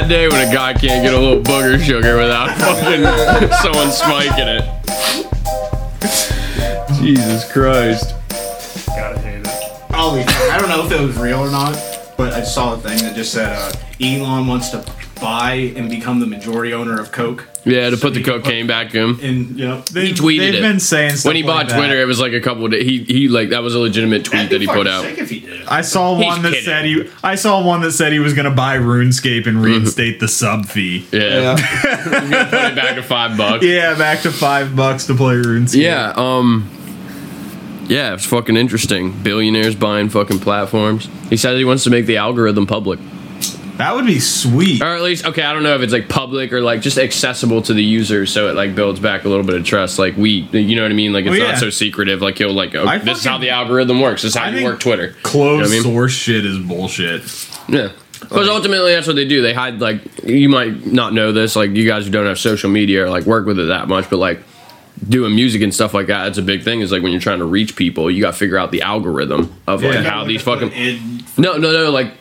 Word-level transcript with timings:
that 0.00 0.08
day 0.08 0.26
when 0.26 0.48
a 0.48 0.50
guy 0.50 0.72
can't 0.72 1.04
get 1.04 1.12
a 1.12 1.18
little 1.18 1.42
booger 1.42 1.78
sugar 1.78 2.16
without 2.16 2.56
fucking 2.58 3.52
someone 3.60 3.90
spiking 3.92 4.48
it. 4.48 4.64
Jesus 6.98 7.50
Christ. 7.52 8.14
Gotta 8.86 9.18
hate 9.18 9.40
it. 9.40 9.46
Holy 9.92 10.22
fuck, 10.22 10.50
I 10.50 10.58
don't 10.58 10.70
know 10.70 10.86
if 10.86 10.92
it 10.92 11.00
was 11.06 11.16
real 11.18 11.40
or 11.40 11.50
not, 11.50 11.74
but 12.16 12.32
I 12.32 12.42
saw 12.42 12.74
a 12.74 12.78
thing 12.78 12.98
that 13.02 13.14
just 13.14 13.32
said 13.32 13.52
uh, 13.54 13.72
Elon 14.00 14.46
wants 14.46 14.70
to 14.70 14.82
buy 15.20 15.72
and 15.76 15.90
become 15.90 16.20
the 16.20 16.26
majority 16.26 16.72
owner 16.72 16.98
of 16.98 17.12
Coke. 17.12 17.46
Yeah, 17.64 17.90
to 17.90 17.96
put 17.96 18.14
the 18.14 18.22
cocaine 18.24 18.66
back 18.66 18.94
in. 18.94 19.20
And 19.20 19.58
you 19.58 19.68
know, 19.68 19.80
They, 19.82 20.06
He 20.06 20.12
tweeted 20.14 20.38
they've 20.38 20.54
it. 20.56 20.62
been 20.62 20.80
saying 20.80 21.16
stuff 21.16 21.28
When 21.30 21.36
he 21.36 21.42
like 21.44 21.68
bought 21.68 21.76
Twitter, 21.76 21.94
that. 21.96 22.02
it 22.02 22.06
was 22.06 22.18
like 22.18 22.32
a 22.32 22.40
couple 22.40 22.64
of 22.64 22.72
days. 22.72 22.82
He, 22.84 23.04
he, 23.04 23.28
like, 23.28 23.50
that 23.50 23.62
was 23.62 23.74
a 23.76 23.78
legitimate 23.78 24.24
tweet 24.24 24.48
that'd 24.50 24.58
be 24.58 24.66
that 24.66 24.72
he 24.72 24.78
put 24.78 24.86
fucking 24.88 24.92
out. 24.92 25.02
Sick 25.02 25.18
if 25.18 25.30
he 25.30 25.40
did. 25.40 25.41
I 25.72 25.80
saw 25.82 26.16
He's 26.16 26.26
one 26.26 26.42
that 26.42 26.50
kidding. 26.50 26.64
said 26.64 26.84
he. 26.84 27.10
I 27.24 27.34
saw 27.34 27.64
one 27.66 27.80
that 27.82 27.92
said 27.92 28.12
he 28.12 28.18
was 28.18 28.34
going 28.34 28.44
to 28.44 28.54
buy 28.54 28.76
RuneScape 28.78 29.46
and 29.46 29.62
reinstate 29.62 30.20
the 30.20 30.28
sub 30.28 30.66
fee. 30.66 31.06
Yeah. 31.12 31.20
Yeah. 31.20 31.54
Put 32.04 32.12
it 32.64 32.76
back 32.76 32.94
to 32.96 33.02
five 33.02 33.36
bucks. 33.36 33.64
Yeah, 33.64 33.96
back 33.96 34.20
to 34.22 34.30
five 34.30 34.76
bucks 34.76 35.06
to 35.06 35.14
play 35.14 35.34
RuneScape. 35.36 35.80
Yeah, 35.82 36.12
um 36.16 36.68
Yeah, 37.88 38.14
it's 38.14 38.26
fucking 38.26 38.56
interesting. 38.56 39.12
Billionaires 39.22 39.74
buying 39.74 40.08
fucking 40.08 40.40
platforms. 40.40 41.08
He 41.30 41.36
says 41.36 41.56
he 41.58 41.64
wants 41.64 41.84
to 41.84 41.90
make 41.90 42.06
the 42.06 42.16
algorithm 42.18 42.66
public. 42.66 42.98
That 43.82 43.94
would 43.94 44.06
be 44.06 44.20
sweet. 44.20 44.80
Or 44.80 44.86
at 44.86 45.02
least 45.02 45.26
okay, 45.26 45.42
I 45.42 45.52
don't 45.52 45.62
know 45.62 45.74
if 45.74 45.82
it's 45.82 45.92
like 45.92 46.08
public 46.08 46.52
or 46.52 46.60
like 46.60 46.80
just 46.80 46.98
accessible 46.98 47.62
to 47.62 47.74
the 47.74 47.82
user 47.82 48.26
so 48.26 48.48
it 48.48 48.54
like 48.54 48.74
builds 48.74 49.00
back 49.00 49.24
a 49.24 49.28
little 49.28 49.44
bit 49.44 49.56
of 49.56 49.64
trust. 49.64 49.98
Like 49.98 50.16
we 50.16 50.30
you 50.52 50.76
know 50.76 50.82
what 50.82 50.90
I 50.90 50.94
mean? 50.94 51.12
Like 51.12 51.24
it's 51.24 51.30
oh, 51.30 51.38
Well, 51.38 51.40
yeah. 51.40 51.52
not 51.52 51.58
so 51.60 51.70
secretive. 51.70 52.22
Like 52.22 52.38
he'll 52.38 52.52
like 52.52 52.74
oh, 52.74 52.98
this 52.98 53.18
is 53.18 53.24
how 53.24 53.38
the 53.38 53.50
algorithm 53.50 54.00
works. 54.00 54.22
This 54.22 54.30
is 54.32 54.36
how 54.36 54.44
I 54.46 54.50
you 54.50 54.64
work 54.64 54.80
Twitter. 54.80 55.14
Closed 55.22 55.70
You 55.70 55.80
know 55.80 55.82
I 55.82 55.82
mean? 55.84 55.92
source 55.94 56.12
shit 56.12 56.46
is 56.46 56.58
bullshit. 56.58 57.22
Yeah. 57.68 57.92
Because 58.20 58.48
ultimately, 58.48 58.92
that's 58.92 59.08
what 59.08 59.16
they 59.16 59.26
do. 59.26 59.42
They 59.42 59.52
hide, 59.52 59.80
like, 59.80 60.00
you 60.24 60.48
might 60.48 60.86
not 60.86 61.12
know 61.12 61.32
this, 61.32 61.56
like, 61.56 61.70
you 61.72 61.84
guys 61.84 62.04
who 62.04 62.12
don't 62.12 62.26
have 62.26 62.38
social 62.38 62.70
media 62.70 63.04
or, 63.04 63.10
like, 63.10 63.24
work 63.24 63.46
with 63.46 63.58
it 63.58 63.64
that 63.64 63.88
much, 63.88 64.08
but, 64.08 64.18
like, 64.18 64.40
doing 65.08 65.34
music 65.34 65.60
and 65.60 65.74
stuff 65.74 65.92
like 65.92 66.06
that, 66.06 66.28
it's 66.28 66.38
a 66.38 66.42
big 66.42 66.62
thing. 66.62 66.82
Is 66.82 66.92
like 66.92 67.02
when 67.02 67.10
you're 67.10 67.20
trying 67.20 67.40
to 67.40 67.44
reach 67.44 67.74
people, 67.74 68.08
you 68.08 68.22
got 68.22 68.30
to 68.30 68.36
figure 68.38 68.56
out 68.56 68.70
the 68.70 68.82
algorithm 68.82 69.52
of, 69.66 69.82
like, 69.82 69.94
Yeah. 69.94 70.02
how 70.02 70.24
these 70.24 70.40
fucking. 70.40 70.70
No, 71.36 71.56
no, 71.56 71.72
no, 71.72 71.90
like, 71.90 72.14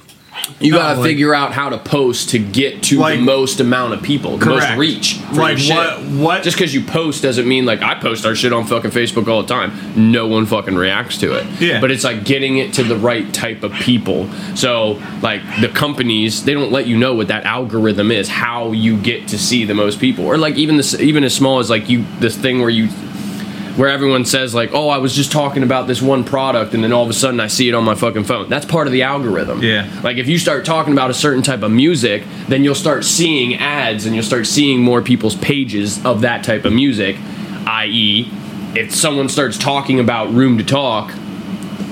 you 0.59 0.71
No, 0.71 0.77
got 0.77 0.93
to 0.93 0.99
like- 0.99 1.09
figure 1.09 1.33
out 1.33 1.53
how 1.53 1.69
to 1.69 1.77
post 1.77 2.29
to 2.29 2.39
get 2.39 2.83
to 2.83 2.99
Like- 2.99 3.19
the 3.19 3.25
most 3.25 3.59
amount 3.59 3.93
of 3.93 4.01
people, 4.01 4.37
the 4.37 4.45
most 4.45 4.67
reach. 4.77 5.17
Like, 5.33 5.59
what- 5.59 5.99
what- 6.01 6.43
Just 6.43 6.57
because 6.57 6.73
you 6.73 6.81
post 6.81 7.21
doesn't 7.23 7.47
mean, 7.47 7.65
like, 7.65 7.81
I 7.81 7.95
post 7.95 8.25
our 8.25 8.35
shit 8.35 8.53
on 8.53 8.65
fucking 8.65 8.91
Facebook 8.91 9.27
all 9.27 9.41
the 9.41 9.47
time. 9.47 9.71
No 9.95 10.27
one 10.27 10.45
fucking 10.45 10.75
reacts 10.75 11.17
to 11.19 11.33
it. 11.33 11.45
Yeah. 11.59 11.79
But 11.81 11.91
it's 11.91 12.03
like 12.03 12.23
getting 12.23 12.57
it 12.57 12.73
to 12.73 12.83
the 12.83 12.95
right 12.95 13.31
type 13.33 13.63
of 13.63 13.73
people. 13.73 14.29
So, 14.55 14.99
like, 15.21 15.41
the 15.61 15.67
companies, 15.69 16.43
they 16.43 16.53
don't 16.53 16.71
let 16.71 16.87
you 16.87 16.97
know 16.97 17.13
what 17.13 17.27
that 17.29 17.45
algorithm 17.45 18.11
is, 18.11 18.27
how 18.29 18.71
you 18.71 18.97
get 18.97 19.27
to 19.29 19.37
see 19.37 19.65
the 19.65 19.73
most 19.73 19.99
people. 19.99 20.25
Or, 20.25 20.37
like, 20.37 20.55
even 20.57 20.77
this, 20.77 20.99
even 20.99 21.23
as 21.23 21.33
small 21.33 21.59
as, 21.59 21.69
like, 21.69 21.89
you, 21.89 22.05
this 22.19 22.35
thing 22.35 22.59
where 22.61 22.69
you, 22.69 22.87
where 23.75 23.89
everyone 23.89 24.25
says 24.25 24.53
like, 24.53 24.71
"Oh, 24.73 24.89
I 24.89 24.97
was 24.97 25.15
just 25.15 25.31
talking 25.31 25.63
about 25.63 25.87
this 25.87 26.01
one 26.01 26.23
product," 26.23 26.73
and 26.73 26.83
then 26.83 26.91
all 26.91 27.03
of 27.03 27.09
a 27.09 27.13
sudden 27.13 27.39
I 27.39 27.47
see 27.47 27.69
it 27.69 27.73
on 27.73 27.83
my 27.83 27.95
fucking 27.95 28.25
phone. 28.25 28.49
That's 28.49 28.65
part 28.65 28.87
of 28.87 28.93
the 28.93 29.03
algorithm. 29.03 29.63
Yeah. 29.63 29.89
Like 30.03 30.17
if 30.17 30.27
you 30.27 30.37
start 30.37 30.65
talking 30.65 30.93
about 30.93 31.09
a 31.09 31.13
certain 31.13 31.43
type 31.43 31.63
of 31.63 31.71
music, 31.71 32.23
then 32.47 32.63
you'll 32.63 32.75
start 32.75 33.03
seeing 33.03 33.55
ads 33.55 34.05
and 34.05 34.15
you'll 34.15 34.23
start 34.23 34.47
seeing 34.47 34.81
more 34.81 35.01
people's 35.01 35.35
pages 35.35 36.03
of 36.05 36.21
that 36.21 36.43
type 36.43 36.65
of 36.65 36.73
music. 36.73 37.17
I.e., 37.65 38.29
if 38.75 38.95
someone 38.95 39.29
starts 39.29 39.57
talking 39.57 39.99
about 39.99 40.31
Room 40.33 40.57
to 40.57 40.63
Talk, 40.63 41.11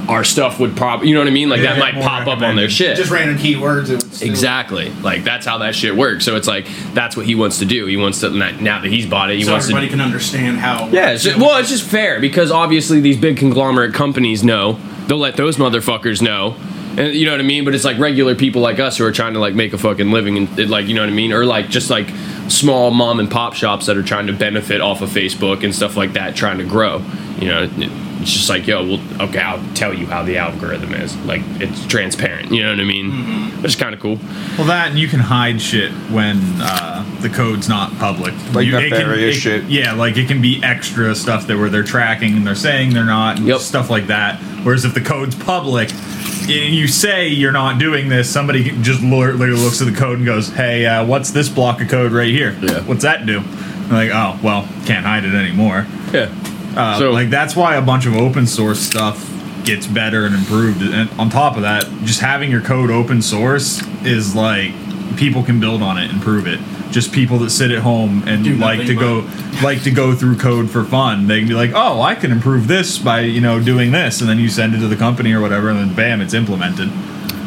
our 0.09 0.23
stuff 0.23 0.59
would 0.59 0.75
probably, 0.75 1.07
you 1.07 1.13
know 1.13 1.21
what 1.21 1.27
I 1.27 1.31
mean? 1.31 1.49
Like 1.49 1.61
Yeah, 1.61 1.75
that 1.75 1.79
might 1.79 1.93
pop 2.03 2.27
up 2.27 2.41
on 2.41 2.55
their 2.55 2.69
shit. 2.69 2.97
just 2.97 3.11
random 3.11 3.37
keywords. 3.37 3.89
It 3.89 4.21
Exactly. 4.27 4.89
Like 4.89 5.23
that's 5.23 5.45
how 5.45 5.59
that 5.59 5.75
shit 5.75 5.95
works. 5.95 6.25
So 6.25 6.35
it's 6.35 6.47
like 6.47 6.67
that's 6.93 7.15
what 7.15 7.25
he 7.25 7.35
wants 7.35 7.59
to 7.59 7.65
do. 7.65 7.85
He 7.85 7.95
wants 7.97 8.19
to 8.21 8.29
now 8.31 8.81
that 8.81 8.89
he's 8.89 9.05
bought 9.05 9.29
it. 9.31 9.37
He 9.37 9.43
So 9.43 9.51
wants 9.51 9.67
to 9.67 9.73
everybody 9.73 9.89
can 9.91 10.01
understand 10.01 10.57
how. 10.57 10.87
yeah, 10.89 11.11
it's 11.11 11.23
just, 11.23 11.37
well, 11.37 11.57
it's 11.59 11.69
just 11.69 11.83
fair 11.87 12.19
because 12.19 12.51
obviously 12.51 12.99
these 12.99 13.17
big 13.17 13.37
conglomerate 13.37 13.93
companies 13.93 14.43
know 14.43 14.79
they'll 15.07 15.17
let 15.17 15.37
those 15.37 15.57
motherfuckers 15.57 16.21
know, 16.21 16.55
and 16.97 17.13
you 17.15 17.25
know 17.25 17.31
what 17.31 17.39
I 17.39 17.43
mean. 17.43 17.63
But 17.65 17.75
it's 17.75 17.85
like 17.85 17.97
regular 17.99 18.35
people 18.35 18.61
like 18.61 18.79
us 18.79 18.97
who 18.97 19.05
are 19.05 19.11
trying 19.11 19.33
to 19.33 19.39
like 19.39 19.53
make 19.55 19.73
a 19.73 19.77
fucking 19.77 20.11
living 20.11 20.37
and 20.37 20.69
like 20.69 20.87
you 20.87 20.95
know 20.95 21.01
what 21.01 21.09
I 21.09 21.13
mean, 21.13 21.31
or 21.33 21.45
like 21.45 21.69
just 21.69 21.89
like 21.89 22.09
small 22.47 22.89
mom 22.91 23.19
and 23.19 23.29
pop 23.29 23.53
shops 23.53 23.85
that 23.85 23.95
are 23.95 24.03
trying 24.03 24.25
to 24.27 24.33
benefit 24.33 24.81
off 24.81 25.01
of 25.01 25.09
Facebook 25.09 25.63
and 25.63 25.73
stuff 25.73 25.95
like 25.95 26.13
that, 26.13 26.35
trying 26.35 26.57
to 26.57 26.63
grow. 26.65 27.01
You 27.39 27.47
know, 27.47 27.67
it's 28.21 28.31
just 28.31 28.49
like 28.49 28.67
yo, 28.67 28.83
well, 28.85 29.01
okay, 29.29 29.39
I'll 29.39 29.63
tell 29.75 29.93
you 29.93 30.05
how 30.05 30.23
the 30.23 30.37
algorithm 30.37 30.93
is. 30.93 31.15
Like 31.25 31.41
it's 31.61 31.85
transparent. 31.87 32.51
You 32.51 32.63
know 32.63 32.71
what 32.71 32.79
I 32.79 32.83
mean? 32.83 33.11
Mm-hmm. 33.11 33.61
Which 33.61 33.71
is 33.71 33.75
kind 33.75 33.93
of 33.93 33.99
cool. 34.01 34.17
Well, 34.57 34.67
that 34.67 34.89
and 34.89 34.99
you 34.99 35.07
can 35.07 35.19
hide 35.19 35.61
shit 35.61 35.91
when 36.11 36.37
uh, 36.61 37.05
the 37.21 37.29
code's 37.29 37.69
not 37.69 37.91
public. 37.97 38.33
Like 38.53 38.65
you, 38.67 38.77
it 38.77 38.89
can- 38.89 38.99
nefarious 38.99 39.37
it- 39.37 39.39
shit. 39.39 39.63
Yeah, 39.65 39.93
like 39.93 40.17
it 40.17 40.27
can 40.27 40.41
be 40.41 40.61
extra 40.63 41.15
stuff 41.15 41.47
that 41.47 41.57
where 41.57 41.69
they're 41.69 41.83
tracking 41.83 42.35
and 42.35 42.45
they're 42.45 42.55
saying 42.55 42.93
they're 42.93 43.05
not, 43.05 43.37
and 43.37 43.47
Yep. 43.47 43.59
stuff 43.61 43.89
like 43.89 44.07
that. 44.07 44.39
Whereas 44.63 44.83
if 44.85 44.93
the 44.93 45.01
code's 45.01 45.35
public, 45.35 45.89
and 45.91 46.73
you 46.75 46.87
say 46.87 47.27
you're 47.29 47.51
not 47.53 47.79
doing 47.79 48.09
this, 48.09 48.29
somebody 48.29 48.71
just 48.81 49.01
literally 49.01 49.51
looks 49.51 49.81
at 49.81 49.85
the 49.85 49.97
code 49.97 50.17
and 50.17 50.25
goes, 50.25 50.49
"Hey, 50.49 50.85
uh, 50.85 51.05
what's 51.05 51.31
this 51.31 51.47
block 51.47 51.81
of 51.81 51.87
code 51.89 52.11
right 52.11 52.27
here? 52.31 52.57
Yeah. 52.61 52.81
What's 52.81 53.03
that 53.03 53.25
do?" 53.25 53.39
And 53.39 53.91
like, 53.91 54.09
oh, 54.11 54.37
well, 54.43 54.67
can't 54.85 55.05
hide 55.05 55.23
it 55.25 55.33
anymore. 55.33 55.85
Yeah. 56.13 56.29
Uh, 56.79 56.97
So- 56.99 57.11
like 57.11 57.29
that's 57.29 57.55
why 57.55 57.75
a 57.75 57.81
bunch 57.81 58.05
of 58.05 58.15
open 58.15 58.47
source 58.47 58.79
stuff 58.79 59.25
gets 59.65 59.85
better 59.87 60.25
and 60.25 60.33
improved. 60.35 60.81
And 60.81 61.09
on 61.19 61.29
top 61.29 61.55
of 61.55 61.61
that, 61.63 61.85
just 62.05 62.21
having 62.21 62.49
your 62.49 62.61
code 62.61 62.89
open 62.89 63.21
source 63.21 63.81
is 64.03 64.33
like 64.35 64.71
people 65.17 65.43
can 65.43 65.59
build 65.59 65.81
on 65.81 65.97
it 65.97 66.05
and 66.05 66.13
improve 66.13 66.47
it. 66.47 66.59
Just 66.91 67.11
people 67.11 67.37
that 67.39 67.51
sit 67.51 67.69
at 67.69 67.79
home 67.79 68.23
and 68.25 68.43
Do 68.43 68.55
like 68.55 68.79
to 68.87 68.93
nothing 68.95 68.97
go 68.99 69.23
like 69.63 69.83
to 69.83 69.91
go 69.91 70.15
through 70.15 70.37
code 70.37 70.71
for 70.71 70.83
fun. 70.83 71.27
They 71.27 71.39
can 71.39 71.47
be 71.47 71.53
like, 71.53 71.71
"Oh, 71.75 72.01
I 72.01 72.15
can 72.15 72.31
improve 72.31 72.67
this 72.67 72.97
by 72.97 73.21
you 73.21 73.41
know 73.41 73.59
doing 73.59 73.91
this," 73.91 74.21
and 74.21 74.29
then 74.29 74.39
you 74.39 74.49
send 74.49 74.73
it 74.73 74.79
to 74.79 74.87
the 74.87 74.95
company 74.95 75.31
or 75.33 75.39
whatever, 75.41 75.69
and 75.69 75.77
then 75.79 75.93
bam, 75.93 76.19
it's 76.19 76.33
implemented. 76.33 76.89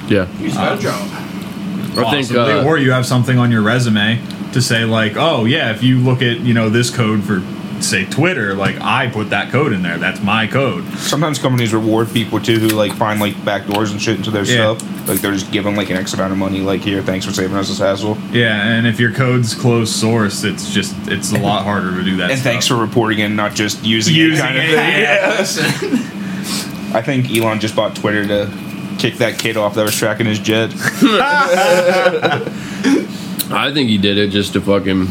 Yeah. 0.09 0.27
He's 0.39 0.55
got 0.55 0.79
a 0.79 0.81
job. 0.83 1.09
I 1.11 2.11
think. 2.23 2.29
Uh, 2.37 2.65
or 2.67 2.79
you 2.79 2.93
have 2.93 3.05
something 3.05 3.37
on 3.39 3.51
your 3.51 3.63
resume 3.63 4.21
to 4.53 4.63
say 4.63 4.85
like, 4.85 5.17
"Oh 5.17 5.45
yeah, 5.45 5.73
if 5.73 5.83
you 5.83 5.99
look 5.99 6.23
at 6.23 6.41
you 6.41 6.55
know 6.55 6.69
this 6.69 6.91
code 6.91 7.25
for." 7.25 7.43
Say 7.83 8.05
Twitter, 8.07 8.55
like 8.55 8.81
I 8.81 9.09
put 9.09 9.31
that 9.31 9.51
code 9.51 9.73
in 9.73 9.83
there. 9.83 9.99
That's 9.99 10.23
my 10.23 10.47
code. 10.47 10.85
Sometimes 10.99 11.39
companies 11.39 11.75
reward 11.75 12.11
people 12.13 12.41
too 12.41 12.59
who 12.59 12.69
like 12.69 12.93
find 12.95 13.21
like 13.21 13.35
backdoors 13.37 13.91
and 13.91 14.01
shit 14.01 14.17
into 14.17 14.31
their 14.31 14.45
Yeah. 14.45 14.77
stuff. 14.77 15.09
Like 15.09 15.21
they're 15.21 15.33
just 15.33 15.51
giving 15.51 15.75
like 15.77 15.91
an 15.91 15.97
X 15.97 16.15
amount 16.15 16.33
of 16.33 16.39
money. 16.39 16.61
Like 16.61 16.81
here, 16.81 17.03
thanks 17.03 17.27
for 17.27 17.33
saving 17.33 17.57
us 17.57 17.69
this 17.69 17.79
hassle. 17.81 18.17
Yeah, 18.31 18.55
and 18.65 18.87
if 18.87 19.01
your 19.01 19.13
code's 19.13 19.55
closed 19.55 19.93
source, 19.95 20.45
it's 20.45 20.73
just 20.73 20.95
it's 21.09 21.33
a 21.33 21.39
lot 21.39 21.65
harder 21.65 21.91
to 21.97 22.03
do 22.05 22.17
that. 22.19 22.31
And 22.31 22.39
stuff. 22.41 22.53
thanks 22.53 22.67
for 22.69 22.77
reporting 22.77 23.19
it, 23.19 23.29
not 23.31 23.55
just 23.55 23.85
using, 23.85 24.15
Using 24.15 24.45
it 24.45 24.49
kind 24.49 24.57
of 24.59 24.65
thing. 24.65 25.03
yeah. 25.03 26.95
I 26.99 27.03
think 27.03 27.31
Elon 27.35 27.59
just 27.59 27.75
bought 27.75 27.97
Twitter 27.97 28.27
to 28.29 28.49
kick 28.99 29.15
that 29.17 29.39
kid 29.39 29.57
off 29.57 29.75
that 29.75 29.83
was 29.85 29.95
tracking 29.97 30.27
his 30.27 30.39
jet. 30.39 30.71
I 33.55 33.71
think 33.75 33.89
he 33.91 33.99
did 33.99 34.19
it 34.19 34.29
just 34.31 34.53
to 34.55 34.61
fucking 34.61 35.07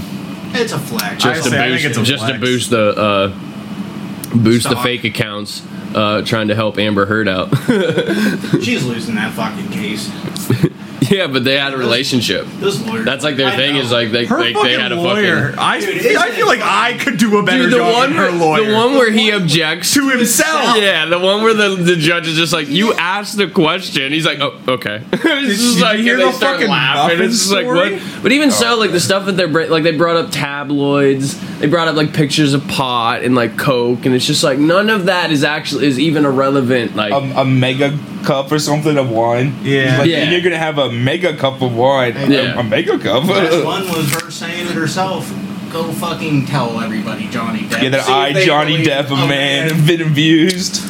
It's 0.54 0.74
a 0.74 0.80
flex. 0.80 1.24
just 1.24 1.44
to 1.44 1.50
say 1.50 1.60
I 1.60 1.78
think 1.78 1.82
boost 1.84 2.00
it's 2.00 2.10
a 2.10 2.12
just 2.12 2.28
to 2.28 2.40
boost 2.40 2.70
the 2.70 2.90
uh, 2.90 3.28
boost 4.36 4.70
the 4.70 4.76
fake 4.78 5.04
accounts 5.04 5.62
uh, 5.96 6.22
trying 6.24 6.48
to 6.50 6.56
help 6.56 6.78
Amber 6.78 7.06
Heard 7.06 7.28
out. 7.28 7.50
She's 8.64 8.86
losing 8.86 9.16
that 9.16 9.34
fucking 9.34 9.70
case. 9.70 10.10
yeah, 11.18 11.28
but 11.28 11.44
they 11.44 11.58
had 11.58 11.74
a 11.74 11.78
relationship. 11.78 12.48
Those 12.60 12.82
lawyers. 12.82 13.06
That's 13.06 13.24
like 13.24 13.36
their 13.36 13.50
I 13.50 13.56
thing 13.56 13.76
know. 13.76 13.82
is 13.82 13.92
like 13.92 14.12
they 14.12 14.26
her 14.26 14.38
they, 14.42 14.54
they 14.54 14.80
had 14.80 14.92
a 14.92 14.96
lawyer. 14.96 15.48
fucking 15.50 15.60
I, 15.60 15.80
Dude, 15.80 15.90
I 15.90 16.26
isn't 16.28 16.36
feel 16.36 16.48
like 16.48 16.62
I 16.62 16.98
could 16.98 17.18
do 17.18 17.38
a 17.38 17.44
better 17.44 17.64
Dude, 17.64 17.74
the 17.74 17.78
job 17.78 17.94
one 17.94 18.10
than 18.10 18.18
her 18.18 18.32
lawyer. 18.32 18.66
the 18.66 18.74
one 18.74 18.94
where 18.94 19.12
he 19.12 19.32
objects 19.32 19.94
to 19.94 20.10
himself. 20.10 20.78
Yeah, 20.82 21.06
the 21.06 21.20
one 21.20 21.44
where 21.44 21.54
the, 21.54 21.76
the 21.76 21.96
judge 21.96 22.28
is 22.28 22.36
just 22.38 22.54
like, 22.54 22.68
"You 22.70 22.94
asked 22.94 23.38
the 23.38 23.48
question." 23.50 24.12
He's 24.12 24.26
like, 24.26 24.40
"Oh, 24.40 24.58
okay." 24.68 25.04
it's 25.12 25.62
just 25.62 25.82
like 25.82 26.00
hear 26.00 26.14
and 26.14 26.24
they 26.24 26.32
start 26.32 26.56
fucking 26.56 26.70
laughing. 26.70 27.18
muffin 27.18 27.30
It's 27.30 27.40
just 27.40 27.52
like 27.52 27.66
what? 27.68 28.24
But 28.24 28.32
even 28.32 28.52
so, 28.52 28.78
like 28.78 28.92
the 28.92 29.00
stuff 29.00 29.26
that 29.26 29.34
they're 29.34 29.48
like, 29.68 29.84
they 29.84 29.92
brought 29.96 30.16
up 30.16 30.32
tabloids. 30.32 31.40
They 31.60 31.68
brought 31.68 31.88
up 31.88 31.96
like 31.96 32.14
pictures 32.14 32.54
of 32.54 32.68
pot 32.68 33.24
and 33.24 33.36
like 33.36 33.58
coke, 33.58 34.06
and 34.06 34.16
it's 34.16 34.26
just 34.26 34.44
like 34.44 34.58
none 34.58 34.90
of 34.90 35.06
that 35.06 35.32
is 35.32 35.44
actually 35.44 35.88
is 35.88 36.00
even 36.00 36.26
irrelevant. 36.26 36.96
Like, 36.96 37.12
a, 37.12 37.42
a 37.42 37.46
mega 37.46 37.98
cup 38.24 38.52
or 38.52 38.60
something 38.60 38.98
of 38.98 39.10
wine. 39.10 39.54
Yeah. 39.62 39.90
He's 39.90 40.00
like, 40.00 40.10
Yeah. 40.10 40.32
You're 40.32 40.42
gonna 40.42 40.58
have 40.58 40.78
a 40.78 40.92
mega 41.02 41.36
cup 41.36 41.62
of 41.62 41.76
wine. 41.76 42.14
Yeah. 42.32 42.56
A, 42.56 42.60
a 42.60 42.64
mega 42.64 42.98
cup. 43.00 43.28
Best 43.28 43.66
one 43.66 43.88
was 43.90 44.12
her 44.14 44.32
saying 44.32 44.68
it 44.68 44.74
herself. 44.74 45.30
Go 45.72 45.92
fucking 45.94 46.46
tell 46.48 46.80
everybody, 46.82 47.28
Johnny 47.30 47.60
Depp. 47.62 47.82
yeah, 47.84 47.90
that 47.90 48.06
See 48.06 48.12
I, 48.12 48.46
Johnny 48.46 48.74
believe- 48.74 48.88
Depp, 48.88 49.10
a 49.10 49.14
oh, 49.14 49.28
man, 49.28 49.70
have 49.74 49.88
been 49.88 50.02
abused. 50.02 50.82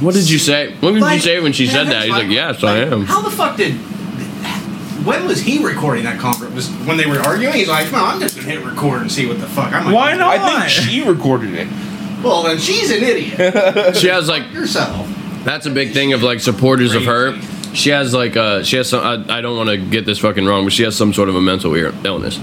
what 0.00 0.14
did 0.14 0.30
you 0.30 0.38
say? 0.38 0.72
What 0.74 0.90
did 0.90 0.94
you 0.96 1.00
Like, 1.00 1.20
say 1.22 1.40
when 1.40 1.52
she 1.52 1.66
man, 1.66 1.74
said 1.74 1.86
that? 1.88 1.90
that's 1.92 2.04
He's 2.04 2.12
like, 2.12 2.22
like- 2.24 2.32
"Yes, 2.32 2.62
I 2.62 2.84
like, 2.84 2.92
am." 2.92 3.04
How 3.04 3.20
the 3.22 3.30
fuck 3.32 3.56
did? 3.56 3.74
When 5.04 5.26
was 5.26 5.40
he 5.40 5.64
recording 5.64 6.04
that 6.04 6.18
conference? 6.18 6.54
Was 6.54 6.68
when 6.86 6.96
they 6.98 7.06
were 7.06 7.18
arguing? 7.20 7.54
He's 7.54 7.68
like, 7.68 7.90
"No, 7.90 8.04
I'm 8.04 8.20
just 8.20 8.36
gonna 8.36 8.48
hit 8.48 8.64
record 8.64 9.00
and 9.00 9.10
see 9.10 9.26
what 9.26 9.40
the 9.40 9.46
fuck." 9.48 9.72
I'm 9.72 9.86
like, 9.86 9.94
Why 9.94 10.14
not? 10.14 10.38
I 10.38 10.66
think 10.68 10.70
she 10.88 11.02
recorded 11.02 11.54
it. 11.54 11.66
Well, 12.22 12.42
then 12.42 12.58
she's 12.58 12.90
an 12.90 13.02
idiot 13.02 13.96
She 13.96 14.08
has 14.08 14.28
like 14.28 14.52
yourself. 14.52 15.08
That's 15.44 15.66
a 15.66 15.70
big 15.70 15.92
thing 15.92 16.12
of 16.12 16.22
like 16.22 16.40
supporters 16.40 16.94
of 16.94 17.04
her. 17.06 17.32
She 17.78 17.90
has 17.90 18.12
like 18.12 18.36
uh 18.36 18.62
she 18.62 18.76
has 18.76 18.88
some 18.88 19.04
I, 19.04 19.38
I 19.38 19.40
don't 19.40 19.56
want 19.56 19.70
to 19.70 19.76
get 19.76 20.04
this 20.04 20.18
fucking 20.18 20.44
wrong, 20.44 20.64
but 20.64 20.72
she 20.72 20.82
has 20.82 20.96
some 20.96 21.12
sort 21.14 21.28
of 21.28 21.36
a 21.36 21.40
mental 21.40 21.74
ir- 21.74 21.94
illness. 22.04 22.34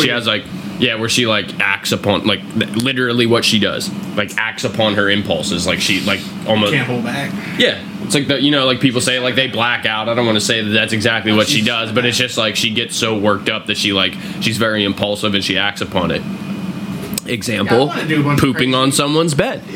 she 0.00 0.08
has 0.08 0.26
like 0.26 0.44
yeah, 0.78 0.96
where 0.96 1.08
she 1.08 1.26
like 1.26 1.60
acts 1.60 1.92
upon 1.92 2.26
like 2.26 2.40
literally 2.56 3.26
what 3.26 3.44
she 3.44 3.60
does, 3.60 3.92
like 4.16 4.36
acts 4.36 4.64
upon 4.64 4.94
her 4.94 5.08
impulses, 5.08 5.66
like 5.68 5.80
she 5.80 6.00
like 6.00 6.20
almost 6.48 6.72
Can't 6.72 6.86
hold 6.88 7.04
back. 7.04 7.32
yeah. 7.60 7.80
It's 8.02 8.14
like 8.14 8.26
the 8.26 8.40
you 8.40 8.50
know 8.50 8.66
like 8.66 8.80
people 8.80 9.00
say 9.00 9.20
like 9.20 9.34
they 9.34 9.46
black 9.46 9.86
out. 9.86 10.08
I 10.08 10.14
don't 10.14 10.26
want 10.26 10.36
to 10.36 10.44
say 10.44 10.62
that 10.62 10.70
that's 10.70 10.92
exactly 10.92 11.32
what 11.32 11.48
she 11.48 11.62
does, 11.62 11.92
but 11.92 12.04
it's 12.04 12.18
just 12.18 12.36
like 12.36 12.56
she 12.56 12.70
gets 12.74 12.96
so 12.96 13.16
worked 13.16 13.48
up 13.48 13.66
that 13.66 13.76
she 13.76 13.92
like 13.92 14.14
she's 14.40 14.58
very 14.58 14.84
impulsive 14.84 15.34
and 15.34 15.44
she 15.44 15.56
acts 15.58 15.80
upon 15.80 16.10
it. 16.10 16.22
Example: 17.26 17.76
Yeah, 17.78 17.82
I 17.84 17.86
wanna 17.86 18.06
do 18.08 18.20
a 18.20 18.22
bunch 18.24 18.38
of 18.38 18.44
pooping 18.44 18.70
crazy- 18.70 18.74
on 18.74 18.92
someone's 18.92 19.34
bed. 19.34 19.60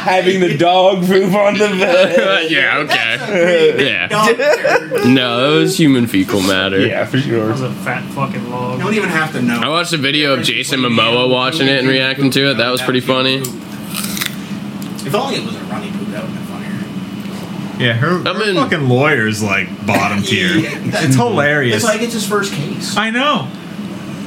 Having 0.00 0.40
the 0.40 0.56
dog 0.56 1.06
poop 1.06 1.32
on 1.34 1.54
the 1.54 1.60
bed. 1.68 2.50
yeah, 2.50 2.78
okay. 2.78 3.86
Yeah. 3.86 5.04
No, 5.12 5.56
it 5.56 5.60
was 5.60 5.78
human 5.78 6.06
fecal 6.06 6.40
matter. 6.42 6.80
Yeah, 6.80 7.04
for 7.04 7.16
That 7.18 7.22
sure. 7.26 7.48
was 7.48 7.60
a 7.62 7.70
fat 7.72 8.02
fucking 8.12 8.50
log. 8.50 8.78
You 8.78 8.84
don't 8.84 8.94
even 8.94 9.08
have 9.08 9.32
to 9.32 9.42
know. 9.42 9.60
I 9.62 9.68
watched 9.68 9.92
a 9.92 9.96
video 9.98 10.34
of 10.34 10.42
Jason 10.42 10.80
Momoa 10.80 11.30
watching 11.30 11.66
it 11.68 11.78
and 11.80 11.88
reacting 11.88 12.30
to 12.32 12.50
it. 12.50 12.54
That 12.54 12.70
was 12.70 12.82
pretty 12.82 13.00
funny. 13.00 13.36
If 13.36 15.14
only 15.14 15.36
it 15.36 15.44
was 15.44 15.56
a 15.56 15.60
runny 15.64 15.90
poop, 15.90 16.08
that 16.08 16.22
would 16.22 16.32
have 16.32 16.48
funnier. 16.48 17.82
Yeah, 17.84 17.92
her, 17.94 18.16
I'm 18.28 18.36
her 18.36 18.54
fucking 18.54 18.88
lawyer's 18.88 19.42
like 19.42 19.68
bottom 19.86 20.22
tier. 20.22 20.50
It's 20.54 21.14
hilarious. 21.14 21.76
It's 21.76 21.84
like 21.84 22.02
it's 22.02 22.12
his 22.14 22.26
first 22.28 22.52
case. 22.52 22.96
I 22.96 23.10
know. 23.10 23.50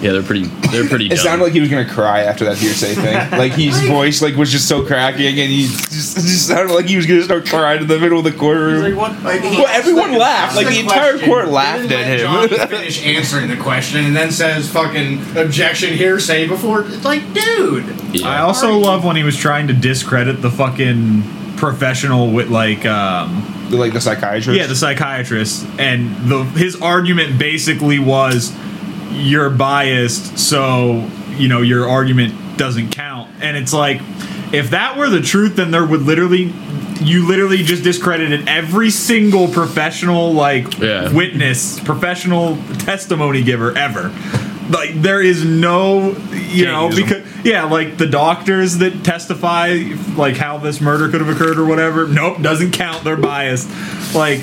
Yeah, 0.04 0.12
they're 0.12 0.22
pretty. 0.22 0.44
They're 0.72 0.88
pretty. 0.88 1.06
It 1.14 1.16
dumb. 1.16 1.18
sounded 1.26 1.44
like 1.46 1.54
he 1.54 1.62
was 1.62 1.70
gonna 1.70 1.88
cry 1.90 2.22
after 2.24 2.44
that 2.46 2.58
hearsay 2.58 2.94
thing. 2.94 3.16
Like 3.44 3.54
his 3.54 3.80
voice 3.88 4.22
like 4.22 4.36
was 4.36 4.52
just 4.52 4.68
so 4.68 4.86
cracking, 4.86 5.28
and 5.40 5.50
he 5.50 5.64
just, 5.68 5.88
just 6.18 6.48
sounded 6.48 6.74
like 6.74 6.86
he 6.88 6.96
was 6.98 7.06
gonna 7.06 7.24
start 7.24 7.46
crying 7.46 7.82
in 7.82 7.88
the 7.88 7.98
middle 8.00 8.18
of 8.20 8.26
the 8.26 8.32
courtroom. 8.34 8.82
like, 8.84 8.96
what? 8.96 9.24
Like, 9.24 9.42
Well, 9.42 9.66
everyone 9.68 10.12
the- 10.12 10.18
laughed. 10.20 10.56
Like, 10.56 10.66
asked 10.68 10.76
the 10.76 10.82
entire 10.82 11.18
court 11.20 11.48
laughed 11.48 11.92
at 11.92 12.06
him. 12.06 12.20
Johnny 12.20 12.68
finish 12.68 13.04
answering 13.06 13.48
the 13.50 13.58
question, 13.58 14.04
and 14.06 14.16
then 14.16 14.32
says 14.32 14.70
"fucking 14.70 15.38
objection 15.38 15.94
hearsay" 15.94 16.48
before. 16.48 16.82
It's 16.82 17.06
like, 17.06 17.22
dude. 17.34 17.86
Yeah. 18.14 18.28
I 18.28 18.40
also 18.42 18.78
love 18.78 19.04
when 19.06 19.16
he 19.16 19.24
was 19.24 19.38
trying 19.38 19.68
to 19.68 19.74
discredit 19.74 20.42
the 20.42 20.52
fucking 20.52 21.24
professional 21.58 22.32
with 22.32 22.50
like 22.50 22.86
um 22.86 23.70
like 23.72 23.94
the 23.94 24.02
psychiatrist. 24.02 24.60
yeah 24.60 24.68
the 24.68 24.76
psychiatrist 24.76 25.66
and 25.80 26.14
the 26.30 26.44
his 26.44 26.80
argument 26.82 27.40
basically 27.40 28.00
was 28.00 28.54
you're 29.13 29.50
biased 29.50 30.38
so 30.38 31.10
you 31.38 31.48
know 31.48 31.62
your 31.62 31.88
argument 31.89 32.57
doesn't 32.57 32.89
count. 32.92 33.30
And 33.42 33.57
it's 33.57 33.74
like 33.74 34.01
if 34.54 34.69
that 34.71 34.98
were 34.98 35.10
the 35.10 35.21
truth 35.21 35.56
then 35.56 35.71
there 35.71 35.86
would 35.86 36.01
literally 36.01 36.54
you 37.01 37.27
literally 37.27 37.63
just 37.63 37.83
discredited 37.83 38.48
every 38.48 38.89
single 38.89 39.48
professional 39.48 40.31
like 40.33 40.77
Yeah. 40.80 41.12
witness 41.12 41.80
professional 41.80 42.57
testimony 42.80 43.44
giver 43.44 43.75
ever. 43.77 44.10
Like 44.69 45.01
there 45.01 45.21
is 45.21 45.44
no 45.44 46.12
you 46.31 46.66
Can't 46.66 46.68
know 46.68 46.89
because 46.95 47.24
yeah 47.44 47.63
like 47.66 47.98
the 47.98 48.07
doctors 48.07 48.77
that 48.77 49.04
testify 49.04 49.80
like 50.16 50.38
how 50.38 50.57
this 50.59 50.80
murder 50.80 51.09
could 51.09 51.19
have 51.21 51.30
occurred 51.30 51.57
or 51.57 51.66
whatever 51.66 52.07
nope 52.07 52.42
doesn't 52.42 52.71
count. 52.71 53.04
They're 53.04 53.18
biased. 53.18 53.68
Like 54.16 54.39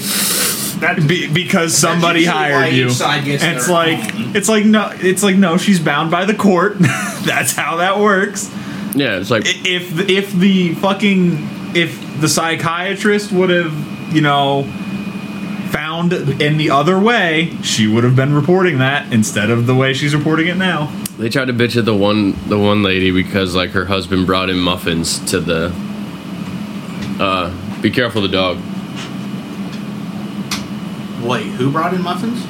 That, 0.81 1.07
be, 1.07 1.33
because 1.33 1.77
somebody 1.77 2.21
usually 2.21 2.37
why 2.37 2.51
hired 2.53 2.75
you. 2.75 2.87
each 2.89 2.93
side 2.95 3.25
gets 3.25 3.45
it's 3.45 3.67
their 3.67 3.75
like 3.75 4.15
own. 4.15 4.37
it's 4.37 4.49
like 4.49 4.65
no, 4.65 4.91
it's 4.95 5.23
like 5.23 5.37
no, 5.37 5.57
she's 5.59 5.79
bound 5.81 6.11
by 6.11 6.25
the 6.25 6.35
court. 6.35 6.79
That's 6.79 7.55
how 7.55 7.77
that 7.77 7.99
works. 7.99 8.51
Yeah, 8.95 9.19
it's 9.19 9.31
like 9.31 9.43
If 9.47 9.95
the- 9.95 10.11
if 10.13 10.33
the 10.33 10.75
fucking 10.75 11.49
if 11.77 12.21
the 12.21 12.29
psychiatrist 12.29 13.31
would 13.31 13.51
have 13.51 14.15
you 14.15 14.21
know 14.23 14.65
found 15.71 16.13
in 16.13 16.57
the 16.57 16.71
other 16.71 16.99
way, 16.99 17.57
she 17.63 17.87
would 17.87 18.03
have 18.03 18.17
been 18.17 18.35
reporting 18.35 18.79
that 18.79 19.13
instead 19.13 19.51
of 19.51 19.67
the 19.67 19.75
way 19.75 19.93
she's 19.93 20.15
reporting 20.15 20.49
it 20.49 20.57
now. 20.57 20.91
they 21.19 21.29
tried 21.29 21.45
to 21.45 21.53
bitch 21.53 21.77
at 21.77 21.85
the 21.85 21.95
one 21.95 22.35
the 22.49 22.59
one 22.59 22.83
lady 22.83 23.11
because 23.13 23.55
like 23.55 23.71
her 23.71 23.85
husband 23.85 24.27
brought 24.27 24.49
in 24.51 24.59
muffins 24.59 25.19
to 25.31 25.41
the. 25.41 25.73
Uh, 27.21 27.81
be 27.83 27.91
careful 27.91 28.23
the 28.23 28.29
dog. 28.29 28.59
Wait, 31.23 31.47
who 31.47 31.71
brought 31.71 31.95
in 31.95 32.03
muffins? 32.03 32.45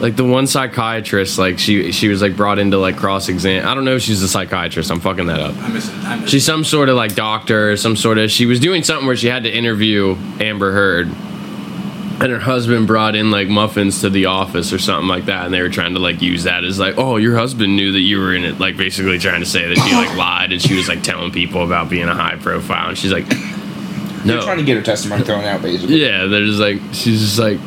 Like 0.00 0.14
the 0.14 0.24
one 0.24 0.46
psychiatrist, 0.46 1.38
like 1.38 1.58
she 1.58 1.90
she 1.90 2.06
was 2.08 2.22
like 2.22 2.36
brought 2.36 2.60
into 2.60 2.78
like 2.78 2.96
cross 2.96 3.28
exam. 3.28 3.66
I 3.66 3.74
don't 3.74 3.84
know 3.84 3.96
if 3.96 4.02
she's 4.02 4.22
a 4.22 4.28
psychiatrist. 4.28 4.90
I'm 4.92 5.00
fucking 5.00 5.26
that 5.26 5.40
up. 5.40 5.56
I 5.58 5.68
miss 5.68 5.88
it. 5.88 5.94
I 6.04 6.16
miss 6.20 6.30
She's 6.30 6.44
some 6.44 6.62
sort 6.62 6.88
of 6.88 6.94
like 6.96 7.16
doctor, 7.16 7.72
or 7.72 7.76
some 7.76 7.96
sort 7.96 8.18
of. 8.18 8.30
She 8.30 8.46
was 8.46 8.60
doing 8.60 8.84
something 8.84 9.06
where 9.08 9.16
she 9.16 9.26
had 9.26 9.42
to 9.42 9.50
interview 9.50 10.16
Amber 10.38 10.70
Heard, 10.70 11.08
and 11.08 12.30
her 12.30 12.38
husband 12.38 12.86
brought 12.86 13.16
in 13.16 13.32
like 13.32 13.48
muffins 13.48 14.00
to 14.02 14.10
the 14.10 14.26
office 14.26 14.72
or 14.72 14.78
something 14.78 15.08
like 15.08 15.24
that, 15.24 15.46
and 15.46 15.52
they 15.52 15.60
were 15.60 15.68
trying 15.68 15.94
to 15.94 15.98
like 16.00 16.22
use 16.22 16.44
that 16.44 16.62
as 16.62 16.78
like, 16.78 16.94
oh, 16.96 17.16
your 17.16 17.36
husband 17.36 17.74
knew 17.74 17.90
that 17.90 18.00
you 18.00 18.20
were 18.20 18.32
in 18.32 18.44
it, 18.44 18.60
like 18.60 18.76
basically 18.76 19.18
trying 19.18 19.40
to 19.40 19.46
say 19.46 19.66
that 19.68 19.78
she 19.84 19.94
like 19.96 20.16
lied 20.16 20.52
and 20.52 20.62
she 20.62 20.76
was 20.76 20.86
like 20.88 21.02
telling 21.02 21.32
people 21.32 21.64
about 21.64 21.90
being 21.90 22.08
a 22.08 22.14
high 22.14 22.36
profile, 22.36 22.90
and 22.90 22.96
she's 22.96 23.10
like, 23.12 23.26
They're 23.28 24.36
no, 24.36 24.42
trying 24.42 24.58
to 24.58 24.64
get 24.64 24.76
her 24.76 24.82
testimony 24.84 25.24
thrown 25.24 25.42
out, 25.44 25.60
basically. 25.60 26.00
yeah, 26.00 26.26
they're 26.26 26.46
just 26.46 26.60
like, 26.60 26.78
she's 26.92 27.20
just 27.20 27.38
like. 27.40 27.58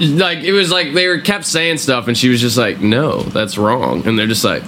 Like 0.00 0.38
it 0.38 0.52
was 0.52 0.70
like 0.70 0.92
they 0.94 1.06
were 1.06 1.18
kept 1.18 1.44
saying 1.44 1.78
stuff, 1.78 2.08
and 2.08 2.16
she 2.16 2.28
was 2.28 2.40
just 2.40 2.56
like, 2.56 2.80
"No, 2.80 3.22
that's 3.22 3.56
wrong," 3.58 4.06
and 4.06 4.18
they're 4.18 4.26
just 4.26 4.44
like, 4.44 4.62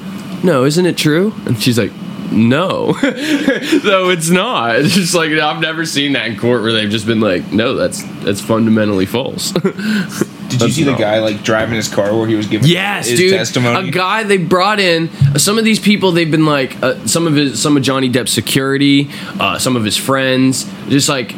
"No, 0.44 0.64
isn't 0.64 0.84
it 0.86 0.96
true?" 0.96 1.32
And 1.46 1.60
she's 1.60 1.78
like, 1.78 1.92
"No, 2.30 2.92
no, 3.02 4.10
it's 4.10 4.30
not." 4.30 4.76
It's 4.76 4.94
just 4.94 5.14
like 5.14 5.30
I've 5.32 5.60
never 5.60 5.84
seen 5.86 6.12
that 6.12 6.26
in 6.26 6.36
court 6.38 6.62
where 6.62 6.72
they've 6.72 6.90
just 6.90 7.06
been 7.06 7.20
like, 7.20 7.52
"No, 7.52 7.74
that's 7.74 8.02
that's 8.24 8.40
fundamentally 8.40 9.06
false." 9.06 9.52
Did 10.44 10.52
you 10.52 10.58
That's 10.58 10.74
see 10.74 10.84
the 10.84 10.94
guy 10.94 11.18
like 11.18 11.42
driving 11.42 11.74
his 11.74 11.88
car 11.92 12.16
where 12.16 12.28
he 12.28 12.36
was 12.36 12.46
giving 12.46 12.68
Yes, 12.68 13.08
his 13.08 13.18
dude. 13.18 13.32
testimony? 13.32 13.88
A 13.88 13.90
guy 13.90 14.22
they 14.22 14.36
brought 14.36 14.78
in. 14.78 15.08
Some 15.36 15.58
of 15.58 15.64
these 15.64 15.80
people 15.80 16.12
they've 16.12 16.30
been 16.30 16.46
like 16.46 16.80
uh, 16.82 17.04
some 17.06 17.26
of 17.26 17.34
his 17.34 17.60
some 17.60 17.76
of 17.76 17.82
Johnny 17.82 18.08
Depp's 18.08 18.30
security, 18.32 19.08
uh, 19.40 19.58
some 19.58 19.74
of 19.74 19.84
his 19.84 19.96
friends, 19.96 20.70
just 20.88 21.08
like 21.08 21.34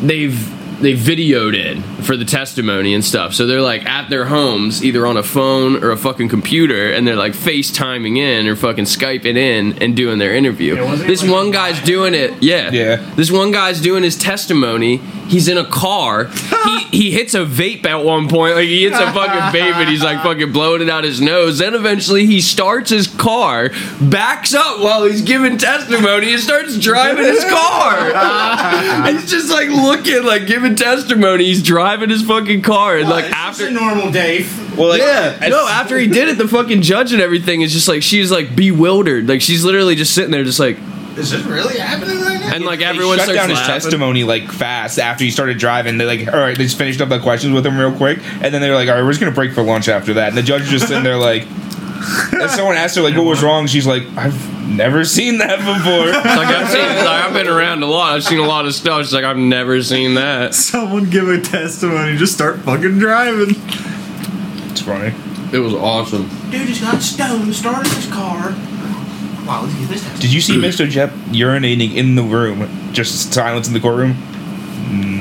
they've 0.00 0.38
they 0.80 0.94
videoed 0.94 1.54
it 1.54 1.80
for 2.04 2.16
the 2.16 2.24
testimony 2.24 2.94
and 2.94 3.04
stuff. 3.04 3.34
So 3.34 3.46
they're 3.46 3.62
like 3.62 3.86
at 3.86 4.10
their 4.10 4.26
homes, 4.26 4.84
either 4.84 5.06
on 5.06 5.16
a 5.16 5.22
phone 5.22 5.82
or 5.82 5.90
a 5.90 5.96
fucking 5.96 6.28
computer, 6.28 6.92
and 6.92 7.06
they're 7.06 7.16
like 7.16 7.32
FaceTiming 7.32 8.18
in 8.18 8.46
or 8.46 8.56
fucking 8.56 8.84
Skyping 8.84 9.36
in 9.36 9.82
and 9.82 9.96
doing 9.96 10.18
their 10.18 10.34
interview. 10.34 10.76
Yeah, 10.76 10.94
this 10.96 11.22
one 11.22 11.50
guy's 11.50 11.82
doing 11.82 12.14
it. 12.14 12.42
Yeah. 12.42 12.70
Yeah. 12.70 12.96
This 13.14 13.30
one 13.30 13.52
guy's 13.52 13.80
doing 13.80 14.02
his 14.02 14.16
testimony. 14.16 15.00
He's 15.26 15.48
in 15.48 15.58
a 15.58 15.64
car. 15.64 16.26
he 16.64 16.78
he 16.90 17.10
hits 17.10 17.34
a 17.34 17.44
vape 17.44 17.84
at 17.84 18.04
one 18.04 18.28
point. 18.28 18.56
Like 18.56 18.68
he 18.68 18.84
hits 18.84 18.96
a 18.96 19.12
fucking 19.12 19.58
vape 19.58 19.74
and 19.74 19.88
he's 19.88 20.02
like 20.02 20.22
fucking 20.22 20.52
blowing 20.52 20.82
it 20.82 20.90
out 20.90 21.04
his 21.04 21.20
nose. 21.20 21.58
Then 21.58 21.74
eventually 21.74 22.26
he 22.26 22.40
starts 22.40 22.90
his 22.90 23.06
car, 23.06 23.70
backs 24.00 24.54
up 24.54 24.80
while 24.80 25.04
he's 25.04 25.22
giving 25.22 25.58
testimony, 25.58 26.32
and 26.32 26.40
starts 26.42 26.78
driving 26.78 27.24
his 27.24 27.44
car. 27.44 29.06
he's 29.12 29.30
just 29.30 29.50
like 29.50 29.68
looking, 29.68 30.24
like 30.24 30.46
giving 30.46 30.76
testimony. 30.76 31.44
He's 31.44 31.62
driving 31.62 32.10
his 32.10 32.22
fucking 32.22 32.62
car, 32.62 32.98
and 32.98 33.08
like 33.08 33.24
after 33.26 33.66
a 33.66 33.70
normal 33.70 34.10
day. 34.10 34.46
well, 34.76 34.88
like, 34.88 35.00
yeah, 35.00 35.38
no. 35.48 35.66
After 35.66 35.98
he 35.98 36.06
did 36.06 36.28
it, 36.28 36.38
the 36.38 36.48
fucking 36.48 36.82
judge 36.82 37.12
and 37.12 37.20
everything 37.20 37.62
is 37.62 37.72
just 37.72 37.88
like 37.88 38.02
she's 38.02 38.30
like 38.30 38.54
bewildered, 38.54 39.28
like 39.28 39.40
she's 39.42 39.64
literally 39.64 39.94
just 39.94 40.14
sitting 40.14 40.30
there, 40.30 40.44
just 40.44 40.60
like 40.60 40.76
Is 41.16 41.30
this 41.30 41.44
really 41.44 41.78
happening 41.78 42.20
right 42.20 42.40
now? 42.40 42.54
and 42.54 42.64
like 42.64 42.80
they 42.80 42.84
everyone 42.86 43.16
shut 43.18 43.26
starts 43.26 43.40
down 43.40 43.48
his 43.50 43.58
laughing. 43.58 43.74
testimony 43.74 44.24
like 44.24 44.50
fast 44.50 44.98
after 44.98 45.24
he 45.24 45.30
started 45.30 45.58
driving. 45.58 45.96
They 45.98 46.04
like, 46.04 46.32
all 46.32 46.40
right, 46.40 46.56
they 46.56 46.64
just 46.64 46.76
finished 46.78 47.00
up 47.00 47.08
the 47.08 47.20
questions 47.20 47.54
with 47.54 47.64
him 47.66 47.78
real 47.78 47.92
quick, 47.96 48.18
and 48.42 48.52
then 48.52 48.60
they 48.60 48.68
were 48.68 48.74
like, 48.76 48.88
all 48.88 48.94
right, 48.96 49.02
we're 49.02 49.10
just 49.10 49.20
gonna 49.20 49.32
break 49.32 49.52
for 49.52 49.62
lunch 49.62 49.88
after 49.88 50.14
that. 50.14 50.28
And 50.28 50.36
the 50.36 50.42
judge 50.42 50.62
is 50.62 50.70
just 50.70 50.88
sitting 50.88 51.04
there 51.04 51.16
like, 51.16 51.42
and 52.32 52.50
someone 52.50 52.76
asked 52.76 52.96
her 52.96 53.02
like, 53.02 53.14
what 53.16 53.24
was 53.24 53.42
wrong? 53.42 53.66
She's 53.66 53.86
like, 53.86 54.02
I've 54.16 54.68
never 54.68 55.04
seen 55.04 55.38
that 55.38 55.58
before. 55.58 56.06
Like 56.08 56.48
I've 56.48 56.68
seen, 56.68 56.80
like 56.80 57.24
I've 57.24 57.32
been 57.32 57.48
around 57.48 57.82
a 57.82 57.86
lot. 57.86 58.14
I've 58.14 58.24
seen 58.24 58.38
a 58.40 58.46
lot 58.46 58.66
of 58.66 58.74
stuff. 58.74 59.04
She's 59.04 59.14
like, 59.14 59.24
I've 59.24 59.36
never 59.38 59.82
seen 59.82 60.14
that. 60.14 60.54
Someone 60.54 61.08
give 61.10 61.28
a 61.28 61.40
testimony, 61.40 62.16
just 62.16 62.34
start 62.34 62.58
fucking 62.60 62.98
driving. 62.98 63.54
it's 64.70 64.80
funny. 64.82 65.14
It 65.52 65.58
was 65.60 65.72
awesome. 65.74 66.28
Dude 66.50 66.66
just 66.66 66.80
got 66.82 67.00
stoned, 67.00 67.54
started 67.54 67.90
his 67.92 68.06
car. 68.12 68.50
Wow, 69.46 69.62
let's 69.62 69.88
this 69.88 70.02
test. 70.02 70.22
Did 70.22 70.32
you 70.32 70.40
see 70.40 70.56
Mr. 70.58 70.86
Depp 70.86 71.10
urinating 71.32 71.96
in 71.96 72.14
the 72.14 72.22
room? 72.22 72.92
Just 72.92 73.32
silence 73.32 73.68
in 73.68 73.74
the 73.74 73.80
courtroom. 73.80 74.16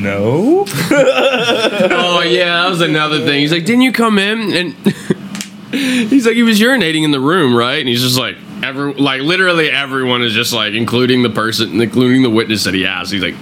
No. 0.02 0.66
Oh 0.96 2.22
yeah, 2.22 2.62
that 2.64 2.70
was 2.70 2.82
another 2.82 3.20
thing. 3.26 3.40
He's 3.42 3.52
like, 3.52 3.66
didn't 3.66 3.82
you 3.82 3.92
come 3.92 4.20
in? 4.20 4.54
And 4.54 4.74
he's 5.72 6.26
like, 6.26 6.36
he 6.36 6.44
was 6.44 6.60
urinating 6.60 7.04
in 7.04 7.12
the 7.12 7.20
room, 7.20 7.56
right? 7.56 7.80
And 7.80 7.88
he's 7.88 8.02
just 8.02 8.18
like, 8.18 8.38
every 8.62 8.94
like 8.94 9.22
literally 9.22 9.70
everyone 9.70 10.22
is 10.22 10.34
just 10.34 10.54
like, 10.54 10.74
including 10.74 11.24
the 11.24 11.30
person, 11.30 11.82
including 11.82 12.22
the 12.22 12.30
witness 12.30 12.64
that 12.66 12.74
he 12.74 12.86
asked. 12.86 13.12
He's 13.12 13.24
like, 13.24 13.36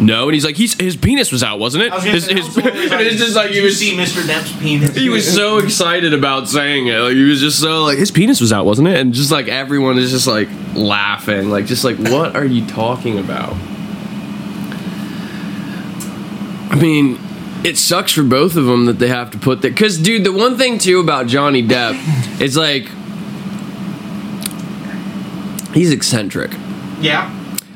no, 0.00 0.24
and 0.24 0.34
he's 0.34 0.44
like, 0.44 0.56
he's 0.56 0.74
his 0.80 0.96
penis 0.96 1.30
was 1.30 1.42
out, 1.42 1.58
wasn't 1.58 1.84
it? 1.84 1.92
Was 1.92 2.02
His, 2.02 2.24
say, 2.24 2.34
his, 2.34 2.46
also, 2.46 2.60
it's 2.64 2.90
like, 2.90 3.06
it's 3.06 3.16
just 3.16 3.36
like 3.36 3.50
he 3.50 3.58
you 3.58 3.62
was. 3.64 3.78
see 3.78 3.96
Mr. 3.96 4.22
Depp's 4.22 4.52
penis. 4.60 4.94
He 4.96 5.08
was 5.08 5.32
so 5.32 5.58
excited 5.58 6.12
about 6.12 6.48
saying 6.48 6.88
it. 6.88 6.98
Like 6.98 7.14
he 7.14 7.22
was 7.24 7.40
just 7.40 7.60
so 7.60 7.84
like 7.84 7.98
his 7.98 8.10
penis 8.10 8.40
was 8.40 8.52
out, 8.52 8.64
wasn't 8.66 8.88
it? 8.88 8.98
And 8.98 9.12
just 9.14 9.30
like 9.30 9.48
everyone 9.48 9.98
is 9.98 10.10
just 10.10 10.26
like 10.26 10.48
laughing, 10.74 11.50
like 11.50 11.66
just 11.66 11.84
like 11.84 11.96
what 11.98 12.34
are 12.34 12.44
you 12.44 12.66
talking 12.66 13.18
about? 13.18 13.54
I 16.70 16.76
mean, 16.80 17.18
it 17.64 17.78
sucks 17.78 18.12
for 18.12 18.24
both 18.24 18.56
of 18.56 18.64
them 18.64 18.86
that 18.86 18.98
they 18.98 19.08
have 19.08 19.30
to 19.30 19.38
put 19.38 19.62
that. 19.62 19.70
Because, 19.70 19.96
dude, 19.98 20.24
the 20.24 20.32
one 20.32 20.58
thing 20.58 20.78
too 20.78 20.98
about 20.98 21.28
Johnny 21.28 21.62
Depp 21.62 22.40
is 22.40 22.56
like 22.56 22.88
he's 25.72 25.92
eccentric. 25.92 26.50
Yeah, 27.00 27.30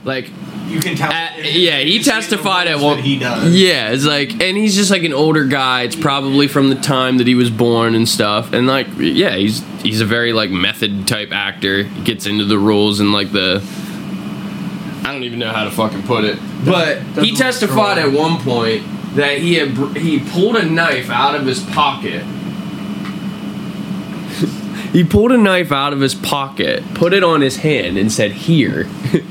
Like, 0.05 0.31
you 0.69 0.81
can 0.81 0.97
tell. 0.97 1.11
Uh, 1.11 1.29
yeah, 1.43 1.79
he 1.81 1.95
You 1.97 2.03
see 2.03 2.11
the 2.11 2.11
testified 2.11 2.69
at 2.69 2.75
roles 2.77 2.85
one. 2.85 2.99
he 2.99 3.19
does. 3.19 3.55
Yeah, 3.55 3.91
it's 3.91 4.05
like, 4.05 4.33
and 4.41 4.57
he's 4.57 4.75
just 4.77 4.91
like 4.91 5.03
an 5.03 5.13
older 5.13 5.45
guy. 5.45 5.83
It's 5.83 5.97
probably 5.97 6.47
from 6.49 6.69
the 6.69 6.75
time 6.77 7.19
that 7.19 7.27
he 7.27 7.35
was 7.35 7.51
born 7.51 7.95
and 7.95 8.09
stuff. 8.09 8.53
And 8.53 8.67
like, 8.67 8.87
yeah, 8.99 9.37
he's 9.37 9.63
he's 9.83 10.01
a 10.01 10.05
very 10.07 10.33
like 10.33 10.51
method 10.51 11.07
type 11.09 11.33
actor. 11.33 11.85
He 11.85 12.03
gets 12.05 12.27
into 12.27 12.45
the 12.45 12.59
roles 12.59 13.01
and 13.01 13.13
like 13.13 13.33
the. 13.33 13.63
I 15.05 15.13
don't 15.13 15.25
even 15.25 15.39
know 15.39 15.53
how 15.53 15.65
to 15.65 15.71
fucking 15.71 16.03
put 16.03 16.25
it, 16.25 16.39
but 16.65 16.99
he 16.99 17.31
doesn't 17.31 17.37
testified 17.37 17.99
at 17.99 18.13
one 18.13 18.39
point 18.41 18.83
that 19.15 19.39
he 19.39 19.55
had 19.55 19.75
br- 19.75 19.99
he 19.99 20.19
pulled 20.21 20.57
a 20.57 20.67
knife 20.67 21.09
out 21.09 21.35
of 21.35 21.47
his 21.47 21.63
pocket. 21.65 22.23
he 24.93 25.03
pulled 25.05 25.33
a 25.33 25.39
knife 25.39 25.73
out 25.73 25.93
of 25.93 26.01
his 26.01 26.15
pocket, 26.15 26.83
put 26.95 27.13
it 27.15 27.25
on 27.25 27.41
his 27.41 27.57
hand, 27.57 27.97
and 27.97 28.13
said, 28.13 28.33
"Here." 28.33 28.87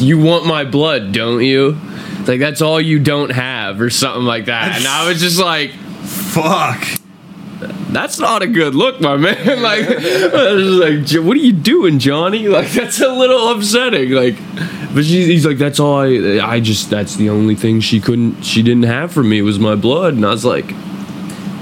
you 0.00 0.18
want 0.18 0.46
my 0.46 0.64
blood, 0.64 1.12
don't 1.12 1.42
you? 1.42 1.78
Like 2.26 2.40
that's 2.40 2.62
all 2.62 2.80
you 2.80 2.98
don't 2.98 3.30
have, 3.30 3.80
or 3.80 3.90
something 3.90 4.24
like 4.24 4.46
that. 4.46 4.76
And 4.76 4.86
I 4.86 5.08
was 5.08 5.20
just 5.20 5.40
like, 5.40 5.72
Fuck. 6.02 6.84
that's 7.90 8.18
not 8.18 8.42
a 8.42 8.46
good 8.46 8.74
look, 8.74 9.00
my 9.00 9.16
man. 9.16 9.36
like, 9.62 9.86
I 9.86 10.52
was 10.52 11.10
like, 11.10 11.24
what 11.24 11.36
are 11.36 11.40
you 11.40 11.52
doing, 11.52 11.98
Johnny? 11.98 12.48
Like, 12.52 12.70
that's 12.70 13.00
a 13.00 13.08
little 13.08 13.48
upsetting. 13.52 14.10
Like, 14.10 14.36
but 14.94 15.04
she, 15.04 15.24
he's 15.24 15.46
like, 15.46 15.58
that's 15.58 15.78
all 15.80 16.00
I, 16.00 16.40
I 16.42 16.60
just, 16.60 16.90
that's 16.90 17.16
the 17.16 17.30
only 17.30 17.54
thing 17.54 17.80
she 17.80 18.00
couldn't, 18.00 18.42
she 18.42 18.62
didn't 18.62 18.82
have 18.84 19.12
for 19.12 19.22
me 19.22 19.42
was 19.42 19.58
my 19.58 19.74
blood. 19.74 20.14
And 20.14 20.26
I 20.26 20.30
was 20.30 20.44
like, 20.44 20.72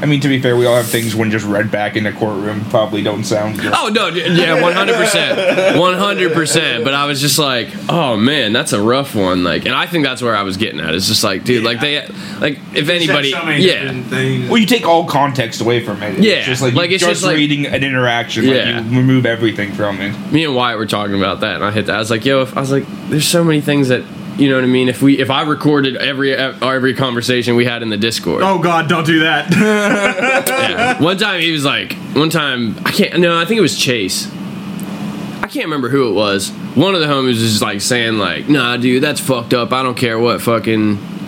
I 0.02 0.06
mean, 0.06 0.20
to 0.20 0.28
be 0.28 0.40
fair, 0.40 0.56
we 0.56 0.66
all 0.66 0.76
have 0.76 0.86
things 0.86 1.14
when 1.14 1.30
just 1.30 1.44
read 1.46 1.70
back 1.70 1.96
in 1.96 2.04
the 2.04 2.12
courtroom 2.12 2.64
probably 2.66 3.02
don't 3.02 3.24
sound 3.24 3.58
good. 3.60 3.72
oh 3.74 3.88
no, 3.88 4.08
yeah, 4.08 4.60
one 4.60 4.72
hundred 4.72 4.96
percent, 4.96 5.78
one 5.78 5.94
hundred 5.94 6.32
percent. 6.32 6.84
But 6.84 6.94
I 6.94 7.04
was 7.06 7.20
just 7.20 7.38
like, 7.38 7.68
oh 7.88 8.16
man, 8.16 8.52
that's 8.52 8.72
a 8.72 8.80
rough 8.80 9.14
one. 9.14 9.44
Like, 9.44 9.66
and 9.66 9.74
I 9.74 9.86
think 9.86 10.04
that's 10.04 10.22
where 10.22 10.34
I 10.34 10.42
was 10.42 10.56
getting 10.56 10.80
at. 10.80 10.94
It's 10.94 11.06
just 11.06 11.22
like, 11.22 11.44
dude, 11.44 11.64
like 11.64 11.80
they, 11.80 12.00
like 12.40 12.58
if 12.74 12.86
Said 12.86 12.96
anybody, 12.96 13.32
so 13.32 13.48
yeah. 13.50 14.48
Well, 14.48 14.58
you 14.58 14.66
take 14.66 14.86
all 14.86 15.04
context 15.06 15.60
away 15.60 15.84
from 15.84 16.02
it. 16.02 16.18
Yeah, 16.18 16.42
just 16.44 16.62
like, 16.62 16.74
like, 16.74 16.90
you 16.90 16.94
it's 16.96 17.04
just, 17.04 17.20
just 17.20 17.24
like- 17.24 17.36
reading 17.36 17.66
an 17.66 17.84
interaction. 17.84 18.44
Yeah. 18.44 18.80
Like 18.80 18.90
you 18.90 18.98
remove 18.98 19.26
everything 19.26 19.72
from 19.72 20.00
it. 20.00 20.16
me 20.32 20.44
and 20.44 20.54
Wyatt 20.54 20.78
were 20.78 20.86
talking 20.86 21.16
about 21.16 21.40
that, 21.40 21.56
and 21.56 21.64
I 21.64 21.70
hit 21.70 21.86
that. 21.86 21.96
I 21.96 21.98
was 21.98 22.10
like, 22.10 22.24
"Yo," 22.24 22.42
if, 22.42 22.56
I 22.56 22.60
was 22.60 22.70
like, 22.72 22.84
"There's 23.08 23.26
so 23.28 23.44
many 23.44 23.60
things 23.60 23.88
that 23.88 24.02
you 24.40 24.48
know 24.48 24.56
what 24.56 24.64
I 24.64 24.68
mean." 24.68 24.88
If 24.88 25.02
we, 25.02 25.18
if 25.18 25.30
I 25.30 25.42
recorded 25.42 25.96
every 25.96 26.34
every 26.34 26.94
conversation 26.94 27.54
we 27.56 27.64
had 27.64 27.82
in 27.82 27.88
the 27.90 27.96
Discord, 27.96 28.42
Oh 28.42 28.58
God, 28.58 28.88
don't 28.88 29.06
do 29.06 29.20
that. 29.20 29.50
yeah. 30.48 31.00
one 31.00 31.18
time 31.18 31.40
he 31.40 31.52
was 31.52 31.64
like, 31.64 31.92
one 32.14 32.30
time 32.30 32.76
I 32.84 32.90
can't. 32.90 33.20
No, 33.20 33.38
I 33.38 33.44
think 33.44 33.58
it 33.58 33.62
was 33.62 33.78
Chase. 33.78 34.30
I 35.42 35.46
can't 35.52 35.66
remember 35.66 35.88
who 35.88 36.08
it 36.08 36.12
was. 36.12 36.50
One 36.74 36.94
of 36.94 37.00
the 37.00 37.06
homies 37.06 37.28
was 37.28 37.38
just 37.40 37.62
like 37.62 37.80
saying 37.80 38.18
like, 38.18 38.48
"Nah, 38.48 38.76
dude, 38.76 39.02
that's 39.02 39.20
fucked 39.20 39.54
up. 39.54 39.72
I 39.72 39.82
don't 39.82 39.96
care 39.96 40.18
what 40.18 40.40
fucking." 40.42 41.19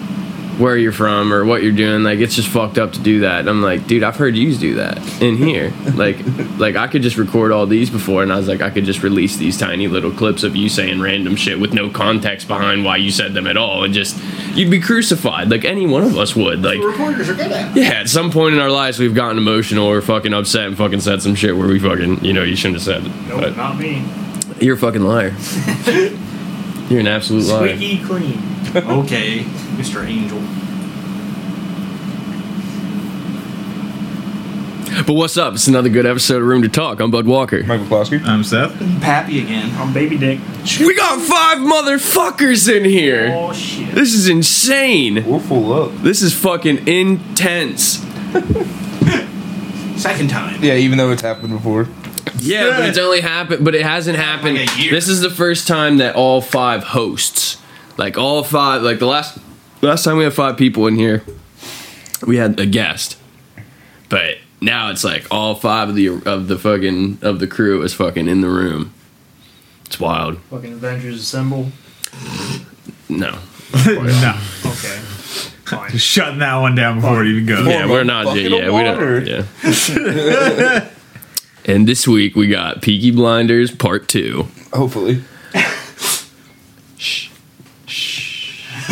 Where 0.58 0.76
you're 0.76 0.92
from 0.92 1.32
or 1.32 1.44
what 1.46 1.62
you're 1.62 1.72
doing, 1.72 2.02
like 2.02 2.18
it's 2.18 2.36
just 2.36 2.48
fucked 2.48 2.76
up 2.76 2.92
to 2.92 3.00
do 3.00 3.20
that. 3.20 3.40
And 3.40 3.48
I'm 3.48 3.62
like, 3.62 3.86
dude, 3.86 4.02
I've 4.02 4.16
heard 4.16 4.36
you 4.36 4.54
do 4.54 4.74
that 4.74 4.98
in 5.22 5.36
here. 5.36 5.72
like, 5.94 6.18
like 6.58 6.76
I 6.76 6.88
could 6.88 7.00
just 7.02 7.16
record 7.16 7.52
all 7.52 7.66
these 7.66 7.88
before, 7.88 8.22
and 8.22 8.30
I 8.32 8.36
was 8.36 8.48
like, 8.48 8.60
I 8.60 8.68
could 8.68 8.84
just 8.84 9.02
release 9.02 9.36
these 9.38 9.56
tiny 9.58 9.88
little 9.88 10.10
clips 10.12 10.42
of 10.42 10.54
you 10.54 10.68
saying 10.68 11.00
random 11.00 11.36
shit 11.36 11.58
with 11.58 11.72
no 11.72 11.88
context 11.88 12.48
behind 12.48 12.84
why 12.84 12.98
you 12.98 13.10
said 13.10 13.32
them 13.32 13.46
at 13.46 13.56
all, 13.56 13.82
and 13.82 13.94
just 13.94 14.16
you'd 14.54 14.70
be 14.70 14.78
crucified 14.80 15.50
like 15.50 15.64
any 15.64 15.86
one 15.86 16.02
of 16.02 16.16
us 16.18 16.36
would. 16.36 16.62
Like, 16.62 16.80
reporters 16.80 17.30
are 17.30 17.34
good 17.34 17.50
at. 17.50 17.74
yeah, 17.74 17.84
at 18.00 18.08
some 18.10 18.30
point 18.30 18.54
in 18.54 18.60
our 18.60 18.70
lives, 18.70 18.98
we've 18.98 19.14
gotten 19.14 19.38
emotional 19.38 19.86
or 19.86 20.02
fucking 20.02 20.34
upset 20.34 20.66
and 20.66 20.76
fucking 20.76 21.00
said 21.00 21.22
some 21.22 21.34
shit 21.34 21.56
where 21.56 21.66
we 21.66 21.78
fucking, 21.78 22.22
you 22.24 22.34
know, 22.34 22.42
you 22.42 22.56
shouldn't 22.56 22.76
have 22.76 22.84
said 22.84 23.06
it. 23.06 23.26
Nope, 23.26 23.40
But 23.40 23.56
not 23.56 23.78
me. 23.78 24.04
you're 24.60 24.76
a 24.76 24.78
fucking 24.78 25.02
liar. 25.02 25.34
you're 26.90 27.00
an 27.00 27.06
absolute 27.06 27.46
liar. 27.46 27.74
Squeaky 27.74 28.04
clean. 28.04 28.51
Okay, 28.74 29.40
Mr. 29.76 30.02
Angel. 30.06 30.38
But 35.06 35.12
what's 35.14 35.36
up? 35.36 35.54
It's 35.54 35.68
another 35.68 35.88
good 35.90 36.06
episode 36.06 36.40
of 36.40 36.48
Room 36.48 36.62
to 36.62 36.68
Talk. 36.68 37.00
I'm 37.00 37.10
Bud 37.10 37.26
Walker. 37.26 37.62
Michael 37.64 37.84
Klosky. 37.86 38.24
I'm 38.24 38.42
Seth. 38.44 38.78
Pappy 39.02 39.40
again. 39.42 39.70
I'm 39.76 39.92
baby 39.92 40.16
dick. 40.16 40.38
We 40.80 40.94
got 40.94 41.20
five 41.20 41.58
motherfuckers 41.58 42.74
in 42.74 42.84
here. 42.84 43.30
Oh 43.34 43.52
shit. 43.52 43.94
This 43.94 44.14
is 44.14 44.28
insane. 44.28 45.26
We're 45.26 45.40
full 45.40 45.72
up. 45.72 45.92
This 46.02 46.22
is 46.22 46.32
fucking 46.34 46.88
intense. 46.88 47.98
Second 50.00 50.30
time. 50.30 50.62
Yeah, 50.62 50.74
even 50.74 50.96
though 50.98 51.10
it's 51.10 51.22
happened 51.22 51.50
before. 51.52 51.88
Yeah, 52.38 52.70
but 52.78 52.88
it's 52.88 52.98
only 52.98 53.20
happened, 53.20 53.64
but 53.64 53.74
it 53.74 53.82
hasn't 53.82 54.16
happened. 54.18 54.56
Like 54.58 54.76
a 54.76 54.80
year. 54.80 54.92
This 54.92 55.08
is 55.08 55.20
the 55.20 55.30
first 55.30 55.68
time 55.68 55.98
that 55.98 56.16
all 56.16 56.40
five 56.40 56.84
hosts, 56.84 57.56
like 57.96 58.16
all 58.18 58.42
five, 58.44 58.82
like 58.82 58.98
the 58.98 59.06
last 59.06 59.38
last 59.80 60.04
time 60.04 60.16
we 60.16 60.24
had 60.24 60.32
five 60.32 60.56
people 60.56 60.86
in 60.86 60.96
here, 60.96 61.22
we 62.26 62.36
had 62.36 62.58
a 62.60 62.66
guest, 62.66 63.18
but 64.08 64.38
now 64.60 64.90
it's 64.90 65.04
like 65.04 65.26
all 65.30 65.54
five 65.54 65.88
of 65.90 65.94
the 65.94 66.08
of 66.24 66.48
the 66.48 66.58
fucking 66.58 67.18
of 67.22 67.38
the 67.38 67.46
crew 67.46 67.82
is 67.82 67.94
fucking 67.94 68.28
in 68.28 68.40
the 68.40 68.48
room. 68.48 68.92
It's 69.86 70.00
wild. 70.00 70.38
Fucking 70.50 70.72
Avengers 70.74 71.20
Assemble. 71.20 71.68
No, 73.08 73.38
no, 73.86 74.38
Okay. 74.66 74.98
Fine. 75.64 75.90
just 75.92 76.06
shutting 76.06 76.38
that 76.40 76.56
one 76.56 76.74
down 76.74 76.96
before 77.00 77.22
it 77.24 77.28
even 77.28 77.46
goes. 77.46 77.66
yeah, 77.66 77.86
we're 77.88 78.04
not. 78.04 78.26
bucket 78.26 78.50
Yeah, 78.50 78.66
we 78.66 78.70
water. 78.70 79.20
don't. 79.24 79.46
Yeah. 79.62 80.88
and 81.64 81.86
this 81.88 82.06
week 82.06 82.34
we 82.36 82.46
got 82.48 82.82
Peaky 82.82 83.10
Blinders 83.10 83.70
Part 83.74 84.08
Two. 84.08 84.48
Hopefully. 84.72 85.22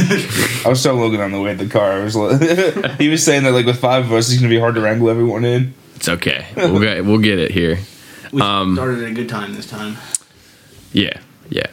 I 0.65 0.69
was 0.69 0.83
telling 0.83 1.01
Logan 1.01 1.21
on 1.21 1.33
the 1.33 1.41
way 1.41 1.57
to 1.57 1.65
the 1.65 1.71
car. 1.71 1.93
I 1.93 2.05
was 2.05 2.17
like, 2.17 2.41
he 3.01 3.09
was 3.09 3.25
saying 3.25 3.45
that 3.45 3.53
like 3.53 3.67
with 3.67 3.79
five 3.81 4.05
of 4.07 4.13
us, 4.13 4.31
it's 4.31 4.39
gonna 4.41 4.49
be 4.51 4.59
hard 4.59 4.75
to 4.77 4.81
wrangle 4.81 5.09
everyone 5.11 5.45
in. 5.45 5.75
It's 5.97 6.09
okay. 6.09 6.47
We'll 6.57 6.81
get 6.81 7.05
we'll 7.05 7.19
get 7.19 7.39
it 7.39 7.51
here. 7.51 7.79
We 8.33 8.41
Um, 8.43 8.77
started 8.77 9.03
at 9.03 9.11
a 9.11 9.15
good 9.15 9.29
time 9.29 9.55
this 9.55 9.67
time. 9.69 9.97
Yeah, 10.93 11.19
yeah. 11.49 11.67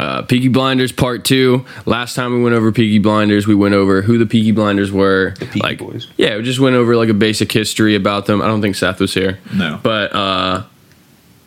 Uh, 0.00 0.22
Peaky 0.22 0.48
Blinders 0.48 0.90
Part 0.90 1.24
Two. 1.24 1.64
Last 1.86 2.14
time 2.16 2.34
we 2.34 2.42
went 2.42 2.56
over 2.56 2.72
Peaky 2.72 2.98
Blinders, 2.98 3.46
we 3.46 3.54
went 3.54 3.74
over 3.74 4.02
who 4.02 4.18
the 4.18 4.26
Peaky 4.26 4.50
Blinders 4.50 4.90
were. 4.90 5.34
The 5.38 5.46
Peaky 5.46 5.60
like, 5.60 5.78
Boys. 5.78 6.08
Yeah, 6.16 6.36
we 6.36 6.42
just 6.42 6.58
went 6.58 6.74
over 6.74 6.96
like 6.96 7.10
a 7.10 7.14
basic 7.14 7.52
history 7.52 7.94
about 7.94 8.26
them. 8.26 8.42
I 8.42 8.48
don't 8.48 8.60
think 8.60 8.74
Seth 8.74 8.98
was 8.98 9.14
here. 9.14 9.38
No. 9.54 9.78
but 9.84 10.12
uh, 10.12 10.64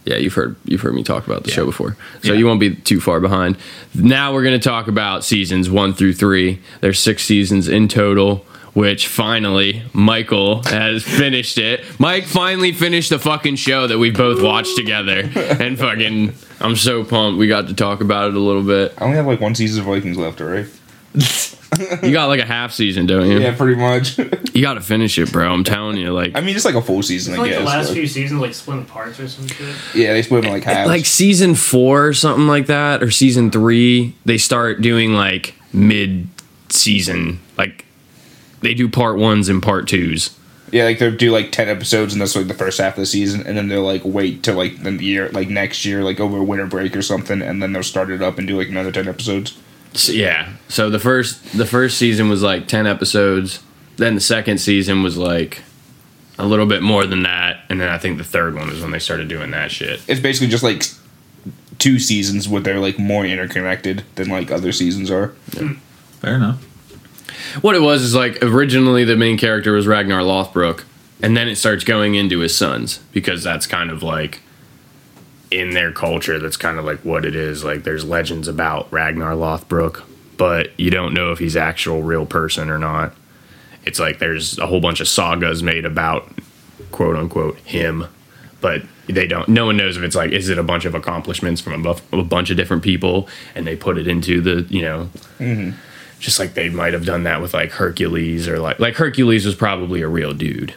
yeah, 0.05 0.15
you've 0.17 0.33
heard 0.33 0.55
you've 0.65 0.81
heard 0.81 0.93
me 0.95 1.03
talk 1.03 1.25
about 1.27 1.43
the 1.43 1.51
show 1.51 1.65
before, 1.65 1.95
so 2.21 2.31
Yeah. 2.33 2.39
you 2.39 2.45
won't 2.45 2.59
be 2.59 2.75
too 2.75 2.99
far 2.99 3.19
behind. 3.19 3.57
Now 3.95 4.33
we're 4.33 4.43
going 4.43 4.59
to 4.59 4.63
talk 4.69 4.87
about 4.87 5.23
seasons 5.23 5.69
one 5.69 5.93
through 5.93 6.13
three. 6.13 6.59
There's 6.81 6.99
six 6.99 7.23
seasons 7.23 7.67
in 7.67 7.87
total. 7.87 8.45
Which 8.75 9.07
finally 9.07 9.83
Michael 9.93 10.63
has 10.63 11.03
finished 11.19 11.59
it. 11.59 11.85
Mike 11.99 12.25
finally 12.25 12.71
finished 12.71 13.11
the 13.11 13.19
fucking 13.19 13.57
show 13.57 13.85
that 13.85 13.99
we 13.99 14.09
both 14.09 14.41
watched 14.41 14.75
together, 14.75 15.29
and 15.35 15.77
fucking, 15.77 16.33
I'm 16.59 16.75
so 16.75 17.03
pumped. 17.03 17.37
We 17.37 17.47
got 17.47 17.67
to 17.67 17.75
talk 17.75 18.01
about 18.01 18.29
it 18.29 18.35
a 18.35 18.39
little 18.39 18.63
bit. 18.63 18.95
I 18.97 19.03
only 19.03 19.17
have 19.17 19.27
like 19.27 19.39
one 19.39 19.53
season 19.53 19.81
of 19.81 19.85
Vikings 19.85 20.17
left, 20.17 20.41
alright? 20.41 20.65
You 22.03 22.11
got 22.11 22.27
like 22.27 22.39
a 22.39 22.45
half 22.45 22.71
season, 22.71 23.07
don't 23.07 23.27
you? 23.29 23.39
Yeah, 23.39 23.55
pretty 23.55 23.79
much. 23.79 24.17
You 24.53 24.61
got 24.61 24.75
to 24.75 24.81
finish 24.81 25.17
it, 25.17 25.31
bro. 25.31 25.51
I'm 25.51 25.63
telling 25.63 25.97
you, 25.97 26.11
like, 26.13 26.35
I 26.35 26.41
mean, 26.41 26.55
it's 26.55 26.65
like 26.65 26.75
a 26.75 26.81
full 26.81 27.01
season, 27.01 27.33
I 27.33 27.37
I 27.37 27.39
like 27.39 27.49
guess. 27.51 27.59
the 27.59 27.65
last 27.65 27.87
but- 27.87 27.93
few 27.95 28.07
seasons 28.07 28.39
like 28.41 28.53
split 28.53 28.77
in 28.77 28.85
parts 28.85 29.19
or 29.19 29.27
some 29.27 29.47
shit. 29.47 29.75
yeah, 29.95 30.13
they 30.13 30.21
split 30.21 30.43
them 30.43 30.51
like 30.53 30.63
halves. 30.63 30.87
like 30.87 31.05
season 31.05 31.55
four 31.55 32.05
or 32.07 32.13
something 32.13 32.45
like 32.47 32.67
that, 32.67 33.01
or 33.01 33.09
season 33.09 33.49
three, 33.49 34.15
they 34.25 34.37
start 34.37 34.81
doing 34.81 35.13
like 35.13 35.55
mid 35.73 36.27
season, 36.69 37.39
like 37.57 37.85
they 38.61 38.73
do 38.75 38.87
part 38.87 39.17
ones 39.17 39.49
and 39.49 39.61
part 39.63 39.87
twos. 39.87 40.37
yeah, 40.71 40.83
like 40.85 40.99
they'll 40.99 41.15
do 41.15 41.31
like 41.31 41.51
ten 41.51 41.69
episodes, 41.69 42.13
and 42.13 42.21
that's 42.21 42.35
like 42.35 42.47
the 42.47 42.53
first 42.53 42.79
half 42.79 42.93
of 42.93 42.99
the 43.01 43.05
season, 43.07 43.45
and 43.47 43.57
then 43.57 43.67
they'll 43.67 43.81
like 43.83 44.03
wait 44.05 44.43
till 44.43 44.55
like 44.55 44.83
the 44.83 44.91
year, 45.03 45.29
like 45.29 45.49
next 45.49 45.85
year, 45.85 46.03
like 46.03 46.19
over 46.19 46.41
winter 46.43 46.67
break 46.67 46.95
or 46.95 47.01
something, 47.01 47.41
and 47.41 47.63
then 47.63 47.73
they'll 47.73 47.81
start 47.83 48.11
it 48.11 48.21
up 48.21 48.37
and 48.37 48.47
do 48.47 48.55
like 48.57 48.69
another 48.69 48.91
ten 48.91 49.07
episodes. 49.07 49.57
So, 49.93 50.11
yeah. 50.11 50.53
So 50.69 50.89
the 50.89 50.99
first 50.99 51.57
the 51.57 51.65
first 51.65 51.97
season 51.97 52.29
was 52.29 52.41
like 52.41 52.67
ten 52.67 52.87
episodes. 52.87 53.61
Then 53.97 54.15
the 54.15 54.21
second 54.21 54.57
season 54.57 55.03
was 55.03 55.17
like 55.17 55.61
a 56.39 56.45
little 56.45 56.65
bit 56.65 56.81
more 56.81 57.05
than 57.05 57.23
that, 57.23 57.61
and 57.69 57.79
then 57.79 57.89
I 57.89 57.97
think 57.97 58.17
the 58.17 58.23
third 58.23 58.55
one 58.55 58.67
was 58.67 58.81
when 58.81 58.91
they 58.91 58.99
started 58.99 59.27
doing 59.27 59.51
that 59.51 59.71
shit. 59.71 60.01
It's 60.07 60.19
basically 60.19 60.47
just 60.47 60.63
like 60.63 60.83
two 61.77 61.99
seasons 61.99 62.47
where 62.47 62.61
they're 62.61 62.79
like 62.79 62.97
more 62.97 63.25
interconnected 63.25 64.03
than 64.15 64.29
like 64.29 64.51
other 64.51 64.71
seasons 64.71 65.11
are. 65.11 65.29
Fair 66.21 66.35
enough. 66.35 66.63
What 67.61 67.75
it 67.75 67.81
was 67.81 68.01
is 68.01 68.15
like 68.15 68.41
originally 68.41 69.03
the 69.03 69.15
main 69.15 69.37
character 69.37 69.73
was 69.73 69.85
Ragnar 69.85 70.21
Lothbrok, 70.21 70.85
and 71.21 71.37
then 71.37 71.47
it 71.47 71.55
starts 71.57 71.83
going 71.83 72.15
into 72.15 72.39
his 72.39 72.55
sons 72.57 72.99
because 73.11 73.43
that's 73.43 73.67
kind 73.67 73.91
of 73.91 74.01
like 74.01 74.41
in 75.53 75.71
their 75.71 75.91
culture. 75.91 76.39
That's 76.39 76.57
kind 76.57 76.79
of 76.79 76.85
like 76.85 76.99
what 76.99 77.25
it 77.25 77.35
is. 77.35 77.63
Like 77.63 77.83
there's 77.83 78.03
legends 78.03 78.47
about 78.47 78.91
Ragnar 78.91 79.33
Lothbrok, 79.33 80.03
but 80.35 80.77
you 80.79 80.89
don't 80.89 81.13
know 81.13 81.31
if 81.31 81.39
he's 81.39 81.55
actual 81.55 82.01
real 82.01 82.25
person 82.25 82.69
or 82.69 82.79
not. 82.79 83.13
it's 83.85 83.99
like 83.99 84.19
there's 84.19 84.57
a 84.59 84.65
whole 84.65 84.79
bunch 84.79 84.99
of 85.01 85.07
sagas 85.07 85.61
made 85.61 85.85
about 85.85 86.27
quote 86.91 87.15
unquote 87.15 87.57
him, 87.59 88.05
but 88.61 88.81
they 89.07 89.27
don't. 89.27 89.47
No 89.49 89.67
one 89.67 89.77
knows 89.77 89.97
if 89.97 90.03
it's 90.03 90.15
like 90.15 90.31
is 90.31 90.49
it 90.49 90.57
a 90.57 90.63
bunch 90.63 90.85
of 90.85 90.95
accomplishments 90.95 91.61
from 91.61 91.73
a, 91.73 91.83
buff, 91.83 92.13
a 92.13 92.23
bunch 92.23 92.49
of 92.49 92.57
different 92.57 92.83
people, 92.83 93.27
and 93.55 93.67
they 93.67 93.75
put 93.75 93.97
it 93.97 94.07
into 94.07 94.41
the 94.41 94.65
you 94.73 94.81
know. 94.81 95.09
Mm-hmm. 95.39 95.77
Just 96.19 96.39
like 96.39 96.53
they 96.53 96.69
might 96.69 96.93
have 96.93 97.05
done 97.05 97.23
that 97.23 97.41
with 97.41 97.53
like 97.53 97.71
Hercules 97.71 98.47
or 98.47 98.57
like 98.57 98.79
like 98.79 98.95
Hercules 98.95 99.45
was 99.45 99.55
probably 99.55 100.01
a 100.01 100.07
real 100.07 100.33
dude 100.33 100.73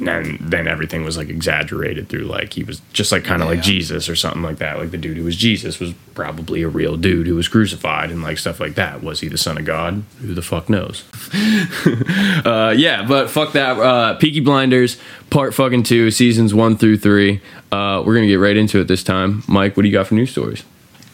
and 0.00 0.38
then 0.40 0.66
everything 0.66 1.04
was 1.04 1.16
like 1.16 1.28
exaggerated 1.28 2.08
through 2.08 2.24
like 2.24 2.52
he 2.52 2.64
was 2.64 2.80
just 2.92 3.12
like 3.12 3.24
kind 3.24 3.42
of 3.42 3.48
like 3.48 3.62
Jesus 3.62 4.08
or 4.08 4.16
something 4.16 4.42
like 4.42 4.58
that. 4.58 4.78
Like 4.78 4.90
the 4.90 4.98
dude 4.98 5.16
who 5.16 5.24
was 5.24 5.36
Jesus 5.36 5.78
was 5.78 5.92
probably 6.14 6.62
a 6.62 6.68
real 6.68 6.96
dude 6.96 7.26
who 7.26 7.34
was 7.34 7.48
crucified 7.48 8.10
and 8.10 8.22
like 8.22 8.38
stuff 8.38 8.60
like 8.60 8.74
that. 8.74 9.02
Was 9.02 9.20
he 9.20 9.28
the 9.28 9.38
son 9.38 9.58
of 9.58 9.64
God? 9.64 10.02
Who 10.20 10.34
the 10.34 10.42
fuck 10.42 10.68
knows? 10.68 11.04
uh, 12.44 12.74
yeah, 12.76 13.04
but 13.06 13.30
fuck 13.30 13.52
that. 13.52 13.78
Uh, 13.78 14.14
Peaky 14.16 14.40
Blinders 14.40 14.98
part 15.30 15.54
fucking 15.54 15.82
two, 15.82 16.10
seasons 16.10 16.54
one 16.54 16.76
through 16.76 16.98
three. 16.98 17.40
Uh, 17.70 18.02
we're 18.04 18.14
gonna 18.14 18.26
get 18.26 18.36
right 18.36 18.56
into 18.56 18.80
it 18.80 18.88
this 18.88 19.04
time. 19.04 19.42
Mike, 19.46 19.76
what 19.76 19.82
do 19.82 19.88
you 19.88 19.92
got 19.94 20.06
for 20.06 20.14
news 20.14 20.30
stories? 20.30 20.64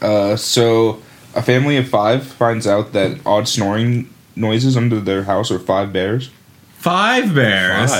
Uh, 0.00 0.36
so 0.36 1.02
a 1.34 1.42
family 1.42 1.76
of 1.76 1.88
five 1.88 2.26
finds 2.26 2.66
out 2.66 2.92
that 2.92 3.18
odd 3.26 3.48
snoring 3.48 4.08
noises 4.36 4.76
under 4.76 5.00
their 5.00 5.24
house 5.24 5.50
are 5.50 5.58
five 5.58 5.92
bears. 5.92 6.30
Five 6.78 7.34
bears. 7.34 7.90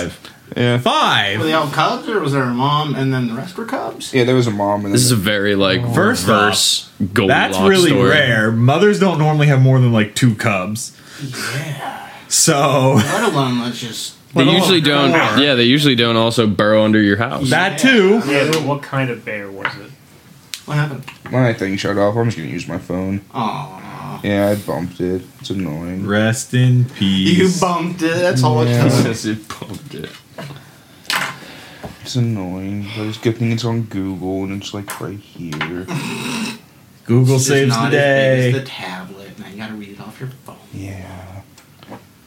Yeah. 0.57 0.79
Five. 0.79 1.38
Were 1.38 1.45
they 1.45 1.53
all 1.55 1.69
cubs, 1.69 2.09
or 2.09 2.21
was 2.21 2.33
there 2.33 2.43
a 2.43 2.55
mom 2.55 2.95
and 2.95 3.12
then 3.12 3.29
the 3.29 3.35
rest 3.35 3.57
were 3.57 3.65
cubs? 3.65 4.12
Yeah, 4.15 4.25
there 4.25 4.35
was 4.37 4.47
a 4.47 4.50
mom 4.50 4.76
and 4.81 4.85
then 4.87 4.93
This 4.93 5.05
is 5.05 5.12
a 5.12 5.17
very 5.17 5.55
like 5.57 5.83
First 5.95 6.25
verse 6.26 6.91
Goldilocks 7.12 7.57
That's 7.57 7.69
really 7.69 7.91
story. 7.91 8.11
rare. 8.11 8.53
Mothers 8.53 9.00
don't 9.00 9.19
normally 9.19 9.49
have 9.49 9.61
more 9.61 9.81
than 9.81 9.93
like 9.93 10.15
two 10.15 10.35
cubs. 10.37 10.97
Yeah. 11.55 12.11
So 12.29 12.95
Let 12.97 13.33
alone 13.33 13.61
let's 13.61 13.81
just. 13.81 14.15
They 14.35 14.45
Well, 14.45 14.55
usually 14.55 14.81
don't. 14.83 15.11
more. 15.11 15.19
Yeah, 15.38 15.55
they 15.55 15.65
usually 15.65 15.95
don't 15.95 16.17
also 16.17 16.47
burrow 16.47 16.85
under 16.85 17.00
your 17.00 17.17
house. 17.17 17.49
that 17.50 17.79
too. 17.79 18.21
Yeah, 18.26 18.50
but 18.50 18.62
what 18.65 18.83
kind 18.83 19.09
of 19.11 19.25
bear 19.25 19.50
was 19.50 19.67
it? 19.76 19.91
What 20.67 20.75
happened? 20.76 21.05
my 21.31 21.53
thing 21.55 21.76
shut 21.76 21.97
off. 21.97 22.17
I'm 22.17 22.26
just 22.26 22.37
gonna 22.37 22.49
use 22.50 22.69
my 22.69 22.79
phone. 22.79 23.23
Aw. 23.35 24.21
Yeah, 24.25 24.49
I 24.50 24.55
bumped 24.57 25.00
it. 25.00 25.23
It's 25.41 25.50
annoying. 25.50 26.07
Rest 26.07 26.55
in 26.55 26.87
peace. 26.87 27.38
You 27.38 27.61
bumped 27.61 28.03
it. 28.03 28.15
That's 28.17 28.43
all 28.43 28.62
it 28.62 28.67
took. 28.83 29.07
It 29.26 29.49
pumped 29.49 29.95
it. 29.95 30.11
It's 32.02 32.14
annoying. 32.14 32.87
I 32.97 33.02
was 33.02 33.19
good 33.19 33.37
thing 33.38 33.50
it's 33.52 33.64
on 33.64 33.83
Google 33.83 34.45
and 34.45 34.62
it's 34.62 34.73
like 34.73 35.00
right 35.00 35.19
here. 35.19 35.87
Google 37.05 37.37
It's 37.37 37.47
saves 37.47 37.69
not 37.69 37.90
the 37.90 37.99
as 38.00 38.45
big 38.45 38.52
day. 38.52 38.59
as 38.59 38.64
the 38.64 38.69
tablet. 38.71 39.38
Now 39.38 39.49
you 39.49 39.57
gotta 39.57 39.75
read 39.75 39.90
it 39.90 40.00
off 40.00 40.19
your 40.21 40.28
phone. 40.45 40.57
Yeah. 40.73 41.43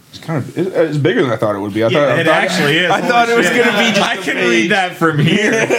It's 0.09 0.19
kind 0.19 0.43
of 0.43 0.57
it, 0.57 0.67
it's 0.67 0.97
bigger 0.97 1.21
than 1.21 1.31
I 1.31 1.35
thought 1.37 1.55
it 1.55 1.59
would 1.59 1.73
be. 1.73 1.83
I 1.83 1.87
Yeah, 1.89 2.07
thought 2.07 2.19
it 2.19 2.27
I 2.27 2.31
thought, 2.31 2.43
actually 2.51 2.77
is. 2.77 2.91
I 2.91 3.01
thought 3.01 3.29
it 3.29 3.37
was 3.37 3.47
gonna 3.49 3.63
be 3.63 3.85
shit. 3.85 3.95
just 3.95 4.09
I 4.09 4.13
a 4.15 4.21
can 4.21 4.35
page. 4.35 4.49
read 4.49 4.71
that 4.71 4.95
from 4.95 5.19
here. 5.19 5.51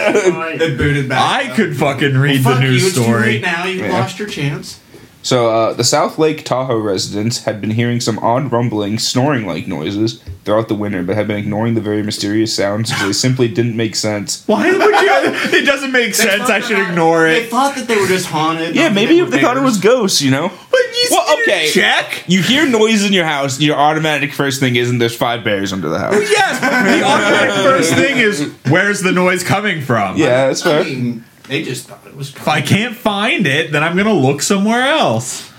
It 0.61 0.77
booted 0.77 1.09
back. 1.09 1.19
I 1.47 1.49
up. 1.49 1.55
could 1.55 1.75
fucking 1.77 2.17
read 2.17 2.41
Fuck 2.43 2.57
the 2.59 2.63
you, 2.65 2.69
news 2.71 2.85
it's 2.87 2.95
too 2.95 3.03
story. 3.03 3.21
late 3.23 3.41
now. 3.41 3.65
You 3.65 3.81
Yeah. 3.83 3.91
lost 3.91 4.19
your 4.19 4.27
chance. 4.27 4.79
So, 5.23 5.49
uh, 5.51 5.73
the 5.73 5.83
South 5.83 6.17
Lake 6.17 6.43
Tahoe 6.43 6.79
residents 6.79 7.43
had 7.43 7.61
been 7.61 7.69
hearing 7.71 7.99
some 8.01 8.17
odd 8.19 8.51
rumbling, 8.51 8.97
snoring 8.97 9.45
like 9.45 9.67
noises 9.67 10.21
throughout 10.45 10.67
the 10.67 10.73
winter, 10.73 11.03
but 11.03 11.15
had 11.15 11.27
been 11.27 11.37
ignoring 11.37 11.75
the 11.75 11.81
very 11.81 12.01
mysterious 12.01 12.55
sounds 12.55 12.89
because 12.89 13.05
they 13.05 13.13
simply 13.13 13.47
didn't 13.47 13.77
make 13.77 13.95
sense. 13.95 14.43
Why 14.47 14.71
would 14.71 14.79
you? 14.79 15.59
It 15.59 15.65
doesn't 15.65 15.91
make 15.91 16.07
They 16.17 16.23
sense. 16.23 16.41
thought 16.41 16.49
I 16.51 16.59
should 16.61 16.77
I- 16.79 16.89
ignore 16.89 17.25
They 17.27 17.43
it. 17.43 17.49
thought 17.51 17.75
that 17.75 17.87
they 17.87 17.97
were 17.97 18.07
just 18.07 18.25
haunted. 18.25 18.75
Yeah, 18.75 18.83
not 18.83 18.89
that 18.89 18.95
maybe 18.95 19.21
were 19.21 19.29
they 19.29 19.41
thought 19.41 19.57
it 19.57 19.63
was 19.63 19.79
ghosts, 19.79 20.21
you 20.23 20.31
know? 20.31 20.49
But 20.49 20.79
you 20.79 21.07
Well, 21.11 21.25
didn't 21.37 21.41
okay. 21.53 21.69
Check. 21.71 22.23
You 22.27 22.41
hear 22.41 22.65
noise 22.67 23.05
in 23.05 23.13
your 23.13 23.25
house, 23.25 23.59
your 23.61 23.75
automatic 23.77 24.33
first 24.33 24.59
thing 24.59 24.75
isn't 24.75 24.97
there's 24.97 25.15
five 25.15 25.43
bears 25.43 25.71
under 25.71 25.87
the 25.89 25.99
house. 25.99 26.15
Yes, 26.19 26.59
but 26.59 26.97
the 26.97 27.03
automatic 27.03 27.51
first 27.63 27.93
thing 27.93 28.17
is 28.17 28.51
where's 28.71 29.01
the 29.01 29.11
noise 29.11 29.43
coming 29.43 29.81
from? 29.81 30.17
Yeah, 30.17 30.47
that's 30.47 30.65
I 30.65 30.83
fair. 30.83 30.83
mean, 30.83 31.23
they 31.47 31.63
just 31.63 31.87
thought 31.87 32.05
it 32.05 32.15
was. 32.15 32.29
If 32.35 32.47
I 32.47 32.61
can't 32.61 32.95
find 32.95 33.45
it, 33.47 33.71
then 33.71 33.83
I'm 33.83 33.95
gonna 33.97 34.13
look 34.13 34.41
somewhere 34.41 34.83
else. 34.87 35.49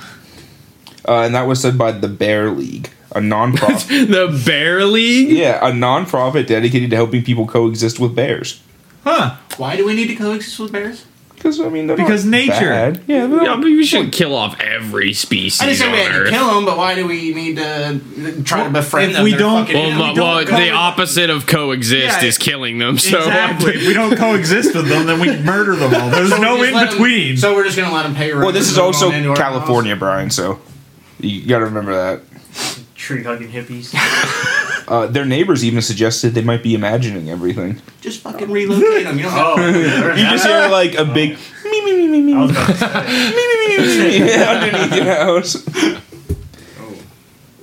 Uh, 1.07 1.23
and 1.23 1.35
that 1.35 1.47
was 1.49 1.61
said 1.61 1.77
by 1.77 1.91
the 1.93 2.09
Bear 2.09 2.51
League, 2.51 2.91
a 3.15 3.21
non-profit. 3.21 3.89
The 4.09 4.43
Bear 4.47 4.85
League? 4.85 5.31
yeah, 5.31 5.59
a 5.67 5.73
non-profit 5.75 6.47
dedicated 6.47 6.91
to 6.91 6.97
helping 6.97 7.25
people 7.25 7.47
coexist 7.47 7.99
with 7.99 8.15
bears. 8.15 8.63
Huh? 9.03 9.37
Why 9.57 9.77
do 9.77 9.85
we 9.85 9.95
need 9.95 10.07
to 10.09 10.15
coexist 10.17 10.59
with 10.61 10.71
bears? 10.73 11.05
Because 11.43 11.61
I 11.61 11.69
mean, 11.71 11.89
Because 11.89 12.25
nature. 12.25 12.53
bad. 12.71 13.01
Yeah, 13.09 13.27
Yeah, 13.27 13.57
but 13.57 13.65
we 13.65 13.85
shouldn't 13.85 14.13
kill 14.13 14.33
off 14.33 14.61
every 14.61 15.13
species 15.13 15.61
I 15.61 15.67
didn't 15.67 15.79
say 15.81 15.91
we 15.91 15.99
had 15.99 16.13
to 16.13 16.19
Earth. 16.21 16.31
kill 16.31 16.55
them, 16.55 16.65
but 16.65 16.77
why 16.77 16.95
do 16.95 17.05
we 17.09 17.35
need 17.35 17.57
to 17.57 18.01
try 18.45 18.63
to 18.63 18.71
befriend 18.71 19.11
if 19.11 19.17
them? 19.17 19.25
we 19.25 19.31
They're 19.31 19.41
don't- 19.41 19.63
fucking 19.67 19.75
Well, 19.77 19.87
animals. 19.91 20.19
well, 20.19 20.45
don't 20.45 20.61
the 20.61 20.69
co- 20.69 20.77
opposite 20.77 21.31
of 21.31 21.47
coexist 21.47 22.23
Yeah, 22.23 22.29
is 22.29 22.39
killing 22.39 22.79
them. 22.79 22.97
So 22.97 23.19
exactly. 23.19 23.75
If 23.75 23.89
we 23.89 23.93
don't 23.93 24.17
coexist 24.17 24.73
with 24.77 24.89
them, 24.89 25.07
then 25.07 25.19
we 25.19 25.37
murder 25.39 25.75
them 25.75 25.93
all. 26.01 26.11
There's 26.11 26.31
So 26.31 26.37
no 26.37 26.59
just 26.59 26.69
in 26.69 26.75
let 26.77 26.87
'em- 26.87 26.93
between. 26.95 27.37
so 27.37 27.55
we're 27.57 27.65
just 27.65 27.77
gonna 27.77 27.93
let 27.93 28.05
them 28.05 28.15
pay. 28.15 28.33
well, 28.35 28.53
this 28.53 28.71
is 28.71 28.79
also 28.79 29.11
California, 29.35 29.97
Brian. 29.97 30.31
So 30.31 30.61
you 31.19 31.45
got 31.49 31.59
to 31.59 31.65
remember 31.65 31.93
that. 31.97 32.21
Tree 33.03 33.25
hugging 33.25 33.49
hippies. 33.49 33.93
Uh, 34.87 35.07
their 35.07 35.25
neighbors 35.25 35.65
even 35.65 35.83
suggested 35.83 36.35
they 36.35 36.43
might 36.43 36.63
be 36.63 36.75
imagining 36.75 37.29
everything. 37.31 37.81
Just 38.01 38.21
fucking 38.21 38.49
relocate 38.51 39.05
them. 39.05 39.17
You 39.17 39.25
don't 39.25 39.33
have 39.33 39.59
Oh, 39.59 40.11
You 40.15 40.23
just 40.31 40.47
hear 40.47 40.69
like 40.69 40.95
a 40.95 41.05
big 41.05 41.37
me 41.65 41.85
me 41.85 41.97
me 41.97 42.07
me 42.09 42.21
me 42.23 42.35
I 42.35 42.41
was 42.43 42.51
me 42.53 42.57
about 42.57 43.07
to 43.07 43.91
say. 43.91 44.47
underneath 44.47 44.95
your 44.95 45.15
house. 45.17 45.57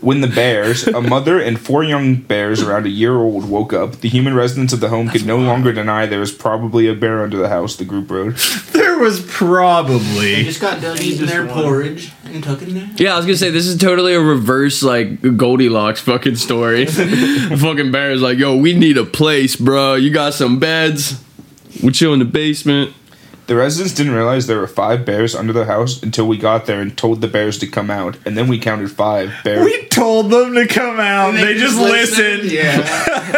When 0.02 0.22
the 0.22 0.28
bears, 0.28 0.88
a 0.88 1.02
mother 1.02 1.42
and 1.42 1.60
four 1.60 1.84
young 1.84 2.16
bears 2.16 2.62
around 2.62 2.86
a 2.86 2.90
year 2.90 3.16
old, 3.16 3.50
woke 3.50 3.74
up, 3.74 3.98
the 3.98 4.08
human 4.10 4.34
residents 4.34 4.72
of 4.72 4.80
the 4.80 4.90
home 4.90 5.10
could 5.10 5.26
no 5.26 5.38
longer 5.38 5.74
deny 5.74 6.06
there 6.06 6.22
was 6.22 6.32
probably 6.32 6.88
a 6.88 6.94
bear 6.94 7.22
under 7.22 7.38
the 7.38 7.50
house. 7.50 7.76
The 7.76 7.86
group 7.86 8.10
wrote. 8.10 8.36
there 8.72 8.98
was 8.98 9.20
probably. 9.30 10.00
They 10.00 10.04
probably. 10.06 10.44
just 10.44 10.62
got 10.62 10.82
done 10.82 11.02
eating 11.02 11.26
their 11.28 11.46
one. 11.46 11.64
porridge 11.64 12.12
and 12.26 12.44
took 12.44 12.62
a 12.62 12.66
nap. 12.68 12.92
yeah, 12.98 13.14
I 13.14 13.18
was 13.18 13.26
gonna 13.26 13.38
say 13.38 13.50
this 13.50 13.68
is 13.68 13.78
totally 13.78 14.14
a 14.14 14.22
reverse 14.22 14.84
like 14.84 15.22
Goldilocks 15.38 16.02
fucking 16.02 16.36
story. 16.36 16.86
the 16.86 17.58
fucking 17.62 17.92
bear 17.92 18.12
is 18.12 18.22
like, 18.22 18.38
yo, 18.38 18.56
we 18.56 18.74
need 18.74 18.98
a 18.98 19.06
place, 19.06 19.56
bro. 19.56 19.96
You 19.96 20.12
got 20.12 20.34
some 20.34 20.60
beds? 20.60 21.22
We 21.84 21.92
chill 21.92 22.14
in 22.14 22.20
the 22.20 22.26
basement. 22.26 22.94
The 23.50 23.56
residents 23.56 23.96
didn't 23.96 24.14
realize 24.14 24.46
there 24.46 24.60
were 24.60 24.68
five 24.68 25.06
bears 25.06 25.34
under 25.34 25.52
the 25.52 25.66
house 25.66 26.04
until 26.04 26.28
we 26.28 26.38
got 26.38 26.68
there 26.68 26.82
and 26.82 26.96
told 26.96 27.20
the 27.20 27.28
bears 27.28 27.58
to 27.58 27.66
come 27.66 27.90
out, 27.90 28.16
and 28.24 28.38
then 28.38 28.48
we 28.48 28.60
counted 28.60 28.92
five 28.92 29.34
bears. 29.44 29.66
We 29.66 29.88
told 29.88 30.30
them 30.30 30.54
to 30.54 30.68
come 30.68 31.00
out. 31.00 31.32
They, 31.32 31.56
just 31.56 31.76
listened. 31.80 32.52
Yeah. 32.52 32.78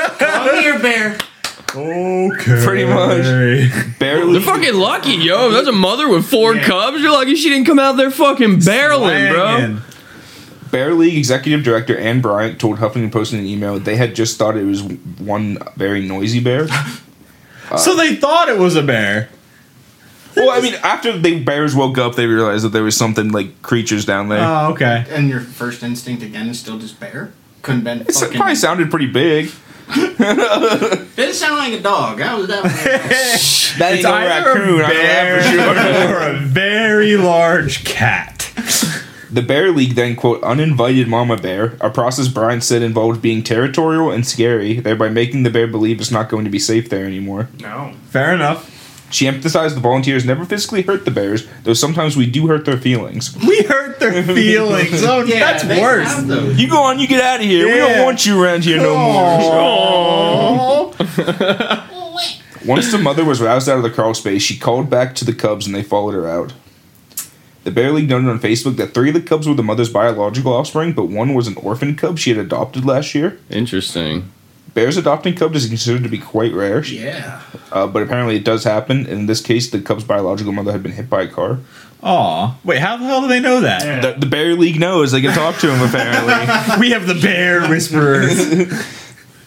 Come 0.20 0.60
here, 0.60 0.78
bear. 0.80 1.18
Okay. 1.74 2.66
Pretty 2.66 2.84
much. 2.84 3.24
barely. 4.00 4.34
They're 4.34 4.42
fucking 4.42 4.74
lucky, 4.74 5.14
yo. 5.14 5.50
That's 5.50 5.70
a 5.70 5.72
mother 5.72 6.10
with 6.10 6.26
four 6.26 6.56
Yeah. 6.56 6.66
cubs. 6.68 7.00
You're 7.00 7.12
lucky 7.12 7.36
she 7.36 7.48
didn't 7.48 7.68
come 7.68 7.80
out 7.80 7.94
there 7.96 8.12
fucking 8.12 8.58
barreling, 8.58 9.32
bro. 9.32 9.78
Bear 10.72 10.94
League 10.94 11.18
executive 11.18 11.64
director 11.64 11.98
Ann 11.98 12.20
Bryant 12.20 12.60
told 12.60 12.80
Huffington 12.80 13.14
Post 13.14 13.32
in 13.32 13.40
an 13.40 13.46
email 13.46 13.80
they 13.80 13.96
had 13.96 14.14
just 14.14 14.38
thought 14.38 14.58
it 14.58 14.66
was 14.66 14.84
one 14.84 15.58
very 15.78 16.06
noisy 16.06 16.42
bear. 16.42 16.68
So 17.78 17.96
they 17.96 18.18
thought 18.18 18.50
it 18.50 18.60
was 18.60 18.76
a 18.76 18.84
bear. 18.84 19.30
Well, 20.36 20.50
I 20.52 20.62
mean, 20.62 20.76
after 20.84 21.18
the 21.18 21.44
bears 21.44 21.76
woke 21.76 21.98
up, 21.98 22.16
they 22.16 22.26
realized 22.26 22.64
that 22.66 22.70
there 22.70 22.84
was 22.84 22.96
something 22.98 23.32
like 23.32 23.62
creatures 23.62 24.06
down 24.06 24.30
there. 24.30 24.40
Oh, 24.44 24.72
okay. 24.72 25.06
And 25.10 25.30
your 25.30 25.42
first 25.42 25.84
instinct 25.84 26.24
again 26.24 26.48
is 26.50 26.60
still 26.60 26.78
just 26.80 27.00
bear. 27.00 27.32
Couldn't 27.62 27.84
been 27.84 28.02
it 28.02 28.14
fucking. 28.14 28.38
probably 28.38 28.56
sounded 28.56 28.90
pretty 28.90 29.08
big. 29.08 29.52
Didn't 29.96 31.34
sound 31.34 31.58
like 31.58 31.74
a 31.74 31.82
dog. 31.82 32.18
That 32.20 32.38
was 32.38 32.48
that. 32.48 32.64
Was, 32.64 32.72
That 33.78 33.94
It's 33.96 34.06
either 34.06 34.08
a 34.08 34.34
I 34.34 34.40
know 34.40 34.78
that 34.78 35.44
for 35.44 35.50
sure. 35.50 35.68
bear 35.68 36.32
or 36.34 36.36
a 36.36 36.40
very 36.40 37.18
large 37.18 37.84
cat. 37.84 38.38
The 39.32 39.42
Bear 39.42 39.72
League 39.72 39.96
then, 39.96 40.18
quote, 40.18 40.44
uninvited 40.44 41.08
Mama 41.08 41.38
Bear, 41.38 41.78
a 41.80 41.90
process 41.90 42.28
Bryant 42.28 42.66
said 42.66 42.82
involved 42.82 43.22
being 43.22 43.44
territorial 43.44 44.12
and 44.12 44.28
scary, 44.28 44.82
thereby 44.82 45.08
making 45.08 45.44
the 45.44 45.50
bear 45.50 45.68
believe 45.68 46.02
it's 46.02 46.12
not 46.12 46.28
going 46.28 46.44
to 46.44 46.52
be 46.52 46.60
safe 46.60 46.90
there 46.90 47.06
anymore. 47.06 47.48
No. 47.60 47.94
Fair 48.10 48.34
enough. 48.34 48.70
She 49.12 49.28
emphasized 49.28 49.76
the 49.76 49.82
volunteers 49.82 50.26
never 50.26 50.46
physically 50.46 50.82
hurt 50.82 51.06
the 51.06 51.12
bears, 51.12 51.48
though 51.64 51.74
sometimes 51.74 52.16
we 52.18 52.26
do 52.26 52.48
hurt 52.48 52.66
their 52.66 52.78
feelings. 52.78 53.36
We 53.48 53.62
hurt 53.64 54.00
their 54.00 54.24
feelings. 54.24 55.04
Oh, 55.12 55.24
yeah, 55.24 55.40
that's 55.40 55.64
worse. 55.66 56.58
You 56.58 56.70
go 56.70 56.82
on, 56.82 57.00
you 57.00 57.08
get 57.08 57.22
out 57.22 57.40
of 57.42 57.46
here. 57.46 57.68
We 57.68 57.74
don't 57.74 58.06
want 58.06 58.26
you 58.26 58.42
around 58.42 58.64
here 58.64 58.78
no 58.78 58.96
more. 58.96 59.52
Aw. 61.04 61.88
Once 62.66 62.92
the 62.92 62.98
mother 62.98 63.26
was 63.26 63.42
roused 63.42 63.68
out 63.68 63.78
of 63.78 63.84
the 63.84 63.90
crawl 63.90 64.14
space, 64.14 64.42
she 64.42 64.58
called 64.58 64.90
back 64.90 65.16
to 65.16 65.26
the 65.26 65.34
cubs 65.34 65.66
and 65.66 65.76
they 65.76 65.84
followed 65.84 66.14
her 66.14 66.28
out. 66.28 66.54
The 67.64 67.72
Bear 67.72 67.92
League 67.92 68.10
noted 68.10 68.30
on 68.30 68.40
Facebook 68.40 68.78
that 68.78 68.94
three 68.94 69.10
of 69.10 69.14
the 69.16 69.22
cubs 69.22 69.48
were 69.48 69.54
the 69.54 69.64
mother's 69.64 69.90
biological 69.92 70.54
offspring, 70.54 70.94
but 70.94 71.06
one 71.10 71.34
was 71.34 71.48
an 71.48 71.56
orphan 71.58 71.96
cub 71.96 72.18
she 72.18 72.30
had 72.32 72.40
adopted 72.40 72.86
last 72.86 73.14
year. 73.14 73.40
Interesting. 73.50 74.32
Bears 74.74 74.98
adopting 74.98 75.36
cubs 75.36 75.64
is 75.64 75.68
considered 75.68 76.04
to 76.04 76.10
be 76.10 76.18
quite 76.18 76.54
rare, 76.54 76.84
Yeah. 76.84 77.42
uh, 77.72 77.88
but 77.88 78.04
apparently 78.04 78.36
it 78.36 78.46
does 78.46 78.64
happen. 78.64 79.06
In 79.06 79.26
this 79.26 79.42
case, 79.42 79.70
the 79.70 79.82
cub's 79.82 80.04
biological 80.04 80.54
mother 80.54 80.72
had 80.72 80.82
been 80.84 80.94
hit 80.94 81.10
by 81.10 81.24
a 81.24 81.28
car. 81.28 81.60
Aw. 82.04 82.58
Wait, 82.64 82.80
how 82.80 82.98
the 82.98 83.06
hell 83.06 83.22
do 83.22 83.28
they 83.28 83.40
know 83.40 83.60
that? 83.62 83.84
Yeah. 83.84 84.00
The, 84.14 84.20
the 84.22 84.26
Bear 84.26 84.56
League 84.56 84.80
knows 84.80 85.12
they 85.12 85.22
can 85.22 85.36
talk 85.36 85.58
to 85.58 85.72
him. 85.72 85.88
Apparently, 85.88 86.80
We 86.80 86.92
have 86.92 87.06
the 87.06 87.14
bear 87.14 87.68
whisperers. 87.70 88.40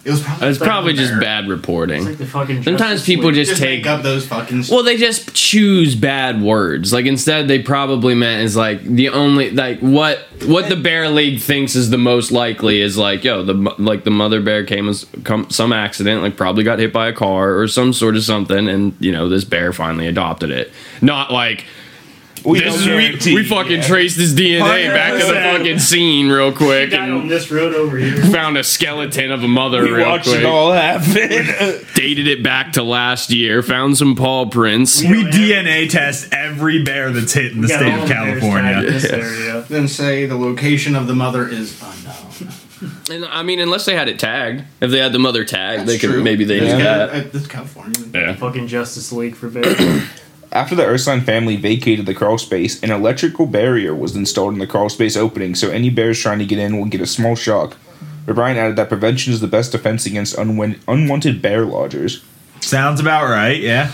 It 0.05 0.11
was 0.11 0.21
probably, 0.23 0.49
It's 0.49 0.59
probably 0.59 0.93
just 0.93 1.13
bear. 1.13 1.21
bad 1.21 1.49
reporting. 1.49 2.05
like 2.05 2.19
the 2.19 2.27
fucking. 2.27 2.63
Sometimes 2.63 3.05
people 3.05 3.33
just 3.33 3.53
Just 3.53 3.63
take 3.63 3.87
up 3.87 4.03
those 4.03 4.27
fucking. 4.27 4.65
Well, 4.71 4.83
they 4.83 4.97
just 4.99 5.35
choose 5.35 5.95
bad 5.95 6.43
words. 6.43 6.93
Like 6.93 7.07
instead, 7.07 7.49
they 7.49 7.63
probably 7.63 8.15
meant 8.15 8.43
is 8.43 8.55
like 8.55 8.83
the 8.83 9.09
only 9.09 9.51
like 9.51 9.81
what 9.81 10.19
what 10.45 10.69
the 10.69 10.77
bear 10.77 11.09
league 11.09 11.41
thinks 11.41 11.75
is 11.75 11.89
the 11.89 11.97
most 11.99 12.33
likely 12.33 12.81
is 12.81 12.99
like 12.99 13.25
yo 13.25 13.43
the 13.43 13.55
like 13.79 14.05
the 14.05 14.11
mother 14.11 14.41
bear 14.43 14.65
came 14.65 14.89
as 14.91 15.07
come 15.25 15.49
some 15.49 15.73
accident 15.73 16.21
like 16.23 16.37
probably 16.37 16.65
got 16.65 16.79
hit 16.79 16.93
by 16.93 17.09
a 17.09 17.13
car 17.13 17.59
or 17.59 17.67
some 17.67 17.93
sort 17.95 18.15
of 18.17 18.23
something 18.25 18.69
and 18.69 18.95
you 19.01 19.11
know 19.11 19.29
this 19.31 19.45
bear 19.45 19.73
finally 19.73 20.07
adopted 20.07 20.51
it. 20.51 20.71
Not 21.01 21.33
like 21.33 21.65
we 22.45 22.61
this 22.61 22.85
don't 22.85 23.01
is, 23.01 23.25
we, 23.27 23.35
we 23.37 23.45
fucking 23.45 23.77
yeah. 23.79 23.87
traced 23.87 24.19
his 24.19 24.35
DNA 24.35 24.93
back 24.93 25.13
to 25.21 25.27
the 25.27 25.33
fucking 25.33 25.79
scene 25.79 26.29
real 26.29 26.53
quick 26.53 26.91
Died 26.91 27.11
on 27.11 27.23
and 27.23 27.31
this 27.31 27.51
road 27.51 27.75
over 27.75 27.97
here. 27.97 28.23
found 28.27 28.57
a 28.59 28.65
skeleton 28.65 29.33
of 29.33 29.43
a 29.43 29.49
mother 29.49 29.83
We 29.83 29.91
real 29.93 30.07
watched 30.09 30.25
quick. 30.27 30.41
it 30.41 30.45
all 30.45 30.73
happen. 30.73 31.85
Dated 31.95 32.27
it 32.27 32.43
back 32.43 32.73
to 32.75 32.83
last 32.83 33.31
year. 33.31 33.63
Found 33.63 33.97
some 33.97 34.15
paw 34.15 34.47
prints. 34.47 35.03
we 35.03 35.25
DNA 35.25 35.89
test 35.89 36.33
every 36.33 36.83
bear 36.85 37.11
that's 37.13 37.33
hit 37.33 37.53
in 37.53 37.63
the 37.63 37.69
state 37.69 37.81
of 37.95 38.03
the 38.03 38.07
bears 38.07 38.09
tagged 38.09 38.37
in 38.37 38.41
California. 38.41 38.83
This 38.83 39.69
then 39.69 39.89
say 39.89 40.27
the 40.27 40.37
location 40.37 40.95
of 40.97 41.07
the 41.07 41.15
mother 41.15 41.49
is 41.49 41.81
unknown. 41.83 42.53
And 43.11 43.25
I 43.25 43.43
mean, 43.43 43.61
unless 43.61 43.87
they 43.87 43.95
had 43.95 44.09
it 44.09 44.19
tagged, 44.19 44.65
if 44.83 44.91
they 44.91 44.99
had 44.99 45.13
the 45.15 45.19
mother 45.19 45.45
tagged, 45.45 45.81
That's 45.83 45.93
they 45.93 45.99
could 45.99 46.11
true. 46.11 46.23
maybe 46.23 46.45
they 46.45 46.57
Yeah. 46.57 46.77
do 46.77 46.83
Yeah, 46.83 46.97
that. 47.07 47.11
uh, 47.27 47.29
this 47.33 47.47
California. 47.47 48.01
Yeah. 48.13 48.35
Fucking 48.35 48.67
Justice 48.67 49.11
League 49.13 49.37
for 49.37 49.49
bears. 49.49 49.79
After 50.55 50.77
the 50.77 50.85
Ursine 50.87 51.21
family 51.23 51.57
vacated 51.57 52.07
the 52.07 52.15
crawl 52.15 52.39
space, 52.39 52.81
an 52.83 52.93
electrical 52.93 53.45
barrier 53.47 53.93
was 53.93 54.15
installed 54.15 54.53
in 54.53 54.61
the 54.61 54.69
crawl 54.69 54.89
space 54.89 55.17
opening, 55.17 55.57
so 55.57 55.69
any 55.71 55.91
bears 55.91 56.21
trying 56.21 56.39
to 56.39 56.47
get 56.47 56.61
in 56.61 56.79
will 56.79 56.87
get 56.87 57.01
a 57.01 57.07
small 57.07 57.35
shock. 57.35 57.77
O'Brien 58.29 58.57
added 58.57 58.77
that 58.77 58.89
prevention 58.89 59.33
is 59.33 59.41
the 59.41 59.49
best 59.49 59.73
defense 59.73 60.07
against 60.07 60.37
unwan- 60.37 60.79
unwanted 60.87 61.43
bear 61.43 61.65
lodgers. 61.67 62.25
Sounds 62.61 63.01
about 63.01 63.29
right, 63.29 63.61
yeah. 63.61 63.91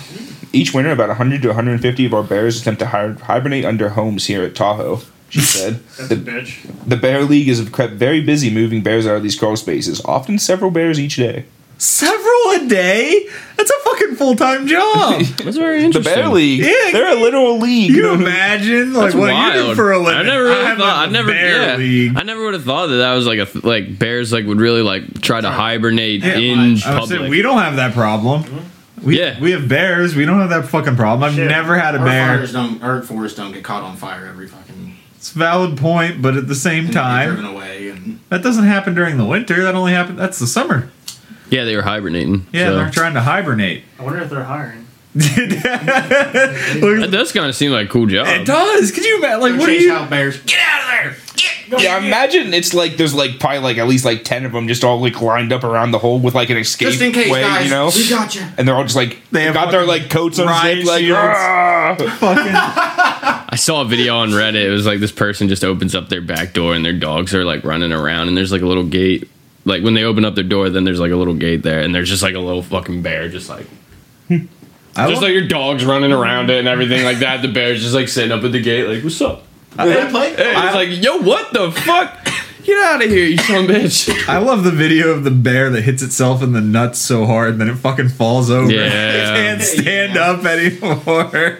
Each 0.53 0.75
winter, 0.75 0.90
about 0.90 1.09
100 1.09 1.40
to 1.42 1.49
150 1.49 2.05
of 2.05 2.12
our 2.14 2.23
bears 2.23 2.61
attempt 2.61 2.81
to 2.81 2.87
hi- 2.88 3.12
hibernate 3.12 3.64
under 3.64 3.88
homes 3.90 4.27
here 4.27 4.42
at 4.42 4.55
Tahoe. 4.55 5.01
She 5.31 5.40
said, 5.40 5.81
That's 5.96 6.11
a 6.11 6.14
the, 6.14 6.31
bitch. 6.31 6.87
the 6.87 6.96
Bear 6.96 7.25
League 7.25 7.49
is 7.49 7.66
kept 7.70 7.94
very 7.94 8.20
busy 8.20 8.51
moving 8.51 8.83
bears 8.83 9.07
out 9.07 9.16
of 9.16 9.23
these 9.23 9.38
crawl 9.38 9.57
spaces, 9.57 10.05
often 10.05 10.38
several 10.38 10.70
bears 10.70 11.01
each 11.01 11.16
day. 11.16 11.46
Several 11.79 12.51
a 12.51 12.66
day? 12.68 13.27
That's 13.57 13.70
a 13.70 13.79
fucking 14.00 14.16
full 14.16 14.36
time 14.36 14.66
job. 14.66 15.20
That's 15.44 15.56
very 15.56 15.82
interesting. 15.82 15.82
The 15.82 15.84
interesting. 15.84 16.02
Bear 16.14 16.28
League, 16.28 16.60
Yeah, 16.60 16.90
they're 16.92 17.16
a 17.18 17.20
literal 17.20 17.58
league. 17.58 17.90
you 17.90 18.12
imagine 18.12 18.92
like 18.92 19.04
That's 19.04 19.14
what 19.14 19.30
wild. 19.32 19.54
you 19.54 19.62
do 19.70 19.74
for 19.74 19.92
a 19.92 19.98
living? 19.98 20.18
I 20.20 20.22
never 20.22 20.44
really 20.44 20.64
I'm 20.64 20.78
thought. 20.78 20.96
I 20.98 21.06
in 21.06 21.12
never. 21.12 21.28
bear 21.32 21.62
Yeah, 21.72 21.76
league. 21.76 22.16
I 22.16 22.22
never 22.22 22.44
would 22.44 22.54
have 22.54 22.64
thought 22.64 22.86
that 22.88 22.96
that 22.96 23.14
was 23.14 23.26
like 23.26 23.38
a 23.38 23.46
th- 23.46 23.64
like 23.64 23.98
bears 23.98 24.32
like 24.32 24.46
would 24.46 24.60
really 24.60 24.82
like 24.82 25.20
try 25.20 25.40
to 25.40 25.50
hibernate 25.50 26.22
Yeah, 26.22 26.36
in 26.36 26.58
I 26.58 26.68
would 27.00 27.08
say 27.08 27.16
public. 27.16 27.30
we 27.30 27.42
don't 27.42 27.58
have 27.58 27.76
that 27.76 27.94
problem. 27.94 28.44
Mm-hmm. 28.44 29.06
We, 29.06 29.18
Yeah. 29.18 29.40
we 29.40 29.52
have 29.52 29.66
bears. 29.68 30.14
We 30.14 30.26
don't 30.26 30.40
have 30.40 30.50
that 30.50 30.66
fucking 30.68 30.96
problem. 30.96 31.24
I've 31.24 31.34
Shit. 31.34 31.48
never 31.48 31.78
had 31.78 31.94
a 31.94 31.98
Our 31.98 32.04
bear. 32.04 32.36
fires 32.36 32.52
don't, 32.52 32.82
our 32.82 33.00
forests 33.02 33.36
don't 33.38 33.52
get 33.52 33.64
caught 33.64 33.82
on 33.82 33.96
fire 33.96 34.26
every 34.26 34.46
fucking. 34.46 34.96
It's 35.16 35.34
a 35.34 35.38
valid 35.38 35.76
point, 35.78 36.22
but 36.22 36.36
at 36.36 36.48
the 36.48 36.54
same 36.54 36.84
and 36.84 36.92
get 36.94 37.00
time, 37.00 37.28
driven 37.34 37.44
away 37.46 37.88
and 37.90 38.20
that 38.30 38.42
doesn't 38.42 38.64
happen 38.64 38.94
during 38.94 39.16
the 39.18 39.24
winter. 39.24 39.62
That 39.62 39.74
only 39.74 39.92
happens. 39.92 40.18
That's 40.18 40.38
the 40.38 40.46
summer. 40.46 40.90
Yeah, 41.50 41.64
they 41.64 41.76
were 41.76 41.82
hibernating. 41.82 42.46
Yeah, 42.52 42.68
so. 42.68 42.76
they're 42.76 42.90
trying 42.90 43.14
to 43.14 43.20
hibernate. 43.20 43.84
I 43.98 44.04
wonder 44.04 44.20
if 44.20 44.30
they're 44.30 44.44
hiring. 44.44 44.86
that 45.14 47.08
does 47.10 47.32
kind 47.32 47.46
of 47.46 47.56
seem 47.56 47.72
like 47.72 47.86
a 47.86 47.90
cool 47.90 48.06
job. 48.06 48.28
It 48.28 48.46
does. 48.46 48.92
Could 48.92 49.04
you 49.04 49.18
imagine? 49.18 49.40
Like, 49.40 49.52
what 49.58 49.66
do 49.66 49.76
chase 49.76 49.82
you? 49.82 50.06
bears. 50.08 50.40
Get 50.42 50.60
out 50.60 50.82
of 50.82 50.88
there! 50.88 51.16
Yeah, 51.78 51.98
imagine 51.98 52.52
it's 52.52 52.74
like 52.74 52.96
there's 52.96 53.14
like 53.14 53.38
probably 53.38 53.60
like 53.60 53.78
at 53.78 53.86
least 53.86 54.04
like 54.04 54.24
ten 54.24 54.44
of 54.44 54.52
them 54.52 54.66
just 54.66 54.82
all 54.82 55.00
like 55.00 55.20
lined 55.20 55.52
up 55.52 55.62
around 55.62 55.92
the 55.92 55.98
hole 55.98 56.18
with 56.18 56.34
like 56.34 56.50
an 56.50 56.56
escape 56.56 56.88
Just 56.88 57.00
in 57.00 57.12
case, 57.12 57.30
way, 57.30 57.42
guys. 57.42 57.64
you 57.64 57.70
know. 57.70 57.90
We 57.94 58.08
got 58.08 58.34
you. 58.34 58.42
And 58.58 58.66
they're 58.66 58.74
all 58.74 58.82
just 58.82 58.96
like 58.96 59.18
They 59.30 59.40
they 59.40 59.44
have 59.44 59.54
got 59.54 59.70
their 59.70 59.86
like 59.86 60.10
coats 60.10 60.38
riot 60.38 60.80
unzipped, 60.80 61.10
like. 61.10 61.98
Fucking. 62.18 62.52
I 62.52 63.56
saw 63.56 63.82
a 63.82 63.84
video 63.84 64.16
on 64.16 64.30
Reddit. 64.30 64.64
It 64.64 64.70
was 64.70 64.86
like 64.86 65.00
this 65.00 65.12
person 65.12 65.48
just 65.48 65.64
opens 65.64 65.94
up 65.94 66.08
their 66.08 66.20
back 66.20 66.52
door 66.52 66.74
and 66.74 66.84
their 66.84 66.92
dogs 66.92 67.34
are 67.34 67.44
like 67.44 67.64
running 67.64 67.92
around 67.92 68.28
and 68.28 68.36
there's 68.36 68.52
like 68.52 68.62
a 68.62 68.66
little 68.66 68.84
gate. 68.86 69.28
Like 69.64 69.83
when 69.83 69.94
they 69.94 70.05
open 70.05 70.25
up 70.25 70.35
their 70.35 70.44
door, 70.44 70.70
then 70.70 70.85
there's 70.85 71.01
like 71.01 71.12
a 71.12 71.16
little 71.16 71.35
gate 71.35 71.62
there 71.62 71.81
and 71.81 71.94
there's 71.94 72.09
just 72.09 72.23
like 72.23 72.35
a 72.35 72.40
little 72.40 72.62
fucking 72.62 73.03
bear 73.03 73.29
just 73.29 73.49
like 73.49 73.66
I 74.96 75.09
just 75.09 75.23
like 75.23 75.33
your 75.33 75.46
dog's 75.46 75.85
running 75.85 76.12
around 76.12 76.51
it 76.51 76.59
and 76.59 76.66
everything 76.68 77.05
like 77.05 77.18
that. 77.18 77.42
The 77.42 77.49
bear's 77.49 77.81
just 77.83 77.94
like 77.94 78.09
sitting 78.09 78.33
up 78.33 78.42
at 78.44 78.53
the 78.53 78.61
gate 78.61 78.87
like, 78.87 79.03
"What's 79.05 79.20
up?" 79.20 79.44
Did 79.77 79.96
I 79.96 80.11
play? 80.11 80.35
Hey, 80.35 80.53
it's 80.57 80.75
like, 80.75 81.03
"Yo, 81.03 81.18
what 81.18 81.53
the 81.53 81.70
fuck? 81.70 82.27
Get 82.64 82.77
out 82.85 83.03
of 83.03 83.09
here, 83.09 83.25
you 83.25 83.38
son 83.38 83.64
of 83.64 83.70
a 83.70 83.73
bitch!" 83.75 84.11
I 84.29 84.38
love 84.38 84.64
the 84.64 84.70
video 84.73 85.11
of 85.11 85.23
the 85.25 85.31
bear 85.31 85.70
that 85.70 85.83
hits 85.83 86.03
itself 86.03 86.42
in 86.42 86.53
the 86.53 86.61
nuts 86.61 86.99
so 86.99 87.25
hard, 87.25 87.53
and 87.53 87.61
then 87.61 87.68
it 87.68 87.77
fucking 87.77 88.09
falls 88.09 88.51
over. 88.51 88.70
Yeah. 88.70 88.83
it 88.88 89.37
can't 89.37 89.62
stand 89.62 90.14
Yeah. 90.14 90.31
up 90.33 90.44
anymore. 90.44 91.59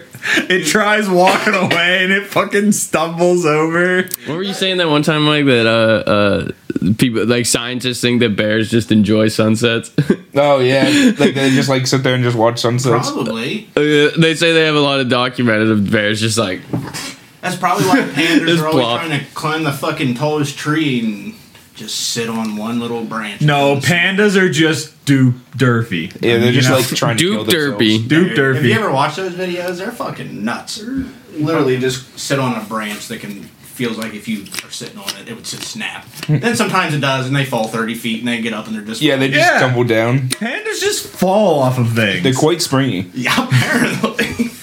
It 0.49 0.67
tries 0.67 1.09
walking 1.09 1.55
away 1.55 2.03
and 2.03 2.11
it 2.11 2.27
fucking 2.27 2.73
stumbles 2.73 3.43
over. 3.43 4.03
What 4.27 4.35
were 4.35 4.43
you 4.43 4.53
saying 4.53 4.77
that 4.77 4.87
one 4.89 5.01
time, 5.01 5.23
Mike? 5.23 5.45
That 5.45 5.65
uh, 5.65 6.09
uh, 6.09 6.51
people 6.97 7.25
like 7.25 7.45
scientists 7.45 8.01
think 8.01 8.19
that 8.21 8.35
bears 8.35 8.69
just 8.71 8.91
enjoy 8.91 9.27
sunsets. 9.27 9.91
Oh 10.33 10.59
yeah, 10.59 10.83
like 11.19 11.33
they 11.35 11.49
just 11.49 11.67
like 11.67 11.85
sit 11.85 12.03
there 12.03 12.15
and 12.15 12.23
just 12.23 12.37
watch 12.37 12.61
sunsets. 12.61 13.11
Probably. 13.11 13.67
Uh, 13.75 14.17
they 14.17 14.33
say 14.33 14.53
they 14.53 14.63
have 14.63 14.75
a 14.75 14.79
lot 14.79 15.01
of 15.01 15.09
documented 15.09 15.69
of 15.69 15.91
bears 15.91 16.21
just 16.21 16.37
like 16.37 16.61
That's 17.41 17.57
probably 17.57 17.85
why 17.85 17.97
pandas 18.13 18.61
are 18.61 18.67
always 18.67 18.85
plop. 18.85 19.01
trying 19.01 19.19
to 19.19 19.25
climb 19.33 19.63
the 19.65 19.73
fucking 19.73 20.13
tallest 20.13 20.57
tree 20.57 21.01
and 21.01 21.33
just 21.75 22.11
sit 22.11 22.29
on 22.29 22.55
one 22.55 22.79
little 22.79 23.03
branch. 23.03 23.41
No, 23.41 23.75
pandas 23.75 24.37
are 24.41 24.49
just 24.49 25.03
dupe 25.03 25.35
derpy. 25.57 26.13
Yeah, 26.21 26.37
they're 26.37 26.45
You 26.45 26.61
just 26.61 26.69
know? 26.69 26.77
like 26.77 26.85
trying 26.87 27.17
to 27.17 27.23
kill 27.23 27.43
Duke 27.43 27.53
Derpy. 27.77 28.07
themselves. 28.07 28.35
dupe 28.37 28.55
Have 28.55 28.63
you 28.65 28.73
ever 28.75 28.89
watched 28.91 29.17
those 29.17 29.33
videos? 29.33 29.79
They're 29.79 29.91
fucking 29.91 30.45
nuts. 30.45 30.77
They're 30.77 31.03
literally 31.35 31.77
just 31.77 32.17
sit 32.17 32.39
on 32.39 32.55
a 32.55 32.63
branch 32.63 33.09
that 33.09 33.19
can 33.19 33.49
feels 33.81 33.97
like 33.97 34.13
if 34.13 34.27
you 34.27 34.43
are 34.63 34.69
sitting 34.71 34.99
on 34.99 35.09
it, 35.19 35.27
it 35.27 35.33
would 35.35 35.43
just 35.43 35.63
snap. 35.63 36.05
then 36.29 36.55
sometimes 36.55 36.93
it 36.93 36.99
does, 37.01 37.25
and 37.25 37.35
they 37.35 37.45
fall 37.45 37.67
thirty 37.67 37.95
feet, 37.95 38.19
and 38.19 38.27
they 38.27 38.39
get 38.41 38.53
up 38.53 38.67
and 38.67 38.75
they're 38.75 38.83
just 38.83 39.01
Yeah, 39.01 39.15
they 39.15 39.27
just 39.29 39.39
Yeah. 39.51 39.59
tumble 39.59 39.83
down. 39.83 40.29
Pandas 40.29 40.79
just 40.79 41.07
fall 41.07 41.61
off 41.61 41.79
of 41.79 41.93
things. 41.93 42.21
They're 42.23 42.33
quite 42.33 42.61
springy. 42.61 43.09
yeah 43.13 43.47
apparently. 43.47 44.49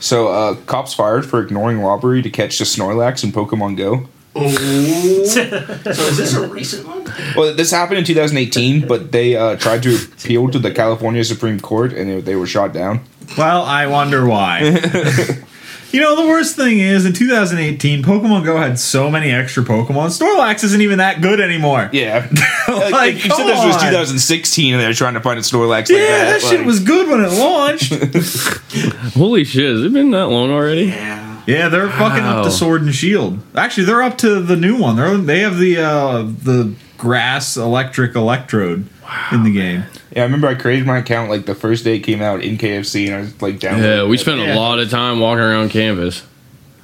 So, 0.00 0.28
uh, 0.28 0.54
cops 0.66 0.92
fired 0.92 1.24
for 1.24 1.40
ignoring 1.42 1.80
robbery 1.80 2.20
to 2.20 2.28
catch 2.28 2.58
the 2.58 2.64
Snorlax 2.66 3.24
in 3.24 3.32
Pokemon 3.32 3.78
Go. 3.78 4.06
oh, 4.36 4.50
so 5.24 5.40
is 5.40 6.18
this 6.18 6.34
a 6.34 6.46
recent 6.46 6.86
one? 6.86 7.10
Well, 7.34 7.54
this 7.54 7.70
happened 7.70 8.00
in 8.00 8.04
2018, 8.04 8.86
but 8.86 9.12
they 9.12 9.34
uh, 9.34 9.56
tried 9.56 9.82
to 9.84 9.94
appeal 9.94 10.50
to 10.50 10.58
the 10.58 10.70
California 10.72 11.24
Supreme 11.24 11.58
Court 11.58 11.94
and 11.94 12.10
they, 12.10 12.20
they 12.20 12.36
were 12.36 12.46
shot 12.46 12.74
down. 12.74 13.00
Well, 13.38 13.62
I 13.62 13.86
wonder 13.86 14.26
why. 14.26 14.78
You 15.94 16.00
know, 16.00 16.16
the 16.20 16.26
worst 16.26 16.56
thing 16.56 16.80
is 16.80 17.06
in 17.06 17.12
2018, 17.12 18.02
Pokemon 18.02 18.44
Go 18.44 18.56
had 18.56 18.78
so 18.80 19.08
many 19.08 19.30
extra 19.30 19.62
Pokemon. 19.62 20.08
Snorlax 20.18 20.64
isn't 20.64 20.80
even 20.80 20.98
that 20.98 21.20
good 21.22 21.40
anymore. 21.40 21.88
Yeah. 21.92 22.28
Like, 22.66 22.92
like, 22.92 23.14
you 23.14 23.20
said 23.20 23.30
come 23.30 23.46
this 23.46 23.64
was 23.64 23.76
2016 23.76 24.74
and 24.74 24.82
they 24.82 24.86
were 24.88 24.92
trying 24.92 25.14
to 25.14 25.20
find 25.20 25.38
a 25.38 25.42
Snorlax 25.42 25.68
like 25.68 25.88
Yeah, 25.90 25.98
that. 25.98 26.40
that, 26.40 26.42
shit 26.42 26.66
was 26.66 26.80
good 26.80 27.08
when 27.08 27.20
it 27.24 27.30
launched. 27.30 27.92
Holy 29.14 29.44
shit! 29.44 29.70
Has 29.70 29.84
it 29.84 29.92
been 29.92 30.10
that 30.10 30.26
long 30.26 30.50
already? 30.50 30.86
Yeah. 30.86 31.42
yeah, 31.46 31.68
they're 31.68 31.88
fucking 31.88 32.24
up 32.24 32.38
Wow. 32.38 32.42
to 32.44 32.50
Sword 32.50 32.82
and 32.82 32.94
Shield. 32.94 33.38
Actually, 33.54 33.84
they're 33.84 34.02
up 34.02 34.18
to 34.18 34.40
the 34.40 34.56
new 34.56 34.76
one. 34.76 34.96
They're 34.96 35.16
they 35.16 35.40
have 35.40 35.58
the 35.58 35.78
uh, 35.78 36.22
the 36.22 36.74
grass 36.98 37.56
electric 37.56 38.16
electrode 38.16 38.88
in 39.30 39.44
the 39.44 39.52
game. 39.52 39.84
Yeah, 40.14 40.22
I 40.22 40.24
remember 40.24 40.46
I 40.46 40.54
created 40.54 40.86
my 40.86 40.98
account 40.98 41.28
like 41.30 41.44
the 41.46 41.54
first 41.56 41.82
day 41.84 41.96
it 41.96 42.00
came 42.00 42.22
out 42.22 42.42
in 42.42 42.56
KFC 42.56 43.06
and 43.06 43.14
I 43.16 43.20
was 43.20 43.42
like 43.42 43.58
down. 43.58 43.82
Yeah, 43.82 44.04
we 44.06 44.16
spent 44.16 44.40
Yeah. 44.40 44.54
a 44.54 44.56
lot 44.56 44.78
of 44.78 44.88
time 44.90 45.18
walking 45.20 45.42
around 45.42 45.70
campus. 45.70 46.22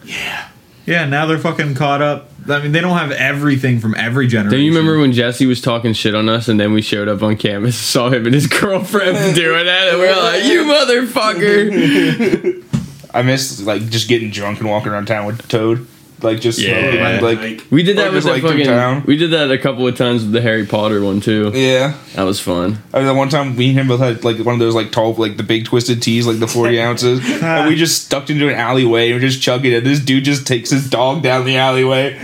Yeah, 0.04 0.48
Yeah, 0.86 1.04
now 1.04 1.26
they're 1.26 1.38
fucking 1.38 1.74
caught 1.76 2.02
up. 2.02 2.30
I 2.48 2.58
mean, 2.60 2.72
they 2.72 2.80
don't 2.80 2.96
have 2.96 3.12
everything 3.12 3.78
from 3.80 3.94
every 3.96 4.26
generation. 4.26 4.58
Do 4.58 4.64
you 4.64 4.70
remember 4.72 4.98
when 4.98 5.12
Jesse 5.12 5.46
was 5.46 5.60
talking 5.60 5.92
shit 5.92 6.14
on 6.14 6.28
us, 6.28 6.48
and 6.48 6.58
then 6.58 6.72
we 6.72 6.80
showed 6.82 7.06
up 7.06 7.22
on 7.22 7.36
campus, 7.36 7.76
saw 7.76 8.08
him 8.08 8.24
and 8.26 8.34
his 8.34 8.46
girlfriend 8.48 9.34
doing 9.36 9.66
that, 9.66 9.88
and 9.90 9.98
we 10.00 10.06
were 10.06 10.16
like, 10.16 10.42
"You 10.44 10.64
motherfucker!" 10.64 12.64
I 13.14 13.22
miss 13.22 13.60
like 13.62 13.88
just 13.90 14.08
getting 14.08 14.30
drunk 14.30 14.58
and 14.60 14.68
walking 14.68 14.90
around 14.90 15.06
town 15.06 15.26
with 15.26 15.46
Toad. 15.48 15.86
Like 16.22 16.40
just 16.40 16.58
Yeah. 16.58 16.80
smoking, 16.80 17.00
Right, 17.00 17.22
like, 17.22 17.40
like- 17.40 17.62
We 17.70 17.82
did 17.82 17.98
Or 17.98 18.02
that 18.02 18.12
with 18.12 18.24
just, 18.24 18.26
the 18.26 18.32
like, 18.32 18.40
through 18.42 18.50
fucking. 18.50 18.66
town. 18.66 19.02
We 19.06 19.16
did 19.16 19.30
that 19.32 19.50
a 19.50 19.58
couple 19.58 19.86
of 19.86 19.96
times 19.96 20.22
with 20.22 20.32
the 20.32 20.40
Harry 20.40 20.66
Potter 20.66 21.02
one 21.02 21.20
too. 21.20 21.52
yeah. 21.54 21.94
That 22.16 22.24
was 22.24 22.40
fun. 22.40 22.78
I 22.92 22.98
mean, 22.98 23.06
the 23.06 23.14
one 23.14 23.28
time 23.28 23.54
we 23.56 23.68
and 23.70 23.78
him 23.78 23.88
both 23.88 24.00
had 24.00 24.24
like 24.24 24.38
one 24.40 24.54
of 24.54 24.58
those 24.58 24.74
like 24.74 24.90
tall, 24.92 25.14
like 25.14 25.36
the 25.36 25.42
big 25.44 25.64
twisted 25.64 26.02
teas, 26.02 26.26
like 26.26 26.38
the 26.40 26.48
forty 26.48 26.80
ounces, 26.88 27.20
and 27.42 27.68
we 27.68 27.76
just 27.76 28.04
stuck 28.04 28.28
into 28.30 28.48
an 28.48 28.54
alleyway 28.56 29.10
and 29.12 29.14
we're 29.20 29.28
just 29.28 29.40
chugging 29.40 29.72
it. 29.72 29.84
This 29.84 30.00
dude 30.00 30.24
just 30.24 30.46
takes 30.46 30.70
his 30.70 30.88
dog 30.90 31.22
down 31.22 31.44
the 31.44 31.56
alleyway. 31.56 32.18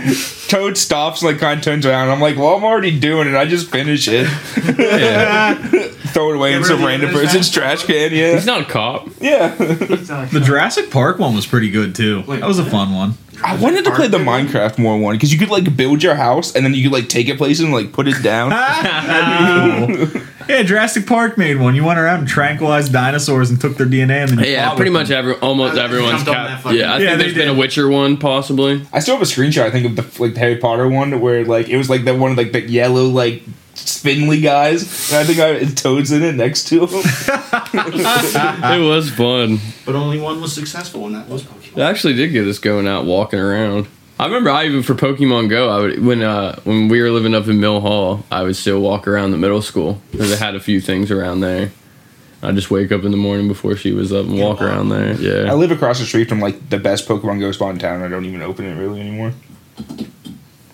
Toad 0.49 0.77
stops, 0.77 1.23
like 1.23 1.39
kind 1.39 1.57
of 1.59 1.63
turns 1.63 1.85
around. 1.85 2.09
I'm 2.09 2.19
like, 2.21 2.37
"Well, 2.37 2.55
I'm 2.55 2.63
already 2.63 2.97
doing 2.99 3.27
it. 3.27 3.35
I 3.35 3.45
just 3.45 3.69
finish 3.69 4.07
it, 4.09 4.27
throw 6.13 6.31
it 6.31 6.35
away 6.35 6.53
in 6.53 6.63
some 6.63 6.79
rid 6.79 6.85
random 6.87 7.09
it, 7.09 7.13
person's 7.13 7.49
trash 7.51 7.83
can." 7.83 8.11
Yeah, 8.13 8.33
He's 8.33 8.45
not 8.45 8.61
a 8.61 8.65
cop. 8.65 9.09
yeah. 9.21 9.49
The 9.55 10.41
Jurassic 10.43 10.89
Park 10.91 11.19
one 11.19 11.35
was 11.35 11.45
pretty 11.45 11.69
good 11.69 11.95
too. 11.95 12.23
Wait, 12.27 12.39
that 12.41 12.47
was 12.47 12.59
a 12.59 12.65
fun 12.65 12.93
one. 12.93 13.13
I 13.43 13.55
wanted 13.57 13.85
to 13.85 13.91
play 13.93 14.07
the 14.07 14.17
Minecraft 14.17 14.77
more 14.79 14.97
one 14.97 15.15
because 15.15 15.31
you 15.31 15.37
could 15.39 15.49
like 15.49 15.75
build 15.77 16.01
your 16.03 16.15
house 16.15 16.55
and 16.55 16.65
then 16.65 16.73
you 16.73 16.83
could 16.83 16.91
like 16.91 17.07
take 17.09 17.29
it 17.29 17.37
places 17.37 17.63
and 17.63 17.71
like 17.73 17.91
put 17.93 18.07
it 18.07 18.21
down. 18.23 18.49
That'd 18.49 19.97
be 19.99 20.05
cool. 20.07 20.21
Yeah, 20.49 20.63
Jurassic 20.63 21.05
Park 21.05 21.37
made 21.37 21.57
one. 21.59 21.75
You 21.75 21.83
went 21.83 21.99
around 21.99 22.19
and 22.19 22.27
tranquilized 22.27 22.93
dinosaurs 22.93 23.49
and 23.49 23.59
took 23.59 23.75
their 23.77 23.85
DNA 23.85 24.21
and 24.21 24.29
then 24.31 24.39
you 24.39 24.51
Yeah, 24.51 24.69
fought 24.69 24.77
pretty 24.77 24.91
with 24.91 25.01
much 25.01 25.07
them. 25.09 25.17
every 25.19 25.33
almost 25.35 25.77
I 25.77 25.83
everyone's 25.83 26.23
jumped 26.23 26.29
on 26.29 26.47
cap. 26.47 26.61
fucking- 26.61 26.79
Yeah, 26.79 26.93
I 26.93 26.97
Yeah, 26.99 27.05
think 27.09 27.17
they 27.17 27.23
there's 27.25 27.33
been 27.35 27.49
a 27.49 27.51
did. 27.51 27.59
Witcher 27.59 27.89
one 27.89 28.17
possibly. 28.17 28.81
I 28.93 28.99
still 28.99 29.15
have 29.17 29.21
a 29.21 29.25
screenshot. 29.25 29.63
I 29.63 29.71
think 29.71 29.85
of 29.85 29.95
the 29.97 30.21
like 30.23 30.33
the 30.33 30.39
Harry 30.39 30.55
Potter 30.57 30.87
one 30.87 31.19
where 31.19 31.43
like 31.45 31.67
it 31.69 31.77
was 31.77 31.89
like 31.89 32.05
that 32.05 32.17
one 32.17 32.31
of 32.31 32.37
like 32.37 32.53
the 32.53 32.61
yellow 32.61 33.05
like 33.05 33.43
spindly 33.79 34.41
guys, 34.41 35.11
and 35.11 35.19
I 35.19 35.23
think 35.23 35.39
I 35.39 35.65
had 35.65 35.77
Toads 35.77 36.11
in 36.11 36.23
it 36.23 36.35
next 36.35 36.67
to 36.69 36.85
him. 36.85 36.89
it 36.91 38.83
was 38.83 39.09
fun. 39.11 39.59
But 39.85 39.95
only 39.95 40.19
one 40.19 40.41
was 40.41 40.53
successful, 40.53 41.05
and 41.05 41.15
that 41.15 41.27
was 41.27 41.43
Pokemon. 41.43 41.77
It 41.77 41.81
actually 41.81 42.13
did 42.15 42.29
get 42.29 42.47
us 42.47 42.59
going 42.59 42.87
out 42.87 43.05
walking 43.05 43.39
around. 43.39 43.87
I 44.19 44.25
remember 44.25 44.49
I 44.49 44.65
even 44.65 44.81
for 44.81 44.95
Pokemon 44.95 45.49
Go, 45.49 45.69
I 45.69 45.79
would 45.79 46.03
when 46.03 46.23
uh 46.23 46.59
when 46.63 46.87
we 46.87 47.01
were 47.01 47.11
living 47.11 47.35
up 47.35 47.47
in 47.47 47.59
Mill 47.59 47.81
Hall, 47.81 48.23
I 48.31 48.43
would 48.43 48.55
still 48.55 48.81
walk 48.81 49.07
around 49.07 49.31
the 49.31 49.37
middle 49.37 49.61
school 49.61 50.01
because 50.11 50.31
it 50.31 50.39
had 50.39 50.55
a 50.55 50.59
few 50.59 50.81
things 50.81 51.11
around 51.11 51.41
there. 51.41 51.71
I'd 52.41 52.55
just 52.55 52.69
wake 52.71 52.91
up 52.91 53.03
in 53.03 53.11
the 53.11 53.17
morning 53.17 53.47
before 53.47 53.75
she 53.75 53.93
was 53.93 54.13
up 54.13 54.25
and 54.25 54.39
walk 54.39 54.61
around 54.61 54.89
there. 54.89 55.13
Yeah, 55.13 55.51
I 55.51 55.55
live 55.55 55.71
across 55.71 55.99
the 55.99 56.05
street 56.05 56.29
from 56.29 56.39
like 56.39 56.69
the 56.69 56.79
best 56.79 57.07
Pokemon 57.07 57.39
Go 57.39 57.51
spot 57.51 57.71
in 57.73 57.79
town. 57.79 58.01
I 58.01 58.07
don't 58.07 58.25
even 58.25 58.41
open 58.41 58.65
it 58.65 58.75
really 58.75 59.01
anymore. 59.01 59.33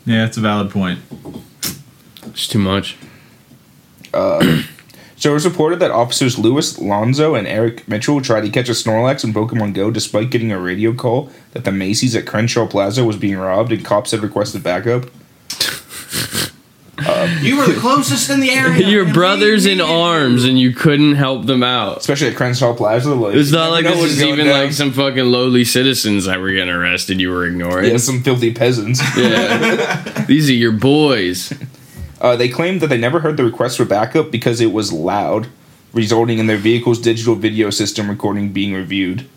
Yeah, 0.05 0.25
it's 0.25 0.37
a 0.37 0.41
valid 0.41 0.71
point. 0.71 0.99
It's 2.34 2.48
too 2.48 2.60
much. 2.60 2.98
Uh, 4.13 4.63
so 5.15 5.32
it 5.32 5.34
was 5.34 5.46
reported 5.46 5.80
that 5.80 5.91
officers 5.91 6.38
Lewis 6.38 6.78
Lonzo 6.80 7.36
and 7.36 7.48
Eric 7.48 7.88
Mitchell 7.88 8.22
tried 8.22 8.41
to 8.41 8.50
catch 8.50 8.69
a 8.69 8.74
Snorlax 8.74 9.24
in 9.24 9.34
Pokemon 9.34 9.74
Go 9.74 9.89
despite 9.91 10.30
getting 10.30 10.52
a 10.52 10.60
radio 10.60 10.93
call 10.93 11.32
that 11.52 11.63
the 11.63 11.72
Macy's 11.72 12.15
at 12.15 12.26
Crenshaw 12.26 12.67
Plaza 12.67 13.04
was 13.04 13.17
being 13.17 13.38
robbed 13.38 13.72
and 13.72 13.84
cops 13.86 14.12
had 14.12 14.22
requested 14.22 14.63
backup. 14.63 15.06
You 17.41 17.58
were 17.58 17.65
the 17.67 17.78
closest 17.80 18.30
in 18.30 18.39
the 18.39 18.52
area. 18.52 18.88
Your 18.89 19.12
brothers 19.12 19.65
in 19.65 19.82
arms 19.82 20.46
and 20.46 20.58
you 20.60 20.72
couldn't 20.74 21.15
help 21.15 21.48
them 21.48 21.63
out. 21.63 21.98
Especially 21.98 22.28
at 22.28 22.36
Crenshaw 22.36 22.74
Plaza. 22.76 23.13
Like, 23.13 23.36
It's 23.36 23.52
not 23.52 23.72
like 23.72 23.84
know 23.84 23.91
this 23.91 24.00
what's 24.00 24.12
is 24.13 24.24
even 24.24 24.46
down. 24.46 24.63
like 24.65 24.72
some 24.74 24.91
fucking 24.91 25.26
lowly 25.26 25.65
citizens 25.65 26.26
that 26.26 26.39
were 26.39 26.52
getting 26.52 26.69
arrested 26.69 27.19
you 27.19 27.30
were 27.30 27.46
ignoring. 27.46 27.91
Yeah, 27.91 27.98
some 27.98 28.22
filthy 28.22 28.54
peasants. 28.54 29.02
Yeah. 29.17 30.26
These 30.28 30.50
are 30.50 30.54
your 30.54 30.72
boys. 30.72 31.52
Uh, 32.23 32.38
they 32.38 32.47
claimed 32.47 32.79
that 32.79 32.88
they 32.88 32.97
never 32.97 33.19
heard 33.19 33.36
the 33.36 33.43
request 33.43 33.75
for 33.75 33.83
backup 33.83 34.31
because 34.31 34.62
it 34.62 34.71
was 34.71 34.93
loud, 34.93 35.49
resulting 35.91 36.39
in 36.39 36.47
their 36.47 36.57
vehicle's 36.57 36.97
digital 36.97 37.36
video 37.36 37.69
system 37.69 38.09
recording 38.09 38.53
being 38.53 38.73
reviewed. 38.73 39.27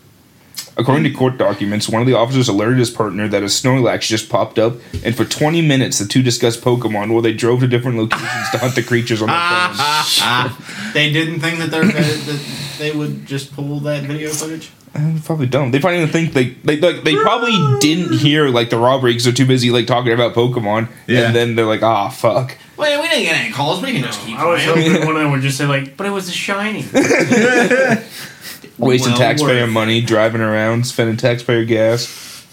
According 0.77 1.03
to 1.03 1.11
court 1.11 1.37
documents, 1.37 1.89
one 1.89 2.01
of 2.01 2.07
the 2.07 2.13
officers 2.15 2.47
alerted 2.47 2.77
his 2.77 2.89
partner 2.89 3.27
that 3.27 3.41
a 3.43 3.47
Snorlax 3.47 4.01
just 4.07 4.29
popped 4.29 4.57
up, 4.57 4.75
and 5.03 5.15
for 5.17 5.25
20 5.25 5.61
minutes 5.61 5.99
the 5.99 6.07
two 6.07 6.21
discussed 6.21 6.61
Pokemon 6.61 7.11
while 7.11 7.21
they 7.21 7.33
drove 7.33 7.59
to 7.59 7.67
different 7.67 7.97
locations 7.97 8.49
to 8.51 8.59
hunt 8.59 8.75
the 8.75 8.83
creatures 8.83 9.21
on 9.21 9.27
their 9.27 9.37
phones. 9.37 10.63
They 10.93 11.11
didn't 11.11 11.41
think 11.41 11.59
that, 11.59 11.71
that 11.71 12.45
they 12.79 12.91
would 12.91 13.25
just 13.25 13.53
pull 13.53 13.79
that 13.81 14.03
video 14.03 14.29
footage. 14.29 14.71
Uh, 14.95 15.19
probably 15.23 15.45
don't. 15.45 15.71
They 15.71 15.79
probably 15.79 15.99
didn't 15.99 16.11
think 16.11 16.33
they 16.33 16.49
they 16.63 16.79
like 16.79 17.03
they 17.03 17.15
probably 17.15 17.53
didn't 17.79 18.13
hear 18.17 18.47
like 18.49 18.69
the 18.71 18.77
robbery 18.77 19.11
because 19.11 19.25
they're 19.25 19.33
too 19.33 19.45
busy 19.45 19.69
like 19.69 19.85
talking 19.85 20.11
about 20.11 20.33
Pokemon, 20.33 20.89
Yeah. 21.05 21.27
and 21.27 21.35
then 21.35 21.55
they're 21.55 21.65
like, 21.65 21.83
ah, 21.83 22.09
fuck. 22.09 22.57
Wait, 22.77 22.97
we 22.99 23.07
didn't 23.07 23.23
get 23.23 23.35
any 23.39 23.51
calls. 23.53 23.81
We 23.81 23.91
can 23.93 24.03
just 24.03 24.21
keep 24.25 24.37
I 24.39 24.45
was 24.45 24.63
playing. 24.63 24.91
hoping 24.91 25.05
one 25.07 25.15
of 25.15 25.21
them 25.21 25.31
would 25.31 25.41
just 25.41 25.57
say 25.57 25.65
like, 25.65 25.97
"But 25.97 26.07
it 26.07 26.11
was 26.11 26.29
a 26.29 26.31
shiny." 26.31 26.83
wasting 28.77 29.11
Well 29.11 29.19
taxpayer 29.19 29.63
worth. 29.63 29.71
money, 29.71 30.01
driving 30.01 30.41
around, 30.41 30.85
spending 30.87 31.17
taxpayer 31.17 31.65
gas. 31.65 32.45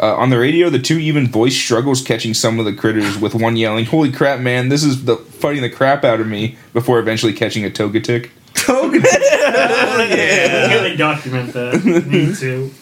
Uh, 0.00 0.16
on 0.16 0.30
the 0.30 0.38
radio, 0.38 0.68
the 0.68 0.78
two 0.80 0.98
even 0.98 1.28
voice 1.28 1.54
struggles 1.54 2.02
catching 2.02 2.34
some 2.34 2.58
of 2.58 2.64
the 2.64 2.72
critters, 2.72 3.18
with 3.18 3.34
one 3.34 3.56
yelling, 3.56 3.84
"Holy 3.84 4.10
crap, 4.10 4.40
man! 4.40 4.68
This 4.68 4.82
is 4.82 5.04
the 5.04 5.16
fighting 5.16 5.62
the 5.62 5.70
crap 5.70 6.04
out 6.04 6.20
of 6.20 6.26
me!" 6.26 6.56
Before 6.72 6.98
eventually 6.98 7.32
catching 7.32 7.64
a 7.64 7.70
Togetic. 7.70 8.30
yeah, 8.92 10.78
they 10.82 10.96
document 10.96 11.52
that. 11.52 11.84
Me 12.06 12.34
too. 12.34 12.72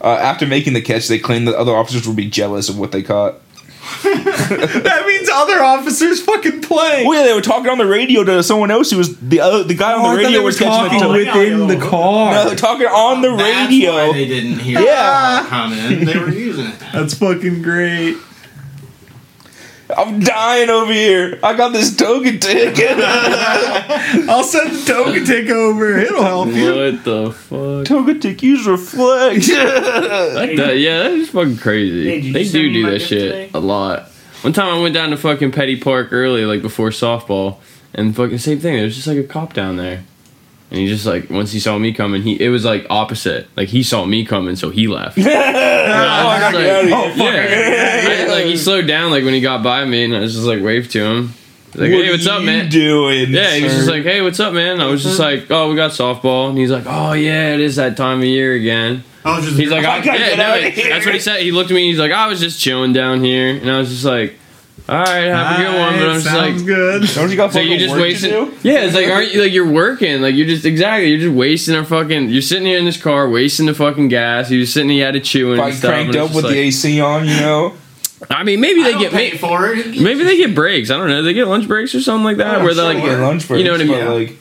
Uh, 0.00 0.16
after 0.20 0.46
making 0.46 0.72
the 0.72 0.82
catch, 0.82 1.08
they 1.08 1.18
claimed 1.18 1.46
that 1.48 1.54
other 1.54 1.74
officers 1.76 2.06
would 2.06 2.16
be 2.16 2.28
jealous 2.28 2.68
of 2.68 2.78
what 2.78 2.92
they 2.92 3.02
caught. 3.02 3.34
That 4.02 5.04
means 5.06 5.28
other 5.32 5.62
officers 5.62 6.20
fucking 6.22 6.60
play. 6.62 7.04
Oh 7.06 7.12
yeah, 7.12 7.22
they 7.24 7.32
were 7.32 7.40
talking 7.40 7.68
on 7.70 7.78
the 7.78 7.86
radio 7.86 8.22
to 8.22 8.42
someone 8.42 8.70
else 8.70 8.90
who 8.90 8.98
was 8.98 9.18
the 9.18 9.40
other 9.40 9.64
the 9.64 9.74
guy 9.74 9.92
Oh, 9.94 9.96
on 9.96 10.02
the 10.02 10.08
thought 10.08 10.16
radio 10.18 10.30
they 10.30 10.38
was 10.44 10.60
were 10.60 10.66
catching 10.66 10.98
talking 11.00 11.02
a 11.02 11.06
Togetic. 11.30 11.52
within 11.58 11.66
the 11.80 11.86
car. 11.86 12.32
No, 12.34 12.44
they're 12.46 12.56
talking 12.56 12.86
on 12.86 13.22
the 13.22 13.30
That's 13.34 13.42
why 13.42 13.64
radio. 13.64 14.12
they 14.12 14.26
didn't 14.26 14.58
hear 14.58 14.80
Yeah. 14.80 15.42
the 15.42 15.48
comment. 15.48 16.06
They 16.06 16.18
were 16.18 16.30
using 16.30 16.66
it. 16.66 16.74
That's 16.92 17.14
fucking 17.14 17.62
great. 17.62 18.16
I'm 19.96 20.20
dying 20.20 20.70
over 20.70 20.92
here. 20.92 21.38
I 21.42 21.56
got 21.56 21.72
this 21.72 21.90
Togetic. 21.94 22.78
I'll 24.28 24.44
send 24.44 24.70
the 24.74 24.92
Togetic 24.92 25.50
over. 25.50 25.98
It'll 25.98 26.22
help 26.22 26.48
you. 26.48 26.74
What 26.74 27.04
the 27.04 27.32
fuck? 27.32 27.86
Togetic, 27.86 28.42
use 28.42 28.66
reflect. 28.66 29.46
That- 29.52 30.56
that- 30.56 30.78
yeah, 30.78 31.02
that 31.04 31.12
is 31.12 31.30
fucking 31.30 31.58
crazy. 31.58 32.04
Hey, 32.04 32.14
did 32.20 32.24
you 32.26 32.32
they 32.32 32.44
send 32.44 32.52
do 32.52 32.68
me 32.68 32.72
do 32.74 32.82
my 32.84 32.90
that 32.90 32.98
gift 32.98 33.08
shit 33.10 33.20
today? 33.32 33.50
a 33.54 33.60
lot. 33.60 34.08
One 34.42 34.52
time 34.52 34.76
I 34.76 34.80
went 34.80 34.94
down 34.94 35.10
to 35.10 35.16
fucking 35.16 35.52
Petty 35.52 35.76
Park 35.78 36.08
early, 36.12 36.44
like 36.44 36.62
before 36.62 36.90
softball, 36.90 37.58
and 37.94 38.14
fucking 38.16 38.38
same 38.38 38.58
thing. 38.60 38.74
There 38.74 38.84
was 38.84 38.94
just 38.96 39.06
like 39.06 39.18
a 39.18 39.22
cop 39.24 39.52
down 39.52 39.76
there, 39.76 40.04
and 40.72 40.80
he 40.80 40.88
just 40.88 41.06
like 41.06 41.30
once 41.30 41.52
he 41.52 41.60
saw 41.60 41.78
me 41.78 41.92
coming, 41.92 42.22
he 42.22 42.42
it 42.42 42.48
was 42.48 42.64
like 42.64 42.86
opposite. 42.90 43.46
Like 43.56 43.68
he 43.68 43.82
saw 43.84 44.04
me 44.04 44.24
coming, 44.24 44.56
so 44.56 44.70
he 44.70 44.88
left. 44.88 45.16
And 45.82 45.92
I 45.92 46.24
was 46.24 46.40
just 46.40 46.54
like, 46.54 46.92
oh, 46.92 47.24
yeah. 47.24 48.24
I- 48.28 48.32
like 48.32 48.44
he 48.46 48.56
slowed 48.56 48.86
down 48.86 49.10
like 49.10 49.24
when 49.24 49.34
he 49.34 49.40
got 49.40 49.62
by 49.62 49.84
me, 49.84 50.04
and 50.04 50.16
I 50.16 50.20
was 50.20 50.32
just 50.34 50.46
like 50.46 50.62
waved 50.62 50.90
to 50.92 51.04
him. 51.04 51.34
Like, 51.74 51.90
hey, 51.90 52.10
what's 52.10 52.26
up, 52.26 52.42
man? 52.42 52.68
Doing? 52.70 53.30
Yeah, 53.30 53.54
he 53.54 53.64
was 53.64 53.72
just 53.74 53.88
like, 53.88 54.02
"Hey, 54.02 54.20
what's 54.20 54.38
up, 54.40 54.52
man?" 54.52 54.80
I 54.80 54.86
was 54.86 55.02
just 55.02 55.18
like, 55.18 55.50
"Oh, 55.50 55.70
we 55.70 55.76
got 55.76 55.90
softball," 55.92 56.48
and 56.50 56.58
he's 56.58 56.70
like, 56.70 56.84
"Oh 56.86 57.12
yeah, 57.14 57.54
it 57.54 57.60
is 57.60 57.76
that 57.76 57.96
time 57.96 58.18
of 58.18 58.24
year 58.24 58.52
again." 58.54 59.04
I 59.24 59.36
was 59.36 59.46
just 59.46 59.58
He's 59.58 59.70
like, 59.70 59.84
I, 59.86 60.04
gotta 60.04 60.18
yeah, 60.20 60.28
get 60.30 60.38
no, 60.38 60.44
outta 60.50 60.66
it- 60.66 60.74
here. 60.74 60.88
that's 60.90 61.06
what 61.06 61.14
he 61.14 61.20
said. 61.20 61.40
He 61.40 61.50
looked 61.52 61.70
at 61.70 61.74
me. 61.74 61.88
He's 61.88 61.98
like, 61.98 62.12
I 62.12 62.26
was 62.26 62.40
just 62.40 62.60
chilling 62.60 62.92
down 62.92 63.22
here, 63.24 63.48
and 63.56 63.70
I 63.70 63.78
was 63.78 63.88
just 63.88 64.04
like, 64.04 64.36
all 64.88 64.96
right, 64.98 65.20
have 65.26 65.60
a 65.60 65.62
good 65.62 65.78
one. 65.78 65.92
But 65.98 66.08
I'm 66.08 66.14
just 66.14 66.26
sounds 66.26 66.56
like, 66.58 66.66
good. 66.66 67.08
Don't 67.14 67.30
you 67.30 67.36
got 67.36 67.52
so 67.52 67.58
fucking 67.60 67.70
you 67.72 67.78
just 67.78 67.92
work 67.92 68.00
wasting? 68.00 68.30
to 68.30 68.50
do? 68.50 68.68
Yeah, 68.68 68.80
it's 68.84 68.94
like, 68.94 69.08
aren't 69.08 69.32
you 69.32 69.40
like 69.42 69.52
you're 69.52 69.70
working? 69.70 70.20
Like 70.22 70.34
you're 70.34 70.46
just 70.46 70.64
exactly. 70.64 71.08
You're 71.10 71.18
just 71.20 71.34
wasting 71.34 71.74
our 71.76 71.84
fucking. 71.84 72.28
You're 72.30 72.42
sitting 72.42 72.66
here 72.66 72.78
in 72.78 72.84
this 72.84 73.00
car 73.00 73.28
wasting 73.28 73.66
the 73.66 73.74
fucking 73.74 74.08
gas. 74.08 74.50
You're 74.50 74.60
just 74.62 74.74
sitting 74.74 74.90
here 74.90 75.06
at 75.06 75.14
a 75.16 75.20
chewing 75.20 75.52
and 75.52 75.60
Like 75.60 75.74
stuff. 75.74 75.90
cranked 75.90 76.14
and 76.14 76.24
it's 76.24 76.30
up 76.30 76.34
with 76.36 76.44
just 76.44 76.52
the 76.54 76.60
like- 76.60 76.66
AC 76.68 77.00
on, 77.00 77.24
you 77.28 77.36
know. 77.36 77.74
I 78.30 78.44
mean, 78.44 78.60
maybe 78.60 78.80
I 78.80 78.84
they 78.84 78.92
don't 78.92 79.00
get 79.02 79.12
pay 79.12 79.30
may- 79.32 79.36
for 79.38 79.72
it. 79.72 80.00
maybe 80.00 80.24
they 80.24 80.36
get 80.36 80.54
breaks. 80.54 80.90
I 80.90 80.96
don't 80.96 81.08
know. 81.08 81.22
They 81.22 81.32
get 81.34 81.48
lunch 81.48 81.66
breaks 81.66 81.94
or 81.94 82.00
something 82.00 82.24
like 82.24 82.36
that, 82.36 82.56
I'm 82.58 82.64
where 82.64 82.72
they're 82.74 82.84
sure 82.84 82.94
like, 82.94 83.02
they 83.02 83.08
get 83.10 83.18
lunch 83.20 83.48
breaks, 83.48 83.58
you 83.58 83.64
know 83.64 83.72
what 83.72 83.80
I 83.80 83.84
mean? 83.84 84.04
but, 84.04 84.14
Like, 84.14 84.38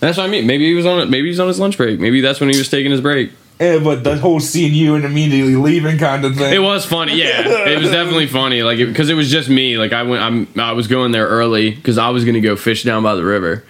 That's 0.00 0.16
what 0.18 0.24
I 0.24 0.30
mean. 0.30 0.46
Maybe 0.46 0.66
he 0.66 0.74
was 0.74 0.86
on 0.86 1.00
it. 1.00 1.10
Maybe 1.10 1.28
he's 1.28 1.40
on 1.40 1.48
his 1.48 1.58
lunch 1.60 1.76
break. 1.76 2.00
Maybe 2.00 2.20
that's 2.22 2.40
when 2.40 2.48
he 2.50 2.56
was 2.58 2.68
taking 2.70 2.90
his 2.90 3.00
break. 3.02 3.32
Yeah, 3.60 3.78
but 3.78 4.04
the 4.04 4.18
whole 4.18 4.40
seeing 4.40 4.74
you 4.74 4.94
and 4.94 5.04
immediately 5.04 5.56
leaving 5.56 5.98
kind 5.98 6.24
of 6.24 6.36
thing. 6.36 6.52
It 6.52 6.58
was 6.58 6.84
funny, 6.84 7.16
yeah. 7.16 7.66
It 7.68 7.78
was 7.78 7.90
definitely 7.90 8.26
funny, 8.26 8.62
like 8.62 8.78
because 8.78 9.08
it, 9.10 9.14
was 9.14 9.30
just 9.30 9.48
me. 9.48 9.78
Like 9.78 9.92
I 9.92 10.02
went, 10.02 10.22
I'm, 10.22 10.48
I 10.60 10.72
was 10.72 10.86
going 10.86 11.12
there 11.12 11.26
early 11.26 11.70
because 11.70 11.98
I 11.98 12.10
was 12.10 12.24
gonna 12.24 12.40
go 12.40 12.56
fish 12.56 12.82
down 12.82 13.02
by 13.02 13.14
the 13.14 13.24
river 13.24 13.64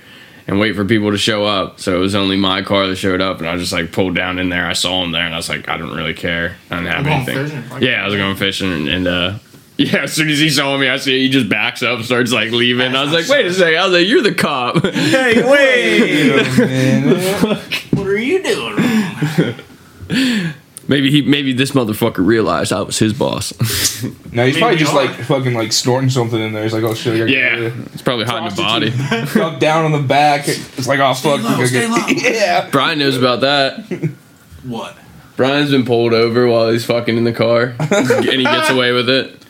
and 0.46 0.58
wait 0.58 0.74
for 0.74 0.84
people 0.84 1.10
to 1.10 1.18
show 1.18 1.44
up. 1.44 1.80
So 1.80 1.96
it 1.96 1.98
was 2.00 2.14
only 2.14 2.36
my 2.36 2.62
car 2.62 2.86
that 2.86 2.96
showed 2.96 3.20
up, 3.20 3.38
and 3.38 3.48
I 3.48 3.56
just 3.56 3.72
like 3.72 3.92
pulled 3.92 4.14
down 4.14 4.38
in 4.38 4.48
there. 4.48 4.66
I 4.66 4.72
saw 4.72 5.02
him 5.02 5.12
there, 5.12 5.24
and 5.24 5.34
I 5.34 5.36
was 5.36 5.48
like, 5.48 5.68
I 5.68 5.76
don't 5.76 5.94
really 5.94 6.14
care. 6.14 6.56
I 6.70 6.76
didn't 6.76 6.90
have 6.90 7.06
I'm 7.06 7.12
anything. 7.12 7.46
fishing. 7.46 7.62
Fuck 7.64 7.82
Yeah, 7.82 8.02
I 8.02 8.06
was 8.06 8.14
going 8.16 8.36
fishing, 8.36 8.72
and, 8.72 8.88
and 8.88 9.06
uh, 9.06 9.38
yeah, 9.76 10.04
as 10.04 10.12
soon 10.12 10.28
as 10.28 10.38
he 10.38 10.50
saw 10.50 10.76
me, 10.78 10.88
I 10.88 10.98
see 10.98 11.20
he 11.22 11.28
just 11.28 11.48
backs 11.48 11.82
up, 11.82 12.02
starts 12.02 12.32
like 12.32 12.52
leaving. 12.52 12.94
I 12.94 13.04
was 13.04 13.12
like, 13.12 13.28
wait 13.28 13.46
a 13.46 13.52
second. 13.52 13.78
I 13.78 13.84
was 13.84 13.92
like, 13.92 14.06
you're 14.06 14.22
the 14.22 14.34
cop. 14.34 14.84
Hey, 14.84 15.42
wait. 15.50 16.40
What 17.94 18.08
are 18.08 18.18
you 18.18 18.42
doing 18.42 18.76
wrong? 18.76 19.54
maybe 20.88 21.10
he, 21.10 21.22
maybe 21.22 21.52
this 21.52 21.70
motherfucker 21.72 22.24
realized 22.26 22.72
I 22.72 22.82
was 22.82 22.98
his 22.98 23.12
boss. 23.12 23.52
no, 23.62 24.10
he's 24.10 24.32
Maybe 24.32 24.58
probably 24.58 24.76
we 24.76 24.80
just 24.80 24.92
are. 24.92 25.04
like 25.04 25.14
fucking 25.24 25.54
like 25.54 25.72
snorting 25.72 26.10
something 26.10 26.38
in 26.40 26.52
there. 26.52 26.62
He's 26.62 26.72
like, 26.72 26.82
oh 26.84 26.94
shit, 26.94 27.14
I 27.14 27.18
gotta 27.20 27.30
yeah, 27.32 27.56
get 27.56 27.60
rid 27.74 27.86
it's 27.94 28.02
probably 28.02 28.24
hiding 28.26 28.50
the 28.50 28.56
body. 28.62 28.92
it. 28.94 29.36
Up 29.36 29.58
down 29.60 29.84
on 29.84 29.92
the 29.92 30.06
back. 30.06 30.46
It's 30.48 30.86
like, 30.86 31.00
oh 31.00 31.14
fuck, 31.14 31.42
low, 31.42 31.58
we 31.58 31.64
gotta 31.64 31.66
stay 31.68 31.88
low. 31.88 32.06
yeah. 32.08 32.68
Brian 32.70 32.98
knows 32.98 33.16
about 33.16 33.40
that. 33.40 33.78
What? 34.64 34.96
Brian's 35.36 35.70
been 35.72 35.84
pulled 35.84 36.12
over 36.12 36.46
while 36.46 36.70
he's 36.70 36.84
fucking 36.84 37.16
in 37.16 37.24
the 37.24 37.32
car, 37.32 37.74
and 37.80 38.24
he 38.24 38.44
gets 38.44 38.70
away 38.70 38.92
with 38.92 39.08
it. 39.10 39.40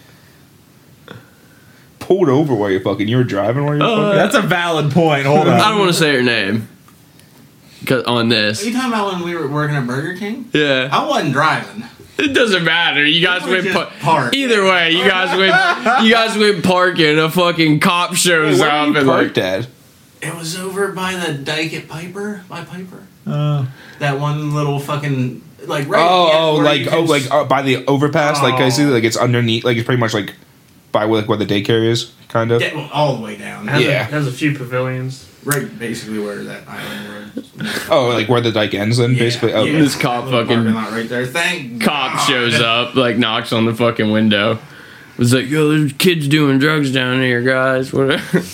Pulled 1.99 2.29
over 2.29 2.55
while 2.55 2.71
you're 2.71 2.81
fucking. 2.81 3.07
You 3.09 3.17
were 3.19 3.25
driving 3.25 3.65
while 3.65 3.75
you're 3.77 3.83
Uh, 3.83 3.97
fucking. 3.97 4.17
That's 4.17 4.35
a 4.35 4.43
valid 4.43 4.93
point. 4.93 5.27
Hold 5.27 5.41
on. 5.41 5.49
I 5.49 5.63
on. 5.65 5.71
don't 5.71 5.79
want 5.81 5.93
to 5.93 5.99
say 5.99 6.15
her 6.15 6.23
name 6.23 6.69
'Cause- 7.87 8.05
on 8.05 8.27
Are 8.27 8.35
this. 8.35 8.65
you 8.65 8.73
talking 8.73 8.89
about 8.93 9.13
when 9.13 9.23
we 9.25 9.35
were 9.35 9.47
working 9.49 9.77
at 9.77 9.87
Burger 9.87 10.17
King? 10.19 10.49
Yeah, 10.53 10.89
I 10.93 11.07
wasn't 11.07 11.33
driving. 11.33 11.85
it 12.19 12.33
doesn't 12.35 12.65
matter. 12.65 13.05
You 13.05 13.25
guys 13.27 13.43
went 13.45 13.65
just 13.65 13.75
par- 13.77 13.91
parked. 14.01 14.35
either 14.37 14.63
way. 14.65 14.93
You 14.93 15.05
guys 15.09 15.37
went. 15.37 15.55
You 16.05 16.11
guys 16.13 16.37
went 16.39 16.63
parking. 16.65 17.19
A 17.19 17.29
fucking 17.31 17.81
cop 17.81 18.15
shows 18.15 18.59
Where 18.61 18.71
up 18.71 18.87
were 18.89 18.93
you 18.93 18.99
and 18.99 19.09
like. 19.09 19.17
parked 19.35 19.39
at? 19.39 19.67
It 20.23 20.35
was 20.37 20.57
over 20.59 20.93
by 20.93 21.15
the 21.17 21.35
dike 21.35 21.75
at 21.75 21.89
Piper, 21.89 22.43
by 22.49 22.63
Piper. 22.65 23.03
Uh, 23.27 23.67
That 23.99 24.19
one 24.21 24.55
little 24.55 24.79
fucking 24.79 25.43
like 25.67 25.89
right. 25.89 26.01
Oh, 26.03 26.31
oh, 26.33 26.55
like 26.57 26.87
oh, 26.87 26.91
can 26.91 27.07
like 27.07 27.23
s- 27.25 27.31
uh, 27.31 27.45
by 27.45 27.63
the 27.63 27.85
overpass, 27.87 28.43
like 28.43 28.55
I 28.55 28.69
see, 28.71 28.85
Oh. 28.85 28.89
like 28.91 29.05
it's 29.05 29.17
underneath, 29.17 29.65
like 29.65 29.77
it's 29.77 29.85
pretty 29.87 30.01
much 30.01 30.13
like 30.15 30.35
by 30.93 31.05
where, 31.07 31.21
like 31.21 31.29
where 31.29 31.39
the 31.39 31.47
daycare 31.47 31.87
is, 31.89 32.13
kind 32.29 32.53
of. 32.53 32.61
yeah, 32.63 32.75
well, 32.75 32.89
all 32.93 33.17
the 33.17 33.23
way 33.23 33.37
down. 33.37 33.67
Has, 33.67 33.83
Yeah. 33.83 34.03
a, 34.03 34.05
has 34.05 34.27
a 34.27 34.33
few 34.33 34.55
pavilions. 34.55 35.27
Right, 35.45 35.79
basically 35.79 36.19
where 36.19 36.43
that 36.45 36.67
island 36.69 37.09
road. 37.09 37.45
Oh, 37.91 38.09
like 38.09 38.29
where 38.29 38.41
the 38.41 38.53
dike 38.53 38.75
ends, 38.75 38.99
then 38.99 39.13
Yeah, 39.13 39.19
basically. 39.19 39.53
Oh, 39.53 39.65
yeah. 39.65 39.79
This 39.79 39.97
cop 39.97 40.25
Little 40.25 40.43
fucking- 40.43 40.57
parking 40.57 40.75
lot 40.75 40.93
right 40.93 41.09
there. 41.09 41.27
Thank 41.27 41.83
cop 41.83 42.15
God. 42.15 42.25
shows 42.27 42.61
up, 42.61 42.95
like 42.95 43.17
knocks 43.17 43.53
on 43.53 43.65
the 43.67 43.75
fucking 43.75 44.11
window. 44.11 44.59
Was 45.17 45.33
like, 45.33 45.49
yo, 45.49 45.69
there's 45.69 45.93
kids 45.93 46.27
doing 46.27 46.59
drugs 46.59 46.93
down 46.93 47.21
here, 47.21 47.41
guys. 47.43 47.93
Whatever. 47.93 48.41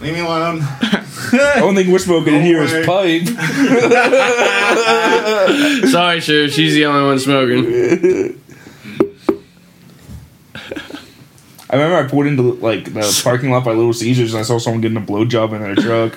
Leave 0.00 0.14
me 0.14 0.20
alone. 0.20 0.62
only 1.62 1.84
thing 1.84 1.92
we're 1.92 1.98
smoking 1.98 2.34
in 2.34 2.42
here 2.42 2.62
is 2.62 2.72
way. 2.72 2.84
pipe. 2.84 3.28
Sorry, 5.90 6.20
Sheriff. 6.20 6.52
She's 6.52 6.74
the 6.74 6.86
only 6.86 7.06
one 7.06 7.18
smoking. 7.18 8.40
I 11.76 11.84
remember 11.84 12.06
I 12.06 12.10
pulled 12.10 12.26
into 12.26 12.42
like 12.54 12.92
the 12.92 13.20
parking 13.24 13.50
lot 13.50 13.64
by 13.64 13.72
Little 13.72 13.92
Caesars 13.92 14.32
and 14.34 14.40
I 14.40 14.42
saw 14.44 14.58
someone 14.58 14.80
getting 14.80 14.96
a 14.96 15.00
blowjob 15.00 15.52
in 15.54 15.62
their 15.62 15.74
truck. 15.74 16.16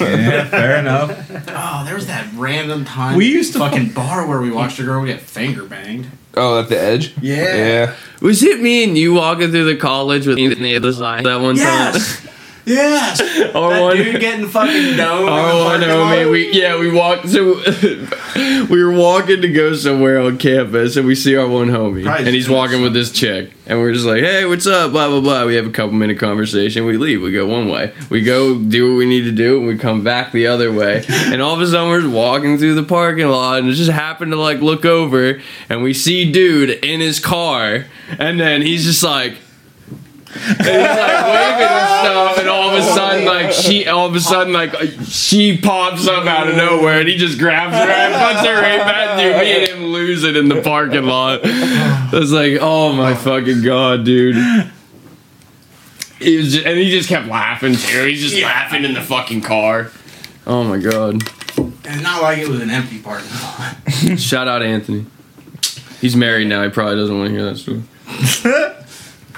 yeah, 0.00 0.44
fair 0.48 0.78
enough. 0.78 1.10
Oh, 1.48 1.84
there 1.84 1.94
was 1.94 2.06
that 2.06 2.28
random 2.34 2.84
time. 2.84 3.16
We 3.16 3.26
used 3.30 3.52
to 3.54 3.58
fucking 3.60 3.90
bar 3.90 4.26
where 4.26 4.40
we 4.40 4.50
watched 4.50 4.78
a 4.78 4.84
girl 4.84 5.04
get 5.04 5.20
finger 5.20 5.64
banged. 5.64 6.06
Oh, 6.34 6.60
at 6.60 6.68
the 6.68 6.78
edge. 6.80 7.14
Yeah. 7.20 7.56
Yeah. 7.56 7.94
Was 8.20 8.42
it 8.42 8.60
me 8.60 8.84
and 8.84 8.96
you 8.96 9.14
walking 9.14 9.50
through 9.50 9.64
the 9.64 9.76
college 9.76 10.26
with 10.26 10.36
the 10.36 10.76
other 10.76 10.92
side 10.92 11.24
that 11.24 11.40
one 11.40 11.56
Yes. 11.56 11.94
Yes. 11.96 12.20
time? 12.24 12.34
Our 12.70 13.70
that 13.70 13.80
one, 13.82 13.96
dude 13.96 14.20
getting 14.20 14.48
fucking 14.48 14.96
dome. 14.96 15.28
our 15.28 15.64
one 15.64 15.80
homie. 15.80 16.30
We 16.30 16.52
yeah, 16.52 16.78
we 16.78 16.90
walked. 16.90 17.28
So 17.28 17.54
we 18.70 18.82
were 18.82 18.92
walking 18.92 19.42
to 19.42 19.48
go 19.52 19.74
somewhere 19.74 20.20
on 20.20 20.38
campus, 20.38 20.96
and 20.96 21.06
we 21.06 21.14
see 21.14 21.36
our 21.36 21.48
one 21.48 21.68
homie, 21.68 22.04
Probably 22.04 22.26
and 22.26 22.34
he's 22.34 22.48
walking 22.48 22.82
with 22.82 22.92
this 22.92 23.10
chick, 23.10 23.52
and 23.66 23.78
we're 23.78 23.92
just 23.92 24.06
like, 24.06 24.22
"Hey, 24.22 24.44
what's 24.44 24.66
up?" 24.66 24.92
Blah 24.92 25.08
blah 25.08 25.20
blah. 25.20 25.44
We 25.46 25.54
have 25.56 25.66
a 25.66 25.70
couple 25.70 25.92
minute 25.92 26.18
conversation. 26.18 26.84
We 26.84 26.96
leave. 26.96 27.22
We 27.22 27.32
go 27.32 27.46
one 27.46 27.68
way. 27.68 27.92
We 28.10 28.22
go 28.22 28.58
do 28.58 28.90
what 28.92 28.98
we 28.98 29.06
need 29.06 29.22
to 29.22 29.32
do, 29.32 29.58
and 29.58 29.66
we 29.66 29.78
come 29.78 30.04
back 30.04 30.32
the 30.32 30.46
other 30.46 30.72
way. 30.72 31.04
And 31.28 31.42
all 31.42 31.54
of 31.54 31.60
a 31.60 31.66
sudden, 31.66 31.88
we're 31.90 32.00
just 32.00 32.12
walking 32.12 32.56
through 32.58 32.74
the 32.74 32.82
parking 32.82 33.28
lot, 33.28 33.58
and 33.58 33.68
it 33.68 33.74
just 33.74 33.90
happened 33.90 34.32
to 34.32 34.36
like 34.40 34.60
look 34.60 34.84
over, 34.84 35.40
and 35.68 35.82
we 35.82 35.92
see 35.92 36.30
dude 36.32 36.70
in 36.70 37.00
his 37.00 37.20
car, 37.20 37.84
and 38.18 38.40
then 38.40 38.62
he's 38.62 38.84
just 38.84 39.02
like. 39.02 39.34
And 40.34 40.44
he's 40.58 40.66
like 40.66 41.24
waving 41.26 41.68
and 41.68 41.88
stuff, 42.00 42.38
and 42.38 42.48
all 42.48 42.70
of 42.70 42.78
a 42.78 42.82
sudden, 42.82 43.24
like 43.24 43.50
she, 43.52 43.86
all 43.86 44.06
of 44.06 44.14
a 44.14 44.20
sudden, 44.20 44.52
like 44.52 44.74
she 45.04 45.56
pops 45.58 46.06
up 46.06 46.26
out 46.26 46.48
of 46.48 46.54
nowhere, 46.56 47.00
and 47.00 47.08
he 47.08 47.16
just 47.16 47.38
grabs 47.38 47.74
her 47.74 47.80
and 47.90 48.14
puts 48.14 48.46
her 48.46 48.60
right 48.60 48.78
back. 48.78 49.18
Dude, 49.18 49.36
me 49.36 49.52
and 49.52 49.68
him 49.70 49.86
lose 49.90 50.24
it 50.24 50.36
in 50.36 50.48
the 50.48 50.60
parking 50.62 51.04
lot. 51.04 51.42
Was 52.12 52.30
like, 52.32 52.58
oh 52.60 52.92
my 52.92 53.14
fucking 53.14 53.62
god, 53.62 54.04
dude. 54.04 54.36
He 56.20 56.36
was 56.36 56.52
just, 56.52 56.66
and 56.66 56.76
he 56.78 56.90
just 56.90 57.08
kept 57.08 57.26
laughing 57.28 57.74
too. 57.74 58.04
He's 58.04 58.20
just 58.20 58.36
Yeah. 58.36 58.46
laughing 58.46 58.84
in 58.84 58.92
the 58.94 59.00
fucking 59.02 59.40
car. 59.40 59.90
Oh 60.46 60.62
my 60.64 60.78
god! 60.78 61.22
And 61.86 62.02
not 62.02 62.22
like 62.22 62.38
it 62.38 62.48
was 62.48 62.60
an 62.60 62.70
empty 62.70 62.98
parking 62.98 63.30
lot. 63.42 64.18
Shout 64.18 64.46
out 64.46 64.62
Anthony. 64.62 65.06
He's 66.00 66.14
married 66.16 66.48
now. 66.48 66.62
He 66.64 66.68
probably 66.70 66.96
doesn't 66.96 67.16
want 67.16 67.28
to 67.30 67.34
hear 67.34 67.44
that 67.44 67.56
story. 67.56 67.82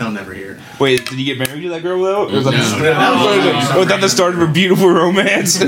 They'll 0.00 0.10
never 0.10 0.32
hear 0.32 0.52
it. 0.52 0.80
Wait, 0.80 1.04
did 1.04 1.18
you 1.18 1.26
get 1.26 1.36
married 1.36 1.60
to 1.60 1.68
that 1.68 1.82
girl 1.82 2.02
though? 2.02 2.22
Or 2.26 2.32
was 2.32 2.44
that, 2.46 2.52
No. 2.52 3.72
the, 3.74 3.78
was 3.80 3.88
that 3.88 4.00
the 4.00 4.08
start 4.08 4.32
of 4.34 4.40
a 4.40 4.46
beautiful 4.46 4.88
romance? 4.88 5.60
No, 5.60 5.66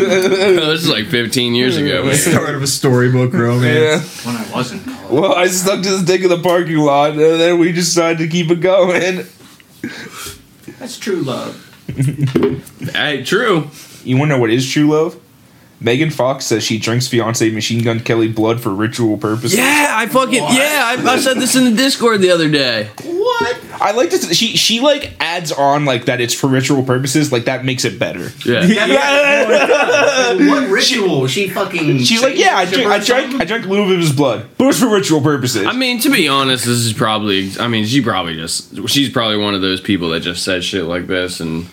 this 0.72 0.84
is 0.84 0.88
like 0.88 1.04
15 1.08 1.54
years 1.54 1.76
ago. 1.76 2.06
The 2.06 2.14
Start 2.16 2.54
of 2.54 2.62
a 2.62 2.66
storybook 2.66 3.34
romance. 3.34 4.24
yeah. 4.24 4.32
When 4.32 4.36
I 4.42 4.50
was 4.56 4.72
in 4.72 4.80
college. 4.80 5.10
Well, 5.10 5.34
I 5.34 5.48
stuck 5.48 5.82
to 5.82 5.98
the 5.98 6.04
dick 6.06 6.24
of 6.24 6.30
the 6.30 6.38
parking 6.40 6.78
lot, 6.78 7.10
and 7.10 7.20
then 7.20 7.58
we 7.58 7.72
decided 7.72 8.18
to 8.20 8.28
keep 8.28 8.50
it 8.50 8.60
going. 8.62 9.26
That's 10.78 10.98
true 10.98 11.16
love. 11.22 11.54
Hey, 12.94 13.22
true. 13.24 13.68
You 14.02 14.16
want 14.16 14.30
to 14.30 14.36
know 14.36 14.40
what 14.40 14.48
is 14.50 14.66
true 14.70 14.88
love? 14.88 15.20
Megan 15.82 16.10
Fox 16.10 16.46
says 16.46 16.62
she 16.62 16.78
drinks 16.78 17.08
fiance 17.08 17.48
Machine 17.50 17.82
Gun 17.82 18.00
Kelly 18.00 18.28
blood 18.28 18.60
for 18.60 18.70
ritual 18.70 19.18
purposes. 19.18 19.58
Yeah, 19.58 19.92
I 19.96 20.06
fucking 20.06 20.42
What? 20.42 20.54
yeah. 20.56 20.96
I, 20.96 21.12
I 21.14 21.18
said 21.18 21.38
this 21.38 21.56
in 21.56 21.64
the 21.64 21.72
Discord 21.72 22.20
the 22.20 22.30
other 22.30 22.48
day. 22.48 22.90
What? 23.02 23.58
I 23.80 23.92
like 23.92 24.10
this. 24.10 24.32
She 24.36 24.56
she 24.56 24.80
like 24.80 25.12
adds 25.18 25.50
on 25.50 25.84
like 25.84 26.04
that 26.04 26.20
it's 26.20 26.34
for 26.34 26.46
ritual 26.46 26.82
purposes. 26.84 27.32
Like 27.32 27.46
that 27.46 27.64
makes 27.64 27.84
it 27.84 27.98
better. 27.98 28.30
Yeah. 28.44 28.64
yeah. 28.64 30.34
what 30.48 30.68
ritual? 30.68 31.26
She 31.26 31.48
fucking. 31.48 31.98
She's 31.98 32.22
like, 32.22 32.36
yeah, 32.36 32.56
I 32.56 32.64
drink, 32.64 32.86
I 32.86 32.98
drank, 32.98 33.40
I 33.40 33.44
drank 33.44 33.64
a 33.64 33.68
little 33.68 33.86
bit 33.86 33.94
of 33.94 34.00
his 34.00 34.12
blood, 34.12 34.46
but 34.58 34.68
it's 34.68 34.80
for 34.80 34.88
ritual 34.88 35.20
purposes. 35.20 35.66
I 35.66 35.72
mean, 35.72 35.98
to 36.00 36.10
be 36.10 36.28
honest, 36.28 36.64
this 36.64 36.78
is 36.78 36.92
probably. 36.92 37.50
I 37.58 37.68
mean, 37.68 37.84
she 37.86 38.00
probably 38.02 38.34
just. 38.36 38.88
She's 38.88 39.10
probably 39.10 39.38
one 39.38 39.54
of 39.54 39.62
those 39.62 39.80
people 39.80 40.10
that 40.10 40.20
just 40.20 40.44
says 40.44 40.64
shit 40.64 40.84
like 40.84 41.06
this 41.06 41.40
and 41.40 41.66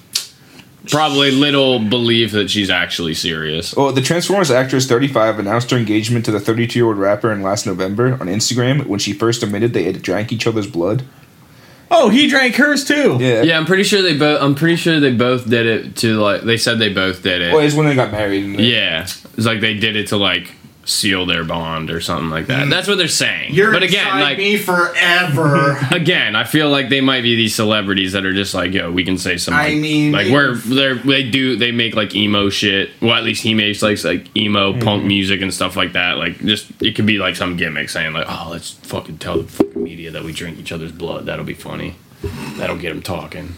probably 0.90 1.32
little 1.32 1.80
belief 1.80 2.32
that 2.32 2.50
she's 2.50 2.70
actually 2.70 3.14
serious. 3.14 3.76
Well, 3.76 3.92
the 3.92 4.02
Transformers 4.02 4.52
actress 4.52 4.88
35 4.88 5.40
announced 5.40 5.72
her 5.72 5.78
engagement 5.78 6.26
to 6.26 6.32
the 6.32 6.40
32 6.40 6.78
year 6.80 6.86
old 6.88 6.98
rapper 6.98 7.32
in 7.32 7.42
last 7.42 7.66
November 7.66 8.14
on 8.14 8.28
Instagram 8.28 8.86
when 8.88 9.00
she 9.00 9.14
first 9.14 9.44
admitted 9.44 9.74
they 9.74 9.84
had 9.84 10.02
drank 10.02 10.32
each 10.32 10.46
other's 10.48 10.68
blood. 10.68 11.04
Oh, 11.92 12.10
he 12.10 12.28
drank 12.28 12.56
hers 12.56 12.86
too. 12.86 13.18
Yeah. 13.20 13.42
Yeah, 13.42 13.58
I'm 13.58 13.66
pretty 13.66 13.84
sure 13.84 14.02
they 14.04 14.16
both. 14.16 14.42
I'm 14.42 14.54
pretty 14.54 14.76
sure 14.76 15.00
they 15.00 15.12
both 15.12 15.50
did 15.50 15.66
it 15.66 15.96
to 15.98 16.20
like. 16.20 16.42
They 16.42 16.58
said 16.58 16.78
they 16.78 16.94
both 16.94 17.24
did 17.24 17.42
it. 17.42 17.52
Well, 17.52 17.62
it's 17.66 17.74
when 17.76 17.88
they 17.88 17.96
got 17.96 18.12
married. 18.12 18.44
and- 18.46 18.60
Yeah, 18.60 19.02
it's 19.04 19.46
like 19.46 19.60
they 19.60 19.74
did 19.74 19.96
it 19.96 20.08
to 20.10 20.18
like 20.18 20.52
seal 20.90 21.26
their 21.26 21.44
bond 21.44 21.90
or 21.92 22.02
something 22.02 22.30
like 22.30 22.48
that. 22.48 22.70
That's 22.70 22.88
what 22.88 22.98
they're 22.98 23.08
saying. 23.08 23.54
You're 23.54 23.72
but 23.72 23.84
again, 23.84 24.20
like 24.20 24.38
me 24.38 24.58
forever. 24.58 25.78
again, 25.92 26.36
I 26.36 26.44
feel 26.44 26.70
like 26.70 26.90
they 26.90 27.02
might 27.02 27.22
be 27.22 27.36
these 27.36 27.56
celebrities 27.56 28.14
that 28.14 28.26
are 28.26 28.34
just 28.34 28.54
like, 28.54 28.74
yo, 28.74 28.92
we 28.92 29.04
can 29.04 29.18
say 29.18 29.38
something. 29.38 29.60
I 29.60 29.70
Like, 29.70 29.78
mean, 29.78 30.12
like 30.12 30.28
they- 30.28 30.34
we're 30.34 30.56
they're 30.56 30.96
they 30.96 31.30
do 31.30 31.56
they 31.56 31.72
make 31.72 31.96
like 31.96 32.16
emo 32.16 32.50
shit. 32.50 32.90
Well, 33.02 33.14
at 33.14 33.24
least 33.24 33.44
he 33.44 33.54
makes 33.54 33.82
like 33.82 34.04
like 34.04 34.36
emo 34.36 34.60
Mm-hmm. 34.74 34.82
punk 34.82 35.04
music 35.06 35.42
and 35.42 35.54
stuff 35.54 35.76
like 35.76 35.94
that. 35.94 36.18
Like 36.18 36.40
just 36.40 36.70
it 36.82 36.96
could 36.96 37.06
be 37.06 37.18
like 37.18 37.36
some 37.36 37.56
gimmick 37.58 37.90
saying 37.90 38.14
like, 38.14 38.26
oh, 38.30 38.50
let's 38.52 38.72
fucking 38.72 39.18
tell 39.20 39.38
the 39.42 39.48
fucking 39.48 39.82
media 39.84 40.12
that 40.12 40.24
we 40.24 40.32
drink 40.34 40.58
each 40.60 40.72
other's 40.72 40.92
blood. 40.92 41.26
That'll 41.26 41.46
be 41.46 41.54
funny. 41.54 41.96
That'll 42.58 42.78
get 42.78 42.90
them 42.90 43.02
talking. 43.02 43.54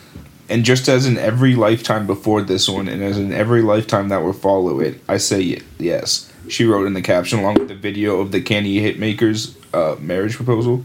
And 0.50 0.63
just 0.65 0.88
as 0.89 1.06
in 1.06 1.17
every 1.17 1.56
lifetime 1.56 2.06
before 2.06 2.41
this 2.41 2.67
one, 2.70 2.88
and 2.89 3.02
as 3.02 3.17
in 3.17 3.32
every 3.32 3.62
lifetime 3.62 4.10
that 4.10 4.22
will 4.22 4.34
follow 4.34 4.80
it, 4.82 5.00
I 5.08 5.17
say 5.17 5.60
yes. 5.80 6.31
She 6.49 6.65
wrote 6.65 6.88
in 6.88 6.93
the 6.93 7.01
caption 7.01 7.39
along 7.39 7.56
with 7.56 7.67
the 7.67 7.75
video 7.75 8.19
of 8.19 8.32
the 8.32 8.41
Candy 8.41 8.80
Hitmakers 8.82 9.56
uh, 9.73 9.99
marriage 9.99 10.36
proposal. 10.36 10.84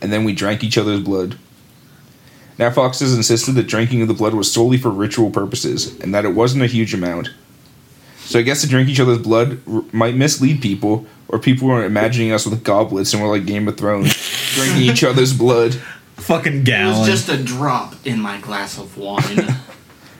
And 0.00 0.12
then 0.12 0.24
we 0.24 0.32
drank 0.34 0.64
each 0.64 0.78
other's 0.78 1.00
blood. 1.00 1.38
Now, 2.58 2.70
Fox 2.70 3.00
has 3.00 3.14
insisted 3.14 3.52
that 3.52 3.66
drinking 3.66 4.02
of 4.02 4.08
the 4.08 4.14
blood 4.14 4.34
was 4.34 4.52
solely 4.52 4.76
for 4.78 4.90
ritual 4.90 5.30
purposes, 5.30 5.98
and 6.00 6.14
that 6.14 6.24
it 6.24 6.34
wasn't 6.34 6.62
a 6.62 6.66
huge 6.66 6.92
amount. 6.94 7.30
So 8.18 8.38
I 8.38 8.42
guess 8.42 8.60
to 8.62 8.68
drink 8.68 8.88
each 8.88 9.00
other's 9.00 9.18
blood 9.18 9.60
r- 9.70 9.82
might 9.92 10.14
mislead 10.14 10.60
people, 10.62 11.06
or 11.28 11.38
people 11.38 11.70
are 11.70 11.84
imagining 11.84 12.30
us 12.32 12.46
with 12.46 12.62
goblets 12.62 13.12
and 13.12 13.22
we're 13.22 13.28
like 13.30 13.46
Game 13.46 13.66
of 13.68 13.76
Thrones, 13.78 14.14
drinking 14.54 14.82
each 14.82 15.02
other's 15.02 15.32
blood. 15.32 15.74
Fucking 16.16 16.52
it 16.52 16.58
was 16.58 16.64
gallon. 16.66 17.06
just 17.10 17.28
a 17.28 17.42
drop 17.42 17.94
in 18.06 18.20
my 18.20 18.38
glass 18.40 18.78
of 18.78 18.96
wine. 18.96 19.46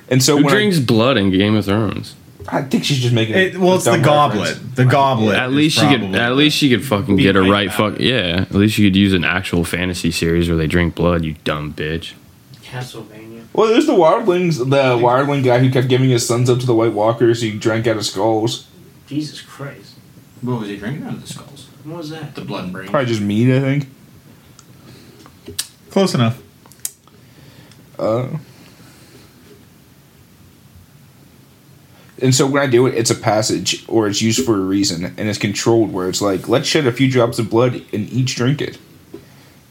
And 0.09 0.23
so 0.23 0.37
Who 0.37 0.45
when 0.45 0.53
I- 0.53 0.57
drinks 0.57 0.79
blood 0.81 1.17
in 1.17 1.31
Game 1.31 1.55
of 1.55 1.65
Thrones? 1.65 2.17
I, 2.49 2.63
think 2.63 2.85
she's 2.85 2.99
just 2.99 3.15
making 3.15 3.35
It, 3.35 3.59
well, 3.59 3.77
it's 3.77 3.85
the 3.85 3.99
goblet. 3.99 4.49
reference. 4.49 4.75
The 4.77 4.85
goblet. 4.85 5.37
At 5.37 5.53
least 5.53 5.79
she 5.79 5.87
could. 5.89 6.15
At 6.15 6.35
least 6.37 6.57
she 6.57 6.71
could 6.71 6.85
fucking 6.85 7.17
get 7.17 7.37
a 7.37 7.41
right 7.41 7.51
right 7.51 7.67
about 7.67 7.93
fuck. 7.93 8.01
Yeah. 8.01 8.43
At 8.43 8.53
least 8.53 8.79
you 8.79 8.89
could 8.89 8.97
use 8.97 9.13
an 9.13 9.25
actual 9.25 9.65
fantasy 9.65 10.11
series 10.11 10.49
where 10.49 10.57
they 10.57 10.67
drink 10.67 10.95
blood. 10.95 11.25
You 11.25 11.35
dumb 11.45 11.73
bitch. 11.75 12.15
Castlevania. 12.63 13.45
Well, 13.53 13.69
there's 13.69 13.87
the 13.87 13.93
wildlings, 13.93 14.59
the 14.59 14.97
wildling 14.97 15.45
guy 15.45 15.59
who 15.59 15.71
kept 15.71 15.89
giving 15.89 16.09
his 16.09 16.27
sons 16.27 16.49
up 16.49 16.59
to 16.61 16.67
the 16.67 16.75
White 16.75 16.95
Walkers. 16.95 17.43
He 17.43 17.57
drank 17.59 17.87
out 17.87 17.97
of 17.97 18.05
skulls. 18.07 18.67
Jesus 19.07 19.43
Christ. 19.43 19.95
what 20.41 20.61
was 20.61 20.69
he 20.69 20.77
drinking 20.77 21.05
out 21.05 21.15
of 21.15 21.21
the 21.21 21.27
skulls? 21.27 21.69
What 21.85 21.99
was 21.99 22.11
that? 22.11 22.35
The 22.35 22.41
blood 22.43 22.65
and 22.65 22.73
brain. 22.73 22.89
Probably 22.89 23.07
just 23.07 23.21
meat, 23.21 23.55
I 23.55 23.61
think. 23.61 23.89
Close 25.91 26.15
enough. 26.15 26.41
Uh, 27.99 28.29
And 32.23 32.35
so 32.35 32.47
when 32.47 32.63
I 32.63 32.67
do 32.67 32.87
it, 32.87 32.95
it's 32.95 33.11
a 33.11 33.15
passage 33.17 33.85
or 33.89 34.07
it's 34.07 34.23
used 34.23 34.45
for 34.47 34.55
a 34.55 34.61
reason 34.61 35.05
and 35.05 35.29
it's 35.29 35.39
controlled 35.39 35.93
where 35.93 36.09
it's 36.09 36.23
like, 36.23 36.49
let's 36.49 36.69
shed 36.69 36.87
a 36.87 36.93
few 36.93 37.11
drops 37.11 37.39
of 37.41 37.51
blood 37.51 37.75
and 37.93 38.11
each 38.13 38.37
drink 38.37 38.63
it. 38.63 38.79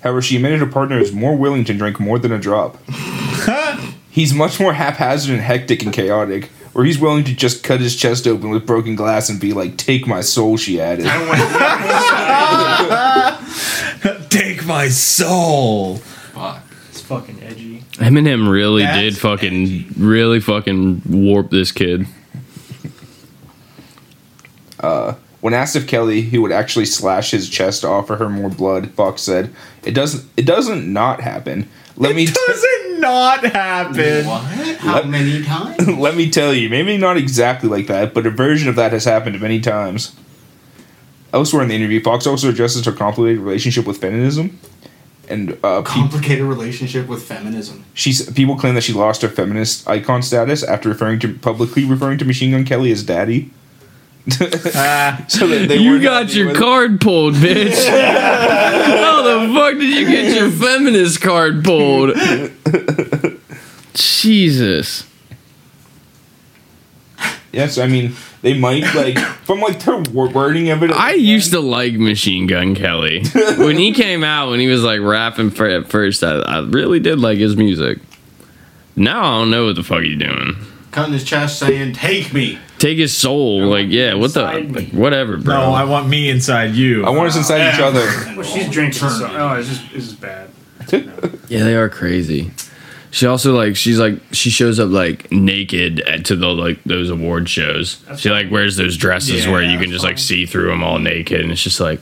However, 0.04 0.22
she 0.22 0.36
admitted 0.36 0.60
her 0.60 0.66
partner 0.66 1.00
is 1.00 1.14
more 1.14 1.38
willing 1.38 1.64
to 1.66 1.74
drink 1.74 2.00
more 2.00 2.20
than 2.20 2.32
a 2.32 2.40
drop. 2.40 2.78
he's 4.10 4.34
much 4.34 4.60
more 4.60 4.74
haphazard 4.74 5.32
and 5.34 5.42
hectic 5.42 5.84
and 5.84 5.94
chaotic, 5.94 6.46
where 6.74 6.84
he's 6.84 7.00
willing 7.00 7.24
to 7.24 7.36
just 7.36 7.64
cut 7.64 7.80
his 7.80 7.96
chest 7.96 8.28
open 8.28 8.50
with 8.50 8.66
broken 8.66 8.96
glass 8.96 9.30
and 9.30 9.40
be 9.40 9.54
like, 9.54 9.78
take 9.78 10.08
my 10.08 10.22
soul, 10.22 10.58
she 10.58 10.82
added. 10.82 11.06
Take 14.30 14.66
my 14.66 14.88
soul. 14.88 15.98
Fuck. 15.98 16.64
It's 16.90 17.02
fucking 17.02 17.44
edgy. 17.44 17.80
Eminem 17.94 18.50
really 18.50 18.84
That's 18.84 19.00
did 19.00 19.18
fucking, 19.18 19.64
edgy. 19.64 19.88
really 19.98 20.40
fucking 20.40 21.02
warp 21.06 21.52
this 21.52 21.72
kid. 21.72 22.08
When 25.42 25.56
asked 25.56 25.76
if 25.76 25.88
Kelly, 25.88 26.22
who 26.22 26.42
would 26.44 26.52
actually 26.52 26.86
slash 26.86 27.32
his 27.32 27.50
chest 27.50 27.82
to 27.82 27.88
offer 27.88 28.18
her 28.18 28.30
more 28.30 28.50
blood, 28.50 28.92
Fox 28.92 29.24
said, 29.24 29.52
"It 29.84 29.94
doesn't. 29.94 30.24
It 30.38 30.46
doesn't 30.46 30.92
not 30.92 31.22
happen. 31.22 31.68
Let 31.98 32.16
me." 32.16 32.24
It 32.26 32.34
Does 32.48 32.64
it 32.64 33.00
not 33.00 33.44
happen? 33.44 34.28
What? 34.28 34.44
How 34.78 35.02
many 35.04 35.44
times? 35.44 35.88
Let 35.88 36.16
me 36.16 36.30
tell 36.30 36.54
you, 36.54 36.70
maybe 36.70 36.96
not 36.98 37.18
exactly 37.18 37.68
like 37.68 37.88
that, 37.88 38.14
but 38.14 38.28
a 38.28 38.30
version 38.30 38.70
of 38.70 38.76
that 38.76 38.92
has 38.92 39.06
happened 39.06 39.42
many 39.42 39.60
times. 39.60 40.16
Elsewhere 41.34 41.64
in 41.64 41.70
the 41.70 41.76
interview, 41.76 42.02
Fox 42.04 42.28
also 42.28 42.50
addresses 42.50 42.86
her 42.86 42.92
complicated 42.92 43.40
relationship 43.42 43.88
with 43.88 43.98
feminism, 43.98 44.60
and 45.30 45.58
uh, 45.64 45.82
pe- 45.82 45.92
Complicated 45.94 46.44
relationship 46.46 47.08
with 47.08 47.24
feminism. 47.24 47.84
she's 47.94 48.30
people 48.34 48.58
claim 48.58 48.76
that 48.76 48.82
she 48.84 48.94
lost 48.94 49.22
her 49.24 49.30
feminist 49.30 49.88
icon 49.90 50.22
status 50.22 50.62
after 50.62 50.90
referring 50.90 51.20
to 51.20 51.34
publicly 51.34 51.84
referring 51.86 52.18
to 52.20 52.26
Machine 52.26 52.52
Gun 52.52 52.64
Kelly 52.66 52.92
as 52.92 53.02
daddy. 53.04 53.50
Ah, 54.76 55.26
So 55.28 55.48
that 55.48 55.68
they 55.68 55.78
you 55.78 56.02
got 56.02 56.34
your 56.34 56.48
with 56.48 56.56
it. 56.56 56.60
card 56.60 57.02
pulled, 57.02 57.34
bitch. 57.36 57.88
How 57.90 59.22
the 59.24 59.54
fuck 59.54 59.74
did 59.80 59.90
you 59.96 60.06
get 60.08 60.36
your 60.36 60.50
feminist 60.52 61.22
card 61.22 61.64
pulled? 61.64 62.16
Jesus. 63.94 65.06
Yes, 67.52 67.78
I 67.78 67.88
mean 67.88 68.14
they 68.42 68.58
might 68.58 68.84
like 68.96 69.18
from 69.44 69.60
like 69.60 69.80
their 69.84 69.98
wor- 70.14 70.30
wording 70.30 70.70
of 70.70 70.84
it. 70.84 70.92
I 70.92 71.14
used 71.14 71.52
to 71.52 71.60
like 71.60 71.94
Machine 71.94 72.48
Gun 72.48 72.76
Kelly. 72.76 73.24
when 73.58 73.78
he 73.78 73.92
came 73.94 74.24
out, 74.24 74.50
when 74.50 74.60
he 74.60 74.68
was 74.68 74.84
like 74.84 75.02
rapping 75.02 75.50
for 75.52 75.68
at 75.68 75.90
first, 75.90 76.24
I, 76.24 76.36
I 76.40 76.60
really 76.62 77.00
did 77.00 77.20
like 77.20 77.40
his 77.40 77.58
music. 77.58 78.00
Now 78.96 79.22
I 79.22 79.40
don't 79.40 79.52
know 79.52 79.66
what 79.66 79.76
the 79.76 79.84
fuck 79.84 80.04
he's 80.04 80.18
doing. 80.18 80.56
Cutting 80.92 81.14
his 81.14 81.24
chest 81.24 81.60
saying, 81.60 81.94
Take 81.94 82.34
me. 82.34 82.58
Take 82.82 82.98
his 82.98 83.16
soul, 83.16 83.68
like 83.68 83.88
yeah, 83.90 84.16
what 84.16 84.34
the, 84.34 84.42
Inside 84.58 84.72
me. 84.72 84.86
whatever, 85.00 85.38
bro. 85.38 85.56
no, 85.56 85.74
I 85.74 85.84
want 85.84 86.10
me 86.10 86.30
inside 86.30 86.74
you. 86.74 87.06
I 87.06 87.12
want 87.12 87.30
us 87.30 87.38
inside 87.38 87.74
each 87.74 87.80
other. 87.80 88.02
Well, 88.36 88.44
she's 88.44 88.70
drinking. 88.70 88.94
So, 89.08 89.28
oh, 89.32 89.54
it's 89.60 89.70
just 89.70 89.84
it's 89.94 90.06
just 90.08 90.20
bad. 90.22 90.50
Yeah, 91.48 91.64
they 91.66 91.76
are 91.76 91.90
crazy. 91.90 92.52
She 93.12 93.28
also 93.28 93.54
like 93.54 93.76
she's 93.76 94.00
like 94.00 94.16
she 94.32 94.50
shows 94.50 94.80
up 94.80 94.90
like 94.90 95.32
naked 95.32 96.00
at, 96.00 96.26
to 96.26 96.36
the 96.36 96.48
like 96.48 96.84
those 96.86 97.10
award 97.10 97.48
shows. 97.50 98.02
That's 98.08 98.22
she 98.22 98.30
like 98.32 98.50
wears 98.50 98.78
those 98.78 98.98
dresses 98.98 99.46
Yeah, 99.46 99.52
where 99.52 99.62
you 99.62 99.72
can 99.78 99.82
that's 99.90 99.92
just 99.92 100.04
like 100.04 100.14
fine. 100.14 100.18
see 100.20 100.46
through 100.48 100.70
them 100.70 100.82
all 100.84 100.98
naked, 100.98 101.40
and 101.42 101.52
it's 101.52 101.62
just 101.62 101.80
like, 101.80 102.00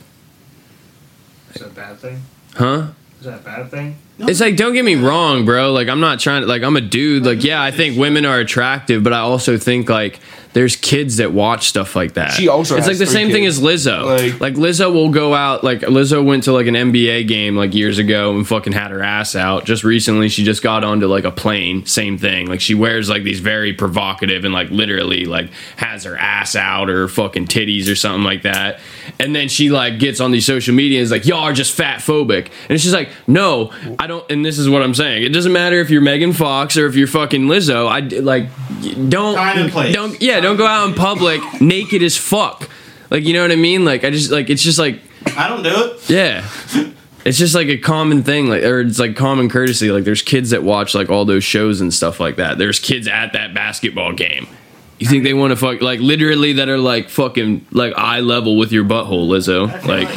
Is 1.54 1.60
that 1.60 1.66
a 1.70 1.74
bad 1.74 1.98
thing? 1.98 2.22
huh? 2.54 2.86
Is 3.18 3.26
that 3.26 3.40
a 3.40 3.42
bad 3.42 3.70
thing? 3.70 3.96
It's 4.28 4.40
like 4.40 4.56
don't 4.56 4.72
get 4.74 4.84
me 4.84 4.96
wrong, 4.96 5.44
bro. 5.44 5.72
Like 5.72 5.88
I'm 5.88 6.00
not 6.00 6.20
trying 6.20 6.42
to 6.42 6.46
like 6.48 6.62
I'm 6.62 6.76
a 6.76 6.80
dude. 6.80 7.24
Like 7.24 7.42
yeah, 7.44 7.62
I 7.62 7.70
think 7.70 7.96
women 7.98 8.24
are 8.26 8.38
attractive, 8.38 9.02
but 9.02 9.12
I 9.12 9.18
also 9.20 9.56
think 9.56 9.88
like 9.88 10.20
there's 10.52 10.74
kids 10.74 11.18
that 11.18 11.32
watch 11.32 11.68
stuff 11.68 11.94
like 11.94 12.14
that. 12.14 12.32
She 12.32 12.48
also 12.48 12.76
it's 12.76 12.88
like 12.88 12.98
the 12.98 13.06
same 13.06 13.30
thing 13.30 13.46
as 13.46 13.60
Lizzo. 13.60 14.04
Like- 14.04 14.40
Like, 14.40 14.54
Lizzo 14.54 14.92
will 14.92 15.10
go 15.10 15.32
out. 15.32 15.62
Like 15.62 15.82
Lizzo 15.82 16.24
went 16.24 16.42
to 16.44 16.52
like 16.52 16.66
an 16.66 16.74
NBA 16.74 17.28
game 17.28 17.54
like 17.56 17.72
years 17.72 17.98
ago 17.98 18.34
and 18.34 18.44
fucking 18.46 18.72
had 18.72 18.90
her 18.90 19.00
ass 19.00 19.36
out. 19.36 19.64
Just 19.64 19.84
recently, 19.84 20.28
she 20.28 20.42
just 20.42 20.60
got 20.60 20.82
onto 20.82 21.06
like 21.06 21.22
a 21.24 21.30
plane. 21.30 21.86
Same 21.86 22.18
thing. 22.18 22.46
Like 22.48 22.60
she 22.60 22.74
wears 22.74 23.08
like 23.08 23.22
these 23.22 23.38
very 23.38 23.72
provocative 23.72 24.44
and 24.44 24.52
like 24.52 24.70
literally 24.70 25.24
like 25.24 25.50
has 25.76 26.02
her 26.02 26.16
ass 26.16 26.56
out 26.56 26.90
or 26.90 27.06
fucking 27.06 27.46
titties 27.46 27.88
or 27.90 27.94
something 27.94 28.24
like 28.24 28.42
that. 28.42 28.80
And 29.20 29.36
then 29.36 29.48
she 29.48 29.70
like 29.70 30.00
gets 30.00 30.20
on 30.20 30.32
these 30.32 30.46
social 30.46 30.74
media 30.74 30.98
and 30.98 31.04
is 31.04 31.12
like, 31.12 31.26
y'all 31.26 31.44
are 31.44 31.52
just 31.52 31.72
fat 31.76 32.00
phobic. 32.00 32.48
And 32.68 32.80
she's 32.80 32.92
like, 32.92 33.10
no, 33.28 33.70
I 34.00 34.08
don't. 34.10 34.30
And 34.30 34.44
this 34.44 34.58
is 34.58 34.68
what 34.68 34.82
I'm 34.82 34.94
saying. 34.94 35.22
It 35.22 35.30
doesn't 35.30 35.52
matter 35.52 35.80
if 35.80 35.88
you're 35.90 36.02
Megan 36.02 36.32
Fox 36.34 36.76
or 36.76 36.86
if 36.86 36.94
you're 36.94 37.06
fucking 37.06 37.46
Lizzo. 37.46 37.88
I 37.88 38.00
like 38.20 38.48
don't 39.08 39.34
Time 39.36 39.58
and 39.58 39.72
place. 39.72 39.94
don't 39.94 40.20
yeah 40.20 40.40
don't 40.40 40.56
go 40.58 40.66
out 40.66 40.88
in 40.88 40.94
public 40.94 41.40
naked 41.60 42.02
as 42.02 42.16
fuck. 42.16 42.68
Like 43.10 43.24
you 43.24 43.32
know 43.32 43.42
what 43.42 43.52
I 43.52 43.56
mean? 43.56 43.84
Like 43.84 44.04
I 44.04 44.10
just 44.10 44.30
like 44.30 44.50
it's 44.50 44.62
just 44.62 44.78
like 44.78 45.00
I 45.36 45.48
don't 45.48 45.62
do 45.62 45.70
it. 45.72 46.10
yeah. 46.10 46.46
It's 47.24 47.36
just 47.36 47.54
like 47.54 47.68
a 47.68 47.76
common 47.76 48.22
thing, 48.22 48.48
like 48.48 48.62
or 48.62 48.80
it's 48.80 48.98
like 48.98 49.14
common 49.16 49.48
courtesy. 49.50 49.90
Like 49.90 50.04
there's 50.04 50.22
kids 50.22 50.50
that 50.50 50.62
watch 50.62 50.94
like 50.94 51.10
all 51.10 51.24
those 51.24 51.44
shows 51.44 51.80
and 51.80 51.92
stuff 51.92 52.18
like 52.20 52.36
that. 52.36 52.56
There's 52.58 52.78
kids 52.78 53.06
at 53.08 53.32
that 53.34 53.52
basketball 53.52 54.12
game. 54.14 54.46
You 54.98 55.06
think 55.06 55.24
they 55.24 55.34
want 55.34 55.50
to 55.50 55.56
fuck 55.56 55.80
like 55.82 56.00
literally 56.00 56.54
that 56.54 56.68
are 56.68 56.78
like 56.78 57.08
fucking 57.10 57.66
like 57.72 57.92
eye 57.96 58.20
level 58.20 58.56
with 58.56 58.72
your 58.72 58.84
butthole, 58.84 59.28
Lizzo? 59.28 59.66
Like 59.86 60.08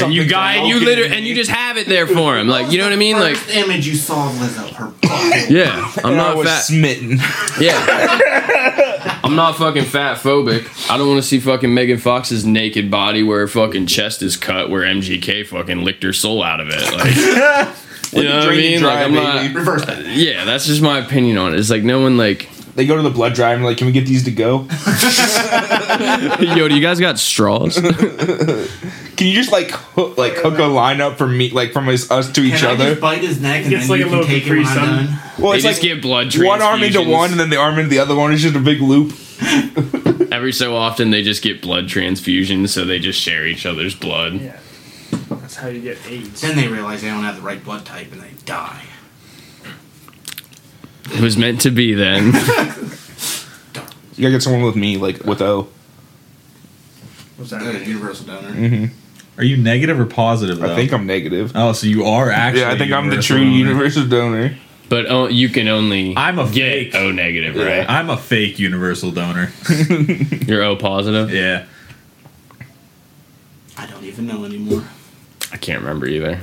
and 0.00 0.12
you 0.14 0.24
guy 0.26 0.54
and 0.54 0.68
you 0.68 0.80
literally 0.80 1.14
and 1.14 1.26
you 1.26 1.34
just 1.34 1.50
have 1.50 1.76
it 1.76 1.86
there 1.86 2.06
for 2.06 2.36
him. 2.38 2.48
Like 2.48 2.70
you 2.72 2.78
know 2.78 2.84
what 2.84 2.92
I 2.92 2.96
mean? 2.96 3.18
Like 3.18 3.36
First 3.36 3.54
image 3.56 3.86
you 3.86 3.94
saw 3.96 4.28
of 4.28 4.36
Lizzo, 4.36 4.70
her 4.74 4.86
butt. 4.86 5.02
yeah, 5.50 5.92
I'm 5.98 6.12
And 6.12 6.20
I 6.20 6.28
not 6.28 6.36
was 6.36 6.46
fat. 6.48 6.60
smitten. 6.60 7.18
Yeah. 7.60 9.20
I'm 9.24 9.36
not 9.36 9.56
fucking 9.56 9.84
fat 9.84 10.18
phobic. 10.18 10.90
I 10.90 10.96
don't 10.96 11.08
want 11.08 11.22
to 11.22 11.26
see 11.26 11.38
fucking 11.40 11.72
Megan 11.72 11.98
Fox's 11.98 12.44
naked 12.44 12.90
body 12.90 13.22
where 13.22 13.40
her 13.40 13.48
fucking 13.48 13.86
chest 13.86 14.22
is 14.22 14.36
cut, 14.36 14.70
where 14.70 14.82
MGK 14.82 15.46
fucking 15.46 15.84
licked 15.84 16.02
her 16.02 16.12
soul 16.12 16.42
out 16.42 16.60
of 16.60 16.68
it. 16.70 16.80
Like, 16.92 17.14
you 18.12 18.24
know 18.24 18.38
what 18.40 18.48
I 18.48 18.56
mean? 18.56 18.80
dry, 18.80 18.94
Like, 18.94 19.04
I'm 19.06 19.12
baby. 19.12 19.48
not. 19.48 19.54
Reverse 19.54 19.84
that. 19.86 20.06
Yeah, 20.06 20.44
that's 20.44 20.66
just 20.66 20.82
my 20.82 20.98
opinion 20.98 21.38
on 21.38 21.54
it. 21.54 21.58
It's 21.60 21.70
like 21.70 21.82
no 21.82 22.00
one 22.00 22.16
like, 22.16 22.48
They 22.74 22.86
go 22.86 22.96
to 22.96 23.02
the 23.02 23.10
blood 23.10 23.34
drive 23.34 23.56
and 23.56 23.64
like, 23.66 23.76
can 23.76 23.86
we 23.86 23.92
get 23.92 24.06
these 24.06 24.24
to 24.24 24.30
go? 24.30 24.60
yo, 26.56 26.68
do 26.68 26.74
you 26.74 26.80
guys 26.80 26.98
got 27.00 27.18
straws? 27.18 27.76
Can 29.16 29.26
you 29.28 29.34
just 29.34 29.52
like 29.52 29.70
hook, 29.70 30.16
like 30.16 30.32
hook 30.36 30.58
a 30.58 30.64
line 30.64 31.00
up 31.02 31.18
from 31.18 31.36
me, 31.36 31.50
like 31.50 31.72
from 31.72 31.86
us, 31.88 32.10
us 32.10 32.32
to 32.32 32.40
each 32.40 32.60
Can 32.60 32.66
I 32.66 32.72
other? 32.72 32.88
just 32.90 33.00
bite 33.00 33.20
his 33.20 33.40
neck 33.42 33.64
and 33.64 33.72
It's 33.74 33.82
then 33.82 33.90
like 33.90 33.98
you 34.00 34.06
a 34.06 34.08
can 34.08 34.18
little 34.18 34.26
take 34.26 34.42
it 34.44 34.46
Capri 34.46 34.58
when 34.64 34.66
Sun. 34.66 35.06
done? 35.06 35.18
Well, 35.38 35.50
they 35.52 35.58
it's 35.58 35.66
just 35.66 35.82
like 35.82 35.82
get 35.82 36.02
blood 36.02 36.34
one 36.38 36.62
arm 36.62 36.82
into 36.82 36.98
transfusions. 37.00 37.10
one, 37.12 37.30
and 37.30 37.38
then 37.40 37.50
the 37.50 37.56
arm 37.58 37.78
into 37.78 37.90
the 37.90 37.98
other 37.98 38.16
one 38.16 38.32
is 38.32 38.40
just 38.42 38.56
a 38.56 38.60
big 38.60 38.80
loop. 38.80 39.12
Every 40.32 40.52
so 40.52 40.74
often, 40.74 41.10
they 41.10 41.22
just 41.22 41.42
get 41.42 41.60
blood 41.60 41.84
transfusions, 41.84 42.70
so 42.70 42.84
they 42.86 42.98
just 42.98 43.20
share 43.20 43.46
each 43.46 43.66
other's 43.66 43.94
blood. 43.94 44.34
Yeah. 44.40 44.58
That's 45.28 45.56
how 45.56 45.68
you 45.68 45.82
get 45.82 45.98
AIDS. 46.08 46.40
Then 46.40 46.56
they 46.56 46.68
realize 46.68 47.02
they 47.02 47.08
don't 47.08 47.22
have 47.22 47.36
the 47.36 47.42
right 47.42 47.62
blood 47.62 47.84
type 47.84 48.10
and 48.12 48.22
they 48.22 48.30
die. 48.46 48.82
It 51.14 51.20
was 51.20 51.36
meant 51.36 51.60
to 51.62 51.70
be 51.70 51.94
then. 51.94 52.32
You 54.14 54.24
gotta 54.28 54.32
get 54.34 54.42
someone 54.42 54.62
with 54.62 54.76
me, 54.76 54.98
like 54.98 55.24
with 55.24 55.40
O. 55.40 55.68
What's 57.38 57.50
that? 57.50 57.62
Mean? 57.62 57.88
universal 57.88 58.26
donor. 58.26 58.50
Mm-hmm. 58.50 59.40
Are 59.40 59.42
you 59.44 59.56
negative 59.56 59.98
or 59.98 60.04
positive? 60.04 60.58
Though? 60.58 60.70
I 60.70 60.76
think 60.76 60.92
I'm 60.92 61.06
negative. 61.06 61.52
Oh, 61.54 61.72
so 61.72 61.86
you 61.86 62.04
are 62.04 62.30
actually. 62.30 62.60
Yeah, 62.60 62.72
I 62.72 62.78
think 62.78 62.92
I'm 62.92 63.06
the 63.08 63.12
universal 63.16 63.36
true 63.36 63.44
donor. 63.46 63.56
universal 63.56 64.06
donor. 64.06 64.56
But 64.90 65.06
oh, 65.10 65.28
you 65.28 65.48
can 65.48 65.66
only 65.66 66.14
I'm 66.14 66.38
a 66.38 66.44
get 66.44 66.92
fake. 66.92 66.94
O 66.94 67.10
negative, 67.10 67.56
Yeah. 67.56 67.78
right? 67.78 67.88
I'm 67.90 68.10
a 68.10 68.18
fake 68.18 68.58
universal 68.58 69.10
donor. 69.12 69.50
You're 70.46 70.62
O 70.62 70.76
positive. 70.76 71.32
yeah. 71.32 71.64
I 73.78 73.86
don't 73.86 74.04
even 74.04 74.26
know 74.26 74.44
anymore. 74.44 74.84
I 75.50 75.56
can't 75.56 75.80
remember 75.80 76.06
either. 76.06 76.38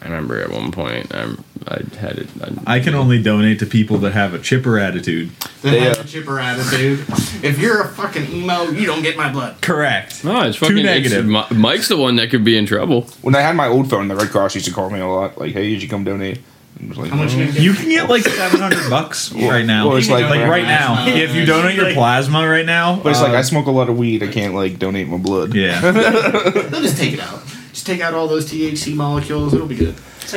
I 0.00 0.04
remember 0.04 0.40
at 0.40 0.50
one 0.50 0.70
point 0.70 1.12
I, 1.14 1.34
I 1.68 1.82
had 1.98 2.18
it. 2.18 2.28
I, 2.66 2.76
I 2.76 2.80
can 2.80 2.94
only 2.94 3.20
donate 3.22 3.58
to 3.58 3.66
people 3.66 3.98
that 3.98 4.12
have 4.12 4.34
a 4.34 4.38
chipper 4.38 4.78
attitude. 4.78 5.30
Then 5.62 5.72
They, 5.72 5.80
have 5.80 5.98
uh, 5.98 6.02
a 6.02 6.04
chipper 6.04 6.38
attitude. 6.38 7.00
If 7.42 7.58
you're 7.58 7.82
a 7.82 7.88
fucking 7.88 8.30
emo, 8.30 8.70
you 8.70 8.86
don't 8.86 9.02
get 9.02 9.16
my 9.16 9.32
blood. 9.32 9.60
Correct. 9.62 10.24
no, 10.24 10.42
it's 10.42 10.56
fucking 10.58 10.76
Too 10.76 10.82
negative. 10.84 11.28
it's- 11.28 11.50
Mi- 11.50 11.58
Mike's 11.58 11.88
the 11.88 11.96
one 11.96 12.16
that 12.16 12.30
could 12.30 12.44
be 12.44 12.56
in 12.56 12.66
trouble. 12.66 13.02
When 13.22 13.34
I 13.34 13.40
had 13.40 13.56
my 13.56 13.66
old 13.66 13.90
phone, 13.90 14.06
the 14.08 14.14
Red 14.14 14.30
Cross 14.30 14.54
used 14.54 14.66
to 14.68 14.72
call 14.72 14.90
me 14.90 15.00
a 15.00 15.06
lot. 15.08 15.38
Like, 15.38 15.52
hey, 15.54 15.70
did 15.70 15.82
you 15.82 15.88
come 15.88 16.04
donate? 16.04 16.38
I 16.80 16.88
was 16.88 16.98
like, 16.98 17.10
How 17.10 17.16
much 17.16 17.32
"No." 17.32 17.38
you 17.38 17.44
gonna 17.46 17.52
get? 17.54 17.62
You 17.62 17.72
can 17.72 17.88
get 17.88 18.08
like 18.10 18.22
700 18.22 18.90
bucks 18.90 19.32
right 19.34 19.64
now. 19.64 19.88
Well, 19.88 19.96
it's 19.96 20.10
like, 20.10 20.28
like 20.28 20.42
right 20.48 20.62
now. 20.66 21.06
If 21.08 21.34
you 21.34 21.46
donate 21.46 21.74
your 21.74 21.92
plasma 21.94 22.46
right 22.46 22.66
now, 22.66 23.00
But 23.02 23.10
it's 23.12 23.20
like 23.22 23.32
uh, 23.32 23.38
I 23.38 23.42
smoke 23.42 23.66
a 23.66 23.70
lot 23.70 23.88
of 23.88 23.96
weed. 23.98 24.22
I 24.22 24.28
can't 24.28 24.54
like 24.54 24.78
donate 24.78 25.08
my 25.08 25.16
blood. 25.16 25.54
yeah. 25.54 25.80
They'll 25.90 26.82
just 26.82 26.98
take 26.98 27.14
it 27.14 27.20
out. 27.20 27.40
Just 27.72 27.86
take 27.86 28.00
out 28.02 28.14
all 28.14 28.28
those 28.28 28.50
THC 28.50 28.94
molecules. 28.94 29.52
It'll 29.54 29.66
be 29.66 29.74
good. 29.74 29.94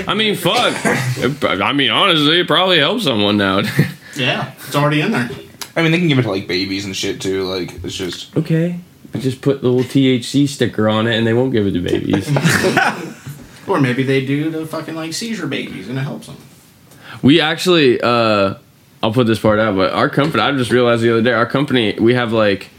I 0.08 0.14
mean, 0.14 0.36
fuck. 0.36 0.74
It- 0.86 1.44
I 1.62 1.74
mean, 1.74 1.92
honestly, 1.92 2.40
it 2.42 2.48
probably 2.48 2.80
helps 2.80 3.04
someone 3.04 3.38
now. 3.38 3.62
Yeah, 4.16 4.52
it's 4.66 4.76
already 4.76 5.00
in 5.02 5.12
there. 5.12 5.30
I 5.78 5.82
mean, 5.84 5.92
they 5.94 6.00
can 6.00 6.08
give 6.10 6.20
it 6.20 6.24
to 6.24 6.32
like 6.32 6.46
babies 6.48 6.84
and 6.84 6.94
shit 6.96 7.22
too. 7.22 7.44
Like, 7.44 7.72
it's 7.86 7.96
just 7.96 8.36
okay, 8.36 8.80
just 9.20 9.40
put 9.42 9.62
the 9.62 9.70
little 9.70 9.90
THC 9.90 10.50
sticker 10.50 10.90
on 10.90 11.08
it, 11.08 11.16
and 11.16 11.26
they 11.26 11.34
won't 11.34 11.54
give 11.54 11.66
it 11.68 11.72
to 11.72 11.82
babies. 11.82 12.28
Or 13.68 13.80
maybe 13.80 14.02
they 14.02 14.26
do 14.26 14.52
to 14.52 14.66
fucking 14.66 14.96
like 14.96 15.14
seizure 15.14 15.46
babies 15.46 15.88
and 15.90 15.98
it 16.00 16.02
helps 16.02 16.26
them. 16.26 16.38
we 17.22 17.40
actually, 17.40 18.02
uh, 18.02 18.56
I'll 19.04 19.14
put 19.14 19.28
this 19.28 19.38
part 19.40 19.60
out, 19.60 19.76
but 19.76 19.94
our 19.94 20.10
company, 20.10 20.42
I 20.42 20.52
just 20.54 20.72
realized 20.72 21.04
the 21.04 21.12
other 21.12 21.22
day, 21.22 21.34
our 21.34 21.46
company, 21.46 21.96
we 22.00 22.16
have 22.16 22.34
like 22.34 22.70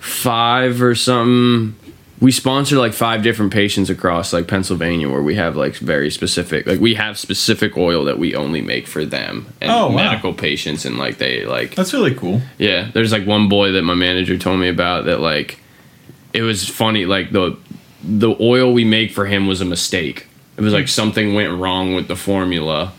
five 0.00 0.82
or 0.82 0.96
something. 0.96 1.76
We 2.20 2.32
sponsor 2.32 2.76
like 2.78 2.94
five 2.94 3.22
different 3.22 3.52
patients 3.52 3.90
across 3.90 4.32
like 4.32 4.48
Pennsylvania 4.48 5.08
where 5.08 5.22
we 5.22 5.36
have 5.36 5.56
like 5.56 5.76
very 5.76 6.10
specific, 6.10 6.66
like 6.66 6.80
we 6.80 6.94
have 6.94 7.16
specific 7.18 7.76
oil 7.76 8.04
that 8.06 8.18
we 8.18 8.34
only 8.34 8.60
make 8.60 8.88
for 8.88 9.04
them 9.04 9.46
and 9.60 9.70
Oh, 9.70 9.86
wow. 9.88 9.94
medical 9.94 10.34
patients. 10.34 10.84
And 10.84 10.98
like 10.98 11.18
they 11.18 11.44
like, 11.44 11.76
That's 11.76 11.92
really 11.92 12.14
cool. 12.14 12.40
yeah, 12.58 12.90
there's 12.92 13.12
like 13.12 13.26
one 13.26 13.48
boy 13.48 13.72
that 13.72 13.82
my 13.82 13.94
manager 13.94 14.36
told 14.36 14.58
me 14.58 14.68
about 14.68 15.04
that 15.04 15.20
like 15.20 15.60
it 16.32 16.42
was 16.42 16.68
funny 16.68 17.06
like 17.06 17.30
the 17.30 17.56
the 18.02 18.34
oil 18.40 18.72
we 18.72 18.84
make 18.84 19.12
for 19.12 19.26
him 19.26 19.46
was 19.46 19.60
a 19.60 19.64
mistake. 19.64 20.26
It 20.56 20.62
was 20.62 20.72
like 20.72 20.84
hmm. 20.84 20.88
something 20.88 21.34
went 21.34 21.56
wrong 21.58 21.94
with 21.94 22.08
the 22.08 22.16
formula 22.16 22.92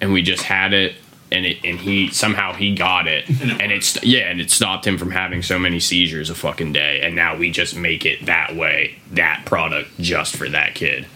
and 0.00 0.12
we 0.12 0.22
just 0.22 0.42
had 0.42 0.72
it 0.72 0.96
and 1.32 1.44
it 1.44 1.58
and 1.64 1.78
he 1.78 2.08
somehow 2.10 2.52
he 2.52 2.74
got 2.74 3.06
it 3.08 3.28
and 3.60 3.72
it's 3.72 4.02
yeah 4.04 4.30
and 4.30 4.40
it 4.40 4.50
stopped 4.50 4.86
him 4.86 4.96
from 4.98 5.10
having 5.10 5.42
so 5.42 5.58
many 5.58 5.80
seizures 5.80 6.30
a 6.30 6.34
fucking 6.34 6.72
day 6.72 7.00
and 7.02 7.16
now 7.16 7.36
we 7.36 7.50
just 7.50 7.76
make 7.76 8.06
it 8.06 8.26
that 8.26 8.54
way 8.54 8.96
that 9.12 9.42
product 9.44 9.90
just 10.00 10.36
for 10.36 10.48
that 10.48 10.74
kid. 10.74 11.06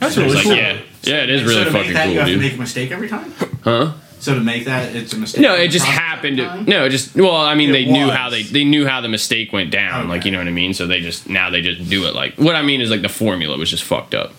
That's 0.00 0.16
really 0.16 0.34
like, 0.34 0.44
cool. 0.44 0.56
yeah, 0.56 0.80
yeah, 1.02 1.22
it 1.22 1.30
is 1.30 1.42
So 1.42 1.46
really 1.46 1.64
to 1.64 1.70
make 1.70 1.82
fucking 1.82 1.94
that, 1.94 2.04
cool, 2.04 2.12
you 2.12 2.18
have 2.18 2.28
to 2.28 2.38
make 2.38 2.54
a 2.54 2.58
mistake 2.58 2.90
every 2.90 3.08
time. 3.08 3.32
Huh? 3.62 3.92
So 4.18 4.34
to 4.34 4.40
make 4.40 4.66
that, 4.66 4.94
it's 4.94 5.12
a 5.12 5.18
mistake. 5.18 5.42
No, 5.42 5.54
it 5.56 5.68
just 5.68 5.84
happened. 5.84 6.36
To, 6.36 6.62
no, 6.62 6.84
it 6.84 6.90
just 6.90 7.16
well, 7.16 7.34
I 7.34 7.56
mean, 7.56 7.70
It 7.70 7.72
they 7.72 7.84
knew 7.86 8.08
how 8.08 8.30
they 8.30 8.42
they 8.42 8.62
knew 8.62 8.86
how 8.86 9.00
the 9.00 9.08
mistake 9.08 9.52
went 9.52 9.72
down. 9.72 10.08
Like 10.08 10.24
you 10.24 10.30
know 10.30 10.38
what 10.38 10.46
I 10.46 10.52
mean. 10.52 10.74
So 10.74 10.86
they 10.86 11.00
just 11.00 11.28
now 11.28 11.50
they 11.50 11.60
just 11.60 11.88
do 11.90 12.06
it. 12.06 12.14
Like 12.14 12.36
what 12.36 12.54
I 12.54 12.62
mean 12.62 12.80
is 12.80 12.88
like 12.88 13.02
the 13.02 13.08
formula 13.08 13.58
was 13.58 13.68
just 13.70 13.82
fucked 13.82 14.14
up. 14.14 14.32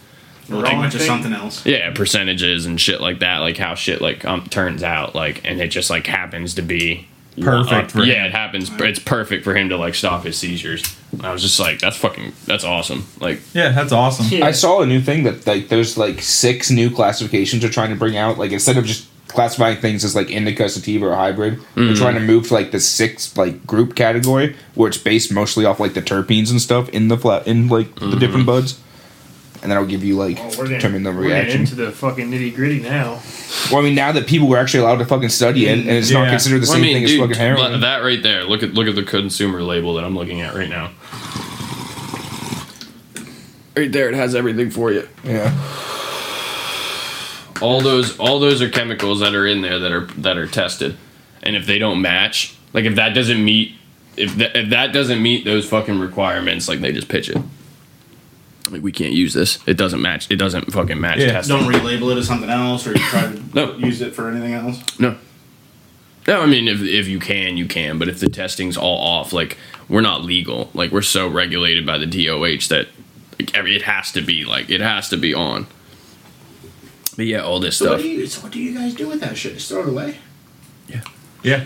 We'll 0.49 0.61
Wrong 0.61 0.81
change 0.81 0.93
to 0.93 0.99
thing. 0.99 1.07
something 1.07 1.33
else. 1.33 1.65
Yeah, 1.65 1.91
percentages 1.91 2.65
and 2.65 2.79
shit 2.79 2.99
like 2.99 3.19
that. 3.19 3.37
Like 3.37 3.57
how 3.57 3.75
shit 3.75 4.01
like 4.01 4.25
um, 4.25 4.45
turns 4.47 4.83
out. 4.83 5.15
Like 5.15 5.41
and 5.45 5.61
it 5.61 5.69
just 5.69 5.89
like 5.89 6.05
happens 6.05 6.55
to 6.55 6.61
be 6.61 7.07
Perfect 7.41 7.89
uh, 7.95 7.99
for 7.99 8.03
yeah, 8.03 8.21
him. 8.21 8.25
it 8.27 8.31
happens. 8.31 8.69
It's 8.71 8.99
perfect 8.99 9.43
for 9.43 9.55
him 9.55 9.69
to 9.69 9.77
like 9.77 9.95
stop 9.95 10.23
his 10.23 10.37
seizures. 10.37 10.83
I 11.21 11.31
was 11.31 11.41
just 11.41 11.59
like, 11.59 11.79
that's 11.79 11.97
fucking 11.97 12.33
that's 12.45 12.63
awesome. 12.63 13.07
Like 13.19 13.41
Yeah, 13.53 13.71
that's 13.71 13.91
awesome. 13.91 14.27
Yeah. 14.29 14.45
I 14.45 14.51
saw 14.51 14.81
a 14.81 14.85
new 14.85 15.01
thing 15.01 15.23
that 15.23 15.45
like 15.47 15.69
there's 15.69 15.97
like 15.97 16.21
six 16.21 16.69
new 16.69 16.91
classifications 16.91 17.61
they're 17.61 17.71
trying 17.71 17.89
to 17.89 17.95
bring 17.95 18.17
out. 18.17 18.37
Like 18.37 18.51
instead 18.51 18.77
of 18.77 18.85
just 18.85 19.07
classifying 19.27 19.77
things 19.77 20.03
as 20.03 20.15
like 20.15 20.29
indica, 20.29 20.69
sativa, 20.69 21.07
or 21.07 21.15
hybrid, 21.15 21.59
they're 21.75 21.85
mm. 21.85 21.97
trying 21.97 22.15
to 22.15 22.19
move 22.19 22.49
to 22.49 22.53
like 22.53 22.71
the 22.71 22.79
sixth 22.79 23.35
like 23.35 23.65
group 23.65 23.95
category 23.95 24.55
where 24.75 24.87
it's 24.87 24.97
based 24.97 25.31
mostly 25.31 25.65
off 25.65 25.79
like 25.79 25.95
the 25.95 26.01
terpenes 26.01 26.51
and 26.51 26.61
stuff 26.61 26.87
in 26.89 27.07
the 27.07 27.17
flat 27.17 27.47
in 27.47 27.67
like 27.67 27.95
the 27.95 28.01
mm-hmm. 28.01 28.19
different 28.19 28.45
buds. 28.45 28.79
And 29.63 29.71
then 29.71 29.77
I'll 29.79 29.85
give 29.85 30.03
you 30.03 30.17
like 30.17 30.37
we're 30.37 30.49
getting, 30.67 30.71
determine 30.73 31.03
the 31.03 31.11
we're 31.11 31.29
getting 31.29 31.45
reaction. 31.45 31.61
into 31.61 31.75
the 31.75 31.91
fucking 31.91 32.29
nitty 32.29 32.53
gritty 32.53 32.81
now. 32.81 33.21
Well, 33.71 33.79
I 33.79 33.83
mean, 33.83 33.95
now 33.95 34.11
that 34.11 34.27
people 34.27 34.47
were 34.49 34.57
actually 34.57 34.81
allowed 34.81 34.97
to 34.97 35.05
fucking 35.05 35.29
study 35.29 35.67
it, 35.67 35.79
and 35.79 35.89
it's 35.89 36.11
not 36.11 36.29
considered 36.29 36.59
the 36.61 36.65
Well, 36.67 36.73
same 36.73 36.81
I 36.81 36.85
mean, 36.85 36.95
thing 36.97 37.05
dude, 37.07 37.21
as 37.21 37.27
fucking 37.29 37.41
heroin. 37.41 37.71
but 37.71 37.77
that 37.79 37.99
right 38.03 38.21
there. 38.21 38.43
Look 38.43 38.61
at 38.61 38.73
look 38.73 38.87
at 38.87 38.95
the 38.95 39.03
consumer 39.03 39.63
label 39.63 39.95
that 39.95 40.03
I'm 40.03 40.15
looking 40.15 40.41
at 40.41 40.53
right 40.53 40.69
now. 40.69 40.91
Right 43.75 43.91
there, 43.91 44.07
it 44.09 44.15
has 44.15 44.35
everything 44.35 44.69
for 44.69 44.91
you. 44.91 45.07
yeah. 45.23 45.51
all 47.61 47.79
those 47.81 48.19
all 48.19 48.39
those 48.39 48.61
are 48.61 48.69
chemicals 48.69 49.21
that 49.21 49.33
are 49.33 49.47
in 49.47 49.61
there 49.61 49.79
that 49.79 49.91
are 49.93 50.05
that 50.17 50.37
are 50.37 50.47
tested 50.47 50.97
and 51.43 51.55
if 51.55 51.65
they 51.65 51.79
don't 51.79 52.01
match 52.01 52.57
like 52.73 52.83
if 52.83 52.95
that 52.95 53.13
doesn't 53.13 53.45
meet 53.45 53.73
if 54.17 54.35
that, 54.35 54.53
if 54.55 54.69
that 54.71 54.91
doesn't 54.91 55.21
meet 55.21 55.45
those 55.45 55.65
fucking 55.69 55.97
requirements 55.99 56.67
like 56.67 56.81
they 56.81 56.91
just 56.91 57.07
pitch 57.07 57.29
it 57.29 57.37
like 58.73 58.83
we 58.83 58.91
can't 58.91 59.13
use 59.13 59.33
this 59.33 59.59
it 59.67 59.75
doesn't 59.77 60.01
match 60.01 60.29
it 60.29 60.35
doesn't 60.37 60.71
fucking 60.73 60.99
match 60.99 61.19
Yeah. 61.19 61.31
testing 61.33 61.57
Don't 61.57 61.71
relabel 61.71 62.11
it 62.11 62.17
as 62.17 62.27
something 62.27 62.49
else, 62.49 62.85
or 62.87 62.91
you 62.91 62.99
try 62.99 63.21
to 63.31 63.41
No. 63.53 63.73
use 63.77 64.01
it 64.01 64.13
for 64.15 64.27
anything 64.29 64.53
else. 64.53 64.81
no 64.99 65.15
no 66.27 66.41
i 66.41 66.45
mean 66.45 66.67
if, 66.67 66.81
if 66.81 67.07
you 67.07 67.19
can 67.19 67.57
you 67.57 67.65
can 67.67 67.97
but 67.99 68.07
if 68.09 68.19
the 68.19 68.29
testing's 68.29 68.77
all 68.77 68.99
off 68.99 69.31
like 69.33 69.57
we're 69.89 70.01
not 70.01 70.23
legal 70.23 70.69
like 70.73 70.91
we're 70.91 71.01
so 71.01 71.27
regulated 71.27 71.85
by 71.85 71.97
the 71.97 72.05
doh 72.05 72.39
that 72.69 72.87
like, 73.39 73.55
every, 73.57 73.75
it 73.75 73.81
has 73.83 74.11
to 74.11 74.21
be 74.21 74.45
like 74.45 74.69
it 74.69 74.79
has 74.81 75.09
to 75.09 75.17
be 75.17 75.33
on 75.33 75.67
but 77.15 77.25
yeah 77.25 77.39
all 77.43 77.59
this 77.59 77.77
So 77.77 77.85
stuff 77.85 77.97
what, 77.97 78.03
do 78.03 78.09
you, 78.09 78.25
so 78.27 78.41
what 78.41 78.51
do 78.51 78.59
you 78.59 78.73
guys 78.73 78.93
do 78.95 79.07
with 79.07 79.19
that 79.21 79.37
shit? 79.37 79.53
Just 79.55 79.69
throw 79.69 79.81
it 79.83 79.89
away? 79.89 80.17
Yeah. 80.87 81.01
Yeah. 81.43 81.63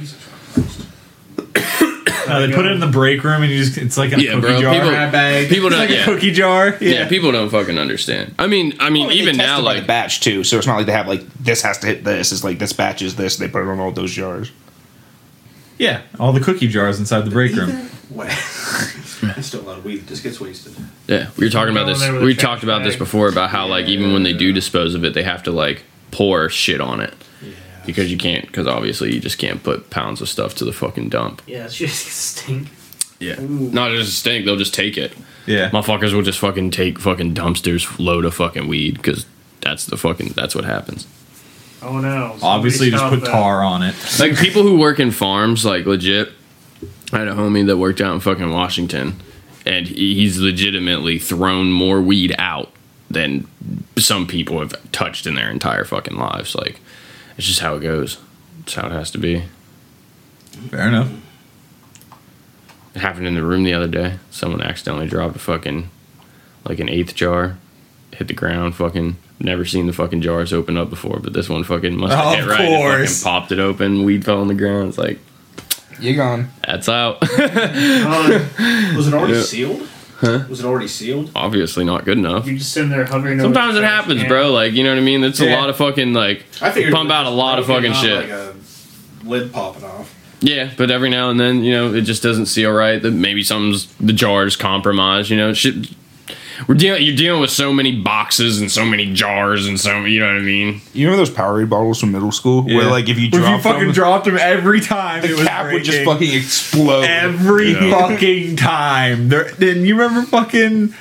Uh, 2.28 2.40
they 2.46 2.54
put 2.54 2.66
it 2.66 2.72
in 2.72 2.80
the 2.80 2.88
break 2.88 3.24
room 3.24 3.42
and 3.44 3.52
you 3.52 3.64
just 3.64 3.78
it's 3.78 3.98
like 3.98 4.12
a 4.14 4.22
Yeah, 4.22 4.32
cookie 4.34 4.42
bro, 4.42 4.62
jar. 4.62 4.74
people- 4.74 4.90
Grab 4.90 5.12
bag. 5.12 5.50
people 5.50 5.70
don't 5.70 5.80
like 5.80 5.90
yeah. 5.90 6.02
a 6.02 6.06
cookie 6.06 6.32
jar. 6.32 6.70
Yeah. 6.80 6.90
Yeah. 6.92 7.08
people 7.10 7.32
don't 7.32 7.50
fucking 7.50 7.78
understand. 7.78 8.36
I 8.38 8.48
mean, 8.48 8.74
I 8.80 8.90
mean, 8.90 9.08
Well, 9.08 9.16
they 9.16 9.22
even 9.22 9.36
test 9.36 9.48
now, 9.48 9.60
it 9.60 9.62
by 9.64 9.74
like 9.74 9.82
the 9.84 9.88
batch 9.88 10.20
too, 10.22 10.44
so 10.44 10.58
it's 10.58 10.68
not 10.68 10.78
like 10.78 10.86
they 10.86 10.92
have 10.92 11.08
like 11.08 11.22
this 11.40 11.62
has 11.64 11.78
to 11.80 11.88
hit 11.88 12.04
this. 12.04 12.32
It's 12.32 12.44
like 12.44 12.60
this 12.60 12.74
batch 12.74 13.02
is 13.02 13.16
this. 13.16 13.38
They 13.38 13.48
put 13.48 13.62
it 13.64 13.68
on 13.68 13.80
all 13.80 13.92
those 13.92 14.12
jars. 14.12 14.52
yeah, 15.78 16.02
all 16.20 16.34
the 16.34 16.40
cookie 16.42 16.68
jars 16.68 17.00
inside 17.00 17.22
the 17.22 17.32
break 17.32 17.56
room. 17.56 17.70
Either 17.70 17.90
way. 18.12 18.30
It's 19.36 19.48
still 19.48 19.62
a 19.62 19.68
lot 19.68 19.78
of 19.80 19.86
weed. 19.86 20.00
It 20.02 20.08
just 20.08 20.22
gets 20.22 20.40
wasted. 20.40 20.76
yeah, 21.08 21.30
we 21.38 21.46
were 21.46 21.50
talking 21.50 21.72
about 21.76 21.88
this. 21.88 22.00
there 22.00 22.14
with 22.14 22.22
a 22.22 22.26
We 22.26 22.36
talked 22.36 22.62
about 22.62 22.84
this 22.84 22.96
before 22.96 23.28
about 23.30 23.50
how 23.50 23.66
like 23.68 23.88
even 23.88 24.14
when 24.14 24.22
they 24.22 24.34
do 24.34 24.54
dispose 24.54 24.94
of 24.94 25.04
it, 25.04 25.16
they 25.16 25.24
have 25.24 25.42
to 25.44 25.52
like 25.52 25.84
pour 26.12 26.50
shit 26.50 26.80
on 26.80 27.00
it 27.02 27.14
Yeah. 27.16 27.27
Because 27.88 28.12
you 28.12 28.18
can't 28.18 28.46
because 28.46 28.68
obviously 28.68 29.16
you 29.16 29.20
just 29.20 29.40
can't 29.40 29.64
put 29.64 29.90
pounds 29.90 30.22
of 30.22 30.30
stuff 30.30 30.54
to 30.56 30.66
the 30.66 30.74
fucking 30.74 31.10
dump. 31.10 31.42
Yeah, 31.48 31.66
it's 31.66 31.76
just 31.76 32.06
stink. 32.06 32.68
Yeah, 33.20 33.42
Ooh. 33.42 33.72
not 33.72 33.90
just 33.90 34.10
a 34.10 34.16
stink. 34.16 34.46
They'll 34.46 34.58
just 34.58 34.76
take 34.76 34.96
it. 34.96 35.14
Yeah. 35.48 35.72
Motherfuckers 35.72 36.14
will 36.14 36.22
just 36.22 36.38
fucking 36.38 36.70
take 36.70 37.00
fucking 37.00 37.34
dumpsters 37.34 37.98
load 37.98 38.26
of 38.26 38.36
fucking 38.36 38.68
weed 38.68 38.98
because 38.98 39.26
that's 39.62 39.86
the 39.88 39.98
fucking 39.98 40.34
that's 40.36 40.54
what 40.54 40.66
happens. 40.66 41.08
Oh 41.82 42.00
no. 42.00 42.38
Obviously, 42.44 42.92
just 42.92 43.06
put 43.06 43.22
that. 43.22 43.32
tar 43.32 43.64
on 43.64 43.82
it. 43.82 43.96
like 44.20 44.38
people 44.38 44.62
who 44.62 44.78
work 44.78 45.00
in 45.00 45.10
farms, 45.10 45.66
like 45.66 45.86
legit. 45.86 46.30
I 47.12 47.20
had 47.20 47.28
a 47.28 47.34
homie 47.34 47.66
that 47.68 47.78
worked 47.78 48.02
out 48.02 48.14
in 48.14 48.20
fucking 48.20 48.52
Washington, 48.52 49.16
and 49.66 49.88
he's 49.88 50.40
legitimately 50.40 51.20
thrown 51.20 51.72
more 51.72 52.02
weed 52.02 52.36
out 52.38 52.72
than 53.10 53.48
some 53.98 54.28
people 54.28 54.60
have 54.60 54.76
touched 54.92 55.26
in 55.26 55.36
their 55.36 55.50
entire 55.50 55.86
fucking 55.86 56.18
lives. 56.18 56.54
Like, 56.54 56.82
it's 57.38 57.48
just 57.48 57.60
how 57.60 57.76
it 57.76 57.82
goes. 57.82 58.18
It's 58.62 58.74
how 58.74 58.88
it 58.88 58.92
has 58.92 59.12
to 59.12 59.18
be. 59.18 59.44
Fair 60.70 60.88
enough. 60.88 61.10
It 62.96 63.00
happened 63.02 63.28
in 63.28 63.36
the 63.36 63.44
room 63.44 63.64
the 63.64 63.74
other 63.74 63.88
day. 63.88 64.18
Someone 64.32 64.62
accidentally 64.62 65.08
dropped 65.08 65.36
a 65.36 65.40
fucking, 65.40 65.90
like 66.66 66.80
an 66.80 66.90
eighth 66.90 67.14
jar, 67.16 67.58
hit 68.14 68.28
the 68.28 68.34
ground. 68.34 68.76
Fucking 68.76 69.18
never 69.40 69.66
seen 69.66 69.86
the 69.86 69.94
fucking 69.94 70.22
jars 70.22 70.52
open 70.52 70.78
up 70.78 70.90
before, 70.90 71.20
but 71.20 71.34
this 71.34 71.48
one 71.48 71.64
fucking 71.64 71.96
must 71.96 72.16
have 72.16 72.26
Of 72.40 72.46
hit 72.46 72.48
right. 72.48 72.62
It 72.62 72.68
course. 72.78 73.22
fucking 73.24 73.32
popped 73.42 73.52
it 73.52 73.60
open. 73.60 74.04
Weed 74.04 74.26
fell 74.26 74.42
on 74.42 74.48
the 74.48 74.56
ground. 74.56 74.90
It's 74.90 74.98
like 74.98 75.20
you're 76.00 76.16
gone? 76.16 76.50
that's 76.66 76.90
out. 76.90 77.18
Oh, 77.22 78.50
Was 78.98 79.08
it 79.08 79.14
already 79.14 79.34
Yeah. 79.34 79.42
sealed? 79.44 79.88
Huh? 80.18 80.45
Was 80.49 80.61
it 80.61 80.65
already 80.65 80.88
sealed? 80.88 81.32
Obviously 81.36 81.86
not 81.86 82.03
good 82.03 82.18
enough. 82.18 82.47
you 82.47 82.57
just 82.57 82.74
sitting 82.74 82.89
there 82.89 83.05
hovering. 83.05 83.39
over 83.39 83.45
Sometimes 83.53 83.76
the 83.76 83.82
it 83.82 83.86
happens, 83.86 84.22
can. 84.22 84.30
bro. 84.30 84.51
Like 84.51 84.74
you 84.74 84.84
know 84.84 84.89
what 84.89 84.97
I 84.97 85.01
mean. 85.01 85.24
It's 85.24 85.39
a 85.39 85.55
lot 85.55 85.70
of 85.70 85.78
fucking 85.78 86.13
like 86.13 86.43
I 86.61 86.72
figured 86.72 86.93
pump 86.93 87.11
out 87.11 87.26
a 87.28 87.30
lot 87.30 87.59
of 87.59 87.68
fucking 87.68 87.93
shit. 87.93 88.30
Like 88.30 88.30
a 88.30 88.55
lid 89.24 89.53
popping 89.53 89.84
off. 89.84 90.13
Yeah, 90.39 90.72
but 90.78 90.91
every 90.91 91.09
now 91.09 91.30
and 91.32 91.39
then, 91.39 91.63
you 91.63 91.72
know, 91.72 91.93
it 91.95 92.01
just 92.01 92.22
doesn't 92.22 92.45
seal 92.45 92.72
right. 92.72 93.01
That 93.01 93.11
maybe 93.11 93.41
something's 93.43 93.88
the 93.95 94.13
jar's 94.13 94.55
compromised. 94.55 95.30
You 95.30 95.38
know, 95.38 95.53
shit. 95.53 95.88
We're 96.68 96.76
dealing. 96.76 97.03
You're 97.03 97.16
dealing 97.16 97.41
with 97.41 97.49
so 97.51 97.72
many 97.74 97.99
boxes 98.01 98.60
and 98.62 98.72
so 98.72 98.86
many 98.86 99.14
jars 99.14 99.68
and 99.68 99.80
so 99.80 100.05
you 100.05 100.20
know 100.20 100.28
what 100.28 100.38
I 100.38 100.39
mean. 100.41 100.82
You 100.93 101.08
remember 101.08 101.26
those 101.26 101.36
Powerade 101.36 101.70
bottles 101.70 101.99
from 101.99 102.12
middle 102.12 102.32
school 102.32 102.64
where 102.64 102.89
like 102.89 103.10
if 103.10 103.20
you 103.20 103.28
If 103.28 103.34
you 103.34 103.60
fucking 103.62 103.80
them, 103.86 103.91
dropped 103.91 104.26
them 104.26 104.38
every 104.38 104.80
time, 104.82 105.22
the 105.22 105.30
it 105.32 105.38
was 105.38 105.47
cap 105.47 105.72
would 105.74 105.84
just 105.84 106.03
fucking 106.05 106.34
explode. 106.34 107.03
every 107.03 107.72
Yeah. 107.74 107.91
fucking 107.91 108.55
time. 108.55 109.30
There, 109.30 109.51
didn't 109.51 109.86
you 109.86 109.95
remember 109.99 110.24
fucking 110.28 110.93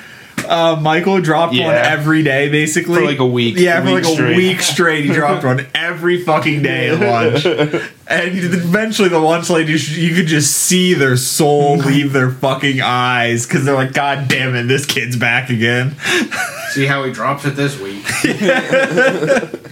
uh, 0.49 0.76
Michael 0.80 1.20
dropped 1.20 1.53
one 1.53 1.74
every 1.74 2.22
day, 2.22 2.49
basically 2.49 2.94
For 2.97 3.05
like 3.05 3.18
a 3.18 3.26
week. 3.26 3.57
Yeah, 3.59 3.78
A 3.78 3.82
for 3.82 3.86
week 3.86 3.94
like 3.94 4.05
a 4.05 4.14
straight. 4.14 4.36
week 4.36 4.61
straight, 4.61 5.05
he 5.05 5.12
dropped 5.12 5.44
one 5.44 5.66
every 5.74 6.22
fucking 6.22 6.62
day 6.62 6.90
at 6.90 7.01
lunch. 7.01 7.44
And 8.09 8.38
eventually, 8.38 9.09
the 9.09 9.18
lunch 9.18 9.51
lady, 9.51 9.72
you 9.72 10.14
could 10.14 10.26
just 10.26 10.53
see 10.53 10.94
their 10.94 11.16
soul 11.16 11.76
leave 11.78 12.12
their 12.12 12.30
fucking 12.30 12.80
eyes 12.80 13.47
because 13.47 13.64
they're 13.64 13.74
like, 13.74 13.92
"God 13.92 14.28
damn 14.28 14.55
it, 14.55 14.64
this 14.64 14.86
kid's 14.86 15.16
back 15.16 15.51
again." 15.51 15.97
See 16.70 16.86
how 16.86 17.05
he 17.05 17.12
drops 17.12 17.44
it 17.44 17.57
this 17.57 17.78
week. 17.80 18.05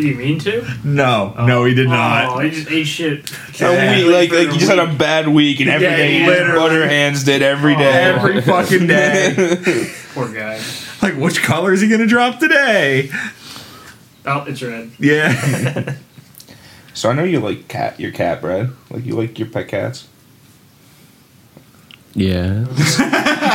Did 0.00 0.04
he 0.06 0.14
mean 0.14 0.38
to? 0.40 0.64
No, 0.84 1.34
no, 1.44 1.64
he 1.64 1.74
did 1.74 1.86
Oh, 1.86 1.90
not. 1.90 2.44
he 2.44 2.50
just 2.50 2.70
ate 2.70 2.84
shit. 2.86 3.30
A 3.60 3.64
Yeah. 3.64 3.96
week, 3.96 4.06
like, 4.06 4.30
like 4.30 4.52
you 4.52 4.58
just 4.60 4.70
had 4.70 4.78
a 4.78 4.86
bad 4.86 5.26
week, 5.26 5.58
and 5.58 5.68
every 5.68 5.88
Yeah, 5.88 5.96
day 5.96 6.24
butter 6.54 6.86
hands 6.88 7.24
did 7.24 7.42
every 7.42 7.74
Oh. 7.74 7.78
day. 7.78 7.92
Every 8.14 8.40
fucking 8.52 8.86
day. 8.86 9.34
Poor 10.14 10.28
guy. 10.28 10.60
like, 11.02 11.16
which 11.16 11.42
color 11.42 11.72
is 11.72 11.80
he 11.80 11.88
gonna 11.88 12.06
drop 12.06 12.38
today? 12.38 13.10
Oh, 14.24 14.44
it's 14.46 14.62
red. 14.62 14.90
Yeah. 15.00 15.94
So 16.94 17.08
I 17.10 17.12
know 17.12 17.22
you 17.22 17.38
like 17.38 17.68
cat, 17.68 18.00
your 18.00 18.10
cat, 18.10 18.40
Brad. 18.40 18.70
Like 18.90 19.06
you 19.06 19.14
like 19.14 19.38
your 19.38 19.46
pet 19.46 19.68
cats. 19.68 20.08
Yeah. 22.14 22.64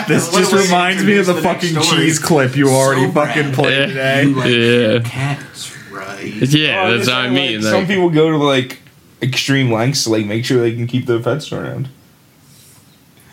This 0.08 0.32
just 0.32 0.54
a 0.54 0.56
way 0.56 0.62
to 0.62 0.68
reminds 0.68 1.04
me 1.04 1.18
of 1.18 1.26
the 1.26 1.34
the 1.34 1.42
fucking 1.42 1.72
story. 1.82 2.06
cheese 2.06 2.20
clip 2.20 2.56
you 2.56 2.70
already 2.70 3.06
So 3.08 3.12
fucking 3.12 3.44
bad. 3.48 3.54
played 3.54 3.80
Yeah. 3.80 3.86
today. 3.88 4.24
You 4.24 4.36
like 4.36 5.04
Yeah. 5.04 5.10
cats, 5.10 5.72
right? 5.76 5.83
Yeah, 6.24 6.84
Oh, 6.86 6.92
that's 6.92 7.06
just 7.06 7.10
what 7.10 7.18
I 7.18 7.24
like, 7.26 7.32
mean. 7.34 7.62
some 7.62 7.88
people 7.88 8.10
go 8.10 8.32
to 8.32 8.38
like 8.38 8.80
extreme 9.22 9.72
lengths 9.72 10.04
to 10.06 10.12
like 10.12 10.26
make 10.26 10.46
sure 10.46 10.60
they 10.62 10.74
can 10.76 10.88
keep 10.88 11.06
their 11.06 11.20
pets 11.20 11.52
around. 11.52 11.90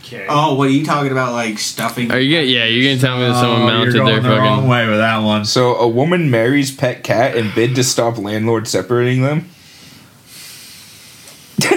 Okay. 0.00 0.26
Oh, 0.28 0.54
what 0.54 0.68
are 0.68 0.72
you 0.72 0.84
talking 0.84 1.12
about? 1.12 1.32
Like 1.32 1.58
stuffing? 1.58 2.10
Are 2.10 2.18
you 2.18 2.34
gonna? 2.36 2.46
Yeah, 2.46 2.64
you're 2.64 2.90
gonna 2.92 3.00
tell 3.00 3.16
me 3.18 3.24
that 3.26 3.40
someone 3.40 3.62
Oh, 3.62 3.66
mounted 3.66 3.94
you're 3.94 4.04
their 4.04 4.20
going 4.20 4.22
the 4.24 4.30
wrong 4.40 4.56
fucking. 4.58 4.70
way 4.70 4.88
with 4.88 4.98
that 4.98 5.18
one. 5.18 5.44
So 5.44 5.76
a 5.76 5.88
woman 5.88 6.30
marries 6.30 6.74
pet 6.74 7.04
cat 7.04 7.36
and 7.36 7.54
bid 7.54 7.74
to 7.76 7.84
stop 7.84 8.18
landlord 8.18 8.66
separating 8.66 9.22
them. 9.22 9.48
you 11.60 11.68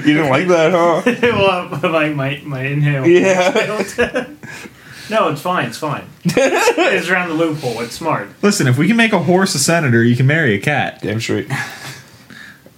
didn't 0.00 0.28
like 0.28 0.46
that, 0.48 0.72
huh? 0.72 1.02
well, 1.82 1.92
like 1.92 2.14
my 2.14 2.40
my 2.44 2.62
inhale. 2.62 3.06
Yeah. 3.06 4.26
no, 5.10 5.28
it's 5.28 5.40
fine. 5.40 5.68
It's 5.68 5.78
fine. 5.78 6.08
it's 6.24 7.08
around 7.08 7.28
the 7.28 7.34
loophole. 7.34 7.80
It's 7.80 7.94
smart. 7.94 8.28
Listen, 8.42 8.66
if 8.66 8.78
we 8.78 8.86
can 8.86 8.96
make 8.96 9.12
a 9.12 9.18
horse 9.18 9.54
a 9.54 9.58
senator, 9.58 10.02
you 10.02 10.16
can 10.16 10.26
marry 10.26 10.54
a 10.54 10.60
cat. 10.60 11.00
Damn 11.02 11.20
straight. 11.20 11.48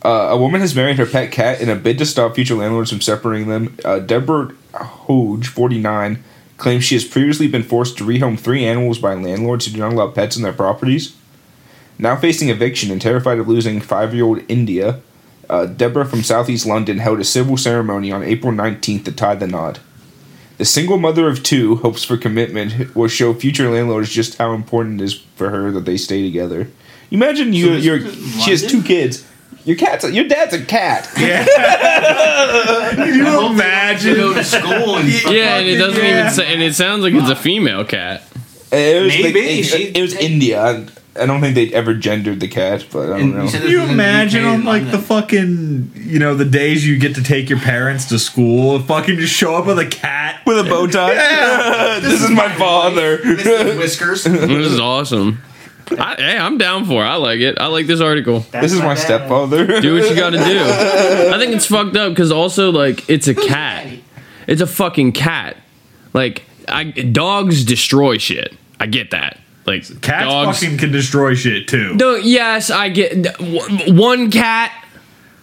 Uh, 0.05 0.29
a 0.31 0.37
woman 0.37 0.61
has 0.61 0.73
married 0.75 0.99
her 0.99 1.07
pet 1.07 1.33
cat 1.33 1.61
in 1.61 1.69
a 1.69 1.75
bid 1.75 1.99
to 1.99 2.07
stop 2.07 2.37
future 2.37 2.55
landlords 2.55 2.91
from 2.91 3.01
separating 3.01 3.49
them. 3.49 3.77
Uh, 3.85 3.99
Deborah 3.99 4.55
Hodge, 4.73 5.49
49, 5.49 6.23
claims 6.59 6.85
she 6.85 6.95
has 6.95 7.05
previously 7.05 7.49
been 7.49 7.65
forced 7.65 7.99
to 7.99 8.05
rehome 8.05 8.39
three 8.39 8.65
animals 8.65 8.99
by 8.99 9.15
landlords 9.15 9.67
who 9.67 9.73
do 9.73 9.81
not 9.81 9.93
allow 9.93 10.09
pets 10.09 10.37
in 10.37 10.43
their 10.43 10.53
properties. 10.53 11.17
Now 11.99 12.15
facing 12.15 12.51
eviction 12.51 12.91
and 12.91 13.01
terrified 13.01 13.39
of 13.39 13.49
losing 13.49 13.81
five 13.81 14.15
year 14.15 14.25
old 14.25 14.43
India, 14.49 15.01
uh, 15.49 15.67
Deborah 15.67 16.07
from 16.07 16.23
southeast 16.23 16.67
London 16.67 16.99
held 16.99 17.21
a 17.21 17.25
civil 17.25 17.57
ceremony 17.57 18.13
on 18.13 18.23
April 18.23 18.53
19th 18.53 19.05
to 19.07 19.13
tie 19.13 19.35
the 19.35 19.47
knot. 19.47 19.81
The 20.59 20.65
single 20.65 20.97
mother 20.99 21.29
of 21.29 21.43
two 21.43 21.77
hopes 21.77 22.03
for 22.05 22.17
commitment 22.17 22.95
will 22.97 23.09
show 23.09 23.35
future 23.35 23.71
landlords 23.71 24.09
just 24.11 24.39
how 24.39 24.53
important 24.55 25.01
it 25.01 25.05
is 25.05 25.15
for 25.37 25.51
her 25.51 25.71
that 25.73 25.85
they 25.85 25.97
stay 25.99 26.23
together. 26.23 26.69
Imagine 27.11 27.53
you, 27.53 27.67
so 27.67 27.73
you're, 27.75 28.01
she 28.41 28.51
has 28.53 28.67
two 28.67 28.83
kids. 28.83 29.25
Your 29.65 29.77
cat's 29.77 30.05
a, 30.05 30.13
your 30.13 30.27
dad's 30.29 30.55
a 30.55 30.65
cat. 30.65 31.09
Can 31.15 33.09
you 33.17 33.25
Go 33.25 33.51
imagine? 33.53 34.15
to 34.15 34.45
school 34.45 34.97
and 34.97 35.09
Yeah, 35.25 35.57
and 35.59 35.67
it 35.69 35.77
doesn't 35.77 36.03
Yeah. 36.03 36.21
even 36.21 36.33
say, 36.33 36.53
and 36.53 36.63
it 36.63 36.75
sounds 36.75 37.03
like 37.03 37.13
it's 37.15 37.29
a 37.31 37.37
female 37.37 37.85
cat. 37.85 38.23
It 38.73 39.03
was, 39.05 39.13
Maybe, 39.13 39.41
like- 39.41 39.81
it, 39.81 39.97
it 39.97 40.03
was 40.03 40.15
India. 40.15 40.87
I, 41.19 41.23
I 41.23 41.27
don't 41.27 41.41
think 41.41 41.55
they 41.55 41.73
ever 41.73 41.95
gendered 41.95 42.41
the 42.41 42.49
cat, 42.49 42.87
but 42.93 43.05
I 43.05 43.07
don't 43.19 43.21
And 43.21 43.35
know. 43.35 43.45
you 43.45 43.51
Can 43.51 43.63
you 43.69 43.81
was 43.81 43.83
in 43.83 43.87
the 43.89 43.93
imagine 44.03 44.45
on 44.45 44.65
like 44.65 44.91
the 44.91 44.99
fucking 44.99 45.93
you 45.95 46.19
know 46.19 46.35
the 46.35 46.45
days 46.45 46.87
you 46.87 46.99
get 46.99 47.15
to 47.17 47.23
take 47.23 47.49
your 47.51 47.59
parents 47.59 48.07
to 48.07 48.19
school 48.19 48.79
fucking 48.81 49.17
just 49.19 49.33
show 49.35 49.55
up 49.55 49.67
with 49.67 49.79
a 49.79 49.87
cat? 49.87 50.41
With 50.47 50.59
a 50.59 50.65
bow 50.65 50.87
tie. 50.87 51.15
this, 52.01 52.23
is 52.23 52.31
my 52.31 52.53
father. 52.55 53.17
This 53.19 53.47
is 53.47 53.79
whiskers. 53.79 54.25
This 54.57 54.73
is 54.73 54.81
awesome. 54.81 55.39
I, 55.99 56.15
hey, 56.17 56.37
I'm 56.39 56.59
down 56.59 56.85
for 56.85 57.05
it. 57.05 57.07
I 57.09 57.15
like 57.15 57.39
it. 57.39 57.59
I 57.61 57.67
like 57.67 57.87
this 57.87 58.01
article. 58.01 58.41
That's 58.51 58.65
This 58.65 58.73
is 58.73 58.81
my 58.81 58.95
dad. 58.95 59.01
stepfather. 59.01 59.81
Do 59.81 59.95
what 59.95 60.11
you 60.11 60.17
gotta 60.17 60.39
do. 60.39 60.61
I 61.33 61.39
think 61.39 61.55
it's 61.55 61.67
fucked 61.67 61.97
up 61.97 62.11
because 62.11 62.33
also 62.33 62.71
like 62.73 63.09
it's 63.09 63.29
a 63.29 63.35
cat. 63.35 63.87
It's 64.49 64.61
a 64.61 64.67
fucking 64.67 65.13
cat. 65.13 65.57
Like 66.13 66.43
I 66.69 66.85
dogs 66.91 67.65
destroy 67.65 68.19
shit. 68.19 68.57
I 68.81 68.87
get 68.87 69.13
that. 69.13 69.39
Like 69.67 69.83
Cats 70.01 70.25
dogs. 70.27 70.61
fucking 70.61 70.79
can 70.79 70.93
destroy 70.93 71.35
shit 71.35 71.67
too. 71.69 71.95
no, 71.95 72.15
yes, 72.15 72.71
I 72.71 72.89
get 72.89 73.37
one 73.89 74.31
cat. 74.31 74.73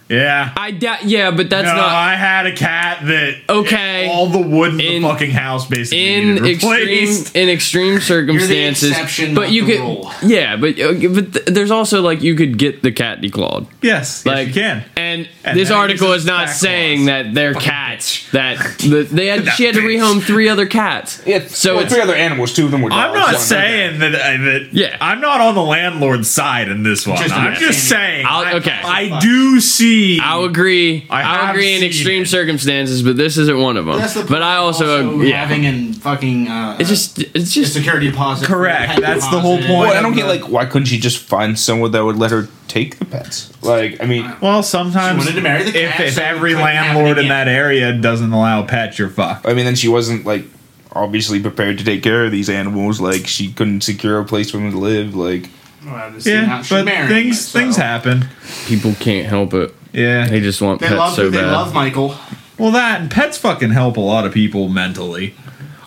Yeah. 0.08 0.52
I 0.56 0.70
doubt. 0.70 1.04
Yeah, 1.04 1.30
but 1.30 1.48
that's 1.48 1.66
no, 1.66 1.74
not 1.76 1.88
I 1.88 2.14
had 2.14 2.46
a 2.46 2.54
cat 2.54 3.06
that 3.06 3.36
okay. 3.48 4.08
all 4.08 4.26
the 4.28 4.38
wood 4.38 4.74
in, 4.74 4.80
In- 4.80 5.02
the 5.02 5.08
fucking 5.08 5.30
house 5.30 5.66
basically 5.66 6.12
in 6.14 6.34
needed 6.34 6.46
extreme 6.46 6.72
replaced. 6.76 7.36
in 7.36 7.48
extreme 7.48 8.00
circumstances. 8.00 8.90
exception, 8.90 9.34
but 9.34 9.42
not 9.42 9.50
you 9.52 9.64
the 9.64 9.72
could, 9.72 9.80
rule. 9.80 10.12
yeah, 10.22 10.56
but 10.56 10.78
uh, 10.78 10.92
but 10.92 11.32
th- 11.32 11.46
there's 11.46 11.70
also 11.70 12.02
like 12.02 12.22
you 12.22 12.34
could 12.34 12.58
get 12.58 12.82
the 12.82 12.92
cat 12.92 13.20
declawed. 13.22 13.66
Yes, 13.82 14.26
Like 14.26 14.48
yes, 14.48 14.56
you 14.56 14.60
can. 14.62 14.84
And, 14.96 15.28
And 15.42 15.58
this 15.58 15.70
article 15.70 16.12
is 16.12 16.26
not 16.26 16.50
saying 16.50 17.04
claws. 17.04 17.06
that 17.06 17.34
they're 17.34 17.54
cats. 17.54 18.30
That 18.32 18.58
the, 18.80 19.08
they 19.10 19.26
had 19.28 19.46
she 19.56 19.64
had 19.64 19.74
to 19.74 19.80
That 19.80 19.86
bitch. 19.88 20.00
rehome 20.00 20.22
three 20.22 20.48
other 20.50 20.66
cats. 20.66 21.22
Yeah, 21.26 21.40
So 21.46 21.46
so 21.48 21.74
it's- 21.76 21.92
three 21.92 22.02
other 22.02 22.14
animals. 22.14 22.52
Two 22.52 22.66
of 22.66 22.70
them 22.72 22.82
were. 22.82 22.90
Dogs, 22.90 23.00
I'm 23.08 23.14
not 23.14 23.32
One- 23.34 23.40
saying 23.42 23.98
that, 24.00 24.14
uh, 24.14 24.18
that. 24.18 24.68
Yeah. 24.72 24.96
I'm 25.00 25.20
not 25.22 25.40
on 25.40 25.54
the 25.54 25.62
landlord's 25.62 26.28
side 26.30 26.68
in 26.68 26.82
this 26.82 27.06
one. 27.06 27.16
Just 27.16 27.34
I'm 27.34 27.54
just 27.54 27.88
saying. 27.88 28.26
I'll- 28.28 28.44
I- 28.44 28.52
okay. 28.54 28.70
I, 28.84 29.18
do 29.20 29.60
see. 29.60 29.93
I'll 30.22 30.44
agree. 30.44 31.06
I 31.10 31.22
I 31.22 31.36
will 31.38 31.46
have 31.46 31.54
agree 31.54 31.74
in 31.76 31.82
extreme 31.82 32.22
it. 32.22 32.26
circumstances, 32.26 33.02
but 33.02 33.16
this 33.16 33.36
isn't 33.38 33.58
one 33.58 33.76
of 33.76 33.86
them. 33.86 33.98
That's 33.98 34.14
the 34.14 34.24
but 34.24 34.42
I 34.42 34.56
also, 34.56 35.06
also 35.12 35.20
yeah. 35.22 35.36
having 35.44 35.66
and 35.66 35.96
fucking. 36.00 36.48
Uh, 36.48 36.76
it's 36.78 36.88
just 36.88 37.18
it's 37.18 37.50
a 37.50 37.52
just 37.54 37.72
security 37.74 38.10
deposit. 38.10 38.46
Correct. 38.46 38.92
pet 38.92 39.00
That's 39.00 39.28
the 39.30 39.40
whole 39.40 39.58
point. 39.58 39.68
Well, 39.70 39.92
I 39.98 40.02
don't 40.02 40.14
get 40.14 40.26
like 40.26 40.48
why 40.48 40.66
couldn't 40.66 40.86
she 40.86 40.98
just 40.98 41.18
find 41.18 41.58
someone 41.58 41.90
that 41.92 42.04
would 42.04 42.16
let 42.16 42.30
her 42.30 42.48
take 42.68 42.98
the 42.98 43.04
pets? 43.04 43.52
Like, 43.62 44.02
I 44.02 44.06
mean, 44.06 44.30
Well, 44.40 44.62
sometimes 44.62 45.22
She 45.22 45.26
wanted 45.28 45.36
to 45.38 45.42
marry 45.42 45.62
the 45.64 45.84
if, 45.84 45.90
cat, 45.90 46.06
if 46.08 46.14
so 46.14 46.22
every 46.22 46.54
landlord 46.54 47.18
in 47.18 47.28
that 47.28 47.48
area 47.48 47.92
doesn't 47.96 48.32
allow 48.32 48.64
pets, 48.66 48.98
you're 48.98 49.08
fucked. 49.10 49.46
I 49.46 49.54
mean, 49.54 49.64
then 49.64 49.74
she 49.76 49.88
wasn't 49.88 50.24
like 50.26 50.44
obviously 50.92 51.40
prepared 51.40 51.78
to 51.78 51.84
take 51.84 52.02
care 52.02 52.24
of 52.24 52.30
these 52.32 52.48
animals. 52.48 53.00
Like, 53.00 53.26
she 53.26 53.52
couldn't 53.52 53.80
secure 53.82 54.20
a 54.20 54.24
place 54.24 54.50
for 54.50 54.58
them 54.58 54.70
to 54.70 54.78
live. 54.78 55.14
Like, 55.14 55.48
Well, 55.84 56.12
Yeah, 56.20 56.62
but 56.68 56.84
things 57.08 57.38
it, 57.40 57.42
so. 57.42 57.58
things 57.58 57.76
happen. 57.76 58.26
people 58.66 58.94
can't 59.00 59.26
help 59.26 59.54
it. 59.54 59.74
Yeah. 59.94 60.26
They 60.26 60.40
just 60.40 60.60
want 60.60 60.80
They 60.80 60.88
pets 60.88 60.98
love 60.98 61.14
so 61.14 61.24
who 61.24 61.30
they 61.30 61.40
bad. 61.40 61.52
love, 61.52 61.72
Michael. 61.74 62.14
Well, 62.58 62.70
that 62.72 63.00
and 63.00 63.10
pets 63.10 63.38
fucking 63.38 63.70
help 63.70 63.96
a 63.96 64.00
lot 64.00 64.26
of 64.26 64.32
people 64.34 64.68
mentally. 64.68 65.34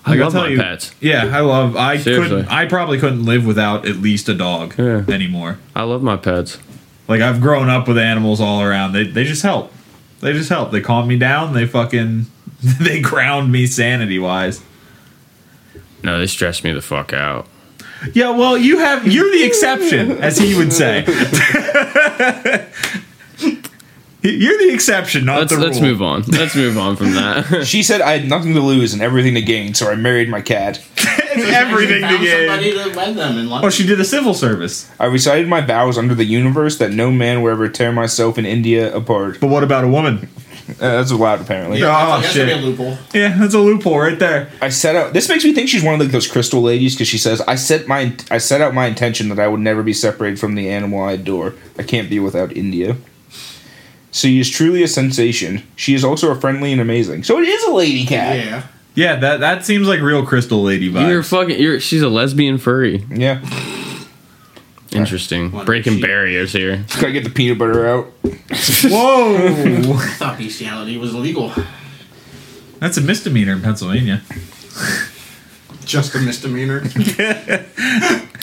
I 0.06 0.12
Like, 0.12 0.20
I'll 0.20 0.26
love 0.26 0.34
tell 0.34 0.42
my 0.44 0.50
you- 0.50 0.58
pets. 0.60 0.94
Yeah, 1.02 1.30
I 1.38 1.42
love. 1.42 1.76
I 1.76 1.98
Seriously. 1.98 2.30
couldn't. 2.30 2.52
I 2.52 2.66
probably 2.66 2.98
couldn't 2.98 3.26
live 3.26 3.46
without 3.46 3.86
at 3.88 3.98
least 3.98 4.28
a 4.30 4.34
dog 4.34 4.74
Yeah. 4.78 5.04
anymore. 5.10 5.60
I 5.76 5.84
love 5.84 6.02
my 6.02 6.16
pets. 6.18 6.58
Like 7.08 7.22
I've 7.22 7.40
grown 7.42 7.70
up 7.70 7.88
with 7.88 7.98
animals 7.98 8.40
all 8.42 8.62
around. 8.62 8.94
They 8.94 9.04
they 9.06 9.24
just 9.26 9.44
help. 9.44 9.72
They 10.22 10.34
just 10.34 10.50
help. 10.50 10.72
They 10.72 10.82
calm 10.82 11.08
me 11.08 11.18
down. 11.18 11.54
They 11.54 11.66
fucking 11.66 12.26
they 12.82 13.00
ground 13.02 13.52
me 13.52 13.66
sanity 13.68 14.18
wise. 14.20 14.62
No, 16.04 16.20
they 16.20 16.28
stress 16.28 16.64
me 16.64 16.72
the 16.74 16.82
fuck 16.82 17.12
out. 17.14 17.48
Yeah, 18.14 18.30
well, 18.30 18.58
you 18.58 18.80
have 18.80 19.08
you're 19.08 19.30
the 19.32 19.44
exception, 19.44 20.12
as 20.20 20.38
he 20.38 20.56
would 20.56 20.72
say. 20.72 21.04
you're 24.32 24.58
the 24.58 24.74
exception, 24.74 25.26
not 25.26 25.40
Let's 25.40 25.54
the 25.54 25.60
let's 25.60 25.80
move 25.80 26.02
on. 26.02 26.24
Let's 26.24 26.56
move 26.56 26.78
on 26.78 26.96
from 26.96 27.14
that. 27.14 27.66
she 27.66 27.84
said 27.84 28.02
I 28.02 28.18
had 28.18 28.28
nothing 28.28 28.54
to 28.54 28.62
lose 28.62 28.94
and 28.94 29.02
everything 29.02 29.36
to 29.36 29.42
gain, 29.42 29.74
so 29.74 29.90
I 29.90 29.96
married 29.96 30.30
my 30.30 30.42
cat. 30.42 30.84
It's 30.98 31.52
everything 31.56 32.02
to 32.02 32.08
Found 32.08 32.24
get. 32.24 32.48
somebody 32.48 32.72
to 32.74 32.98
wed 32.98 33.16
them 33.16 33.38
in 33.38 33.50
London. 33.50 33.68
Oh, 33.68 33.70
she 33.70 33.86
did 33.86 34.00
a 34.00 34.06
civil 34.06 34.34
service. 34.34 34.90
I 35.00 35.06
recited 35.06 35.48
my 35.48 35.62
vows 35.62 35.98
under 35.98 36.16
the 36.16 36.26
universe 36.26 36.78
that 36.80 36.92
no 36.92 37.12
man 37.12 37.42
will 37.42 37.52
ever 37.52 37.70
tear 37.70 37.92
myself 37.92 38.38
and 38.38 38.48
India 38.48 38.96
apart. 38.96 39.40
But 39.40 39.48
what 39.48 39.64
about 39.64 39.84
a 39.84 39.88
woman? 39.88 40.30
Uh, 40.70 40.98
that's 40.98 41.12
allowed, 41.12 41.40
apparently. 41.40 41.80
Yeah. 41.80 41.88
Oh, 41.88 42.22
that's 42.22 42.36
gonna 42.36 42.46
be 42.48 42.52
shit. 42.52 42.64
a 42.64 42.66
loophole. 42.66 42.98
Yeah, 43.14 43.38
that's 43.38 43.54
a 43.54 43.60
loophole 43.60 44.00
right 44.00 44.20
there. 44.20 44.50
I 44.62 44.68
set 44.68 44.98
out. 44.98 45.14
This 45.14 45.30
makes 45.30 45.46
me 45.46 45.54
think 45.54 45.70
she's 45.70 45.84
one 45.84 45.94
of 45.94 46.02
like 46.02 46.12
those 46.12 46.28
crystal 46.28 46.62
ladies 46.62 46.94
because 46.94 47.08
she 47.08 47.18
says, 47.18 47.40
"I 47.42 47.56
set 47.56 47.88
my 47.88 48.14
I 48.30 48.38
set 48.38 48.60
out 48.60 48.74
my 48.74 48.88
intention 48.88 49.30
that 49.30 49.40
I 49.40 49.48
would 49.48 49.62
never 49.62 49.82
be 49.82 49.94
separated 49.94 50.40
from 50.40 50.56
the 50.56 50.70
animal 50.70 51.04
I 51.04 51.14
adore. 51.14 51.54
I 51.78 51.84
can't 51.84 52.10
be 52.10 52.20
without 52.20 52.56
India." 52.56 52.98
So, 54.12 54.28
she 54.28 54.40
is 54.40 54.50
truly 54.50 54.84
a 54.84 54.88
sensation. 54.88 55.64
She 55.76 55.94
is 55.94 56.04
also 56.04 56.32
a 56.32 56.36
friendly 56.36 56.72
and 56.72 56.82
amazing. 56.82 57.24
So 57.24 57.38
it 57.40 57.48
is 57.48 57.64
a 57.66 57.72
lady 57.72 58.06
cat. 58.06 58.38
Yeah. 58.38 58.64
Yeah, 58.96 59.16
that 59.18 59.42
that 59.42 59.64
seems 59.66 59.88
like 59.88 60.00
real 60.02 60.26
crystal 60.26 60.64
lady 60.64 60.92
vibes. 60.92 61.10
you're 61.10 61.22
fucking. 61.22 61.60
You're. 61.60 61.80
She's 61.80 62.02
a 62.02 62.10
lesbian 62.10 62.58
furry. 62.58 63.06
Yeah. 63.12 63.42
Interesting. 64.92 65.52
Wonder 65.52 65.66
Breaking 65.66 65.94
she- 65.98 66.02
barriers 66.02 66.54
here. 66.54 66.84
Gotta 66.96 67.12
get 67.12 67.24
the 67.24 67.30
peanut 67.30 67.60
butter 67.60 67.86
out. 67.88 68.06
Whoa, 68.24 69.36
I 69.98 70.08
thought 70.18 70.38
bestiality 70.40 70.98
was 70.98 71.14
illegal. 71.14 71.52
that's 72.80 72.98
a 72.98 73.02
misdemeanor 73.02 73.52
in 73.54 73.62
Pennsylvania. 73.62 74.22
Just 75.88 76.14
a 76.16 76.20
misdemeanor. 76.20 76.80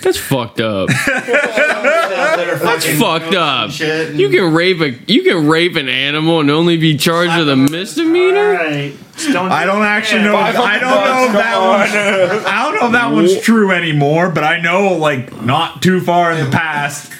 That's 0.03 0.18
fucked 0.18 0.61
up. 0.61 0.88
That's 0.88 2.86
fucked 2.99 3.34
up. 3.34 3.70
Shit. 3.70 4.14
You 4.14 4.30
can 4.30 4.53
rape 4.53 4.80
a. 4.80 4.90
You 5.11 5.22
can 5.22 5.47
rape 5.47 5.76
an 5.76 5.88
animal 5.88 6.40
and 6.40 6.51
only 6.51 6.76
be 6.76 6.97
charged 6.97 7.36
with 7.38 7.49
a 7.49 7.57
misdemeanor. 7.57 8.57
Alright. 8.57 8.97
Just 9.14 9.32
don't 9.32 9.51
I 9.53 9.64
don't 9.64 9.82
actually 9.82 10.22
know. 10.22 10.32
Yeah. 10.32 10.51
If, 10.51 10.57
I 10.57 10.78
don't 10.78 11.05
know 11.05 11.26
if 11.26 11.32
that 11.32 11.59
one's. 11.61 12.47
I 12.47 12.62
don't 12.62 12.80
know 12.80 12.86
if 12.86 12.92
that 12.92 13.12
one's 13.12 13.40
true 13.40 13.70
anymore. 13.70 14.30
But 14.30 14.45
I 14.45 14.61
know, 14.61 14.95
like, 14.95 15.42
not 15.42 15.82
too 15.82 16.01
far 16.01 16.32
in 16.32 16.45
the 16.45 16.51
past, 16.51 17.12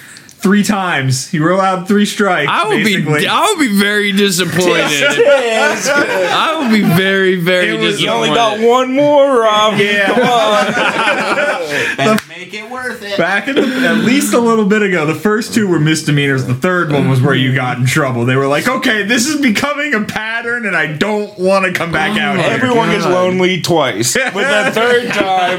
three 0.45 0.63
times 0.63 1.33
you 1.33 1.41
were 1.41 1.49
allowed 1.49 1.87
three 1.87 2.05
strikes. 2.05 2.51
I 2.51 2.67
would 2.67 2.83
basically. 2.83 3.21
be. 3.21 3.27
I 3.27 3.47
would 3.47 3.57
be 3.57 3.79
very 3.79 4.11
disappointed. 4.11 4.61
I 4.69 6.59
would 6.59 6.71
be 6.71 6.83
very, 6.83 7.35
very 7.41 7.69
It 7.69 7.79
was- 7.79 7.99
You 7.99 8.09
only 8.09 8.29
disappointed. 8.29 8.61
got 8.61 8.69
one 8.69 8.93
more, 8.93 9.39
Rob. 9.41 9.79
Yeah. 9.79 10.13
Better 11.97 12.23
make 12.29 12.53
it 12.53 12.69
worth 12.69 13.01
it. 13.01 13.17
Back 13.17 13.47
in 13.47 13.55
the, 13.55 13.61
at 13.87 13.97
least 14.05 14.33
a 14.35 14.39
little 14.39 14.65
bit 14.65 14.83
ago, 14.83 15.05
the 15.07 15.15
first 15.15 15.55
two 15.55 15.67
were 15.67 15.79
misdemeanors. 15.79 16.45
The 16.45 16.53
third 16.53 16.91
one 16.91 17.09
was 17.09 17.21
where 17.21 17.33
you 17.33 17.55
got 17.55 17.79
in 17.79 17.85
trouble. 17.87 18.25
They 18.25 18.35
were 18.35 18.47
like, 18.47 18.67
"Okay, 18.67 19.03
this 19.03 19.25
is 19.27 19.41
becoming 19.41 19.93
a 19.95 20.01
pattern, 20.03 20.65
and 20.67 20.75
I 20.75 20.93
don't 20.93 21.37
want 21.39 21.65
to 21.65 21.73
come 21.73 21.91
back 21.91 22.15
oh 22.17 22.21
out 22.21 22.37
here. 22.39 22.49
Everyone 22.51 22.89
gets 22.89 23.05
lonely 23.05 23.61
twice. 23.61 24.13
But 24.13 24.33
the 24.65 24.71
third 24.71 25.11
time, 25.11 25.57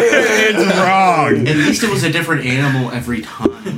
it's 0.00 0.78
wrong." 0.78 1.46
At 1.46 1.56
least 1.56 1.84
it 1.84 1.90
was 1.90 2.02
a 2.02 2.10
different 2.10 2.44
animal 2.44 2.90
every 2.90 3.22
time. 3.22 3.75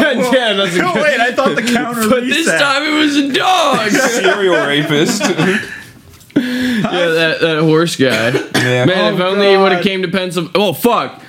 yeah, 0.32 0.52
that's 0.54 0.76
a 0.76 0.84
Oh, 0.86 0.92
good. 0.94 1.02
wait, 1.02 1.20
I 1.20 1.32
thought 1.32 1.54
the 1.56 1.62
counter 1.62 2.08
But 2.08 2.20
this 2.24 2.38
reset. 2.38 2.60
time 2.60 2.82
it 2.84 2.96
was 2.98 3.16
a 3.16 3.32
dog. 3.32 3.90
Serial 3.90 4.66
rapist. 4.66 5.20
yeah, 6.36 6.90
that, 6.90 7.38
that 7.40 7.60
horse 7.62 7.96
guy. 7.96 8.30
yeah. 8.30 8.84
Man, 8.84 9.14
if 9.14 9.20
Oh, 9.20 9.28
only 9.30 9.50
he 9.50 9.56
would 9.56 9.72
have 9.72 9.82
came 9.82 10.02
to 10.02 10.08
Pennsylvania. 10.08 10.52
Oh 10.56 10.72
fuck! 10.72 11.20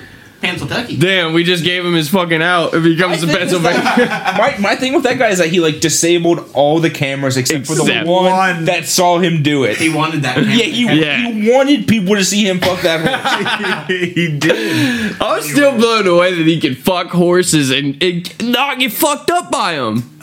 Pennsylvania. 0.42 0.98
Damn, 0.98 1.34
we 1.34 1.44
just 1.44 1.64
gave 1.64 1.86
him 1.86 1.94
his 1.94 2.10
fucking 2.10 2.42
out 2.42 2.74
if 2.74 2.84
he 2.84 2.98
comes 2.98 3.22
to 3.22 3.28
think 3.28 3.40
Pennsylvania. 3.40 3.82
my, 4.38 4.56
my 4.60 4.76
thing 4.76 4.94
with 4.94 5.04
that 5.04 5.18
guy 5.18 5.30
is 5.30 5.38
that 5.38 5.50
he 5.50 5.60
like 5.60 5.80
disabled 5.80 6.50
all 6.54 6.80
the 6.80 6.90
cameras 6.90 7.38
except, 7.38 7.68
for 7.68 7.76
the 7.76 8.04
one, 8.06 8.26
one. 8.26 8.66
that 8.66 8.86
saw 8.88 9.20
him 9.20 9.44
do 9.44 9.64
it. 9.64 9.78
He 9.78 9.90
wanted 9.94 10.24
that. 10.24 10.38
yeah, 10.38 10.64
he, 10.66 11.00
Yeah. 11.02 11.18
he 11.32 11.50
wanted 11.52 11.88
people 11.88 12.16
to 12.16 12.26
see 12.26 12.48
him 12.48 12.60
fuck 12.60 12.82
that 12.82 13.88
horse. 13.88 13.88
he 14.16 14.38
did. 14.38 15.22
I 15.22 15.36
was 15.38 15.50
still 15.50 15.78
blown 15.78 16.08
away 16.08 16.34
that 16.36 16.46
he 16.48 16.60
could 16.60 16.78
fuck 16.78 17.08
horses 17.10 17.70
and, 17.70 18.02
and 18.02 18.52
not 18.52 18.80
get 18.80 18.92
fucked 18.92 19.30
up 19.32 19.52
by 19.52 19.76
them. 19.76 20.18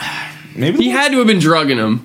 Maybe 0.57 0.85
He 0.85 0.91
had 0.91 1.13
to 1.13 1.19
have 1.19 1.27
been 1.27 1.39
drugging 1.39 1.77
them. 1.79 2.05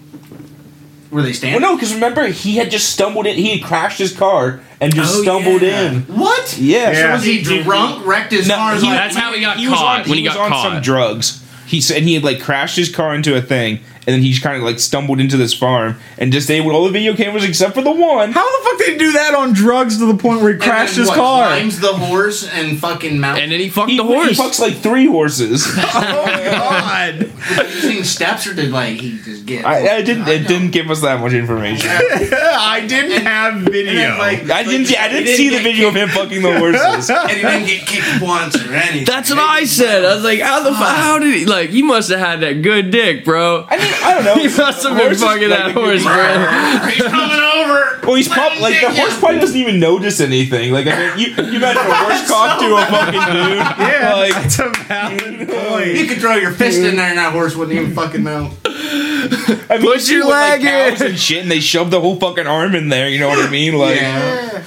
Were 1.09 1.21
they 1.21 1.27
Well, 1.29 1.33
standing? 1.35 1.61
no, 1.61 1.75
because 1.75 1.93
remember 1.93 2.27
he 2.27 2.55
had 2.57 2.71
just 2.71 2.89
stumbled 2.91 3.25
in. 3.27 3.35
He 3.35 3.57
had 3.57 3.67
crashed 3.67 3.99
his 3.99 4.15
car 4.15 4.61
and 4.83 4.95
just 4.95 5.15
Oh, 5.15 5.21
stumbled 5.23 5.61
yeah. 5.61 5.91
in. 5.91 6.01
What? 6.03 6.57
Yeah. 6.57 6.91
Yeah. 6.91 7.13
Was 7.13 7.23
he 7.23 7.41
drunk? 7.41 8.05
Wrecked 8.05 8.31
his 8.31 8.47
No, 8.47 8.55
car? 8.55 8.75
he- 8.75 8.81
like, 8.87 8.97
That's 8.97 9.15
how 9.15 9.33
he 9.33 9.41
got 9.41 9.57
he 9.57 9.67
was 9.67 9.77
caught 9.79 10.01
on, 10.01 10.09
when 10.09 10.17
he 10.17 10.23
was 10.27 10.33
got 10.33 10.43
on 10.45 10.49
caught. 10.51 10.73
some 10.73 10.81
drugs. 10.81 11.39
He 11.65 11.81
said 11.81 12.03
he 12.03 12.13
had 12.13 12.23
like 12.23 12.41
crashed 12.41 12.75
his 12.75 12.93
car 12.93 13.15
into 13.15 13.35
a 13.35 13.41
thing, 13.41 13.79
and 14.05 14.13
then 14.15 14.21
he 14.21 14.37
kind 14.39 14.57
of 14.57 14.63
like 14.63 14.79
stumbled 14.79 15.19
into 15.19 15.37
this 15.37 15.53
farm 15.53 15.97
and 16.17 16.31
disabled 16.31 16.73
all 16.73 16.83
the 16.85 16.91
video 16.91 17.15
cameras 17.15 17.43
except 17.43 17.73
for 17.73 17.81
the 17.81 17.91
one. 17.91 18.31
How 18.31 18.59
the 18.59 18.63
fuck 18.69 18.77
did 18.79 18.91
he 18.93 18.97
do 18.97 19.11
that 19.13 19.33
on 19.35 19.53
drugs 19.53 19.97
to 19.99 20.05
the 20.05 20.15
point 20.17 20.41
where 20.41 20.49
he 20.49 20.53
and 20.55 20.61
crashed 20.61 20.93
then 20.95 21.01
his 21.01 21.09
what, 21.09 21.17
car? 21.17 21.47
Climbs 21.47 21.79
the 21.79 21.93
horse 21.93 22.47
and 22.49 22.79
fucking 22.79 23.19
mount. 23.19 23.39
And 23.39 23.51
then 23.51 23.59
he 23.59 23.69
fucked 23.69 23.89
He, 23.91 23.97
the 23.97 24.03
horse. 24.03 24.29
he 24.29 24.35
fucks 24.35 24.59
like 24.59 24.75
three 24.77 25.05
horses. 25.07 25.65
Oh 25.95 26.25
God! 26.51 27.31
using 27.73 28.03
steps 28.03 28.47
or 28.47 28.53
did 28.53 28.71
like 28.71 28.97
he 28.99 29.17
just 29.19 29.45
get? 29.45 29.65
I, 29.65 29.97
I 29.97 30.01
didn't. 30.01 30.27
It 30.27 30.47
didn't 30.47 30.71
give 30.71 30.89
us 30.89 31.01
that 31.01 31.19
much 31.19 31.33
information. 31.33 31.89
I 31.91 32.83
didn't 32.87 33.21
have 33.25 33.61
video. 33.61 33.93
Then, 33.93 34.17
like, 34.17 34.49
I 34.49 34.63
didn't. 34.63 34.87
see- 34.87 34.95
I 34.97 35.09
he 35.09 35.23
didn't 35.23 35.37
see 35.37 35.49
the 35.49 35.55
get 35.57 35.63
video 35.63 35.87
of 35.89 35.95
him 35.95 36.09
fucking 36.09 36.41
the 36.41 36.57
horses. 36.57 37.09
and 37.09 37.29
he 37.31 37.41
didn't 37.41 37.65
get 37.67 37.87
kicked 37.87 38.21
once 38.21 38.55
or 38.55 38.73
anything. 38.73 39.05
That's 39.05 39.29
what 39.29 39.39
I 39.39 39.65
said. 39.65 40.03
I 40.05 40.15
was 40.15 40.23
like, 40.23 40.39
how 40.39 40.63
the 40.63 40.69
fu- 40.71 40.75
how 40.75 41.19
did 41.19 41.35
he 41.35 41.45
like? 41.45 41.69
He 41.69 41.83
must 41.83 42.09
have 42.09 42.19
had 42.19 42.39
that 42.41 42.61
good 42.61 42.91
dick, 42.91 43.23
bro. 43.25 43.65
I 43.69 43.77
mean, 43.77 43.92
I 44.01 44.13
don't 44.15 44.25
know. 44.25 44.35
He 44.43 44.47
must 44.47 44.83
have 44.83 44.97
been 44.97 45.15
fucking 45.15 45.49
that 45.49 45.71
horse, 45.71 46.03
bro. 46.03 46.89
He's 46.89 47.03
coming 47.03 47.39
over. 47.39 47.99
Well, 48.05 48.15
he's 48.15 48.27
probably 48.27 48.59
like 48.59 48.81
the 48.81 48.91
horse 48.93 49.17
probably 49.17 49.39
doesn't 49.39 49.55
even 49.59 49.79
notice 49.79 50.19
anything. 50.19 50.73
Like 50.73 50.87
I 50.87 51.15
mean, 51.15 51.19
you, 51.19 51.27
you 51.45 51.55
imagine 51.57 51.81
a 51.89 51.95
horse 51.95 52.27
cock 52.29 52.59
to 52.59 52.75
a 52.75 52.85
fucking 52.85 53.21
dude. 53.21 53.57
yeah, 53.87 54.13
like 54.15 54.33
that's 54.33 54.59
a 54.59 54.69
valid 54.87 55.95
You 55.95 56.05
could 56.07 56.17
throw 56.17 56.35
your 56.35 56.51
fist 56.51 56.79
in 56.79 56.97
there 56.97 57.07
and 57.09 57.17
that 57.17 57.31
horse 57.31 57.55
wouldn't 57.55 57.77
even 57.79 57.93
fucking 57.93 58.23
know. 58.23 58.51
I 58.65 59.77
mean, 59.77 59.81
Put 59.81 59.93
you 59.95 59.99
see 59.99 60.13
your 60.15 60.25
with, 60.25 60.33
like, 60.33 60.61
leg 60.61 60.61
in. 60.63 60.97
cows 60.97 61.01
and 61.01 61.17
shit, 61.19 61.41
and 61.43 61.49
they 61.51 61.61
shove 61.61 61.91
the 61.91 62.01
whole 62.01 62.17
fucking 62.19 62.45
arm 62.47 62.75
in 62.75 62.89
there. 62.89 63.07
You 63.07 63.19
know 63.19 63.29
what 63.29 63.39
I 63.45 63.49
mean? 63.49 63.75
Like, 63.77 63.95
Yeah. 64.01 64.63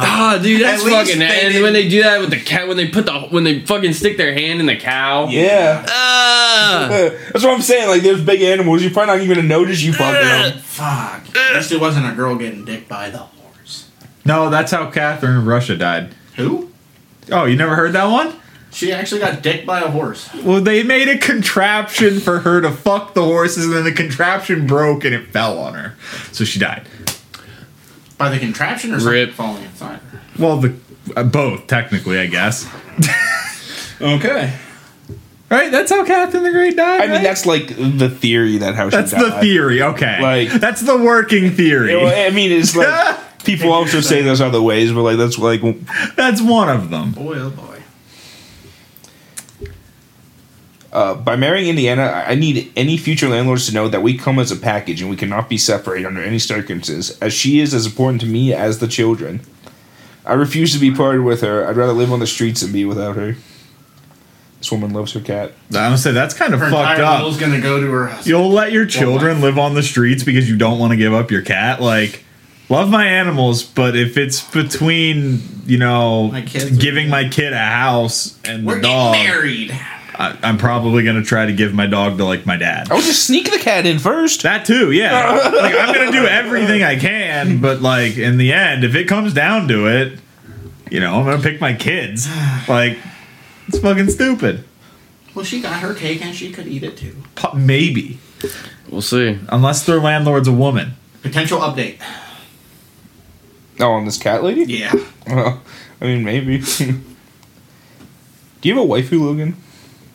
Ah, 0.00 0.38
dude, 0.42 0.62
that's 0.62 0.82
fucking. 0.82 1.18
they 1.18 1.24
And 1.26 1.52
didn't- 1.52 1.62
when 1.62 1.72
they 1.72 1.88
do 1.88 2.02
that 2.02 2.20
with 2.20 2.30
the 2.30 2.38
cat, 2.40 2.68
when 2.68 2.76
they 2.76 2.86
put 2.88 3.06
the 3.06 3.12
when 3.30 3.44
they 3.44 3.60
fucking 3.60 3.92
stick 3.94 4.16
their 4.16 4.32
hand 4.32 4.60
in 4.60 4.66
the 4.66 4.76
cow. 4.76 5.26
yeah. 5.28 5.84
Ah. 5.88 6.86
That's 7.32 7.44
what 7.44 7.52
I'm 7.54 7.62
saying. 7.62 7.88
Like, 7.88 8.02
there's 8.02 8.20
big 8.22 8.42
animals. 8.42 8.82
You're 8.82 8.90
probably 8.92 9.14
not 9.16 9.22
even 9.22 9.36
gonna 9.36 9.48
notice 9.48 9.82
you 9.82 9.92
fucking 9.92 10.14
them. 10.28 10.58
Fuck. 10.58 11.36
At 11.36 11.56
least 11.56 11.72
it 11.72 11.80
wasn't 11.80 12.06
a 12.06 12.12
girl 12.14 12.34
getting 12.36 12.64
dicked 12.64 12.88
by 12.88 13.10
the 13.10 13.18
horse. 13.18 13.88
No, 14.24 14.50
that's 14.50 14.70
how 14.72 14.90
Catherine 14.90 15.36
of 15.36 15.46
Russia 15.46 15.76
died. 15.76 16.14
Who? 16.36 16.70
Oh, 17.30 17.44
you 17.44 17.56
never 17.56 17.74
heard 17.76 17.92
that 17.94 18.06
one? 18.06 18.34
She 18.70 18.92
actually 18.92 19.20
got 19.22 19.42
dicked 19.42 19.66
by 19.66 19.80
a 19.80 19.88
horse. 19.90 20.28
Well, 20.44 20.60
they 20.60 20.82
made 20.82 21.08
a 21.08 21.16
contraption 21.18 22.20
for 22.20 22.40
her 22.40 22.60
to 22.60 22.70
fuck 22.70 23.14
the 23.14 23.24
horses, 23.24 23.64
and 23.64 23.74
then 23.74 23.84
the 23.84 23.92
contraption 23.92 24.66
broke 24.66 25.04
and 25.04 25.14
it 25.14 25.28
fell 25.28 25.58
on 25.58 25.74
her, 25.74 25.94
so 26.32 26.44
she 26.44 26.58
died. 26.58 26.86
By 28.18 28.28
the 28.30 28.38
contraption 28.38 28.92
or 28.92 28.98
something 29.00 29.12
Rip. 29.14 29.32
falling 29.32 29.62
inside? 29.64 30.00
Well, 30.38 30.58
the 30.58 30.74
uh, 31.16 31.22
both 31.22 31.66
technically, 31.68 32.18
I 32.18 32.26
guess. 32.26 32.68
Okay. 34.00 34.56
Right? 35.50 35.72
That's 35.72 35.90
how 35.90 36.04
Catherine 36.04 36.44
the 36.44 36.52
Great 36.52 36.76
died. 36.76 37.00
I 37.00 37.06
mean, 37.06 37.10
right? 37.16 37.22
that's 37.24 37.46
like 37.46 37.68
the 37.76 38.08
theory 38.08 38.58
that 38.58 38.74
how 38.76 38.90
she 38.90 38.96
died. 38.96 39.06
that's 39.06 39.10
the 39.24 39.30
died. 39.30 39.40
theory. 39.40 39.82
Okay, 39.82 40.20
Like- 40.22 40.60
that's 40.60 40.82
the 40.82 40.96
working 40.96 41.50
theory. 41.52 41.92
Yeah, 41.92 42.04
well, 42.04 42.26
I 42.28 42.30
mean, 42.30 42.52
it's 42.52 42.76
like 42.76 43.18
people 43.44 43.72
also 43.72 44.00
say 44.00 44.22
there's 44.22 44.40
other 44.40 44.62
ways, 44.62 44.92
but 44.92 45.02
like 45.02 45.16
that's 45.16 45.36
like 45.38 45.62
that's 46.14 46.40
one 46.40 46.68
of 46.68 46.90
them. 46.90 47.10
Boy, 47.12 47.38
oh 47.38 47.50
boy. 47.50 47.67
Uh, 50.92 51.14
by 51.14 51.36
marrying 51.36 51.68
Indiana, 51.68 52.02
I 52.04 52.32
I 52.32 52.34
need 52.34 52.72
any 52.76 52.96
future 52.96 53.28
landlords 53.28 53.66
to 53.66 53.74
know 53.74 53.88
that 53.88 54.02
we 54.02 54.16
come 54.16 54.38
as 54.38 54.50
a 54.50 54.56
package 54.56 55.00
and 55.00 55.10
we 55.10 55.16
cannot 55.16 55.48
be 55.48 55.58
separated 55.58 56.06
under 56.06 56.22
any 56.22 56.38
circumstances, 56.38 57.18
as 57.20 57.32
she 57.32 57.60
is 57.60 57.74
as 57.74 57.86
important 57.86 58.20
to 58.22 58.26
me 58.26 58.52
as 58.54 58.78
the 58.78 58.88
children. 58.88 59.40
I 60.24 60.34
refuse 60.34 60.72
to 60.74 60.78
be 60.78 60.90
parted 60.94 61.22
with 61.22 61.40
her. 61.40 61.66
I'd 61.66 61.76
rather 61.76 61.92
live 61.94 62.12
on 62.12 62.20
the 62.20 62.26
streets 62.26 62.60
than 62.60 62.72
be 62.72 62.84
without 62.84 63.16
her. 63.16 63.36
This 64.58 64.72
woman 64.72 64.92
loves 64.92 65.12
her 65.12 65.20
cat. 65.20 65.52
I 65.74 65.88
would 65.88 65.98
say 66.00 66.10
that's 66.12 66.34
kind 66.34 66.52
of 66.52 66.60
Her 66.60 66.70
fucked 66.70 67.00
up. 67.00 67.22
will's 67.22 67.38
gonna 67.38 67.60
go 67.60 67.80
to 67.80 67.86
her 67.90 68.06
husband. 68.08 68.26
You'll 68.26 68.50
let 68.50 68.72
your 68.72 68.86
children 68.86 69.40
live 69.40 69.56
on 69.58 69.74
the 69.74 69.82
streets 69.82 70.24
because 70.24 70.48
you 70.48 70.56
don't 70.56 70.78
want 70.78 70.90
to 70.90 70.96
give 70.96 71.14
up 71.14 71.30
your 71.30 71.42
cat. 71.42 71.80
Like, 71.80 72.24
love 72.68 72.90
my 72.90 73.06
animals, 73.06 73.62
but 73.62 73.96
if 73.96 74.16
it's 74.16 74.42
between 74.50 75.40
you 75.66 75.78
know 75.78 76.28
My 76.32 76.40
giving 76.40 77.08
my 77.08 77.28
kid 77.28 77.52
a 77.52 77.58
house 77.58 78.36
and 78.44 78.66
We're 78.66 78.76
the 78.76 78.82
dog, 78.82 79.14
getting 79.14 79.28
married. 79.28 79.80
I, 80.20 80.36
I'm 80.42 80.58
probably 80.58 81.04
gonna 81.04 81.22
try 81.22 81.46
to 81.46 81.52
give 81.52 81.72
my 81.72 81.86
dog 81.86 82.18
to 82.18 82.24
like 82.24 82.44
my 82.44 82.56
dad. 82.56 82.90
I 82.90 82.94
would 82.94 83.04
just 83.04 83.24
sneak 83.24 83.50
the 83.52 83.58
cat 83.58 83.86
in 83.86 83.98
first. 84.00 84.42
That 84.42 84.66
too, 84.66 84.90
yeah. 84.90 85.30
like 85.54 85.74
I'm 85.74 85.94
gonna 85.94 86.10
do 86.12 86.26
everything 86.26 86.82
I 86.82 86.96
can, 86.98 87.60
but 87.60 87.80
like 87.80 88.18
in 88.18 88.36
the 88.36 88.52
end, 88.52 88.82
if 88.84 88.94
it 88.96 89.04
comes 89.06 89.32
down 89.32 89.68
to 89.68 89.86
it, 89.86 90.18
you 90.90 90.98
know, 91.00 91.14
I'm 91.20 91.24
gonna 91.24 91.40
pick 91.42 91.60
my 91.60 91.72
kids. 91.74 92.28
Like, 92.68 92.98
it's 93.68 93.78
fucking 93.78 94.10
stupid. 94.10 94.64
Well, 95.34 95.44
she 95.44 95.60
got 95.60 95.80
her 95.82 95.94
cake 95.94 96.20
and 96.24 96.34
she 96.34 96.50
could 96.50 96.66
eat 96.66 96.82
it 96.82 96.96
too. 96.96 97.14
Po- 97.36 97.54
Maybe, 97.54 98.18
We'll 98.90 99.02
see. 99.02 99.38
unless 99.50 99.86
their 99.86 100.00
landlord's 100.00 100.48
a 100.48 100.52
woman. 100.52 100.94
Potential 101.22 101.60
update. 101.60 102.00
Oh, 103.78 103.92
on 103.92 104.04
this 104.04 104.18
cat 104.18 104.42
lady? 104.42 104.64
Yeah. 104.64 104.92
Well, 105.28 105.62
I 106.00 106.04
mean, 106.06 106.24
maybe. 106.24 106.58
Do 108.60 108.68
you 108.68 108.74
have 108.76 108.84
a 108.84 108.88
waifu, 108.88 109.20
Logan? 109.20 109.54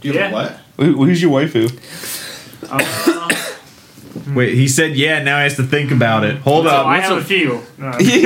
Do 0.04 0.10
you 0.10 0.20
have 0.20 0.32
Yeah. 0.32 0.38
a 0.38 0.42
what? 0.44 0.60
Who, 0.78 1.06
who's 1.06 1.22
your 1.22 1.32
waifu? 1.32 1.70
Uh, 2.70 3.30
Wait, 4.36 4.54
he 4.56 4.68
said, 4.68 4.96
yeah. 4.96 5.22
Now 5.24 5.38
he 5.38 5.44
has 5.44 5.56
to 5.58 5.64
think 5.64 5.92
about 5.92 6.24
it. 6.24 6.38
Hold 6.38 6.66
so 6.66 6.72
up. 6.72 6.86
I 6.86 6.98
what's 6.98 7.08
have 7.10 7.18
a- 7.18 7.22
a 7.22 7.24
few. 7.24 7.62
Uh, 7.84 7.98
He's 8.00 8.22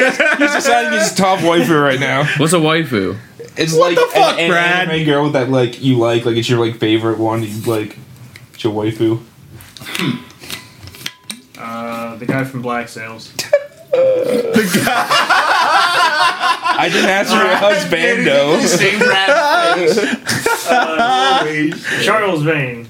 deciding 0.53 0.99
his 0.99 1.13
top 1.15 1.39
waifu 1.39 1.82
right 1.82 1.99
now. 1.99 2.23
What's 2.38 2.53
a 2.53 2.57
waifu? 2.57 3.17
It's 3.57 3.73
What 3.73 3.93
like 3.93 3.95
the 3.95 4.05
fuck, 4.13 4.34
an, 4.34 4.39
an 4.45 4.49
Brad? 4.51 4.89
anime 4.89 5.05
girl 5.05 5.30
that 5.32 5.49
like 5.49 5.82
you 5.82 5.97
like, 5.97 6.25
like 6.25 6.36
it's 6.36 6.47
your 6.49 6.59
like 6.63 6.75
favorite 6.78 7.17
one. 7.17 7.41
You 7.43 7.59
like, 7.61 7.97
it's 8.53 8.63
your 8.63 8.73
waifu. 8.73 9.19
uh, 11.57 12.15
the 12.17 12.25
guy 12.28 12.43
from 12.43 12.61
Black 12.61 12.88
Sails. 12.89 13.34
I 16.80 16.89
didn't 16.89 17.09
ask 17.09 17.30
for 17.32 17.38
your 17.38 17.55
husbando. 17.55 18.61
Same 18.65 18.99
rat 18.99 19.30
face. 21.43 22.05
Charles 22.05 22.43
Vane. 22.43 22.88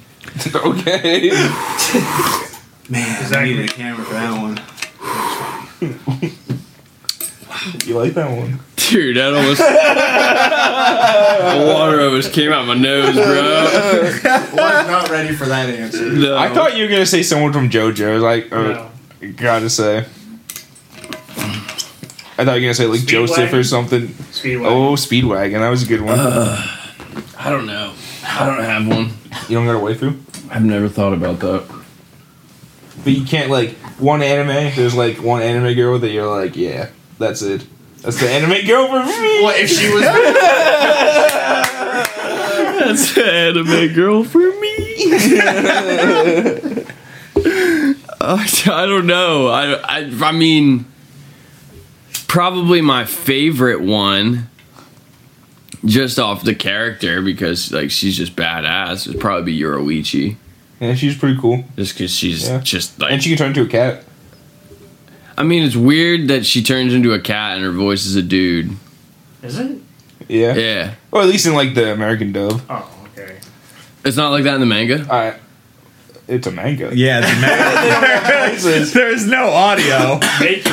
okay. 0.55 1.29
Man, 2.89 3.21
Exactly. 3.21 3.37
I 3.37 3.43
needed 3.45 3.69
a 3.69 3.73
camera 3.73 4.05
for 4.05 4.13
that 4.13 4.41
one. 4.41 4.59
You 7.85 7.95
like 7.97 8.13
that 8.13 8.29
one? 8.31 8.59
Dude, 8.75 9.17
that 9.17 9.33
almost 9.33 9.59
the 11.59 11.73
water 11.73 12.01
almost 12.01 12.31
came 12.31 12.51
out 12.53 12.65
my 12.67 12.75
nose, 12.75 13.13
bro. 13.15 13.23
Was 13.23 14.23
not 14.87 15.09
ready 15.09 15.35
for 15.35 15.45
that 15.47 15.67
answer. 15.69 16.09
No. 16.11 16.37
I 16.37 16.53
thought 16.53 16.77
you 16.77 16.83
were 16.85 16.89
gonna 16.89 17.05
say 17.05 17.23
someone 17.23 17.51
from 17.51 17.69
JoJo. 17.69 18.09
I 18.09 18.13
was 18.13 18.23
like, 18.23 18.51
uh, 18.53 18.89
No. 19.21 19.31
gotta 19.35 19.69
say. 19.69 20.05
I 22.39 22.45
thought 22.45 22.53
you 22.55 22.61
were 22.61 22.67
gonna 22.67 22.73
say 22.75 22.85
like 22.85 23.05
Joseph 23.05 23.51
or 23.51 23.63
something. 23.63 24.13
Speedway. 24.31 24.67
Oh, 24.67 24.93
Speedwagon. 24.93 25.59
That 25.59 25.69
was 25.69 25.83
a 25.83 25.87
good 25.87 26.01
one. 26.01 26.19
I 26.19 27.49
don't 27.49 27.65
know. 27.65 27.93
I 28.23 28.45
don't 28.45 28.63
have 28.63 28.87
one. 28.87 29.09
you 29.49 29.55
don't 29.57 29.65
got 29.65 29.75
a 29.75 29.79
waifu, 29.79 30.17
I've 30.51 30.63
never 30.65 30.87
thought 30.89 31.13
about 31.13 31.39
that. 31.39 31.63
but 33.03 33.13
you 33.13 33.25
can't 33.25 33.49
like 33.49 33.71
one 33.99 34.21
anime. 34.21 34.73
There's 34.75 34.93
like 34.95 35.21
one 35.21 35.41
anime 35.41 35.73
girl 35.75 35.97
that 35.99 36.11
you're 36.11 36.27
like, 36.27 36.55
yeah, 36.55 36.89
that's 37.17 37.41
it. 37.41 37.65
That's 38.01 38.19
the 38.19 38.29
anime 38.29 38.65
girl 38.67 38.87
for 38.87 39.03
me. 39.03 39.39
What 39.43 39.59
if 39.59 39.69
she 39.69 39.91
was? 39.93 40.03
That's 42.77 43.17
an 43.17 43.23
anime 43.27 43.93
girl 43.93 44.23
for 44.23 44.39
me. 44.39 44.53
Uh, 48.19 48.21
I 48.21 48.85
don't 48.85 49.07
know. 49.07 49.47
I, 49.47 49.73
I 49.73 50.11
I 50.21 50.31
mean, 50.31 50.85
probably 52.27 52.81
my 52.81 53.05
favorite 53.05 53.81
one. 53.81 54.49
just 55.85 56.17
off 56.19 56.43
the 56.43 56.55
character 56.55 57.21
because 57.21 57.71
like 57.71 57.91
she's 57.91 58.17
just 58.17 58.35
badass. 58.35 59.07
It'd 59.07 59.21
probably 59.21 59.53
be 59.53 59.59
Yoruichi, 59.61 60.35
Yeah, 60.79 60.95
she's 60.95 61.15
pretty 61.17 61.39
cool, 61.39 61.63
just 61.75 61.93
because 61.93 62.11
she's 62.13 62.47
Yeah. 62.49 62.59
just 62.59 62.99
like. 62.99 63.11
and 63.11 63.21
she 63.23 63.29
can 63.29 63.37
turn 63.37 63.47
into 63.49 63.61
a 63.61 63.67
cat. 63.67 64.03
I 65.37 65.43
mean, 65.43 65.61
it's 65.63 65.75
weird 65.75 66.29
that 66.29 66.45
she 66.47 66.63
turns 66.63 66.93
into 66.95 67.13
a 67.13 67.19
cat 67.19 67.55
and 67.57 67.63
her 67.63 67.71
voice 67.71 68.05
is 68.07 68.15
a 68.15 68.23
dude. 68.23 68.71
Is 69.43 69.59
it? 69.59 69.77
Yeah. 70.27 70.55
Yeah, 70.55 70.93
Or 71.11 71.21
at 71.21 71.27
least 71.27 71.45
in 71.45 71.53
like 71.53 71.75
the 71.75 71.93
American 71.93 72.31
dub. 72.31 72.59
Oh, 72.69 72.89
okay. 73.15 73.37
it's 74.03 74.17
not 74.17 74.31
like 74.31 74.43
that 74.45 74.55
in 74.55 74.59
the 74.59 74.65
manga. 74.65 75.05
I, 75.13 75.35
it's 76.27 76.47
a 76.47 76.51
manga. 76.51 76.89
Yeah, 76.93 77.21
the 77.21 77.27
man- 77.39 78.91
there's 78.93 79.27
no 79.27 79.49
audio. 79.51 80.19
Make 80.41 80.63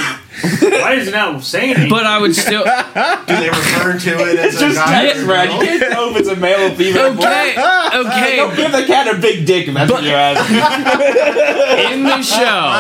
Why 0.61 0.95
is 0.95 1.09
it 1.09 1.13
not 1.13 1.43
saying 1.43 1.71
anything? 1.71 1.91
But 1.91 2.07
I 2.07 2.19
would 2.19 2.35
still. 2.35 2.65
Do 3.27 3.37
they 3.37 3.49
refer 3.49 3.99
to 3.99 4.11
it 4.31 4.39
as 4.39 4.57
a 4.61 4.75
guy 4.75 5.05
text, 5.07 5.23
or 5.23 5.27
Brad. 5.27 5.51
You 5.51 5.59
can't 5.67 5.93
tell 5.93 6.11
if 6.11 6.17
it's 6.17 6.29
a 6.29 6.37
male 6.37 6.71
or 6.73 6.75
female. 6.75 7.03
Okay, 7.13 7.53
okay. 7.53 7.55
Uh, 7.57 7.91
don't 7.91 8.07
okay. 8.07 8.57
give 8.57 8.73
the 8.73 8.85
cat 8.87 9.15
a 9.15 9.19
big 9.19 9.47
dick 9.47 9.69
if 9.69 9.75
that's 9.75 9.91
what 9.91 10.03
you're 10.03 10.15
asking. 10.17 10.57
In 11.95 12.03
the 12.05 12.23
show, 12.23 12.71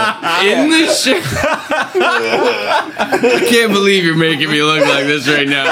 in 0.44 0.70
the 0.70 0.86
show. 0.92 1.20
I 2.04 3.46
can't 3.48 3.72
believe 3.72 4.04
you're 4.04 4.16
making 4.16 4.50
me 4.50 4.62
look 4.62 4.80
like 4.86 5.06
this 5.06 5.28
right 5.28 5.48
now. 5.48 5.64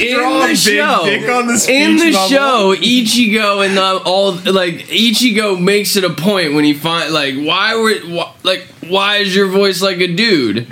In 0.00 0.14
Draw 0.16 0.38
a 0.38 0.40
the 0.42 0.46
big 0.48 0.56
show, 0.56 1.02
dick 1.04 1.28
on 1.30 1.46
the 1.46 1.66
in 1.68 1.96
the 1.96 2.12
bubble. 2.12 2.28
show, 2.28 2.74
Ichigo 2.76 3.64
and 3.66 3.76
the, 3.76 4.02
all 4.04 4.32
like 4.32 4.86
Ichigo 4.88 5.60
makes 5.60 5.96
it 5.96 6.04
a 6.04 6.10
point 6.10 6.54
when 6.54 6.64
he 6.64 6.74
find 6.74 7.12
like 7.12 7.34
why 7.36 7.74
were 7.76 7.94
wh- 7.94 8.44
like 8.44 8.66
why 8.88 9.16
is 9.18 9.34
your 9.34 9.48
voice 9.48 9.80
like 9.82 9.98
a 9.98 10.08
dude? 10.08 10.69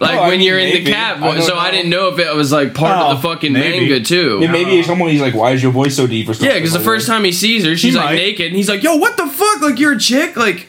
Like 0.00 0.18
Oh, 0.18 0.22
when 0.22 0.30
mean, 0.32 0.40
you're 0.42 0.58
in 0.58 0.70
maybe. 0.70 0.84
the 0.84 0.92
cat 0.92 1.16
I 1.16 1.20
voice. 1.20 1.46
don't 1.46 1.48
So 1.48 1.56
I 1.56 1.70
didn't 1.70 1.90
know 1.90 2.08
if 2.08 2.18
it 2.18 2.34
was 2.34 2.52
like 2.52 2.74
part 2.74 2.96
Oh, 2.98 3.10
of 3.12 3.22
the 3.22 3.28
oh, 3.28 3.32
fucking 3.34 3.52
maybe. 3.52 3.80
manga 3.88 4.00
too. 4.04 4.38
Yeah, 4.40 4.50
maybe 4.52 4.78
it's 4.78 4.86
someone 4.88 5.10
he's 5.10 5.20
like, 5.20 5.34
why 5.34 5.52
is 5.52 5.62
your 5.62 5.72
voice 5.72 5.96
so 5.96 6.06
deep 6.06 6.28
or 6.28 6.34
something? 6.34 6.48
Yeah, 6.48 6.54
because 6.56 6.72
the 6.72 6.78
like 6.78 6.84
first 6.86 7.06
time 7.06 7.24
he 7.24 7.32
sees 7.32 7.64
her, 7.64 7.76
she's 7.76 7.94
He 7.94 7.98
like 7.98 8.06
might. 8.10 8.14
naked, 8.16 8.46
and 8.48 8.56
he's 8.56 8.68
like, 8.68 8.82
"Yo, 8.82 8.96
what 8.96 9.16
the 9.16 9.26
fuck? 9.26 9.60
Like 9.62 9.78
you're 9.78 9.92
a 9.94 9.98
chick? 9.98 10.36
Like 10.36 10.68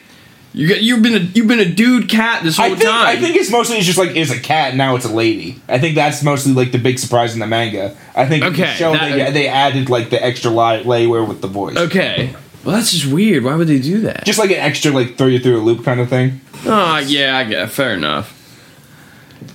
you 0.52 0.68
got 0.68 0.82
you've 0.82 1.02
been 1.02 1.14
a 1.14 1.18
you've 1.18 1.46
been 1.48 1.60
a 1.60 1.68
dude 1.70 2.08
cat 2.08 2.42
this 2.42 2.56
whole 2.56 2.66
I 2.66 2.68
think, 2.70 2.82
time." 2.82 3.06
I 3.06 3.16
think 3.16 3.36
it's 3.36 3.50
mostly 3.50 3.76
it's 3.76 3.86
just 3.86 3.98
like 3.98 4.16
it's 4.16 4.30
a 4.30 4.40
cat 4.40 4.74
now 4.74 4.96
it's 4.96 5.04
a 5.04 5.12
lady. 5.12 5.60
I 5.68 5.78
think 5.78 5.94
that's 5.94 6.22
mostly 6.22 6.52
like 6.52 6.72
the 6.72 6.78
big 6.78 6.98
surprise 6.98 7.34
in 7.34 7.40
the 7.40 7.46
manga. 7.46 7.96
I 8.14 8.26
think 8.26 8.44
in 8.44 8.52
the 8.52 8.62
Okay, 8.62 8.74
show 8.74 8.92
that- 8.92 9.10
they, 9.14 9.30
they 9.32 9.48
added 9.48 9.88
like 9.90 10.10
the 10.10 10.22
extra 10.24 10.50
li- 10.50 10.82
layer 10.84 11.22
with 11.24 11.40
the 11.42 11.48
voice, 11.48 11.76
okay. 11.76 12.34
Well, 12.64 12.74
that's 12.74 12.90
just 12.90 13.06
weird. 13.06 13.44
Why 13.44 13.54
would 13.54 13.68
they 13.68 13.78
do 13.78 14.00
that? 14.02 14.24
just 14.24 14.38
like 14.40 14.50
an 14.50 14.56
extra 14.56 14.90
like 14.90 15.16
throw 15.16 15.28
you 15.28 15.38
through 15.38 15.58
a 15.60 15.62
loop 15.62 15.84
kind 15.84 16.00
of 16.00 16.08
thing. 16.08 16.40
oh 16.64 16.98
yeah, 16.98 17.36
I 17.38 17.44
get 17.44 17.70
fair 17.70 17.94
enough. 17.94 18.32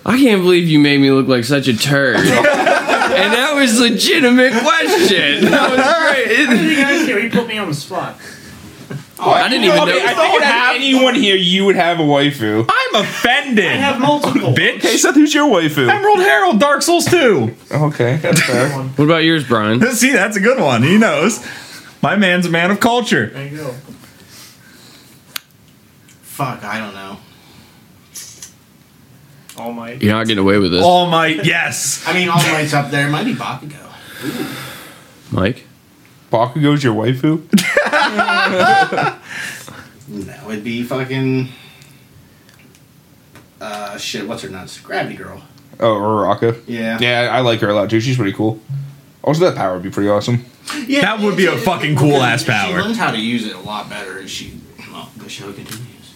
I 0.06 0.18
can't 0.18 0.42
believe 0.42 0.68
you 0.68 0.80
made 0.80 1.00
me 1.00 1.12
look 1.12 1.28
like 1.28 1.44
such 1.44 1.68
a 1.68 1.78
turd. 1.78 2.16
and 2.18 2.26
that 2.26 3.54
was 3.56 3.78
a 3.80 3.84
legitimate 3.84 4.52
question. 4.54 5.46
That 5.52 5.70
was 5.72 5.80
What 5.80 6.16
did 6.28 6.48
great. 6.48 6.62
you 6.70 6.76
guys 6.76 7.06
do? 7.08 7.18
He 7.18 7.30
put 7.30 7.48
me 7.48 7.58
on 7.58 7.68
the 7.68 7.74
spot. 7.76 8.20
Oh, 9.24 9.30
I 9.30 9.48
didn't 9.50 9.66
even 9.66 9.76
know. 9.78 9.84
Okay, 9.84 10.04
I 10.04 10.14
think 10.16 10.42
if 10.42 10.50
anyone 10.76 11.14
here, 11.14 11.36
you 11.36 11.66
would 11.66 11.76
have 11.76 12.00
a 12.00 12.04
waifu. 12.04 12.68
I'm 12.68 12.96
offended. 13.04 13.68
I 13.68 13.74
have 13.76 14.00
multiple. 14.02 14.50
Okay, 14.54 14.80
Bitch. 14.80 14.98
Seth, 14.98 15.14
who's 15.14 15.32
your 15.36 15.46
waifu? 15.48 15.88
Emerald 15.88 16.18
Herald, 16.20 16.60
Dark 16.60 16.82
Souls 16.82 17.06
2. 17.06 17.56
Okay, 17.72 18.16
that's 18.18 18.42
fair. 18.48 18.70
What 18.72 19.04
about 19.04 19.24
yours, 19.24 19.48
Brian? 19.48 19.80
See, 19.92 20.12
that's 20.12 20.36
a 20.38 20.40
good 20.40 20.60
one. 20.60 20.82
He 20.82 20.98
knows. 20.98 21.46
My 22.02 22.16
man's 22.16 22.48
a 22.48 22.50
man 22.50 22.72
of 22.72 22.80
culture. 22.80 23.28
There 23.28 23.46
you 23.48 23.58
go. 23.58 23.76
Fuck, 26.24 26.64
I 26.64 26.80
don't 26.80 26.96
know. 26.96 27.18
All 29.62 29.74
Might. 29.74 30.02
You're 30.02 30.14
not 30.14 30.26
getting 30.28 30.42
away 30.44 30.58
with 30.58 30.72
this, 30.72 30.84
All 30.84 31.08
Might, 31.08 31.46
yes. 31.46 32.04
I 32.08 32.14
mean, 32.14 32.30
All 32.30 32.38
Might's 32.38 32.74
up 32.74 32.90
there. 32.92 33.08
It 33.08 33.12
might 33.12 33.26
be 33.26 33.34
Bakugo. 33.36 33.78
Mike. 35.32 35.66
Bakugo's 36.32 36.84
your 36.84 36.94
waifu? 36.96 37.42
That 40.12 40.46
would 40.46 40.62
be 40.64 40.84
fucking. 40.84 41.48
Uh, 43.62 43.98
shit, 43.98 44.28
what's 44.28 44.42
her 44.44 44.50
nuts? 44.50 44.78
Gravity 44.80 45.16
Girl. 45.16 45.42
Oh, 45.80 45.96
Uraraka. 45.96 46.62
Yeah. 46.68 46.98
Yeah, 47.00 47.30
I 47.32 47.40
like 47.42 47.62
her 47.62 47.70
a 47.70 47.74
lot 47.74 47.90
too. 47.90 48.02
She's 48.02 48.18
pretty 48.18 48.34
cool. 48.34 48.60
Also, 49.24 49.46
that 49.46 49.56
power 49.56 49.74
would 49.76 49.84
be 49.84 49.90
pretty 49.90 50.10
awesome. 50.10 50.44
Yeah, 50.86 51.02
That 51.02 51.20
would 51.22 51.38
be 51.38 51.46
a 51.46 51.58
fucking 51.58 51.96
cool 51.96 52.18
ass 52.22 52.44
power. 52.44 52.68
She 52.68 52.74
learns 52.76 52.98
how 52.98 53.12
to 53.12 53.20
use 53.22 53.46
it 53.48 53.56
a 53.56 53.60
lot 53.60 53.90
better 53.90 54.20
as 54.20 54.30
she. 54.30 54.60
Well, 54.92 55.10
the 55.16 55.30
show 55.30 55.54
continues. 55.54 56.14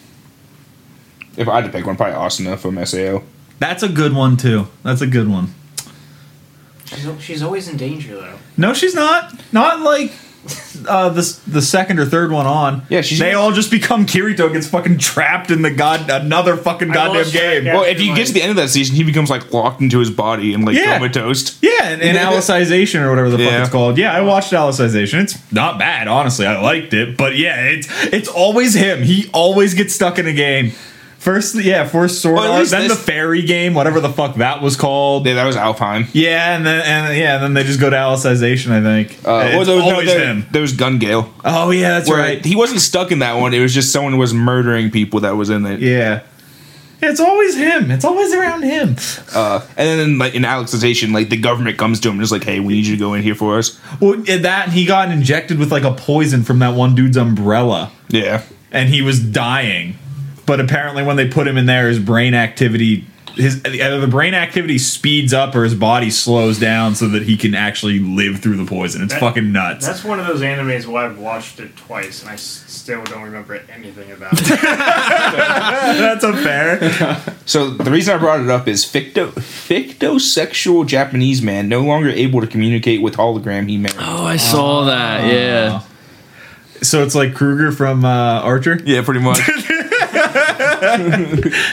If 1.38 1.48
I 1.48 1.56
had 1.62 1.66
to 1.66 1.72
pick 1.72 1.86
one, 1.86 1.96
probably 1.96 2.16
Asuna 2.16 2.58
from 2.58 2.84
Sao. 2.86 3.24
That's 3.60 3.84
a 3.84 3.90
good 3.90 4.14
one, 4.14 4.38
too. 4.38 4.68
That's 4.84 5.02
a 5.02 5.08
good 5.08 5.28
one. 5.30 5.54
She's, 6.86 7.08
she's 7.24 7.42
always 7.44 7.68
in 7.68 7.78
danger, 7.78 8.16
though. 8.16 8.38
No, 8.58 8.74
she's 8.74 8.94
not. 8.94 9.34
Not 9.52 9.80
like 9.82 10.12
uh, 10.88 11.10
the 11.10 11.40
the 11.48 11.62
second 11.62 11.98
or 12.00 12.06
third 12.06 12.32
one 12.32 12.46
on. 12.46 12.84
Yeah, 12.90 13.02
she's- 13.02 13.20
They 13.20 13.34
all 13.34 13.52
just 13.52 13.72
become 13.72 14.06
Kirito 14.06 14.54
gets 14.54 14.68
fucking 14.68 15.00
trapped 15.00 15.50
in 15.50 15.64
the 15.64 15.72
god 15.72 16.08
another 16.12 16.56
fucking 16.56 16.92
I 16.92 16.94
goddamn 16.94 17.32
game. 17.32 17.66
Well, 17.66 17.84
if 17.84 18.00
you 18.00 18.14
get 18.16 18.28
to 18.28 18.34
the 18.34 18.44
end 18.44 18.52
of 18.52 18.58
that 18.58 18.70
season, 18.70 18.96
he 18.96 19.04
becomes 19.04 19.32
like 19.32 19.52
locked 19.52 19.82
into 19.82 19.98
his 19.98 20.12
body 20.12 20.54
and 20.54 20.64
like 20.64 20.78
Yeah. 20.78 20.98
comatose. 21.00 21.58
Yeah, 21.64 21.72
and, 21.86 22.02
and 22.04 22.16
Alicization 22.20 23.02
or 23.02 23.10
whatever 23.10 23.32
the 23.32 23.40
Yeah. 23.42 23.50
fuck 23.50 23.62
it's 23.62 23.70
called. 23.72 23.98
Yeah, 23.98 24.14
I 24.14 24.22
watched 24.22 24.52
Alicization. 24.54 25.24
It's 25.24 25.52
not 25.52 25.80
bad, 25.80 26.08
honestly. 26.08 26.46
I 26.46 26.62
liked 26.62 26.94
it, 26.94 27.18
but 27.18 27.36
yeah, 27.36 27.62
it's 27.62 27.88
it's 28.14 28.28
always 28.30 28.76
him. 28.76 29.02
He 29.02 29.28
always 29.34 29.74
gets 29.74 29.96
stuck 29.96 30.20
in 30.20 30.28
a 30.28 30.34
game. 30.34 30.74
First, 31.26 31.56
yeah, 31.56 31.88
first 31.88 32.22
Sword 32.22 32.38
Art, 32.38 32.68
then 32.68 32.88
this- 32.88 32.96
the 32.96 33.04
fairy 33.04 33.42
game, 33.42 33.74
whatever 33.74 34.00
the 34.00 34.10
fuck 34.12 34.36
that 34.36 34.62
was 34.62 34.76
called. 34.76 35.26
Yeah, 35.26 35.34
that 35.34 35.46
was 35.46 35.56
Alfheim. 35.56 36.08
Yeah, 36.14 36.56
and 36.56 36.64
then 36.64 36.82
and 36.86 37.18
yeah, 37.18 37.34
and 37.36 37.44
then 37.44 37.54
they 37.56 37.64
just 37.64 37.80
go 37.80 37.90
to 37.90 37.96
Alicization. 37.96 38.70
I 38.72 38.82
think 38.84 39.18
Uh, 39.26 39.42
it's 39.48 39.56
well, 39.56 39.66
there 39.66 39.76
was, 39.76 39.86
no, 39.86 39.92
always 39.92 40.08
there, 40.08 40.26
him. 40.28 40.46
there 40.52 40.62
was 40.62 40.74
Gun 40.74 41.00
Gale. 41.00 41.34
Oh 41.44 41.72
yeah, 41.72 41.98
that's 41.98 42.12
right. 42.12 42.46
he 42.46 42.56
wasn't 42.56 42.80
stuck 42.80 43.12
in 43.12 43.20
that 43.20 43.38
one. 43.40 43.56
It 43.56 43.60
was 43.60 43.74
just 43.74 43.92
someone 43.92 44.20
was 44.20 44.36
murdering 44.36 44.92
people 44.92 45.22
that 45.22 45.36
was 45.36 45.50
in 45.50 45.66
it. 45.66 45.80
Yeah. 45.80 46.20
It's 47.02 47.20
always 47.20 47.56
him. 47.58 47.90
It's 47.90 48.06
always 48.06 48.32
around 48.34 48.62
him. 48.62 48.96
Uh, 49.34 49.62
and 49.78 50.00
then 50.00 50.18
like 50.20 50.36
in 50.36 50.44
Alicization, 50.44 51.12
like 51.12 51.30
the 51.30 51.38
government 51.38 51.78
comes 51.80 52.00
to 52.02 52.10
him 52.10 52.16
and 52.16 52.22
is 52.24 52.32
like, 52.32 52.44
"Hey, 52.44 52.60
we 52.60 52.74
need 52.74 52.86
you 52.86 52.96
to 52.96 53.00
go 53.00 53.16
in 53.16 53.24
here 53.24 53.36
for 53.36 53.58
us." 53.58 53.80
Well, 54.00 54.16
that 54.28 54.70
he 54.70 54.86
got 54.86 55.10
injected 55.12 55.58
with 55.58 55.72
like 55.72 55.84
a 55.84 55.92
poison 55.92 56.44
from 56.44 56.60
that 56.60 56.76
one 56.76 56.94
dude's 56.94 57.18
umbrella, 57.18 57.92
Yeah. 58.10 58.42
and 58.72 58.90
he 58.90 59.02
was 59.02 59.20
dying. 59.20 59.98
But 60.46 60.60
apparently, 60.60 61.04
when 61.04 61.16
they 61.16 61.28
put 61.28 61.48
him 61.48 61.58
in 61.58 61.66
there, 61.66 61.88
his 61.88 62.00
brain 62.00 62.34
activity, 62.34 63.06
his 63.36 63.64
either 63.66 64.00
the 64.00 64.08
brain 64.08 64.34
activity 64.34 64.78
speeds 64.78 65.34
up 65.34 65.56
or 65.56 65.64
his 65.64 65.74
body 65.76 66.10
slows 66.12 66.60
down 66.60 66.96
so 66.96 67.08
that 67.10 67.24
he 67.24 67.36
can 67.36 67.56
actually 67.56 68.00
live 68.00 68.40
through 68.40 68.58
the 68.58 68.66
poison. 68.66 69.02
It's 69.04 69.14
That- 69.14 69.20
fucking 69.22 69.52
nuts. 69.52 69.86
That's 69.88 70.04
one 70.04 70.20
of 70.20 70.28
those 70.28 70.42
animes 70.42 70.86
where 70.86 71.06
I've 71.06 71.18
watched 71.18 71.60
it 71.60 71.76
twice 71.76 72.22
and 72.22 72.30
I 72.30 72.36
s- 72.36 72.64
still 72.68 73.04
don't 73.04 73.24
remember 73.24 73.60
anything 73.74 74.12
about 74.12 74.34
it. 74.34 74.46
That's 74.62 76.24
a 76.24 76.34
fair. 76.38 77.22
So 77.48 77.70
the 77.70 77.92
reason 77.92 78.16
I 78.16 78.18
brought 78.18 78.40
it 78.40 78.50
up 78.50 78.68
is 78.68 78.84
ficto 78.86 79.32
fictosexual 79.32 80.88
Japanese 80.88 81.44
man 81.44 81.70
no 81.70 81.82
longer 81.82 82.10
able 82.10 82.42
to 82.42 82.48
communicate 82.48 83.04
with 83.04 83.16
hologram 83.18 83.70
he 83.70 83.78
married. 83.78 83.98
Oh, 84.00 84.26
I 84.26 84.38
saw 84.38 84.86
that. 84.86 85.32
Yeah. 85.32 85.82
So 86.82 87.04
it's 87.04 87.14
like 87.14 87.36
Krieger 87.36 87.72
from 87.72 88.04
uh, 88.04 88.42
Archer. 88.42 88.80
Yeah, 88.84 89.04
pretty 89.04 89.20
much. 89.20 89.38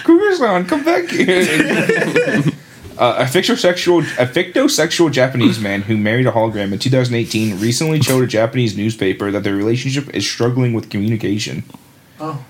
Cougar's 0.04 0.40
on, 0.40 0.66
come 0.66 0.84
back 0.84 1.08
here. 1.08 2.42
Uh, 2.98 3.16
a 3.20 3.24
fictosexual, 3.24 4.02
a 4.18 4.26
fictosexual 4.26 5.10
Japanese 5.10 5.58
man 5.58 5.80
who 5.80 5.96
married 5.96 6.26
a 6.26 6.30
hologram 6.30 6.72
in 6.72 6.78
2018 6.78 7.58
recently 7.58 7.98
told 7.98 8.22
a 8.22 8.26
Japanese 8.26 8.76
newspaper 8.76 9.30
that 9.30 9.42
their 9.42 9.56
relationship 9.56 10.14
is 10.14 10.28
struggling 10.30 10.74
with 10.74 10.90
communication. 10.90 11.64
oh. 12.20 12.44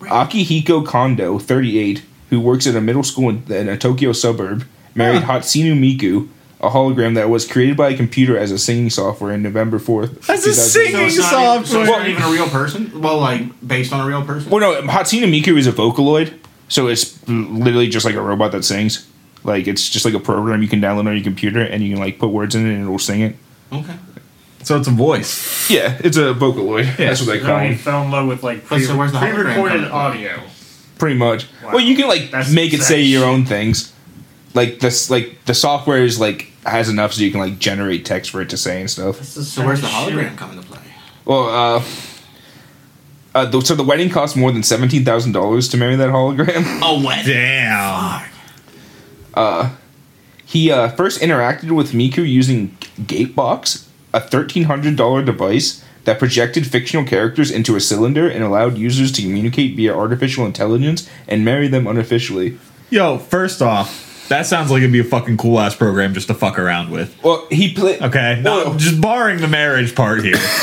Akihiko 0.00 0.86
Kondo, 0.86 1.38
38, 1.38 2.02
who 2.28 2.40
works 2.40 2.66
at 2.66 2.76
a 2.76 2.80
middle 2.80 3.02
school 3.02 3.30
in, 3.30 3.42
in 3.50 3.68
a 3.70 3.78
Tokyo 3.78 4.12
suburb, 4.12 4.66
married 4.94 5.22
Hatsune 5.22 5.80
Miku, 5.80 6.28
a 6.62 6.70
hologram 6.70 7.14
that 7.16 7.28
was 7.28 7.46
created 7.46 7.76
by 7.76 7.90
a 7.90 7.96
computer 7.96 8.38
as 8.38 8.50
a 8.52 8.58
singing 8.58 8.88
software 8.90 9.32
in 9.32 9.42
November 9.42 9.78
4th. 9.78 10.26
That's 10.26 10.46
a 10.46 10.54
singing 10.54 10.92
So 10.92 11.04
it's, 11.06 11.18
not, 11.18 11.54
even- 11.56 11.66
so 11.66 11.80
it's 11.82 11.88
software. 11.90 11.98
not 11.98 12.08
even 12.08 12.22
a 12.22 12.30
real 12.30 12.48
person? 12.48 13.00
Well, 13.00 13.18
like, 13.18 13.42
based 13.66 13.92
on 13.92 14.00
a 14.00 14.06
real 14.08 14.24
person? 14.24 14.50
Well, 14.50 14.60
no, 14.60 14.82
Hatsune 14.88 15.22
Miku 15.24 15.58
is 15.58 15.66
a 15.66 15.72
Vocaloid, 15.72 16.34
so 16.68 16.86
it's 16.86 17.18
literally 17.28 17.88
just 17.88 18.04
like 18.06 18.14
a 18.14 18.20
robot 18.22 18.52
that 18.52 18.64
sings. 18.64 19.08
Like 19.44 19.66
it's 19.66 19.90
just 19.90 20.04
like 20.04 20.14
a 20.14 20.20
program 20.20 20.62
you 20.62 20.68
can 20.68 20.80
download 20.80 21.08
on 21.08 21.14
your 21.16 21.24
computer, 21.24 21.60
and 21.62 21.82
you 21.82 21.90
can 21.94 21.98
like 22.00 22.20
put 22.20 22.28
words 22.28 22.54
in 22.54 22.64
it, 22.64 22.74
and 22.74 22.84
it'll 22.84 22.98
sing 23.00 23.22
it. 23.22 23.36
Okay. 23.72 23.96
So 24.62 24.76
it's 24.78 24.86
a 24.86 24.92
voice. 24.92 25.68
Yeah, 25.68 25.98
it's 26.04 26.16
a 26.16 26.32
Vocaloid. 26.32 26.96
That's 26.96 27.20
what 27.20 27.26
they 27.32 27.40
call 27.40 27.58
he 27.58 27.70
them. 27.70 27.78
fell 27.78 28.02
in 28.04 28.12
love 28.12 28.28
with 28.28 28.44
like 28.44 28.64
pre- 28.64 28.78
so 28.84 28.96
where's 28.96 29.10
the 29.10 29.18
pre-recorded 29.18 29.84
audio. 29.90 30.40
Pretty 30.98 31.16
much. 31.16 31.46
Wow. 31.64 31.70
Well, 31.72 31.80
you 31.80 31.96
can 31.96 32.06
like 32.06 32.30
That's 32.30 32.52
make 32.52 32.72
it 32.72 32.82
say 32.82 32.98
sex. 33.02 33.08
your 33.08 33.24
own 33.24 33.44
things. 33.44 33.92
Like 34.54 34.78
this, 34.78 35.10
like 35.10 35.44
the 35.46 35.54
software 35.54 36.04
is 36.04 36.20
like 36.20 36.51
has 36.64 36.88
enough 36.88 37.12
so 37.12 37.22
you 37.22 37.30
can 37.30 37.40
like 37.40 37.58
generate 37.58 38.04
text 38.04 38.30
for 38.30 38.40
it 38.40 38.50
to 38.50 38.56
say 38.56 38.80
and 38.80 38.90
stuff. 38.90 39.18
This 39.18 39.36
is 39.36 39.52
So 39.52 39.64
where's 39.66 39.80
the 39.80 39.88
some 39.88 40.08
shit. 40.08 40.18
hologram 40.18 40.36
coming 40.36 40.60
to 40.60 40.66
play? 40.66 40.80
Well, 41.24 41.48
uh, 41.48 41.84
uh 43.34 43.46
the, 43.46 43.60
so 43.60 43.74
the 43.74 43.84
wedding 43.84 44.10
cost 44.10 44.36
more 44.36 44.52
than 44.52 44.62
seventeen 44.62 45.04
thousand 45.04 45.32
dollars 45.32 45.68
to 45.70 45.76
marry 45.76 45.96
that 45.96 46.10
hologram. 46.10 46.80
Oh, 46.82 47.02
what? 47.02 47.24
Damn. 47.26 48.28
Fuck. 49.34 49.72
He 50.52 50.70
uh, 50.70 50.88
first 50.90 51.22
interacted 51.22 51.70
with 51.74 51.92
Miku 51.92 52.28
using 52.28 52.76
Gatebox, 53.00 53.88
a 54.12 54.20
$1,300 54.20 55.24
device 55.24 55.82
that 56.04 56.18
projected 56.18 56.66
fictional 56.66 57.06
characters 57.06 57.50
into 57.50 57.74
a 57.74 57.80
cylinder 57.80 58.28
and 58.28 58.44
allowed 58.44 58.76
users 58.76 59.10
to 59.12 59.22
communicate 59.22 59.76
via 59.76 59.96
artificial 59.96 60.44
intelligence 60.44 61.08
and 61.26 61.42
marry 61.42 61.68
them 61.68 61.86
unofficially. 61.86 62.58
Yo, 62.90 63.16
first 63.16 63.62
off, 63.62 64.11
that 64.32 64.46
sounds 64.46 64.70
like 64.70 64.78
it'd 64.78 64.92
be 64.92 65.00
a 65.00 65.04
fucking 65.04 65.36
cool 65.36 65.60
ass 65.60 65.74
program 65.76 66.14
just 66.14 66.26
to 66.28 66.34
fuck 66.34 66.58
around 66.58 66.90
with. 66.90 67.16
Well, 67.22 67.46
he 67.50 67.72
played. 67.72 68.02
Okay, 68.02 68.40
Well, 68.44 68.74
just 68.76 69.00
barring 69.00 69.40
the 69.40 69.48
marriage 69.48 69.94
part 69.94 70.24
here. 70.24 70.34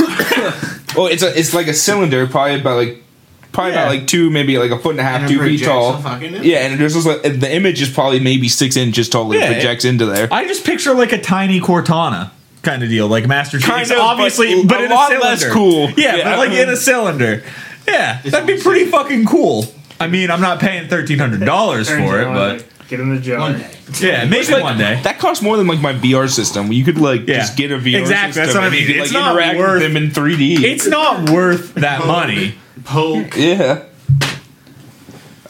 well, 0.96 1.08
it's 1.08 1.24
a 1.24 1.38
it's 1.38 1.54
like 1.54 1.68
a 1.68 1.74
cylinder, 1.74 2.28
probably 2.28 2.60
about 2.60 2.78
like 2.78 3.04
probably 3.52 3.74
Yeah. 3.74 3.84
about 3.84 3.96
like 3.96 4.08
two, 4.08 4.30
maybe 4.30 4.58
like 4.58 4.72
a 4.72 4.78
foot 4.80 4.92
and 4.92 5.00
a 5.00 5.04
half, 5.04 5.22
And 5.22 5.30
two 5.30 5.40
feet 5.40 5.64
tall. 5.64 6.00
Yeah, 6.42 6.66
and 6.68 6.80
there's 6.80 6.94
just 6.94 7.08
like 7.08 7.22
the 7.24 7.54
image 7.54 7.82
is 7.82 7.90
probably 7.90 8.20
maybe 8.20 8.48
six 8.50 8.76
inches 8.78 9.10
tall. 9.10 9.32
It 9.32 9.40
Yeah. 9.40 9.54
projects 9.54 9.86
into 9.86 10.06
there. 10.06 10.28
I 10.32 10.46
just 10.48 10.66
picture 10.66 10.94
like 10.94 11.12
a 11.12 11.22
tiny 11.22 11.60
Cortana 11.60 12.32
kind 12.62 12.84
of 12.84 12.90
deal, 12.90 13.08
like 13.08 13.26
Master 13.28 13.58
Chief. 13.58 13.70
Kind 13.70 13.90
of, 13.92 14.00
obviously, 14.00 14.64
but 14.64 14.68
but, 14.70 14.82
a 14.82 14.84
in 14.86 14.90
lot 14.92 15.14
a 15.16 15.20
less 15.20 15.40
cylinder. 15.42 15.54
cool. 15.56 15.90
Yeah, 15.92 16.16
Yeah. 16.18 16.24
but 16.26 16.38
like 16.40 16.52
in 16.58 16.70
a 16.70 16.76
cylinder. 16.78 17.44
Yeah, 17.88 18.22
that'd 18.24 18.46
be 18.46 18.62
pretty 18.62 18.86
fucking 18.86 19.26
cool. 19.26 19.66
I 20.00 20.08
mean, 20.08 20.30
I'm 20.32 20.42
not 20.42 20.60
paying 20.60 20.88
thirteen 20.88 21.20
hundred 21.20 21.46
dollars 21.46 21.90
for 21.90 22.22
it, 22.22 22.26
but 22.26 22.58
like, 22.58 22.66
get 22.90 23.00
in 23.00 23.14
the 23.16 23.22
jar. 23.22 23.40
One 23.40 23.60
day. 23.60 23.72
yeah, 24.02 24.26
maybe 24.26 24.52
like- 24.52 24.64
one 24.64 24.78
day. 24.78 25.00
That 25.04 25.20
costs 25.20 25.42
more 25.44 25.56
than 25.58 25.68
like 25.68 25.80
my 25.80 25.94
VR 25.94 26.30
system. 26.30 26.72
You 26.72 26.84
could 26.84 26.98
like 27.00 27.28
Yeah. 27.28 27.38
just 27.38 27.56
get 27.56 27.72
a 27.72 27.78
VR 27.78 28.00
Exactly, 28.00 28.34
system 28.34 28.44
that's 28.46 28.56
what 28.56 28.64
I 28.64 28.70
mean. 28.70 28.90
It's 28.90 29.14
like 29.14 29.22
not 29.22 29.32
interact 29.32 29.58
worth- 29.60 29.82
with 29.82 29.94
them 29.94 29.98
in 30.04 30.12
3D. 30.12 30.64
It's 30.64 30.88
not 30.88 31.30
worth 31.30 31.74
that 31.76 32.06
money. 32.06 32.56
Poke. 32.84 33.36
yeah. 33.38 33.84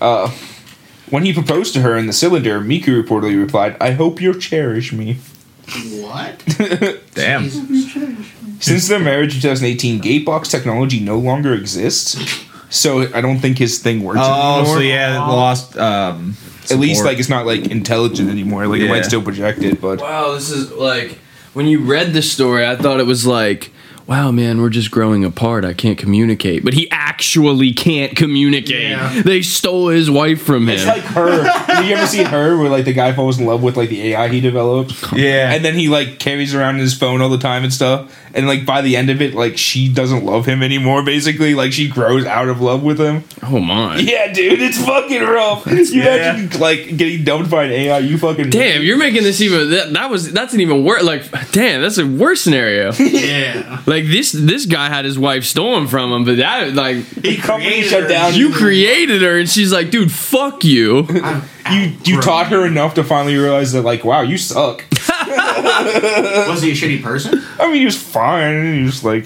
Uh, 0.01 0.29
when 1.09 1.25
he 1.25 1.33
proposed 1.33 1.73
to 1.73 1.81
her 1.81 1.97
in 1.97 2.07
the 2.07 2.13
cylinder, 2.13 2.59
Miku 2.61 3.01
reportedly 3.03 3.37
replied, 3.39 3.75
"I 3.81 3.91
hope 3.91 4.21
you'll 4.21 4.35
cherish 4.39 4.93
me." 4.93 5.17
What? 6.01 6.43
Damn. 7.13 7.49
Since 8.59 8.87
their 8.87 8.99
marriage 8.99 9.35
in 9.35 9.41
2018, 9.41 10.01
Gatebox 10.01 10.49
technology 10.49 10.99
no 10.99 11.17
longer 11.17 11.53
exists, 11.53 12.17
so 12.69 13.01
I 13.13 13.21
don't 13.21 13.39
think 13.39 13.57
his 13.57 13.79
thing 13.79 14.03
works 14.03 14.19
Oh, 14.21 14.59
anymore. 14.59 14.75
so 14.75 14.81
yeah, 14.81 15.19
lost. 15.19 15.77
Um, 15.77 16.35
At 16.71 16.79
least 16.79 17.03
like 17.03 17.19
it's 17.19 17.29
not 17.29 17.45
like 17.45 17.67
intelligent 17.67 18.29
anymore. 18.29 18.67
Like 18.67 18.81
it 18.81 18.89
might 18.89 19.05
still 19.05 19.21
project 19.21 19.63
it, 19.63 19.79
but 19.81 19.99
Wow, 19.99 20.33
this 20.33 20.49
is 20.49 20.71
like 20.71 21.17
when 21.53 21.65
you 21.67 21.79
read 21.79 22.13
the 22.13 22.21
story, 22.21 22.65
I 22.65 22.75
thought 22.75 22.99
it 22.99 23.05
was 23.05 23.25
like, 23.25 23.71
wow, 24.09 24.31
man, 24.31 24.59
we're 24.59 24.69
just 24.69 24.89
growing 24.89 25.23
apart. 25.23 25.63
I 25.63 25.73
can't 25.73 25.97
communicate. 25.97 26.65
But 26.65 26.73
he 26.73 26.89
actually 26.91 27.71
can't 27.73 28.15
communicate. 28.17 28.89
Yeah. 28.89 29.21
They 29.21 29.43
stole 29.43 29.89
his 29.89 30.09
wife 30.09 30.41
from 30.41 30.63
him. 30.67 30.75
it's 30.75 30.85
like 30.87 31.03
her. 31.03 31.43
Have 31.43 31.85
you 31.85 31.95
ever 31.95 32.07
seen 32.07 32.25
her 32.25 32.57
where 32.57 32.69
like 32.69 32.85
the 32.85 32.93
guy 32.93 33.13
falls 33.13 33.39
in 33.39 33.45
love 33.45 33.61
with 33.61 33.77
like 33.77 33.89
the 33.89 34.13
AI 34.13 34.27
he 34.29 34.41
developed? 34.41 34.93
yeah, 35.15 35.51
And 35.53 35.63
then 35.63 35.75
he 35.75 35.87
like 35.89 36.17
carries 36.19 36.55
around 36.55 36.77
his 36.79 36.97
phone 36.97 37.21
all 37.21 37.29
the 37.29 37.37
time 37.37 37.63
and 37.63 37.71
stuff. 37.71 38.15
And 38.33 38.47
like 38.47 38.65
by 38.65 38.81
the 38.81 38.95
end 38.95 39.09
of 39.09 39.21
it, 39.21 39.33
like 39.35 39.57
she 39.57 39.91
doesn't 39.91 40.23
love 40.25 40.45
him 40.45 40.61
anymore. 40.63 41.03
Basically, 41.03 41.53
like 41.55 41.71
she 41.71 41.87
grows 41.87 42.25
out 42.25 42.47
of 42.49 42.61
love 42.61 42.83
with 42.83 42.99
him. 42.99 43.23
oh 43.43 43.59
my. 43.59 43.97
Yeah, 43.97 44.31
dude, 44.33 44.61
it's 44.61 44.83
fucking 44.83 45.21
rough. 45.23 45.65
You 45.89 46.01
Yeah. 46.03 46.35
imagine 46.35 46.59
like 46.59 46.97
getting 46.97 47.23
dumped 47.23 47.49
by 47.51 47.65
an 47.65 47.71
AI. 47.71 47.99
You 47.99 48.17
fucking 48.17 48.49
Damn, 48.49 48.81
you're 48.83 48.97
making 48.97 49.23
this 49.23 49.39
even 49.41 49.69
that, 49.71 49.93
that 49.93 50.09
was 50.09 50.31
that's 50.31 50.53
an 50.53 50.61
even 50.61 50.83
worse 50.83 51.03
like 51.03 51.29
damn, 51.51 51.81
that's 51.81 51.97
a 51.97 52.05
worse 52.07 52.41
scenario. 52.41 52.91
Yeah. 52.99 53.81
like 53.87 53.98
this 54.07 54.31
this 54.31 54.65
guy 54.65 54.87
had 54.89 55.05
his 55.05 55.17
wife 55.19 55.43
stolen 55.43 55.87
from 55.87 56.11
him, 56.11 56.23
but 56.25 56.37
that 56.37 56.73
like 56.73 56.97
He 57.23 57.37
company 57.37 57.69
created 57.71 57.89
shut 57.89 58.03
her. 58.03 58.09
down. 58.09 58.33
you 58.35 58.51
created 58.53 59.21
her 59.21 59.37
and 59.39 59.49
she's 59.49 59.71
like, 59.71 59.91
dude, 59.91 60.11
fuck 60.11 60.63
you. 60.63 61.05
I'm 61.23 61.43
You 61.71 61.79
you 62.03 62.17
outgrown 62.17 62.21
taught 62.21 62.47
her 62.47 62.65
enough 62.65 62.93
to 62.95 63.03
finally 63.03 63.35
realize 63.35 63.71
that 63.73 63.83
like 63.83 64.03
wow 64.03 64.21
you 64.21 64.37
suck. 64.37 64.83
Was 66.49 66.61
he 66.61 66.71
a 66.71 66.73
shitty 66.73 67.01
person? 67.03 67.43
I 67.59 67.67
mean 67.67 67.75
he 67.81 67.85
was 67.85 68.01
fine. 68.01 68.75
He 68.75 68.83
was 68.83 69.03
like 69.03 69.25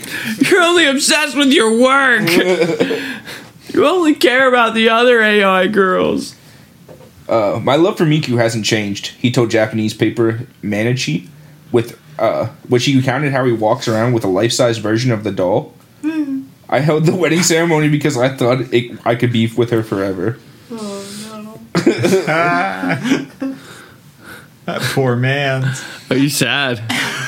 You're 0.50 0.62
only 0.62 0.86
obsessed 0.86 1.36
with 1.38 1.52
your 1.52 1.78
work. 1.80 2.30
you 3.74 3.86
only 3.86 4.16
care 4.16 4.48
about 4.48 4.74
the 4.74 4.90
other 4.90 5.22
AI 5.22 5.68
girls. 5.68 6.36
uh, 7.30 7.60
my 7.64 7.76
love 7.76 7.98
for 7.98 8.06
Miku 8.06 8.38
hasn't 8.38 8.66
changed. 8.66 9.08
He 9.20 9.32
told 9.32 9.50
Japanese 9.52 9.94
paper 9.94 10.46
Mainichi, 10.62 11.28
with 11.72 12.00
uh, 12.20 12.48
which 12.68 12.86
he 12.86 12.96
recounted 12.98 13.32
how 13.32 13.46
he 13.46 13.52
walks 13.52 13.88
around 13.88 14.14
with 14.14 14.24
a 14.24 14.28
life 14.28 14.52
size 14.52 14.78
version 14.78 15.12
of 15.12 15.24
the 15.24 15.32
doll. 15.32 15.74
I 16.70 16.80
held 16.80 17.06
the 17.06 17.16
wedding 17.16 17.44
ceremony 17.44 17.88
because 17.88 18.18
I 18.18 18.30
thought 18.30 18.74
it, 18.74 19.00
I 19.06 19.14
could 19.14 19.32
be 19.32 19.46
with 19.48 19.70
her 19.70 19.84
forever. 19.84 20.40
Oh 20.72 21.60
no! 21.76 21.82
that 24.66 24.82
poor 24.82 25.16
man. 25.16 25.76
Are 26.10 26.16
you 26.16 26.30
sad? 26.30 26.80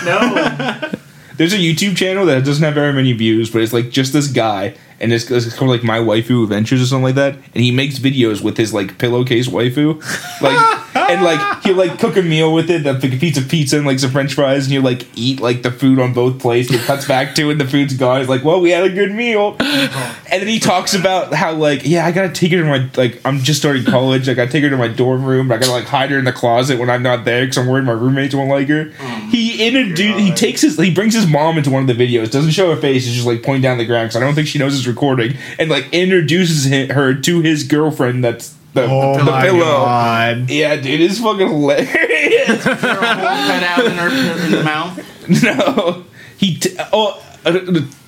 No. 0.03 0.81
There's 1.38 1.53
a 1.53 1.57
YouTube 1.57 1.95
channel 1.95 2.25
that 2.25 2.43
doesn't 2.43 2.63
have 2.63 2.73
very 2.73 2.93
many 2.93 3.13
views, 3.13 3.51
but 3.51 3.61
it's 3.61 3.73
like 3.73 3.91
just 3.91 4.13
this 4.13 4.27
guy, 4.27 4.77
and 5.00 5.12
it's, 5.12 5.30
it's 5.30 5.56
called 5.56 5.72
like 5.72 5.84
My 5.84 6.00
Waifu 6.00 6.43
Adventures 6.43 6.82
or 6.82 6.86
something 6.86 7.04
like 7.04 7.16
that. 7.16 7.36
And 7.36 7.64
he 7.64 7.72
makes 7.72 8.00
videos 8.00 8.41
with 8.41 8.58
his 8.58 8.74
like 8.74 8.98
pillowcase 8.98 9.48
waifu, 9.48 10.02
like 10.41 10.86
and 11.10 11.24
like 11.24 11.64
he'll 11.64 11.76
like 11.76 12.00
cook 12.00 12.18
a 12.18 12.22
meal 12.22 12.54
with 12.54 12.70
it, 12.70 12.84
like 12.84 13.04
a 13.04 13.18
piece 13.18 13.38
of 13.38 13.50
pizza 13.50 13.78
and 13.78 13.86
like 13.86 14.00
some 14.00 14.12
French 14.12 14.34
fries, 14.34 14.66
and 14.66 14.74
he'll 14.74 14.82
like 14.82 15.06
eat 15.16 15.39
like 15.39 15.62
the 15.62 15.72
food 15.72 16.00
on 16.00 16.14
both 16.14 16.39
plates. 16.39 16.72
It 16.72 16.82
cuts 16.82 17.08
back 17.08 17.36
to 17.36 17.50
and 17.50 17.60
the 17.60 17.68
food's 17.68 17.96
gone. 17.96 18.20
He's 18.20 18.30
like, 18.30 18.43
"Well, 18.43 18.62
we 18.62 18.72
had 18.72 18.84
a 18.84 18.89
good 18.89 19.12
meal," 19.12 19.56
and 19.60 20.41
then 20.41 20.48
he 20.48 20.60
talks 20.60 20.93
about 20.93 21.34
how 21.34 21.54
like, 21.54 21.86
yeah, 21.86 22.06
I 22.06 22.12
gotta 22.12 22.32
take 22.32 22.52
her 22.52 22.60
to 22.60 22.66
my 22.66 22.89
like, 22.96 23.20
I'm 23.26 23.39
just 23.39 23.60
starting 23.60 23.84
college, 23.84 24.28
Like 24.28 24.38
I 24.38 24.46
gotta 24.46 24.52
take 24.52 24.64
her 24.64 24.70
to 24.70 24.78
my 24.78 24.88
dorm 24.88 25.26
room, 25.26 25.52
I 25.52 25.58
gotta 25.58 25.72
like 25.72 25.86
hide 25.86 26.12
her 26.12 26.20
in 26.20 26.26
the 26.26 26.34
closet 26.34 26.80
when 26.80 26.89
I'm 26.89 27.04
not 27.04 27.26
there 27.26 27.41
because 27.43 27.58
I'm 27.58 27.68
worried 27.68 27.86
my 27.86 27.91
roommates 27.91 28.34
won't 28.34 28.50
like 28.50 28.68
her. 28.70 28.86
Mm. 28.86 29.30
he 29.30 29.45
introduced, 29.60 30.20
he 30.20 30.32
takes 30.32 30.62
his, 30.62 30.78
he 30.78 30.93
brings 30.93 31.14
his 31.14 31.28
mom 31.28 31.58
into 31.58 31.70
one 31.70 31.88
of 31.88 31.88
the 31.88 31.93
videos, 32.08 32.32
doesn't 32.32 32.51
show 32.51 32.74
her 32.74 32.80
face, 32.80 33.06
he's 33.06 33.14
just 33.16 33.28
like 33.28 33.43
pointing 33.43 33.62
down 33.62 33.78
the 33.78 33.86
ground 33.86 34.10
because 34.10 34.16
I 34.22 34.26
don't 34.26 34.36
think 34.36 34.47
she 34.47 34.60
knows 34.60 34.78
it's 34.78 34.88
recording, 34.88 35.36
and 35.60 35.70
like 35.70 35.88
introduces 35.93 36.70
hi- 36.72 36.93
her 36.93 37.14
to 37.14 37.41
his 37.41 37.64
girlfriend 37.64 38.24
that's 38.24 38.56
the, 38.74 38.84
Oh 38.89 39.18
the 39.18 39.24
my 39.24 39.41
pillow. 39.43 39.60
god. 39.60 40.49
Yeah, 40.49 40.76
dude, 40.76 40.99
it's 41.01 41.20
fucking 41.20 41.47
hilarious. 41.47 42.64
Cut 42.64 42.84
out 42.84 43.86
in, 43.86 43.91
her, 43.93 44.45
in 44.45 44.51
the 44.51 44.64
mouth. 44.64 44.99
no, 45.43 46.03
he. 46.38 46.58
T- 46.60 46.76
oh, 46.91 47.24
uh, 47.45 47.60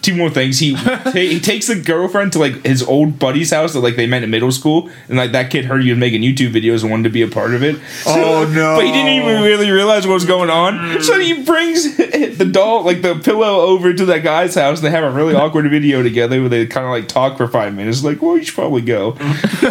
two 0.07 0.15
more 0.15 0.29
things. 0.29 0.57
He 0.59 0.73
ta- 0.75 1.11
he 1.11 1.39
takes 1.39 1.67
the 1.67 1.75
girlfriend 1.75 2.31
to 2.33 2.39
like 2.39 2.65
his 2.65 2.81
old 2.81 3.19
buddy's 3.19 3.51
house 3.51 3.73
that 3.73 3.81
like 3.81 3.97
they 3.97 4.07
met 4.07 4.23
in 4.23 4.29
middle 4.29 4.51
school, 4.51 4.89
and 5.09 5.17
like 5.17 5.33
that 5.33 5.51
kid 5.51 5.65
heard 5.65 5.83
he 5.83 5.89
was 5.89 5.99
making 5.99 6.21
YouTube 6.21 6.51
videos 6.51 6.81
and 6.81 6.91
wanted 6.91 7.03
to 7.03 7.09
be 7.09 7.21
a 7.21 7.27
part 7.27 7.53
of 7.53 7.61
it. 7.61 7.75
Oh, 8.05 8.49
no. 8.53 8.77
But 8.77 8.85
he 8.85 8.91
didn't 8.91 9.13
even 9.13 9.43
really 9.43 9.69
realize 9.69 10.07
what 10.07 10.13
was 10.13 10.25
going 10.25 10.49
on. 10.49 11.01
So 11.01 11.19
he 11.19 11.43
brings 11.43 11.97
the 12.37 12.49
doll, 12.49 12.83
like 12.83 13.01
the 13.01 13.15
pillow, 13.15 13.61
over 13.61 13.93
to 13.93 14.05
that 14.05 14.23
guy's 14.23 14.55
house. 14.55 14.79
They 14.79 14.89
have 14.89 15.03
a 15.03 15.11
really 15.11 15.35
awkward 15.35 15.69
video 15.69 16.01
together 16.01 16.39
where 16.39 16.49
they 16.49 16.65
kind 16.65 16.85
of 16.85 16.91
like 16.91 17.09
talk 17.09 17.37
for 17.37 17.47
five 17.47 17.75
minutes. 17.75 18.03
Like, 18.03 18.21
well, 18.21 18.37
you 18.37 18.45
should 18.45 18.55
probably 18.55 18.81
go. 18.81 19.11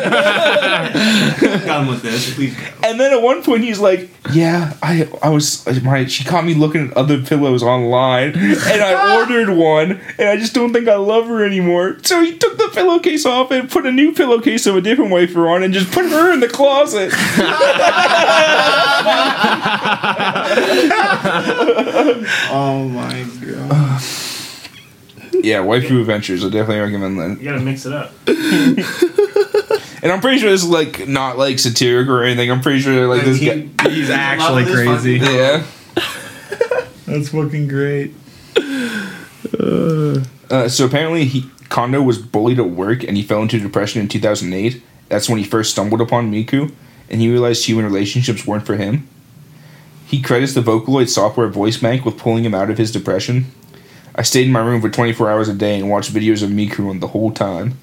Done 1.66 1.86
with 1.88 2.02
this. 2.02 2.34
Please 2.34 2.54
go. 2.54 2.62
And 2.84 3.00
then 3.00 3.12
at 3.12 3.22
one 3.22 3.42
point 3.42 3.64
he's 3.64 3.78
like, 3.78 4.10
"Yeah, 4.32 4.74
I 4.82 5.08
I 5.22 5.30
was 5.30 5.66
my 5.82 6.06
she 6.06 6.24
caught 6.24 6.44
me 6.44 6.54
looking 6.54 6.90
at 6.90 6.96
other 6.96 7.22
pillows 7.22 7.62
online, 7.62 8.34
and 8.34 8.82
I 8.82 9.18
ordered 9.18 9.50
one, 9.50 10.00
and 10.18 10.25
I 10.26 10.36
just 10.36 10.54
don't 10.54 10.72
think 10.72 10.88
I 10.88 10.96
love 10.96 11.26
her 11.26 11.44
anymore." 11.44 11.98
So 12.02 12.22
he 12.22 12.36
took 12.36 12.58
the 12.58 12.70
pillowcase 12.74 13.24
off 13.26 13.50
and 13.50 13.70
put 13.70 13.86
a 13.86 13.92
new 13.92 14.12
pillowcase 14.12 14.66
of 14.66 14.76
a 14.76 14.80
different 14.80 15.10
waifu 15.12 15.48
on, 15.48 15.62
and 15.62 15.72
just 15.72 15.90
put 15.92 16.06
her 16.06 16.32
in 16.32 16.40
the 16.40 16.48
closet. 16.48 17.12
Oh 22.48 22.88
my 22.88 23.22
god. 23.40 24.02
yeah, 25.44 25.58
waifu 25.58 26.00
adventures. 26.00 26.44
I 26.44 26.48
definitely 26.48 26.80
recommend 26.80 27.18
that. 27.18 27.38
You 27.40 27.50
gotta 27.50 27.60
mix 27.62 27.86
it 27.86 27.92
up. 27.92 28.12
And 30.02 30.12
I'm 30.12 30.20
pretty 30.20 30.38
sure 30.38 30.50
this 30.50 30.62
is 30.62 30.68
like 30.68 31.08
not 31.08 31.36
like 31.36 31.58
satiric 31.58 32.06
or 32.08 32.22
anything. 32.22 32.48
I'm 32.48 32.60
pretty 32.60 32.78
sure 32.78 33.08
like 33.08 33.24
this 33.24 33.40
guy. 33.40 33.88
He's 33.90 34.08
actually 34.10 34.64
crazy. 34.64 35.14
Yeah. 35.14 35.64
That's 37.06 37.30
fucking 37.30 37.66
great. 37.66 38.14
Uh, 39.54 40.68
so 40.68 40.84
apparently, 40.86 41.24
he 41.24 41.50
Kondo 41.68 42.02
was 42.02 42.18
bullied 42.18 42.58
at 42.60 42.70
work, 42.70 43.02
and 43.02 43.16
he 43.16 43.22
fell 43.22 43.42
into 43.42 43.58
depression 43.58 44.00
in 44.00 44.08
2008. 44.08 44.82
That's 45.08 45.28
when 45.28 45.38
he 45.38 45.44
first 45.44 45.70
stumbled 45.72 46.00
upon 46.00 46.30
Miku, 46.30 46.72
and 47.10 47.20
he 47.20 47.30
realized 47.30 47.64
human 47.66 47.84
relationships 47.84 48.46
weren't 48.46 48.66
for 48.66 48.76
him. 48.76 49.08
He 50.06 50.22
credits 50.22 50.54
the 50.54 50.60
Vocaloid 50.62 51.08
software 51.08 51.48
voice 51.48 51.76
bank 51.78 52.04
with 52.04 52.16
pulling 52.16 52.44
him 52.44 52.54
out 52.54 52.70
of 52.70 52.78
his 52.78 52.92
depression. 52.92 53.46
I 54.14 54.22
stayed 54.22 54.46
in 54.46 54.52
my 54.52 54.60
room 54.60 54.80
for 54.80 54.88
24 54.88 55.30
hours 55.30 55.48
a 55.48 55.54
day 55.54 55.78
and 55.78 55.90
watched 55.90 56.12
videos 56.14 56.42
of 56.42 56.50
Miku 56.50 56.98
the 57.00 57.08
whole 57.08 57.30
time, 57.32 57.76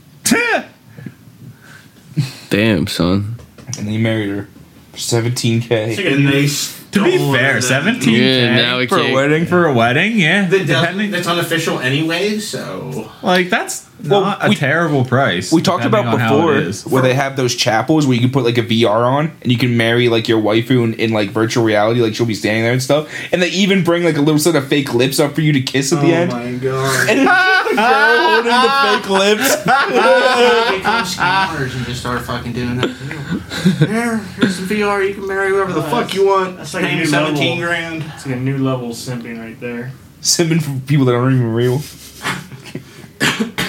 Damn, 2.50 2.88
son. 2.88 3.36
and 3.78 3.88
he 3.90 3.98
married 3.98 4.30
her 4.30 4.48
for 4.92 4.98
17k. 4.98 6.14
And 6.14 6.28
they 6.28 6.48
To 6.94 7.04
be 7.04 7.18
fair, 7.18 7.60
17 7.62 8.14
Yeah, 8.14 8.56
now 8.56 8.78
we 8.80 8.88
For 8.88 8.98
a 9.00 9.02
can't. 9.02 9.14
wedding, 9.14 9.46
for 9.46 9.66
a 9.66 9.74
wedding, 9.74 10.20
yeah. 10.20 10.48
That 10.48 10.68
doesn't- 10.68 10.68
Depending, 10.82 11.12
That's 11.12 11.28
unofficial 11.28 11.80
anyway, 11.80 12.38
so 12.40 13.12
like 13.22 13.50
that's 13.50 13.86
not 14.02 14.10
Well, 14.10 14.38
a 14.42 14.50
we- 14.50 14.56
terrible 14.56 15.06
price. 15.06 15.52
We 15.52 15.62
talked 15.62 15.86
about 15.86 16.12
before 16.18 16.62
where 16.92 17.02
they 17.02 17.14
have 17.14 17.36
those 17.38 17.56
chapels 17.56 18.06
where 18.06 18.16
you 18.16 18.22
can 18.22 18.32
put 18.32 18.44
like 18.44 18.58
a 18.58 18.64
VR 18.64 19.06
on 19.06 19.32
and 19.42 19.52
you 19.52 19.58
can 19.58 19.78
marry 19.78 20.10
like 20.10 20.28
your 20.28 20.42
waifu 20.42 20.84
in, 20.84 20.94
in 20.96 21.12
like 21.14 21.30
virtual 21.30 21.64
reality, 21.64 22.02
like 22.02 22.14
she'll 22.16 22.26
be 22.26 22.34
standing 22.34 22.64
there 22.64 22.74
and 22.74 22.82
stuff. 22.84 23.08
And 23.32 23.42
they 23.42 23.50
even 23.50 23.84
bring 23.84 24.04
like 24.04 24.18
a 24.18 24.22
little 24.22 24.40
set 24.40 24.56
of 24.56 24.68
fake 24.68 24.94
lips 24.94 25.20
up 25.20 25.34
for 25.36 25.42
you 25.42 25.54
to 25.54 25.62
kiss 25.62 25.94
at 25.94 26.02
the 26.02 26.12
oh 26.12 26.16
end. 26.16 26.32
Oh 26.34 26.36
my 26.38 26.52
god. 26.58 27.10
And 27.10 27.20
it's 27.22 27.32
just 27.32 27.70
the 27.70 27.76
girl 27.76 28.18
holding 28.20 28.52
the 28.52 28.70
fake 28.84 29.10
lips. 29.10 29.56
become 30.78 31.06
scammers 31.06 31.76
and 31.78 31.86
just 31.86 32.00
start 32.00 32.22
fucking 32.24 32.54
doing 32.54 32.78
that 32.78 32.88
too. 33.80 33.86
There, 33.86 34.18
here's 34.18 34.56
some 34.56 34.66
VR. 34.66 35.08
You 35.08 35.14
can 35.14 35.28
marry 35.28 35.50
whoever 35.50 35.72
the 35.72 35.80
Oh, 35.86 35.90
fuck 35.90 36.14
you 36.14 36.26
want. 36.28 36.58
that's 36.58 36.74
like 36.74 36.84
a 36.84 36.96
new 36.96 37.06
seventeen 37.06 37.60
level. 37.60 37.66
grand. 37.68 38.04
It's 38.16 38.26
like 38.26 38.36
a 38.36 38.40
new 38.40 38.58
level 38.58 38.90
of 38.92 38.96
simping 38.96 39.40
right 39.40 39.60
there. 39.60 39.92
Simming 40.22 40.62
for 40.62 40.78
people 40.88 41.06
that 41.06 41.16
aren't 41.16 41.36
even 41.36 41.54
real. 41.54 41.82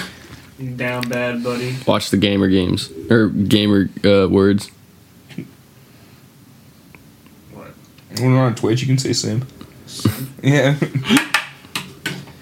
You 0.65 0.71
down 0.75 1.07
bad, 1.07 1.43
buddy. 1.43 1.75
Watch 1.85 2.09
the 2.09 2.17
gamer 2.17 2.47
games 2.47 2.89
or 3.11 3.27
gamer 3.29 3.87
uh, 4.03 4.27
words. 4.27 4.71
What? 7.53 7.67
When 8.19 8.33
we're 8.33 8.43
on 8.43 8.55
Twitch, 8.55 8.81
you 8.81 8.87
can 8.87 8.97
say 8.97 9.13
sim. 9.13 9.45
Yeah. 10.41 10.75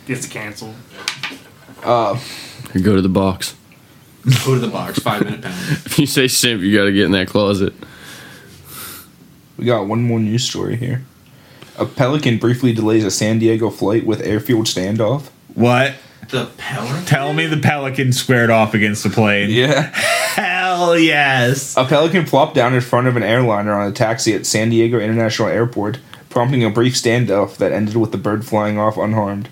Gets 0.05 0.27
canceled. 0.27 0.75
Uh, 1.83 2.17
Or 2.73 2.79
go 2.79 2.95
to 2.95 3.01
the 3.01 3.09
box. 3.09 3.55
Go 4.45 4.53
to 4.53 4.59
the 4.61 4.69
box. 4.69 4.99
Five 4.99 5.25
minute 5.25 5.41
penalty. 5.41 5.73
If 5.85 5.99
you 5.99 6.05
say 6.05 6.29
simp, 6.29 6.61
you 6.61 6.73
got 6.77 6.85
to 6.85 6.93
get 6.93 7.03
in 7.03 7.11
that 7.11 7.27
closet. 7.27 7.73
we 9.57 9.65
got 9.65 9.85
one 9.85 10.01
more 10.01 10.19
news 10.21 10.45
story 10.45 10.77
here. 10.77 11.03
A 11.77 11.85
pelican 11.85 12.37
briefly 12.37 12.71
delays 12.71 13.03
a 13.03 13.11
San 13.11 13.39
Diego 13.39 13.69
flight 13.69 14.05
with 14.05 14.21
airfield 14.21 14.67
standoff. 14.67 15.27
What? 15.55 15.95
The 16.29 16.49
Pelican. 16.57 17.05
Tell 17.05 17.33
me 17.33 17.45
the 17.45 17.57
pelican 17.57 18.13
squared 18.13 18.49
off 18.49 18.73
against 18.73 19.03
the 19.03 19.09
plane. 19.09 19.49
Yeah. 19.49 19.91
Hell 20.35 20.97
yes. 20.97 21.75
A 21.77 21.85
pelican 21.85 22.25
plopped 22.25 22.55
down 22.55 22.73
in 22.73 22.81
front 22.81 23.07
of 23.07 23.15
an 23.15 23.23
airliner 23.23 23.73
on 23.73 23.87
a 23.87 23.91
taxi 23.91 24.33
at 24.33 24.45
San 24.45 24.69
Diego 24.69 24.99
International 24.99 25.47
Airport, 25.47 25.99
prompting 26.29 26.63
a 26.63 26.69
brief 26.69 26.93
standoff 26.93 27.57
that 27.57 27.71
ended 27.71 27.95
with 27.95 28.11
the 28.11 28.17
bird 28.17 28.45
flying 28.45 28.77
off 28.77 28.97
unharmed. 28.97 29.49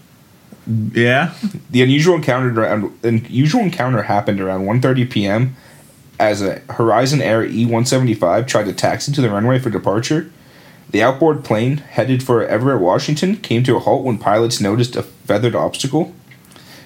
Yeah. 0.93 1.33
The 1.69 1.81
unusual 1.81 2.15
encounter 2.15 2.61
around 2.61 2.97
unusual 3.03 3.61
encounter 3.61 4.03
happened 4.03 4.39
around 4.39 4.65
1:30 4.65 5.09
p.m. 5.09 5.55
as 6.19 6.41
a 6.41 6.59
Horizon 6.69 7.21
Air 7.21 7.43
E-175 7.43 8.47
tried 8.47 8.65
to 8.65 8.73
taxi 8.73 9.11
to 9.11 9.21
the 9.21 9.29
runway 9.29 9.59
for 9.59 9.69
departure. 9.69 10.31
The 10.91 11.01
outboard 11.01 11.43
plane, 11.45 11.77
headed 11.77 12.21
for 12.21 12.45
Everett, 12.45 12.81
Washington, 12.81 13.37
came 13.37 13.63
to 13.63 13.77
a 13.77 13.79
halt 13.79 14.03
when 14.03 14.17
pilots 14.17 14.59
noticed 14.59 14.95
a 14.95 15.03
feathered 15.03 15.55
obstacle. 15.55 16.13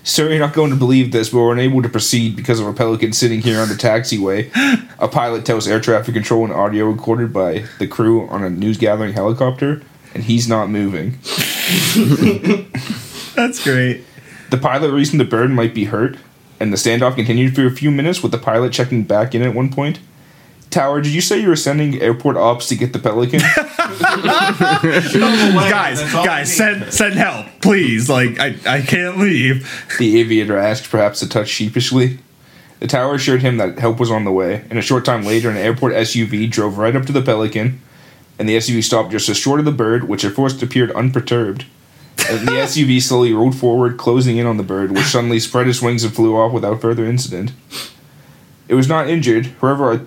Sir, 0.07 0.29
you're 0.29 0.37
not 0.37 0.53
going 0.53 0.69
to 0.69 0.75
believe 0.75 1.11
this, 1.11 1.29
but 1.29 1.39
we're 1.39 1.53
unable 1.53 1.81
to 1.81 1.89
proceed 1.89 2.35
because 2.35 2.59
of 2.59 2.67
a 2.67 2.73
pelican 2.73 3.11
sitting 3.11 3.41
here 3.41 3.59
on 3.59 3.69
the 3.69 3.73
taxiway. 3.73 4.51
A 4.99 5.07
pilot 5.07 5.47
tells 5.47 5.67
air 5.67 5.79
traffic 5.79 6.13
control 6.13 6.45
in 6.45 6.51
audio 6.51 6.85
recorded 6.85 7.33
by 7.33 7.65
the 7.79 7.87
crew 7.87 8.27
on 8.27 8.43
a 8.43 8.49
news 8.51 8.77
gathering 8.77 9.13
helicopter, 9.13 9.81
and 10.13 10.23
he's 10.25 10.47
not 10.47 10.69
moving. 10.69 11.13
That's 13.35 13.63
great. 13.63 14.03
The 14.51 14.59
pilot 14.59 14.91
reasoned 14.91 15.21
the 15.21 15.25
bird 15.25 15.49
might 15.49 15.73
be 15.73 15.85
hurt, 15.85 16.17
and 16.59 16.71
the 16.71 16.77
standoff 16.77 17.15
continued 17.15 17.55
for 17.55 17.65
a 17.65 17.71
few 17.71 17.89
minutes 17.89 18.21
with 18.21 18.31
the 18.31 18.37
pilot 18.37 18.73
checking 18.73 19.05
back 19.05 19.33
in 19.33 19.41
at 19.41 19.55
one 19.55 19.71
point. 19.71 19.97
Tower, 20.69 20.99
did 21.01 21.13
you 21.13 21.21
say 21.21 21.39
you 21.39 21.47
were 21.47 21.55
sending 21.55 22.01
airport 22.01 22.35
ops 22.37 22.67
to 22.67 22.75
get 22.75 22.91
the 22.91 22.99
pelican? 22.99 23.39
Guys, 25.69 26.01
guys, 26.13 26.55
send 26.55 26.91
send 26.93 27.13
help, 27.15 27.45
please. 27.61 28.09
Like 28.09 28.39
I, 28.39 28.55
I 28.65 28.81
can't 28.81 29.17
leave. 29.17 29.69
the 29.99 30.19
aviator 30.19 30.57
asked, 30.57 30.89
perhaps 30.89 31.21
a 31.21 31.29
touch 31.29 31.47
sheepishly. 31.47 32.19
The 32.79 32.87
tower 32.87 33.15
assured 33.15 33.41
him 33.41 33.57
that 33.57 33.79
help 33.79 33.99
was 33.99 34.11
on 34.11 34.25
the 34.25 34.31
way, 34.31 34.65
and 34.69 34.77
a 34.77 34.81
short 34.81 35.05
time 35.05 35.23
later, 35.23 35.49
an 35.49 35.57
airport 35.57 35.93
SUV 35.93 36.49
drove 36.49 36.77
right 36.77 36.95
up 36.95 37.05
to 37.05 37.13
the 37.13 37.21
pelican, 37.21 37.81
and 38.37 38.49
the 38.49 38.57
SUV 38.57 38.83
stopped 38.83 39.11
just 39.11 39.29
as 39.29 39.37
short 39.37 39.59
of 39.59 39.65
the 39.65 39.71
bird, 39.71 40.09
which 40.09 40.25
at 40.25 40.33
first 40.33 40.61
appeared 40.61 40.91
unperturbed. 40.91 41.65
And 42.29 42.47
the 42.47 42.51
SUV 42.65 43.01
slowly 43.01 43.33
rolled 43.33 43.55
forward, 43.55 43.97
closing 43.97 44.37
in 44.37 44.45
on 44.45 44.57
the 44.57 44.63
bird, 44.63 44.91
which 44.91 45.05
suddenly 45.05 45.39
spread 45.39 45.67
its 45.67 45.81
wings 45.81 46.03
and 46.03 46.13
flew 46.13 46.35
off 46.35 46.51
without 46.51 46.81
further 46.81 47.05
incident. 47.05 47.53
It 48.67 48.75
was 48.75 48.89
not 48.89 49.09
injured, 49.09 49.47
however, 49.61 50.05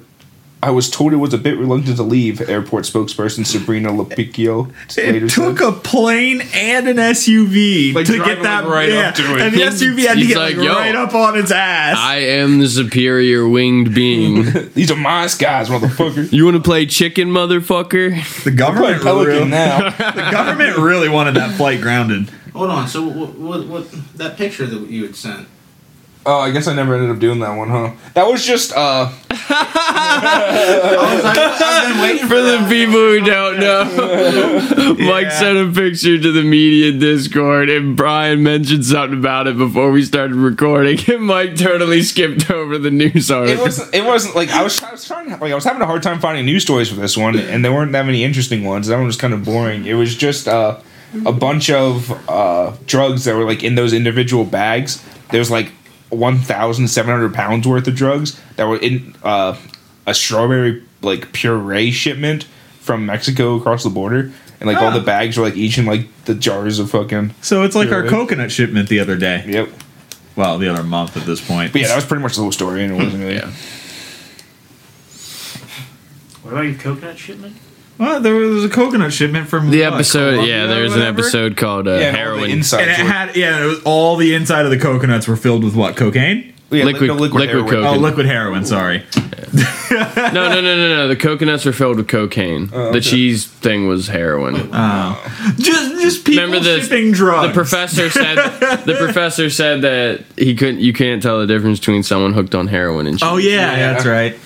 I, 0.69 0.71
I 0.71 0.73
was 0.73 0.91
told 0.91 1.13
it 1.13 1.17
was 1.17 1.33
a 1.33 1.39
bit 1.39 1.57
reluctant 1.59 1.97
to 1.97 2.03
leave, 2.03 2.41
airport 2.49 2.85
spokesperson 2.85 3.47
Sabrina 3.47 3.91
LoPiccolo 3.91 4.67
later 4.97 5.27
It 5.27 5.31
said. 5.31 5.57
took 5.57 5.61
a 5.61 5.73
plane 5.73 6.43
and 6.55 6.89
an 6.89 6.97
SUV 6.97 7.95
Like, 7.95 8.07
to 8.07 8.19
get 8.19 8.43
that 8.43 8.65
like, 8.65 8.73
right 8.73 8.89
yeah, 8.91 9.09
up 9.09 9.15
to 9.17 9.23
it. 9.37 9.41
and 9.41 9.55
the 9.55 9.61
SUV 9.61 10.07
had 10.07 10.19
to 10.19 10.27
get 10.27 10.37
like, 10.37 10.57
like, 10.57 10.69
right 10.69 10.95
up 10.95 11.15
on 11.15 11.39
its 11.39 11.51
ass. 11.51 11.97
I 11.99 12.17
am 12.19 12.59
the 12.59 12.69
superior 12.69 13.49
winged 13.49 13.95
being. 13.95 14.45
These 14.75 14.91
are 14.91 14.97
my 14.97 15.27
skies, 15.27 15.69
motherfucker. 15.69 16.31
you 16.33 16.45
want 16.45 16.57
to 16.57 16.63
play 16.63 16.87
chicken, 16.87 17.29
motherfucker? 17.29 18.45
the 18.45 18.51
government 18.51 19.03
really, 19.03 19.45
now. 19.49 19.91
the 19.91 20.29
government 20.31 20.77
really 20.77 21.09
wanted 21.09 21.35
that 21.35 21.57
flight 21.57 21.81
grounded. 21.81 22.31
Hold 22.53 22.71
on. 22.71 22.89
So 22.89 23.07
what, 23.07 23.35
what? 23.39 23.67
What? 23.67 23.91
That 24.17 24.37
picture 24.37 24.67
that 24.67 24.91
you 24.91 25.05
had 25.07 25.17
sent. 25.17 25.49
Oh, 26.27 26.39
I 26.41 26.51
guess 26.51 26.67
I 26.69 26.75
never 26.75 26.95
ended 26.95 27.11
up 27.11 27.19
doing 27.19 27.39
that 27.41 27.57
one, 27.57 27.69
huh? 27.71 27.93
That 28.15 28.27
was 28.27 28.45
just 28.45 28.73
uh 28.77 29.11
I 29.51 31.15
was 31.15 31.25
like, 31.25 31.39
I've 31.39 31.93
been 31.95 32.03
waiting 32.03 32.23
for, 32.23 32.29
For 32.29 32.41
the 32.43 32.59
that. 32.59 32.69
people 32.69 32.93
who 32.95 33.21
don't 33.25 33.61
know, 33.61 34.95
Mike 35.07 35.25
Yeah. 35.25 35.39
sent 35.39 35.59
a 35.59 35.73
picture 35.73 36.19
to 36.21 36.33
the 36.33 36.43
media 36.43 36.93
Discord, 36.93 37.71
and 37.71 37.97
Brian 37.97 38.43
mentioned 38.43 38.85
something 38.85 39.19
about 39.19 39.47
it 39.47 39.57
before 39.57 39.91
we 39.91 40.05
started 40.05 40.35
recording, 40.37 40.99
and 41.09 41.23
Mike 41.23 41.57
totally 41.57 42.03
skipped 42.03 42.51
over 42.51 42.79
the 42.79 42.91
news 42.91 43.31
it 43.31 43.35
article. 43.35 43.65
wasn't 43.65 43.95
it 43.95 44.05
wasn't 44.05 44.37
like 44.37 44.51
I 44.51 44.63
was 44.63 44.83
I 44.83 44.91
was 44.91 45.07
trying 45.07 45.31
like 45.31 45.53
I 45.53 45.55
was 45.55 45.65
having 45.65 45.83
a 45.83 45.87
hard 45.87 46.03
time 46.03 46.21
finding 46.21 46.45
news 46.47 46.63
stories 46.63 46.89
for 46.89 46.97
this 46.97 47.17
one 47.17 47.39
and 47.39 47.65
there 47.65 47.73
weren't 47.73 47.93
that 47.93 48.07
many 48.07 48.25
interesting 48.25 48.65
ones. 48.65 48.87
That 48.89 48.97
one 48.97 49.07
was 49.07 49.17
kind 49.17 49.33
of 49.35 49.45
boring. 49.45 49.87
It 49.87 49.95
was 49.95 50.15
just 50.17 50.47
uh 50.49 50.79
a 51.25 51.33
bunch 51.33 51.71
of 51.71 52.11
uh 52.29 52.73
drugs 52.87 53.25
that 53.25 53.35
were 53.35 53.45
like 53.45 53.63
in 53.65 53.75
those 53.77 53.93
individual 53.93 54.45
bags. 54.45 55.03
There's 55.31 55.51
like 55.51 55.73
1,700 56.11 57.35
pounds 57.35 57.67
worth 57.67 57.87
of 57.87 57.95
drugs 57.95 58.41
that 58.57 58.65
were 58.67 58.79
in 58.79 59.15
uh, 59.23 59.57
a 60.07 60.15
strawberry 60.15 60.83
like 61.03 61.33
puree 61.33 61.91
shipment 61.91 62.45
from 62.81 63.05
Mexico 63.07 63.57
across 63.57 63.85
the 63.85 63.91
border, 63.91 64.33
and 64.61 64.67
like 64.67 64.79
all 64.79 64.89
Ah. 64.89 64.95
the 64.99 65.01
bags 65.05 65.37
were 65.37 65.45
like 65.45 65.57
each 65.57 65.77
in 65.79 65.85
like 65.87 66.07
the 66.25 66.35
jars 66.35 66.79
of 66.79 66.91
fucking. 66.91 67.35
So 67.43 67.63
it's 67.63 67.75
like 67.75 67.93
our 67.93 68.07
coconut 68.09 68.51
shipment 68.51 68.89
the 68.89 69.01
other 69.01 69.17
day. 69.17 69.45
Yep. 69.47 69.69
Well, 70.37 70.59
the 70.59 70.69
other 70.73 70.83
month 70.85 71.17
at 71.17 71.25
this 71.27 71.47
point. 71.47 71.73
But 71.73 71.83
yeah, 71.83 71.89
that 71.89 71.97
was 71.97 72.05
pretty 72.07 72.23
much 72.23 72.37
the 72.37 72.43
whole 72.43 72.53
story, 72.53 72.85
and 72.85 72.93
it 72.93 72.97
wasn't 72.97 73.23
really. 73.23 73.35
Yeah. 73.37 73.51
What 76.43 76.53
about 76.53 76.63
your 76.63 76.75
coconut 76.77 77.19
shipment? 77.19 77.57
Well, 77.99 78.21
there 78.21 78.35
was 78.35 78.65
a 78.65 78.69
coconut 78.69 79.13
shipment 79.13 79.49
from 79.49 79.71
The 79.71 79.83
what, 79.83 79.95
episode, 79.95 80.31
Colombia 80.35 80.57
yeah, 80.57 80.65
or 80.65 80.69
there's 80.69 80.95
an 80.95 81.03
episode 81.03 81.57
called 81.57 81.89
uh, 81.89 81.93
Yeah, 81.93 81.97
all 82.07 82.13
the 82.13 82.19
Heroin. 82.19 82.51
insides 82.51 82.83
And 82.83 82.91
it 82.91 82.97
had 83.13 83.37
yeah, 83.37 83.65
it 83.65 83.67
was 83.67 83.83
all 83.85 84.17
the 84.17 84.35
inside 84.35 84.65
of 84.65 84.71
the 84.71 84.79
coconuts 84.79 85.27
were 85.27 85.37
filled 85.37 85.65
with 85.65 85.75
what? 85.75 85.97
Cocaine? 85.97 86.55
yeah, 86.71 86.85
li- 86.85 86.93
liquid- 86.93 87.09
no, 87.09 87.15
liquid 87.15 87.49
heroin. 87.49 87.69
coke. 87.69 87.85
Oh, 87.87 87.99
liquid 87.99 88.27
heroin. 88.27 88.65
Sorry. 88.65 88.99
no, 89.91 90.33
no, 90.33 90.61
no, 90.61 90.61
no, 90.61 90.89
no. 90.97 91.09
The 91.09 91.17
coconuts 91.17 91.65
were 91.65 91.73
filled 91.73 91.97
with 91.97 92.09
cocaine. 92.09 92.69
Oh, 92.73 92.93
The 92.93 93.01
cheese 93.01 93.47
thing 93.47 93.89
was 93.89 94.09
heroin. 94.09 94.69
Oh. 94.73 95.55
Just 95.59 96.01
just 96.03 96.25
people 96.27 96.45
Remember 96.45 96.63
the 96.65 96.83
shipping 96.83 97.13
drugs. 97.13 97.49
The 97.49 97.55
professor 97.55 98.11
said 98.11 98.37
the 98.85 98.95
professor 98.99 99.49
said 99.51 99.83
that 99.83 100.25
he 100.37 100.55
couldn't. 100.55 100.81
You 100.81 100.93
can't 100.93 101.23
tell 101.23 101.41
the 101.41 101.47
difference 101.47 101.79
between 101.79 102.03
someone 102.03 102.33
hooked 102.35 102.55
on 102.55 102.69
heroin 102.69 103.07
and 103.07 103.19
cheese. 103.19 103.29
Oh 103.29 103.39
yeah, 103.39 103.77
Yeah. 103.77 103.93
that's 103.93 104.07
right. 104.07 104.39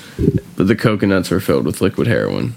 But 0.57 0.69
the 0.69 0.77
coconuts 0.77 1.31
were 1.31 1.41
filled 1.41 1.67
with 1.67 1.81
liquid 1.81 2.07
heroin. 2.07 2.55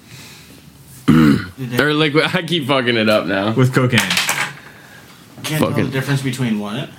or 1.79 1.93
liquid. 1.93 2.25
I 2.33 2.41
keep 2.43 2.67
fucking 2.67 2.97
it 2.97 3.09
up 3.09 3.25
now. 3.27 3.53
With 3.53 3.73
cocaine. 3.73 3.99
Can't 3.99 5.59
tell 5.59 5.69
Fucking- 5.69 5.85
the 5.85 5.91
difference 5.91 6.21
between 6.21 6.59
what? 6.59 6.89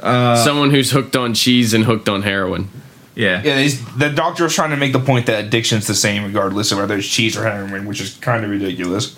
Uh, 0.00 0.34
someone 0.36 0.70
who's 0.70 0.90
hooked 0.90 1.14
on 1.14 1.32
cheese 1.34 1.72
and 1.74 1.84
hooked 1.84 2.08
on 2.08 2.22
heroin. 2.22 2.68
Yeah. 3.14 3.40
Yeah, 3.44 3.60
he's, 3.60 3.84
the 3.96 4.08
doctor 4.10 4.42
was 4.44 4.54
trying 4.54 4.70
to 4.70 4.76
make 4.76 4.92
the 4.92 4.98
point 4.98 5.26
that 5.26 5.44
addiction's 5.44 5.86
the 5.86 5.94
same 5.94 6.24
regardless 6.24 6.72
of 6.72 6.78
whether 6.78 6.96
it's 6.96 7.06
cheese 7.06 7.36
or 7.36 7.44
heroin, 7.44 7.84
which 7.86 8.00
is 8.00 8.16
kind 8.16 8.42
of 8.44 8.50
ridiculous. 8.50 9.16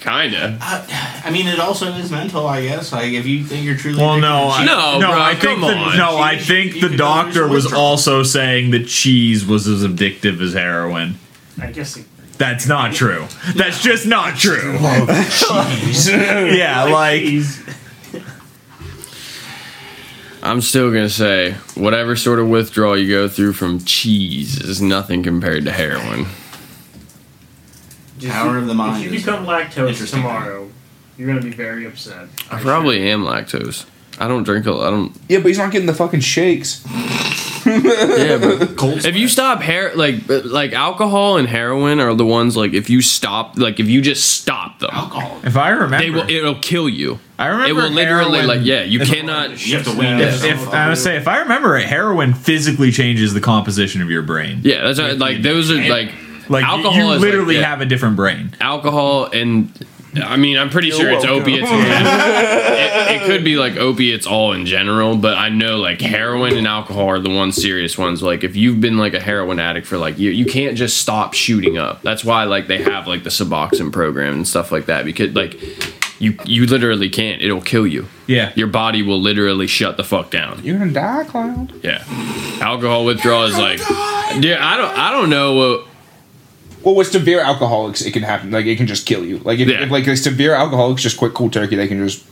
Kinda. 0.00 0.58
I, 0.60 1.22
I 1.24 1.30
mean, 1.30 1.48
it 1.48 1.58
also 1.58 1.86
is 1.94 2.12
mental, 2.12 2.46
I 2.46 2.62
guess. 2.62 2.92
Like, 2.92 3.12
if 3.12 3.26
you 3.26 3.42
think 3.44 3.64
you're 3.64 3.76
truly 3.76 3.98
Well, 3.98 4.12
addicted 4.12 4.28
no, 4.28 4.38
to 4.38 4.46
I, 4.46 4.58
cheese- 4.58 4.66
No, 4.66 4.98
no, 5.00 5.10
bro, 5.12 5.20
I 5.20 5.34
think 5.34 5.42
come 5.42 5.60
the, 5.62 5.66
on. 5.76 5.96
no, 5.96 6.16
I 6.18 6.36
Cheese, 6.36 6.46
think 6.46 6.74
you 6.76 6.80
the 6.82 6.88
could 6.90 6.98
doctor 6.98 7.32
through 7.32 7.48
was 7.48 7.64
withdrawal. 7.64 7.84
also 7.86 8.22
saying 8.22 8.70
that 8.70 8.86
cheese 8.86 9.44
was 9.44 9.66
as 9.66 9.82
addictive 9.82 10.40
as 10.40 10.52
heroin. 10.52 11.16
I 11.60 11.72
guess 11.72 11.96
it, 11.96 12.04
That's 12.38 12.66
not 12.66 12.92
true. 12.92 13.26
That's 13.54 13.82
just 13.82 14.06
not 14.06 14.36
true. 14.36 14.78
Cheese. 15.30 16.08
Yeah, 16.12 16.84
like. 16.84 17.22
I'm 20.42 20.60
still 20.60 20.90
gonna 20.92 21.08
say 21.08 21.52
whatever 21.74 22.14
sort 22.14 22.38
of 22.38 22.48
withdrawal 22.48 22.96
you 22.96 23.08
go 23.08 23.26
through 23.28 23.54
from 23.54 23.80
cheese 23.80 24.60
is 24.60 24.80
nothing 24.80 25.22
compared 25.22 25.64
to 25.64 25.72
heroin. 25.72 26.26
Just 28.18 28.32
Power 28.32 28.56
if- 28.56 28.62
of 28.62 28.68
the 28.68 28.74
mind 28.74 29.04
If 29.04 29.12
you 29.12 29.18
become 29.18 29.44
lactose 29.46 29.88
interesting 29.88 30.20
tomorrow, 30.20 30.68
you're 31.18 31.26
gonna 31.26 31.40
be 31.42 31.50
very 31.50 31.86
upset. 31.86 32.28
I 32.50 32.60
probably 32.60 33.10
am 33.10 33.24
lactose. 33.24 33.86
I 34.18 34.28
don't 34.28 34.44
drink 34.44 34.66
a 34.66 34.72
I 34.72 34.90
don't 34.90 35.12
Yeah, 35.28 35.38
but 35.38 35.48
he's 35.48 35.58
not 35.58 35.72
getting 35.72 35.86
the 35.86 35.94
fucking 35.94 36.20
shakes. 36.20 36.84
Yeah, 38.16 38.38
but 38.38 38.76
Cold 38.76 39.04
if 39.04 39.16
you 39.16 39.28
stop 39.28 39.60
hair 39.60 39.94
like 39.94 40.16
like 40.28 40.72
alcohol 40.72 41.36
and 41.36 41.48
heroin 41.48 42.00
are 42.00 42.14
the 42.14 42.24
ones 42.24 42.56
like 42.56 42.72
if 42.72 42.88
you 42.88 43.02
stop 43.02 43.56
like 43.58 43.80
if 43.80 43.88
you 43.88 44.00
just 44.00 44.38
stop 44.40 44.78
them, 44.78 44.90
alcohol. 44.92 45.40
If 45.44 45.56
I 45.56 45.70
remember, 45.70 45.98
they 45.98 46.10
will 46.10 46.30
it'll 46.30 46.54
kill 46.60 46.88
you. 46.88 47.18
I 47.38 47.48
remember 47.48 47.68
It 47.68 47.74
will 47.82 47.90
literally 47.90 48.42
like 48.42 48.60
yeah, 48.64 48.82
you 48.82 49.00
cannot. 49.00 49.66
You 49.66 49.76
have 49.76 49.84
to 49.86 49.90
wean 49.98 50.18
If, 50.20 50.44
if 50.44 50.68
I 50.68 50.88
would 50.88 50.98
say, 50.98 51.16
if 51.16 51.28
I 51.28 51.40
remember 51.40 51.76
it, 51.76 51.86
heroin 51.86 52.32
physically 52.34 52.90
changes 52.90 53.34
the 53.34 53.40
composition 53.40 54.00
of 54.02 54.10
your 54.10 54.22
brain. 54.22 54.60
Yeah, 54.62 54.82
that's 54.84 54.98
what, 54.98 55.18
like 55.18 55.42
those 55.42 55.70
are 55.70 55.74
like 55.76 56.12
Like 56.48 56.62
you- 56.62 56.68
alcohol 56.70 56.94
you 56.94 57.02
is, 57.02 57.08
like, 57.08 57.20
literally 57.20 57.56
yeah. 57.56 57.68
have 57.68 57.80
a 57.80 57.86
different 57.86 58.16
brain. 58.16 58.54
alcohol 58.60 59.24
and 59.26 59.70
I 60.24 60.36
mean 60.36 60.58
I'm 60.58 60.70
pretty 60.70 60.88
You're 60.88 60.98
sure 60.98 61.10
it's 61.10 61.24
welcome. 61.24 61.42
opiates. 61.42 61.70
In 61.70 61.78
it, 61.78 63.22
it 63.22 63.26
could 63.26 63.44
be 63.44 63.56
like 63.56 63.76
opiates 63.76 64.26
all 64.26 64.52
in 64.52 64.66
general, 64.66 65.16
but 65.16 65.36
I 65.36 65.48
know 65.48 65.78
like 65.78 66.00
heroin 66.00 66.56
and 66.56 66.66
alcohol 66.66 67.08
are 67.08 67.18
the 67.18 67.30
one 67.30 67.52
serious 67.52 67.96
ones. 67.98 68.22
Like 68.22 68.44
if 68.44 68.56
you've 68.56 68.80
been 68.80 68.98
like 68.98 69.14
a 69.14 69.20
heroin 69.20 69.58
addict 69.58 69.86
for 69.86 69.98
like 69.98 70.18
you 70.18 70.30
you 70.30 70.46
can't 70.46 70.76
just 70.76 70.98
stop 70.98 71.34
shooting 71.34 71.78
up. 71.78 72.02
That's 72.02 72.24
why 72.24 72.44
like 72.44 72.66
they 72.66 72.82
have 72.82 73.06
like 73.06 73.22
the 73.24 73.30
Suboxone 73.30 73.92
program 73.92 74.34
and 74.34 74.48
stuff 74.48 74.72
like 74.72 74.86
that 74.86 75.04
because 75.04 75.34
like 75.34 75.60
you 76.20 76.36
you 76.44 76.66
literally 76.66 77.10
can't. 77.10 77.42
It'll 77.42 77.60
kill 77.60 77.86
you. 77.86 78.06
Yeah. 78.26 78.52
Your 78.56 78.68
body 78.68 79.02
will 79.02 79.20
literally 79.20 79.66
shut 79.66 79.96
the 79.96 80.04
fuck 80.04 80.30
down. 80.30 80.64
You're 80.64 80.78
gonna 80.78 80.92
die, 80.92 81.24
clown. 81.24 81.70
Yeah. 81.82 82.02
Alcohol 82.60 83.04
withdrawal 83.04 83.44
is 83.44 83.58
like 83.58 83.78
yeah, 83.80 84.58
I 84.60 84.76
don't 84.76 84.98
I 84.98 85.10
don't 85.12 85.30
know 85.30 85.54
what 85.54 85.86
Well, 86.86 86.94
with 86.94 87.08
severe 87.08 87.40
alcoholics, 87.40 88.00
it 88.02 88.12
can 88.12 88.22
happen. 88.22 88.52
Like 88.52 88.64
it 88.66 88.76
can 88.76 88.86
just 88.86 89.06
kill 89.06 89.24
you. 89.24 89.38
Like 89.38 89.58
if, 89.58 89.66
Yeah. 89.68 89.82
if 89.82 89.90
like 89.90 90.06
a 90.06 90.16
severe 90.16 90.54
alcoholics 90.54 91.02
just 91.02 91.16
quit 91.16 91.34
cold 91.34 91.52
turkey, 91.52 91.74
they 91.74 91.88
can 91.88 91.98
just 92.06 92.24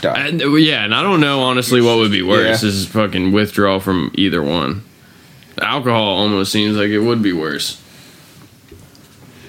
die. 0.00 0.26
And, 0.26 0.40
yeah, 0.40 0.86
and 0.86 0.94
I 0.94 1.02
don't 1.02 1.20
know 1.20 1.40
honestly 1.42 1.82
what 1.82 1.98
would 1.98 2.10
be 2.10 2.22
worse 2.22 2.62
Yeah. 2.62 2.68
is 2.70 2.86
fucking 2.86 3.30
withdrawal 3.32 3.78
from 3.78 4.10
either 4.14 4.42
one. 4.42 4.84
Alcohol 5.60 6.02
almost 6.16 6.50
seems 6.50 6.78
like 6.78 6.88
it 6.88 7.00
would 7.00 7.20
be 7.22 7.34
worse. 7.34 7.78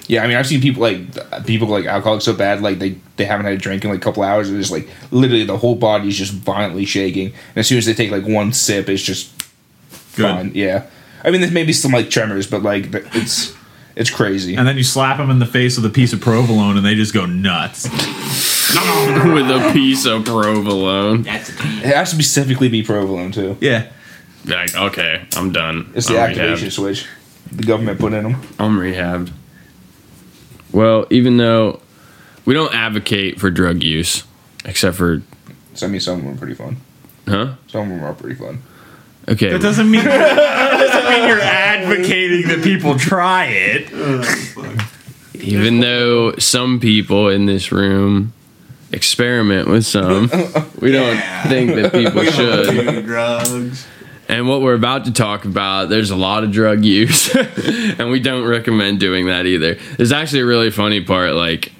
Yeah, 0.06 0.22
I 0.22 0.26
mean, 0.26 0.36
I've 0.36 0.46
seen 0.46 0.60
people 0.60 0.82
like 0.82 1.46
people 1.46 1.68
like 1.68 1.86
alcoholics 1.86 2.26
so 2.26 2.34
bad, 2.34 2.60
like 2.60 2.78
they 2.78 2.96
they 3.16 3.24
haven't 3.24 3.46
had 3.46 3.54
a 3.54 3.56
drink 3.56 3.84
in 3.84 3.90
like 3.90 4.00
a 4.00 4.02
couple 4.02 4.22
hours, 4.22 4.50
and 4.50 4.58
it's 4.60 4.70
like 4.70 4.86
literally 5.10 5.44
the 5.44 5.56
whole 5.56 5.76
body 5.76 6.08
is 6.08 6.18
just 6.18 6.34
violently 6.34 6.84
shaking. 6.84 7.28
And 7.28 7.56
as 7.56 7.66
soon 7.68 7.78
as 7.78 7.86
they 7.86 7.94
take 7.94 8.10
like 8.10 8.26
one 8.26 8.52
sip, 8.52 8.90
it's 8.90 9.02
just 9.02 9.30
Good. 10.14 10.24
fine. 10.30 10.52
Yeah, 10.54 10.82
I 11.24 11.30
mean, 11.30 11.40
there's 11.40 11.54
maybe 11.54 11.72
some 11.72 11.92
like 11.92 12.10
tremors, 12.10 12.46
but 12.46 12.62
like 12.62 12.88
it's 13.14 13.54
it's 13.96 14.10
crazy. 14.10 14.54
And 14.56 14.66
then 14.66 14.76
you 14.76 14.82
slap 14.84 15.18
them 15.18 15.30
in 15.30 15.38
the 15.38 15.46
face 15.46 15.76
with 15.76 15.84
a 15.86 15.90
piece 15.90 16.12
of 16.12 16.20
provolone, 16.20 16.76
and 16.76 16.84
they 16.86 16.94
just 16.94 17.12
go 17.14 17.26
nuts. 17.26 17.88
With 18.72 19.50
a 19.50 19.70
piece 19.74 20.06
of 20.06 20.24
provolone. 20.24 21.22
That's 21.24 21.48
the. 21.48 21.62
It 21.62 21.94
has 21.94 22.08
to 22.10 22.16
specifically 22.16 22.68
be 22.70 22.82
provolone 22.82 23.30
too. 23.30 23.58
Yeah. 23.60 23.90
Like, 24.46 24.74
okay, 24.74 25.26
I'm 25.36 25.52
done. 25.52 25.92
It's 25.94 26.08
the 26.08 26.18
I'm 26.18 26.30
activation 26.30 26.68
rehabbed. 26.68 26.72
switch 26.72 27.06
the 27.50 27.64
government 27.64 28.00
put 28.00 28.12
in 28.14 28.24
them. 28.24 28.40
I'm 28.58 28.78
rehabbed. 28.78 29.30
Well, 30.72 31.06
even 31.10 31.36
though 31.36 31.80
we 32.46 32.54
don't 32.54 32.74
advocate 32.74 33.38
for 33.38 33.50
drug 33.50 33.82
use, 33.82 34.24
except 34.64 34.96
for 34.96 35.22
So 35.74 35.86
I 35.86 35.90
mean, 35.90 36.00
some 36.00 36.18
of 36.20 36.24
them 36.24 36.34
are 36.34 36.38
pretty 36.38 36.54
fun. 36.54 36.78
huh? 37.28 37.54
Some 37.66 37.82
of 37.82 37.88
them 37.98 38.04
are 38.04 38.14
pretty 38.14 38.36
fun. 38.36 38.62
Okay. 39.28 39.50
That 39.52 39.60
doesn't 39.62 39.88
mean 39.90 40.04
that 40.04 40.36
doesn't 41.12 41.28
you're 41.28 41.40
advocating 41.42 42.48
that 42.48 42.62
people 42.62 42.98
try 42.98 43.46
it. 43.46 43.92
even 45.34 45.80
though 45.80 46.36
some 46.36 46.80
people 46.80 47.28
in 47.28 47.46
this 47.46 47.72
room 47.72 48.32
experiment 48.92 49.68
with 49.68 49.86
some, 49.86 50.30
we 50.80 50.92
don't 50.92 51.20
think 51.48 51.74
that 51.74 51.92
people 51.92 52.24
should. 52.24 52.70
Do 52.70 53.02
drugs. 53.02 53.86
And 54.28 54.48
what 54.48 54.62
we're 54.62 54.74
about 54.74 55.04
to 55.06 55.12
talk 55.12 55.44
about, 55.44 55.88
there's 55.88 56.10
a 56.10 56.16
lot 56.16 56.42
of 56.44 56.52
drug 56.52 56.84
use, 56.84 57.34
and 57.98 58.10
we 58.10 58.20
don't 58.20 58.46
recommend 58.46 59.00
doing 59.00 59.26
that 59.26 59.46
either. 59.46 59.74
There's 59.96 60.12
actually 60.12 60.40
a 60.40 60.46
really 60.46 60.70
funny 60.70 61.02
part, 61.02 61.34
like 61.34 61.72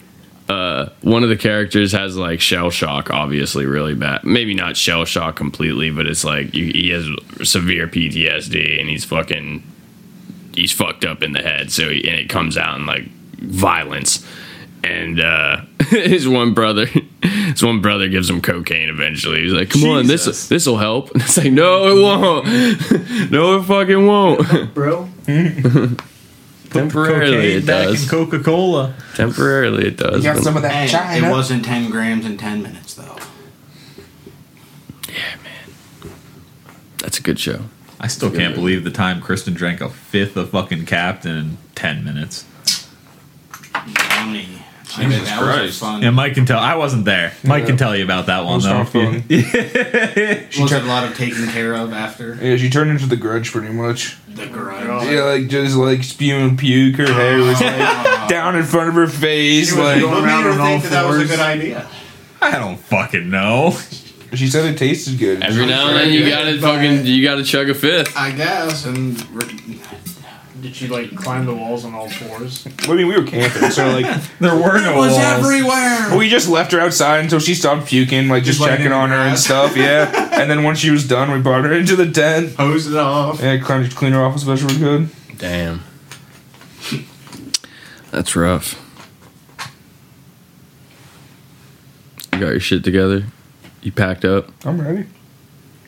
uh, 0.48 0.88
one 1.02 1.22
of 1.22 1.28
the 1.28 1.36
characters 1.36 1.92
has 1.92 2.16
like 2.16 2.40
shell 2.40 2.70
shock, 2.70 3.10
obviously 3.10 3.66
really 3.66 3.94
bad. 3.94 4.24
Maybe 4.24 4.54
not 4.54 4.76
shell 4.76 5.04
shock 5.04 5.36
completely, 5.36 5.90
but 5.90 6.06
it's 6.06 6.24
like 6.24 6.54
you, 6.54 6.66
he 6.66 6.90
has 6.90 7.06
severe 7.48 7.86
PTSD, 7.88 8.80
and 8.80 8.88
he's 8.88 9.04
fucking 9.04 9.62
he's 10.54 10.72
fucked 10.72 11.04
up 11.04 11.22
in 11.22 11.32
the 11.32 11.42
head. 11.42 11.70
So 11.70 11.88
he, 11.88 12.06
and 12.08 12.18
it 12.18 12.28
comes 12.28 12.56
out 12.56 12.78
in 12.78 12.86
like 12.86 13.08
violence. 13.38 14.26
And 14.84 15.20
uh, 15.20 15.60
his 15.90 16.28
one 16.28 16.54
brother, 16.54 16.86
his 17.22 17.62
one 17.62 17.80
brother 17.80 18.08
gives 18.08 18.28
him 18.28 18.42
cocaine. 18.42 18.88
Eventually, 18.88 19.42
he's 19.42 19.52
like, 19.52 19.70
"Come 19.70 19.84
on, 19.84 20.06
this 20.06 20.48
this 20.48 20.66
will 20.66 20.78
help." 20.78 21.12
And 21.12 21.22
it's 21.22 21.38
like, 21.38 21.52
"No, 21.52 21.96
it 21.96 22.02
won't. 22.02 23.30
no, 23.30 23.58
it 23.58 23.62
fucking 23.62 24.06
won't." 24.06 24.74
bro. 24.74 25.08
Temporarily, 26.72 27.52
it 27.54 27.66
does. 27.66 28.08
Coca 28.10 28.40
Cola. 28.40 28.94
Temporarily, 29.14 29.86
it 29.88 29.96
does. 29.96 30.16
You 30.18 30.22
got 30.30 30.34
but- 30.36 30.42
some 30.44 30.56
of 30.56 30.62
that 30.62 30.88
China. 30.88 31.26
it 31.26 31.30
wasn't 31.30 31.64
10 31.64 31.90
grams 31.90 32.24
in 32.26 32.36
10 32.36 32.62
minutes, 32.62 32.94
though. 32.94 33.16
Yeah, 35.08 35.36
man, 35.44 36.12
that's 36.98 37.18
a 37.18 37.22
good 37.22 37.38
show. 37.38 37.64
I 38.00 38.08
still 38.08 38.30
can't 38.32 38.54
believe 38.54 38.82
the 38.82 38.90
time 38.90 39.20
Kristen 39.20 39.54
drank 39.54 39.80
a 39.80 39.88
fifth 39.88 40.36
of 40.36 40.50
fucking 40.50 40.86
Captain 40.86 41.36
in 41.36 41.58
ten 41.76 42.02
minutes. 42.02 42.44
Yummy. 44.16 44.48
I 44.98 45.08
bet 45.08 45.24
that 45.24 45.40
was 45.40 45.48
Christ. 45.54 45.80
fun. 45.80 46.02
Yeah, 46.02 46.10
Mike 46.10 46.34
can 46.34 46.44
tell. 46.46 46.58
I 46.58 46.74
wasn't 46.74 47.04
there. 47.04 47.32
Mike 47.44 47.62
Yeah. 47.62 47.66
can 47.68 47.76
tell 47.76 47.96
you 47.96 48.04
about 48.04 48.26
that 48.26 48.44
one 48.44 48.56
was 48.56 48.64
though. 48.64 48.78
not 48.78 48.88
fun. 48.88 49.24
Was 49.28 50.72
it 50.72 50.82
a 50.82 50.86
lot 50.86 51.04
of 51.04 51.16
taking 51.16 51.46
care 51.48 51.74
of 51.74 51.92
after 51.92 52.34
Yeah, 52.40 52.56
she 52.56 52.68
turned 52.70 52.90
into 52.90 53.06
the 53.06 53.16
grudge 53.16 53.50
pretty 53.52 53.72
much. 53.72 54.16
the 54.28 54.46
grudge? 54.46 55.08
Yeah, 55.10 55.22
like 55.22 55.48
just 55.48 55.76
like 55.76 56.02
spewing 56.04 56.56
puke. 56.56 56.96
Her 56.96 57.06
hair 57.12 57.38
oh. 57.38 57.46
was 57.48 57.60
like 57.60 58.28
down 58.28 58.56
in 58.56 58.64
front 58.64 58.88
of 58.90 58.94
her 58.94 59.06
face. 59.06 59.70
She 59.70 59.74
was 59.76 59.84
Like 59.84 60.00
going 60.00 60.14
What 60.14 60.24
around 60.24 60.44
her 60.44 60.50
on 60.52 60.60
all 60.60 60.66
think 60.66 60.82
that 60.84 60.90
that 60.90 61.06
was 61.08 61.18
a 61.20 61.24
good 61.26 61.40
idea? 61.40 61.88
I 62.40 62.58
don't 62.58 62.78
fucking 62.78 63.30
know. 63.30 63.76
she 64.34 64.48
said, 64.48 64.64
it 64.64 64.78
tasted 64.78 65.18
good. 65.18 65.42
Every 65.42 65.66
now 65.66 65.88
and 65.88 65.96
then, 65.96 66.12
you 66.12 66.28
gotta 66.28 66.58
fucking 66.60 67.06
you 67.06 67.22
gotta 67.22 67.44
chug 67.44 67.68
a 67.70 67.74
fifth. 67.74 68.16
I 68.16 68.32
guess, 68.32 68.84
and 68.86 69.16
Did 70.62 70.76
she 70.76 70.86
like 70.86 71.14
climb 71.16 71.44
the 71.44 71.52
walls 71.54 71.84
on 71.84 71.92
all 71.92 72.08
fours? 72.08 72.64
I 72.88 72.94
mean, 72.94 73.08
we 73.08 73.16
were 73.18 73.24
camping, 73.26 73.68
so 73.70 73.90
like 73.90 74.06
There 74.38 74.54
were 74.54 74.80
no 74.80 74.94
walls. 74.96 75.18
everywhere. 75.18 76.16
we 76.16 76.28
just 76.28 76.48
left 76.48 76.70
her 76.70 76.78
outside 76.78 77.18
until 77.18 77.40
she 77.40 77.54
stopped 77.54 77.88
puking, 77.88 78.28
like 78.28 78.44
just, 78.44 78.58
Just 78.58 78.60
laying 78.60 78.76
checking 78.78 78.86
in 78.86 78.92
on 78.92 79.10
the 79.10 79.16
her 79.16 79.22
and 79.22 79.30
grass. 79.32 79.44
stuff. 79.44 79.76
Yeah, 79.76 80.30
and 80.40 80.48
then 80.48 80.62
once 80.62 80.78
she 80.78 80.90
was 80.90 81.06
done, 81.08 81.32
we 81.32 81.40
brought 81.40 81.64
her 81.64 81.72
into 81.72 81.96
the 81.96 82.08
tent. 82.12 82.54
Hose 82.54 82.86
it 82.86 82.96
off. 82.96 83.40
Yeah, 83.42 83.58
clean, 83.58 83.90
clean 83.90 84.12
her 84.12 84.22
off 84.22 84.36
as 84.36 84.44
best 84.44 84.62
we 84.62 84.78
could. 84.78 85.08
Damn. 85.38 85.82
That's 88.12 88.36
rough. 88.36 88.78
You 92.32 92.38
got 92.38 92.48
your 92.50 92.60
shit 92.60 92.84
together? 92.84 93.24
You 93.82 93.90
packed 93.90 94.24
up? 94.24 94.48
I'm 94.64 94.80
ready. 94.80 95.06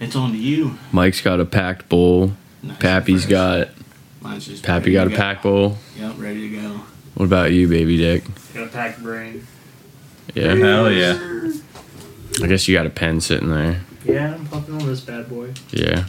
It's 0.00 0.16
on 0.16 0.32
to 0.32 0.36
you. 0.38 0.78
Mike's 0.90 1.20
got 1.20 1.38
a 1.38 1.44
packed 1.44 1.88
bowl. 1.88 2.32
Nice 2.62 2.78
Pappy's 2.78 3.24
and 3.24 3.30
fresh. 3.32 3.66
got 3.68 3.83
Mine's 4.24 4.46
just 4.46 4.64
Pappy 4.64 4.84
ready 4.86 4.92
got 4.94 5.06
a 5.06 5.10
go. 5.10 5.16
pack 5.16 5.42
bowl. 5.42 5.76
Yep, 5.98 6.14
ready 6.16 6.50
to 6.50 6.56
go. 6.56 6.80
What 7.14 7.26
about 7.26 7.52
you, 7.52 7.68
baby 7.68 7.98
dick? 7.98 8.24
Got 8.54 8.64
a 8.64 8.66
packed 8.68 9.02
brain. 9.02 9.46
Yeah. 10.34 10.54
Hell 10.54 10.90
yeah. 10.90 11.52
I 12.42 12.46
guess 12.46 12.66
you 12.66 12.74
got 12.74 12.86
a 12.86 12.90
pen 12.90 13.20
sitting 13.20 13.50
there. 13.50 13.82
Yeah, 14.04 14.34
I'm 14.34 14.46
pumping 14.46 14.74
on 14.80 14.86
this 14.86 15.02
bad 15.02 15.28
boy. 15.28 15.52
Yeah. 15.70 16.04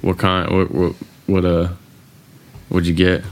What 0.00 0.16
kind 0.16 0.48
what 0.50 0.70
what 0.70 0.94
what 1.26 1.44
uh 1.44 1.68
what'd 2.68 2.86
you 2.86 2.94
get? 2.94 3.24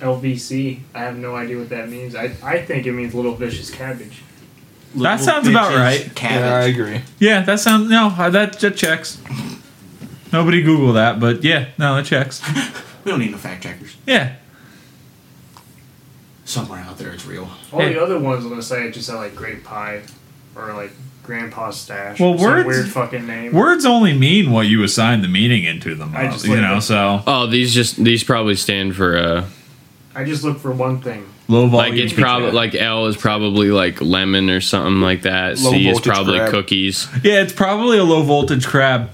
LVC. 0.00 0.80
I 0.94 1.00
have 1.00 1.18
no 1.18 1.36
idea 1.36 1.58
what 1.58 1.68
that 1.68 1.90
means. 1.90 2.14
I, 2.14 2.32
I 2.42 2.62
think 2.62 2.86
it 2.86 2.92
means 2.92 3.14
little 3.14 3.34
vicious 3.34 3.70
cabbage. 3.70 4.22
That 4.94 4.98
Little 5.00 5.18
sounds 5.18 5.48
about 5.48 5.72
bitches, 5.72 5.76
right. 5.78 6.22
Yeah, 6.22 6.54
I 6.54 6.62
agree. 6.62 7.02
Yeah, 7.18 7.42
that 7.42 7.60
sounds 7.60 7.90
no. 7.90 8.08
That, 8.30 8.58
that 8.60 8.76
checks. 8.76 9.20
Nobody 10.32 10.62
Google 10.62 10.94
that, 10.94 11.20
but 11.20 11.44
yeah, 11.44 11.68
no, 11.78 11.96
that 11.96 12.06
checks. 12.06 12.40
we 13.08 13.12
don't 13.12 13.20
need 13.20 13.30
no 13.30 13.38
fact 13.38 13.62
checkers. 13.62 13.96
Yeah. 14.06 14.34
Somewhere 16.44 16.80
out 16.80 16.98
there, 16.98 17.10
it's 17.12 17.24
real. 17.26 17.48
All 17.72 17.80
Hey. 17.80 17.94
the 17.94 18.02
other 18.02 18.18
ones 18.18 18.44
I'm 18.44 18.50
gonna 18.50 18.62
say 18.62 18.86
it 18.86 18.92
just 18.92 19.06
sound 19.06 19.20
like 19.20 19.34
grape 19.34 19.64
pie 19.64 20.00
or 20.54 20.72
like 20.74 20.92
grandpa's 21.22 21.76
stash. 21.78 22.20
Well, 22.20 22.36
Some 22.38 22.46
words- 22.46 22.66
weird 22.66 22.88
fucking 22.88 23.26
name. 23.26 23.52
Words 23.52 23.84
only 23.86 24.12
mean 24.12 24.50
what 24.50 24.66
you 24.66 24.82
assign 24.82 25.22
the 25.22 25.28
meaning 25.28 25.64
into 25.64 25.94
them. 25.94 26.12
I 26.16 26.26
just 26.28 26.46
you 26.46 26.52
like 26.54 26.62
know, 26.62 26.76
it. 26.78 26.82
so 26.82 27.22
Oh, 27.26 27.46
these 27.46 27.74
just 27.74 28.02
these 28.02 28.24
probably 28.24 28.54
stand 28.56 28.94
for 28.96 29.16
uh 29.16 29.44
I 30.14 30.24
just 30.24 30.42
look 30.44 30.58
for 30.58 30.72
one 30.72 31.00
thing. 31.00 31.26
low 31.48 31.66
voltage. 31.66 31.92
like 31.92 32.00
it's 32.00 32.12
probably 32.14 32.50
like 32.52 32.74
L 32.74 33.06
is 33.06 33.16
probably 33.16 33.70
like 33.70 34.00
lemon 34.02 34.48
or 34.50 34.60
something 34.60 35.00
like 35.00 35.22
that. 35.22 35.58
Low 35.60 35.70
C 35.70 35.86
is 35.88 35.92
voltage 35.98 36.12
probably 36.12 36.38
crab. 36.40 36.50
cookies. 36.50 37.08
yeah, 37.22 37.40
it's 37.42 37.52
probably 37.52 37.98
a 37.98 38.04
low 38.04 38.22
voltage 38.22 38.66
crab. 38.66 39.10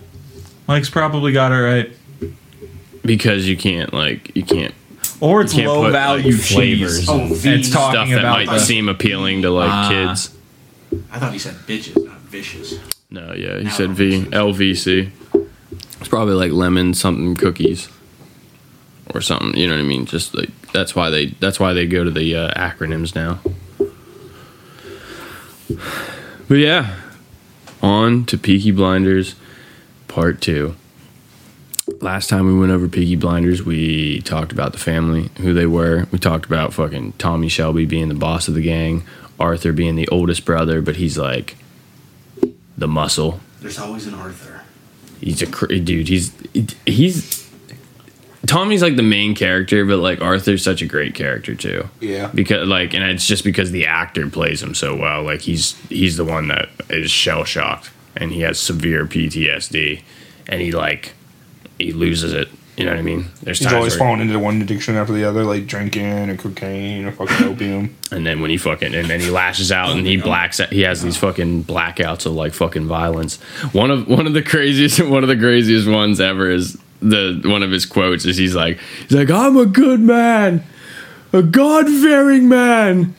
Mike's 0.69 0.89
probably 0.91 1.33
got 1.33 1.53
it 1.53 1.57
right. 1.57 1.93
Because 3.05 3.47
you 3.49 3.57
can't 3.57 3.93
like 3.93 4.35
you 4.35 4.43
can't 4.45 4.75
Or 5.21 5.43
it's 5.43 5.53
can't 5.53 5.67
low 5.69 5.83
put, 5.83 5.93
value 5.93 6.33
like, 6.33 6.41
flavors 6.41 6.99
cheese. 7.01 7.09
Oh, 7.09 7.29
V. 7.35 7.51
It's 7.55 7.71
talking 7.71 7.93
stuff 7.93 8.09
that 8.09 8.19
about 8.19 8.33
might 8.47 8.47
the, 8.47 8.59
seem 8.59 8.89
appealing 8.89 9.43
to 9.43 9.51
like 9.51 9.71
Ah. 9.71 9.89
kids. 9.91 10.31
I 11.11 11.19
thought 11.19 11.33
he 11.33 11.39
said 11.39 11.55
bitches, 11.67 12.03
not 12.05 12.19
vicious. 12.21 12.75
No, 13.11 13.33
yeah, 13.35 13.59
he 13.61 13.69
said 13.71 13.91
V 13.91 14.23
LVC. 14.33 15.11
It's 16.01 16.09
probably 16.09 16.35
like 16.35 16.51
lemon 16.53 16.95
something 16.95 17.35
cookies 17.37 17.89
or 19.15 19.21
something. 19.21 19.57
You 19.57 19.67
know 19.69 19.75
what 19.75 19.81
I 19.81 19.85
mean? 19.85 20.07
Just 20.07 20.35
like 20.35 20.51
that's 20.73 20.95
why 20.97 21.11
they 21.11 21.27
that's 21.41 21.61
why 21.61 21.73
they 21.73 21.87
go 21.87 22.05
to 22.05 22.11
the 22.11 22.35
uh, 22.37 22.51
acronyms 22.55 23.15
now. 23.15 23.39
But 26.49 26.57
yeah, 26.57 26.97
on 27.83 28.25
to 28.27 28.37
Peaky 28.39 28.71
Blinders 28.71 29.35
Part 30.09 30.41
Two. 30.41 30.77
Last 32.01 32.31
time 32.31 32.47
we 32.47 32.59
went 32.59 32.73
over 32.73 32.89
Peaky 32.89 33.17
Blinders, 33.17 33.63
we 33.63 34.23
talked 34.23 34.53
about 34.53 34.73
the 34.73 34.79
family, 34.79 35.31
who 35.39 35.53
they 35.53 35.67
were. 35.67 36.07
We 36.11 36.19
talked 36.19 36.47
about 36.47 36.73
fucking 36.73 37.13
Tommy 37.19 37.49
Shelby 37.49 37.85
being 37.85 38.09
the 38.09 38.15
boss 38.15 38.49
of 38.49 38.55
the 38.55 38.63
gang, 38.63 39.05
Arthur 39.39 39.73
being 39.73 39.95
the 39.95 40.09
oldest 40.09 40.47
brother, 40.47 40.81
but 40.81 40.97
he's 40.97 41.19
like 41.19 41.57
the 42.79 42.89
muscle. 42.89 43.41
There's 43.61 43.79
always 43.79 44.07
an 44.07 44.15
Arthur. 44.15 44.63
He's 45.21 45.43
a 45.43 45.47
cr- 45.47 45.67
dude. 45.67 46.09
He's 46.09 46.33
he's 46.87 47.51
Tommy's 48.47 48.83
like 48.83 48.97
the 48.97 49.03
main 49.03 49.35
character, 49.35 49.85
but 49.85 49.99
like 49.99 50.21
Arthur's 50.21 50.63
such 50.63 50.81
a 50.81 50.87
great 50.87 51.15
character 51.15 51.55
too. 51.55 51.89
Yeah. 52.01 52.31
Because 52.35 52.67
like, 52.67 52.95
and 52.95 53.05
it's 53.05 53.27
just 53.27 53.45
because 53.45 53.71
the 53.73 53.87
actor 53.87 54.29
plays 54.29 54.63
him 54.63 54.75
so 54.75 54.97
well. 54.97 55.23
Like 55.23 55.43
he's 55.43 55.73
he's 55.89 56.17
the 56.17 56.25
one 56.25 56.49
that 56.49 56.69
is 56.89 57.11
shell 57.11 57.45
shocked 57.45 57.91
and 58.17 58.33
he 58.33 58.41
has 58.41 58.59
severe 58.59 59.07
PTSD, 59.07 60.03
and 60.47 60.61
he 60.61 60.73
like 60.73 61.13
he 61.79 61.93
loses 61.93 62.33
it. 62.33 62.49
You 62.77 62.85
know 62.87 62.91
what 62.91 62.99
I 62.99 63.03
mean? 63.03 63.27
There's 63.43 63.61
He's 63.61 63.73
always 63.73 63.95
falling 63.95 64.21
into 64.21 64.37
one 64.41 64.61
addiction 64.61 64.97
after 64.97 65.13
the 65.13 65.23
other, 65.25 65.45
like 65.45 65.67
drinking 65.67 66.29
or 66.29 66.37
cocaine 66.37 67.05
or 67.05 67.13
fucking 67.13 67.47
opium. 67.53 67.95
And 68.11 68.27
then 68.27 68.41
when 68.41 68.51
he 68.51 68.57
fucking 68.57 68.93
and 68.95 69.09
then 69.09 69.21
he 69.21 69.31
lashes 69.31 69.71
out 69.71 69.91
and 69.97 70.05
he 70.05 70.17
blacks 70.17 70.59
out. 70.59 70.73
He 70.73 70.81
has 70.81 71.01
these 71.01 71.17
fucking 71.17 71.65
blackouts 71.65 72.27
of 72.27 72.33
like 72.33 72.53
fucking 72.53 72.87
violence. 72.87 73.37
One 73.73 73.93
of 73.93 74.09
one 74.09 74.27
of 74.27 74.33
the 74.33 74.43
craziest 74.43 75.01
one 75.09 75.23
of 75.23 75.29
the 75.29 75.37
craziest 75.37 75.89
ones 75.89 76.21
ever 76.21 76.51
is 76.51 76.77
the 77.01 77.41
one 77.45 77.63
of 77.63 77.71
his 77.71 77.87
quotes 77.87 78.25
is 78.25 78.37
he's 78.37 78.57
like 78.57 78.81
he's 79.03 79.17
like 79.17 79.31
I'm 79.31 79.57
a 79.57 79.67
good 79.67 80.01
man, 80.01 80.65
a 81.33 81.43
God 81.43 81.87
fearing 81.87 82.49
man, 82.49 83.15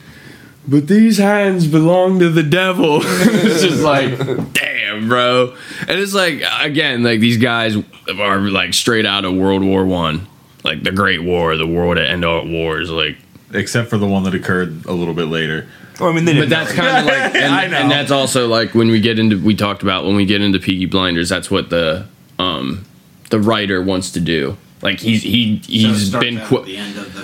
but 0.68 0.86
these 0.88 1.18
hands 1.18 1.66
belong 1.66 2.18
to 2.20 2.28
the 2.30 2.42
devil. 2.42 3.00
it's 3.02 3.62
just 3.62 3.82
like 3.82 4.18
damn, 4.52 5.08
bro. 5.08 5.54
And 5.80 5.98
it's 5.98 6.14
like 6.14 6.42
again 6.60 7.02
like 7.02 7.20
these 7.20 7.38
guys 7.38 7.76
are 8.08 8.38
like 8.38 8.74
straight 8.74 9.06
out 9.06 9.24
of 9.24 9.34
World 9.34 9.62
War 9.62 9.84
One. 9.86 10.26
Like 10.64 10.82
the 10.82 10.90
Great 10.92 11.22
War, 11.22 11.56
the 11.56 11.66
war 11.66 11.94
to 11.94 12.04
end 12.08 12.24
all 12.24 12.44
wars, 12.46 12.90
like 12.90 13.16
Except 13.52 13.88
for 13.88 13.98
the 13.98 14.06
one 14.08 14.24
that 14.24 14.34
occurred 14.34 14.84
a 14.86 14.92
little 14.92 15.14
bit 15.14 15.26
later. 15.26 15.68
Well, 16.00 16.10
I 16.10 16.12
mean, 16.12 16.24
they 16.24 16.32
but 16.32 16.48
didn't 16.48 16.50
that's 16.50 16.72
kind 16.72 16.98
of 16.98 17.04
like, 17.06 17.34
and, 17.36 17.54
I 17.54 17.66
know. 17.68 17.76
and 17.76 17.90
that's 17.90 18.10
also 18.10 18.48
like 18.48 18.74
when 18.74 18.88
we 18.88 19.00
get 19.00 19.18
into, 19.20 19.40
we 19.42 19.54
talked 19.54 19.82
about 19.84 20.04
when 20.04 20.16
we 20.16 20.26
get 20.26 20.42
into 20.42 20.58
Peaky 20.58 20.86
Blinders. 20.86 21.28
That's 21.28 21.50
what 21.50 21.70
the 21.70 22.06
um 22.40 22.84
the 23.30 23.38
writer 23.38 23.80
wants 23.80 24.10
to 24.12 24.20
do. 24.20 24.56
Like 24.82 24.98
he's 24.98 25.22
he 25.22 25.58
So 25.62 25.62
it 25.62 25.70
he's 25.70 26.08
starts 26.08 26.24
been 26.24 26.38
out 26.38 26.48
qu- 26.48 26.64
the 26.64 26.76
end 26.76 26.98
of 26.98 27.14
the. 27.14 27.15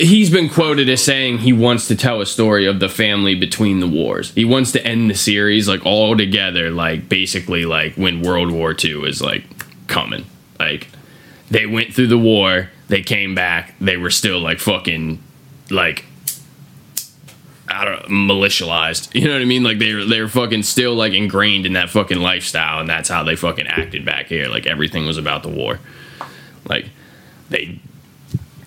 He's 0.00 0.30
been 0.30 0.48
quoted 0.48 0.88
as 0.88 1.02
saying 1.02 1.38
he 1.38 1.52
wants 1.52 1.86
to 1.88 1.94
tell 1.94 2.20
a 2.20 2.26
story 2.26 2.66
of 2.66 2.80
the 2.80 2.88
family 2.88 3.34
between 3.34 3.80
the 3.80 3.86
wars. 3.86 4.30
He 4.32 4.44
wants 4.44 4.72
to 4.72 4.84
end 4.84 5.10
the 5.10 5.14
series 5.14 5.68
like 5.68 5.84
all 5.84 6.16
together, 6.16 6.70
like 6.70 7.08
basically 7.08 7.66
like 7.66 7.94
when 7.94 8.22
World 8.22 8.50
War 8.50 8.74
II 8.82 9.04
is 9.04 9.20
like 9.20 9.44
coming. 9.86 10.24
Like 10.58 10.88
they 11.50 11.66
went 11.66 11.94
through 11.94 12.06
the 12.06 12.18
war, 12.18 12.70
they 12.88 13.02
came 13.02 13.34
back, 13.34 13.74
they 13.78 13.98
were 13.98 14.10
still 14.10 14.40
like 14.40 14.58
fucking 14.58 15.22
like 15.70 16.06
I 17.68 17.84
don't 17.84 18.10
know, 18.10 18.34
militialized. 18.34 19.14
You 19.14 19.28
know 19.28 19.34
what 19.34 19.42
I 19.42 19.44
mean? 19.44 19.62
Like 19.62 19.78
they 19.78 19.92
they 19.92 20.20
were 20.20 20.28
fucking 20.28 20.62
still 20.62 20.94
like 20.94 21.12
ingrained 21.12 21.66
in 21.66 21.74
that 21.74 21.90
fucking 21.90 22.18
lifestyle, 22.18 22.80
and 22.80 22.88
that's 22.88 23.08
how 23.08 23.22
they 23.22 23.36
fucking 23.36 23.66
acted 23.66 24.04
back 24.04 24.26
here. 24.26 24.48
Like 24.48 24.66
everything 24.66 25.06
was 25.06 25.18
about 25.18 25.42
the 25.42 25.50
war. 25.50 25.78
Like 26.66 26.88
they 27.50 27.80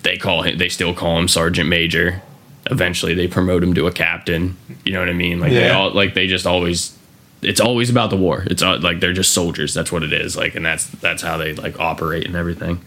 they 0.04 0.16
call 0.16 0.42
him 0.42 0.58
they 0.58 0.68
still 0.68 0.94
call 0.94 1.18
him 1.18 1.26
sergeant 1.26 1.68
major. 1.68 2.22
Eventually 2.70 3.14
they 3.14 3.26
promote 3.26 3.62
him 3.62 3.74
to 3.74 3.86
a 3.86 3.92
captain. 3.92 4.56
You 4.84 4.92
know 4.92 5.00
what 5.00 5.08
i 5.08 5.12
mean? 5.12 5.40
Like 5.40 5.52
they 5.52 5.70
all 5.70 5.90
like 5.90 6.14
they 6.14 6.28
just 6.28 6.46
always 6.46 6.96
it's 7.42 7.60
always 7.60 7.90
about 7.90 8.10
the 8.10 8.16
war. 8.16 8.44
It's 8.46 8.62
uh, 8.62 8.78
like 8.78 9.00
they're 9.00 9.12
just 9.12 9.34
soldiers. 9.34 9.74
That's 9.74 9.90
what 9.90 10.02
it 10.02 10.12
is. 10.12 10.36
Like 10.36 10.54
and 10.54 10.64
that's 10.64 10.86
that's 10.86 11.22
how 11.22 11.36
they 11.36 11.54
like 11.54 11.80
operate 11.80 12.26
and 12.26 12.36
everything. 12.36 12.80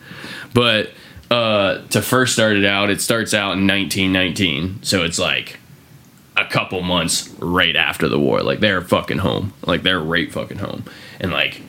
But 0.53 0.91
uh 1.30 1.80
to 1.89 2.02
first 2.02 2.34
start 2.34 2.56
it 2.56 2.64
out 2.64 2.89
it 2.89 3.02
starts 3.02 3.34
out 3.34 3.57
in 3.57 3.68
1919 3.68 4.80
so 4.81 5.03
it's 5.03 5.19
like 5.19 5.60
a 6.38 6.45
couple 6.45 6.81
months 6.81 7.30
right 7.39 7.76
after 7.76 8.07
the 8.07 8.19
war. 8.19 8.41
Like 8.41 8.60
they're 8.60 8.81
fucking 8.81 9.18
home. 9.18 9.53
Like 9.65 9.84
they're 9.84 9.99
right 9.99 10.31
fucking 10.31 10.60
home. 10.60 10.85
And 11.19 11.31
like 11.31 11.61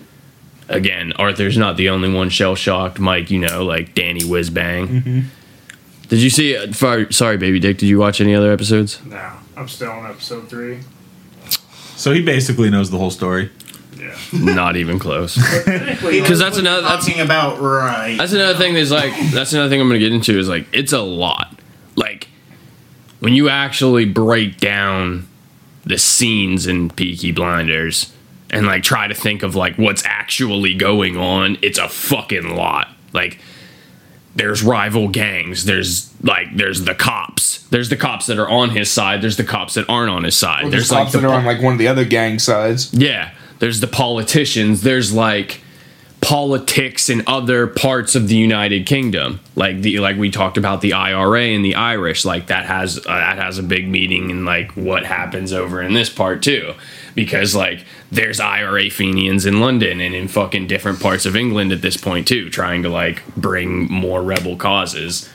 again, 0.69 1.13
Arthur's 1.15 1.57
not 1.57 1.77
the 1.77 1.89
only 1.89 2.13
one 2.13 2.29
shell 2.29 2.55
shocked. 2.55 2.99
Mike, 2.99 3.31
you 3.31 3.39
know, 3.39 3.65
like 3.65 3.95
Danny 3.95 4.21
Whizbang. 4.21 5.25
Did 6.09 6.21
you 6.21 6.31
see? 6.31 6.57
uh, 6.57 6.73
far- 6.73 7.11
Sorry, 7.13 7.37
baby 7.37 7.61
dick. 7.61 7.79
Did 7.79 7.87
you 7.87 7.99
watch 7.99 8.21
any 8.21 8.35
other 8.35 8.51
episodes? 8.53 9.05
No, 9.05 9.33
I'm 9.57 9.69
still 9.69 9.91
on 9.91 10.07
episode 10.11 10.49
three. 10.49 10.81
So 11.97 12.13
he 12.13 12.23
basically 12.23 12.71
knows 12.71 12.91
the 12.91 12.99
whole 12.99 13.11
story. 13.11 13.51
Yeah. 13.99 14.17
not 14.33 14.77
even 14.77 14.99
close. 14.99 15.37
Because 16.09 16.39
that's 16.39 16.57
another. 16.57 16.83
That's 16.83 17.07
Talking 17.07 17.21
about 17.21 17.61
right. 17.61 18.17
that's 18.17 18.33
another 18.33 18.57
thing. 18.59 18.75
That's 18.75 18.91
like 18.91 19.13
that's 19.33 19.53
another 19.53 19.69
thing 19.69 19.81
I'm 19.81 19.89
gonna 19.89 19.99
get 19.99 20.13
into 20.13 20.39
is 20.39 20.49
like 20.49 20.67
it's 20.73 20.93
a 20.93 21.01
lot. 21.01 21.59
Like 21.97 22.29
when 23.21 23.35
you 23.35 23.49
actually 23.49 24.05
break 24.05 24.59
down 24.59 25.27
the 25.85 25.99
scenes 25.99 26.67
in 26.67 26.91
Peaky 26.91 27.33
Blinders 27.33 28.13
and 28.51 28.67
like 28.67 28.83
try 28.83 29.09
to 29.09 29.15
think 29.15 29.43
of 29.43 29.55
like 29.55 29.77
what's 29.77 30.03
actually 30.07 30.75
going 30.75 31.17
on, 31.17 31.59
it's 31.63 31.79
a 31.79 31.89
fucking 31.89 32.55
lot. 32.57 32.89
Like 33.13 33.39
there's 34.39 34.63
rival 34.63 35.09
gangs. 35.09 35.65
There's 35.65 36.11
like 36.23 36.57
there's 36.57 36.83
the 36.85 36.95
cops. 36.95 37.59
There's 37.69 37.91
the 37.91 37.97
cops 37.97 38.27
that 38.27 38.39
are 38.39 38.49
on 38.49 38.71
his 38.71 38.91
side. 38.91 39.21
There's 39.21 39.37
the 39.37 39.45
cops 39.45 39.75
that 39.75 39.89
aren't 39.89 40.11
on 40.11 40.25
his 40.25 40.37
side. 40.37 40.63
Well, 40.63 40.71
there's 40.71 40.89
there's 40.89 40.93
like 40.93 41.03
cops 41.05 41.13
the 41.13 41.21
that 41.21 41.27
are 41.29 41.35
on 41.35 41.45
like 41.45 41.61
one 41.61 41.75
of 41.75 41.79
the 41.79 41.89
other 41.89 42.05
gang 42.05 42.39
sides. 42.39 42.93
yeah, 42.95 43.33
there's 43.59 43.81
the 43.81 43.87
politicians. 43.87 44.83
There's 44.83 45.13
like 45.13 45.61
politics 46.21 47.09
in 47.09 47.23
other 47.27 47.67
parts 47.67 48.15
of 48.15 48.29
the 48.29 48.35
United 48.37 48.87
Kingdom. 48.87 49.41
Like 49.55 49.83
the 49.83 49.99
like 50.01 50.17
we 50.17 50.31
talked 50.31 50.57
about 50.57 50.81
the 50.81 50.93
IRA 50.93 51.43
and 51.49 51.65
the 51.65 51.75
Irish. 51.75 52.25
Like 52.25 52.47
that 52.49 52.67
has 52.67 52.99
uh, 52.99 53.03
that 53.05 53.39
has 53.39 53.59
a 53.59 53.63
big 53.63 53.89
meaning 53.89 54.31
in 54.31 54.45
like 54.45 54.73
what 54.73 55.05
happens 55.05 55.53
over 55.53 55.83
in 55.83 55.95
this 55.95 56.11
part 56.11 56.43
too, 56.43 56.75
because 57.15 57.55
like 57.55 57.85
there's 58.11 58.41
IRA 58.41 58.91
Fenians 58.91 59.47
in 59.47 59.61
London 59.61 60.01
and 60.01 60.15
in 60.15 60.29
fucking 60.29 60.67
different 60.67 61.01
parts 61.01 61.27
of 61.27 61.37
England 61.37 61.73
at 61.73 61.83
this 61.83 61.97
point 61.97 62.29
too, 62.29 62.51
trying 62.51 62.83
to 62.83 62.89
like 62.89 63.23
bring 63.37 63.91
more 63.91 64.23
rebel 64.23 64.57
causes 64.57 65.29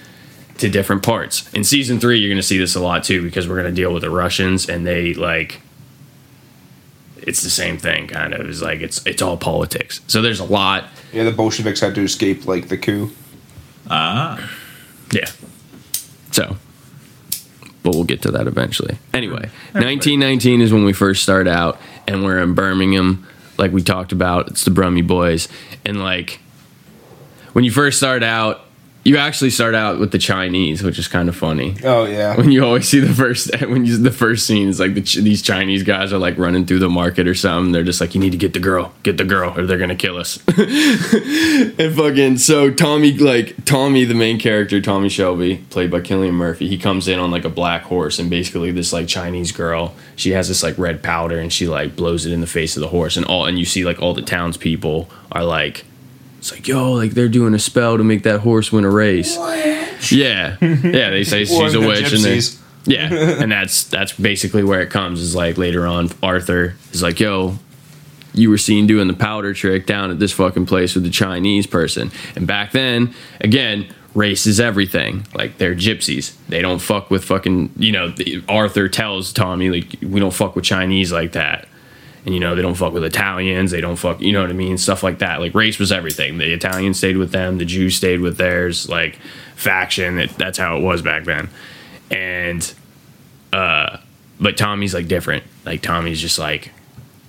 to 0.58 0.70
different 0.70 1.04
parts. 1.04 1.52
In 1.54 1.64
season 1.64 2.00
three, 2.00 2.20
you're 2.20 2.30
gonna 2.30 2.44
see 2.44 2.58
this 2.58 2.76
a 2.76 2.80
lot 2.80 3.04
too 3.04 3.22
because 3.22 3.48
we're 3.48 3.58
gonna 3.58 3.72
deal 3.72 3.94
with 3.94 4.04
the 4.04 4.10
Russians 4.10 4.70
and 4.70 4.86
they 4.86 5.14
like 5.14 5.62
it's 7.18 7.42
the 7.42 7.50
same 7.50 7.78
thing 7.78 8.08
kind 8.08 8.34
of. 8.34 8.48
It's 8.48 8.62
like 8.62 8.82
it's 8.82 9.06
it's 9.06 9.22
all 9.22 9.38
politics. 9.38 10.02
So 10.08 10.22
there's 10.22 10.40
a 10.40 10.46
lot. 10.46 10.86
Yeah, 11.12 11.24
the 11.24 11.32
Bolsheviks 11.32 11.80
had 11.80 11.96
to 11.96 12.02
escape 12.02 12.46
like 12.46 12.68
the 12.68 12.78
coup. 12.78 13.12
Ah. 13.90 14.52
Yeah. 15.12 15.30
So 16.32 16.58
but 17.84 17.94
we'll 17.94 18.06
get 18.06 18.22
to 18.24 18.32
that 18.32 18.48
eventually. 18.48 18.98
Anyway, 19.14 19.50
1919 19.74 20.62
is 20.62 20.74
when 20.74 20.86
we 20.86 20.94
first 20.94 21.22
start 21.22 21.48
out 21.48 21.80
and 22.08 22.24
we're 22.24 22.40
in 22.40 22.54
Birmingham 22.54 23.28
like 23.58 23.72
we 23.72 23.84
talked 23.84 24.12
about. 24.12 24.48
It's 24.48 24.66
the 24.66 24.72
Brummy 24.72 25.02
Boys 25.02 25.48
and 25.86 26.02
like 26.02 26.40
when 27.52 27.64
you 27.64 27.72
first 27.72 27.98
start 27.98 28.24
out 28.24 28.63
you 29.06 29.18
actually 29.18 29.50
start 29.50 29.76
out 29.76 30.00
with 30.00 30.12
the 30.12 30.18
Chinese, 30.18 30.82
which 30.82 30.98
is 30.98 31.10
kind 31.10 31.28
of 31.28 31.36
funny. 31.36 31.76
Oh 31.84 32.06
yeah. 32.06 32.38
when 32.38 32.52
you 32.52 32.64
always 32.64 32.88
see 32.88 33.00
the 33.00 33.14
first 33.14 33.54
when 33.68 33.86
you 33.86 33.98
the 33.98 34.12
first 34.12 34.48
scene 34.48 34.70
is 34.70 34.80
like 34.80 34.94
the, 34.94 35.02
these 35.02 35.42
Chinese 35.42 35.84
guys 35.84 36.14
are 36.14 36.18
like 36.18 36.38
running 36.38 36.66
through 36.66 36.80
the 36.80 36.90
market 36.90 37.28
or 37.28 37.36
something. 37.36 37.74
They're 37.74 37.84
just 37.84 38.00
like, 38.00 38.16
you 38.16 38.22
need 38.22 38.32
to 38.32 38.38
get 38.38 38.54
the 38.54 38.60
girl, 38.60 38.94
get 39.04 39.18
the 39.18 39.26
girl, 39.26 39.58
or 39.58 39.66
they're 39.66 39.78
gonna 39.78 39.96
kill 39.96 40.18
us. 40.18 40.38
and 40.58 41.96
fucking 41.96 42.38
so 42.38 42.72
Tommy 42.72 43.14
like 43.18 43.66
Tommy, 43.66 44.06
the 44.06 44.14
main 44.14 44.40
character, 44.40 44.80
Tommy 44.80 45.10
Shelby, 45.10 45.58
played 45.70 45.92
by 45.92 46.00
Cillian 46.00 46.34
Murphy, 46.34 46.70
he 46.70 46.78
comes 46.78 47.08
in 47.08 47.20
on 47.20 47.30
like 47.30 47.46
a 47.46 47.50
black 47.50 47.84
horse, 47.84 48.20
and 48.20 48.30
basically 48.30 48.72
this 48.72 48.94
like 48.94 49.08
Chinese 49.08 49.52
girl, 49.52 49.96
she 50.16 50.32
has 50.32 50.48
this 50.48 50.64
like 50.64 50.78
red 50.78 51.04
powder, 51.04 51.40
and 51.40 51.52
she 51.52 51.68
like 51.68 51.98
blows 51.98 52.26
it 52.26 52.32
in 52.32 52.40
the 52.40 52.48
face 52.48 52.78
of 52.78 52.82
the 52.82 52.88
horse, 52.88 53.18
and 53.18 53.26
all 53.26 53.46
and 53.46 53.60
you 53.60 53.66
see 53.66 53.84
like 53.84 54.02
all 54.02 54.14
the 54.14 54.22
townspeople 54.22 55.10
are 55.34 55.44
like. 55.44 55.86
It's 56.44 56.52
like, 56.52 56.68
yo, 56.68 56.92
like 56.92 57.12
they're 57.12 57.30
doing 57.30 57.54
a 57.54 57.60
spell 57.60 57.98
to 57.98 58.04
make 58.04 58.24
that 58.24 58.42
horse 58.42 58.70
win 58.70 58.84
a 58.84 58.90
race. 58.90 59.38
Yeah, 60.12 60.58
yeah. 60.60 61.10
They 61.10 61.24
say 61.24 61.46
she's 61.46 61.74
a 61.74 61.80
the 61.80 61.88
witch, 61.88 62.12
and 62.12 62.22
they, 62.22 62.42
yeah, 62.84 63.08
and 63.42 63.50
that's 63.50 63.86
that's 63.86 64.12
basically 64.12 64.62
where 64.62 64.82
it 64.82 64.90
comes. 64.90 65.22
Is 65.22 65.36
like 65.36 65.58
later 65.58 65.88
on, 65.88 66.10
Arthur 66.22 66.76
is 66.92 67.02
like, 67.02 67.22
"Yo, 67.22 67.60
you 68.34 68.50
were 68.50 68.58
seen 68.58 68.88
doing 68.88 69.08
the 69.08 69.14
powder 69.14 69.54
trick 69.54 69.86
down 69.86 70.12
at 70.12 70.20
this 70.20 70.34
fucking 70.34 70.66
place 70.66 70.96
with 70.96 71.06
the 71.06 71.10
Chinese 71.10 71.66
person." 71.66 72.12
And 72.36 72.46
back 72.46 72.74
then, 72.74 73.14
again, 73.40 73.88
race 74.14 74.46
is 74.46 74.60
everything. 74.60 75.26
Like 75.34 75.60
they're 75.60 75.76
gypsies. 75.76 76.36
They 76.50 76.62
don't 76.62 76.80
fuck 76.80 77.10
with 77.10 77.24
fucking. 77.24 77.72
You 77.78 77.94
know, 77.94 78.10
the, 78.10 78.44
Arthur 78.50 78.90
tells 78.90 79.32
Tommy 79.32 79.70
like, 79.70 79.96
"We 80.02 80.20
don't 80.20 80.34
fuck 80.34 80.58
with 80.58 80.66
Chinese 80.66 81.10
like 81.14 81.32
that." 81.32 81.70
And 82.26 82.34
you 82.34 82.40
know 82.40 82.56
they 82.56 82.62
don't 82.62 82.76
fuck 82.76 82.94
with 82.94 83.04
Italians. 83.04 83.72
They 83.72 83.82
don't 83.82 83.96
fuck, 83.96 84.22
you 84.22 84.32
know 84.32 84.42
what 84.42 84.50
I 84.50 84.54
mean? 84.54 84.78
Stuff 84.78 85.04
like 85.04 85.20
that. 85.20 85.40
Like 85.40 85.54
race 85.54 85.80
was 85.80 85.92
everything. 85.92 86.38
The 86.38 86.54
Italians 86.54 86.98
stayed 86.98 87.18
with 87.18 87.32
them. 87.32 87.58
The 87.58 87.66
Jews 87.66 87.96
stayed 87.96 88.22
with 88.22 88.38
theirs. 88.38 88.88
Like 88.88 89.20
faction. 89.56 90.20
It, 90.20 90.32
that's 90.32 90.58
how 90.58 90.78
it 90.78 90.82
was 90.82 91.02
back 91.02 91.26
then. 91.26 91.50
And 92.10 92.74
uh, 93.52 93.98
but 94.40 94.58
Tommy's 94.58 94.94
like 94.94 95.08
different. 95.08 95.44
Like 95.66 95.82
Tommy's 95.82 96.22
just 96.22 96.40
like 96.40 96.72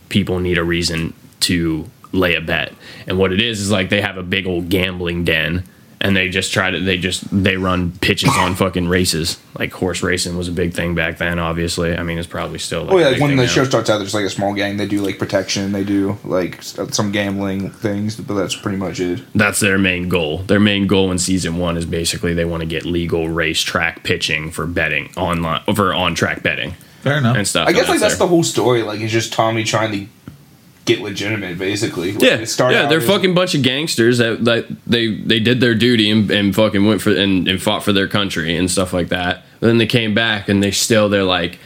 people 0.08 0.38
need 0.38 0.58
a 0.58 0.64
reason 0.64 1.12
to 1.40 1.90
lay 2.12 2.34
a 2.34 2.40
bet. 2.40 2.72
And 3.06 3.18
what 3.18 3.32
it 3.32 3.40
is 3.40 3.60
is 3.60 3.70
like 3.70 3.90
they 3.90 4.00
have 4.00 4.16
a 4.16 4.22
big 4.22 4.46
old 4.46 4.68
gambling 4.68 5.24
den 5.24 5.64
and 6.04 6.14
they 6.16 6.28
just 6.28 6.52
try 6.52 6.70
to 6.70 6.78
they 6.78 6.98
just 6.98 7.24
they 7.32 7.56
run 7.56 7.90
pitches 8.00 8.30
on 8.36 8.54
fucking 8.54 8.86
races. 8.88 9.40
Like 9.58 9.72
horse 9.72 10.02
racing 10.02 10.36
was 10.36 10.46
a 10.48 10.52
big 10.52 10.72
thing 10.74 10.94
back 10.94 11.18
then, 11.18 11.38
obviously. 11.38 11.96
I 11.96 12.02
mean 12.02 12.18
it's 12.18 12.28
probably 12.28 12.58
still 12.58 12.84
like 12.84 12.92
Oh 12.92 12.98
yeah, 12.98 13.08
like 13.08 13.20
when 13.20 13.30
the 13.36 13.42
now. 13.44 13.48
show 13.48 13.64
starts 13.64 13.90
out, 13.90 13.98
there's 13.98 14.14
like 14.14 14.24
a 14.24 14.30
small 14.30 14.52
gang. 14.54 14.76
They 14.76 14.86
do 14.86 15.00
like 15.00 15.18
protection. 15.18 15.72
They 15.72 15.82
do 15.84 16.18
like 16.24 16.58
uh, 16.78 16.88
some 16.88 17.10
gambling 17.10 17.70
things, 17.70 18.16
but 18.16 18.34
that's 18.34 18.54
pretty 18.54 18.78
much 18.78 19.00
it. 19.00 19.22
that's 19.34 19.60
their 19.60 19.78
main 19.78 20.08
goal. 20.08 20.38
Their 20.38 20.60
main 20.60 20.86
goal 20.86 21.10
in 21.10 21.18
season 21.18 21.56
one 21.58 21.76
is 21.76 21.86
basically 21.86 22.34
they 22.34 22.44
want 22.44 22.60
to 22.60 22.66
get 22.66 22.84
legal 22.84 23.28
racetrack 23.28 24.04
pitching 24.04 24.50
for 24.50 24.66
betting 24.66 25.10
online 25.16 25.62
for 25.74 25.94
on 25.94 26.14
track 26.14 26.42
betting 26.42 26.74
Fair 27.00 27.18
enough. 27.18 27.36
and 27.36 27.48
stuff. 27.48 27.66
I 27.68 27.72
guess 27.72 27.82
and 27.82 27.88
like 27.90 28.00
that's 28.00 28.14
their- 28.18 28.26
the 28.26 28.28
whole 28.28 28.44
story. 28.44 28.82
Like 28.82 29.00
it's 29.00 29.12
just 29.12 29.32
Tommy 29.32 29.64
trying 29.64 29.92
to 29.92 30.06
get 30.84 31.00
legitimate, 31.00 31.58
basically. 31.58 32.12
Like, 32.12 32.22
Yeah, 32.22 32.70
yeah, 32.70 32.86
they're 32.86 33.00
fucking 33.00 33.34
bunch 33.34 33.54
of 33.54 33.62
gangsters 33.62 34.18
that, 34.18 34.44
that 34.44 34.66
they 34.86 35.14
they 35.14 35.40
did 35.40 35.60
their 35.60 35.74
duty 35.74 36.10
and, 36.10 36.30
and 36.30 36.54
fucking 36.54 36.84
went 36.84 37.00
for 37.00 37.10
and, 37.10 37.48
and 37.48 37.62
fought 37.62 37.82
for 37.82 37.92
their 37.92 38.08
country 38.08 38.56
and 38.56 38.70
stuff 38.70 38.92
like 38.92 39.08
that. 39.08 39.44
But 39.60 39.68
then 39.68 39.78
they 39.78 39.86
came 39.86 40.14
back 40.14 40.48
and 40.48 40.62
they 40.62 40.70
still 40.70 41.08
they're 41.08 41.24
like, 41.24 41.58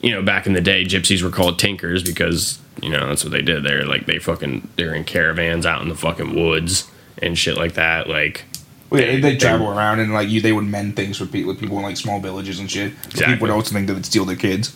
you 0.00 0.10
know, 0.10 0.22
back 0.22 0.46
in 0.46 0.52
the 0.52 0.60
day, 0.60 0.84
gypsies 0.84 1.22
were 1.22 1.30
called 1.30 1.58
tinkers 1.58 2.02
because 2.02 2.58
you 2.82 2.90
know 2.90 3.08
that's 3.08 3.24
what 3.24 3.32
they 3.32 3.42
did. 3.42 3.64
They're 3.64 3.84
like 3.84 4.06
they 4.06 4.18
fucking 4.18 4.68
they're 4.76 4.94
in 4.94 5.04
caravans 5.04 5.66
out 5.66 5.82
in 5.82 5.88
the 5.88 5.96
fucking 5.96 6.34
woods 6.34 6.90
and 7.20 7.36
shit 7.36 7.56
like 7.56 7.74
that. 7.74 8.08
Like 8.08 8.44
Well, 8.90 9.02
yeah, 9.02 9.20
they, 9.20 9.36
travel 9.36 9.68
around 9.68 10.00
and 10.00 10.12
like 10.12 10.28
you, 10.28 10.40
they 10.40 10.52
would 10.52 10.64
mend 10.64 10.96
things 10.96 11.18
for 11.18 11.26
people, 11.26 11.52
with 11.52 11.60
people 11.60 11.76
in 11.78 11.82
like 11.82 11.96
small 11.96 12.20
villages 12.20 12.60
and 12.60 12.70
shit. 12.70 12.92
Exactly. 12.92 13.34
People 13.34 13.48
would 13.48 13.54
also 13.54 13.74
think 13.74 13.88
that 13.88 13.94
they'd 13.94 14.06
steal 14.06 14.24
their 14.24 14.36
kids. 14.36 14.74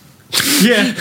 Yeah. 0.62 0.94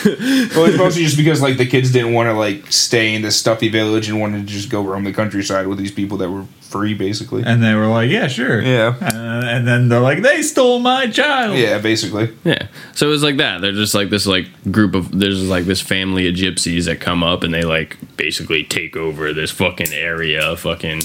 Well, 0.55 0.65
it's 0.65 0.77
mostly 0.77 1.03
just 1.03 1.17
because 1.17 1.41
like 1.41 1.57
the 1.57 1.65
kids 1.65 1.91
didn't 1.91 2.13
want 2.13 2.27
to 2.27 2.33
like 2.33 2.71
stay 2.71 3.13
in 3.13 3.21
this 3.21 3.37
stuffy 3.37 3.69
village 3.69 4.09
and 4.09 4.19
wanted 4.19 4.47
to 4.47 4.53
just 4.53 4.69
go 4.69 4.83
roam 4.83 5.03
the 5.03 5.13
countryside 5.13 5.67
with 5.67 5.77
these 5.77 5.91
people 5.91 6.17
that 6.17 6.29
were 6.29 6.45
free, 6.59 6.93
basically. 6.93 7.43
And 7.45 7.63
they 7.63 7.73
were 7.75 7.87
like, 7.87 8.09
yeah, 8.09 8.27
sure. 8.27 8.61
Yeah. 8.61 8.95
Uh, 9.01 9.41
and 9.45 9.67
then 9.67 9.89
they're 9.89 9.99
like, 9.99 10.21
they 10.21 10.41
stole 10.41 10.79
my 10.79 11.07
child. 11.09 11.57
Yeah, 11.57 11.77
basically. 11.79 12.33
Yeah. 12.43 12.67
So 12.93 13.07
it 13.07 13.09
was 13.09 13.23
like 13.23 13.37
that. 13.37 13.61
They're 13.61 13.71
just 13.71 13.93
like 13.93 14.09
this 14.09 14.25
like 14.25 14.47
group 14.71 14.95
of 14.95 15.17
there's 15.17 15.47
like 15.47 15.65
this 15.65 15.81
family 15.81 16.27
of 16.27 16.35
gypsies 16.35 16.85
that 16.85 16.99
come 16.99 17.23
up 17.23 17.43
and 17.43 17.53
they 17.53 17.63
like 17.63 17.97
basically 18.17 18.63
take 18.63 18.95
over 18.97 19.33
this 19.33 19.51
fucking 19.51 19.93
area 19.93 20.55
fucking 20.57 21.01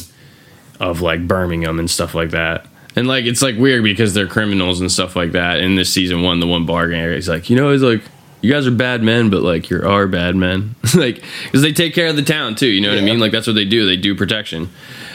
of 0.81 1.01
like 1.01 1.27
Birmingham 1.27 1.79
and 1.79 1.91
stuff 1.91 2.15
like 2.15 2.31
that. 2.31 2.67
And 2.97 3.07
like 3.07 3.27
it's 3.27 3.43
like 3.43 3.57
weird 3.57 3.85
because 3.85 4.15
they're 4.15 4.27
criminals 4.27 4.81
and 4.81 4.91
stuff 4.91 5.15
like 5.17 5.33
that. 5.33 5.61
In 5.61 5.75
this 5.75 5.93
season 5.93 6.23
one, 6.23 6.41
the 6.41 6.47
one 6.47 6.65
bar 6.65 6.89
gang 6.89 7.01
area, 7.01 7.17
he's 7.17 7.29
like, 7.29 7.51
you 7.51 7.57
know, 7.57 7.71
he's 7.71 7.83
like, 7.83 8.03
you 8.43 8.53
guys 8.53 8.67
are 8.67 8.71
bad 8.71 9.03
men, 9.03 9.31
but 9.31 9.43
like 9.43 9.69
you're 9.71 9.87
our 9.89 10.07
bad 10.07 10.37
men, 10.37 10.75
like 10.95 11.23
because 11.45 11.63
they 11.63 11.73
take 11.73 11.95
care 11.95 12.09
of 12.09 12.17
the 12.17 12.23
town 12.23 12.55
too. 12.55 12.67
You 12.69 12.81
know 12.81 12.91
what 12.91 12.99
I 12.99 13.03
mean? 13.03 13.19
Like 13.19 13.33
that's 13.33 13.47
what 13.47 13.55
they 13.55 13.65
do. 13.65 13.87
They 13.87 13.97
do 13.97 14.15
protection. 14.15 14.69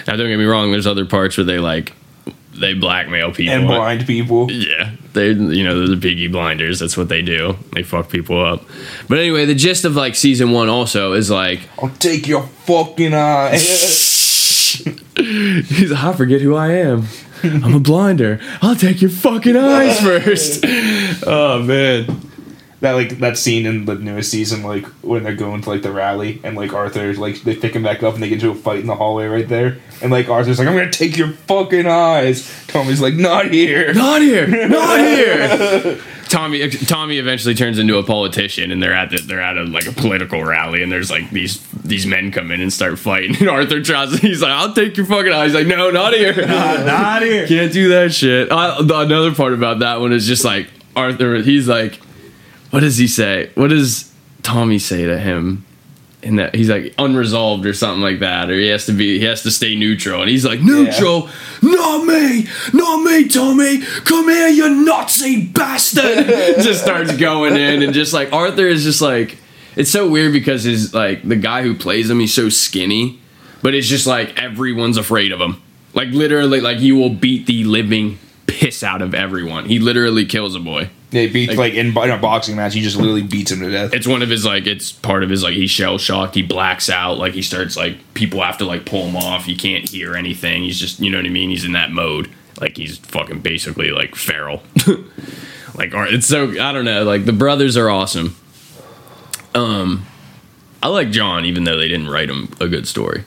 Now 0.07 0.15
don't 0.15 0.27
get 0.27 0.37
me 0.37 0.45
wrong. 0.45 0.71
There's 0.71 0.87
other 0.87 1.05
parts 1.05 1.37
where 1.37 1.45
they 1.45 1.59
like 1.59 1.93
they 2.53 2.73
blackmail 2.73 3.31
people 3.31 3.53
And 3.53 3.65
blind 3.67 4.05
people. 4.05 4.51
yeah, 4.51 4.91
they 5.13 5.29
you 5.29 5.63
know 5.63 5.79
they're 5.79 5.95
the 5.95 6.01
Peaky 6.01 6.27
Blinders. 6.27 6.79
That's 6.79 6.97
what 6.97 7.07
they 7.09 7.21
do. 7.21 7.57
They 7.73 7.83
fuck 7.83 8.09
people 8.09 8.43
up. 8.43 8.63
But 9.07 9.19
anyway, 9.19 9.45
the 9.45 9.55
gist 9.55 9.85
of 9.85 9.95
like 9.95 10.15
season 10.15 10.51
one 10.51 10.67
also 10.69 11.13
is 11.13 11.29
like 11.31 11.61
I'll 11.81 11.89
take 11.89 12.27
your 12.27 12.43
fucking 12.65 13.13
eye. 13.13 13.57
he's 15.17 15.91
like, 15.91 16.03
I 16.03 16.13
forget 16.13 16.41
who 16.41 16.55
I 16.55 16.73
am. 16.73 17.05
I'm 17.43 17.73
a 17.75 17.79
blinder. 17.79 18.39
I'll 18.61 18.75
take 18.75 19.01
your 19.01 19.09
fucking 19.09 19.55
eyes 19.57 19.99
first. 20.01 20.63
oh 21.25 21.63
man. 21.63 22.30
That 22.81 22.93
like 22.93 23.19
that 23.19 23.37
scene 23.37 23.65
in 23.65 23.85
the 23.85 23.95
newest 23.95 24.29
season, 24.31 24.63
like 24.63 24.85
when 25.03 25.23
they're 25.23 25.35
going 25.35 25.61
to 25.61 25.69
like 25.69 25.83
the 25.83 25.91
rally 25.91 26.41
and 26.43 26.57
like 26.57 26.73
Arthur's 26.73 27.17
like 27.17 27.41
they 27.43 27.55
pick 27.55 27.75
him 27.75 27.83
back 27.83 28.03
up 28.03 28.15
and 28.15 28.23
they 28.23 28.29
get 28.29 28.35
into 28.43 28.51
a 28.51 28.55
fight 28.55 28.79
in 28.79 28.87
the 28.87 28.95
hallway 28.95 29.27
right 29.27 29.47
there, 29.47 29.77
and 30.01 30.11
like 30.11 30.29
Arthur's 30.29 30.59
like, 30.59 30.67
"I'm 30.67 30.75
gonna 30.75 30.91
take 30.91 31.15
your 31.15 31.29
fucking 31.29 31.87
eyes." 31.87 32.51
Tommy's 32.67 32.99
like, 32.99 33.13
"Not 33.13 33.51
here." 33.51 33.93
Not 33.93 34.21
here. 34.21 34.47
Not 34.67 34.99
here. 35.07 36.01
Tommy 36.27 36.69
Tommy 36.69 37.17
eventually 37.17 37.53
turns 37.53 37.77
into 37.77 37.97
a 37.97 38.03
politician 38.03 38.71
and 38.71 38.81
they're 38.81 38.93
at 38.93 39.09
the, 39.09 39.17
they're 39.17 39.41
at 39.41 39.57
a 39.57 39.63
like 39.63 39.85
a 39.85 39.91
political 39.91 40.41
rally 40.41 40.81
and 40.81 40.89
there's 40.89 41.11
like 41.11 41.29
these 41.29 41.61
these 41.83 42.05
men 42.07 42.31
come 42.31 42.51
in 42.51 42.61
and 42.61 42.71
start 42.71 42.97
fighting 42.97 43.35
and 43.41 43.49
Arthur 43.49 43.81
tries 43.81 44.17
he's 44.19 44.41
like 44.41 44.51
I'll 44.51 44.73
take 44.73 44.95
your 44.95 45.05
fucking 45.05 45.33
eyes. 45.33 45.51
He's 45.51 45.55
like 45.55 45.67
no 45.67 45.91
not 45.91 46.13
here. 46.13 46.33
Not 46.47 47.21
here. 47.21 47.47
Can't 47.47 47.73
do 47.73 47.89
that 47.89 48.13
shit. 48.13 48.49
Uh, 48.49 48.81
the, 48.81 48.99
another 48.99 49.35
part 49.35 49.53
about 49.53 49.79
that 49.79 49.99
one 49.99 50.13
is 50.13 50.25
just 50.25 50.45
like 50.45 50.69
Arthur. 50.95 51.35
He's 51.41 51.67
like, 51.67 51.99
what 52.71 52.79
does 52.79 52.97
he 52.97 53.07
say? 53.07 53.51
What 53.55 53.69
does 53.69 54.11
Tommy 54.41 54.79
say 54.79 55.05
to 55.05 55.19
him? 55.19 55.65
And 56.23 56.37
that 56.37 56.53
he's 56.53 56.69
like 56.69 56.93
unresolved 56.99 57.65
or 57.65 57.73
something 57.73 58.01
like 58.01 58.19
that, 58.19 58.49
or 58.51 58.53
he 58.53 58.67
has 58.67 58.85
to 58.85 58.91
be 58.91 59.17
he 59.17 59.25
has 59.25 59.41
to 59.41 59.49
stay 59.49 59.75
neutral, 59.75 60.21
and 60.21 60.29
he's 60.29 60.45
like 60.45 60.61
neutral, 60.61 61.29
not 61.63 62.05
me, 62.05 62.47
not 62.73 63.03
me, 63.03 63.27
Tommy, 63.27 63.81
come 63.81 64.29
here, 64.29 64.47
you 64.47 64.69
Nazi 64.85 65.47
bastard. 65.47 66.27
just 66.63 66.83
starts 66.83 67.17
going 67.17 67.55
in, 67.55 67.81
and 67.81 67.91
just 67.91 68.13
like 68.13 68.31
Arthur 68.31 68.67
is 68.67 68.83
just 68.83 69.01
like, 69.01 69.39
it's 69.75 69.89
so 69.89 70.07
weird 70.07 70.31
because 70.31 70.63
his 70.63 70.93
like 70.93 71.27
the 71.27 71.35
guy 71.35 71.63
who 71.63 71.73
plays 71.73 72.07
him, 72.07 72.19
he's 72.19 72.35
so 72.35 72.49
skinny, 72.49 73.19
but 73.63 73.73
it's 73.73 73.87
just 73.87 74.05
like 74.05 74.39
everyone's 74.39 74.97
afraid 74.97 75.31
of 75.31 75.41
him. 75.41 75.59
Like 75.95 76.09
literally, 76.09 76.61
like 76.61 76.77
he 76.77 76.91
will 76.91 77.09
beat 77.09 77.47
the 77.47 77.63
living 77.63 78.19
piss 78.51 78.83
out 78.83 79.01
of 79.01 79.13
everyone. 79.15 79.65
He 79.65 79.79
literally 79.79 80.25
kills 80.25 80.55
a 80.55 80.59
boy. 80.59 80.89
They 81.11 81.27
beat 81.27 81.49
Like- 81.49 81.57
like, 81.57 81.73
in, 81.73 81.87
in 81.87 82.09
a 82.09 82.17
boxing 82.17 82.55
match. 82.55 82.73
He 82.73 82.81
just 82.81 82.95
literally 82.95 83.21
beats 83.23 83.51
him 83.51 83.59
to 83.59 83.69
death. 83.69 83.93
It's 83.93 84.07
one 84.07 84.21
of 84.21 84.29
his 84.29 84.45
like 84.45 84.65
it's 84.65 84.91
part 84.91 85.23
of 85.23 85.29
his 85.29 85.43
like 85.43 85.53
he's 85.55 85.69
shell 85.69 85.97
shocked. 85.97 86.35
He 86.35 86.41
blacks 86.41 86.89
out. 86.89 87.17
Like 87.17 87.33
he 87.33 87.41
starts 87.41 87.75
like 87.75 88.13
people 88.13 88.41
have 88.41 88.57
to 88.59 88.65
like 88.65 88.85
pull 88.85 89.07
him 89.07 89.15
off. 89.17 89.45
He 89.45 89.55
can't 89.55 89.87
hear 89.89 90.15
anything. 90.15 90.63
He's 90.63 90.79
just 90.79 90.99
you 90.99 91.09
know 91.11 91.17
what 91.17 91.25
I 91.25 91.29
mean. 91.29 91.49
He's 91.49 91.65
in 91.65 91.73
that 91.73 91.91
mode. 91.91 92.29
Like 92.61 92.77
he's 92.77 92.97
fucking 92.99 93.39
basically 93.41 93.91
like 93.91 94.15
feral. 94.15 94.63
like 95.75 95.93
or 95.93 96.05
it's 96.07 96.27
so 96.27 96.49
I 96.51 96.71
don't 96.71 96.85
know. 96.85 97.03
Like 97.03 97.25
the 97.25 97.33
brothers 97.33 97.75
are 97.75 97.89
awesome. 97.89 98.35
Um, 99.53 100.05
I 100.81 100.87
like 100.87 101.11
John 101.11 101.45
even 101.45 101.65
though 101.65 101.77
they 101.77 101.87
didn't 101.89 102.07
write 102.09 102.29
him 102.29 102.49
a 102.61 102.67
good 102.67 102.87
story. 102.87 103.23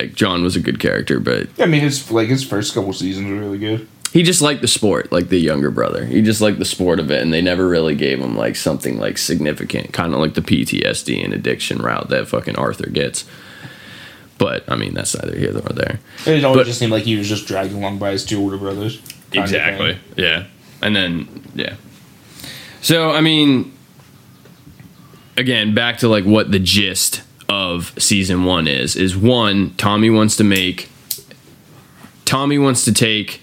Like 0.00 0.14
John 0.14 0.42
was 0.42 0.56
a 0.56 0.60
good 0.60 0.80
character, 0.80 1.20
but 1.20 1.48
I 1.60 1.66
mean, 1.66 1.82
his 1.82 2.10
like 2.10 2.28
his 2.28 2.42
first 2.42 2.74
couple 2.74 2.92
seasons 2.92 3.28
were 3.30 3.38
really 3.38 3.58
good. 3.58 3.86
He 4.12 4.22
just 4.22 4.42
liked 4.42 4.60
the 4.60 4.68
sport, 4.68 5.10
like 5.10 5.28
the 5.28 5.38
younger 5.38 5.70
brother. 5.70 6.04
He 6.04 6.20
just 6.22 6.40
liked 6.40 6.58
the 6.58 6.64
sport 6.64 7.00
of 7.00 7.10
it, 7.10 7.22
and 7.22 7.32
they 7.32 7.40
never 7.40 7.66
really 7.68 7.94
gave 7.94 8.20
him 8.20 8.36
like 8.36 8.56
something 8.56 8.98
like 8.98 9.16
significant, 9.18 9.92
kind 9.92 10.12
of 10.12 10.20
like 10.20 10.34
the 10.34 10.42
PTSD 10.42 11.24
and 11.24 11.32
addiction 11.32 11.80
route 11.80 12.08
that 12.10 12.28
fucking 12.28 12.56
Arthur 12.56 12.88
gets. 12.90 13.24
But 14.38 14.64
I 14.68 14.76
mean, 14.76 14.92
that's 14.94 15.14
neither 15.16 15.38
here 15.38 15.52
nor 15.52 15.62
there. 15.62 16.00
It 16.26 16.44
always 16.44 16.58
But- 16.60 16.66
just 16.66 16.78
seemed 16.78 16.92
like 16.92 17.04
he 17.04 17.16
was 17.16 17.28
just 17.28 17.46
dragged 17.46 17.72
along 17.72 17.98
by 17.98 18.10
his 18.12 18.24
two 18.24 18.38
older 18.38 18.56
brothers. 18.56 19.00
Exactly. 19.32 19.98
Yeah. 20.16 20.44
And 20.82 20.94
then 20.96 21.28
yeah. 21.54 21.74
So 22.82 23.12
I 23.12 23.20
mean, 23.20 23.72
again, 25.36 25.74
back 25.74 25.98
to 25.98 26.08
like 26.08 26.24
what 26.24 26.50
the 26.52 26.58
gist 26.58 27.22
of 27.48 27.92
season 27.98 28.44
one 28.44 28.66
is 28.66 28.96
is 28.96 29.16
one 29.16 29.74
Tommy 29.76 30.10
wants 30.10 30.36
to 30.36 30.44
make 30.44 30.88
Tommy 32.24 32.58
wants 32.58 32.84
to 32.84 32.92
take 32.92 33.41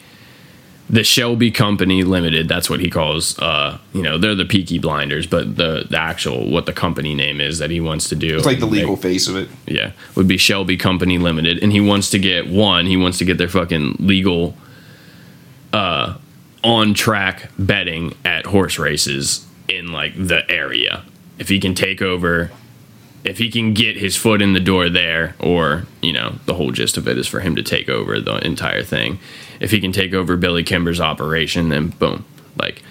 the 0.90 1.04
Shelby 1.04 1.52
Company 1.52 2.04
Limited. 2.04 2.48
That's 2.48 2.70
what 2.70 2.80
he 2.80 2.90
calls. 2.90 3.38
Uh, 3.38 3.78
you 3.94 4.02
know, 4.02 4.18
they're 4.18 4.34
the 4.36 4.46
Peaky 4.46 4.80
Blinders, 4.80 5.28
but 5.28 5.56
the 5.56 5.86
the 5.90 5.98
actual 6.00 6.50
what 6.50 6.66
the 6.66 6.74
company 6.74 7.14
name 7.14 7.40
is 7.40 7.60
that 7.60 7.70
he 7.70 7.80
wants 7.80 8.10
to 8.10 8.16
do. 8.16 8.38
It's 8.38 8.46
like 8.46 8.60
the 8.60 8.66
legal 8.66 8.96
They- 8.96 9.02
face 9.14 9.28
of 9.28 9.36
it. 9.36 9.50
yeah, 9.68 9.92
would 10.16 10.28
be 10.28 10.38
Shelby 10.38 10.78
Company 10.78 11.18
Limited, 11.18 11.60
and 11.62 11.72
he 11.72 11.80
wants 11.82 12.10
to 12.12 12.20
get 12.20 12.48
one. 12.48 12.86
He 12.88 12.98
wants 12.98 13.18
to 13.20 13.26
get 13.26 13.38
their 13.38 13.48
fucking 13.48 13.98
legal, 14.00 14.56
uh, 15.74 16.16
on 16.64 16.94
track 16.94 17.52
betting 17.58 18.16
at 18.26 18.46
horse 18.48 18.80
races 18.80 19.46
in 19.68 19.92
like 19.92 20.14
the 20.16 20.50
area. 20.50 21.04
If 21.38 21.50
he 21.50 21.60
can 21.60 21.74
take 21.76 22.02
over, 22.02 22.52
if 23.24 23.38
he 23.38 23.50
can 23.52 23.74
get 23.74 23.98
his 23.98 24.16
foot 24.16 24.42
in 24.42 24.54
the 24.54 24.60
door 24.60 24.90
there, 24.90 25.36
or 25.40 25.86
you 26.02 26.14
know, 26.14 26.36
the 26.46 26.54
whole 26.54 26.72
gist 26.72 26.98
of 26.98 27.08
it 27.08 27.18
is 27.18 27.28
for 27.28 27.40
him 27.40 27.56
to 27.56 27.64
take 27.64 27.90
over 27.90 28.20
the 28.20 28.38
entire 28.46 28.84
thing. 28.84 29.20
If 29.60 29.72
he 29.72 29.82
can 29.82 29.92
take 29.92 30.14
over 30.14 30.38
Billy 30.38 30.64
Kimber's 30.64 31.02
operation, 31.02 31.70
then 31.70 31.90
boom, 31.90 32.26
like 32.58 32.82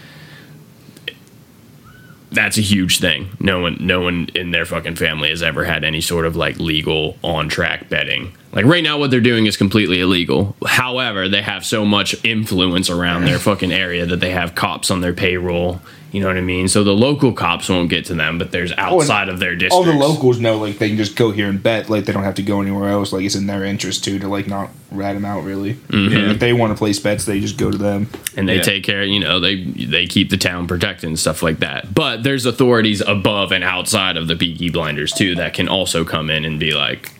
that's 2.30 2.58
a 2.58 2.62
huge 2.62 2.98
thing. 2.98 3.30
No 3.40 3.60
one, 3.60 3.78
no 3.80 4.02
one 4.02 4.28
in 4.34 4.50
their 4.50 4.66
fucking 4.66 4.96
family 4.96 5.30
has 5.30 5.42
ever 5.42 5.64
had 5.64 5.84
any 5.84 6.00
sort 6.00 6.26
of 6.26 6.36
like 6.36 6.58
legal 6.58 7.16
on 7.24 7.48
track 7.48 7.88
betting. 7.88 8.34
Like 8.52 8.66
right 8.66 8.84
now, 8.84 8.98
what 8.98 9.10
they're 9.10 9.20
doing 9.20 9.46
is 9.46 9.56
completely 9.56 10.00
illegal. 10.00 10.54
However, 10.66 11.28
they 11.28 11.42
have 11.42 11.64
so 11.64 11.84
much 11.84 12.22
influence 12.24 12.90
around 12.90 13.24
their 13.24 13.38
fucking 13.38 13.72
area 13.72 14.06
that 14.06 14.20
they 14.20 14.30
have 14.30 14.54
cops 14.54 14.90
on 14.90 15.00
their 15.00 15.14
payroll. 15.14 15.80
You 16.10 16.22
know 16.22 16.28
what 16.28 16.38
I 16.38 16.40
mean? 16.42 16.68
So 16.68 16.84
the 16.84 16.92
local 16.94 17.32
cops 17.32 17.68
won't 17.68 17.90
get 17.90 18.06
to 18.06 18.14
them, 18.14 18.38
but 18.38 18.50
there's 18.50 18.72
oh, 18.72 18.76
outside 18.78 19.28
of 19.28 19.40
their 19.40 19.54
district. 19.54 19.74
All 19.74 19.84
the 19.84 19.92
locals 19.92 20.40
know 20.40 20.56
like 20.56 20.78
they 20.78 20.88
can 20.88 20.96
just 20.96 21.16
go 21.16 21.32
here 21.32 21.48
and 21.48 21.62
bet. 21.62 21.90
Like 21.90 22.06
they 22.06 22.12
don't 22.12 22.24
have 22.24 22.36
to 22.36 22.42
go 22.42 22.62
anywhere 22.62 22.88
else. 22.88 23.12
Like 23.12 23.24
it's 23.24 23.34
in 23.34 23.46
their 23.46 23.62
interest 23.64 24.04
too 24.04 24.18
to 24.20 24.28
like 24.28 24.46
not 24.46 24.70
rat 24.90 25.14
them 25.14 25.24
out. 25.26 25.44
Really, 25.44 25.74
mm-hmm. 25.74 26.12
Yeah. 26.16 26.30
if 26.30 26.38
they 26.38 26.52
want 26.54 26.72
to 26.72 26.78
place 26.78 26.98
bets, 26.98 27.26
they 27.26 27.40
just 27.40 27.58
go 27.58 27.70
to 27.70 27.76
them. 27.76 28.08
and 28.36 28.48
they 28.48 28.56
Yeah. 28.56 28.62
take 28.62 28.84
care. 28.84 29.04
You 29.04 29.20
know, 29.20 29.38
they 29.38 29.64
they 29.64 30.06
keep 30.06 30.30
the 30.30 30.38
town 30.38 30.66
protected 30.66 31.08
and 31.08 31.18
stuff 31.18 31.42
like 31.42 31.58
that. 31.60 31.92
But 31.92 32.22
there's 32.22 32.46
authorities 32.46 33.02
above 33.02 33.52
and 33.52 33.62
outside 33.62 34.16
of 34.16 34.28
the 34.28 34.36
Peaky 34.36 34.70
Blinders 34.70 35.12
too 35.12 35.34
that 35.34 35.52
can 35.52 35.68
also 35.68 36.04
come 36.04 36.30
in 36.30 36.44
and 36.46 36.58
be 36.58 36.72
like, 36.72 37.12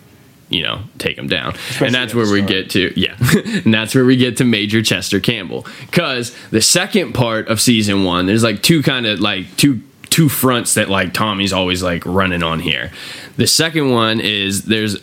you 0.49 0.63
know, 0.63 0.81
take 0.97 1.15
them 1.15 1.27
down. 1.27 1.55
and 1.79 1.93
that's 1.93 2.13
where 2.13 2.31
we 2.31 2.41
get 2.41 2.69
to 2.71 2.93
yeah, 2.99 3.15
and 3.65 3.73
that's 3.73 3.93
where 3.95 4.05
we 4.05 4.17
get 4.17 4.37
to 4.37 4.43
Major 4.43 4.81
Chester 4.81 5.19
Campbell 5.19 5.65
because 5.81 6.35
the 6.49 6.61
second 6.61 7.13
part 7.13 7.47
of 7.47 7.61
season 7.61 8.03
one, 8.03 8.25
there's 8.25 8.43
like 8.43 8.61
two 8.63 8.81
kind 8.81 9.05
of 9.05 9.19
like 9.19 9.55
two 9.57 9.81
two 10.09 10.29
fronts 10.29 10.73
that 10.73 10.89
like 10.89 11.13
Tommy's 11.13 11.53
always 11.53 11.83
like 11.83 12.05
running 12.05 12.43
on 12.43 12.59
here. 12.59 12.91
The 13.37 13.47
second 13.47 13.91
one 13.91 14.19
is 14.19 14.65
there's 14.65 14.97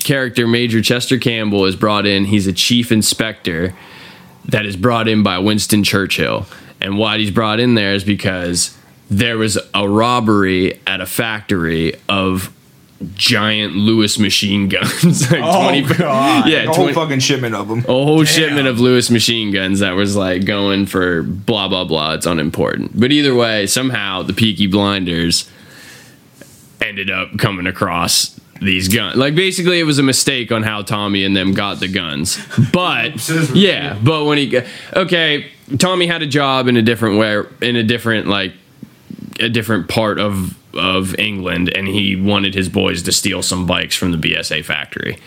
character 0.00 0.46
Major 0.46 0.82
Chester 0.82 1.18
Campbell 1.18 1.66
is 1.66 1.76
brought 1.76 2.06
in. 2.06 2.24
He's 2.24 2.46
a 2.46 2.52
chief 2.52 2.90
inspector 2.90 3.74
that 4.46 4.66
is 4.66 4.76
brought 4.76 5.08
in 5.08 5.22
by 5.22 5.38
Winston 5.38 5.84
Churchill. 5.84 6.46
And 6.80 6.98
why 6.98 7.18
he's 7.18 7.30
brought 7.30 7.60
in 7.60 7.74
there 7.74 7.92
is 7.92 8.04
because 8.04 8.76
there 9.10 9.36
was 9.36 9.58
a 9.74 9.88
robbery 9.88 10.80
at 10.86 11.00
a 11.00 11.06
factory 11.06 11.94
of 12.08 12.52
giant 13.14 13.74
Lewis 13.74 14.18
machine 14.18 14.68
guns. 14.68 15.30
like 15.30 15.40
Oh, 15.42 15.62
20 15.70 15.82
God. 15.94 16.48
Yeah, 16.48 16.64
A 16.64 16.72
whole 16.72 16.92
fucking 16.92 17.20
shipment 17.20 17.54
of 17.54 17.68
them. 17.68 17.78
a 17.80 17.82
whole 17.92 18.24
shipment 18.24 18.66
of 18.68 18.78
Lewis 18.80 19.10
machine 19.10 19.52
guns 19.52 19.80
that 19.80 19.92
was 19.92 20.16
like 20.16 20.44
going 20.44 20.86
for 20.86 21.22
blah 21.22 21.68
blah 21.68 21.84
blah. 21.84 22.14
It's 22.14 22.26
unimportant. 22.26 22.98
But 22.98 23.10
either 23.12 23.34
way, 23.34 23.66
somehow 23.66 24.22
the 24.22 24.32
Peaky 24.34 24.66
Blinders 24.66 25.50
ended 26.80 27.10
up 27.10 27.38
coming 27.38 27.66
across 27.66 28.38
these 28.60 28.88
guns. 28.88 29.16
Like 29.16 29.34
basically, 29.34 29.80
it 29.80 29.84
was 29.84 29.98
a 29.98 30.02
mistake 30.02 30.52
on 30.52 30.62
how 30.62 30.82
Tommy 30.82 31.24
and 31.24 31.34
them 31.36 31.54
got 31.54 31.80
the 31.80 31.88
guns. 31.88 32.38
But 32.72 33.28
yeah, 33.54 33.98
but 34.02 34.26
when 34.26 34.36
he 34.38 34.48
got 34.48 34.64
okay, 34.94 35.50
Tommy 35.78 36.06
had 36.06 36.20
a 36.22 36.26
job 36.26 36.68
in 36.68 36.76
a 36.76 36.82
different 36.82 37.18
way, 37.18 37.42
in 37.66 37.76
a 37.76 37.82
different 37.82 38.26
like 38.26 38.52
a 39.38 39.48
different 39.48 39.88
part 39.88 40.18
of 40.18 40.54
of 40.74 41.18
England, 41.18 41.68
and 41.74 41.88
he 41.88 42.16
wanted 42.16 42.54
his 42.54 42.68
boys 42.68 43.02
to 43.02 43.12
steal 43.12 43.42
some 43.42 43.66
bikes 43.66 43.94
from 43.96 44.12
the 44.12 44.18
BSA 44.18 44.64
factory 44.64 45.18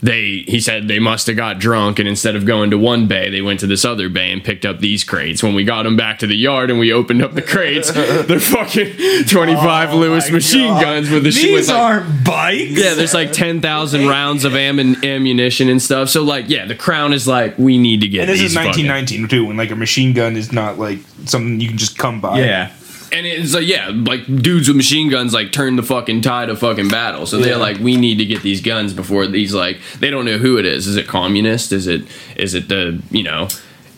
they 0.00 0.44
he 0.46 0.60
said 0.60 0.86
they 0.86 1.00
must 1.00 1.26
have 1.26 1.34
got 1.36 1.58
drunk 1.58 1.98
and 1.98 2.08
instead 2.08 2.36
of 2.36 2.46
going 2.46 2.70
to 2.70 2.78
one 2.78 3.08
bay 3.08 3.28
they 3.30 3.42
went 3.42 3.58
to 3.58 3.66
this 3.66 3.84
other 3.84 4.08
bay 4.08 4.30
and 4.30 4.44
picked 4.44 4.64
up 4.64 4.78
these 4.78 5.02
crates 5.02 5.42
when 5.42 5.54
we 5.54 5.64
got 5.64 5.82
them 5.82 5.96
back 5.96 6.20
to 6.20 6.26
the 6.28 6.36
yard 6.36 6.70
and 6.70 6.78
we 6.78 6.92
opened 6.92 7.20
up 7.20 7.34
the 7.34 7.42
crates 7.42 7.90
they're 8.26 8.38
fucking 8.38 9.24
25 9.24 9.94
lewis 9.94 10.30
machine 10.30 10.68
God. 10.68 10.82
guns 10.82 11.10
with 11.10 11.24
the 11.24 11.30
These 11.32 11.52
with 11.52 11.68
like, 11.68 11.76
aren't 11.76 12.24
bikes. 12.24 12.70
yeah 12.80 12.94
there's 12.94 13.12
like 13.12 13.32
10,000 13.32 14.06
rounds 14.06 14.44
of 14.44 14.54
am- 14.54 14.78
ammunition 15.04 15.68
and 15.68 15.82
stuff 15.82 16.08
so 16.08 16.22
like 16.22 16.48
yeah 16.48 16.64
the 16.64 16.76
crown 16.76 17.12
is 17.12 17.26
like 17.26 17.58
we 17.58 17.76
need 17.76 18.00
to 18.02 18.06
get 18.06 18.20
And 18.20 18.30
this 18.30 18.40
is 18.40 18.54
fucking- 18.54 18.86
1919 18.86 19.26
too, 19.26 19.46
when 19.46 19.56
like 19.56 19.72
a 19.72 19.76
machine 19.76 20.12
gun 20.12 20.36
is 20.36 20.52
not 20.52 20.78
like 20.78 21.00
something 21.24 21.60
you 21.60 21.66
can 21.66 21.76
just 21.76 21.98
come 21.98 22.20
by. 22.20 22.38
Yeah. 22.38 22.72
And 23.12 23.26
it's 23.26 23.54
like, 23.54 23.66
yeah, 23.66 23.90
like 23.92 24.26
dudes 24.26 24.68
with 24.68 24.76
machine 24.76 25.08
guns 25.10 25.32
like 25.32 25.52
turn 25.52 25.76
the 25.76 25.82
fucking 25.82 26.20
tide 26.22 26.48
of 26.50 26.58
fucking 26.58 26.88
battle. 26.88 27.26
So 27.26 27.38
they're 27.38 27.50
Yeah. 27.52 27.56
like, 27.56 27.78
we 27.78 27.96
need 27.96 28.18
to 28.18 28.24
get 28.24 28.42
these 28.42 28.60
guns 28.60 28.92
before 28.92 29.26
these 29.26 29.54
like 29.54 29.78
they 30.00 30.10
don't 30.10 30.24
know 30.24 30.38
who 30.38 30.58
it 30.58 30.66
is. 30.66 30.86
Is 30.86 30.96
it 30.96 31.06
communist? 31.08 31.72
Is 31.72 31.86
it 31.86 32.02
is 32.36 32.54
it 32.54 32.68
the 32.68 33.00
you 33.10 33.22
know 33.22 33.48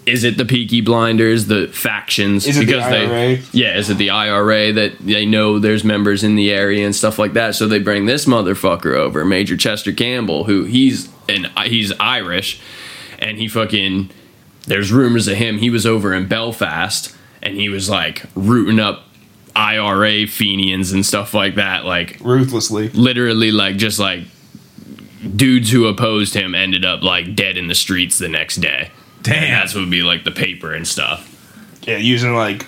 is 0.06 0.24
it 0.24 0.38
the 0.38 0.44
Peaky 0.46 0.80
Blinders, 0.80 1.46
the 1.46 1.68
factions? 1.68 2.46
Is 2.46 2.56
it 2.56 2.66
the 2.66 2.72
they 2.72 3.06
IRA? 3.06 3.38
yeah, 3.52 3.76
is 3.76 3.90
it 3.90 3.98
the 3.98 4.10
IRA 4.10 4.72
that 4.72 4.98
they 4.98 5.26
know 5.26 5.58
there's 5.58 5.84
members 5.84 6.24
in 6.24 6.36
the 6.36 6.50
area 6.50 6.84
and 6.86 6.96
stuff 6.96 7.18
like 7.18 7.34
that? 7.34 7.54
So 7.54 7.68
they 7.68 7.78
bring 7.78 8.06
this 8.06 8.24
motherfucker 8.24 8.94
over, 8.94 9.24
Major 9.24 9.56
Chester 9.56 9.92
Campbell, 9.92 10.44
who 10.44 10.64
he's 10.64 11.08
and 11.28 11.46
he's 11.66 11.92
Irish, 12.00 12.60
and 13.18 13.38
he 13.38 13.46
fucking 13.46 14.10
there's 14.66 14.90
rumors 14.90 15.28
of 15.28 15.36
him. 15.36 15.58
He 15.58 15.68
was 15.70 15.84
over 15.86 16.14
in 16.14 16.26
Belfast 16.28 17.14
and 17.42 17.56
he 17.56 17.68
was 17.68 17.88
like 17.90 18.24
rooting 18.34 18.78
up 18.80 19.04
IRA 19.56 20.26
Fenians 20.26 20.92
and 20.92 21.04
stuff 21.04 21.34
like 21.34 21.56
that. 21.56 21.84
Like 21.84 22.18
Ruthlessly. 22.20 22.88
literally, 22.90 23.50
like 23.50 23.76
just 23.76 23.98
like 23.98 24.24
dudes 25.36 25.70
who 25.70 25.86
opposed 25.86 26.34
him 26.34 26.54
ended 26.54 26.84
up 26.84 27.02
like 27.02 27.34
dead 27.34 27.56
in 27.56 27.68
the 27.68 27.74
streets 27.74 28.18
the 28.18 28.28
next 28.28 28.56
day. 28.56 28.90
And 29.16 29.24
Damn. 29.24 29.50
that's 29.60 29.74
what 29.74 29.80
would 29.82 29.90
be 29.90 30.02
like 30.02 30.24
the 30.24 30.30
paper 30.30 30.72
and 30.72 30.86
stuff. 30.88 31.26
Yeah, 31.86 31.96
using 31.98 32.34
like 32.34 32.66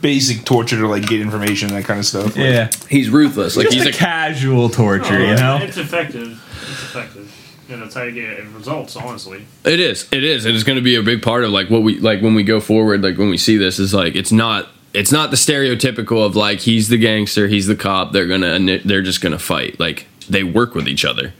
basic 0.00 0.44
torture 0.46 0.76
to 0.78 0.88
like 0.88 1.06
get 1.06 1.20
information 1.20 1.68
and 1.68 1.76
that 1.76 1.84
kind 1.84 1.98
of 2.00 2.06
stuff. 2.06 2.26
Like, 2.28 2.36
Yeah. 2.36 2.70
He's 2.88 3.10
ruthless. 3.10 3.56
Like 3.56 3.66
Just 3.66 3.76
he's 3.76 3.86
a 3.86 3.90
a 3.90 3.92
casual 3.92 4.70
torture, 4.70 5.14
Oh, 5.14 5.18
you 5.18 5.34
know? 5.34 5.58
It's 5.60 5.76
effective. 5.76 6.42
It's 6.62 6.82
effective. 6.84 7.36
And 7.70 7.82
that's 7.82 7.94
how 7.94 8.02
you 8.02 8.12
get 8.12 8.44
results, 8.48 8.96
honestly. 8.96 9.46
it 9.64 9.80
is. 9.80 10.08
It 10.12 10.24
is. 10.24 10.44
It 10.44 10.54
is 10.54 10.64
going 10.64 10.76
to 10.76 10.82
be 10.82 10.96
a 10.96 11.02
big 11.02 11.22
part 11.22 11.44
of 11.44 11.50
like 11.50 11.70
what 11.70 11.82
we 11.82 11.98
like 11.98 12.20
when 12.20 12.34
we 12.34 12.42
go 12.42 12.60
forward. 12.60 13.02
Like 13.02 13.16
when 13.16 13.30
we 13.30 13.36
see 13.38 13.56
this, 13.56 13.78
is 13.78 13.94
like 13.94 14.14
it's 14.16 14.32
not. 14.32 14.68
It's 14.92 15.12
not 15.12 15.30
the 15.30 15.36
stereotypical 15.36 16.26
of 16.26 16.34
like 16.34 16.58
he's 16.58 16.88
the 16.88 16.98
gangster, 16.98 17.46
he's 17.46 17.68
the 17.68 17.76
cop. 17.76 18.12
They're 18.12 18.26
gonna. 18.26 18.78
They're 18.84 19.02
just 19.02 19.20
gonna 19.20 19.38
fight. 19.38 19.78
Like 19.78 20.06
they 20.28 20.42
work 20.42 20.74
with 20.74 20.88
each 20.88 21.04
other. 21.04 21.32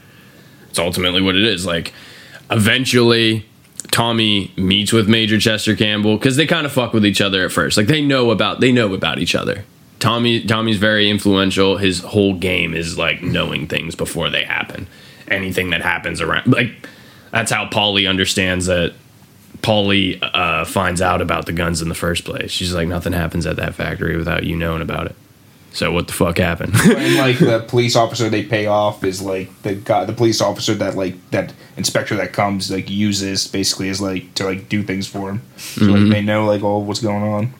It's 0.69 0.79
ultimately 0.79 1.21
what 1.21 1.35
it 1.35 1.43
is. 1.43 1.65
Like 1.65 1.93
eventually, 2.49 3.45
Tommy 3.91 4.53
meets 4.55 4.93
with 4.93 5.09
Major 5.09 5.37
Chester 5.37 5.75
Campbell 5.75 6.17
because 6.17 6.37
they 6.37 6.47
kind 6.47 6.65
of 6.65 6.71
fuck 6.71 6.93
with 6.93 7.05
each 7.05 7.19
other 7.19 7.43
at 7.43 7.51
first. 7.51 7.75
Like 7.77 7.87
they 7.87 8.01
know 8.01 8.31
about 8.31 8.61
they 8.61 8.71
know 8.71 8.93
about 8.93 9.19
each 9.19 9.35
other. 9.35 9.65
Tommy 9.99 10.43
Tommy's 10.45 10.77
very 10.77 11.09
influential. 11.09 11.77
His 11.77 11.99
whole 11.99 12.33
game 12.33 12.73
is 12.73 12.97
like 12.97 13.21
knowing 13.21 13.67
things 13.67 13.95
before 13.95 14.29
they 14.29 14.43
happen. 14.43 14.87
Anything 15.31 15.69
that 15.71 15.81
happens 15.81 16.21
around 16.21 16.47
like 16.51 16.71
that's 17.31 17.51
how 17.51 17.67
Polly 17.67 18.05
understands 18.07 18.65
that 18.67 18.93
Polly 19.61 20.19
uh, 20.21 20.65
finds 20.65 21.01
out 21.01 21.21
about 21.21 21.45
the 21.45 21.51
guns 21.53 21.81
in 21.81 21.89
the 21.89 21.95
first 21.95 22.25
place. 22.25 22.51
She's 22.51 22.73
like, 22.73 22.87
nothing 22.87 23.13
happens 23.13 23.45
at 23.45 23.55
that 23.57 23.75
factory 23.75 24.17
without 24.17 24.43
you 24.43 24.55
knowing 24.55 24.81
about 24.81 25.05
it. 25.07 25.15
So 25.73 25.91
what 25.91 26.07
the 26.07 26.13
fuck 26.13 26.39
happened? 26.39 26.73
and 26.75 27.15
like 27.17 27.37
the 27.39 27.63
police 27.67 27.95
officer 27.95 28.27
they 28.29 28.43
pay 28.43 28.65
off 28.65 29.03
is 29.05 29.21
like 29.21 29.49
the 29.61 29.75
guy, 29.75 30.03
the 30.03 30.11
police 30.13 30.41
officer 30.41 30.73
that 30.75 30.95
like 30.95 31.15
that 31.31 31.53
inspector 31.77 32.15
that 32.17 32.33
comes 32.33 32.69
like 32.71 32.89
uses 32.89 33.47
basically 33.47 33.87
is 33.87 34.01
like 34.01 34.33
to 34.33 34.43
like 34.45 34.67
do 34.67 34.83
things 34.83 35.07
for 35.07 35.29
him. 35.29 35.41
So 35.57 35.81
Mm-hmm. 35.81 35.91
like 36.03 36.11
they 36.11 36.21
know 36.21 36.45
like 36.45 36.63
all 36.63 36.83
what's 36.83 36.99
going 37.01 37.23
on. 37.23 37.53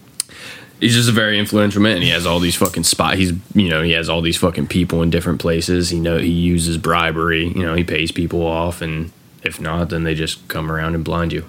He's 0.81 0.95
just 0.95 1.07
a 1.07 1.13
very 1.13 1.39
influential 1.39 1.81
man. 1.81 2.01
He 2.01 2.09
has 2.09 2.25
all 2.25 2.39
these 2.39 2.55
fucking 2.55 2.83
spot. 2.83 3.15
He's 3.15 3.31
you 3.53 3.69
know 3.69 3.81
he 3.81 3.91
has 3.91 4.09
all 4.09 4.21
these 4.21 4.37
fucking 4.37 4.67
people 4.67 5.01
in 5.01 5.09
different 5.09 5.39
places. 5.39 5.89
He 5.89 5.99
know 5.99 6.17
he 6.17 6.29
uses 6.29 6.77
bribery. 6.77 7.47
You 7.47 7.63
know 7.63 7.75
he 7.75 7.85
pays 7.85 8.11
people 8.11 8.45
off, 8.45 8.81
and 8.81 9.11
if 9.43 9.61
not, 9.61 9.89
then 9.89 10.03
they 10.03 10.15
just 10.15 10.45
come 10.49 10.69
around 10.69 10.95
and 10.95 11.05
blind 11.05 11.31
you. 11.31 11.45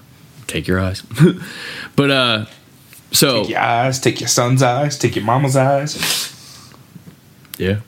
Take 0.47 0.69
your 0.69 0.79
eyes. 0.79 1.03
but 1.97 2.11
uh, 2.11 2.47
so 3.11 3.43
Take 3.43 3.51
your 3.51 3.61
eyes, 3.61 3.99
take 3.99 4.21
your 4.21 4.29
son's 4.29 4.63
eyes, 4.63 4.97
take 4.97 5.17
your 5.17 5.25
mama's 5.25 5.57
eyes. 5.57 6.21
Yeah. 7.59 7.81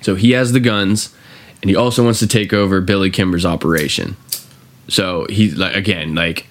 So 0.00 0.16
he 0.16 0.32
has 0.32 0.52
the 0.52 0.60
guns, 0.60 1.14
and 1.60 1.70
he 1.70 1.76
also 1.76 2.02
wants 2.02 2.18
to 2.18 2.26
take 2.26 2.52
over 2.52 2.80
Billy 2.80 3.10
Kimber's 3.10 3.46
operation. 3.46 4.16
So 4.88 5.26
he's 5.28 5.56
like 5.56 5.76
again, 5.76 6.14
like 6.14 6.46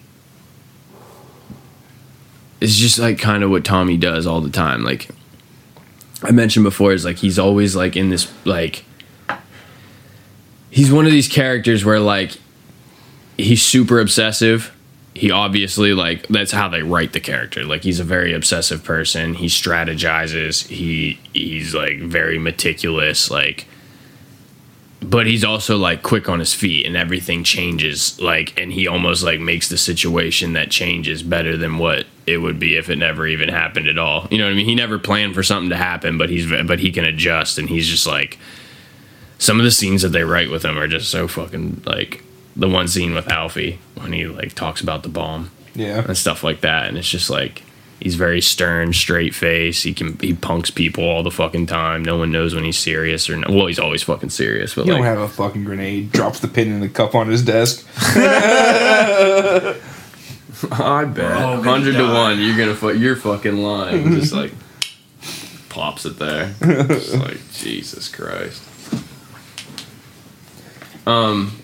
it's 2.61 2.75
just 2.75 2.99
like 2.99 3.17
kind 3.17 3.43
of 3.43 3.49
what 3.49 3.65
Tommy 3.65 3.97
does 3.97 4.27
all 4.27 4.39
the 4.39 4.51
time. 4.51 4.83
Like 4.83 5.09
I 6.23 6.31
mentioned 6.31 6.63
before, 6.63 6.93
is 6.93 7.03
like 7.03 7.17
he's 7.17 7.39
always 7.39 7.75
like 7.75 7.97
in 7.97 8.09
this 8.09 8.31
like 8.45 8.85
he's 10.69 10.91
one 10.91 11.05
of 11.05 11.11
these 11.11 11.27
characters 11.27 11.83
where 11.83 11.99
like 11.99 12.37
he's 13.35 13.63
super 13.63 13.99
obsessive. 13.99 14.75
He 15.15 15.31
obviously 15.31 15.93
like 15.93 16.27
that's 16.27 16.51
how 16.51 16.69
they 16.69 16.83
write 16.83 17.13
the 17.13 17.19
character. 17.19 17.65
Like 17.65 17.83
he's 17.83 17.99
a 17.99 18.03
very 18.03 18.31
obsessive 18.31 18.83
person. 18.83 19.33
He 19.33 19.47
strategizes. 19.47 20.67
He 20.67 21.19
he's 21.33 21.73
like 21.73 21.99
very 21.99 22.37
meticulous 22.37 23.29
like 23.31 23.65
but 25.01 25.25
he's 25.25 25.43
also 25.43 25.77
like 25.77 26.03
quick 26.03 26.29
on 26.29 26.37
his 26.37 26.53
feet 26.53 26.85
and 26.85 26.95
everything 26.95 27.43
changes 27.43 28.21
like 28.21 28.57
and 28.59 28.71
he 28.71 28.87
almost 28.87 29.23
like 29.23 29.39
makes 29.39 29.67
the 29.67 29.77
situation 29.77 30.53
that 30.53 30.69
changes 30.69 31.23
better 31.23 31.57
than 31.57 31.79
what 31.79 32.05
it 32.27 32.37
would 32.37 32.59
be 32.59 32.75
if 32.77 32.89
it 32.89 32.97
never 32.97 33.25
even 33.27 33.49
happened 33.49 33.87
at 33.87 33.97
all 33.97 34.27
you 34.31 34.37
know 34.37 34.45
what 34.45 34.51
i 34.51 34.55
mean 34.55 34.65
he 34.65 34.75
never 34.75 34.99
planned 34.99 35.33
for 35.33 35.43
something 35.43 35.69
to 35.69 35.75
happen 35.77 36.17
but 36.17 36.29
he's 36.29 36.49
but 36.67 36.79
he 36.79 36.91
can 36.91 37.03
adjust 37.05 37.57
and 37.57 37.67
he's 37.69 37.87
just 37.87 38.05
like 38.05 38.37
some 39.39 39.59
of 39.59 39.63
the 39.63 39.71
scenes 39.71 40.01
that 40.03 40.09
they 40.09 40.23
write 40.23 40.49
with 40.51 40.63
him 40.63 40.77
are 40.77 40.87
just 40.87 41.09
so 41.09 41.27
fucking 41.27 41.81
like 41.85 42.23
the 42.55 42.67
one 42.69 42.87
scene 42.87 43.13
with 43.15 43.27
Alfie 43.29 43.79
when 43.95 44.11
he 44.13 44.25
like 44.27 44.53
talks 44.53 44.81
about 44.81 45.03
the 45.03 45.09
bomb 45.09 45.49
Yeah. 45.73 46.03
and 46.05 46.17
stuff 46.17 46.43
like 46.43 46.61
that, 46.61 46.87
and 46.89 46.97
it's 46.97 47.09
just 47.09 47.29
like 47.29 47.63
he's 48.01 48.15
very 48.15 48.41
stern, 48.41 48.91
straight 48.93 49.33
face. 49.33 49.83
He 49.83 49.93
can 49.93 50.17
he 50.19 50.33
punks 50.33 50.69
people 50.69 51.05
all 51.05 51.23
the 51.23 51.31
fucking 51.31 51.67
time. 51.67 52.03
No 52.03 52.17
one 52.17 52.29
knows 52.31 52.53
when 52.53 52.65
he's 52.65 52.77
serious 52.77 53.29
or 53.29 53.37
not. 53.37 53.49
Well, 53.49 53.67
he's 53.67 53.79
always 53.79 54.03
fucking 54.03 54.31
serious, 54.31 54.75
but 54.75 54.85
You 54.85 54.91
don't 54.93 55.03
have 55.05 55.19
a 55.19 55.29
fucking 55.29 55.63
grenade. 55.63 56.11
Drops 56.11 56.39
the 56.41 56.49
pin 56.49 56.67
in 56.67 56.81
the 56.81 56.89
cup 56.89 57.15
on 57.15 57.29
his 57.29 57.41
desk. 57.41 57.87
I 60.71 61.05
bet. 61.05 61.31
gonna 61.31 61.63
Hundred 61.63 61.93
to 61.93 62.03
one, 62.13 62.39
you're 62.39 62.57
gonna 62.57 62.75
fu- 62.75 62.93
you're 62.97 63.15
fucking 63.15 63.57
lying. 63.57 64.11
Just 64.19 64.33
like 64.33 64.53
pops 65.69 66.05
it 66.05 66.19
there. 66.19 66.53
It's 66.61 67.13
like 67.15 67.39
Jesus 67.53 68.07
Christ. 68.07 68.61
Um. 71.07 71.57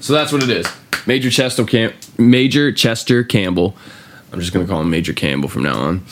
So 0.00 0.12
that's 0.12 0.32
what 0.32 0.42
it 0.42 0.50
is. 0.50 0.66
Major 1.06 1.30
Chester 1.30 1.64
Cam- 1.64 1.92
Major 2.18 2.72
Chester 2.72 3.22
Campbell. 3.24 3.76
I'm 4.32 4.40
just 4.40 4.52
gonna 4.52 4.66
call 4.66 4.80
him 4.80 4.90
Major 4.90 5.12
Campbell 5.12 5.48
from 5.48 5.62
now 5.64 5.78
on. 5.78 6.04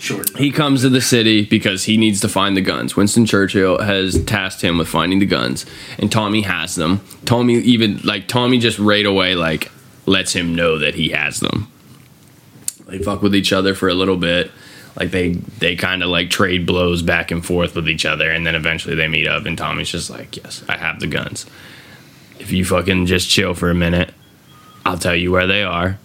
Short. 0.00 0.34
He 0.38 0.50
comes 0.50 0.80
to 0.80 0.88
the 0.88 1.02
city 1.02 1.44
because 1.44 1.84
he 1.84 1.98
needs 1.98 2.20
to 2.20 2.28
find 2.28 2.56
the 2.56 2.62
guns. 2.62 2.96
Winston 2.96 3.26
Churchill 3.26 3.82
has 3.82 4.24
tasked 4.24 4.62
him 4.62 4.78
with 4.78 4.88
finding 4.88 5.18
the 5.18 5.26
guns, 5.26 5.66
and 5.98 6.10
Tommy 6.10 6.40
has 6.40 6.74
them. 6.74 7.02
Tommy 7.26 7.56
even 7.56 7.98
like 7.98 8.26
Tommy 8.26 8.58
just 8.58 8.78
right 8.78 9.04
away 9.04 9.34
like 9.34 9.70
lets 10.06 10.32
him 10.32 10.54
know 10.54 10.78
that 10.78 10.94
he 10.94 11.10
has 11.10 11.40
them. 11.40 11.70
They 12.86 12.98
fuck 12.98 13.20
with 13.20 13.34
each 13.34 13.52
other 13.52 13.74
for 13.74 13.90
a 13.90 13.94
little 13.94 14.16
bit. 14.16 14.50
Like 14.98 15.10
they 15.10 15.32
they 15.32 15.76
kind 15.76 16.02
of 16.02 16.08
like 16.08 16.30
trade 16.30 16.64
blows 16.64 17.02
back 17.02 17.30
and 17.30 17.44
forth 17.44 17.76
with 17.76 17.86
each 17.86 18.06
other, 18.06 18.30
and 18.30 18.46
then 18.46 18.54
eventually 18.54 18.94
they 18.94 19.06
meet 19.06 19.28
up, 19.28 19.44
and 19.44 19.58
Tommy's 19.58 19.90
just 19.90 20.08
like, 20.08 20.34
"Yes, 20.34 20.64
I 20.66 20.78
have 20.78 21.00
the 21.00 21.08
guns. 21.08 21.44
If 22.38 22.52
you 22.52 22.64
fucking 22.64 23.04
just 23.04 23.28
chill 23.28 23.52
for 23.52 23.68
a 23.68 23.74
minute, 23.74 24.14
I'll 24.86 24.96
tell 24.96 25.14
you 25.14 25.30
where 25.30 25.46
they 25.46 25.62
are." 25.62 25.98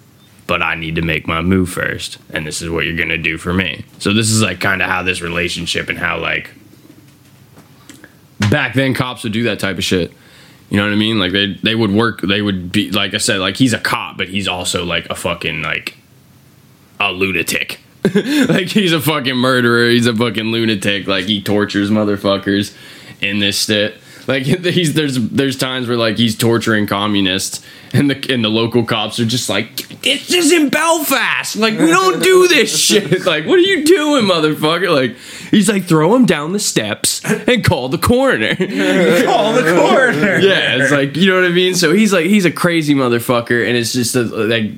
But 0.47 0.61
I 0.61 0.75
need 0.75 0.95
to 0.95 1.01
make 1.01 1.27
my 1.27 1.41
move 1.41 1.69
first, 1.69 2.17
and 2.29 2.45
this 2.45 2.61
is 2.61 2.69
what 2.69 2.85
you're 2.85 2.97
gonna 2.97 3.17
do 3.17 3.37
for 3.37 3.53
me. 3.53 3.85
So 3.99 4.13
this 4.13 4.29
is 4.29 4.41
like 4.41 4.59
kind 4.59 4.81
of 4.81 4.89
how 4.89 5.03
this 5.03 5.21
relationship 5.21 5.89
and 5.89 5.97
how 5.97 6.19
like 6.19 6.51
back 8.49 8.73
then 8.73 8.93
cops 8.93 9.23
would 9.23 9.33
do 9.33 9.43
that 9.43 9.59
type 9.59 9.77
of 9.77 9.83
shit. 9.83 10.11
You 10.69 10.77
know 10.77 10.83
what 10.83 10.93
I 10.93 10.97
mean? 10.97 11.19
Like 11.19 11.31
they 11.31 11.53
they 11.63 11.75
would 11.75 11.91
work. 11.91 12.21
They 12.21 12.41
would 12.41 12.71
be 12.71 12.91
like 12.91 13.13
I 13.13 13.17
said, 13.17 13.39
like 13.39 13.57
he's 13.57 13.73
a 13.73 13.79
cop, 13.79 14.17
but 14.17 14.29
he's 14.29 14.47
also 14.47 14.83
like 14.85 15.09
a 15.09 15.15
fucking 15.15 15.61
like 15.61 15.97
a 16.99 17.11
lunatic. 17.11 17.79
like 18.03 18.67
he's 18.67 18.93
a 18.93 19.01
fucking 19.01 19.35
murderer. 19.35 19.89
He's 19.89 20.07
a 20.07 20.15
fucking 20.15 20.45
lunatic. 20.45 21.07
Like 21.07 21.25
he 21.25 21.41
tortures 21.41 21.89
motherfuckers 21.89 22.75
in 23.21 23.39
this 23.39 23.65
shit. 23.65 23.95
Like 24.27 24.43
he's 24.43 24.93
there's 24.93 25.17
there's 25.29 25.57
times 25.57 25.87
where 25.87 25.97
like 25.97 26.17
he's 26.17 26.35
torturing 26.37 26.87
communists, 26.87 27.63
and 27.93 28.09
the 28.09 28.33
and 28.33 28.43
the 28.43 28.49
local 28.49 28.83
cops 28.83 29.19
are 29.19 29.25
just 29.25 29.49
like, 29.49 29.75
this 30.01 30.33
is 30.33 30.51
in 30.51 30.69
Belfast. 30.69 31.55
Like 31.55 31.77
we 31.77 31.87
don't 31.87 32.21
do 32.23 32.47
this 32.47 32.77
shit. 32.85 33.25
Like 33.25 33.45
what 33.45 33.57
are 33.59 33.63
you 33.63 33.85
doing, 33.85 34.25
motherfucker? 34.25 34.93
Like 34.93 35.17
he's 35.51 35.69
like 35.69 35.83
throw 35.85 36.15
him 36.15 36.25
down 36.25 36.53
the 36.53 36.59
steps 36.59 37.23
and 37.23 37.63
call 37.63 37.89
the 37.89 37.97
coroner. 37.97 38.55
Call 39.25 39.53
the 39.53 39.61
coroner. 39.61 40.39
yeah, 40.39 40.77
it's 40.77 40.91
like 40.91 41.15
you 41.15 41.27
know 41.29 41.35
what 41.35 41.49
I 41.49 41.53
mean. 41.53 41.75
So 41.75 41.93
he's 41.93 42.13
like 42.13 42.25
he's 42.25 42.45
a 42.45 42.51
crazy 42.51 42.95
motherfucker, 42.95 43.65
and 43.67 43.77
it's 43.77 43.93
just 43.93 44.15
a, 44.15 44.23
like 44.23 44.71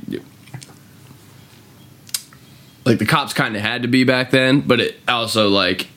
like 2.85 2.99
the 2.99 3.05
cops 3.05 3.33
kind 3.33 3.55
of 3.55 3.61
had 3.61 3.81
to 3.81 3.87
be 3.87 4.03
back 4.03 4.31
then, 4.31 4.61
but 4.61 4.79
it 4.79 4.95
also 5.07 5.49
like 5.49 5.87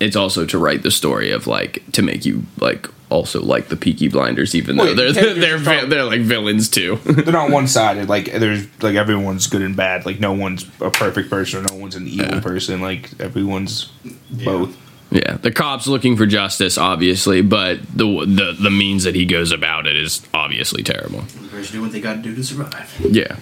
it's 0.00 0.16
also 0.16 0.44
to 0.46 0.58
write 0.58 0.82
the 0.82 0.90
story 0.90 1.30
of 1.30 1.46
like 1.46 1.82
to 1.92 2.02
make 2.02 2.24
you 2.24 2.42
like 2.60 2.86
also 3.10 3.40
like 3.42 3.68
the 3.68 3.76
Peaky 3.76 4.08
Blinders, 4.08 4.54
even 4.54 4.76
though 4.76 4.94
they're 4.94 5.12
they're 5.12 5.34
they're, 5.34 5.52
just 5.58 5.64
vi- 5.64 5.84
they're 5.86 6.04
like 6.04 6.20
villains 6.20 6.68
too. 6.68 6.96
They're 7.04 7.32
not 7.32 7.50
one 7.50 7.66
sided. 7.66 8.08
Like 8.08 8.26
there's 8.32 8.66
like 8.82 8.96
everyone's 8.96 9.46
good 9.46 9.62
and 9.62 9.74
bad. 9.74 10.04
Like 10.06 10.20
no 10.20 10.32
one's 10.32 10.64
a 10.80 10.90
perfect 10.90 11.30
person 11.30 11.60
or 11.64 11.68
no 11.68 11.74
one's 11.80 11.96
an 11.96 12.06
evil 12.06 12.26
Yeah. 12.26 12.40
person. 12.40 12.80
Like 12.82 13.18
everyone's 13.20 13.86
both. 14.30 14.76
yeah, 15.10 15.38
the 15.38 15.50
cops 15.50 15.86
looking 15.86 16.16
for 16.18 16.26
justice, 16.26 16.76
obviously, 16.76 17.40
but 17.40 17.80
the 17.96 18.04
the 18.26 18.54
the 18.60 18.70
means 18.70 19.04
that 19.04 19.14
he 19.14 19.24
goes 19.24 19.52
about 19.52 19.86
it 19.86 19.96
is 19.96 20.20
obviously 20.34 20.82
terrible. 20.82 21.24
Guys 21.50 21.70
do 21.70 21.80
what 21.80 21.92
they 21.92 22.00
got 22.02 22.16
to 22.16 22.22
do 22.22 22.34
to 22.34 22.44
survive. 22.44 22.94
Yeah. 23.00 23.36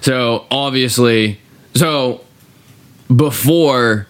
So 0.00 0.46
obviously, 0.50 1.38
so 1.74 2.22
before 3.14 4.06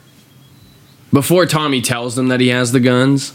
before 1.14 1.46
Tommy 1.46 1.80
tells 1.80 2.14
them 2.14 2.28
that 2.28 2.40
he 2.40 2.48
has 2.48 2.72
the 2.72 2.80
guns, 2.80 3.32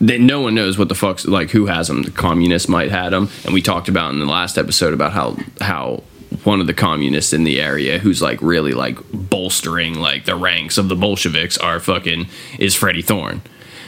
then 0.00 0.26
no 0.26 0.40
one 0.40 0.54
knows 0.54 0.78
what 0.78 0.88
the 0.88 0.94
fuck's 0.94 1.26
like 1.26 1.50
who 1.50 1.66
has 1.66 1.88
them. 1.88 2.02
The 2.02 2.10
communists 2.10 2.68
might 2.68 2.90
had 2.90 3.10
them, 3.10 3.28
and 3.44 3.52
we 3.52 3.60
talked 3.60 3.88
about 3.88 4.12
in 4.12 4.18
the 4.18 4.24
last 4.24 4.56
episode 4.56 4.94
about 4.94 5.12
how 5.12 5.36
how 5.60 6.02
one 6.44 6.60
of 6.60 6.66
the 6.66 6.72
communists 6.72 7.34
in 7.34 7.44
the 7.44 7.60
area 7.60 7.98
who's 7.98 8.22
like 8.22 8.40
really 8.40 8.72
like 8.72 8.96
bolstering 9.12 9.96
like 9.96 10.24
the 10.24 10.36
ranks 10.36 10.78
of 10.78 10.88
the 10.88 10.96
Bolsheviks 10.96 11.58
are 11.58 11.80
fucking 11.80 12.28
is 12.58 12.74
Freddie 12.74 13.02
Thorne, 13.02 13.42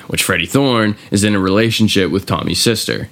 which 0.08 0.22
Freddie 0.22 0.44
Thorne 0.44 0.96
is 1.10 1.24
in 1.24 1.34
a 1.34 1.38
relationship 1.38 2.10
with 2.10 2.26
Tommy's 2.26 2.60
sister 2.60 3.08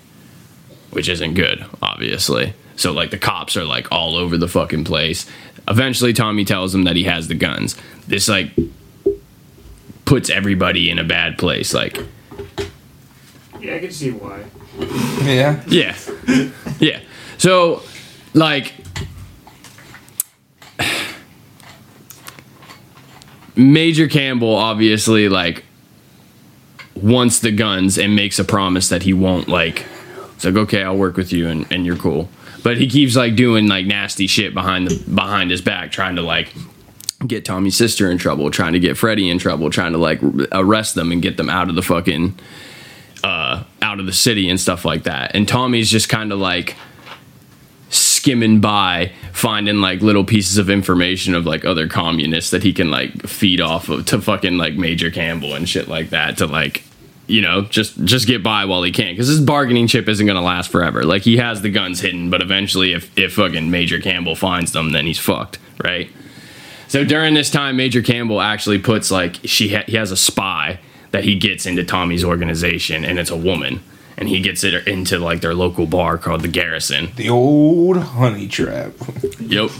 which 0.91 1.09
isn't 1.09 1.35
good, 1.35 1.65
obviously. 1.81 2.55
So 2.77 2.93
like 2.93 3.11
the 3.11 3.19
cops 3.19 3.57
are 3.57 3.65
like 3.65 3.91
all 3.91 4.17
over 4.17 4.37
the 4.37 4.49
fucking 4.49 4.85
place. 4.85 5.27
Eventually 5.69 6.13
Tommy 6.13 6.45
tells 6.45 6.73
them 6.73 6.85
that 6.85 6.97
he 6.97 7.05
has 7.05 7.29
the 7.29 7.35
guns. 7.35 7.77
This 8.07 8.29
like 8.29 8.51
puts 10.11 10.29
everybody 10.29 10.91
in 10.91 10.99
a 10.99 11.05
bad 11.05 11.39
place. 11.39 11.73
Like, 11.73 11.97
Yeah, 13.61 13.77
I 13.77 13.79
can 13.79 13.93
see 13.93 14.11
why. 14.11 14.45
Yeah. 15.25 15.63
yeah. 15.69 15.97
Yeah. 16.81 16.99
So 17.39 17.83
like 18.35 18.75
Major 23.55 24.09
Campbell 24.09 24.57
obviously 24.57 25.29
like 25.29 25.65
wants 26.97 27.39
the 27.39 27.53
guns 27.53 27.97
and 27.97 28.17
makes 28.17 28.41
a 28.41 28.45
promise 28.45 28.89
that 28.89 29.05
he 29.05 29.13
won't 29.13 29.47
like 29.49 29.87
it's 30.35 30.45
like 30.45 30.57
okay 30.57 30.83
I'll 30.83 30.97
work 30.97 31.17
with 31.17 31.33
you 31.33 31.49
and, 31.49 31.71
and 31.71 31.87
you're 31.87 31.97
cool 31.97 32.29
but 32.65 32.79
he 32.79 32.89
keeps 32.89 33.15
like 33.15 33.37
doing 33.37 33.69
like 33.69 33.87
nasty 33.87 34.27
shit 34.27 34.55
behind 34.55 34.89
the 34.89 35.15
behind 35.15 35.51
his 35.51 35.61
back 35.61 35.93
trying 35.93 36.17
to 36.17 36.23
like 36.23 36.53
get 37.27 37.45
Tommy's 37.45 37.77
sister 37.77 38.11
in 38.11 38.19
trouble 38.19 38.51
trying 38.51 38.73
to 38.73 38.81
get 38.81 38.97
Freddie 38.97 39.29
in 39.29 39.39
trouble 39.39 39.71
trying 39.71 39.93
to 39.93 39.99
like 39.99 40.21
arrest 40.53 40.95
them 40.95 41.13
and 41.13 41.21
get 41.21 41.37
them 41.37 41.51
out 41.51 41.69
of 41.69 41.75
the 41.75 41.83
fucking 41.83 42.39
uh 43.23 43.63
out 43.83 44.01
of 44.01 44.07
the 44.07 44.13
city 44.13 44.49
and 44.49 44.59
stuff 44.59 44.85
like 44.85 45.03
that. 45.05 45.35
And 45.35 45.47
Tommy's 45.47 45.91
just 45.91 46.09
kind 46.09 46.33
of 46.33 46.39
like 46.39 46.77
skimming 47.91 48.61
by 48.61 49.13
finding 49.33 49.81
like 49.81 50.01
little 50.01 50.25
pieces 50.25 50.57
of 50.57 50.71
information 50.71 51.35
of 51.35 51.45
like 51.45 51.65
other 51.65 51.89
communists 51.89 52.51
that 52.53 52.63
he 52.63 52.73
can 52.73 52.91
like 52.91 53.27
feed 53.27 53.61
off 53.61 53.89
of 53.89 54.07
to 54.07 54.21
fucking 54.21 54.57
like 54.57 54.75
Major 54.75 55.11
Campbell 55.11 55.55
and 55.55 55.69
shit 55.69 55.89
like 55.89 56.11
that 56.11 56.39
to 56.39 56.47
like 56.47 56.85
you 57.27 57.43
know 57.43 57.63
just 57.63 58.03
just 58.05 58.27
get 58.27 58.43
by 58.43 58.65
while 58.65 58.83
he 58.83 58.93
can. 58.93 59.13
Because 59.13 59.29
his 59.29 59.41
bargaining 59.41 59.87
chip 59.87 60.09
isn't 60.09 60.27
gonna 60.27 60.41
last 60.41 60.71
forever. 60.71 61.03
Like 61.03 61.23
he 61.23 61.37
has 61.37 61.61
the 61.61 61.71
guns 61.71 62.01
hidden 62.01 62.31
but 62.31 62.41
eventually 62.41 62.95
if 62.95 63.17
if 63.19 63.35
fucking 63.35 63.71
Major 63.71 64.01
Campbell 64.01 64.37
finds 64.37 64.73
them 64.73 64.93
then 64.93 65.05
he's 65.05 65.19
fucked 65.19 65.59
right 65.85 66.11
so 66.91 67.05
during 67.05 67.35
this 67.35 67.51
time 67.51 67.77
Major 67.77 68.03
Campbell 68.03 68.41
actually 68.41 68.79
puts 68.79 69.11
like 69.13 69.37
she 69.45 69.75
ha- 69.75 69.85
he 69.87 69.97
has 69.97 70.11
a 70.11 70.17
spy 70.17 70.81
that 71.13 71.23
he 71.25 71.37
gets 71.39 71.65
into 71.67 71.85
Tommy's 71.85 72.25
organization 72.25 73.05
and 73.05 73.19
it's 73.19 73.31
a 73.31 73.37
woman 73.37 73.81
and 74.17 74.29
he 74.29 74.41
gets 74.41 74.65
it 74.65 74.87
into 74.87 75.19
like 75.19 75.41
their 75.41 75.55
local 75.55 75.87
bar 75.87 76.19
called 76.19 76.43
the 76.43 76.49
Garrison 76.49 77.11
The 77.17 77.29
old 77.31 77.97
honey 77.97 78.49
trap. 78.49 78.93
Yep. 79.41 79.71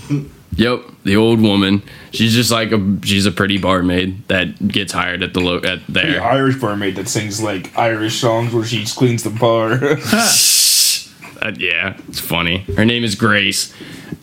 Yep. 0.57 0.81
The 1.05 1.17
old 1.17 1.41
woman. 1.41 1.83
She's 2.13 2.35
just 2.35 2.51
like 2.51 2.73
a 2.73 2.99
she's 3.05 3.27
a 3.27 3.33
pretty 3.33 3.59
barmaid 3.59 4.27
that 4.29 4.69
gets 4.69 4.93
hired 4.93 5.23
at 5.23 5.33
the 5.35 5.41
lo- 5.41 5.59
at 5.63 5.87
The 5.87 5.93
there. 5.93 6.23
Irish 6.23 6.57
barmaid 6.57 6.97
that 6.97 7.09
sings 7.09 7.43
like 7.43 7.77
Irish 7.77 8.21
songs 8.21 8.53
where 8.55 8.65
she 8.65 8.85
cleans 8.87 9.23
the 9.23 9.31
bar. 9.31 9.79
Uh, 11.41 11.53
yeah, 11.57 11.97
it's 12.09 12.21
funny. 12.21 12.59
Her 12.77 12.85
name 12.85 13.03
is 13.03 13.15
Grace, 13.15 13.75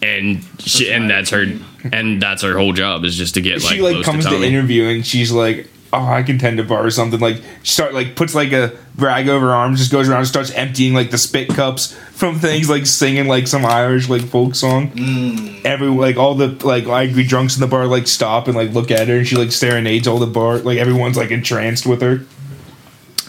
and 0.02 0.44
she 0.60 0.92
and 0.92 1.10
that's 1.10 1.32
her 1.32 1.46
and 1.92 2.22
that's 2.22 2.44
her 2.44 2.58
whole 2.58 2.74
job 2.74 3.04
is 3.06 3.16
just 3.16 3.34
to 3.36 3.42
get 3.42 3.64
like 3.64 3.76
she 3.76 3.82
like 3.82 3.94
close 3.96 4.06
comes 4.06 4.26
to 4.26 4.32
to, 4.32 4.44
interview 4.44 4.86
and 4.86 5.06
she's 5.06 5.32
like, 5.32 5.68
"Oh, 5.92 6.06
I 6.06 6.22
can 6.22 6.38
tend 6.38 6.58
to 6.58 6.64
bar 6.64 6.86
or 6.86 6.92
something." 6.92 7.20
Like 7.20 7.42
start 7.64 7.94
like 7.94 8.16
puts 8.16 8.36
like 8.36 8.52
a 8.52 8.78
rag 8.98 9.30
over 9.30 9.48
her 9.48 9.54
arm, 9.54 9.76
just 9.76 9.92
goes 9.92 10.08
around 10.08 10.20
and 10.20 10.28
starts 10.28 10.52
emptying 10.52 10.94
like 10.94 11.10
the 11.10 11.18
spit 11.18 11.50
cups 11.50 11.94
from 12.12 12.40
things, 12.40 12.70
like 12.70 12.86
singing 12.86 13.28
like 13.28 13.48
some 13.48 13.66
Irish 13.66 14.10
like 14.10 14.24
folk 14.24 14.54
song. 14.54 14.92
Every 15.66 15.88
like 15.88 16.18
all 16.18 16.36
the 16.36 16.50
like 16.66 16.86
angry 16.86 17.24
drunks 17.24 17.56
in 17.56 17.62
the 17.62 17.68
bar 17.68 17.88
like 17.88 18.08
stop 18.08 18.48
and 18.48 18.56
like 18.56 18.72
look 18.74 18.92
at 18.92 19.08
her, 19.08 19.18
and 19.18 19.28
she 19.28 19.36
like 19.36 19.52
serenades 19.52 20.08
all 20.08 20.20
the 20.20 20.28
bar. 20.28 20.60
Like 20.60 20.78
everyone's 20.78 21.18
like 21.18 21.32
entranced 21.32 21.88
with 21.88 22.02
her. 22.02 22.26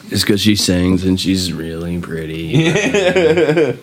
Just 0.09 0.25
because 0.25 0.41
she 0.41 0.57
sings 0.57 1.05
and 1.05 1.21
she's 1.21 1.53
really 1.53 2.01
pretty. 2.01 2.67
and 2.69 3.79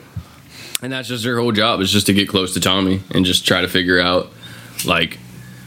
that's 0.81 1.07
just 1.07 1.23
her 1.25 1.39
whole 1.39 1.51
job 1.51 1.81
is 1.81 1.91
just 1.91 2.07
to 2.07 2.13
get 2.13 2.27
close 2.27 2.53
to 2.55 2.59
Tommy 2.59 3.01
and 3.11 3.25
just 3.25 3.45
try 3.45 3.61
to 3.61 3.67
figure 3.67 3.99
out, 3.99 4.31
like, 4.85 5.19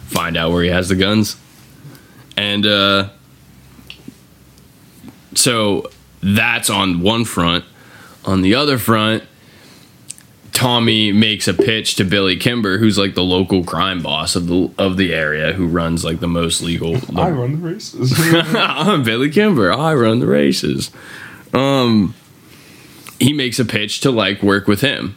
find 0.06 0.36
out 0.36 0.51
where 0.51 0.64
he 0.64 0.70
has 0.70 0.89
the 0.89 0.97
guns. 0.97 1.36
And 2.36 2.66
uh, 2.66 3.10
so 5.35 5.90
that's 6.22 6.70
on 6.70 7.01
one 7.01 7.24
front. 7.24 7.64
On 8.24 8.43
the 8.43 8.56
other 8.56 8.78
front, 8.78 9.22
Tommy 10.59 11.12
makes 11.12 11.47
a 11.47 11.55
pitch 11.55 11.94
to 11.94 12.05
Billy 12.05 12.36
Kimber, 12.36 12.78
who's 12.78 12.98
like 12.98 13.14
the 13.14 13.22
local 13.22 13.62
crime 13.62 14.02
boss 14.02 14.35
of 14.35 14.48
the 14.48 14.68
of 14.76 14.97
the 14.97 15.14
area, 15.14 15.52
who 15.52 15.68
runs 15.68 16.05
like 16.05 16.18
the 16.18 16.26
most 16.26 16.60
legal. 16.60 16.94
the 16.94 17.20
I 17.20 17.30
run 17.30 17.52
the 17.52 17.68
races. 17.68 18.12
I'm 18.18 19.02
Billy 19.05 19.30
Kimber. 19.30 19.72
I 19.72 19.94
run 19.94 20.18
the 20.18 20.26
races. 20.26 20.90
Um, 21.55 22.16
he 23.20 23.32
makes 23.32 23.60
a 23.60 23.64
pitch 23.64 24.01
to 24.01 24.10
like 24.10 24.43
work 24.43 24.66
with 24.66 24.80
him. 24.80 25.16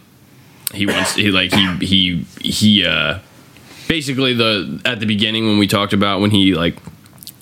He 0.76 0.86
wants 0.86 1.16
he 1.16 1.32
like 1.32 1.52
he 1.52 1.76
he 1.88 2.26
he 2.40 2.86
uh 2.86 3.18
basically 3.88 4.36
the 4.36 4.80
at 4.86 5.00
the 5.00 5.08
beginning 5.08 5.48
when 5.48 5.58
we 5.58 5.66
talked 5.66 5.94
about 5.94 6.22
when 6.22 6.30
he 6.30 6.54
like 6.54 6.78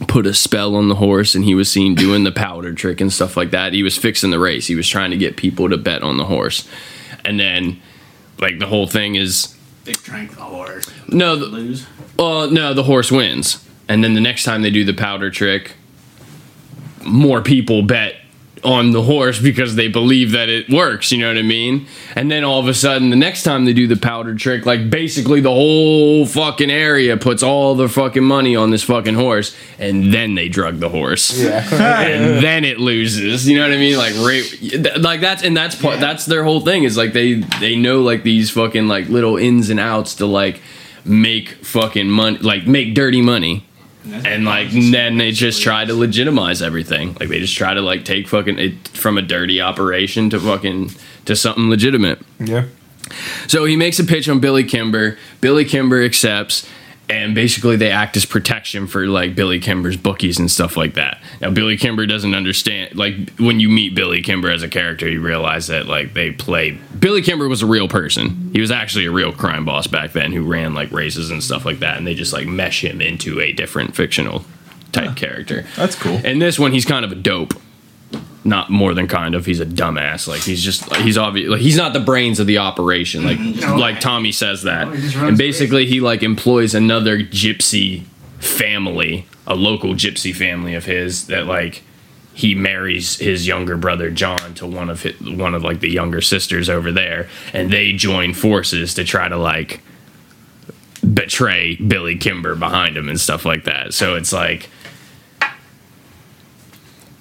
put 0.07 0.25
a 0.25 0.33
spell 0.33 0.77
on 0.77 0.87
the 0.87 0.95
horse 0.95 1.35
and 1.35 1.43
he 1.43 1.53
was 1.53 1.69
seen 1.69 1.95
doing 1.95 2.23
the 2.23 2.31
powder 2.31 2.73
trick 2.73 3.01
and 3.01 3.11
stuff 3.11 3.35
like 3.35 3.51
that. 3.51 3.73
He 3.73 3.83
was 3.83 3.97
fixing 3.97 4.29
the 4.29 4.39
race. 4.39 4.67
He 4.67 4.75
was 4.75 4.87
trying 4.87 5.11
to 5.11 5.17
get 5.17 5.35
people 5.35 5.67
to 5.69 5.75
bet 5.75 6.01
on 6.01 6.15
the 6.15 6.23
horse. 6.23 6.65
And 7.25 7.37
then 7.37 7.81
like 8.39 8.59
the 8.59 8.67
whole 8.67 8.87
thing 8.87 9.15
is 9.15 9.55
They 9.85 9.93
drank 9.93 10.35
the 10.35 10.41
horse. 10.43 10.85
no 11.07 11.35
the, 11.35 11.45
Lose. 11.45 11.85
well, 12.17 12.49
no, 12.49 12.73
the 12.73 12.83
horse 12.83 13.11
wins. 13.11 13.65
And 13.87 14.03
then 14.03 14.13
the 14.13 14.21
next 14.21 14.43
time 14.43 14.61
they 14.61 14.69
do 14.69 14.83
the 14.85 14.93
powder 14.93 15.29
trick, 15.31 15.73
more 17.03 17.41
people 17.41 17.81
bet 17.81 18.15
on 18.63 18.91
the 18.91 19.01
horse 19.03 19.39
because 19.39 19.75
they 19.75 19.87
believe 19.87 20.31
that 20.31 20.49
it 20.49 20.69
works, 20.69 21.11
you 21.11 21.17
know 21.19 21.27
what 21.27 21.37
I 21.37 21.41
mean? 21.41 21.87
And 22.15 22.29
then 22.29 22.43
all 22.43 22.59
of 22.59 22.67
a 22.67 22.73
sudden, 22.73 23.09
the 23.09 23.15
next 23.15 23.43
time 23.43 23.65
they 23.65 23.73
do 23.73 23.87
the 23.87 23.95
powder 23.95 24.35
trick, 24.35 24.65
like 24.65 24.89
basically 24.89 25.39
the 25.41 25.51
whole 25.51 26.25
fucking 26.25 26.69
area 26.69 27.17
puts 27.17 27.43
all 27.43 27.75
the 27.75 27.87
fucking 27.87 28.23
money 28.23 28.55
on 28.55 28.71
this 28.71 28.83
fucking 28.83 29.15
horse, 29.15 29.55
and 29.77 30.13
then 30.13 30.35
they 30.35 30.49
drug 30.49 30.79
the 30.79 30.89
horse. 30.89 31.39
Yeah. 31.39 31.65
and 32.03 32.43
then 32.43 32.65
it 32.65 32.79
loses. 32.79 33.47
You 33.47 33.57
know 33.57 33.63
what 33.63 33.73
I 33.73 33.77
mean? 33.77 33.97
Like 33.97 34.15
right, 34.15 34.97
like 34.99 35.21
that's 35.21 35.43
and 35.43 35.55
that's 35.55 35.75
part. 35.75 35.99
That's 35.99 36.25
their 36.25 36.43
whole 36.43 36.61
thing 36.61 36.83
is 36.83 36.97
like 36.97 37.13
they 37.13 37.35
they 37.59 37.75
know 37.75 38.01
like 38.01 38.23
these 38.23 38.49
fucking 38.51 38.87
like 38.87 39.09
little 39.09 39.37
ins 39.37 39.69
and 39.69 39.79
outs 39.79 40.15
to 40.15 40.25
like 40.25 40.61
make 41.05 41.49
fucking 41.49 42.09
money, 42.09 42.37
like 42.39 42.67
make 42.67 42.93
dirty 42.93 43.21
money. 43.21 43.65
And 44.05 44.45
like 44.45 44.69
then 44.71 45.17
they 45.17 45.31
just 45.31 45.61
try 45.61 45.85
to 45.85 45.93
legitimize 45.93 46.61
everything. 46.61 47.15
Like 47.19 47.29
they 47.29 47.39
just 47.39 47.55
try 47.55 47.73
to 47.73 47.81
like 47.81 48.05
take 48.05 48.27
fucking 48.27 48.57
it 48.57 48.87
from 48.89 49.17
a 49.17 49.21
dirty 49.21 49.61
operation 49.61 50.29
to 50.29 50.39
fucking 50.39 50.91
to 51.25 51.35
something 51.35 51.69
legitimate. 51.69 52.19
yeah. 52.39 52.65
So 53.47 53.65
he 53.65 53.75
makes 53.75 53.97
a 53.99 54.03
pitch 54.03 54.29
on 54.29 54.39
Billy 54.39 54.63
Kimber. 54.63 55.17
Billy 55.41 55.65
Kimber 55.65 56.03
accepts, 56.03 56.67
and 57.09 57.33
basically 57.33 57.75
they 57.75 57.91
act 57.91 58.15
as 58.15 58.25
protection 58.25 58.87
for 58.87 59.07
like 59.07 59.35
Billy 59.35 59.59
Kimber's 59.59 59.97
bookies 59.97 60.39
and 60.39 60.49
stuff 60.49 60.77
like 60.77 60.93
that. 60.93 61.19
Now 61.41 61.49
Billy 61.49 61.77
Kimber 61.77 62.05
doesn't 62.05 62.33
understand. 62.33 62.95
Like 62.95 63.31
when 63.37 63.59
you 63.59 63.69
meet 63.69 63.95
Billy 63.95 64.21
Kimber 64.21 64.49
as 64.49 64.63
a 64.63 64.69
character, 64.69 65.09
you 65.09 65.21
realize 65.21 65.67
that 65.67 65.87
like 65.87 66.13
they 66.13 66.31
play. 66.31 66.79
Billy 66.99 67.21
Kimber 67.21 67.47
was 67.47 67.61
a 67.61 67.65
real 67.65 67.87
person. 67.87 68.51
He 68.53 68.61
was 68.61 68.71
actually 68.71 69.05
a 69.05 69.11
real 69.11 69.31
crime 69.31 69.65
boss 69.65 69.87
back 69.87 70.13
then 70.13 70.31
who 70.31 70.43
ran 70.43 70.73
like 70.73 70.91
races 70.91 71.31
and 71.31 71.43
stuff 71.43 71.65
like 71.65 71.79
that, 71.79 71.97
and 71.97 72.05
they 72.05 72.13
just 72.13 72.33
like 72.33 72.47
mesh 72.47 72.83
him 72.83 73.01
into 73.01 73.39
a 73.41 73.51
different 73.51 73.95
fictional 73.95 74.45
type 74.91 75.15
character. 75.15 75.65
That's 75.75 75.95
cool. 75.95 76.19
And 76.23 76.41
this 76.41 76.59
one, 76.59 76.71
he's 76.71 76.85
kind 76.85 77.05
of 77.05 77.11
a 77.11 77.15
dope. 77.15 77.53
Not 78.43 78.69
more 78.69 78.93
than 78.93 79.07
kind 79.07 79.35
of. 79.35 79.45
He's 79.45 79.59
a 79.59 79.65
dumbass. 79.65 80.27
Like 80.27 80.41
he's 80.41 80.63
just. 80.63 80.89
Like, 80.89 81.01
he's 81.01 81.17
obvious. 81.17 81.49
Like 81.49 81.61
he's 81.61 81.77
not 81.77 81.93
the 81.93 81.99
brains 81.99 82.39
of 82.39 82.47
the 82.47 82.59
operation. 82.59 83.25
Like 83.25 83.37
mm-hmm. 83.37 83.59
No. 83.59 83.75
like 83.75 83.99
Tommy 83.99 84.31
says 84.31 84.63
that. 84.63 84.87
No, 84.87 84.93
he 84.93 85.01
just 85.01 85.15
runs 85.15 85.29
and 85.29 85.37
basically, 85.37 85.85
he 85.85 85.99
like 85.99 86.23
employs 86.23 86.73
another 86.73 87.19
gypsy 87.19 88.03
family, 88.39 89.25
a 89.45 89.55
local 89.55 89.93
gypsy 89.93 90.33
family 90.33 90.73
of 90.75 90.85
his 90.85 91.27
that 91.27 91.47
like 91.47 91.83
he 92.33 92.55
marries 92.55 93.17
his 93.17 93.45
younger 93.45 93.75
brother 93.75 94.09
John 94.09 94.53
to 94.55 94.65
one 94.65 94.89
of 94.89 95.01
his, 95.01 95.19
one 95.19 95.53
of 95.53 95.63
like 95.63 95.81
the 95.81 95.89
younger 95.89 96.21
sisters 96.21 96.69
over 96.69 96.91
there, 96.91 97.27
and 97.51 97.69
they 97.71 97.91
join 97.91 98.33
forces 98.33 98.93
to 98.93 99.03
try 99.03 99.27
to 99.27 99.35
like 99.35 99.81
betray 101.13 101.75
Billy 101.75 102.15
Kimber 102.15 102.55
behind 102.55 102.95
him 102.95 103.09
and 103.09 103.19
stuff 103.19 103.43
like 103.43 103.65
that. 103.65 103.93
So 103.93 104.15
it's 104.15 104.31
like 104.31 104.69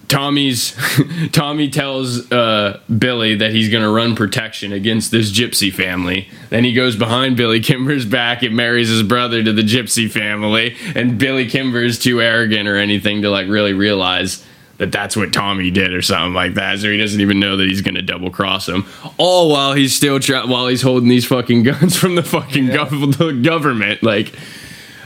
Tommy's 0.08 0.76
Tommy 1.32 1.68
tells 1.68 2.30
uh, 2.32 2.80
Billy 2.98 3.36
that 3.36 3.52
he's 3.52 3.68
going 3.68 3.82
to 3.82 3.90
run 3.90 4.16
protection 4.16 4.72
against 4.72 5.10
this 5.10 5.30
gypsy 5.30 5.72
family. 5.72 6.28
Then 6.50 6.64
he 6.64 6.72
goes 6.72 6.96
behind 6.96 7.36
Billy 7.36 7.60
Kimber's 7.60 8.06
back 8.06 8.42
and 8.42 8.56
marries 8.56 8.88
his 8.88 9.02
brother 9.02 9.42
to 9.42 9.52
the 9.52 9.62
gypsy 9.62 10.10
family. 10.10 10.76
And 10.94 11.18
Billy 11.18 11.46
Kimber 11.48 11.82
is 11.82 11.98
too 11.98 12.20
arrogant 12.20 12.68
or 12.68 12.76
anything 12.76 13.22
to 13.22 13.30
like 13.30 13.48
really 13.48 13.72
realize 13.72 14.44
that 14.78 14.92
that's 14.92 15.16
what 15.16 15.32
Tommy 15.32 15.70
did 15.70 15.92
or 15.92 16.02
something 16.02 16.34
like 16.34 16.54
that. 16.54 16.78
So 16.78 16.90
he 16.90 16.96
doesn't 16.98 17.20
even 17.20 17.40
know 17.40 17.56
that 17.56 17.68
he's 17.68 17.82
going 17.82 17.96
to 17.96 18.02
double 18.02 18.30
cross 18.30 18.68
him. 18.68 18.86
All 19.18 19.50
while 19.50 19.74
he's 19.74 19.94
still 19.94 20.20
try- 20.20 20.44
while 20.44 20.68
he's 20.68 20.82
holding 20.82 21.08
these 21.08 21.26
fucking 21.26 21.64
guns 21.64 21.96
from 21.96 22.14
the 22.14 22.22
fucking 22.22 22.68
gov- 22.68 23.18
the 23.18 23.32
government. 23.32 24.02
Like 24.02 24.32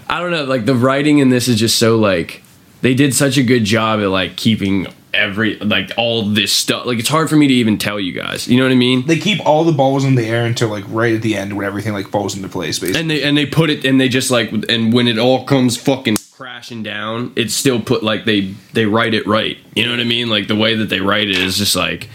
I 0.08 0.20
don't 0.20 0.30
know. 0.30 0.44
Like 0.44 0.66
the 0.66 0.74
writing 0.74 1.18
in 1.18 1.30
this 1.30 1.48
is 1.48 1.58
just 1.58 1.78
so 1.78 1.96
like 1.96 2.42
they 2.82 2.94
did 2.94 3.14
such 3.14 3.38
a 3.38 3.42
good 3.42 3.64
job 3.64 4.00
at 4.00 4.08
like 4.08 4.36
keeping 4.36 4.86
every 5.14 5.56
like 5.58 5.90
all 5.96 6.24
this 6.24 6.52
stuff. 6.52 6.86
Like 6.86 6.98
it's 6.98 7.08
hard 7.08 7.28
for 7.30 7.36
me 7.36 7.46
to 7.48 7.54
even 7.54 7.78
tell 7.78 7.98
you 7.98 8.12
guys. 8.12 8.48
You 8.48 8.58
know 8.58 8.64
what 8.64 8.72
I 8.72 8.76
mean? 8.76 9.06
They 9.06 9.18
keep 9.18 9.44
all 9.46 9.64
the 9.64 9.72
balls 9.72 10.04
in 10.04 10.14
the 10.14 10.26
air 10.26 10.44
until 10.44 10.68
like 10.68 10.84
right 10.88 11.14
at 11.14 11.22
the 11.22 11.36
end 11.36 11.56
when 11.56 11.64
everything 11.66 11.92
like 11.92 12.08
falls 12.08 12.36
into 12.36 12.48
place. 12.48 12.78
Basically, 12.78 13.00
And 13.00 13.10
they 13.10 13.22
and 13.22 13.36
they 13.36 13.46
put 13.46 13.70
it 13.70 13.84
and 13.84 14.00
they 14.00 14.08
just 14.08 14.30
like 14.30 14.52
and 14.68 14.92
when 14.92 15.08
it 15.08 15.18
all 15.18 15.44
comes 15.44 15.76
fucking 15.76 16.16
crashing 16.32 16.82
down, 16.82 17.32
it's 17.36 17.54
still 17.54 17.80
put 17.80 18.02
like 18.02 18.24
they 18.24 18.54
they 18.72 18.86
write 18.86 19.14
it 19.14 19.26
right. 19.26 19.58
You 19.74 19.84
know 19.84 19.90
what 19.92 20.00
I 20.00 20.04
mean? 20.04 20.28
Like 20.28 20.48
the 20.48 20.56
way 20.56 20.74
that 20.74 20.88
they 20.88 21.00
write 21.00 21.28
it 21.28 21.38
is 21.38 21.56
just 21.56 21.76
like 21.76 22.08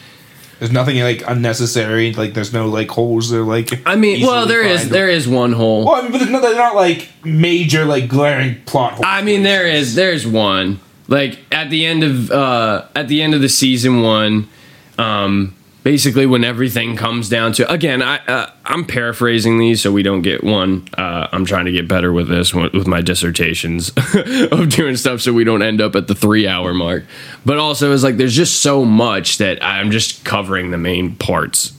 there's 0.60 0.72
nothing 0.72 1.00
like 1.00 1.24
unnecessary. 1.28 2.14
Like 2.14 2.34
there's 2.34 2.54
no 2.54 2.68
like 2.68 2.90
holes. 2.90 3.30
They're 3.30 3.42
like 3.42 3.86
I 3.86 3.96
mean, 3.96 4.26
well 4.26 4.46
there 4.46 4.64
is 4.64 4.90
there 4.90 5.10
is 5.10 5.28
one 5.28 5.54
hole. 5.54 5.86
Well, 5.86 5.96
I 5.96 6.02
mean, 6.04 6.12
but 6.12 6.20
they're 6.20 6.30
not, 6.30 6.42
they're 6.42 6.56
not 6.56 6.76
like 6.76 7.10
major 7.24 7.86
like 7.86 8.08
glaring 8.08 8.62
plot 8.66 8.94
holes. 8.94 9.06
I 9.08 9.22
mean, 9.22 9.44
there 9.44 9.68
is 9.68 9.96
there's 9.96 10.26
one 10.26 10.80
like 11.08 11.40
at 11.52 11.70
the 11.70 11.86
end 11.86 12.04
of 12.04 12.32
uh 12.32 12.86
at 12.96 13.08
the 13.08 13.22
end 13.22 13.34
of 13.34 13.42
the 13.42 13.50
season 13.50 14.02
one, 14.02 14.50
um, 14.98 15.56
basically 15.88 16.26
when 16.26 16.44
everything 16.44 16.98
comes 16.98 17.30
down 17.30 17.54
to 17.54 17.72
again, 17.72 18.02
I 18.02 18.18
uh, 18.26 18.52
I'm 18.66 18.84
paraphrasing 18.84 19.58
these 19.58 19.82
so 19.82 19.90
we 19.90 20.04
don't 20.04 20.22
get 20.22 20.44
one. 20.44 20.86
Uh, 20.98 21.30
I'm 21.32 21.46
trying 21.46 21.64
to 21.64 21.72
get 21.72 21.88
better 21.88 22.12
with 22.12 22.28
this 22.28 22.54
with 22.54 22.86
my 22.88 23.00
dissertations 23.00 23.94
of 24.52 24.68
doing 24.68 24.98
stuff 24.98 25.22
so 25.22 25.32
we 25.32 25.46
don't 25.46 25.62
end 25.62 25.80
up 25.80 25.96
at 25.96 26.10
the 26.10 26.14
three 26.14 26.46
hour 26.46 26.74
mark. 26.74 27.06
But 27.46 27.58
also, 27.58 27.94
it's 27.94 28.04
like 28.04 28.18
there's 28.18 28.36
just 28.36 28.62
so 28.62 28.84
much 28.84 29.38
that 29.38 29.64
I'm 29.64 29.92
just 29.92 30.26
covering 30.26 30.72
the 30.72 30.78
main 30.78 31.16
parts 31.16 31.72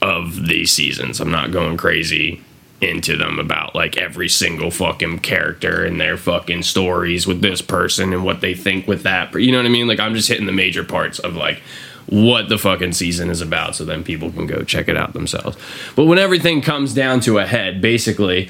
of 0.00 0.46
these 0.46 0.70
seasons. 0.70 1.18
I'm 1.18 1.32
not 1.32 1.50
going 1.50 1.76
crazy 1.76 2.44
into 2.80 3.16
them 3.16 3.40
about 3.40 3.74
like 3.74 3.96
every 3.96 4.28
single 4.28 4.70
fucking 4.70 5.18
character 5.20 5.84
and 5.84 6.00
their 6.00 6.16
fucking 6.16 6.62
stories 6.62 7.26
with 7.26 7.40
this 7.40 7.62
person 7.62 8.12
and 8.12 8.22
what 8.22 8.42
they 8.42 8.54
think 8.54 8.86
with 8.86 9.02
that. 9.02 9.34
You 9.34 9.50
know 9.50 9.58
what 9.58 9.66
I 9.66 9.70
mean? 9.70 9.88
Like 9.88 9.98
I'm 9.98 10.14
just 10.14 10.28
hitting 10.28 10.46
the 10.46 10.52
major 10.52 10.84
parts 10.84 11.18
of 11.18 11.34
like 11.34 11.62
what 12.08 12.48
the 12.48 12.58
fucking 12.58 12.92
season 12.92 13.30
is 13.30 13.40
about 13.40 13.74
so 13.74 13.84
then 13.84 14.04
people 14.04 14.30
can 14.30 14.46
go 14.46 14.62
check 14.62 14.88
it 14.88 14.96
out 14.96 15.12
themselves. 15.12 15.56
But 15.94 16.04
when 16.04 16.18
everything 16.18 16.62
comes 16.62 16.94
down 16.94 17.20
to 17.20 17.38
a 17.38 17.46
head, 17.46 17.80
basically 17.80 18.48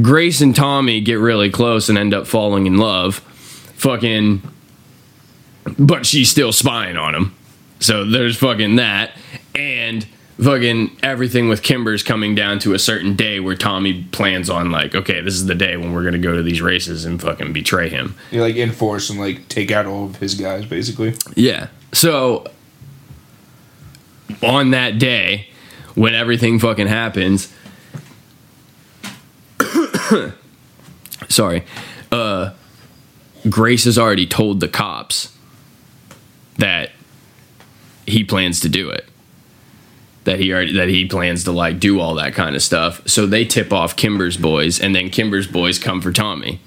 Grace 0.00 0.40
and 0.40 0.56
Tommy 0.56 1.00
get 1.00 1.14
really 1.14 1.50
close 1.50 1.88
and 1.88 1.98
end 1.98 2.14
up 2.14 2.26
falling 2.26 2.66
in 2.66 2.78
love. 2.78 3.16
Fucking 3.76 4.42
but 5.78 6.06
she's 6.06 6.30
still 6.30 6.52
spying 6.52 6.96
on 6.96 7.14
him. 7.14 7.34
So 7.80 8.04
there's 8.04 8.36
fucking 8.36 8.76
that. 8.76 9.12
And 9.54 10.06
fucking 10.42 10.96
everything 11.02 11.48
with 11.48 11.62
Kimber's 11.62 12.02
coming 12.02 12.34
down 12.34 12.58
to 12.60 12.72
a 12.72 12.78
certain 12.78 13.14
day 13.16 13.38
where 13.38 13.54
Tommy 13.54 14.04
plans 14.04 14.48
on 14.48 14.70
like, 14.70 14.94
okay, 14.94 15.20
this 15.20 15.34
is 15.34 15.46
the 15.46 15.54
day 15.54 15.76
when 15.76 15.92
we're 15.92 16.04
gonna 16.04 16.18
go 16.18 16.34
to 16.34 16.42
these 16.42 16.62
races 16.62 17.04
and 17.04 17.20
fucking 17.20 17.52
betray 17.52 17.88
him. 17.88 18.14
you 18.30 18.40
like 18.40 18.56
enforce 18.56 19.10
and 19.10 19.20
like 19.20 19.46
take 19.48 19.70
out 19.70 19.86
all 19.86 20.06
of 20.06 20.16
his 20.16 20.34
guys 20.34 20.64
basically. 20.64 21.14
Yeah. 21.34 21.68
So 21.92 22.46
on 24.42 24.70
that 24.70 24.98
day, 24.98 25.48
when 25.94 26.14
everything 26.14 26.58
fucking 26.58 26.86
happens, 26.86 27.52
sorry, 31.28 31.64
uh, 32.10 32.52
Grace 33.48 33.84
has 33.84 33.98
already 33.98 34.26
told 34.26 34.60
the 34.60 34.68
cops 34.68 35.36
that 36.58 36.90
he 38.06 38.24
plans 38.24 38.60
to 38.60 38.68
do 38.68 38.90
it. 38.90 39.06
That 40.24 40.38
he 40.38 40.52
already 40.52 40.74
that 40.74 40.88
he 40.88 41.06
plans 41.08 41.42
to 41.44 41.52
like 41.52 41.80
do 41.80 41.98
all 41.98 42.14
that 42.14 42.34
kind 42.34 42.54
of 42.54 42.62
stuff. 42.62 43.06
So 43.08 43.26
they 43.26 43.44
tip 43.44 43.72
off 43.72 43.96
Kimber's 43.96 44.36
boys, 44.36 44.80
and 44.80 44.94
then 44.94 45.10
Kimber's 45.10 45.48
boys 45.48 45.80
come 45.80 46.00
for 46.00 46.12
Tommy. 46.12 46.60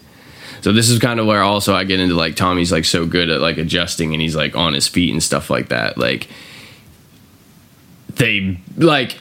So 0.60 0.74
this 0.74 0.90
is 0.90 1.00
kind 1.00 1.20
of 1.20 1.28
where 1.28 1.42
also 1.42 1.74
I 1.74 1.84
get 1.84 2.00
into 2.00 2.16
like 2.16 2.36
Tommy's 2.36 2.72
like 2.72 2.86
so 2.86 3.06
good 3.06 3.30
at 3.30 3.40
like 3.40 3.58
adjusting 3.58 4.14
and 4.14 4.22
he's 4.22 4.36
like 4.36 4.56
on 4.56 4.74
his 4.74 4.88
feet 4.88 5.14
and 5.14 5.22
stuff 5.22 5.50
like 5.52 5.70
that. 5.70 5.98
Like 5.98 6.28
they 8.16 8.60
like 8.78 9.20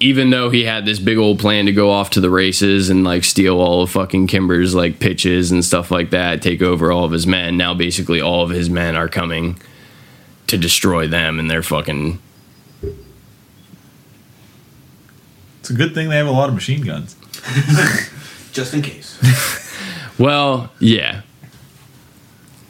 even 0.00 0.30
though 0.30 0.50
he 0.50 0.64
had 0.64 0.84
this 0.84 0.98
big 0.98 1.16
old 1.16 1.38
plan 1.38 1.66
to 1.66 1.72
go 1.72 1.90
off 1.90 2.10
to 2.10 2.20
the 2.20 2.28
races 2.28 2.90
and 2.90 3.04
like 3.04 3.24
steal 3.24 3.60
all 3.60 3.82
of 3.82 3.90
fucking 3.90 4.26
Kimber's 4.26 4.74
like 4.74 4.98
pitches 4.98 5.50
and 5.50 5.64
stuff 5.64 5.90
like 5.90 6.10
that, 6.10 6.42
take 6.42 6.62
over 6.62 6.92
all 6.92 7.04
of 7.04 7.12
his 7.12 7.26
men, 7.26 7.56
now 7.56 7.72
basically 7.74 8.20
all 8.20 8.42
of 8.42 8.50
his 8.50 8.68
men 8.68 8.96
are 8.96 9.08
coming 9.08 9.56
to 10.48 10.58
destroy 10.58 11.06
them 11.06 11.38
and 11.38 11.50
they're 11.50 11.62
fucking 11.62 12.18
It's 15.64 15.70
a 15.70 15.72
good 15.72 15.94
thing 15.94 16.10
they 16.10 16.18
have 16.18 16.26
a 16.26 16.30
lot 16.30 16.50
of 16.50 16.54
machine 16.54 16.82
guns. 16.82 17.16
Just 18.52 18.74
in 18.74 18.82
case. 18.82 19.18
well, 20.18 20.70
yeah. 20.78 21.22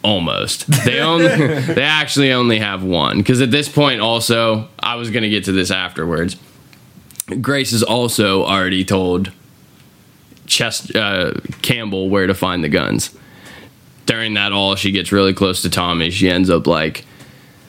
Almost. 0.05 0.67
They 0.85 1.01
only 1.01 1.27
they 1.29 1.83
actually 1.83 2.33
only 2.33 2.59
have 2.59 2.85
one 2.85 3.19
because 3.19 3.41
at 3.41 3.51
this 3.51 3.69
point, 3.69 4.01
also, 4.01 4.69
I 4.79 4.97
was 4.97 5.11
gonna 5.11 5.31
get 5.31 5.45
to 5.45 5.53
this 5.53 5.71
afterwards. 5.71 6.37
Grace 7.41 7.71
has 7.71 7.83
also 7.83 8.45
already 8.45 8.85
told 8.85 9.33
Chest 10.47 10.95
uh, 10.95 11.33
Campbell 11.63 12.11
where 12.11 12.27
to 12.27 12.35
find 12.35 12.63
the 12.63 12.69
guns. 12.69 13.17
During 14.07 14.35
that 14.35 14.53
all, 14.53 14.77
she 14.77 14.93
gets 14.93 15.11
really 15.11 15.33
close 15.33 15.63
to 15.63 15.71
Tommy. 15.71 16.11
She 16.11 16.29
ends 16.29 16.51
up 16.51 16.67
like 16.67 17.07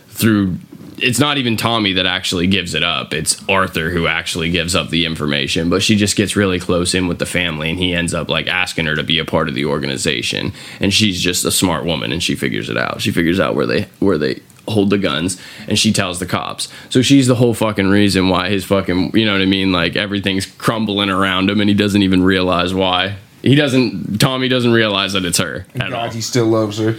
through. 0.10 0.57
It's 0.97 1.19
not 1.19 1.38
even 1.38 1.57
Tommy 1.57 1.93
that 1.93 2.05
actually 2.05 2.47
gives 2.47 2.73
it 2.73 2.84
up. 2.84 3.13
It's 3.13 3.43
Arthur 3.49 3.89
who 3.89 4.07
actually 4.07 4.49
gives 4.51 4.76
up 4.76 4.89
the 4.89 5.05
information. 5.05 5.69
But 5.69 5.84
she 5.84 5.95
just 5.95 6.15
gets 6.15 6.35
really 6.35 6.59
close 6.59 6.93
in 6.93 7.07
with 7.07 7.19
the 7.19 7.26
family, 7.26 7.69
and 7.69 7.80
he 7.80 7.93
ends 7.93 8.13
up 8.13 8.30
like 8.30 8.47
asking 8.47 8.85
her 8.85 8.95
to 8.95 9.03
be 9.03 9.19
a 9.19 9.26
part 9.26 9.49
of 9.49 9.55
the 9.55 9.65
organization. 9.65 10.53
And 10.80 10.93
she's 10.93 11.22
just 11.22 11.45
a 11.45 11.51
smart 11.51 11.85
woman, 11.85 12.11
and 12.11 12.23
she 12.23 12.35
figures 12.35 12.69
it 12.69 12.77
out. 12.77 13.01
She 13.01 13.11
figures 13.11 13.39
out 13.39 13.55
where 13.55 13.65
they 13.65 13.84
where 13.99 14.17
they 14.17 14.41
hold 14.67 14.89
the 14.89 14.97
guns, 14.97 15.39
and 15.67 15.77
she 15.77 15.91
tells 15.91 16.19
the 16.19 16.26
cops. 16.26 16.69
So 16.89 17.01
she's 17.01 17.27
the 17.27 17.35
whole 17.35 17.53
fucking 17.53 17.89
reason 17.89 18.30
why 18.30 18.49
his 18.49 18.65
fucking 18.65 19.15
you 19.15 19.26
know 19.26 19.34
what 19.34 19.41
I 19.41 19.45
mean. 19.45 19.72
Like 19.72 19.95
everything's 19.95 20.45
crumbling 20.45 21.09
around 21.09 21.49
him, 21.49 21.59
and 21.59 21.69
he 21.69 21.76
doesn't 21.76 22.01
even 22.01 22.23
realize 22.23 22.73
why. 22.73 23.17
He 23.45 23.53
doesn't. 23.53 24.19
Tommy 24.19 24.47
doesn't 24.47 24.72
realize 24.72 25.13
that 25.13 25.23
it's 25.23 25.38
her 25.38 25.67
at 25.76 25.93
all. 25.93 26.09
He 26.09 26.19
still 26.22 26.47
loves 26.47 26.80
her. 26.80 26.95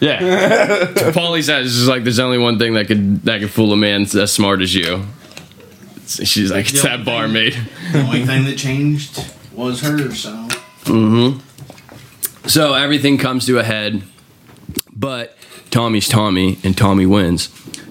Yeah. 0.00 1.12
Polly 1.14 1.40
says 1.40 1.66
it's 1.66 1.76
just 1.76 1.88
like 1.88 2.02
there's 2.02 2.18
only 2.18 2.36
one 2.38 2.58
thing 2.58 2.74
that 2.74 2.88
could 2.88 3.22
that 3.22 3.40
could 3.40 3.50
fool 3.50 3.72
a 3.72 3.76
man 3.76 4.02
as 4.02 4.32
smart 4.32 4.60
as 4.60 4.74
you. 4.74 5.04
She's 6.06 6.50
like, 6.50 6.68
it's 6.68 6.82
that 6.82 7.04
barmaid. 7.04 7.56
The 7.92 8.00
only 8.02 8.26
thing 8.26 8.44
that 8.44 8.58
changed 8.58 9.24
was 9.52 9.82
her. 9.82 10.10
So 10.12 10.30
Mhm. 10.84 11.40
So 12.46 12.74
everything 12.74 13.16
comes 13.16 13.46
to 13.46 13.58
a 13.60 13.62
head, 13.62 14.02
but 14.94 15.36
Tommy's 15.70 16.08
Tommy, 16.08 16.58
and 16.64 16.76
Tommy 16.76 17.06
wins. 17.06 17.48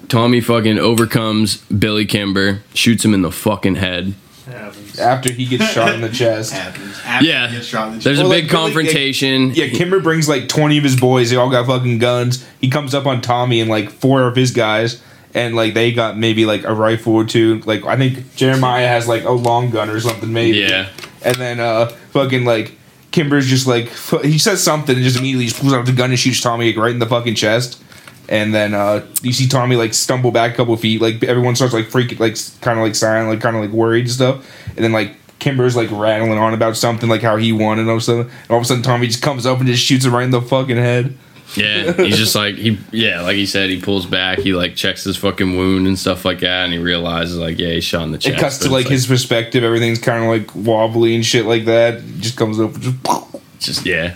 Tommy 0.08 0.40
fucking 0.42 0.78
overcomes 0.78 1.56
Billy 1.66 2.04
Kimber, 2.04 2.62
shoots 2.74 3.02
him 3.04 3.14
in 3.14 3.22
the 3.22 3.32
fucking 3.32 3.76
head. 3.76 4.14
Happens. 4.46 4.83
After 4.98 5.32
he 5.32 5.46
gets 5.46 5.68
shot 5.70 5.94
in 5.94 6.00
the 6.00 6.08
chest. 6.12 6.54
After 6.54 7.24
Yeah. 7.24 7.48
he 7.48 7.56
gets 7.56 7.66
shot 7.66 7.88
in 7.88 7.98
the 7.98 8.04
There's 8.04 8.18
a 8.18 8.22
Well, 8.22 8.30
big 8.30 8.44
like, 8.44 8.50
confrontation. 8.52 9.52
Yeah, 9.54 9.68
Kimber 9.68 10.00
brings 10.00 10.28
like 10.28 10.48
20 10.48 10.78
of 10.78 10.84
his 10.84 10.96
boys. 10.96 11.30
They 11.30 11.36
all 11.36 11.50
got 11.50 11.66
fucking 11.66 11.98
guns. 11.98 12.46
He 12.60 12.68
comes 12.70 12.94
up 12.94 13.06
on 13.06 13.20
Tommy 13.20 13.60
and 13.60 13.70
like 13.70 13.90
four 13.90 14.22
of 14.26 14.36
his 14.36 14.50
guys. 14.50 15.02
And 15.34 15.56
like 15.56 15.74
they 15.74 15.92
got 15.92 16.16
maybe 16.16 16.46
like 16.46 16.62
a 16.64 16.72
rifle 16.72 17.14
or 17.14 17.24
two. 17.24 17.60
Like 17.66 17.84
I 17.84 17.96
think 17.96 18.36
Jeremiah 18.36 18.86
has 18.86 19.08
like 19.08 19.24
a 19.24 19.32
long 19.32 19.70
gun 19.70 19.90
or 19.90 19.98
something 19.98 20.32
maybe. 20.32 20.58
Yeah. 20.58 20.88
And 21.24 21.34
then 21.36 21.58
uh 21.58 21.86
fucking 22.12 22.44
like 22.44 22.76
Kimber's 23.10 23.46
just 23.48 23.66
like 23.66 23.88
fu- 23.88 24.18
he 24.18 24.38
says 24.38 24.62
something 24.62 24.94
and 24.94 25.04
just 25.04 25.16
immediately 25.18 25.46
just 25.46 25.60
pulls 25.60 25.72
out 25.72 25.86
the 25.86 25.92
gun 25.92 26.10
and 26.10 26.18
shoots 26.18 26.40
Tommy 26.40 26.66
like, 26.68 26.76
right 26.76 26.92
in 26.92 27.00
the 27.00 27.06
fucking 27.06 27.34
chest. 27.34 27.82
And 28.28 28.54
then 28.54 28.74
uh 28.74 29.06
you 29.22 29.32
see 29.32 29.46
Tommy 29.48 29.76
like 29.76 29.94
stumble 29.94 30.30
back 30.30 30.54
a 30.54 30.56
couple 30.56 30.76
feet. 30.76 31.00
Like 31.00 31.22
everyone 31.22 31.56
starts 31.56 31.74
like 31.74 31.86
freaking 31.86 32.18
like 32.20 32.36
kind 32.60 32.78
of 32.78 32.84
like 32.84 32.94
silent, 32.94 33.30
like 33.30 33.40
kind 33.40 33.56
of 33.56 33.62
like 33.62 33.70
worried 33.70 34.06
and 34.06 34.10
stuff. 34.10 34.50
And 34.68 34.78
then 34.78 34.92
like 34.92 35.16
Kimber's 35.38 35.76
like 35.76 35.90
rattling 35.90 36.38
on 36.38 36.54
about 36.54 36.76
something 36.76 37.08
like 37.08 37.20
how 37.20 37.36
he 37.36 37.52
won 37.52 37.78
and 37.78 37.88
all 37.88 37.96
of 37.96 38.02
a 38.02 38.04
sudden, 38.04 38.22
and 38.22 38.50
all 38.50 38.56
of 38.56 38.62
a 38.62 38.66
sudden 38.66 38.82
Tommy 38.82 39.06
just 39.06 39.22
comes 39.22 39.44
up 39.44 39.58
and 39.58 39.66
just 39.66 39.84
shoots 39.84 40.04
him 40.04 40.14
right 40.14 40.24
in 40.24 40.30
the 40.30 40.40
fucking 40.40 40.76
head. 40.76 41.16
Yeah, 41.54 41.92
he's 41.92 42.16
just 42.16 42.34
like 42.34 42.56
he 42.56 42.78
yeah, 42.90 43.20
like 43.20 43.36
he 43.36 43.46
said, 43.46 43.70
he 43.70 43.80
pulls 43.80 44.06
back, 44.06 44.38
he 44.38 44.54
like 44.54 44.74
checks 44.74 45.04
his 45.04 45.16
fucking 45.16 45.56
wound 45.56 45.86
and 45.86 45.98
stuff 45.98 46.24
like 46.24 46.40
that, 46.40 46.64
and 46.64 46.72
he 46.72 46.78
realizes 46.78 47.36
like 47.36 47.58
yeah, 47.58 47.68
he's 47.68 47.84
shot 47.84 48.04
in 48.04 48.12
the 48.12 48.18
chest. 48.18 48.36
It 48.36 48.40
cuts 48.40 48.58
to 48.58 48.70
like 48.70 48.86
it's 48.86 48.92
his 48.92 49.06
perspective. 49.06 49.62
Everything's 49.62 49.98
kind 49.98 50.24
of 50.24 50.30
like 50.30 50.54
wobbly 50.54 51.14
and 51.14 51.24
shit 51.24 51.44
like 51.44 51.66
that. 51.66 52.02
Just 52.20 52.36
comes 52.36 52.58
up, 52.58 52.72
just 52.80 52.96
just 53.60 53.86
yeah, 53.86 54.14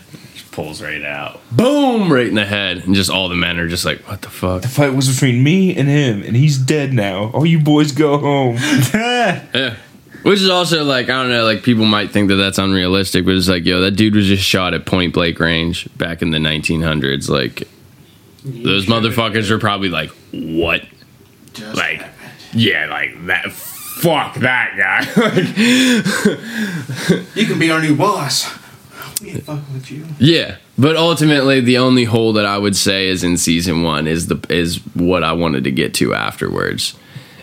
pulls 0.58 0.82
right 0.82 1.04
out, 1.04 1.40
boom, 1.52 2.12
right 2.12 2.26
in 2.26 2.34
the 2.34 2.44
head, 2.44 2.78
and 2.78 2.92
just 2.94 3.08
all 3.10 3.28
the 3.28 3.36
men 3.36 3.60
are 3.60 3.68
just 3.68 3.84
like, 3.84 4.00
what 4.08 4.22
the 4.22 4.28
fuck? 4.28 4.62
the 4.62 4.68
fight 4.68 4.92
was 4.92 5.08
between 5.08 5.42
me 5.44 5.76
and 5.76 5.88
him, 5.88 6.22
and 6.24 6.34
he's 6.34 6.58
dead 6.58 6.92
now. 6.92 7.30
All 7.30 7.46
you 7.46 7.60
boys 7.60 7.92
go 7.92 8.18
home. 8.18 8.56
Yeah. 8.92 9.76
Which 10.24 10.40
is 10.40 10.50
also 10.50 10.82
like 10.82 11.04
I 11.08 11.22
don't 11.22 11.30
know, 11.30 11.44
like 11.44 11.62
people 11.62 11.84
might 11.86 12.10
think 12.10 12.28
that 12.30 12.34
that's 12.34 12.58
unrealistic, 12.58 13.24
but 13.24 13.34
it's 13.36 13.48
like 13.48 13.64
yo, 13.64 13.80
that 13.82 13.92
dude 13.92 14.16
was 14.16 14.26
just 14.26 14.42
shot 14.42 14.74
at 14.74 14.84
point 14.84 15.14
blank 15.14 15.38
range 15.38 15.88
back 15.96 16.22
in 16.22 16.30
the 16.32 16.38
1900s. 16.38 17.28
Like 17.28 17.68
those 18.44 18.86
motherfuckers 18.86 19.50
are 19.50 19.58
probably 19.60 19.90
like, 19.90 20.10
what? 20.32 20.82
Just 21.54 21.76
Like, 21.76 22.00
happened. 22.02 22.60
yeah, 22.60 22.86
like 22.86 23.26
that. 23.26 23.52
Fuck 23.52 24.34
that 24.36 24.74
guy. 24.76 25.00
like, 27.18 27.36
you 27.36 27.46
can 27.46 27.58
be 27.60 27.70
our 27.70 27.80
new 27.80 27.94
boss. 27.96 28.57
With 29.20 29.90
you. 29.90 30.06
yeah, 30.18 30.56
but 30.78 30.96
ultimately, 30.96 31.60
the 31.60 31.78
only 31.78 32.04
hole 32.04 32.32
that 32.34 32.46
I 32.46 32.56
would 32.56 32.76
say 32.76 33.08
is 33.08 33.24
in 33.24 33.36
season 33.36 33.82
one 33.82 34.06
is 34.06 34.28
the 34.28 34.44
is 34.48 34.76
what 34.94 35.24
I 35.24 35.32
wanted 35.32 35.64
to 35.64 35.72
get 35.72 35.94
to 35.94 36.14
afterwards. 36.14 36.94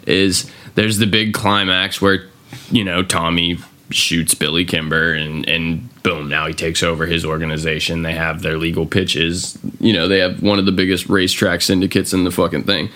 Is 0.07 0.49
there's 0.75 0.99
the 0.99 1.07
big 1.07 1.33
climax 1.33 2.01
where 2.01 2.29
you 2.71 2.83
know 2.83 3.03
Tommy 3.03 3.57
shoots 3.89 4.33
Billy 4.33 4.63
Kimber 4.63 5.13
and 5.13 5.47
and 5.49 5.89
boom 6.03 6.29
now 6.29 6.47
he 6.47 6.53
takes 6.53 6.81
over 6.81 7.05
his 7.05 7.25
organization. 7.25 8.03
They 8.03 8.13
have 8.13 8.41
their 8.41 8.57
legal 8.57 8.85
pitches. 8.85 9.57
You 9.79 9.93
know 9.93 10.07
they 10.07 10.19
have 10.19 10.41
one 10.41 10.59
of 10.59 10.65
the 10.65 10.71
biggest 10.71 11.09
racetrack 11.09 11.61
syndicates 11.61 12.13
in 12.13 12.23
the 12.23 12.31
fucking 12.31 12.63
thing. 12.63 12.89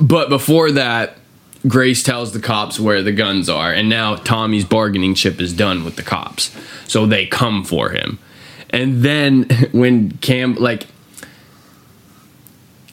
But 0.00 0.30
before 0.30 0.72
that, 0.72 1.18
Grace 1.68 2.02
tells 2.02 2.32
the 2.32 2.40
cops 2.40 2.80
where 2.80 3.02
the 3.02 3.12
guns 3.12 3.48
are, 3.48 3.72
and 3.72 3.88
now 3.88 4.16
Tommy's 4.16 4.64
bargaining 4.64 5.14
chip 5.14 5.40
is 5.40 5.52
done 5.52 5.84
with 5.84 5.96
the 5.96 6.02
cops, 6.02 6.56
so 6.86 7.06
they 7.06 7.26
come 7.26 7.64
for 7.64 7.90
him. 7.90 8.18
And 8.70 9.02
then 9.02 9.44
when 9.72 10.12
Cam 10.18 10.54
like 10.54 10.86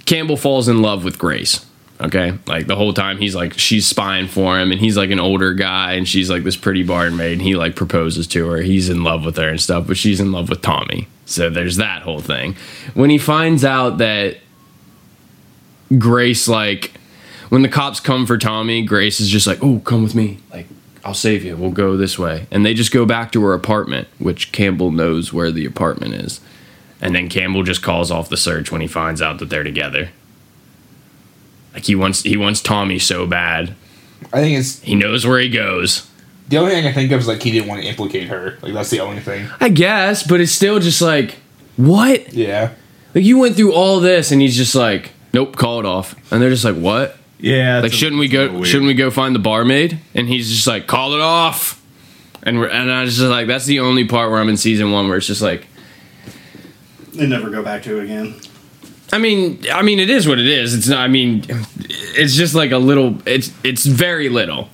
Campbell 0.05 0.37
falls 0.37 0.67
in 0.67 0.81
love 0.81 1.03
with 1.03 1.17
Grace. 1.17 1.65
Okay, 1.99 2.37
like 2.45 2.67
the 2.67 2.75
whole 2.75 2.93
time 2.93 3.17
he's 3.17 3.33
like 3.33 3.57
she's 3.57 3.87
spying 3.87 4.27
for 4.27 4.59
him, 4.59 4.71
and 4.71 4.79
he's 4.79 4.97
like 4.97 5.09
an 5.09 5.19
older 5.19 5.53
guy, 5.53 5.93
and 5.93 6.07
she's 6.07 6.29
like 6.29 6.43
this 6.43 6.55
pretty 6.55 6.83
barmaid, 6.83 7.33
and 7.33 7.41
he 7.41 7.55
like 7.55 7.75
proposes 7.75 8.27
to 8.27 8.47
her. 8.49 8.57
He's 8.57 8.89
in 8.89 9.03
love 9.03 9.25
with 9.25 9.37
her 9.37 9.49
and 9.49 9.59
stuff, 9.59 9.87
but 9.87 9.97
she's 9.97 10.19
in 10.19 10.31
love 10.31 10.49
with 10.49 10.61
Tommy. 10.61 11.07
So 11.25 11.49
there's 11.49 11.77
that 11.77 12.03
whole 12.03 12.19
thing. 12.19 12.55
When 12.93 13.09
he 13.09 13.17
finds 13.17 13.65
out 13.65 13.97
that 13.97 14.37
Grace 15.97 16.47
like 16.47 16.93
when 17.49 17.61
the 17.61 17.69
cops 17.69 17.99
come 17.99 18.25
for 18.25 18.37
Tommy, 18.37 18.83
Grace 18.83 19.19
is 19.19 19.29
just 19.29 19.47
like, 19.47 19.63
"Oh, 19.63 19.79
come 19.79 20.03
with 20.03 20.15
me. 20.15 20.39
Like, 20.51 20.67
I'll 21.05 21.13
save 21.13 21.43
you. 21.43 21.55
We'll 21.55 21.71
go 21.71 21.95
this 21.97 22.17
way." 22.19 22.47
And 22.51 22.65
they 22.65 22.73
just 22.73 22.91
go 22.91 23.05
back 23.05 23.31
to 23.33 23.41
her 23.43 23.53
apartment, 23.53 24.07
which 24.19 24.51
Campbell 24.51 24.91
knows 24.91 25.31
where 25.33 25.51
the 25.51 25.65
apartment 25.65 26.13
is. 26.15 26.39
And 27.01 27.13
then 27.15 27.29
Campbell 27.29 27.63
just 27.63 27.81
calls 27.83 28.09
off 28.11 28.29
the 28.29 28.37
search 28.37 28.71
when 28.71 28.81
he 28.81 28.87
finds 28.87 29.21
out 29.21 29.37
that 29.39 29.49
they're 29.49 29.63
together. 29.63 30.09
Like 31.73 31.85
he 31.85 31.95
wants 31.95 32.23
he 32.23 32.37
wants 32.37 32.61
Tommy 32.61 32.99
so 32.99 33.27
bad. 33.27 33.75
I 34.33 34.39
think 34.41 34.57
it's 34.57 34.81
He 34.81 34.95
knows 34.95 35.25
where 35.27 35.39
he 35.39 35.47
goes. 35.49 36.09
the 36.49 36.57
only 36.57 36.71
thing 36.71 36.79
I 36.79 36.87
can 36.87 36.93
think 36.95 37.11
of 37.11 37.19
is 37.19 37.27
like 37.27 37.43
he 37.43 37.51
didn't 37.51 37.67
want 37.67 37.81
to 37.83 37.87
implicate 37.87 38.29
her. 38.29 38.57
Like 38.61 38.73
that's 38.73 38.89
the 38.89 38.99
only 39.01 39.19
thing. 39.21 39.47
I 39.59 39.69
guess, 39.69 40.23
but 40.23 40.41
it's 40.41 40.51
still 40.51 40.79
just 40.79 41.01
like, 41.01 41.35
what? 41.75 42.33
Yeah. 42.33 42.71
Like 43.13 43.23
you 43.23 43.37
went 43.37 43.55
through 43.55 43.73
all 43.73 43.99
this 43.99 44.31
and 44.31 44.41
he's 44.41 44.57
just 44.57 44.73
like, 44.73 45.11
"Nope, 45.33 45.55
call 45.55 45.79
it 45.79 45.85
off." 45.85 46.15
And 46.31 46.41
they're 46.41 46.49
just 46.49 46.65
like, 46.65 46.75
"What?" 46.75 47.15
Yeah. 47.39 47.79
like 47.81 47.93
shouldn't 47.93 48.19
we 48.19 48.27
go 48.27 48.63
shouldn't 48.63 48.87
we 48.87 48.93
go 48.93 49.11
find 49.11 49.35
the 49.35 49.39
barmaid? 49.39 49.99
And 50.15 50.27
he's 50.27 50.49
just 50.49 50.67
like 50.67 50.87
call 50.87 51.13
it 51.13 51.21
off. 51.21 51.81
And 52.43 52.59
we're, 52.59 52.67
and 52.69 52.91
i 52.91 53.01
was 53.03 53.17
just 53.17 53.29
like 53.29 53.47
that's 53.47 53.65
the 53.65 53.79
only 53.81 54.05
part 54.07 54.31
where 54.31 54.39
i'm 54.39 54.47
in 54.47 54.57
season 54.57 54.91
one 54.91 55.07
where 55.09 55.17
it's 55.17 55.27
just 55.27 55.41
like 55.41 55.67
They 57.13 57.27
never 57.27 57.49
go 57.49 57.61
back 57.63 57.83
to 57.83 57.99
it 57.99 58.05
again. 58.05 58.35
i 59.11 59.17
mean 59.17 59.59
i 59.73 59.81
mean 59.81 59.99
it 59.99 60.09
is 60.09 60.27
what 60.27 60.39
it 60.39 60.47
is. 60.47 60.73
It's 60.73 60.87
not 60.87 60.99
i 60.99 61.07
mean 61.07 61.43
it's 61.89 62.35
just 62.35 62.55
like 62.55 62.71
a 62.71 62.77
little 62.77 63.17
it's 63.27 63.51
it's 63.63 63.85
very 63.85 64.29
little. 64.29 64.69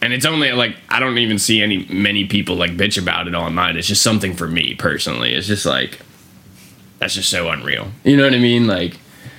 And 0.00 0.12
it's 0.12 0.24
only 0.26 0.52
like 0.52 0.76
i 0.88 1.00
don't 1.00 1.18
even 1.18 1.38
see 1.38 1.60
any 1.60 1.86
many 1.90 2.24
people 2.26 2.54
like 2.54 2.76
bitch 2.76 3.00
about 3.02 3.26
it 3.26 3.34
online 3.34 3.76
it's 3.76 3.88
just 3.88 4.02
something 4.02 4.34
for 4.34 4.46
me 4.46 4.74
personally. 4.74 5.34
It's 5.34 5.46
just 5.48 5.66
like 5.66 5.98
that's 7.00 7.14
just 7.14 7.30
so 7.30 7.48
unreal. 7.50 7.88
You 8.04 8.16
know 8.16 8.24
what 8.24 8.34
i 8.34 8.38
mean? 8.38 8.66
Like 8.66 8.98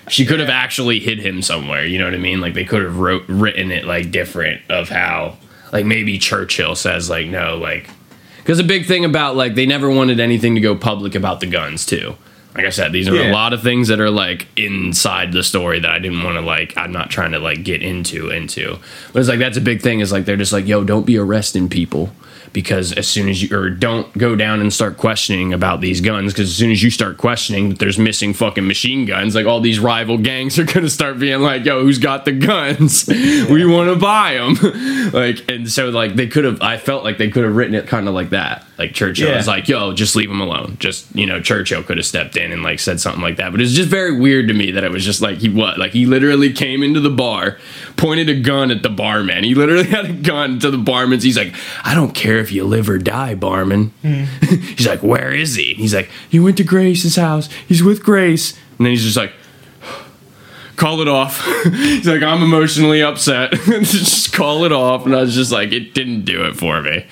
she 0.10 0.26
could 0.26 0.40
have 0.40 0.50
actually 0.50 1.00
hid 1.00 1.20
him 1.20 1.42
somewhere 1.42 1.86
you 1.86 1.98
know 1.98 2.06
what 2.06 2.14
i 2.14 2.18
mean? 2.18 2.42
Like 2.42 2.54
they 2.54 2.66
could 2.66 2.82
have 2.82 2.98
wrote 2.98 3.24
written 3.28 3.72
it 3.72 3.86
like 3.86 4.12
different 4.12 4.62
of 4.70 4.90
how 4.90 5.38
like 5.72 5.86
maybe 5.86 6.18
churchill 6.18 6.76
says 6.76 7.10
like 7.10 7.28
no 7.28 7.58
like 7.58 7.90
because 8.38 8.60
a 8.60 8.64
big 8.64 8.86
thing 8.88 9.06
about 9.06 9.36
like 9.36 9.56
they 9.56 9.66
never 9.66 9.90
wanted 9.90 10.20
anything 10.20 10.56
to 10.56 10.62
go 10.62 10.76
public 10.76 11.14
about 11.14 11.40
the 11.40 11.46
guns 11.46 11.86
too. 11.86 12.16
Like 12.56 12.66
i 12.66 12.72
said 12.72 12.92
these 12.92 13.08
are 13.08 13.16
a 13.16 13.32
lot 13.32 13.54
of 13.54 13.62
things 13.62 13.90
that 13.90 14.00
are 14.00 14.10
like 14.10 14.48
inside 14.58 15.32
the 15.32 15.44
story 15.44 15.80
that 15.80 15.92
i 15.92 16.00
didn't 16.00 16.24
want 16.24 16.36
to 16.36 16.42
like 16.42 16.76
i'm 16.76 16.92
not 16.92 17.12
trying 17.12 17.32
to 17.34 17.40
like 17.40 17.64
get 17.64 17.84
into 17.84 18.30
into. 18.30 18.78
But 19.14 19.20
it's 19.20 19.30
like 19.30 19.40
that's 19.40 19.58
a 19.58 19.62
big 19.62 19.82
thing 19.82 20.00
is 20.00 20.12
like 20.12 20.26
they're 20.26 20.36
just 20.36 20.52
like 20.52 20.68
yo 20.68 20.84
don't 20.84 21.06
be 21.06 21.18
arresting 21.18 21.70
people 21.70 22.12
because 22.54 22.92
as 22.94 23.08
soon 23.08 23.30
as 23.30 23.42
you 23.44 23.56
or 23.58 23.70
don't 23.70 24.12
go 24.18 24.36
down 24.36 24.60
and 24.62 24.72
start 24.74 24.98
questioning 24.98 25.54
about 25.54 25.82
these 25.82 26.02
guns 26.02 26.34
because 26.34 26.50
as 26.50 26.56
soon 26.56 26.72
as 26.72 26.82
you 26.84 26.90
start 26.90 27.18
questioning 27.18 27.70
that 27.70 27.80
there's 27.80 28.00
missing 28.00 28.34
fucking 28.34 28.68
machine 28.68 29.06
guns 29.06 29.36
like 29.36 29.46
all 29.46 29.60
these 29.62 29.80
rival 29.80 30.18
gangs 30.18 30.58
are 30.60 30.64
gonna 30.66 30.90
start 30.90 31.20
being 31.20 31.42
like 31.42 31.64
yo 31.66 31.82
who's 31.84 32.00
got 32.00 32.26
the 32.26 32.32
guns 32.32 33.08
we 33.50 33.66
want 33.66 33.90
to 33.90 33.96
buy 33.96 34.34
them 34.34 35.12
like 35.14 35.50
and 35.50 35.70
so 35.70 35.90
like 35.90 36.16
they 36.16 36.28
could 36.28 36.44
have 36.46 36.62
i 36.62 36.78
felt 36.78 37.04
like 37.04 37.18
they 37.18 37.30
could 37.30 37.44
have 37.44 37.56
written 37.56 37.76
it 37.76 37.88
kind 37.88 38.08
of 38.08 38.14
like 38.14 38.30
that 38.32 38.66
Like 38.78 38.94
Churchill 38.94 39.28
Yeah. 39.28 39.36
was 39.36 39.48
like, 39.48 39.68
"Yo, 39.68 39.92
just 39.94 40.16
leave 40.16 40.32
him 40.32 40.40
alone." 40.40 40.78
Just 40.80 41.14
you 41.14 41.26
know, 41.26 41.42
Churchill 41.42 41.84
could 41.84 41.98
have 41.98 42.06
stepped 42.06 42.38
in 42.38 42.54
and 42.54 42.64
like 42.64 42.80
said 42.80 43.02
something 43.02 43.22
like 43.22 43.36
that. 43.36 43.52
But 43.52 43.60
it's 43.60 43.74
just 43.74 43.90
very 43.90 44.18
weird 44.18 44.48
to 44.48 44.54
me 44.54 44.72
that 44.72 44.86
it 44.86 44.90
was 44.92 45.04
just 45.04 45.22
like 45.22 45.40
he 45.40 45.50
what? 45.50 45.78
Like 45.78 45.92
he 45.92 46.06
literally 46.06 46.54
came 46.54 46.82
into 46.82 47.02
the 47.02 47.10
bar, 47.10 47.58
pointed 48.00 48.30
a 48.30 48.40
gun 48.40 48.72
at 48.72 48.82
the 48.82 48.90
barman. 48.90 49.44
He 49.44 49.54
literally 49.54 49.84
had 49.84 50.06
a 50.06 50.14
gun 50.14 50.60
to 50.60 50.72
the 50.72 50.78
barman. 50.78 51.20
He's 51.20 51.38
like, 51.38 51.54
"I 51.84 51.94
don't 51.94 52.16
care 52.16 52.38
if 52.38 52.52
you 52.52 52.64
live 52.64 52.90
or 52.90 52.98
die, 52.98 53.36
barman." 53.36 53.92
he's 54.02 54.88
like, 54.88 55.04
"Where 55.04 55.32
is 55.32 55.56
he?" 55.56 55.74
He's 55.76 55.94
like, 55.94 56.10
"He 56.30 56.40
went 56.40 56.58
to 56.58 56.64
Grace's 56.64 57.18
house. 57.18 57.50
He's 57.68 57.84
with 57.84 58.04
Grace." 58.04 58.54
And 58.78 58.86
then 58.86 58.92
he's 58.92 59.04
just 59.04 59.18
like, 59.18 59.34
call 60.78 61.02
it 61.02 61.10
off. 61.10 61.46
He's 61.66 62.08
like, 62.08 62.24
I'm 62.24 62.42
emotionally 62.42 63.04
upset. 63.04 63.52
just 63.66 64.32
call 64.32 64.64
it 64.64 64.72
off. 64.72 65.06
And 65.06 65.14
I 65.14 65.20
was 65.20 65.36
just 65.36 65.52
like, 65.52 65.74
it 65.74 65.94
didn't 65.94 66.24
do 66.24 66.46
it 66.46 66.56
for 66.56 66.82
me. 66.82 67.06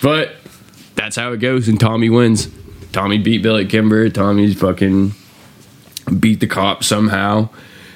But 0.00 0.36
that's 0.94 1.16
how 1.16 1.32
it 1.32 1.38
goes, 1.38 1.66
and 1.66 1.78
Tommy 1.78 2.08
wins. 2.08 2.48
Tommy 2.92 3.18
beat 3.18 3.42
Billy 3.42 3.66
Kimber. 3.66 4.08
Tommy's 4.10 4.58
fucking 4.58 5.12
beat 6.20 6.38
the 6.38 6.46
cop 6.46 6.84
somehow. 6.84 7.50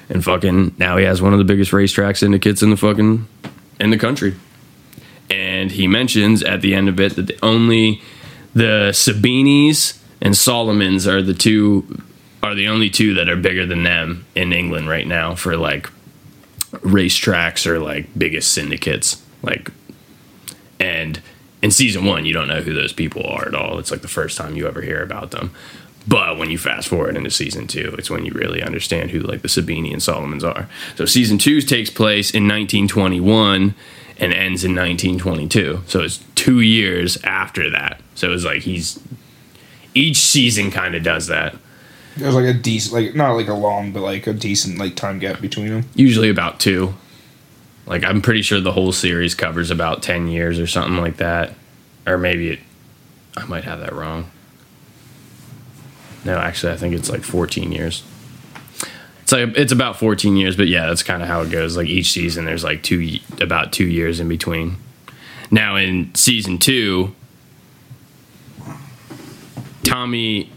And 0.09 0.23
fucking 0.23 0.75
now 0.77 0.97
he 0.97 1.05
has 1.05 1.21
one 1.21 1.33
of 1.33 1.39
the 1.39 1.45
biggest 1.45 1.73
racetrack 1.73 2.17
syndicates 2.17 2.61
in 2.61 2.69
the 2.69 2.77
fucking 2.77 3.27
in 3.79 3.89
the 3.89 3.97
country. 3.97 4.35
And 5.29 5.71
he 5.71 5.87
mentions 5.87 6.43
at 6.43 6.61
the 6.61 6.75
end 6.75 6.89
of 6.89 6.99
it 6.99 7.15
that 7.15 7.27
the 7.27 7.37
only 7.43 8.01
the 8.53 8.89
Sabinis 8.91 9.99
and 10.21 10.37
Solomons 10.37 11.07
are 11.07 11.21
the 11.21 11.33
two 11.33 12.01
are 12.41 12.53
the 12.53 12.67
only 12.67 12.89
two 12.89 13.13
that 13.13 13.29
are 13.29 13.37
bigger 13.37 13.65
than 13.65 13.83
them 13.83 14.25
in 14.35 14.51
England 14.51 14.89
right 14.89 15.07
now 15.07 15.33
for 15.33 15.55
like 15.55 15.89
racetracks 16.71 17.65
or 17.65 17.79
like 17.79 18.07
biggest 18.17 18.53
syndicates. 18.53 19.21
Like 19.41 19.71
and 20.79 21.21
in 21.61 21.71
season 21.71 22.05
one 22.05 22.25
you 22.25 22.33
don't 22.33 22.47
know 22.49 22.61
who 22.61 22.73
those 22.73 22.93
people 22.93 23.25
are 23.25 23.47
at 23.47 23.55
all. 23.55 23.79
It's 23.79 23.91
like 23.91 24.01
the 24.01 24.07
first 24.07 24.37
time 24.37 24.55
you 24.55 24.67
ever 24.67 24.81
hear 24.81 25.01
about 25.01 25.31
them. 25.31 25.51
But 26.07 26.37
when 26.37 26.49
you 26.49 26.57
fast 26.57 26.89
forward 26.89 27.15
into 27.15 27.31
season 27.31 27.67
two, 27.67 27.95
it's 27.97 28.09
when 28.09 28.25
you 28.25 28.33
really 28.33 28.61
understand 28.61 29.11
who 29.11 29.19
like 29.19 29.41
the 29.41 29.47
Sabini 29.47 29.93
and 29.93 30.03
Solomons 30.03 30.43
are. 30.43 30.67
So 30.95 31.05
season 31.05 31.37
two 31.37 31.61
takes 31.61 31.89
place 31.89 32.31
in 32.31 32.43
1921 32.43 33.73
and 34.17 34.33
ends 34.33 34.63
in 34.63 34.75
1922. 34.75 35.83
So 35.87 36.01
it's 36.01 36.23
two 36.35 36.59
years 36.59 37.17
after 37.23 37.69
that. 37.71 38.01
So 38.15 38.33
it's 38.33 38.43
like 38.43 38.63
he's 38.63 38.99
each 39.93 40.17
season 40.17 40.71
kind 40.71 40.95
of 40.95 41.03
does 41.03 41.27
that. 41.27 41.55
There's 42.17 42.35
like 42.35 42.45
a 42.45 42.53
decent, 42.53 42.93
like 42.93 43.15
not 43.15 43.33
like 43.33 43.47
a 43.47 43.53
long, 43.53 43.91
but 43.91 44.01
like 44.01 44.27
a 44.27 44.33
decent 44.33 44.77
like 44.77 44.95
time 44.95 45.19
gap 45.19 45.41
between 45.41 45.69
them. 45.69 45.85
Usually 45.95 46.29
about 46.29 46.59
two. 46.59 46.93
Like 47.85 48.03
I'm 48.03 48.21
pretty 48.21 48.41
sure 48.41 48.59
the 48.59 48.71
whole 48.71 48.91
series 48.91 49.35
covers 49.35 49.71
about 49.71 50.03
10 50.03 50.27
years 50.27 50.59
or 50.59 50.67
something 50.67 50.97
like 50.97 51.17
that. 51.17 51.53
Or 52.05 52.17
maybe 52.17 52.49
it, 52.49 52.59
I 53.37 53.45
might 53.45 53.63
have 53.63 53.79
that 53.79 53.93
wrong. 53.93 54.29
No, 56.25 56.37
actually, 56.37 56.73
I 56.73 56.77
think 56.77 56.93
it's 56.95 57.09
like 57.09 57.23
14 57.23 57.71
years. 57.71 58.03
It's 59.23 59.31
like 59.31 59.57
it's 59.57 59.71
about 59.71 59.97
14 59.97 60.35
years, 60.35 60.55
but 60.55 60.67
yeah, 60.67 60.87
that's 60.87 61.03
kind 61.03 61.21
of 61.21 61.29
how 61.29 61.41
it 61.41 61.49
goes. 61.49 61.77
Like 61.77 61.87
each 61.87 62.11
season, 62.11 62.45
there's 62.45 62.63
like 62.63 62.83
two 62.83 63.19
about 63.39 63.71
two 63.71 63.87
years 63.87 64.19
in 64.19 64.27
between. 64.27 64.77
Now 65.49 65.75
in 65.75 66.13
season 66.13 66.57
two, 66.57 67.15
Tommy 69.83 70.49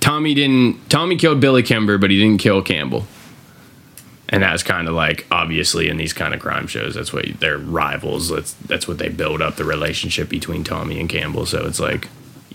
Tommy 0.00 0.34
didn't 0.34 0.88
Tommy 0.90 1.16
killed 1.16 1.40
Billy 1.40 1.62
Kimber, 1.62 1.98
but 1.98 2.10
he 2.10 2.18
didn't 2.18 2.40
kill 2.40 2.62
Campbell. 2.62 3.06
And 4.30 4.42
that's 4.42 4.62
kind 4.62 4.88
of 4.88 4.94
like 4.94 5.26
obviously 5.30 5.88
in 5.88 5.96
these 5.96 6.12
kind 6.12 6.34
of 6.34 6.40
crime 6.40 6.66
shows, 6.66 6.94
that's 6.94 7.12
what 7.12 7.24
they're 7.40 7.58
rivals. 7.58 8.28
That's 8.28 8.52
that's 8.52 8.86
what 8.86 8.98
they 8.98 9.08
build 9.08 9.40
up 9.40 9.56
the 9.56 9.64
relationship 9.64 10.28
between 10.28 10.64
Tommy 10.64 11.00
and 11.00 11.08
Campbell. 11.08 11.46
So 11.46 11.64
it's 11.66 11.80
like 11.80 12.08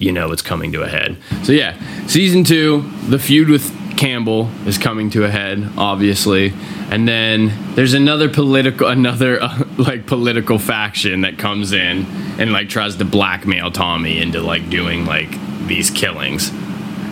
you 0.03 0.11
know 0.11 0.31
it's 0.31 0.41
coming 0.41 0.71
to 0.73 0.83
a 0.83 0.87
head. 0.87 1.17
So 1.43 1.51
yeah, 1.51 1.77
season 2.07 2.43
two, 2.43 2.81
the 3.07 3.17
feud 3.17 3.49
with 3.49 3.71
Campbell 3.97 4.49
is 4.65 4.77
coming 4.77 5.09
to 5.11 5.23
a 5.23 5.29
head, 5.29 5.69
obviously, 5.77 6.53
and 6.89 7.07
then 7.07 7.53
there's 7.75 7.93
another 7.93 8.29
political, 8.29 8.87
another 8.99 9.41
uh, 9.41 9.63
like 9.77 10.05
political 10.05 10.59
faction 10.59 11.21
that 11.21 11.37
comes 11.37 11.71
in 11.71 12.05
and 12.39 12.51
like 12.51 12.69
tries 12.69 12.95
to 12.97 13.05
blackmail 13.05 13.71
Tommy 13.71 14.19
into 14.19 14.41
like 14.41 14.69
doing 14.69 15.05
like 15.05 15.29
these 15.67 15.89
killings, 15.89 16.51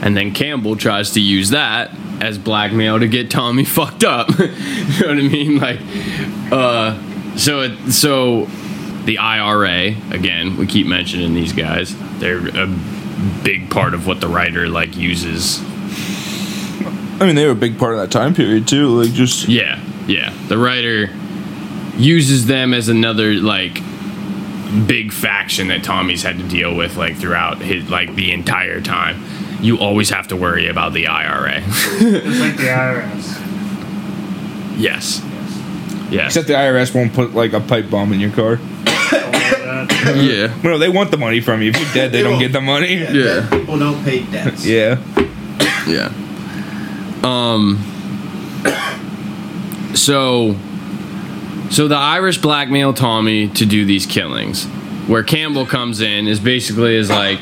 and 0.01 0.17
then 0.17 0.33
Campbell 0.33 0.75
tries 0.75 1.11
to 1.11 1.21
use 1.21 1.51
that 1.51 1.91
as 2.19 2.37
blackmail 2.37 2.99
to 2.99 3.07
get 3.07 3.31
Tommy 3.31 3.65
fucked 3.77 4.03
up. 4.03 4.29
you 4.39 4.47
know 4.47 5.07
what 5.07 5.17
I 5.17 5.21
mean? 5.21 5.57
Like, 5.57 5.79
uh, 6.51 7.37
so 7.37 7.61
it 7.61 7.91
so 7.91 8.47
the 9.05 9.17
IRA 9.17 9.95
again. 10.11 10.57
We 10.57 10.67
keep 10.67 10.87
mentioning 10.87 11.33
these 11.33 11.53
guys. 11.53 11.95
They're 12.19 12.47
a 12.47 12.67
big 13.43 13.69
part 13.69 13.93
of 13.93 14.07
what 14.07 14.19
the 14.21 14.27
writer 14.27 14.67
like 14.69 14.95
uses. 14.95 15.59
I 17.19 17.25
mean, 17.25 17.35
they 17.35 17.45
were 17.45 17.51
a 17.51 17.55
big 17.55 17.77
part 17.77 17.93
of 17.93 17.99
that 17.99 18.11
time 18.11 18.33
period 18.33 18.67
too. 18.67 18.87
Like 19.03 19.11
just 19.13 19.47
Yeah, 19.47 19.79
yeah. 20.07 20.33
The 20.47 20.57
writer 20.57 21.09
uses 21.97 22.47
them 22.47 22.73
as 22.73 22.89
another 22.89 23.33
like 23.33 23.75
big 24.87 25.11
faction 25.11 25.67
that 25.67 25.83
Tommy's 25.83 26.23
had 26.23 26.37
to 26.37 26.47
deal 26.47 26.75
with 26.75 26.95
like 26.97 27.17
throughout 27.17 27.59
his 27.61 27.89
like 27.89 28.15
the 28.15 28.31
entire 28.31 28.81
time. 28.81 29.23
You 29.61 29.77
always 29.77 30.09
have 30.09 30.27
to 30.29 30.35
worry 30.35 30.67
about 30.67 30.93
the 30.93 31.07
IRA. 31.07 31.61
Just 31.61 32.39
like 32.39 32.57
the 32.57 32.63
IRS. 32.67 33.37
yes. 34.79 35.21
Yes. 36.09 36.25
except 36.35 36.47
the 36.47 36.53
IRS 36.55 36.93
won't 36.93 37.13
put 37.13 37.33
like 37.33 37.53
a 37.53 37.59
pipe 37.61 37.89
bomb 37.89 38.11
in 38.11 38.19
your 38.19 38.31
car. 38.31 38.59
All 39.89 40.15
yeah. 40.15 40.57
Well, 40.63 40.79
they 40.79 40.89
want 40.89 41.11
the 41.11 41.17
money 41.17 41.41
from 41.41 41.61
you. 41.61 41.69
If 41.69 41.79
you're 41.79 41.93
dead, 41.93 42.11
they 42.11 42.21
don't 42.21 42.39
get 42.39 42.51
the 42.51 42.61
money. 42.61 42.95
Yeah. 42.95 43.47
People 43.49 43.79
don't 43.79 44.03
pay 44.03 44.23
debts. 44.23 44.65
Yeah. 44.65 44.99
Yeah. 45.87 46.11
Um. 47.23 47.87
So, 49.95 50.55
so 51.69 51.87
the 51.87 51.95
Irish 51.95 52.37
blackmail 52.39 52.93
Tommy 52.93 53.47
to 53.49 53.65
do 53.65 53.85
these 53.85 54.05
killings. 54.05 54.65
Where 55.07 55.23
Campbell 55.23 55.65
comes 55.65 55.99
in 55.99 56.27
is 56.27 56.39
basically 56.39 56.95
is 56.95 57.09
like 57.09 57.39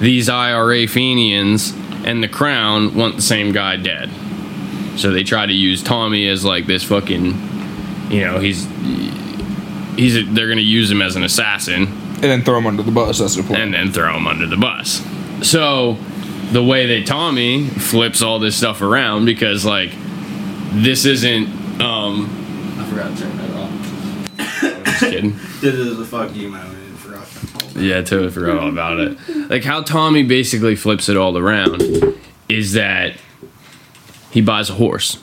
these 0.00 0.28
IRA 0.28 0.86
Fenians 0.86 1.72
and 2.04 2.22
the 2.22 2.28
Crown 2.28 2.94
want 2.94 3.16
the 3.16 3.22
same 3.22 3.52
guy 3.52 3.76
dead. 3.76 4.10
So 4.96 5.10
they 5.10 5.22
try 5.22 5.46
to 5.46 5.52
use 5.52 5.82
Tommy 5.82 6.28
as 6.28 6.44
like 6.44 6.66
this 6.66 6.82
fucking, 6.84 7.26
you 8.10 8.20
know, 8.20 8.38
he's 8.38 8.66
he's 9.96 10.16
a, 10.16 10.22
they're 10.22 10.48
gonna 10.48 10.60
use 10.60 10.90
him 10.90 11.00
as 11.02 11.16
an 11.16 11.22
assassin 11.22 11.82
And 11.86 12.22
then 12.22 12.42
throw 12.42 12.58
him 12.58 12.66
under 12.66 12.82
the 12.82 12.90
bus. 12.92 13.18
That's 13.18 13.36
the 13.36 13.42
plan. 13.42 13.60
and 13.62 13.74
then 13.74 13.92
throw 13.92 14.16
him 14.16 14.26
under 14.26 14.46
the 14.46 14.56
bus. 14.56 15.02
So 15.42 15.96
the 16.52 16.62
way 16.62 16.86
that 16.98 17.06
Tommy 17.06 17.66
flips 17.68 18.22
all 18.22 18.38
this 18.38 18.56
stuff 18.56 18.80
around 18.82 19.24
because 19.24 19.64
like 19.64 19.90
this 20.72 21.04
isn't 21.04 21.46
um 21.80 22.28
I 22.78 22.84
forgot 22.86 23.16
to 23.16 23.22
turn 23.22 23.36
that 23.38 23.50
off. 23.56 24.84
Just 24.84 25.00
kidding. 25.00 25.36
This 25.64 25.74
is 25.74 25.98
a 25.98 26.04
fuck 26.04 26.34
you 26.36 26.48
moment. 26.50 26.76
I 26.92 26.96
forgot. 26.96 27.76
Yeah, 27.76 27.98
I 28.00 28.02
totally 28.02 28.30
forgot 28.30 28.58
all 28.58 28.68
about 28.68 29.00
it. 29.00 29.18
Like 29.48 29.64
how 29.64 29.82
Tommy 29.82 30.22
basically 30.22 30.76
flips 30.76 31.08
it 31.08 31.16
all 31.16 31.38
around 31.38 31.82
is 32.50 32.74
that 32.74 33.16
he 34.30 34.42
buys 34.42 34.68
a 34.68 34.74
horse. 34.74 35.18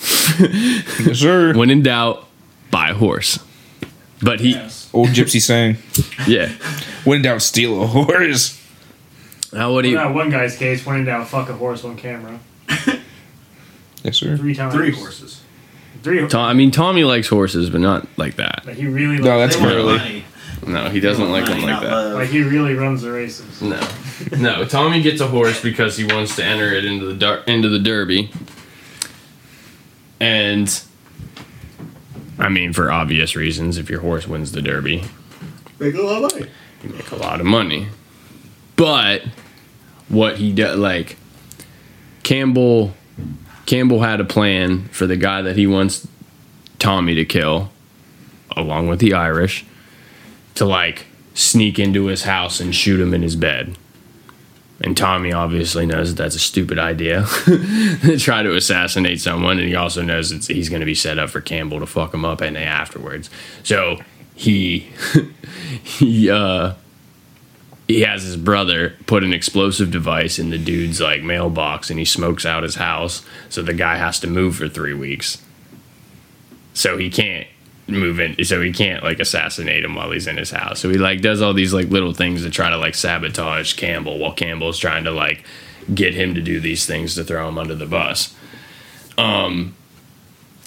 yes, 0.40 1.18
sir. 1.20 1.54
When 1.54 1.70
in 1.70 1.82
doubt, 1.82 2.26
buy 2.72 2.90
a 2.90 2.94
horse. 2.94 3.38
But 4.26 4.40
he 4.40 4.50
Yes. 4.50 4.90
Old 4.92 5.08
gypsy 5.10 5.40
saying, 5.40 5.76
yeah. 6.26 6.50
"When 7.04 7.16
in 7.18 7.22
doubt, 7.22 7.40
steal 7.42 7.80
a 7.82 7.86
horse." 7.86 8.60
How 9.56 9.72
would 9.74 9.84
In 9.86 9.92
he 9.92 9.96
that 9.96 10.12
one 10.12 10.28
guy's 10.30 10.56
case, 10.56 10.84
when 10.84 10.96
in 10.96 11.04
doubt, 11.06 11.28
fuck 11.28 11.48
a 11.48 11.52
horse 11.54 11.84
on 11.84 11.96
camera. 11.96 12.40
Yes, 14.02 14.16
sir. 14.18 14.36
Three 14.36 14.54
times. 14.54 14.74
Three 14.74 14.90
horses. 14.90 15.40
Three. 16.02 16.26
Tom, 16.28 16.44
I 16.44 16.52
mean 16.54 16.70
Tommy 16.72 17.04
likes 17.04 17.28
horses, 17.28 17.70
but 17.70 17.80
not 17.80 18.06
like 18.16 18.36
that. 18.36 18.62
Like 18.66 18.76
he 18.76 18.86
really. 18.86 19.18
No, 19.18 19.38
likes- 19.38 19.54
that's 19.54 19.56
They 19.56 19.62
want 19.62 19.72
clearly- 19.74 19.98
money. 19.98 20.24
No, 20.66 20.88
he 20.90 21.00
doesn't 21.00 21.30
like 21.30 21.44
them 21.46 21.60
money, 21.60 21.72
like 21.72 21.74
not 21.74 21.82
that. 21.84 21.90
love. 21.92 22.12
Like 22.14 22.28
he 22.30 22.42
really 22.42 22.74
runs 22.74 23.02
the 23.02 23.12
races. 23.12 23.62
No, 23.62 23.80
no. 24.38 24.64
Tommy 24.64 25.00
gets 25.02 25.20
a 25.20 25.26
horse 25.28 25.60
because 25.62 25.96
he 25.96 26.04
wants 26.04 26.34
to 26.36 26.44
enter 26.44 26.72
it 26.72 26.84
into 26.84 27.04
the 27.06 27.14
dar- 27.14 27.42
into 27.46 27.68
the 27.68 27.78
Derby, 27.78 28.30
and 30.20 30.80
I 32.38 32.48
mean 32.48 32.72
for 32.72 32.90
obvious 32.90 33.34
reasons. 33.36 33.78
If 33.78 33.88
your 33.90 34.00
horse 34.00 34.26
wins 34.26 34.52
the 34.52 34.62
Derby, 34.62 35.04
Make 35.78 35.94
a 35.94 36.02
lot 36.02 36.24
of 36.24 36.32
money. 36.32 36.50
you 36.82 36.88
make 36.90 37.10
a 37.10 37.16
lot 37.16 37.40
of 37.40 37.46
money. 37.46 37.88
But 38.76 39.22
what 40.08 40.36
he 40.36 40.52
did, 40.52 40.76
like 40.76 41.16
Campbell, 42.22 42.92
Campbell 43.66 44.00
had 44.02 44.20
a 44.20 44.24
plan 44.24 44.88
for 44.88 45.06
the 45.06 45.16
guy 45.16 45.42
that 45.42 45.56
he 45.56 45.66
wants 45.66 46.06
Tommy 46.78 47.14
to 47.14 47.24
kill, 47.24 47.70
along 48.56 48.88
with 48.88 49.00
the 49.00 49.14
Irish, 49.14 49.64
to 50.54 50.64
like 50.64 51.06
sneak 51.34 51.78
into 51.78 52.06
his 52.06 52.22
house 52.24 52.60
and 52.60 52.74
shoot 52.74 53.00
him 53.00 53.12
in 53.14 53.22
his 53.22 53.36
bed. 53.36 53.76
And 54.80 54.96
Tommy 54.96 55.32
obviously 55.32 55.86
knows 55.86 56.14
that 56.14 56.22
that's 56.22 56.34
a 56.34 56.40
stupid 56.40 56.78
idea 56.78 57.26
to 57.44 58.18
try 58.18 58.42
to 58.42 58.54
assassinate 58.54 59.20
someone, 59.20 59.58
and 59.58 59.66
he 59.66 59.74
also 59.74 60.02
knows 60.02 60.30
that 60.30 60.54
he's 60.54 60.68
going 60.68 60.80
to 60.80 60.86
be 60.86 60.94
set 60.94 61.18
up 61.18 61.30
for 61.30 61.40
Campbell 61.40 61.80
to 61.80 61.86
fuck 61.86 62.12
him 62.12 62.26
up 62.26 62.42
and 62.42 62.58
afterwards. 62.58 63.30
So 63.62 63.98
he 64.34 64.90
he 65.82 66.30
uh 66.30 66.74
he 67.88 68.02
has 68.02 68.22
his 68.22 68.36
brother 68.36 68.94
put 69.06 69.24
an 69.24 69.32
explosive 69.32 69.90
device 69.90 70.38
in 70.38 70.50
the 70.50 70.58
dude's 70.58 71.00
like 71.00 71.22
mailbox 71.22 71.88
and 71.88 71.98
he 71.98 72.04
smokes 72.04 72.44
out 72.44 72.62
his 72.62 72.74
house 72.74 73.24
so 73.48 73.62
the 73.62 73.72
guy 73.72 73.96
has 73.96 74.20
to 74.20 74.26
move 74.26 74.56
for 74.56 74.68
three 74.68 74.92
weeks 74.92 75.42
so 76.74 76.98
he 76.98 77.08
can't 77.08 77.46
move 77.88 78.18
in 78.18 78.44
so 78.44 78.60
he 78.60 78.72
can't 78.72 79.02
like 79.04 79.20
assassinate 79.20 79.84
him 79.84 79.94
while 79.94 80.10
he's 80.10 80.26
in 80.26 80.36
his 80.36 80.50
house. 80.50 80.80
So 80.80 80.90
he 80.90 80.98
like 80.98 81.20
does 81.20 81.40
all 81.42 81.54
these 81.54 81.72
like 81.72 81.88
little 81.88 82.12
things 82.12 82.42
to 82.42 82.50
try 82.50 82.70
to 82.70 82.76
like 82.76 82.94
sabotage 82.94 83.74
campbell 83.74 84.18
while 84.18 84.32
campbell's 84.32 84.78
trying 84.78 85.04
to 85.04 85.10
like 85.10 85.44
get 85.94 86.14
him 86.14 86.34
to 86.34 86.40
do 86.40 86.58
these 86.60 86.84
things 86.84 87.14
to 87.14 87.24
throw 87.24 87.48
him 87.48 87.58
under 87.58 87.74
the 87.74 87.86
bus. 87.86 88.34
Um 89.18 89.74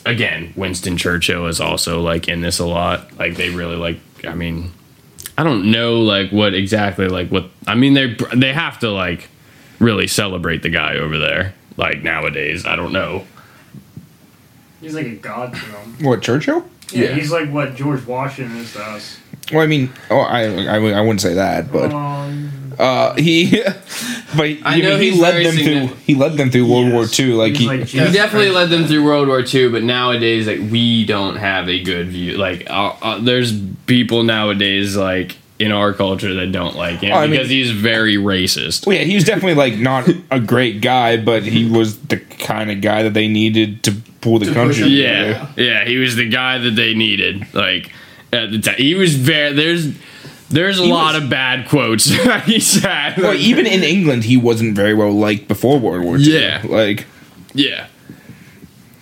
again 0.05 0.53
winston 0.55 0.95
churchill 0.95 1.45
is 1.47 1.59
also 1.59 2.01
like 2.01 2.27
in 2.27 2.41
this 2.41 2.59
a 2.59 2.65
lot. 2.65 3.17
Like 3.17 3.35
they 3.35 3.49
really 3.49 3.75
like 3.75 3.99
i 4.25 4.33
mean 4.33 4.71
i 5.37 5.43
don't 5.43 5.71
know 5.71 6.01
like 6.01 6.31
what 6.31 6.53
exactly 6.53 7.07
like 7.07 7.29
what 7.29 7.49
i 7.65 7.73
mean 7.73 7.93
they 7.93 8.17
they 8.35 8.51
have 8.51 8.77
to 8.79 8.91
like 8.91 9.29
really 9.79 10.07
celebrate 10.07 10.61
the 10.61 10.69
guy 10.69 10.95
over 10.95 11.17
there 11.17 11.53
like 11.79 12.03
nowadays. 12.03 12.65
I 12.65 12.75
don't 12.75 12.91
know. 12.91 13.25
He's 14.81 14.93
like 14.93 15.07
a 15.07 15.15
god 15.15 15.55
to 15.55 15.71
them. 15.71 15.97
What 16.01 16.21
Churchill? 16.21 16.65
Yeah, 16.93 17.09
Yeah. 17.09 17.15
he's 17.15 17.31
like 17.31 17.49
what 17.49 17.75
George 17.75 18.05
Washington 18.05 18.57
is 18.57 18.73
to 18.73 18.81
us. 18.83 19.17
Well, 19.51 19.61
I 19.61 19.67
mean, 19.67 19.91
oh, 20.11 20.19
I, 20.19 20.43
I, 20.65 20.75
I 20.77 21.01
wouldn't 21.01 21.21
say 21.21 21.33
that, 21.33 21.71
but 21.71 21.91
Um, 21.91 22.73
uh, 22.77 23.15
he, 23.15 23.61
but 24.37 24.43
I 24.63 24.75
you 24.75 24.83
know 24.83 24.97
he 24.97 25.11
led 25.19 25.43
them 25.43 25.55
through. 25.55 25.95
He 26.05 26.13
led 26.15 26.33
them 26.37 26.51
through 26.51 26.71
World 26.71 26.93
War 26.93 27.05
II. 27.17 27.33
Like 27.33 27.53
he's 27.53 27.59
he, 27.61 27.67
like 27.67 27.87
He 27.87 27.97
definitely 27.97 28.51
Christ. 28.51 28.53
led 28.55 28.69
them 28.69 28.85
through 28.85 29.03
World 29.03 29.27
War 29.27 29.43
II, 29.43 29.69
but 29.69 29.81
nowadays, 29.83 30.45
like 30.45 30.59
we 30.71 31.03
don't 31.05 31.35
have 31.37 31.67
a 31.67 31.81
good 31.81 32.09
view. 32.09 32.37
Like, 32.37 32.69
uh, 32.69 32.93
uh, 33.01 33.17
there's 33.19 33.59
people 33.87 34.21
nowadays, 34.23 34.95
like 34.95 35.35
in 35.59 35.71
our 35.73 35.91
culture, 35.93 36.33
that 36.35 36.51
don't 36.53 36.75
like 36.75 36.99
him 37.01 37.11
Oh, 37.11 37.15
I 37.17 37.21
mean- 37.23 37.31
because 37.31 37.49
he's 37.49 37.69
very 37.71 38.15
racist. 38.15 38.87
well, 38.87 38.95
yeah, 38.95 39.03
he 39.03 39.15
was 39.15 39.25
definitely 39.25 39.55
like 39.55 39.77
not 39.77 40.07
a 40.31 40.39
great 40.39 40.81
guy, 40.81 41.17
but 41.17 41.43
he 41.43 41.65
was 41.69 41.97
the 41.99 42.17
kind 42.17 42.71
of 42.71 42.79
guy 42.81 43.03
that 43.03 43.13
they 43.13 43.27
needed 43.27 43.83
to 43.83 43.91
pull 44.21 44.39
the 44.39 44.45
To 44.47 44.53
country. 44.53 44.83
push 44.83 44.83
it. 44.83 44.89
Yeah, 44.91 45.51
yeah, 45.57 45.85
he 45.85 45.97
was 45.97 46.15
the 46.15 46.29
guy 46.29 46.57
that 46.59 46.71
they 46.71 46.93
needed. 46.93 47.45
Like 47.53 47.91
at 48.31 48.51
the 48.51 48.59
time, 48.59 48.75
he 48.77 48.95
was 48.95 49.15
very. 49.15 49.53
There's 49.53 49.93
there's 50.49 50.79
a 50.79 50.83
He 50.83 50.91
lot 50.91 51.13
was- 51.15 51.23
of 51.23 51.29
bad 51.29 51.67
quotes 51.67 52.05
that 52.25 52.45
he 52.45 52.59
said. 52.59 53.17
Well, 53.17 53.33
even 53.35 53.65
in 53.67 53.83
England, 53.83 54.23
he 54.23 54.37
wasn't 54.37 54.75
very 54.75 54.93
well 54.93 55.11
liked 55.11 55.47
before 55.47 55.77
World 55.79 56.03
War 56.05 56.17
II. 56.17 56.23
Yeah. 56.41 56.61
like 56.67 57.05
yeah, 57.53 57.87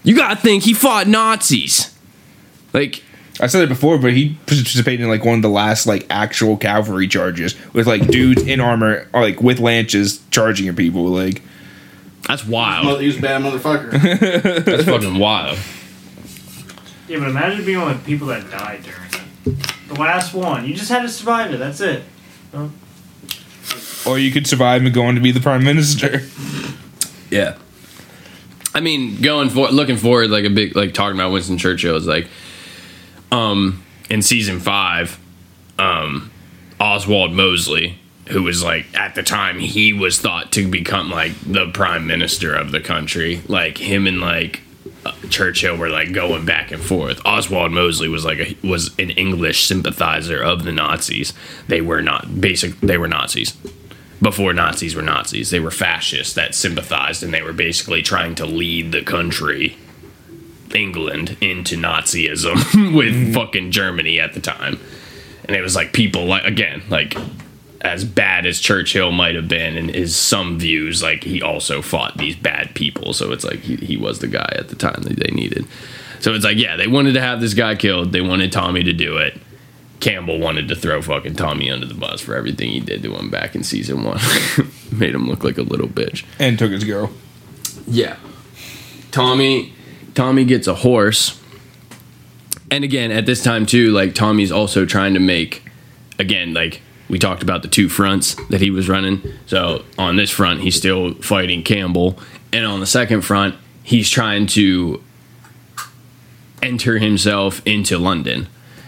you 0.04 0.16
gotta 0.16 0.36
think 0.38 0.64
he 0.64 0.74
fought 0.74 1.08
Nazis. 1.08 1.94
Like 2.74 3.04
I 3.39 3.47
said 3.47 3.61
it 3.64 3.69
before, 3.69 3.97
but 3.99 4.14
he 4.14 4.35
participated 4.47 5.01
in 5.01 5.09
like 5.09 5.23
one 5.23 5.35
of 5.35 5.41
the 5.43 5.49
last 5.49 5.85
like 5.85 6.05
actual 6.09 6.57
cavalry 6.57 7.07
charges 7.07 7.55
with 7.73 7.85
like 7.88 8.07
dudes 8.07 8.41
in 8.41 8.59
armor, 8.59 9.07
or, 9.14 9.22
like 9.22 9.41
with 9.41 9.59
lances 9.59 10.22
charging 10.31 10.68
at 10.68 10.76
people. 10.76 11.05
Like 11.05 11.41
that's 12.27 12.45
wild. 12.45 12.85
Mother- 12.85 13.01
He 13.03 13.15
a 13.18 13.22
bad 13.22 13.41
motherfucker. 13.41 13.91
That's 14.65 14.84
fucking 14.85 15.18
wild. 15.19 15.57
Yeah, 17.07 17.19
but 17.19 17.30
imagine 17.30 17.64
being 17.65 17.80
one 17.80 17.91
of 17.91 18.03
the 18.03 18.05
people 18.05 18.27
that 18.27 18.49
died 18.51 18.84
during 18.84 19.57
it. 19.57 19.88
The 19.88 19.93
last 19.93 20.34
one. 20.34 20.65
You 20.65 20.73
just 20.73 20.89
had 20.89 21.03
to 21.03 21.09
survive 21.09 21.53
it. 21.53 21.57
That's 21.57 21.80
it. 21.80 22.03
or 24.05 24.19
you 24.19 24.31
could 24.31 24.47
survive 24.47 24.84
and 24.84 24.93
go 24.93 25.03
on 25.05 25.15
to 25.15 25.22
be 25.22 25.31
the 25.31 25.39
prime 25.39 25.64
minister. 25.64 26.22
Yeah. 27.30 27.57
I 28.73 28.80
mean, 28.80 29.22
going 29.22 29.49
for 29.49 29.69
looking 29.69 29.97
forward, 29.97 30.30
like 30.30 30.45
a 30.45 30.49
big 30.49 30.76
like 30.76 30.93
talking 30.93 31.18
about 31.18 31.31
Winston 31.31 31.57
Churchill 31.57 31.95
is 31.95 32.07
like, 32.07 32.27
um, 33.32 33.84
in 34.10 34.22
season 34.22 34.60
five, 34.60 35.20
um, 35.78 36.32
Oswald 36.80 37.34
Mosley, 37.34 37.99
who 38.30 38.44
was 38.44 38.64
like 38.64 38.86
at 38.94 39.16
the 39.16 39.24
time 39.24 39.60
he 39.60 39.94
was 39.94 40.20
thought 40.20 40.52
to 40.54 40.70
become 40.70 41.10
like 41.10 41.34
the 41.41 41.70
prime 41.72 42.08
minister 42.08 42.54
of 42.54 42.72
the 42.72 42.80
country. 42.80 43.41
Like 43.48 43.78
him 43.78 44.08
and 44.08 44.20
like 44.20 44.62
uh, 45.06 45.14
Churchill 45.30 45.78
were 45.78 45.90
like 45.90 46.14
going 46.14 46.45
back 46.45 46.72
and 46.72 46.82
forth. 46.82 47.22
Oswald 47.26 47.72
Mosley 47.72 48.10
was 48.10 48.26
like 48.26 48.40
a, 48.40 48.68
was 48.68 48.98
an 48.99 49.12
English 49.12 49.66
sympathizer 49.66 50.41
of 50.41 50.64
the 50.64 50.72
Nazis. 50.72 51.34
They 51.68 51.82
were 51.82 52.02
not 52.02 52.41
basic. 52.41 52.80
They 52.82 52.98
were 52.98 53.08
Nazis 53.08 53.56
before 54.22 54.54
Nazis 54.54 54.95
were 54.95 55.02
Nazis. 55.02 55.49
They 55.49 55.60
were 55.60 55.72
fascists 55.72 56.34
that 56.34 56.56
sympathized 56.56 57.24
and 57.24 57.34
they 57.34 57.41
were 57.41 57.54
basically 57.54 58.02
trying 58.02 58.36
to 58.36 58.45
lead 58.45 58.91
the 58.91 59.04
country, 59.04 59.78
England, 60.76 61.38
into 61.41 61.76
Nazism 61.76 62.56
with 62.95 63.14
mm-hmm. 63.14 63.34
fucking 63.34 63.72
Germany 63.72 64.19
at 64.19 64.34
the 64.34 64.39
time. 64.39 64.80
And 65.45 65.56
it 65.56 65.61
was 65.61 65.76
like 65.76 65.94
people 65.94 66.26
like 66.26 66.44
again, 66.44 66.84
like 66.89 67.15
as 67.81 68.03
bad 68.03 68.45
as 68.45 68.60
Churchill 68.60 69.11
might 69.11 69.35
have 69.35 69.48
been 69.48 69.77
in 69.77 69.89
his 69.89 70.15
some 70.15 70.60
views, 70.60 71.02
like 71.02 71.23
he 71.23 71.41
also 71.41 71.81
fought 71.81 72.18
these 72.18 72.35
bad 72.35 72.73
people. 72.76 73.14
So 73.14 73.31
it's 73.31 73.44
like 73.44 73.60
he, 73.60 73.76
he 73.77 73.98
was 73.98 74.19
the 74.19 74.27
guy 74.27 74.52
at 74.57 74.69
the 74.69 74.76
time 74.76 75.02
that 75.03 75.18
they 75.18 75.31
needed. 75.31 75.65
So 76.19 76.34
it's 76.34 76.44
like, 76.44 76.57
yeah, 76.57 76.76
they 76.76 76.88
wanted 76.88 77.14
to 77.14 77.22
have 77.22 77.39
this 77.39 77.53
guy 77.53 77.76
killed. 77.76 78.11
They 78.11 78.22
wanted 78.22 78.52
Tommy 78.52 78.84
to 78.84 78.94
do 78.94 79.18
it. 79.18 79.39
Campbell 79.99 80.39
wanted 80.39 80.68
to 80.68 80.76
throw 80.76 81.02
fucking 81.02 81.35
Tommy 81.35 81.72
under 81.72 81.85
the 81.85 81.94
bus 81.94 82.22
for 82.22 82.35
everything 82.35 82.69
he 82.69 82.80
did 82.80 83.02
to 83.03 83.15
him 83.15 83.30
back 83.30 83.56
in 83.56 83.64
season 83.64 84.03
one. 84.03 84.19
Made 84.91 85.15
him 85.15 85.27
look 85.27 85.44
like 85.44 85.57
a 85.57 85.64
little 85.64 85.88
bitch. 85.88 86.23
And 86.39 86.57
took 86.57 86.72
his 86.72 86.84
girl. 86.84 87.11
Yeah. 87.88 88.18
Tommy 89.11 89.73
Tommy 90.18 90.45
gets 90.45 90.65
a 90.65 90.73
horse. 90.73 91.39
And 92.72 92.84
again, 92.84 93.11
at 93.11 93.27
this 93.27 93.44
time 93.44 93.68
too, 93.68 93.91
like 93.91 94.15
Tommy's 94.15 94.52
also 94.52 94.84
trying 94.84 95.14
to 95.14 95.19
make 95.19 95.61
again, 96.18 96.56
like 96.56 96.81
we 97.07 97.19
talked 97.19 97.44
about 97.44 97.61
the 97.61 97.68
two 97.68 97.88
fronts 97.88 98.34
that 98.49 98.60
he 98.60 98.72
was 98.72 98.89
running. 98.89 99.22
So 99.45 99.85
on 99.95 100.15
this 100.15 100.31
front, 100.31 100.61
he's 100.61 100.76
still 100.76 101.14
fighting 101.22 101.61
Campbell, 101.61 102.18
and 102.52 102.65
on 102.65 102.80
the 102.80 102.88
second 102.88 103.22
front, 103.22 103.57
he's 103.84 104.10
trying 104.10 104.48
to 104.48 105.03
enter 106.64 106.98
himself 106.98 107.61
into 107.64 107.99
London. 107.99 108.48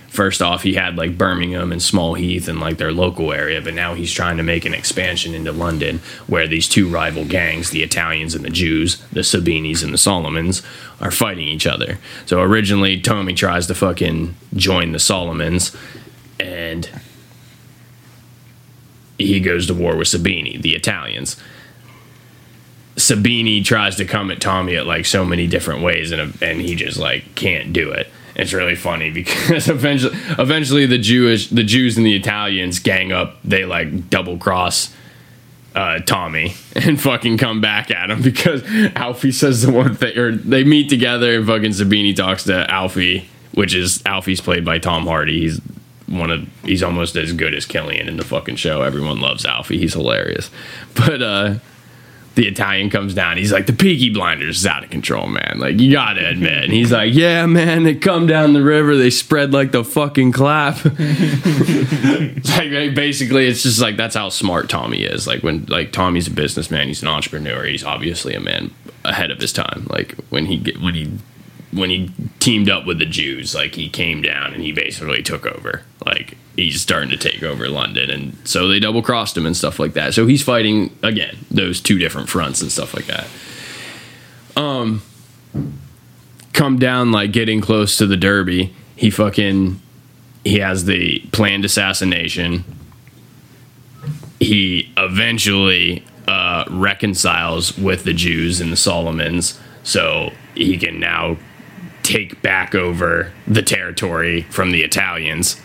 First 0.10 0.42
off, 0.42 0.64
he 0.64 0.74
had 0.74 0.98
like 0.98 1.18
Birmingham 1.18 1.72
and 1.72 1.82
Small 1.82 2.16
Heath 2.16 2.48
and 2.48 2.60
like 2.60 2.78
their 2.78 2.92
local 2.92 3.32
area, 3.32 3.62
but 3.62 3.76
now 3.76 3.94
he's 3.94 4.12
trying 4.12 4.38
to 4.38 4.44
make 4.44 4.66
an 4.66 4.74
expansion 4.74 5.36
into 5.36 5.52
London 5.52 6.00
where 6.26 6.48
these 6.48 6.68
two 6.68 6.90
rival 6.90 7.26
gangs, 7.26 7.70
the 7.70 7.84
Italians 7.84 8.34
and 8.34 8.44
the 8.44 8.50
Jews, 8.50 8.98
the 9.12 9.22
Sabinis 9.22 9.84
and 9.84 9.94
the 9.94 10.00
Solomons, 10.00 10.64
are 11.00 11.12
fighting 11.12 11.48
each 11.48 11.68
other. 11.68 12.00
So 12.26 12.42
originally, 12.42 13.00
Tommy 13.00 13.34
tries 13.34 13.68
to 13.68 13.76
fucking 13.76 14.36
join 14.56 14.92
the 14.94 15.00
Solomons 15.00 15.76
and 16.40 16.90
he 19.20 19.40
goes 19.40 19.68
to 19.68 19.74
war 19.74 19.96
with 19.96 20.08
Sabini, 20.08 20.60
the 20.60 20.76
Italians. 20.76 21.36
Sabini 22.96 23.64
tries 23.64 23.96
to 23.98 24.06
come 24.06 24.32
at 24.32 24.42
Tommy 24.42 24.76
at 24.76 24.88
like 24.88 25.06
so 25.06 25.26
many 25.26 25.48
different 25.48 25.82
ways, 25.82 26.12
and 26.12 26.42
and 26.42 26.62
he 26.62 26.76
just 26.76 26.98
like 26.98 27.36
can't 27.36 27.72
do 27.74 27.92
it. 27.92 28.10
It's 28.40 28.54
really 28.54 28.76
funny 28.76 29.10
because 29.10 29.68
eventually, 29.70 30.18
eventually 30.38 30.86
the 30.86 30.98
Jewish, 30.98 31.50
the 31.50 31.64
Jews 31.64 31.98
and 31.98 32.06
the 32.06 32.16
Italians 32.16 32.80
gang 32.80 33.12
up. 33.12 33.36
They 33.44 33.66
like 33.66 34.10
double 34.10 34.38
cross 34.38 34.96
uh, 35.76 36.00
Tommy 36.00 36.54
and 36.76 37.00
fucking 37.00 37.38
come 37.38 37.60
back 37.60 37.92
at 37.92 38.10
him 38.10 38.22
because 38.22 38.64
Alfie 38.96 39.34
says 39.34 39.64
the 39.64 39.74
one 39.74 39.94
thing, 39.94 40.18
or 40.18 40.32
they 40.32 40.64
meet 40.64 40.88
together 40.88 41.36
and 41.36 41.46
fucking 41.46 41.72
Sabini 41.72 42.16
talks 42.16 42.46
to 42.46 42.70
Alfie, 42.72 43.28
which 43.54 43.76
is 43.76 44.02
Alfie's 44.06 44.40
played 44.40 44.64
by 44.64 44.80
Tom 44.80 45.06
Hardy. 45.06 45.42
He's 45.42 45.60
one 46.08 46.32
of 46.32 46.48
he's 46.64 46.82
almost 46.82 47.18
as 47.18 47.34
good 47.34 47.54
as 47.54 47.66
Cillian 47.66 48.08
in 48.08 48.16
the 48.16 48.24
fucking 48.24 48.56
show. 48.56 48.84
Everyone 48.84 49.20
loves 49.20 49.44
Alfie. 49.44 49.80
He's 49.80 49.94
hilarious, 49.96 50.50
but 50.96 51.22
uh 51.22 51.56
the 52.36 52.48
Italian 52.48 52.90
comes 52.90 53.14
down. 53.14 53.38
He's 53.38 53.52
like, 53.52 53.66
the 53.66 53.74
Peaky 53.74 54.12
Blinders 54.12 54.60
is 54.60 54.66
out 54.66 54.84
of 54.84 54.90
control, 54.90 55.28
man. 55.28 55.58
Like, 55.58 55.80
you 55.80 55.92
gotta 55.92 56.28
admit. 56.28 56.64
And 56.66 56.74
he's 56.74 56.92
like, 56.92 57.14
yeah, 57.14 57.46
man, 57.46 57.84
they 57.84 57.96
come 57.96 58.28
down 58.28 58.54
the 58.54 58.64
river, 58.64 58.96
they 58.96 59.10
spread 59.10 59.52
like 59.52 59.72
the 59.72 59.84
fucking 59.84 60.32
clap. 60.32 60.78
Like, 62.60 62.94
basically, 62.94 63.48
it's 63.48 63.64
just 63.64 63.80
like, 63.80 63.98
that's 63.98 64.16
how 64.16 64.30
smart 64.30 64.70
Tommy 64.70 65.04
is. 65.04 65.28
Like, 65.28 65.44
when, 65.44 65.66
like, 65.66 65.92
Tommy's 65.92 66.28
a 66.28 66.32
businessman, 66.32 66.88
he's 66.88 67.02
an 67.02 67.08
entrepreneur, 67.08 67.64
he's 67.66 67.84
obviously 67.84 68.34
a 68.34 68.40
man 68.40 68.72
ahead 69.04 69.32
of 69.32 69.40
his 69.40 69.54
time. 69.54 69.88
Like, 69.90 70.14
when 70.30 70.46
he, 70.46 70.58
get, 70.58 70.80
when 70.82 70.94
he, 70.94 71.12
when 71.72 71.90
he 71.90 72.12
teamed 72.40 72.70
up 72.70 72.86
with 72.86 73.00
the 73.00 73.06
Jews, 73.06 73.54
like, 73.54 73.76
he 73.76 73.90
came 73.90 74.22
down 74.22 74.54
and 74.54 74.64
he 74.64 74.72
basically 74.72 75.22
took 75.22 75.46
over. 75.46 75.84
Like, 76.06 76.36
he's 76.56 76.82
starting 76.82 77.10
to 77.10 77.18
take 77.18 77.44
over 77.44 77.70
London. 77.70 78.10
And 78.10 78.36
so 78.44 78.68
they 78.68 78.80
double 78.80 79.04
crossed 79.04 79.38
him 79.38 79.46
and 79.46 79.56
stuff 79.56 79.80
like 79.80 79.94
that. 79.94 80.14
So 80.14 80.26
he's 80.26 80.42
fighting, 80.42 80.98
again, 81.04 81.38
those 81.52 81.80
two 81.80 82.00
different 82.00 82.28
fronts 82.28 82.62
and 82.62 82.72
stuff 82.72 82.94
like 82.94 83.06
that. 83.06 83.28
Um, 84.56 85.04
come 86.54 86.80
down, 86.80 87.12
like, 87.12 87.32
getting 87.32 87.62
close 87.62 87.98
to 87.98 88.08
the 88.08 88.18
Derby. 88.18 88.74
He 88.96 89.12
fucking, 89.12 89.80
he 90.44 90.60
has 90.60 90.86
the 90.86 91.20
planned 91.32 91.66
assassination. 91.66 92.66
He 94.40 94.92
eventually 94.98 96.04
uh, 96.28 96.66
reconciles 96.70 97.78
with 97.78 98.06
the 98.06 98.14
Jews 98.14 98.60
and 98.60 98.72
the 98.72 98.78
Solomons. 98.78 99.60
So 99.84 100.32
he 100.56 100.78
can 100.78 101.00
now 101.00 101.38
take 102.10 102.42
back 102.42 102.74
over 102.74 103.32
the 103.46 103.62
territory 103.62 104.42
from 104.50 104.72
the 104.72 104.82
Italians 104.82 105.62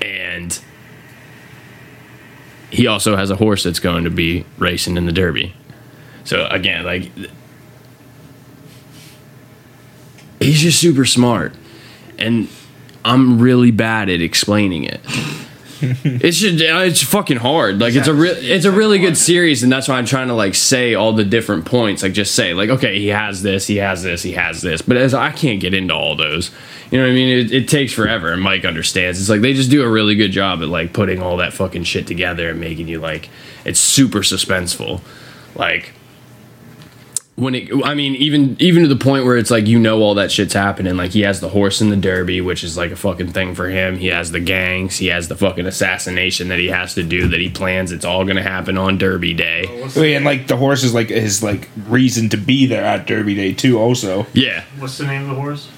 and 0.00 0.58
he 2.70 2.86
also 2.86 3.16
has 3.16 3.30
a 3.30 3.36
horse 3.36 3.64
that's 3.64 3.80
going 3.80 4.04
to 4.04 4.10
be 4.10 4.44
racing 4.56 4.96
in 4.96 5.04
the 5.04 5.12
Derby. 5.12 5.54
So 6.24 6.46
again, 6.46 6.84
like 6.84 7.10
he's 10.38 10.60
just 10.60 10.80
super 10.80 11.04
smart, 11.04 11.54
and 12.18 12.48
I'm 13.04 13.40
really 13.40 13.70
bad 13.70 14.08
at 14.08 14.20
explaining 14.20 14.84
it. 14.84 15.00
it's 16.04 16.38
just 16.38 16.62
uh, 16.62 16.80
it's 16.80 17.02
fucking 17.02 17.38
hard. 17.38 17.80
Like 17.80 17.94
it's 17.94 18.08
a 18.08 18.14
real 18.14 18.34
it's 18.36 18.64
a 18.64 18.70
really 18.70 18.98
good 18.98 19.16
series, 19.16 19.62
and 19.62 19.72
that's 19.72 19.88
why 19.88 19.96
I'm 19.96 20.04
trying 20.04 20.28
to 20.28 20.34
like 20.34 20.54
say 20.54 20.94
all 20.94 21.12
the 21.12 21.24
different 21.24 21.64
points. 21.64 22.02
Like 22.02 22.12
just 22.12 22.34
say 22.34 22.52
like 22.52 22.68
okay, 22.68 22.98
he 22.98 23.08
has 23.08 23.42
this, 23.42 23.66
he 23.66 23.76
has 23.76 24.02
this, 24.02 24.22
he 24.22 24.32
has 24.32 24.60
this. 24.60 24.82
But 24.82 24.98
as 24.98 25.14
I 25.14 25.32
can't 25.32 25.60
get 25.60 25.72
into 25.72 25.94
all 25.94 26.16
those, 26.16 26.50
you 26.90 26.98
know 26.98 27.04
what 27.04 27.12
I 27.12 27.14
mean? 27.14 27.38
It, 27.38 27.52
it 27.52 27.68
takes 27.68 27.92
forever, 27.92 28.32
and 28.32 28.42
Mike 28.42 28.64
understands. 28.64 29.20
It's 29.20 29.30
like 29.30 29.40
they 29.40 29.54
just 29.54 29.70
do 29.70 29.82
a 29.82 29.88
really 29.88 30.16
good 30.16 30.32
job 30.32 30.60
at 30.60 30.68
like 30.68 30.92
putting 30.92 31.22
all 31.22 31.38
that 31.38 31.52
fucking 31.52 31.84
shit 31.84 32.06
together 32.06 32.50
and 32.50 32.60
making 32.60 32.88
you 32.88 33.00
like 33.00 33.30
it's 33.64 33.80
super 33.80 34.20
suspenseful. 34.20 35.00
Like 35.54 35.92
when 37.40 37.54
it 37.54 37.70
i 37.84 37.94
mean 37.94 38.14
even 38.16 38.56
even 38.60 38.82
to 38.82 38.88
the 38.88 39.02
point 39.02 39.24
where 39.24 39.36
it's 39.36 39.50
like 39.50 39.66
you 39.66 39.78
know 39.78 40.00
all 40.02 40.14
that 40.14 40.30
shit's 40.30 40.52
happening. 40.52 40.96
Like 40.96 41.10
he 41.12 41.22
has 41.22 41.40
the 41.40 41.48
horse 41.48 41.80
in 41.80 41.90
the 41.90 41.96
derby 41.96 42.40
which 42.40 42.62
is 42.62 42.76
like 42.76 42.90
a 42.90 42.96
fucking 42.96 43.32
thing 43.32 43.54
for 43.54 43.68
him. 43.68 43.96
He 43.96 44.08
has 44.08 44.30
the 44.30 44.40
gangs. 44.40 44.98
He 44.98 45.06
has 45.06 45.28
the 45.28 45.36
fucking 45.36 45.66
assassination 45.66 46.48
that 46.48 46.58
he 46.58 46.68
has 46.68 46.94
to 46.94 47.02
do 47.02 47.28
that 47.28 47.40
he 47.40 47.48
plans. 47.48 47.92
It's 47.92 48.04
all 48.04 48.24
gonna 48.24 48.42
happen 48.42 48.76
on 48.78 48.98
derby 48.98 49.34
day. 49.34 49.64
Wait, 49.96 50.14
and 50.14 50.24
like 50.24 50.46
the 50.46 50.56
horse 50.56 50.84
is 50.84 50.94
like 50.94 51.08
his 51.08 51.42
like 51.42 51.68
reason 51.88 52.28
to 52.28 52.36
be 52.36 52.66
there 52.66 52.84
at 52.84 53.06
Derby 53.06 53.34
Day 53.34 53.52
too. 53.52 53.78
Also, 53.78 54.26
yeah. 54.32 54.64
What's 54.78 54.98
the 54.98 55.06
name 55.06 55.22
of 55.22 55.28
the 55.28 55.34
horse? 55.34 55.68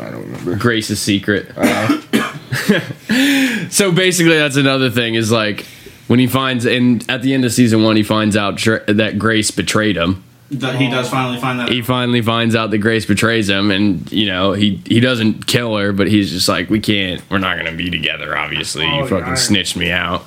I 0.00 0.10
don't 0.10 0.22
remember. 0.22 0.56
grace's 0.56 1.00
secret. 1.00 1.50
Uh-huh. 1.56 2.80
So 3.70 3.90
basically 3.92 4.36
that's 4.36 4.56
another 4.56 4.90
thing 4.90 5.14
is 5.14 5.30
like 5.32 5.64
when 6.06 6.18
he 6.18 6.26
finds 6.26 6.66
and 6.66 7.08
at 7.10 7.22
the 7.22 7.32
end 7.32 7.44
of 7.44 7.52
season 7.52 7.82
one 7.82 7.96
he 7.96 8.02
finds 8.02 8.36
out 8.36 8.56
Dra- 8.56 8.84
that 8.92 9.18
grace 9.18 9.50
betrayed 9.50 9.96
him 9.96 10.22
That 10.52 10.76
he 10.80 10.88
does 10.90 11.06
oh. 11.08 11.10
finally 11.10 11.40
find 11.40 11.58
that. 11.60 11.68
he 11.70 11.80
finally 11.82 12.20
finds 12.20 12.54
out 12.54 12.70
that 12.70 12.78
Grace 12.78 13.06
betrays 13.06 13.48
him, 13.48 13.70
and 13.70 14.10
you 14.12 14.26
know 14.26 14.52
he 14.52 14.82
he 14.86 15.00
doesn't 15.00 15.46
kill 15.46 15.76
her, 15.76 15.92
but 15.92 16.08
he's 16.08 16.30
just 16.30 16.48
like, 16.48 16.68
we 16.68 16.78
can't, 16.78 17.22
we're 17.30 17.38
not 17.38 17.56
gonna 17.56 17.72
be 17.74 17.90
together. 17.90 18.36
Obviously, 18.36 18.84
you 18.84 19.02
Oh, 19.02 19.06
fucking 19.06 19.28
yeah. 19.28 19.34
snitched 19.34 19.76
me 19.76 19.90
out, 19.90 20.24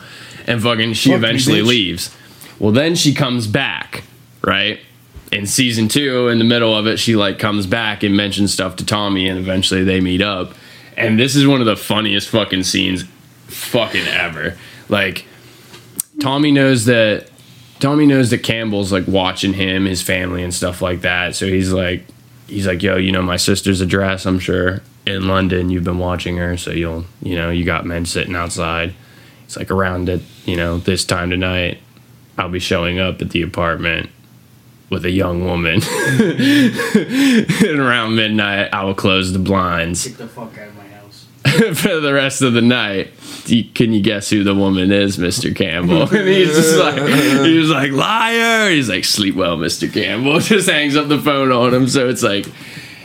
and 0.47 0.61
fucking 0.63 0.93
she 0.93 1.09
Fuck 1.11 1.17
eventually 1.17 1.61
bitch. 1.61 1.67
leaves. 1.67 2.15
Well, 2.59 2.71
then 2.71 2.95
she 2.95 3.13
comes 3.13 3.45
back, 3.47 4.03
right? 4.41 4.79
In 5.31 5.45
season 5.45 5.89
two, 5.89 6.27
in 6.29 6.39
the 6.39 6.45
middle 6.45 6.75
of 6.75 6.87
it, 6.87 6.97
she 6.97 7.15
like 7.15 7.37
comes 7.37 7.67
back 7.67 8.01
and 8.03 8.15
mentions 8.15 8.53
stuff 8.53 8.77
to 8.77 8.85
Tommy, 8.85 9.27
and 9.27 9.37
eventually 9.37 9.83
they 9.83 9.99
meet 10.01 10.21
up. 10.21 10.53
And 10.97 11.19
this 11.19 11.35
is 11.35 11.45
one 11.45 11.59
of 11.59 11.67
the 11.67 11.75
funniest 11.75 12.29
fucking 12.29 12.63
scenes, 12.63 13.03
fucking 13.47 14.07
ever. 14.07 14.57
Like 14.87 15.25
Tommy 16.21 16.51
knows 16.51 16.85
that 16.85 17.29
Tommy 17.85 18.07
knows 18.07 18.31
that 18.31 18.39
Campbell's 18.39 18.91
like 18.91 19.05
watching 19.05 19.53
him, 19.53 19.85
his 19.85 20.01
family, 20.01 20.41
and 20.41 20.51
stuff 20.51 20.81
like 20.81 21.01
that. 21.01 21.35
So 21.35 21.45
he's 21.45 21.71
like, 21.71 22.03
he's 22.47 22.65
like, 22.65 22.81
yo, 22.81 22.95
you 22.95 23.11
know 23.11 23.21
my 23.21 23.37
sister's 23.37 23.79
address. 23.79 24.25
I'm 24.25 24.39
sure 24.39 24.81
in 25.05 25.27
London 25.27 25.69
you've 25.69 25.83
been 25.83 25.99
watching 25.99 26.37
her, 26.37 26.57
so 26.57 26.71
you'll, 26.71 27.05
you 27.21 27.35
know, 27.35 27.51
you 27.51 27.63
got 27.63 27.85
men 27.85 28.07
sitting 28.07 28.35
outside. 28.35 28.95
It's 29.43 29.55
like 29.55 29.69
around 29.69 30.09
at 30.09 30.21
you 30.45 30.55
know 30.55 30.79
this 30.79 31.05
time 31.05 31.29
tonight, 31.29 31.77
I'll 32.39 32.49
be 32.49 32.57
showing 32.57 32.97
up 32.97 33.21
at 33.21 33.29
the 33.29 33.43
apartment 33.43 34.09
with 34.89 35.05
a 35.05 35.11
young 35.11 35.45
woman. 35.45 35.79
and 35.83 37.79
around 37.79 38.15
midnight, 38.15 38.73
I 38.73 38.83
will 38.83 38.95
close 38.95 39.31
the 39.31 39.37
blinds 39.37 40.07
Get 40.07 40.17
the 40.17 40.27
fuck 40.27 40.57
out 40.57 40.69
of 40.69 40.75
my. 40.75 40.84
for 41.75 41.99
the 41.99 42.11
rest 42.13 42.41
of 42.41 42.53
the 42.53 42.61
night. 42.61 43.11
Can 43.75 43.93
you 43.93 44.01
guess 44.01 44.29
who 44.29 44.43
the 44.43 44.55
woman 44.55 44.91
is, 44.91 45.17
Mr. 45.17 45.55
Campbell? 45.55 46.03
And 46.15 46.27
he's 46.27 46.55
just 46.55 46.77
like, 46.77 46.95
he 47.45 47.57
was 47.57 47.69
like, 47.69 47.91
liar. 47.91 48.69
He's 48.71 48.89
like, 48.89 49.05
sleep 49.05 49.35
well, 49.35 49.57
Mr. 49.57 49.91
Campbell. 49.91 50.39
Just 50.45 50.69
hangs 50.69 50.95
up 50.95 51.07
the 51.07 51.19
phone 51.19 51.51
on 51.51 51.73
him. 51.73 51.87
So 51.87 52.07
it's 52.07 52.23
like, 52.23 52.47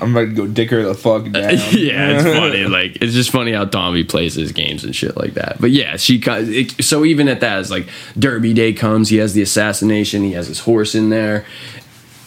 I'm 0.00 0.12
about 0.16 0.26
to 0.30 0.34
go 0.34 0.46
dick 0.46 0.70
her 0.70 0.82
the 0.82 0.94
fuck 0.94 1.24
down. 1.24 1.50
yeah, 1.72 2.20
it's 2.20 2.24
funny. 2.24 2.64
Like, 2.64 2.96
it's 3.02 3.12
just 3.12 3.30
funny 3.30 3.52
how 3.52 3.66
Tommy 3.66 4.04
plays 4.04 4.34
his 4.34 4.52
games 4.52 4.82
and 4.82 4.96
shit 4.96 5.16
like 5.16 5.34
that. 5.34 5.60
But 5.60 5.72
yeah, 5.72 5.96
she, 5.98 6.22
it, 6.24 6.82
so 6.82 7.04
even 7.04 7.28
at 7.28 7.40
that, 7.40 7.60
it's 7.60 7.70
like 7.70 7.88
Derby 8.18 8.54
Day 8.54 8.72
comes. 8.72 9.10
He 9.10 9.18
has 9.18 9.34
the 9.34 9.42
assassination. 9.42 10.22
He 10.22 10.32
has 10.32 10.46
his 10.46 10.60
horse 10.60 10.94
in 10.94 11.10
there. 11.10 11.44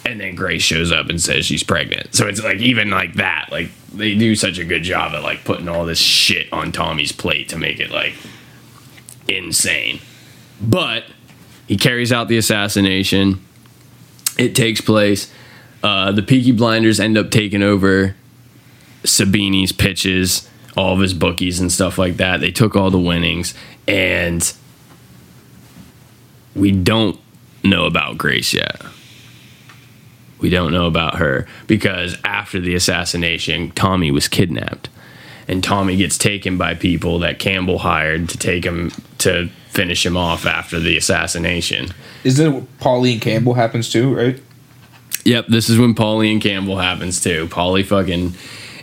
And 0.06 0.20
then 0.20 0.36
Grace 0.36 0.62
shows 0.62 0.92
up 0.92 1.10
and 1.10 1.22
says 1.22 1.46
she's 1.46 1.64
pregnant. 1.64 2.14
So 2.14 2.28
it's 2.28 2.44
like, 2.44 2.58
even 2.58 2.90
like 2.90 3.14
that, 3.14 3.48
like, 3.52 3.70
they 3.94 4.16
do 4.16 4.36
such 4.36 4.58
a 4.58 4.66
good 4.66 4.84
job 4.84 5.14
at 5.14 5.22
like 5.22 5.46
putting 5.46 5.70
all 5.70 5.86
this 5.86 6.00
shit 6.00 6.52
on 6.52 6.72
Tommy's 6.72 7.12
plate 7.12 7.48
to 7.50 7.58
make 7.58 7.80
it 7.80 7.92
like 7.92 8.16
insane. 9.28 10.00
But 10.60 11.06
he 11.68 11.78
carries 11.78 12.12
out 12.12 12.28
the 12.28 12.38
assassination. 12.38 13.40
It 14.38 14.56
takes 14.56 14.82
place. 14.82 15.32
Uh, 15.84 16.12
the 16.12 16.24
Peaky 16.24 16.52
Blinders 16.52 17.00
end 17.00 17.18
up 17.18 17.30
taking 17.30 17.62
over 17.62 18.16
Sabini's 19.04 19.72
pitches, 19.72 20.50
all 20.76 20.94
of 20.94 21.00
his 21.00 21.14
bookies 21.14 21.60
and 21.60 21.72
stuff 21.72 21.98
like 21.98 22.18
that. 22.18 22.40
They 22.40 22.52
took 22.52 22.76
all 22.76 22.90
the 22.90 23.00
winnings, 23.00 23.54
and 23.88 24.54
we 26.56 26.72
don't 26.72 27.20
know 27.64 27.86
about 27.86 28.18
Grace 28.18 28.54
yet. 28.54 28.82
We 30.44 30.50
don't 30.50 30.74
know 30.74 30.88
about 30.88 31.16
her 31.16 31.48
because 31.68 32.18
after 32.26 32.60
the 32.60 32.76
assassination, 32.76 33.72
Tommy 33.72 34.12
was 34.12 34.28
kidnapped. 34.28 34.90
And 35.48 35.64
Tommy 35.64 35.96
gets 35.96 36.18
taken 36.18 36.58
by 36.58 36.76
people 36.76 37.20
that 37.20 37.40
Campbell 37.40 37.80
hired 37.80 38.28
to 38.28 38.38
take 38.38 38.66
him 38.66 38.92
to 39.20 39.48
finish 39.70 40.06
him 40.06 40.18
off 40.18 40.46
after 40.46 40.82
the 40.82 40.98
assassination. 40.98 41.94
Is 42.26 42.38
that 42.38 42.48
it 42.48 42.50
what 42.50 42.78
Pauline 42.80 43.22
Campbell 43.22 43.54
happens 43.54 43.90
too, 43.90 44.14
right? 44.14 44.38
Yep, 45.24 45.48
this 45.48 45.70
is 45.70 45.80
when 45.80 45.96
Polly 45.96 46.30
and 46.30 46.42
Campbell 46.42 46.78
happens 46.78 47.22
too. 47.22 47.48
Polly 47.48 47.84
fucking 47.84 48.34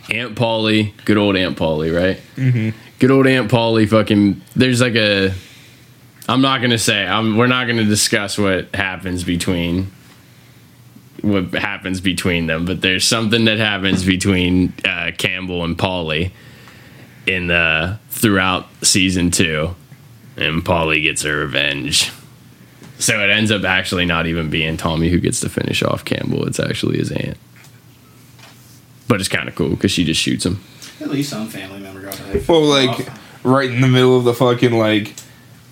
Aunt 0.09 0.35
Polly, 0.35 0.95
good 1.05 1.17
old 1.17 1.35
Aunt 1.35 1.57
Polly, 1.57 1.91
right? 1.91 2.19
Mm-hmm. 2.35 2.75
Good 2.97 3.11
old 3.11 3.27
Aunt 3.27 3.51
Polly. 3.51 3.85
Fucking, 3.85 4.41
there's 4.55 4.81
like 4.81 4.95
a. 4.95 5.31
I'm 6.27 6.41
not 6.41 6.61
gonna 6.61 6.79
say. 6.79 7.05
I'm. 7.05 7.37
We're 7.37 7.45
not 7.45 7.67
gonna 7.67 7.85
discuss 7.85 8.39
what 8.39 8.73
happens 8.73 9.23
between. 9.23 9.91
What 11.21 11.53
happens 11.53 12.01
between 12.01 12.47
them, 12.47 12.65
but 12.65 12.81
there's 12.81 13.05
something 13.05 13.45
that 13.45 13.59
happens 13.59 14.03
between 14.03 14.73
uh, 14.83 15.11
Campbell 15.17 15.63
and 15.63 15.77
Polly 15.77 16.33
in 17.27 17.47
the 17.47 17.99
throughout 18.09 18.67
season 18.83 19.29
two, 19.29 19.75
and 20.35 20.65
Polly 20.65 21.01
gets 21.01 21.21
her 21.21 21.37
revenge. 21.37 22.11
So 22.97 23.19
it 23.19 23.29
ends 23.29 23.51
up 23.51 23.63
actually 23.63 24.05
not 24.05 24.27
even 24.27 24.49
being 24.49 24.77
Tommy 24.77 25.09
who 25.09 25.19
gets 25.19 25.39
to 25.41 25.49
finish 25.49 25.81
off 25.81 26.05
Campbell. 26.05 26.47
It's 26.47 26.59
actually 26.59 26.97
his 26.97 27.11
aunt. 27.11 27.37
But 29.07 29.19
it's 29.19 29.29
kind 29.29 29.49
of 29.49 29.55
cool 29.55 29.71
because 29.71 29.91
she 29.91 30.03
just 30.03 30.21
shoots 30.21 30.45
him. 30.45 30.61
At 31.01 31.09
least 31.09 31.31
some 31.31 31.47
family 31.47 31.79
member 31.79 32.01
got 32.01 32.13
to 32.13 32.43
Well, 32.47 32.61
like 32.61 33.09
right 33.43 33.71
in 33.71 33.81
the 33.81 33.87
middle 33.87 34.17
of 34.17 34.23
the 34.23 34.33
fucking 34.33 34.71
like 34.71 35.15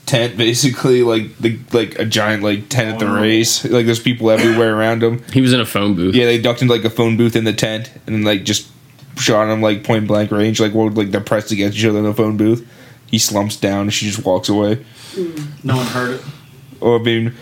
tent, 0.09 0.35
basically 0.37 1.03
like 1.03 1.37
the 1.37 1.59
like 1.71 1.99
a 1.99 2.05
giant 2.05 2.41
like 2.43 2.67
tent 2.69 2.89
at 2.93 2.99
the 2.99 3.05
Oh. 3.07 3.21
race. 3.21 3.63
Like 3.63 3.85
there's 3.85 3.99
people 3.99 4.31
everywhere 4.31 4.75
around 4.75 5.03
him. 5.03 5.21
He 5.31 5.41
was 5.41 5.53
in 5.53 5.59
a 5.61 5.65
phone 5.65 5.95
booth. 5.95 6.15
Yeah, 6.15 6.25
they 6.25 6.39
ducked 6.41 6.61
into 6.61 6.73
like 6.73 6.83
a 6.83 6.89
phone 6.89 7.15
booth 7.17 7.35
in 7.35 7.43
the 7.43 7.53
tent 7.53 7.91
and 8.07 8.23
like 8.25 8.43
just 8.43 8.67
shot 9.17 9.49
him 9.51 9.61
like 9.61 9.83
point 9.83 10.07
blank 10.07 10.31
range. 10.31 10.59
Like 10.59 10.73
what 10.73 10.95
like 10.95 11.11
they're 11.11 11.21
pressed 11.21 11.51
against 11.51 11.77
each 11.77 11.85
other 11.85 11.99
in 11.99 12.05
the 12.05 12.13
phone 12.13 12.37
booth. 12.37 12.67
He 13.07 13.17
slumps 13.19 13.55
down 13.55 13.81
and 13.81 13.93
she 13.93 14.07
just 14.07 14.25
walks 14.25 14.49
away. 14.49 14.75
Hmm. 15.15 15.31
No 15.63 15.77
one 15.77 15.85
heard 15.87 16.15
it. 16.15 16.21
Or 16.81 16.99
I 16.99 17.03
mean, 17.03 17.33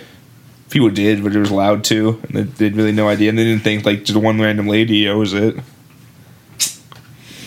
people 0.69 0.89
did, 0.89 1.23
but 1.23 1.35
it 1.35 1.39
was 1.39 1.51
loud 1.51 1.83
too, 1.83 2.19
and 2.23 2.35
they, 2.35 2.41
they 2.43 2.65
had 2.65 2.75
really 2.75 2.91
no 2.91 3.07
idea, 3.07 3.29
and 3.29 3.37
they 3.37 3.43
didn't 3.43 3.63
think 3.63 3.85
like 3.85 4.03
just 4.03 4.19
one 4.19 4.39
random 4.41 4.67
lady. 4.67 5.05
That 5.05 5.15
was 5.17 5.33
it. 5.33 5.55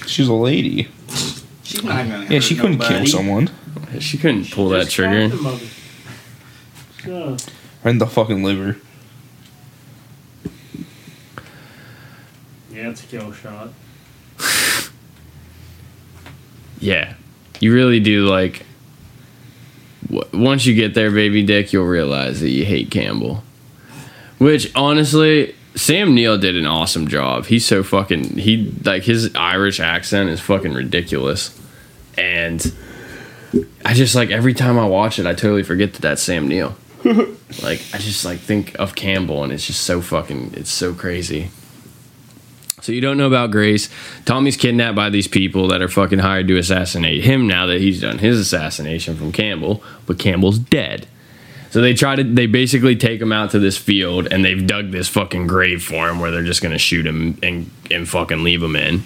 She's 0.07 0.29
a 0.29 0.35
lady. 0.35 0.89
She's 1.63 1.83
not 1.85 2.07
gonna 2.09 2.23
Yeah, 2.25 2.29
hurt 2.29 2.43
she 2.43 2.57
couldn't 2.57 2.79
kill 2.79 2.91
nobody. 2.91 3.11
someone. 3.11 3.51
She 3.99 4.17
couldn't 4.19 4.51
pull 4.51 4.69
that 4.71 4.89
trigger. 4.89 5.29
crack 5.29 5.39
the 5.39 5.43
mother. 5.43 5.67
So, 7.05 7.37
Right 7.85 7.91
in 7.93 7.99
the 7.99 8.07
fucking 8.07 8.43
liver. 8.45 8.77
yeah, 12.73 12.91
it's 12.91 13.03
a 13.03 13.07
kill 13.07 13.33
shot. 13.33 13.71
Yeah. 16.83 17.13
You 17.61 17.75
really 17.75 18.01
do 18.01 18.25
like. 18.27 18.65
w- 20.11 20.25
Once 20.33 20.65
you 20.65 20.75
get 20.75 20.95
there, 20.95 21.11
baby 21.11 21.43
dick, 21.45 21.75
you'll 21.75 21.85
realize 21.85 22.41
that 22.41 22.49
you 22.49 22.65
hate 22.65 22.91
Campbell. 22.91 23.45
Which, 24.39 24.75
honestly, 24.75 25.55
Sam 25.75 26.15
Neill 26.15 26.39
did 26.39 26.57
an 26.57 26.65
awesome 26.65 27.07
job. 27.07 27.45
He's 27.45 27.67
so 27.67 27.83
fucking. 27.83 28.39
He, 28.39 28.73
like, 28.83 29.03
his 29.03 29.35
Irish 29.35 29.79
accent 29.79 30.31
is 30.31 30.41
fucking 30.41 30.73
ridiculous. 30.73 31.55
And 32.17 32.63
I 33.85 33.95
just, 33.95 34.15
like, 34.15 34.31
every 34.31 34.55
time 34.55 34.79
I 34.79 34.87
watch 34.87 35.19
it, 35.19 35.27
I 35.27 35.35
totally 35.35 35.63
forget 35.63 35.93
that 35.95 36.03
that's 36.03 36.23
Sam 36.23 36.49
Neill. 36.49 36.77
like, 37.05 37.83
I 37.93 37.99
just, 37.99 38.25
like, 38.25 38.39
think 38.39 38.79
of 38.79 38.95
Campbell, 38.95 39.43
and 39.43 39.53
it's 39.53 39.67
just 39.67 39.83
so 39.83 40.01
fucking. 40.01 40.55
It's 40.55 40.71
so 40.71 40.95
crazy. 40.95 41.51
So 42.83 42.93
you 42.93 43.01
don't 43.01 43.19
know 43.19 43.27
about 43.27 43.51
Grace. 43.51 43.89
Tommy's 44.25 44.57
kidnapped 44.57 44.97
by 44.97 45.11
these 45.11 45.29
people 45.29 45.69
that 45.69 45.83
are 45.83 45.89
fucking 45.89 46.21
hired 46.21 46.49
to 46.49 46.57
assassinate 46.57 47.25
him 47.25 47.47
now 47.47 47.67
that 47.67 47.81
he's 47.81 48.01
done 48.01 48.19
his 48.19 48.39
assassination 48.39 49.17
from 49.17 49.33
Campbell, 49.33 49.83
but 50.07 50.19
Campbell's 50.19 50.59
dead. 50.59 51.07
So 51.71 51.81
they 51.81 51.95
try 51.95 52.17
to 52.17 52.25
they 52.25 52.47
basically 52.47 52.97
take 52.97 53.21
him 53.21 53.33
out 53.33 53.51
to 53.53 53.61
this 53.61 53.77
field 53.77 54.27
and 54.33 54.45
they've 54.45 54.67
dug 54.67 54.91
this 54.91 55.09
fucking 55.09 55.47
grave 55.47 55.85
for 55.85 56.09
him 56.09 56.19
where 56.19 56.31
they're 56.31 56.43
just 56.43 56.63
gonna 56.63 56.79
shoot 56.79 57.07
him 57.07 57.39
and 57.43 57.71
and 57.91 58.09
fucking 58.09 58.43
leave 58.43 58.63
him 58.63 58.75
in. 58.75 59.05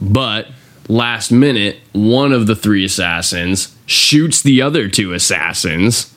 But 0.00 0.48
last 0.88 1.30
minute, 1.30 1.78
one 1.92 2.32
of 2.32 2.46
the 2.46 2.56
three 2.56 2.84
assassins 2.84 3.74
shoots 3.86 4.42
the 4.42 4.62
other 4.62 4.88
two 4.88 5.12
assassins 5.12 6.14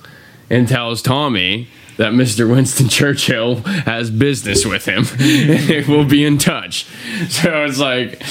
and 0.50 0.68
tells 0.68 1.02
Tommy 1.02 1.68
that 1.98 2.14
Mr. 2.14 2.50
Winston 2.50 2.88
Churchill 2.90 3.58
has 3.86 4.10
business 4.10 4.66
with 4.66 4.86
him 4.86 5.06
and 5.20 5.88
will 5.88 6.06
be 6.06 6.24
in 6.24 6.38
touch. 6.38 6.86
So 7.30 7.66
it's 7.66 7.80
like 7.80 8.22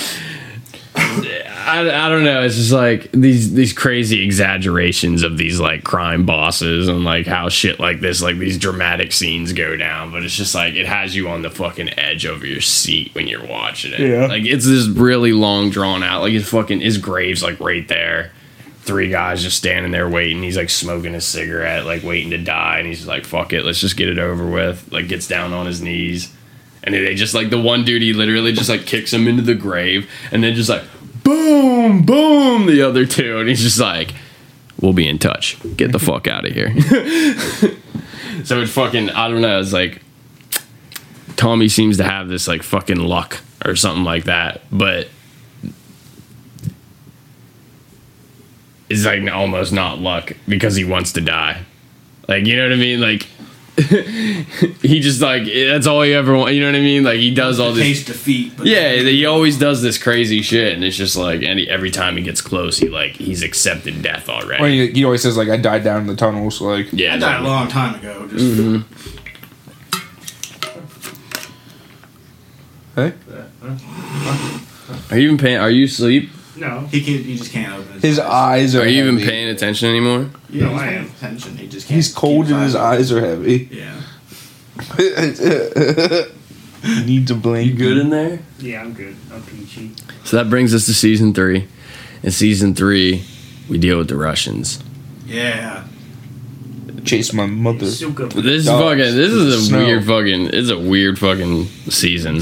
I, 1.67 1.81
I 1.81 2.09
don't 2.09 2.23
know. 2.23 2.43
It's 2.43 2.55
just 2.55 2.71
like 2.71 3.11
these 3.11 3.53
these 3.53 3.73
crazy 3.73 4.23
exaggerations 4.23 5.25
of 5.25 5.37
these 5.37 5.59
like 5.59 5.83
crime 5.83 6.25
bosses 6.25 6.87
and 6.87 7.05
like 7.05 7.27
how 7.27 7.49
shit 7.49 7.81
like 7.81 8.01
this, 8.01 8.23
like 8.23 8.39
these 8.39 8.57
dramatic 8.57 9.13
scenes 9.13 9.53
go 9.53 9.77
down. 9.77 10.13
But 10.13 10.23
it's 10.23 10.37
just 10.37 10.55
like 10.55 10.75
it 10.75 10.87
has 10.87 11.17
you 11.17 11.29
on 11.29 11.43
the 11.43 11.51
fucking 11.51 11.99
edge 11.99 12.25
of 12.25 12.45
your 12.45 12.61
seat 12.61 13.13
when 13.17 13.27
you're 13.27 13.45
watching 13.45 13.93
it. 13.93 13.99
Yeah. 13.99 14.27
Like 14.27 14.45
it's 14.45 14.65
this 14.65 14.87
really 14.87 15.33
long 15.33 15.71
drawn 15.71 16.05
out. 16.05 16.23
Like 16.23 16.33
his 16.33 16.49
fucking 16.49 16.81
his 16.81 16.99
grave's 16.99 17.43
like 17.43 17.59
right 17.59 17.87
there. 17.89 18.31
Three 18.83 19.11
guys 19.11 19.43
just 19.43 19.57
standing 19.57 19.91
there 19.91 20.09
waiting. 20.09 20.45
He's 20.45 20.57
like 20.57 20.71
smoking 20.71 21.17
a 21.17 21.21
cigarette, 21.21 21.85
like 21.85 22.05
waiting 22.05 22.31
to 22.31 22.39
die. 22.39 22.79
And 22.79 22.87
he's 22.87 23.05
like, 23.09 23.25
"Fuck 23.25 23.53
it, 23.53 23.65
let's 23.65 23.81
just 23.81 23.97
get 23.97 24.09
it 24.09 24.21
over 24.21 24.49
with." 24.49 24.93
Like 24.93 25.09
gets 25.09 25.27
down 25.27 25.53
on 25.53 25.67
his 25.67 25.83
knees. 25.83 26.33
And 26.85 26.95
they 26.95 27.17
just 27.17 27.35
like 27.35 27.51
the 27.51 27.61
one 27.61 27.85
dude, 27.85 28.03
he 28.03 28.13
literally 28.13 28.53
just 28.53 28.69
like 28.69 28.87
kicks 28.87 29.13
him 29.13 29.27
into 29.27 29.43
the 29.43 29.57
grave, 29.57 30.09
and 30.31 30.45
then 30.45 30.55
just 30.55 30.69
like 30.69 30.85
boom, 31.27 32.03
boom, 32.03 32.67
the 32.67 32.83
other 32.83 33.05
two, 33.05 33.39
and 33.39 33.49
he's 33.49 33.63
just 33.63 33.81
like, 33.81 34.15
"We'll 34.81 34.93
be 34.93 35.09
in 35.09 35.19
touch. 35.19 35.59
Get 35.77 35.91
the 35.91 35.99
fuck 35.99 36.29
out 36.29 36.47
of 36.47 36.53
here." 36.53 36.71
so 38.45 38.63
it's 38.63 38.73
fucking, 38.73 39.11
I 39.11 39.29
don't 39.29 39.41
know. 39.41 39.59
It's 39.59 39.73
like 39.73 40.03
Tommy 41.35 41.69
seems 41.69 41.97
to 41.97 42.05
have 42.05 42.29
this 42.29 42.47
like 42.47 42.63
fucking 42.63 43.01
luck 43.01 43.41
or 43.65 43.75
something 43.75 44.05
like 44.05 44.25
that, 44.25 44.63
but 44.71 45.09
it's 48.89 49.05
like 49.05 49.29
almost 49.29 49.73
not 49.73 49.99
luck 49.99 50.33
because 50.47 50.77
he 50.77 50.85
wants 50.85 51.13
to 51.15 51.21
die. 51.21 51.63
Like 52.29 52.47
you 52.47 52.57
know 52.57 52.63
what 52.63 52.73
I 52.73 52.77
mean? 52.77 53.01
Like 53.01 53.27
he 54.83 55.01
just 55.01 55.21
like 55.21 55.45
that's 55.45 55.87
all 55.87 56.01
he 56.01 56.15
ever 56.15 56.35
want. 56.35 56.55
You 56.55 56.61
know 56.63 56.69
what 56.69 56.77
I 56.77 56.81
mean? 56.81 57.03
Like 57.05 57.19
he 57.19 57.35
does 57.35 57.61
all 57.61 57.73
this. 57.73 57.83
Taste 57.85 58.07
defeat. 58.07 58.57
But 58.57 58.67
Yeah, 58.67 58.95
he 58.95 59.27
always 59.27 59.59
does 59.59 59.83
this 59.83 59.99
crazy 60.03 60.41
shit, 60.41 60.73
and 60.73 60.83
it's 60.83 60.97
just 60.97 61.15
like 61.15 61.43
any 61.43 61.69
every 61.69 61.91
time 61.91 62.17
he 62.17 62.23
gets 62.23 62.41
close, 62.41 62.79
he 62.79 62.89
like 62.89 63.13
he's 63.13 63.43
accepted 63.43 64.01
death 64.03 64.31
already. 64.31 64.63
Or 64.65 64.69
he, 64.69 64.91
he 64.93 65.05
always 65.05 65.21
says 65.23 65.37
like 65.37 65.51
I 65.51 65.59
died 65.59 65.85
down 65.85 66.01
in 66.01 66.07
the 66.07 66.17
tunnels. 66.17 66.61
Like 66.61 66.91
yeah, 66.93 67.15
I 67.15 67.19
died 67.19 67.41
a 67.41 67.45
long 67.45 67.69
time 67.69 67.95
ago. 67.97 68.27
Just 68.29 68.45
Mm-hmm. 68.47 68.83
hey, 72.95 73.13
Are 75.11 75.19
you 75.19 75.25
even 75.27 75.39
paying? 75.39 75.59
Are 75.59 75.71
you 75.71 75.85
asleep? 75.85 76.31
No. 76.57 76.81
he 76.91 77.03
can. 77.03 77.23
He 77.25 77.37
just 77.37 77.53
can't 77.53 77.73
open 77.79 77.93
his, 77.95 78.03
his 78.03 78.19
eyes 78.19 78.75
are. 78.75 78.83
Are 78.83 78.87
you 78.87 79.03
even 79.03 79.19
heavy. 79.19 79.31
paying 79.31 79.49
attention 79.49 79.89
anymore? 79.89 80.31
Yeah, 80.51 80.65
No, 80.67 80.73
he's 80.73 80.81
I 80.81 80.87
paying 80.87 80.99
am. 80.99 81.07
attention. 81.07 81.57
He 81.57 81.67
just 81.69 81.87
can't. 81.89 81.97
He's 81.97 82.15
cold 82.15 82.47
and 82.49 82.63
his 82.63 82.75
eyes 82.75 83.13
are 83.13 83.21
heavy. 83.21 83.69
Yeah. 83.71 84.01
He 86.83 87.05
needs 87.05 87.31
a 87.31 87.35
good 87.35 87.99
in 87.99 88.11
there? 88.11 88.39
Yeah, 88.59 88.81
I'm 88.83 88.93
good. 88.93 89.17
I'm 89.33 89.43
peachy. 89.43 89.91
So 90.25 90.37
that 90.37 90.49
brings 90.49 90.73
us 90.75 90.87
to 90.87 90.95
season 90.95 91.35
three. 91.35 91.67
In 92.23 92.31
season 92.31 92.75
three, 92.75 93.25
we 93.69 93.77
deal 93.79 93.99
with 93.99 94.09
the 94.09 94.17
Russians. 94.17 94.83
Yeah. 95.27 95.85
Chase 97.05 97.33
my 97.33 97.47
mother. 97.47 97.79
This 97.79 98.03
is 98.03 98.13
Dogs. 98.15 98.35
fucking. 98.35 98.99
This 99.17 99.33
is 99.33 99.55
a 99.55 99.61
Snow. 99.63 99.85
weird 99.85 100.05
fucking. 100.05 100.51
It's 100.53 100.71
a 100.71 100.79
weird 100.79 101.19
fucking 101.19 101.65
season. 101.91 102.41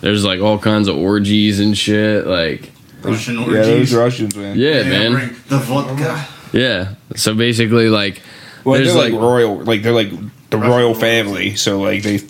There's 0.00 0.24
like 0.24 0.40
all 0.40 0.58
kinds 0.58 0.88
of 0.88 0.96
orgies 0.96 1.60
and 1.60 1.76
shit. 1.76 2.26
Like 2.26 2.70
Russian 3.04 3.34
Yeah, 3.38 3.44
orgies. 3.46 3.90
those 3.90 3.94
Russians, 3.94 4.36
man. 4.36 4.58
yeah, 4.58 4.82
man. 4.82 5.12
bring 5.12 5.28
the 5.48 5.58
vodka. 5.58 6.26
Yeah. 6.52 6.94
So 7.16 7.34
basically, 7.34 7.88
like 7.88 8.22
Well, 8.64 8.76
There's, 8.76 8.94
they're 8.94 9.02
like, 9.04 9.12
like- 9.12 9.20
royal, 9.22 9.56
like 9.64 9.82
they're 9.82 9.92
like 9.92 10.10
the 10.50 10.56
Russian 10.58 10.70
royal 10.70 10.94
family. 10.94 11.56
So 11.56 11.80
like 11.80 12.02
they, 12.02 12.20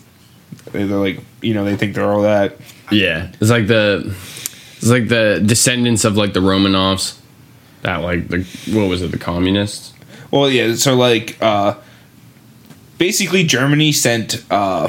they're 0.72 0.86
like 0.86 1.20
you 1.42 1.54
know 1.54 1.64
they 1.64 1.76
think 1.76 1.94
they're 1.94 2.10
all 2.10 2.22
that. 2.22 2.56
Yeah, 2.90 3.30
it's 3.40 3.50
like 3.50 3.66
the 3.66 4.14
it's 4.76 4.88
like 4.88 5.08
the 5.08 5.42
descendants 5.44 6.04
of 6.04 6.16
like 6.16 6.32
the 6.32 6.40
Romanovs. 6.40 7.18
That 7.82 7.98
like 7.98 8.28
the 8.28 8.42
what 8.72 8.88
was 8.88 9.02
it? 9.02 9.10
The 9.10 9.18
communists. 9.18 9.92
Well, 10.30 10.48
yeah. 10.50 10.74
So 10.74 10.94
like, 10.96 11.36
uh, 11.42 11.74
basically, 12.98 13.44
Germany 13.44 13.92
sent 13.92 14.42
uh, 14.50 14.88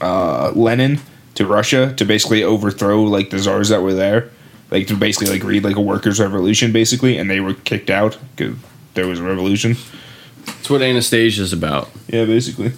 uh, 0.00 0.50
Lenin 0.54 1.00
to 1.34 1.46
Russia 1.46 1.94
to 1.96 2.04
basically 2.04 2.42
overthrow 2.42 3.02
like 3.02 3.30
the 3.30 3.38
czars 3.38 3.68
that 3.68 3.82
were 3.82 3.94
there, 3.94 4.30
like 4.72 4.86
to 4.86 4.96
basically 4.96 5.28
like 5.28 5.44
read 5.44 5.64
like 5.64 5.76
a 5.76 5.80
workers' 5.80 6.18
revolution, 6.18 6.72
basically, 6.72 7.18
and 7.18 7.30
they 7.30 7.40
were 7.40 7.52
kicked 7.52 7.90
out 7.90 8.18
because 8.34 8.56
there 8.94 9.06
was 9.06 9.20
a 9.20 9.22
revolution. 9.22 9.76
That's 10.46 10.70
what 10.70 10.80
Anastasia's 10.80 11.52
about. 11.52 11.90
Yeah, 12.08 12.24
basically. 12.24 12.72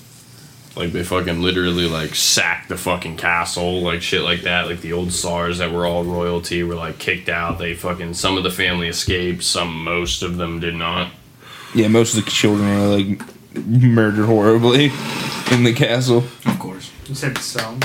Like 0.76 0.90
they 0.90 1.04
fucking 1.04 1.40
literally 1.40 1.88
like 1.88 2.16
sacked 2.16 2.68
the 2.68 2.76
fucking 2.76 3.16
castle, 3.16 3.80
like 3.80 4.02
shit 4.02 4.22
like 4.22 4.42
that. 4.42 4.66
Like 4.66 4.80
the 4.80 4.92
old 4.92 5.12
Tsars 5.12 5.58
that 5.58 5.70
were 5.70 5.86
all 5.86 6.02
royalty 6.02 6.64
were 6.64 6.74
like 6.74 6.98
kicked 6.98 7.28
out. 7.28 7.60
They 7.60 7.74
fucking 7.74 8.14
some 8.14 8.36
of 8.36 8.42
the 8.42 8.50
family 8.50 8.88
escaped, 8.88 9.44
some 9.44 9.84
most 9.84 10.22
of 10.22 10.36
them 10.36 10.58
did 10.58 10.74
not. 10.74 11.12
Yeah, 11.76 11.86
most 11.86 12.16
of 12.16 12.24
the 12.24 12.30
children 12.30 12.68
are 12.68 12.88
like 12.88 13.64
murdered 13.64 14.26
horribly 14.26 14.86
in 15.52 15.62
the 15.62 15.72
castle. 15.72 16.24
Of 16.44 16.58
course. 16.58 16.90
You 17.06 17.14
said 17.14 17.38
some. 17.38 17.78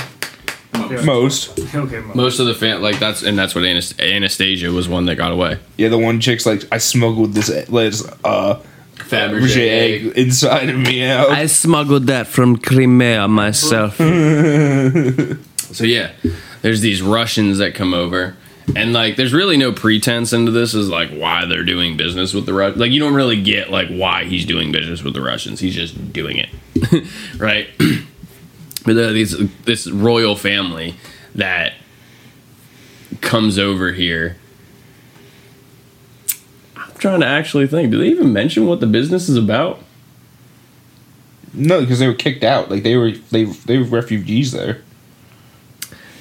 Most. 0.74 1.04
Most. 1.04 1.74
Okay, 1.74 2.00
mo- 2.00 2.14
Most 2.14 2.38
of 2.40 2.46
the 2.46 2.54
fam 2.54 2.82
like 2.82 2.98
that's 2.98 3.22
and 3.22 3.38
that's 3.38 3.54
what 3.54 3.64
Anast- 3.64 4.00
Anastasia 4.00 4.70
was 4.70 4.88
one 4.88 5.06
that 5.06 5.16
got 5.16 5.32
away. 5.32 5.58
Yeah, 5.76 5.88
the 5.88 5.98
one 5.98 6.20
chick's 6.20 6.46
like, 6.46 6.64
I 6.72 6.78
smuggled 6.78 7.32
this, 7.34 7.46
this 7.48 8.08
uh, 8.24 8.60
Fabergé 8.96 9.56
egg 9.68 10.06
inside 10.16 10.68
of 10.68 10.76
me 10.76 11.04
out. 11.04 11.30
I 11.30 11.46
smuggled 11.46 12.06
that 12.08 12.26
from 12.26 12.56
Crimea 12.56 13.28
myself. 13.28 13.96
so 15.74 15.84
yeah, 15.84 16.10
there's 16.62 16.80
these 16.80 17.02
Russians 17.02 17.58
that 17.58 17.74
come 17.74 17.94
over, 17.94 18.36
and 18.76 18.92
like, 18.92 19.16
there's 19.16 19.32
really 19.32 19.56
no 19.56 19.72
pretense 19.72 20.32
into 20.32 20.50
this 20.52 20.74
is 20.74 20.88
like 20.88 21.10
why 21.10 21.44
they're 21.46 21.64
doing 21.64 21.96
business 21.96 22.34
with 22.34 22.46
the 22.46 22.54
Russians. 22.54 22.80
Like, 22.80 22.92
you 22.92 23.00
don't 23.00 23.14
really 23.14 23.40
get 23.40 23.70
like 23.70 23.88
why 23.88 24.24
he's 24.24 24.44
doing 24.44 24.70
business 24.72 25.02
with 25.02 25.14
the 25.14 25.22
Russians. 25.22 25.60
He's 25.60 25.74
just 25.74 26.12
doing 26.12 26.36
it, 26.38 27.06
right? 27.38 27.68
but 28.84 28.94
there 28.94 29.12
these 29.12 29.36
this 29.62 29.86
royal 29.86 30.36
family 30.36 30.94
that 31.34 31.74
comes 33.20 33.58
over 33.58 33.92
here. 33.92 34.36
I'm 36.76 36.92
trying 36.94 37.20
to 37.20 37.26
actually 37.26 37.66
think. 37.66 37.90
Do 37.90 37.98
they 37.98 38.08
even 38.08 38.32
mention 38.32 38.66
what 38.66 38.80
the 38.80 38.86
business 38.86 39.28
is 39.28 39.36
about? 39.36 39.82
No, 41.52 41.80
because 41.80 41.98
they 41.98 42.06
were 42.06 42.14
kicked 42.14 42.44
out. 42.44 42.70
Like 42.70 42.82
they 42.82 42.96
were, 42.96 43.12
they 43.30 43.44
they 43.44 43.78
were 43.78 43.84
refugees 43.84 44.52
there. 44.52 44.82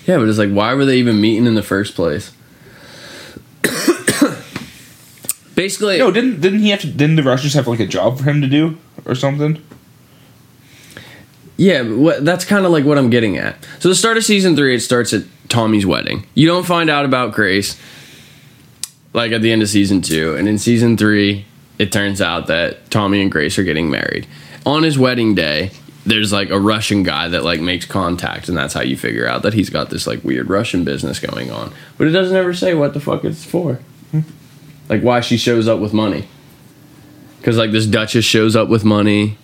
Yeah, 0.05 0.17
but 0.17 0.27
it's 0.27 0.39
like, 0.39 0.51
why 0.51 0.73
were 0.73 0.85
they 0.85 0.97
even 0.97 1.21
meeting 1.21 1.45
in 1.45 1.53
the 1.53 1.61
first 1.61 1.93
place? 1.95 2.31
Basically, 5.55 5.99
No, 5.99 6.09
didn't 6.09 6.41
didn't 6.41 6.59
he 6.59 6.69
have 6.69 6.81
to? 6.81 6.87
Didn't 6.87 7.15
the 7.17 7.23
Russians 7.23 7.53
have 7.53 7.67
like 7.67 7.79
a 7.79 7.85
job 7.85 8.17
for 8.17 8.23
him 8.23 8.41
to 8.41 8.47
do 8.47 8.77
or 9.05 9.13
something? 9.13 9.61
Yeah, 11.59 11.81
what, 11.81 12.23
that's 12.23 12.45
kind 12.45 12.65
of 12.65 12.71
like 12.71 12.85
what 12.85 12.97
I'm 12.97 13.09
getting 13.09 13.35
at. 13.35 13.57
So 13.79 13.89
the 13.89 13.95
start 13.95 14.15
of 14.15 14.23
season 14.23 14.55
three, 14.55 14.75
it 14.75 14.79
starts 14.79 15.11
at 15.11 15.23
Tommy's 15.49 15.85
wedding. 15.85 16.25
You 16.33 16.47
don't 16.47 16.65
find 16.65 16.89
out 16.89 17.03
about 17.03 17.33
Grace, 17.33 17.77
like 19.11 19.33
at 19.33 19.41
the 19.41 19.51
end 19.51 19.61
of 19.61 19.67
season 19.67 20.01
two, 20.01 20.37
and 20.37 20.47
in 20.47 20.57
season 20.57 20.95
three, 20.95 21.45
it 21.77 21.91
turns 21.91 22.21
out 22.21 22.47
that 22.47 22.89
Tommy 22.89 23.21
and 23.21 23.29
Grace 23.29 23.59
are 23.59 23.63
getting 23.63 23.89
married. 23.89 24.25
On 24.65 24.83
his 24.83 24.97
wedding 24.97 25.35
day, 25.35 25.71
there's 26.05 26.31
like 26.31 26.49
a 26.49 26.57
Russian 26.57 27.03
guy 27.03 27.27
that 27.27 27.43
like 27.43 27.59
makes 27.59 27.85
contact, 27.85 28.47
and 28.47 28.57
that's 28.57 28.73
how 28.73 28.81
you 28.81 28.95
figure 28.95 29.27
out 29.27 29.41
that 29.41 29.53
he's 29.53 29.69
got 29.69 29.89
this 29.89 30.07
like 30.07 30.23
weird 30.23 30.49
Russian 30.49 30.85
business 30.85 31.19
going 31.19 31.51
on. 31.51 31.73
But 31.97 32.07
it 32.07 32.11
doesn't 32.11 32.37
ever 32.37 32.53
say 32.53 32.73
what 32.73 32.93
the 32.93 33.01
fuck 33.01 33.25
it's 33.25 33.43
for, 33.43 33.81
like 34.87 35.01
why 35.01 35.19
she 35.19 35.35
shows 35.35 35.67
up 35.67 35.81
with 35.81 35.91
money. 35.91 36.29
Because 37.37 37.57
like 37.57 37.71
this 37.71 37.85
Duchess 37.85 38.23
shows 38.23 38.55
up 38.55 38.69
with 38.69 38.85
money, 38.85 39.37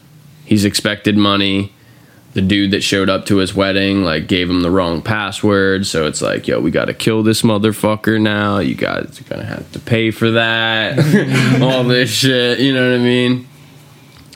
he's 0.45 0.63
expected 0.63 1.17
money. 1.17 1.73
The 2.36 2.41
dude 2.41 2.72
that 2.72 2.82
showed 2.82 3.10
up 3.10 3.26
to 3.28 3.38
his 3.38 3.56
wedding 3.56 4.03
like 4.03 4.28
gave 4.28 4.49
him 4.49 4.62
the 4.62 4.70
wrong 4.70 5.02
password, 5.02 5.88
so 5.88 6.06
it's 6.06 6.22
like, 6.22 6.48
yo, 6.48 6.60
we 6.60 6.70
got 6.70 6.86
to 6.86 6.94
kill 6.94 7.24
this 7.24 7.41
motherfucker 7.41 8.22
now. 8.22 8.60
You 8.60 8.76
guys 8.76 9.20
are 9.20 9.24
gonna 9.24 9.45
have 9.45 9.72
to 9.72 9.80
pay 9.80 10.12
for 10.12 10.32
that. 10.32 10.99
All 11.62 11.84
this 11.84 12.10
shit, 12.12 12.60
you 12.60 12.74
know 12.74 12.91
what 12.91 12.99
I 12.99 13.03
mean? 13.03 13.48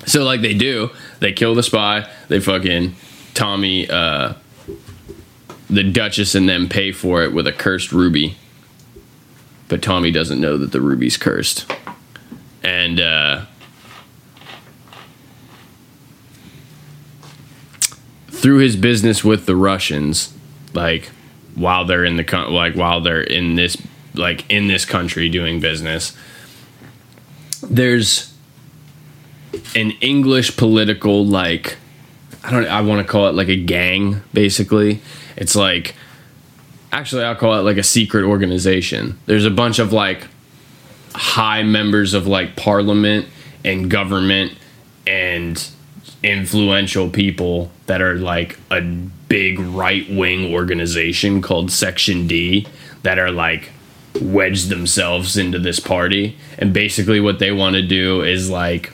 So 0.06 0.24
like 0.24 0.42
they 0.42 0.54
do, 0.56 0.90
they 1.20 1.34
kill 1.34 1.56
the 1.56 1.64
spy. 1.64 2.10
They 2.30 2.40
fucking 2.40 2.96
Tommy. 3.36 3.90
uh 3.90 4.34
the 5.70 5.84
Duchess 5.84 6.34
and 6.36 6.50
them 6.50 6.68
pay 6.68 6.92
for 6.92 7.22
it 7.24 7.34
with 7.34 7.46
a 7.46 7.52
cursed 7.52 7.92
ruby. 7.92 8.38
But 9.68 9.84
Tommy 9.84 10.12
doesn't 10.12 10.42
know 10.42 10.58
that 10.58 10.72
the 10.72 10.82
ruby's 10.82 11.16
cursed. 11.16 11.72
And 12.64 13.00
uh, 13.00 13.46
through 18.40 18.60
his 18.60 18.76
business 18.76 19.24
with 19.24 19.46
the 19.46 19.56
Russians, 19.56 20.34
like 20.74 21.10
while 21.56 21.84
they're 21.86 22.06
in 22.06 22.16
the 22.16 22.48
like 22.50 22.76
while 22.76 23.02
they're 23.02 23.22
in 23.22 23.56
this 23.56 23.78
like 24.14 24.50
in 24.50 24.68
this 24.68 24.86
country 24.86 25.28
doing 25.30 25.60
business, 25.60 26.16
there's 27.62 28.34
an 29.76 29.92
English 30.00 30.56
political 30.56 31.26
like 31.26 31.78
I 32.44 32.52
don't 32.52 32.66
I 32.66 32.82
want 32.82 33.06
to 33.06 33.12
call 33.12 33.28
it 33.28 33.36
like 33.36 33.50
a 33.50 33.58
gang 33.58 34.22
basically. 34.34 35.02
It's 35.36 35.56
like 35.56 35.96
actually 36.94 37.24
I'll 37.24 37.36
call 37.36 37.56
it 37.56 37.64
like 37.64 37.78
a 37.78 37.84
secret 37.84 38.24
organization. 38.24 39.20
There's 39.26 39.46
a 39.46 39.52
bunch 39.52 39.80
of 39.80 39.92
like 39.92 40.28
high 41.14 41.64
members 41.64 42.14
of 42.14 42.26
like 42.26 42.56
parliament 42.56 43.28
and 43.66 43.90
government 43.92 44.54
and 45.06 45.70
influential 46.24 47.10
people 47.10 47.72
that 47.86 48.02
are 48.02 48.16
like 48.16 48.60
a 48.72 48.82
big 48.82 49.60
right 49.60 50.10
wing 50.10 50.54
organization 50.54 51.42
called 51.42 51.72
Section 51.72 52.28
D 52.28 52.68
that 53.04 53.18
are 53.18 53.32
like 53.32 53.70
wedged 54.20 54.70
themselves 54.70 55.38
into 55.38 55.60
this 55.60 55.80
party 55.80 56.38
and 56.58 56.74
basically 56.74 57.20
what 57.20 57.40
they 57.40 57.52
want 57.52 57.76
to 57.76 57.82
do 57.82 58.22
is 58.22 58.50
like 58.50 58.94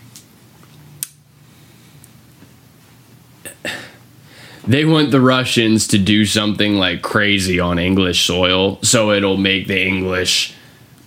they 4.68 4.86
want 4.86 5.10
the 5.10 5.22
Russians 5.22 5.88
to 5.88 5.98
do 5.98 6.26
something 6.26 6.76
like 6.76 7.02
crazy 7.02 7.60
on 7.60 7.80
English 7.80 8.26
soil 8.26 8.78
so 8.84 9.12
it'll 9.12 9.38
make 9.38 9.68
the 9.68 9.82
English 9.82 10.54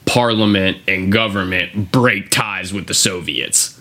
parliament 0.05 0.79
and 0.89 1.13
government 1.13 1.93
break 1.93 2.31
ties 2.31 2.73
with 2.73 2.87
the 2.87 2.95
Soviets. 2.95 3.78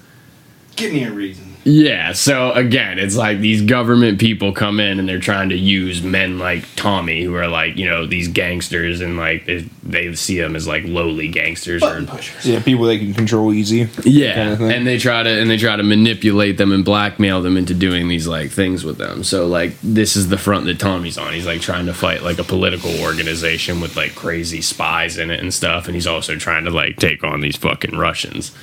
Give 0.77 0.93
me 0.93 1.03
a 1.03 1.11
reason. 1.11 1.47
Yeah, 1.69 2.13
so 2.13 2.53
again, 2.53 2.97
it's 2.97 3.17
like 3.17 3.39
these 3.39 3.61
government 3.61 4.21
people 4.21 4.53
come 4.53 4.79
in 4.79 4.99
and 4.99 5.09
they're 5.09 5.19
trying 5.19 5.49
to 5.49 5.57
use 5.57 6.01
men 6.01 6.39
like 6.39 6.63
Tommy, 6.77 7.23
who 7.23 7.35
are 7.35 7.49
like, 7.49 7.75
you 7.75 7.85
know, 7.85 8.05
these 8.05 8.29
gangsters, 8.29 9.01
and 9.01 9.17
like 9.17 9.45
they, 9.45 9.65
they 9.83 10.15
see 10.15 10.39
them 10.39 10.55
as 10.55 10.65
like 10.65 10.85
lowly 10.85 11.27
gangsters 11.27 11.83
or 11.83 12.01
pushers. 12.03 12.45
Yeah, 12.45 12.61
people 12.61 12.85
they 12.85 12.97
can 12.97 13.13
control 13.13 13.53
easy. 13.53 13.89
yeah, 14.05 14.35
kind 14.35 14.49
of 14.53 14.61
and 14.61 14.87
they 14.87 14.97
try 14.97 15.23
to 15.23 15.29
and 15.29 15.49
they 15.49 15.57
try 15.57 15.75
to 15.75 15.83
manipulate 15.83 16.57
them 16.57 16.71
and 16.71 16.85
blackmail 16.85 17.41
them 17.41 17.57
into 17.57 17.73
doing 17.73 18.07
these 18.07 18.27
like 18.29 18.49
things 18.49 18.85
with 18.85 18.97
them. 18.97 19.25
So 19.25 19.45
like 19.47 19.73
this 19.81 20.15
is 20.15 20.29
the 20.29 20.37
front 20.37 20.67
that 20.67 20.79
Tommy's 20.79 21.17
on. 21.17 21.33
He's 21.33 21.45
like 21.45 21.59
trying 21.59 21.87
to 21.87 21.93
fight 21.93 22.23
like 22.23 22.39
a 22.39 22.45
political 22.45 22.97
organization 23.01 23.81
with 23.81 23.97
like 23.97 24.15
crazy 24.15 24.61
spies 24.61 25.17
in 25.17 25.29
it 25.31 25.41
and 25.41 25.53
stuff, 25.53 25.87
and 25.87 25.95
he's 25.95 26.07
also 26.07 26.37
trying 26.37 26.63
to 26.63 26.71
like 26.71 26.95
take 26.95 27.25
on 27.25 27.41
these 27.41 27.57
fucking 27.57 27.97
Russians. 27.97 28.55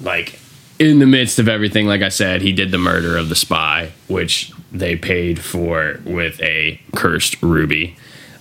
Like 0.00 0.40
in 0.78 0.98
the 0.98 1.06
midst 1.06 1.38
of 1.38 1.48
everything, 1.48 1.86
like 1.86 2.02
I 2.02 2.08
said, 2.08 2.42
he 2.42 2.52
did 2.52 2.70
the 2.70 2.78
murder 2.78 3.16
of 3.16 3.28
the 3.28 3.34
spy, 3.34 3.92
which 4.08 4.52
they 4.72 4.96
paid 4.96 5.38
for 5.38 6.00
with 6.04 6.40
a 6.40 6.80
cursed 6.94 7.40
ruby 7.42 7.96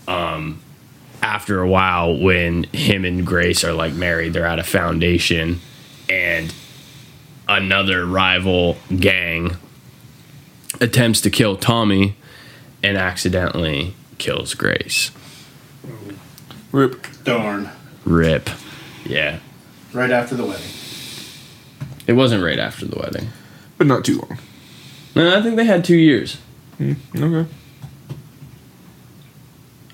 um, 0.08 0.62
after 1.22 1.62
a 1.62 1.68
while 1.68 2.18
when 2.18 2.64
him 2.66 3.06
and 3.06 3.26
Grace 3.26 3.64
are 3.64 3.74
like 3.74 3.94
married, 3.94 4.34
they're 4.34 4.46
at 4.46 4.60
a 4.60 4.64
foundation 4.64 5.60
and 6.10 6.54
another 7.48 8.06
rival 8.06 8.78
gang 8.98 9.58
attempts 10.82 11.22
to 11.22 11.30
kill 11.30 11.56
Tommy 11.56 12.16
and 12.82 12.98
accidentally 12.98 13.96
kills 14.18 14.54
Grace. 14.54 15.12
Rip. 16.72 17.08
Darn. 17.24 17.70
Rip. 18.04 18.50
Yeah. 19.06 19.40
Right 19.94 20.12
after 20.12 20.36
the 20.36 20.46
wedding. 20.46 20.66
It 22.08 22.14
wasn't 22.14 22.44
right 22.44 22.60
after 22.60 22.86
the 22.86 23.00
wedding. 23.00 23.30
But 23.78 23.88
not 23.88 24.06
too 24.06 24.20
long. 24.20 24.38
No, 25.16 25.38
I 25.38 25.42
think 25.42 25.56
they 25.56 25.66
had 25.66 25.84
two 25.84 25.96
years. 25.96 26.38
Hmm, 26.78 26.94
okay. 27.16 27.50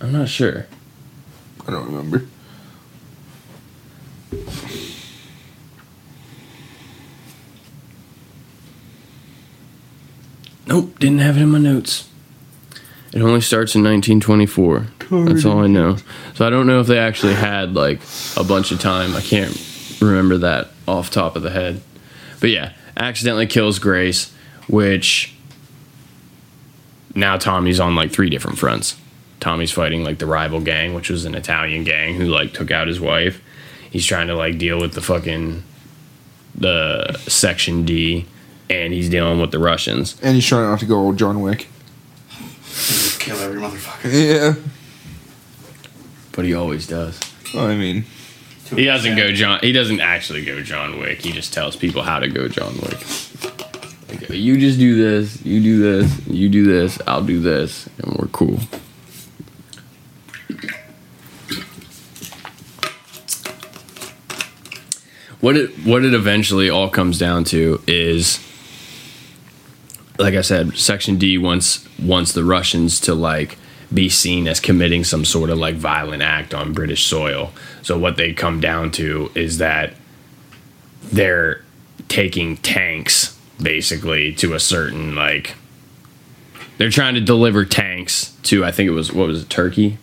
I'm 0.02 0.11
not 0.11 0.30
sure. 0.30 0.65
I 1.68 1.72
don't 1.72 1.86
remember. 1.86 2.26
Nope, 10.68 10.99
didn't 10.99 11.19
have 11.19 11.38
it 11.38 11.41
in 11.41 11.49
my 11.49 11.57
notes. 11.57 12.07
It 13.11 13.22
only 13.22 13.41
starts 13.41 13.73
in 13.73 13.84
1924. 13.84 14.88
That's 15.26 15.44
all 15.44 15.64
I 15.64 15.68
know. 15.68 15.98
So 16.36 16.45
I 16.45 16.52
don't 16.52 16.68
know 16.68 16.80
if 16.80 16.86
they 16.88 16.99
actually 16.99 17.34
had 17.34 17.73
like 17.73 18.02
a 18.38 18.44
bunch 18.44 18.72
of 18.72 18.80
time. 18.80 19.15
I 19.15 19.22
can't 19.22 19.52
remember 19.99 20.38
that 20.38 20.69
off 20.88 21.10
top 21.10 21.36
of 21.36 21.41
the 21.41 21.49
head. 21.49 21.81
But 22.40 22.49
yeah, 22.49 22.74
accidentally 22.98 23.48
kills 23.48 23.80
Grace, 23.80 24.34
which 24.68 25.34
now 27.16 27.38
Tommy's 27.38 27.80
on 27.80 27.95
like 27.95 28.11
three 28.11 28.30
different 28.30 28.57
fronts. 28.57 28.95
Tommy's 29.40 29.72
fighting 29.72 30.03
like 30.03 30.20
the 30.20 30.26
rival 30.26 30.61
gang, 30.61 30.94
which 30.94 31.10
was 31.10 31.26
an 31.26 31.36
Italian 31.36 31.84
gang 31.84 32.16
who 32.16 32.26
like 32.26 32.53
took 32.53 32.72
out 32.72 32.88
his 32.88 32.99
wife. 32.99 33.41
He's 33.90 34.06
trying 34.06 34.28
to 34.28 34.36
like 34.36 34.57
deal 34.57 34.80
with 34.80 34.94
the 34.94 35.02
fucking 35.02 35.64
the 36.56 37.18
section 37.28 37.86
D 37.86 38.26
and 38.70 38.94
he's 38.94 39.10
dealing 39.10 39.40
with 39.40 39.52
the 39.52 39.60
Russians. 39.60 40.16
And 40.22 40.36
he's 40.36 40.45
trying 40.45 40.70
not 40.70 40.80
to 40.80 40.86
go 40.86 40.98
old 40.98 41.18
John 41.18 41.41
Wick. 41.41 41.68
Kill 43.20 43.38
every 43.38 43.60
motherfucker. 43.60 44.11
Yeah. 44.11 44.56
But 46.32 46.45
he 46.45 46.53
always 46.53 46.88
does. 46.88 47.20
I 47.56 47.76
mean, 47.76 48.06
He 48.75 48.85
doesn't 48.85 49.15
go 49.15 49.31
John. 49.31 49.59
He 49.61 49.71
doesn't 49.71 49.99
actually 49.99 50.45
go 50.45 50.61
John 50.61 50.99
Wick. 50.99 51.21
He 51.21 51.31
just 51.31 51.53
tells 51.53 51.75
people 51.75 52.03
how 52.03 52.19
to 52.19 52.27
go 52.27 52.47
John 52.47 52.75
Wick. 52.81 52.99
Like, 54.09 54.29
you 54.29 54.57
just 54.59 54.79
do 54.79 54.95
this. 54.95 55.43
You 55.45 55.61
do 55.61 55.79
this. 55.79 56.27
You 56.27 56.49
do 56.49 56.65
this. 56.65 56.99
I'll 57.07 57.23
do 57.23 57.39
this, 57.39 57.87
and 57.97 58.15
we're 58.17 58.27
cool. 58.27 58.59
What 65.39 65.55
it 65.55 65.71
what 65.85 66.03
it 66.03 66.13
eventually 66.13 66.69
all 66.69 66.89
comes 66.89 67.17
down 67.17 67.45
to 67.45 67.81
is, 67.87 68.39
like 70.17 70.33
I 70.35 70.41
said, 70.41 70.77
Section 70.77 71.17
D 71.17 71.37
wants 71.37 71.87
wants 71.97 72.33
the 72.33 72.43
Russians 72.43 72.99
to 73.01 73.15
like 73.15 73.57
be 73.93 74.09
seen 74.09 74.47
as 74.47 74.59
committing 74.59 75.03
some 75.03 75.25
sort 75.25 75.49
of 75.49 75.57
like 75.57 75.75
violent 75.75 76.21
act 76.21 76.53
on 76.53 76.73
British 76.73 77.05
soil. 77.05 77.51
So 77.81 77.97
what 77.97 78.18
they 78.18 78.34
come 78.34 78.60
down 78.60 78.91
to 78.91 79.31
is 79.35 79.57
that 79.60 79.93
they're 81.03 81.64
taking 82.07 82.57
tanks 82.57 83.38
basically 83.61 84.34
to 84.34 84.53
a 84.53 84.60
certain 84.60 85.15
like 85.15 85.56
they're 86.77 86.89
trying 86.89 87.14
to 87.15 87.22
deliver 87.22 87.65
tanks 87.65 88.35
to 88.43 88.64
I 88.65 88.72
think 88.72 88.88
it 88.88 88.93
was 88.93 89.11
what 89.11 89.27
was 89.27 89.43
it 89.43 89.49
Turkey 89.49 89.97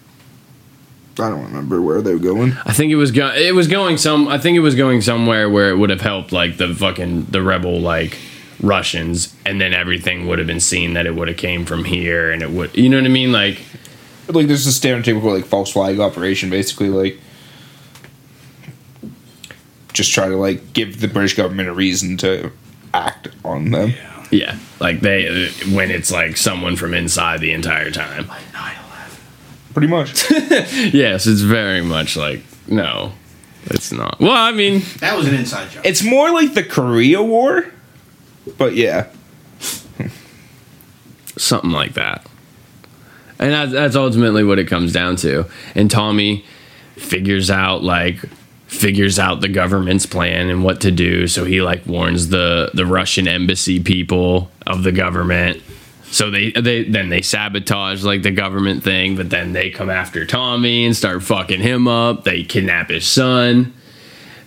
I 1.19 1.31
don't 1.31 1.44
remember 1.44 1.81
where 1.81 2.03
they 2.03 2.12
were 2.12 2.19
going. 2.19 2.53
I 2.66 2.74
think 2.74 2.93
it 2.93 2.97
was 2.97 3.11
go- 3.11 3.32
it 3.35 3.55
was 3.55 3.69
going 3.69 3.97
some 3.97 4.28
I 4.28 4.36
think 4.39 4.57
it 4.57 4.61
was 4.61 4.74
going 4.74 5.01
somewhere 5.01 5.48
where 5.48 5.70
it 5.70 5.77
would 5.78 5.89
have 5.90 6.03
helped 6.03 6.32
like 6.32 6.59
the 6.59 6.74
fucking 6.74 7.27
the 7.27 7.40
rebel 7.43 7.81
like 7.81 8.19
Russians 8.61 9.35
and 9.47 9.61
then 9.61 9.73
everything 9.73 10.27
would 10.27 10.39
have 10.39 10.47
been 10.47 10.61
seen 10.61 10.94
that 10.94 11.07
it 11.07 11.15
would 11.15 11.28
have 11.28 11.36
came 11.39 11.65
from 11.65 11.85
here 11.85 12.31
and 12.31 12.43
it 12.43 12.51
would 12.51 12.77
you 12.77 12.89
know 12.89 12.98
what 12.98 13.07
I 13.07 13.09
mean 13.09 13.32
like 13.32 13.61
Like, 14.28 14.48
there's 14.48 14.66
a 14.66 14.70
stereotypical, 14.70 15.32
like, 15.32 15.44
false 15.47 15.70
flag 15.73 16.01
operation, 16.01 16.51
basically, 16.51 16.89
like, 16.89 17.20
just 19.97 20.12
try 20.12 20.28
to, 20.28 20.36
like, 20.36 20.73
give 20.73 21.01
the 21.01 21.09
British 21.09 21.35
government 21.35 21.68
a 21.68 21.73
reason 21.74 22.16
to 22.18 22.51
act 22.94 23.28
on 23.44 23.70
them. 23.70 23.90
yeah 23.90 24.12
yeah. 24.31 24.59
like 24.81 25.01
they 25.01 25.48
when 25.73 25.90
it's 25.90 26.10
like 26.10 26.36
someone 26.36 26.74
from 26.77 26.94
inside 26.94 27.40
the 27.40 27.52
entire 27.52 27.90
time 27.93 28.27
Like 28.27 28.52
9 28.52 28.74
Pretty 29.73 29.86
much. 29.89 30.28
yes 30.31 31.27
it's 31.27 31.43
very 31.43 31.81
much 31.82 32.16
like 32.16 32.40
no 32.66 33.12
it's 33.66 33.93
not 33.93 34.18
well 34.18 34.32
I 34.32 34.51
mean 34.52 34.82
That 35.01 35.16
was 35.16 35.28
an 35.28 35.35
inside 35.35 35.70
job. 35.70 35.85
it's 35.86 36.02
more 36.02 36.31
like 36.32 36.55
the 36.55 36.64
Korea 36.64 37.23
War, 37.23 37.66
but 38.59 38.74
yeah. 38.74 39.09
something 41.36 41.70
like 41.70 41.94
that. 41.94 42.27
And 43.39 43.52
that's, 43.52 43.73
that's 43.73 43.97
ultimately 43.97 44.43
what 44.44 44.59
it 44.59 44.66
comes 44.66 44.93
down 44.93 45.16
to. 45.16 45.44
And 45.74 45.90
Tommy 45.90 46.44
figures 46.97 47.51
out 47.51 47.82
like 47.85 48.24
figures 48.66 49.18
out 49.18 49.40
the 49.40 49.48
government's 49.48 50.06
plan 50.06 50.51
and 50.51 50.64
what 50.64 50.80
to 50.82 50.90
do. 50.90 51.26
So 51.28 51.44
he 51.44 51.62
like 51.62 51.86
warns 51.86 52.28
the 52.28 52.70
the 52.74 52.86
Russian 52.86 53.28
embassy 53.28 53.80
people 53.80 54.51
of 54.66 54.82
the 54.82 54.93
government. 54.93 55.62
So 56.10 56.30
they 56.30 56.51
they 56.52 56.84
then 56.84 57.09
they 57.09 57.22
sabotage 57.22 58.05
like 58.05 58.22
the 58.22 58.30
government 58.30 58.82
thing, 58.82 59.16
but 59.16 59.30
then 59.30 59.52
they 59.52 59.70
come 59.70 59.90
after 59.90 60.24
Tommy 60.24 60.84
and 60.84 60.97
start 60.97 61.22
fucking 61.22 61.60
him 61.60 61.88
up. 61.88 62.24
They 62.24 62.43
kidnap 62.43 62.90
his 62.90 63.06
son 63.06 63.72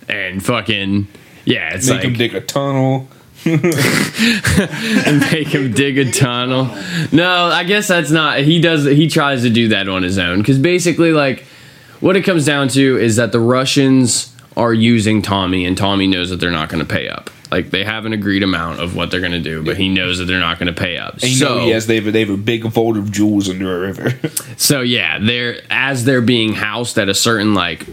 and 0.08 0.44
fucking 0.44 1.08
yeah, 1.44 1.74
it's 1.74 1.88
Make 1.88 1.96
like 1.96 2.04
him 2.04 2.12
dig 2.14 2.34
a 2.34 2.40
tunnel. 2.40 3.08
and 3.46 5.20
make 5.32 5.48
him 5.48 5.72
dig 5.72 5.98
a 5.98 6.10
tunnel. 6.12 6.66
No, 7.10 7.44
I 7.46 7.64
guess 7.64 7.88
that's 7.88 8.10
not. 8.10 8.40
He 8.40 8.60
does. 8.60 8.84
He 8.84 9.08
tries 9.08 9.42
to 9.42 9.50
do 9.50 9.68
that 9.68 9.88
on 9.88 10.02
his 10.02 10.18
own 10.18 10.38
because 10.38 10.58
basically, 10.58 11.12
like, 11.12 11.44
what 12.00 12.16
it 12.16 12.22
comes 12.22 12.44
down 12.44 12.68
to 12.68 12.98
is 12.98 13.16
that 13.16 13.32
the 13.32 13.40
Russians 13.40 14.34
are 14.56 14.74
using 14.74 15.22
Tommy, 15.22 15.64
and 15.64 15.76
Tommy 15.76 16.06
knows 16.06 16.30
that 16.30 16.36
they're 16.36 16.50
not 16.50 16.68
going 16.68 16.84
to 16.84 16.92
pay 16.92 17.08
up. 17.08 17.30
Like 17.50 17.70
they 17.70 17.84
have 17.84 18.06
an 18.06 18.12
agreed 18.12 18.42
amount 18.42 18.80
of 18.80 18.94
what 18.94 19.10
they're 19.10 19.20
going 19.20 19.32
to 19.32 19.40
do, 19.40 19.62
but 19.64 19.76
he 19.76 19.88
knows 19.88 20.18
that 20.18 20.26
they're 20.26 20.38
not 20.38 20.58
going 20.58 20.72
to 20.72 20.80
pay 20.80 20.98
up. 20.98 21.14
And 21.14 21.24
you 21.24 21.36
so 21.36 21.58
know, 21.58 21.66
yes, 21.66 21.86
they 21.86 21.96
have, 21.96 22.12
they 22.12 22.20
have 22.20 22.30
a 22.30 22.36
big 22.36 22.64
vault 22.64 22.96
of 22.96 23.10
jewels 23.10 23.48
under 23.48 23.76
a 23.76 23.88
river. 23.88 24.18
So 24.56 24.82
yeah, 24.82 25.18
they're 25.18 25.62
as 25.70 26.04
they're 26.04 26.20
being 26.20 26.52
housed 26.52 26.98
at 26.98 27.08
a 27.08 27.14
certain 27.14 27.54
like 27.54 27.86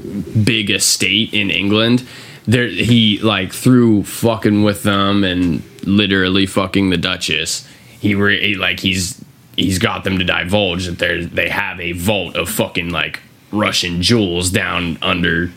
big 0.43 0.69
estate 0.69 1.33
in 1.33 1.49
England. 1.49 2.05
There 2.45 2.67
he 2.67 3.19
like 3.19 3.53
through 3.53 4.03
fucking 4.03 4.63
with 4.63 4.83
them 4.83 5.23
and 5.23 5.63
literally 5.85 6.45
fucking 6.45 6.89
the 6.89 6.97
Duchess. 6.97 7.65
He 8.01 8.15
re- 8.15 8.55
like 8.55 8.81
he's 8.81 9.23
he's 9.55 9.79
got 9.79 10.03
them 10.03 10.19
to 10.19 10.25
divulge 10.25 10.87
that 10.87 10.99
they 10.99 11.23
they 11.23 11.49
have 11.49 11.79
a 11.79 11.93
vault 11.93 12.35
of 12.35 12.49
fucking 12.49 12.89
like 12.89 13.21
Russian 13.51 14.01
jewels 14.01 14.51
down 14.51 14.97
under 15.01 15.51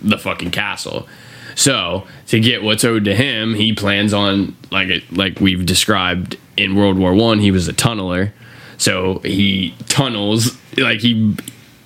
the 0.00 0.18
fucking 0.18 0.50
castle. 0.50 1.08
So 1.54 2.06
to 2.28 2.40
get 2.40 2.62
what's 2.62 2.84
owed 2.84 3.04
to 3.04 3.14
him, 3.14 3.54
he 3.54 3.72
plans 3.72 4.12
on 4.12 4.56
like 4.70 4.88
it, 4.88 5.12
like 5.12 5.40
we've 5.40 5.64
described 5.64 6.36
in 6.56 6.74
World 6.74 6.98
War 6.98 7.14
One. 7.14 7.38
He 7.38 7.50
was 7.50 7.68
a 7.68 7.72
tunneler, 7.72 8.32
so 8.76 9.20
he 9.20 9.74
tunnels 9.88 10.58
like 10.76 11.00
he 11.00 11.36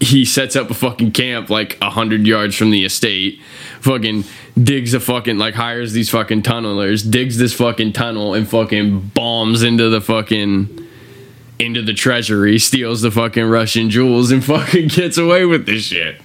he 0.00 0.24
sets 0.24 0.54
up 0.54 0.70
a 0.70 0.74
fucking 0.74 1.12
camp 1.12 1.50
like 1.50 1.76
a 1.82 1.90
hundred 1.90 2.26
yards 2.26 2.56
from 2.56 2.70
the 2.70 2.84
estate. 2.84 3.40
Fucking 3.80 4.24
digs 4.62 4.94
a 4.94 5.00
fucking 5.00 5.38
like 5.38 5.54
hires 5.54 5.92
these 5.92 6.08
fucking 6.08 6.42
tunnelers, 6.42 7.08
digs 7.08 7.36
this 7.38 7.52
fucking 7.52 7.92
tunnel 7.92 8.34
and 8.34 8.48
fucking 8.48 9.00
bombs 9.08 9.62
into 9.62 9.88
the 9.88 10.00
fucking 10.00 10.87
into 11.58 11.82
the 11.82 11.94
treasury, 11.94 12.58
steals 12.58 13.02
the 13.02 13.10
fucking 13.10 13.44
Russian 13.44 13.90
jewels, 13.90 14.30
and 14.30 14.44
fucking 14.44 14.88
gets 14.88 15.18
away 15.18 15.44
with 15.44 15.66
this 15.66 15.82
shit. 15.82 16.20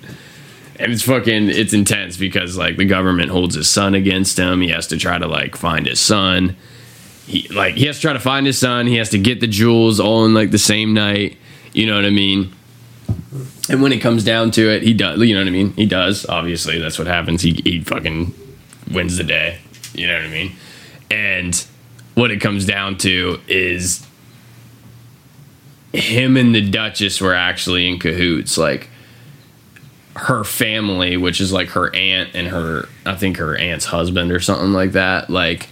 And 0.79 0.91
it's 0.91 1.03
fucking 1.03 1.49
it's 1.49 1.73
intense 1.73 2.17
because 2.17 2.57
like 2.57 2.77
the 2.77 2.85
government 2.85 3.29
holds 3.29 3.55
his 3.55 3.69
son 3.69 3.93
against 3.93 4.37
him. 4.37 4.61
He 4.61 4.69
has 4.69 4.87
to 4.87 4.97
try 4.97 5.17
to 5.17 5.27
like 5.27 5.55
find 5.55 5.85
his 5.85 5.99
son. 5.99 6.55
He 7.27 7.47
like 7.49 7.75
he 7.75 7.85
has 7.85 7.97
to 7.97 8.01
try 8.01 8.13
to 8.13 8.19
find 8.19 8.45
his 8.45 8.57
son. 8.57 8.87
He 8.87 8.97
has 8.97 9.09
to 9.09 9.19
get 9.19 9.39
the 9.39 9.47
jewels 9.47 9.99
all 9.99 10.25
in 10.25 10.33
like 10.33 10.51
the 10.51 10.57
same 10.57 10.93
night. 10.93 11.37
You 11.73 11.87
know 11.87 11.95
what 11.95 12.05
i 12.05 12.09
mean? 12.09 12.53
And 13.69 13.81
when 13.81 13.91
it 13.93 13.99
comes 13.99 14.23
down 14.23 14.51
to 14.51 14.69
it 14.69 14.83
he 14.83 14.93
does 14.93 15.19
you 15.19 15.33
know 15.33 15.41
what 15.41 15.47
i 15.47 15.51
mean? 15.51 15.73
He 15.73 15.85
does. 15.85 16.25
Obviously 16.25 16.79
that's 16.79 16.97
what 16.97 17.07
happens. 17.07 17.43
He, 17.43 17.61
he 17.63 17.83
fucking 17.83 18.33
wins 18.91 19.17
the 19.17 19.23
day. 19.23 19.59
You 19.93 20.07
know 20.07 20.15
what 20.15 20.23
i 20.23 20.29
mean? 20.29 20.55
And 21.09 21.65
what 22.15 22.31
it 22.31 22.41
comes 22.41 22.65
down 22.65 22.97
to 22.99 23.39
is 23.47 24.05
him 25.93 26.35
and 26.37 26.53
the 26.53 26.61
duchess 26.61 27.21
were 27.21 27.35
actually 27.35 27.87
in 27.87 27.99
cahoots 27.99 28.57
like 28.57 28.89
her 30.15 30.43
family, 30.43 31.17
which 31.17 31.39
is 31.39 31.51
like 31.51 31.69
her 31.69 31.93
aunt 31.95 32.31
and 32.33 32.47
her, 32.47 32.87
I 33.05 33.15
think 33.15 33.37
her 33.37 33.55
aunt's 33.55 33.85
husband 33.85 34.31
or 34.31 34.39
something 34.39 34.73
like 34.73 34.93
that, 34.93 35.29
like 35.29 35.69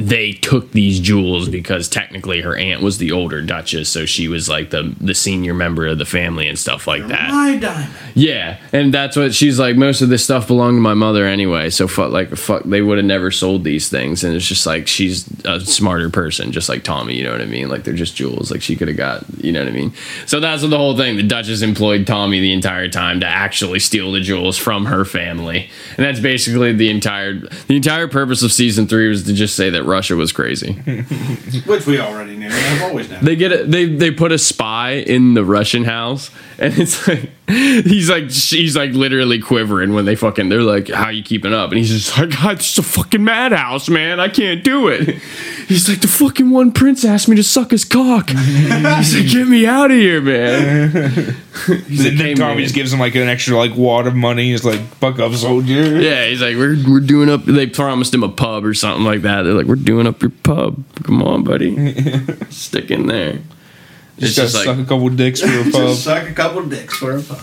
they 0.00 0.32
took 0.32 0.72
these 0.72 0.98
jewels 0.98 1.48
because 1.48 1.88
technically 1.88 2.40
her 2.40 2.56
aunt 2.56 2.80
was 2.80 2.96
the 2.96 3.12
older 3.12 3.42
duchess, 3.42 3.88
so 3.90 4.06
she 4.06 4.28
was 4.28 4.48
like 4.48 4.70
the 4.70 4.94
the 5.00 5.14
senior 5.14 5.52
member 5.52 5.86
of 5.86 5.98
the 5.98 6.06
family 6.06 6.48
and 6.48 6.58
stuff 6.58 6.86
like 6.86 7.06
that. 7.08 7.30
My 7.30 7.56
diamond. 7.56 7.92
Yeah, 8.14 8.58
and 8.72 8.94
that's 8.94 9.16
what 9.16 9.34
she's 9.34 9.58
like. 9.58 9.76
Most 9.76 10.00
of 10.00 10.08
this 10.08 10.24
stuff 10.24 10.46
belonged 10.46 10.76
to 10.76 10.80
my 10.80 10.94
mother 10.94 11.26
anyway, 11.26 11.68
so 11.68 11.86
fuck, 11.86 12.10
like 12.12 12.30
fuck, 12.30 12.64
they 12.64 12.80
would 12.80 12.96
have 12.96 13.04
never 13.04 13.30
sold 13.30 13.62
these 13.62 13.90
things. 13.90 14.24
And 14.24 14.34
it's 14.34 14.46
just 14.46 14.64
like 14.64 14.88
she's 14.88 15.28
a 15.44 15.60
smarter 15.60 16.08
person, 16.08 16.50
just 16.50 16.68
like 16.68 16.82
Tommy. 16.82 17.14
You 17.14 17.24
know 17.24 17.32
what 17.32 17.42
I 17.42 17.46
mean? 17.46 17.68
Like 17.68 17.84
they're 17.84 17.94
just 17.94 18.16
jewels. 18.16 18.50
Like 18.50 18.62
she 18.62 18.76
could 18.76 18.88
have 18.88 18.96
got, 18.96 19.24
you 19.44 19.52
know 19.52 19.60
what 19.60 19.68
I 19.68 19.72
mean? 19.72 19.92
So 20.24 20.40
that's 20.40 20.62
what 20.62 20.70
the 20.70 20.78
whole 20.78 20.96
thing. 20.96 21.16
The 21.16 21.22
Duchess 21.22 21.60
employed 21.60 22.06
Tommy 22.06 22.40
the 22.40 22.52
entire 22.52 22.88
time 22.88 23.20
to 23.20 23.26
actually 23.26 23.80
steal 23.80 24.12
the 24.12 24.20
jewels 24.20 24.56
from 24.56 24.86
her 24.86 25.04
family, 25.04 25.68
and 25.96 26.06
that's 26.06 26.20
basically 26.20 26.72
the 26.72 26.88
entire 26.88 27.34
the 27.34 27.76
entire 27.76 28.08
purpose 28.08 28.42
of 28.42 28.50
season 28.50 28.86
three 28.86 29.08
was 29.08 29.24
to 29.24 29.34
just 29.34 29.56
say 29.56 29.68
that 29.70 29.84
Russia 29.90 30.16
was 30.16 30.32
crazy. 30.32 30.72
Which 31.66 31.86
we 31.86 31.98
already 31.98 32.36
knew. 32.36 32.48
I've 32.50 32.82
always 32.82 33.10
known. 33.10 33.24
They 33.24 33.36
get 33.36 33.52
it. 33.52 33.70
They 33.70 33.86
they 33.86 34.10
put 34.10 34.32
a 34.32 34.38
spy 34.38 34.92
in 34.92 35.34
the 35.34 35.44
Russian 35.44 35.84
house, 35.84 36.30
and 36.60 36.78
it's 36.78 37.08
like 37.08 37.30
he's 37.48 38.10
like 38.10 38.30
she's 38.30 38.76
like 38.76 38.92
literally 38.92 39.40
quivering 39.40 39.94
when 39.94 40.04
they 40.04 40.14
fucking. 40.14 40.50
They're 40.50 40.62
like, 40.62 40.88
"How 40.88 41.08
you 41.08 41.22
keeping 41.22 41.54
up?" 41.54 41.70
And 41.70 41.78
he's 41.78 41.88
just 41.88 42.16
like, 42.16 42.30
"God, 42.30 42.60
is 42.60 42.78
a 42.78 42.82
fucking 42.82 43.24
madhouse, 43.24 43.88
man. 43.88 44.20
I 44.20 44.28
can't 44.28 44.62
do 44.62 44.88
it." 44.88 45.18
He's 45.70 45.88
like, 45.88 46.00
"The 46.00 46.08
fucking 46.08 46.50
one 46.50 46.72
prince 46.72 47.04
asked 47.04 47.28
me 47.28 47.36
to 47.36 47.44
suck 47.44 47.70
his 47.70 47.84
cock." 47.84 48.30
he's 48.30 49.14
like, 49.16 49.30
"Get 49.30 49.48
me 49.48 49.66
out 49.66 49.90
of 49.90 49.96
here, 49.96 50.20
man." 50.20 50.90
he's 51.86 52.02
then 52.02 52.16
like, 52.16 52.26
"Hey, 52.26 52.34
Tommy 52.34 52.56
man." 52.56 52.62
just 52.64 52.74
gives 52.74 52.92
him 52.92 53.00
like 53.00 53.14
an 53.14 53.28
extra 53.28 53.56
like 53.56 53.74
wad 53.74 54.06
of 54.06 54.14
money. 54.14 54.50
He's 54.50 54.64
like, 54.64 55.00
"Buck 55.00 55.18
up, 55.18 55.32
soldier." 55.32 56.00
Yeah, 56.00 56.26
he's 56.26 56.42
like, 56.42 56.56
we're 56.56 56.76
we're 56.86 57.00
doing 57.00 57.30
up. 57.30 57.44
They 57.44 57.66
promised 57.66 58.12
him 58.12 58.22
a 58.22 58.28
pub 58.28 58.64
or 58.64 58.74
something 58.74 59.04
like 59.04 59.22
that. 59.22 59.42
They're 59.42 59.54
like, 59.54 59.66
we're 59.66 59.76
doing 59.76 60.06
up 60.06 60.20
your 60.20 60.32
pub. 60.42 60.84
Come 61.04 61.22
on, 61.22 61.44
buddy, 61.44 61.94
stick 62.50 62.90
in 62.90 63.06
there. 63.06 63.38
It's 64.20 64.34
Just 64.34 64.54
just 64.54 64.54
like 64.54 64.64
suck 64.76 64.78
a 64.78 64.84
couple 64.88 65.08
dicks 65.10 65.40
for 65.40 65.48
a 65.48 65.64
pub. 65.64 65.72
Just 65.72 66.04
suck 66.04 66.28
a 66.28 66.32
couple 66.32 66.64
dicks 66.66 66.96
for 66.96 67.16
a 67.16 67.22
pub. 67.22 67.40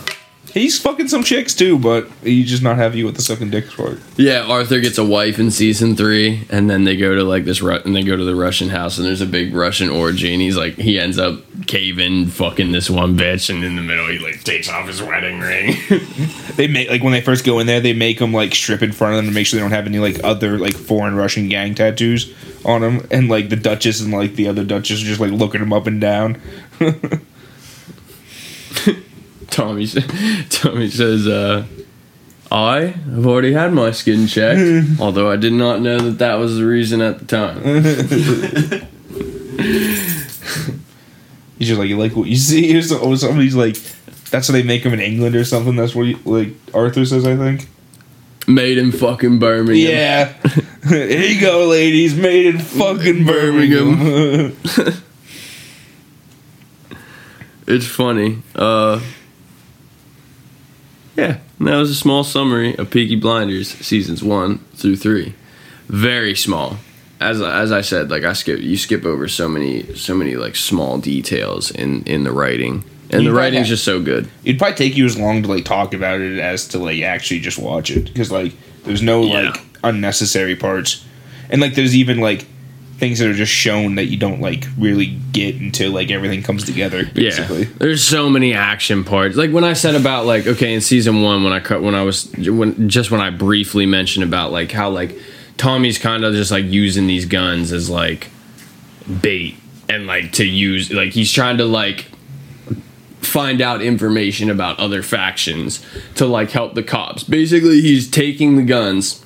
He's 0.54 0.80
fucking 0.80 1.10
some 1.10 1.24
chicks 1.24 1.54
too, 1.54 1.78
but 1.78 2.08
he 2.24 2.44
just 2.44 2.64
not 2.64 2.78
have 2.78 2.96
you 2.96 3.06
with 3.06 3.16
the 3.16 3.22
sucking 3.22 3.52
dicks 3.52 3.76
part. 3.76 4.00
Yeah, 4.16 4.42
Arthur 4.48 4.80
gets 4.80 4.98
a 4.98 5.04
wife 5.04 5.38
in 5.40 5.52
season 5.52 5.96
three, 5.96 6.48
and 6.50 6.68
then 6.70 6.84
they 6.84 6.96
go 6.96 7.14
to 7.14 7.24
like 7.24 7.46
this, 7.46 7.62
Ru- 7.62 7.76
and 7.84 7.96
they 7.96 8.02
go 8.02 8.16
to 8.16 8.24
the 8.24 8.34
Russian 8.34 8.70
house, 8.70 8.98
and 8.98 9.06
there's 9.06 9.22
a 9.22 9.28
big 9.28 9.54
Russian 9.54 9.90
orgy, 9.90 10.34
and 10.34 10.42
he's 10.42 10.58
like, 10.58 10.76
he 10.76 10.98
ends 11.00 11.20
up 11.20 11.42
caving, 11.68 12.28
fucking 12.28 12.72
this 12.72 12.90
one 12.90 13.16
bitch, 13.18 13.50
and 13.54 13.64
in 13.64 13.76
the 13.76 13.84
middle, 13.84 14.08
he 14.08 14.18
like 14.20 14.44
takes 14.44 14.68
off 14.70 14.88
his 14.88 15.02
wedding 15.02 15.40
ring. 15.42 15.76
They 16.58 16.68
make 16.68 16.90
like 16.90 17.04
when 17.04 17.14
they 17.14 17.22
first 17.22 17.46
go 17.46 17.60
in 17.60 17.68
there, 17.68 17.80
they 17.80 17.94
make 17.94 18.18
them 18.18 18.34
like 18.34 18.56
strip 18.56 18.82
in 18.82 18.92
front 18.92 19.14
of 19.14 19.18
them 19.18 19.28
to 19.28 19.32
make 19.32 19.46
sure 19.46 19.60
they 19.60 19.64
don't 19.64 19.70
have 19.74 19.86
any 19.86 20.00
like 20.00 20.24
other 20.24 20.58
like 20.58 20.74
foreign 20.74 21.14
Russian 21.16 21.50
gang 21.50 21.76
tattoos 21.76 22.34
on 22.66 22.82
them, 22.82 23.06
and 23.12 23.30
like 23.30 23.50
the 23.50 23.56
Duchess 23.56 24.02
and 24.02 24.12
like 24.12 24.34
the 24.34 24.48
other 24.48 24.64
Duchess 24.66 25.04
are 25.04 25.06
just 25.06 25.20
like 25.22 25.30
looking 25.32 25.60
them 25.60 25.72
up 25.72 25.86
and 25.86 26.02
down. 26.02 26.42
Tommy, 29.50 29.88
Tommy 30.50 30.90
says, 30.90 31.28
uh, 31.28 31.66
I 32.52 32.80
have 32.88 33.26
already 33.26 33.54
had 33.54 33.74
my 33.74 33.92
skin 33.92 34.28
checked, 34.28 35.00
although 35.02 35.32
I 35.32 35.36
did 35.36 35.54
not 35.54 35.82
know 35.82 35.98
that 36.00 36.20
that 36.20 36.36
was 36.36 36.58
the 36.58 36.66
reason 36.66 37.02
at 37.02 37.20
the 37.20 37.26
time. 37.26 37.62
He's 41.58 41.70
just 41.70 41.80
like, 41.80 41.90
you 41.90 41.98
like 41.98 42.16
what 42.16 42.28
you 42.28 42.36
see, 42.36 42.78
or 42.78 42.82
so- 42.84 43.00
or 43.00 43.18
somebody's 43.18 43.56
like, 43.56 43.76
that's 44.30 44.48
how 44.48 44.54
they 44.54 44.62
make 44.64 44.84
them 44.84 44.94
in 44.94 45.00
England 45.00 45.36
or 45.36 45.44
something. 45.44 45.76
That's 45.76 45.96
what 45.96 46.06
he, 46.06 46.14
like 46.26 46.50
Arthur 46.74 47.04
says, 47.06 47.26
I 47.26 47.36
think. 47.36 47.68
Made 48.48 48.78
in 48.78 48.92
fucking 48.92 49.40
Birmingham. 49.40 49.90
Yeah, 49.90 50.34
here 50.88 51.20
you 51.22 51.42
go, 51.42 51.66
ladies, 51.66 52.16
made 52.16 52.46
in 52.46 52.60
fucking 52.60 53.26
Birmingham. 53.26 54.56
It's 57.68 57.86
funny. 57.86 58.40
Uh, 58.56 59.02
yeah, 61.16 61.40
that 61.60 61.76
was 61.76 61.90
a 61.90 61.96
small 61.96 62.24
summary 62.24 62.76
of 62.78 62.90
Peaky 62.90 63.16
Blinders 63.16 63.70
seasons 63.70 64.24
one 64.24 64.60
through 64.76 64.96
three. 64.98 65.34
Very 65.88 66.36
small. 66.36 66.78
As 67.20 67.42
as 67.42 67.72
I 67.72 67.82
said, 67.82 68.12
like 68.12 68.24
I 68.24 68.34
skip, 68.34 68.60
you 68.60 68.78
skip 68.78 69.04
over 69.04 69.28
so 69.28 69.50
many 69.50 69.96
so 69.96 70.14
many 70.14 70.36
like 70.36 70.56
small 70.56 71.00
details 71.00 71.72
in 71.72 72.04
in 72.04 72.24
the 72.24 72.32
writing, 72.32 72.84
and 73.12 73.24
You 73.24 73.30
the 73.32 73.36
writing's 73.36 73.62
have- 73.68 73.70
just 73.70 73.84
so 73.84 74.00
good. 74.02 74.30
It'd 74.46 74.60
probably 74.60 74.76
take 74.76 74.96
you 74.96 75.06
as 75.06 75.18
long 75.18 75.42
to 75.44 75.50
like 75.50 75.66
talk 75.66 75.94
about 75.96 76.22
it 76.22 76.38
as 76.40 76.68
to 76.70 76.78
like 76.78 77.02
actually 77.02 77.40
just 77.40 77.58
watch 77.58 77.90
it 77.90 78.06
because 78.06 78.32
like 78.32 78.54
there's 78.84 79.02
no 79.02 79.24
Yeah. 79.24 79.50
like 79.50 79.62
unnecessary 79.84 80.56
parts, 80.56 81.04
and 81.50 81.60
like 81.60 81.74
there's 81.74 81.96
even 81.96 82.20
like 82.20 82.46
things 82.98 83.20
that 83.20 83.30
are 83.30 83.34
just 83.34 83.52
shown 83.52 83.96
that 83.96 84.06
you 84.06 84.18
don't 84.18 84.42
like 84.42 84.66
really 84.78 85.18
get 85.32 85.56
until 85.56 85.92
like 85.92 86.10
everything 86.10 86.42
comes 86.42 86.64
together. 86.66 87.06
Basically, 87.06 87.64
Yeah, 87.64 87.70
there's 87.78 88.04
so 88.04 88.30
many 88.30 88.54
action 88.54 89.04
parts. 89.04 89.36
Like 89.36 89.52
when 89.52 89.64
I 89.64 89.74
said 89.74 89.96
about 89.96 90.26
like 90.26 90.48
okay 90.48 90.74
in 90.74 90.82
season 90.82 91.22
one 91.22 91.44
when 91.44 91.54
I 91.54 91.60
cut 91.60 91.82
when 91.82 91.96
I 91.96 92.04
was 92.04 92.32
when 92.38 92.90
just 92.90 93.12
when 93.12 93.22
I 93.22 93.30
briefly 93.30 93.86
mentioned 93.86 94.24
about 94.24 94.52
like 94.52 94.72
how 94.72 94.90
like 94.90 95.18
Tommy's 95.58 95.98
kind 95.98 96.24
of 96.24 96.34
just 96.34 96.52
like 96.52 96.66
using 96.66 97.08
these 97.08 97.26
guns 97.26 97.72
as 97.72 97.90
like 97.90 98.30
bait 99.22 99.58
and 99.88 100.08
like 100.08 100.34
to 100.34 100.46
use 100.46 100.92
like 100.92 101.14
he's 101.14 101.32
trying 101.32 101.58
to 101.58 101.66
like 101.66 102.08
find 103.22 103.62
out 103.62 103.82
information 103.82 104.50
about 104.50 104.80
other 104.80 105.04
factions 105.04 105.86
to 106.16 106.26
like 106.26 106.50
help 106.50 106.74
the 106.74 106.84
cops. 106.84 107.24
Basically, 107.24 107.82
he's 107.82 108.10
taking 108.10 108.56
the 108.56 108.64
guns 108.64 109.24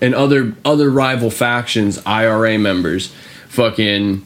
and 0.00 0.14
other 0.14 0.54
other 0.64 0.90
rival 0.90 1.30
factions, 1.30 2.00
IRA 2.04 2.58
members, 2.58 3.12
fucking 3.48 4.24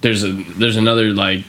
there's 0.00 0.24
a 0.24 0.32
there's 0.32 0.76
another 0.76 1.10
like 1.10 1.44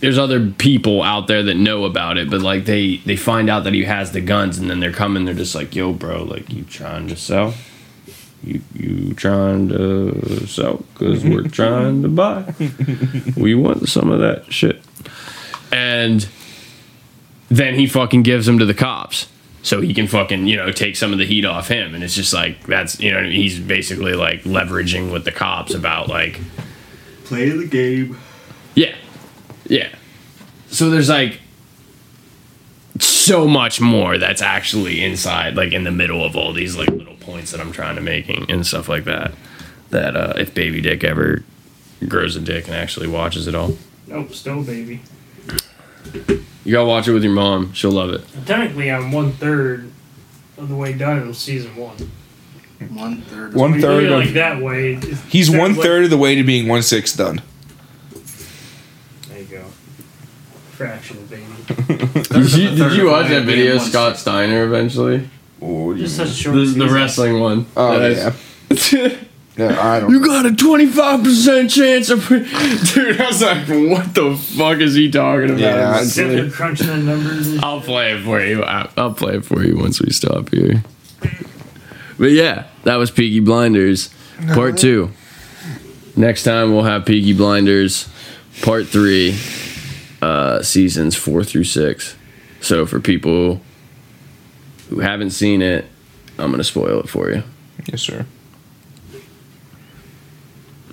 there's 0.00 0.18
other 0.18 0.50
people 0.50 1.02
out 1.02 1.28
there 1.28 1.44
that 1.44 1.56
know 1.56 1.84
about 1.84 2.18
it, 2.18 2.28
but 2.28 2.40
like 2.40 2.64
they 2.64 2.96
they 2.98 3.16
find 3.16 3.48
out 3.48 3.64
that 3.64 3.72
he 3.72 3.84
has 3.84 4.12
the 4.12 4.20
guns, 4.20 4.58
and 4.58 4.68
then 4.68 4.80
they're 4.80 4.92
coming. 4.92 5.24
They're 5.24 5.34
just 5.34 5.54
like, 5.54 5.74
"Yo, 5.76 5.92
bro, 5.92 6.24
like 6.24 6.52
you 6.52 6.64
trying 6.64 7.08
to 7.08 7.16
sell? 7.16 7.54
You 8.42 8.60
you 8.74 9.14
trying 9.14 9.68
to 9.68 10.46
sell? 10.46 10.84
Cause 10.96 11.24
we're 11.24 11.42
trying 11.48 12.02
to 12.02 12.08
buy. 12.08 12.52
We 13.36 13.54
want 13.54 13.88
some 13.88 14.10
of 14.10 14.20
that 14.20 14.52
shit. 14.52 14.82
And 15.70 16.28
then 17.48 17.74
he 17.74 17.86
fucking 17.86 18.22
gives 18.22 18.46
them 18.46 18.58
to 18.58 18.66
the 18.66 18.74
cops. 18.74 19.28
So 19.62 19.80
he 19.80 19.94
can 19.94 20.08
fucking, 20.08 20.48
you 20.48 20.56
know, 20.56 20.72
take 20.72 20.96
some 20.96 21.12
of 21.12 21.18
the 21.18 21.24
heat 21.24 21.44
off 21.44 21.68
him. 21.68 21.94
And 21.94 22.02
it's 22.02 22.14
just 22.16 22.32
like, 22.34 22.66
that's, 22.66 22.98
you 23.00 23.12
know, 23.12 23.22
he's 23.22 23.60
basically 23.60 24.14
like 24.14 24.42
leveraging 24.42 25.12
with 25.12 25.24
the 25.24 25.30
cops 25.32 25.72
about 25.72 26.08
like, 26.08 26.40
Play 27.24 27.48
the 27.50 27.66
game. 27.66 28.18
yeah. 28.74 28.94
Yeah. 29.66 29.88
So 30.68 30.90
there's 30.90 31.08
like 31.08 31.40
so 32.98 33.46
much 33.46 33.80
more 33.80 34.18
that's 34.18 34.42
actually 34.42 35.02
inside, 35.02 35.54
like 35.56 35.72
in 35.72 35.84
the 35.84 35.90
middle 35.92 36.24
of 36.24 36.36
all 36.36 36.52
these 36.52 36.76
like 36.76 36.88
little 36.90 37.14
points 37.16 37.52
that 37.52 37.60
I'm 37.60 37.72
trying 37.72 37.94
to 37.96 38.02
making 38.02 38.50
and 38.50 38.66
stuff 38.66 38.88
like 38.88 39.04
that. 39.04 39.32
That 39.90 40.16
uh, 40.16 40.34
if 40.36 40.54
Baby 40.54 40.80
Dick 40.80 41.04
ever 41.04 41.44
grows 42.08 42.34
a 42.36 42.40
dick 42.40 42.66
and 42.66 42.74
actually 42.74 43.06
watches 43.06 43.46
it 43.46 43.54
all, 43.54 43.76
Nope, 44.08 44.32
still 44.34 44.62
baby. 44.64 45.00
You 46.14 46.72
gotta 46.72 46.86
watch 46.86 47.08
it 47.08 47.12
with 47.12 47.24
your 47.24 47.32
mom. 47.32 47.72
She'll 47.72 47.90
love 47.92 48.10
it. 48.10 48.22
Technically, 48.46 48.90
I'm 48.90 49.12
one 49.12 49.32
third 49.32 49.90
of 50.58 50.68
the 50.68 50.76
way 50.76 50.92
done 50.92 51.18
in 51.22 51.34
season 51.34 51.74
one. 51.76 51.96
One 52.90 53.22
third. 53.22 53.54
One 53.54 53.72
third. 53.72 53.72
When 53.72 53.74
you 53.74 53.80
third 53.80 54.02
look 54.02 54.02
at 54.04 54.04
it 54.04 54.12
of- 54.12 54.24
like 54.26 54.34
that 54.34 54.62
way. 54.62 54.94
He's 55.28 55.50
one 55.50 55.74
third 55.74 55.94
one 55.98 56.04
of 56.04 56.10
the 56.10 56.18
way 56.18 56.34
to 56.34 56.42
being 56.44 56.66
one 56.68 56.82
sixth 56.82 57.16
done. 57.16 57.40
There 59.28 59.38
you 59.38 59.44
go. 59.46 59.64
Fractional 60.72 61.22
baby. 61.24 61.44
Did 62.32 62.52
you, 62.54 62.70
did 62.74 62.92
you 62.96 63.06
watch 63.10 63.28
that 63.28 63.44
video, 63.44 63.76
of 63.76 63.82
Scott 63.82 64.16
Steiner, 64.16 64.64
eventually? 64.64 65.28
Oh, 65.60 65.94
Just 65.94 66.16
such 66.16 66.28
a 66.28 66.32
short. 66.32 66.56
The, 66.56 66.64
the 66.64 66.88
wrestling 66.88 67.38
one. 67.40 67.66
Oh 67.76 67.98
That 67.98 68.34
yeah. 68.70 69.16
I- 69.68 69.72
yeah. 69.72 69.92
I 69.92 70.00
don't. 70.00 70.10
You 70.10 70.24
got 70.24 70.46
a 70.46 70.50
25% 70.50 71.70
chance 71.70 72.10
of. 72.10 72.26
Dude, 72.94 73.20
I 73.20 73.26
was 73.26 73.42
like, 73.42 73.66
what 73.68 74.14
the 74.14 74.36
fuck 74.36 74.78
is 74.80 74.94
he 74.94 75.10
talking 75.10 75.50
about? 75.50 75.60
Yeah, 75.60 75.92
I- 75.92 76.04
Sit 76.04 76.28
there 76.28 76.50
crunching 76.50 76.86
the 76.88 76.96
numbers. 76.98 77.58
I'll 77.62 77.80
play 77.80 78.12
it 78.14 78.22
for 78.24 78.40
you. 78.40 78.62
I- 78.64 78.88
I'll 78.96 79.14
play 79.14 79.36
it 79.36 79.44
for 79.44 79.64
you 79.64 79.76
once 79.76 80.00
we 80.00 80.10
stop 80.12 80.50
here. 80.50 80.82
But 82.18 82.30
yeah, 82.32 82.66
that 82.84 82.96
was 82.96 83.10
Peaky 83.10 83.40
Blinders, 83.40 84.10
part 84.54 84.76
two. 84.78 85.10
Next 86.14 86.44
time 86.44 86.72
we'll 86.72 86.84
have 86.84 87.04
Peaky 87.06 87.32
Blinders, 87.32 88.08
part 88.60 88.86
three, 88.86 89.36
uh, 90.20 90.62
seasons 90.62 91.16
four 91.16 91.42
through 91.42 91.64
six. 91.64 92.14
So 92.60 92.86
for 92.86 93.00
people 93.00 93.60
who 94.90 95.00
haven't 95.00 95.30
seen 95.30 95.62
it, 95.62 95.86
I'm 96.38 96.50
gonna 96.50 96.62
spoil 96.64 97.00
it 97.00 97.08
for 97.08 97.30
you. 97.30 97.42
Yes, 97.90 98.02
sir. 98.02 98.26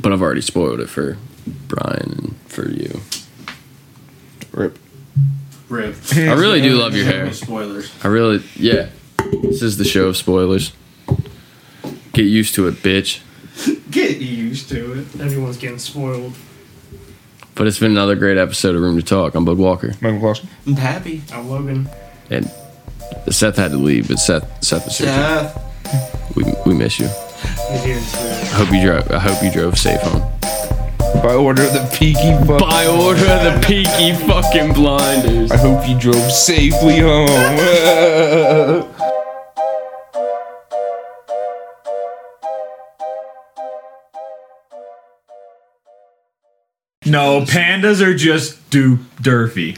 But 0.01 0.13
I've 0.13 0.21
already 0.21 0.41
spoiled 0.41 0.79
it 0.79 0.87
for 0.87 1.17
Brian 1.67 2.11
and 2.17 2.35
for 2.47 2.69
you. 2.69 3.01
Rip. 4.51 4.79
Rip. 5.67 5.95
I 6.15 6.33
really 6.33 6.61
do 6.61 6.75
love 6.75 6.95
your 6.95 7.05
hair. 7.05 7.31
Spoilers. 7.33 7.91
I 8.03 8.07
really, 8.07 8.43
yeah. 8.55 8.89
This 9.43 9.61
is 9.61 9.77
the 9.77 9.83
show 9.83 10.07
of 10.07 10.17
spoilers. 10.17 10.71
Get 12.13 12.23
used 12.25 12.55
to 12.55 12.67
it, 12.67 12.75
bitch. 12.75 13.21
Get 13.91 14.17
used 14.17 14.69
to 14.69 14.93
it. 14.99 15.21
everyone's 15.21 15.57
getting 15.57 15.79
spoiled. 15.79 16.33
But 17.55 17.67
it's 17.67 17.79
been 17.79 17.91
another 17.91 18.15
great 18.15 18.37
episode 18.37 18.75
of 18.75 18.81
Room 18.81 18.95
to 18.95 19.03
Talk. 19.03 19.35
I'm 19.35 19.43
Bud 19.43 19.57
Walker. 19.57 19.93
Michael 20.01 20.19
Clausen. 20.19 20.47
I'm 20.65 20.75
happy. 20.75 21.21
I'm 21.33 21.49
Logan. 21.49 21.89
And 22.29 22.49
Seth 23.29 23.57
had 23.57 23.71
to 23.71 23.77
leave, 23.77 24.07
but 24.07 24.17
Seth 24.17 24.63
Seth 24.63 24.87
is 24.87 24.97
here. 24.97 25.07
Seth. 25.07 26.35
We, 26.35 26.45
we 26.65 26.73
miss 26.73 26.99
you. 26.99 27.09
He's 27.71 27.83
here 27.83 27.99
today. 27.99 28.41
I 28.41 28.45
hope 28.55 28.71
you 28.73 28.81
drove 28.81 29.11
I 29.11 29.19
hope 29.19 29.43
you 29.43 29.51
drove 29.51 29.77
safe 29.77 30.01
home. 30.01 30.21
By 31.23 31.33
order 31.35 31.63
of 31.63 31.73
the 31.73 31.89
Peaky. 31.97 32.33
Fuck. 32.45 32.59
By 32.59 32.85
order 32.87 33.25
of 33.25 33.43
the 33.43 33.59
peaky 33.65 34.13
fucking 34.27 34.73
blinders. 34.73 35.51
I 35.51 35.57
hope 35.57 35.87
you 35.87 35.99
drove 35.99 36.31
safely 36.31 36.99
home. 36.99 37.27
No, 47.05 47.41
pandas 47.41 48.01
are 48.01 48.13
just 48.13 48.69
du- 48.69 48.97
Durfy. 49.21 49.77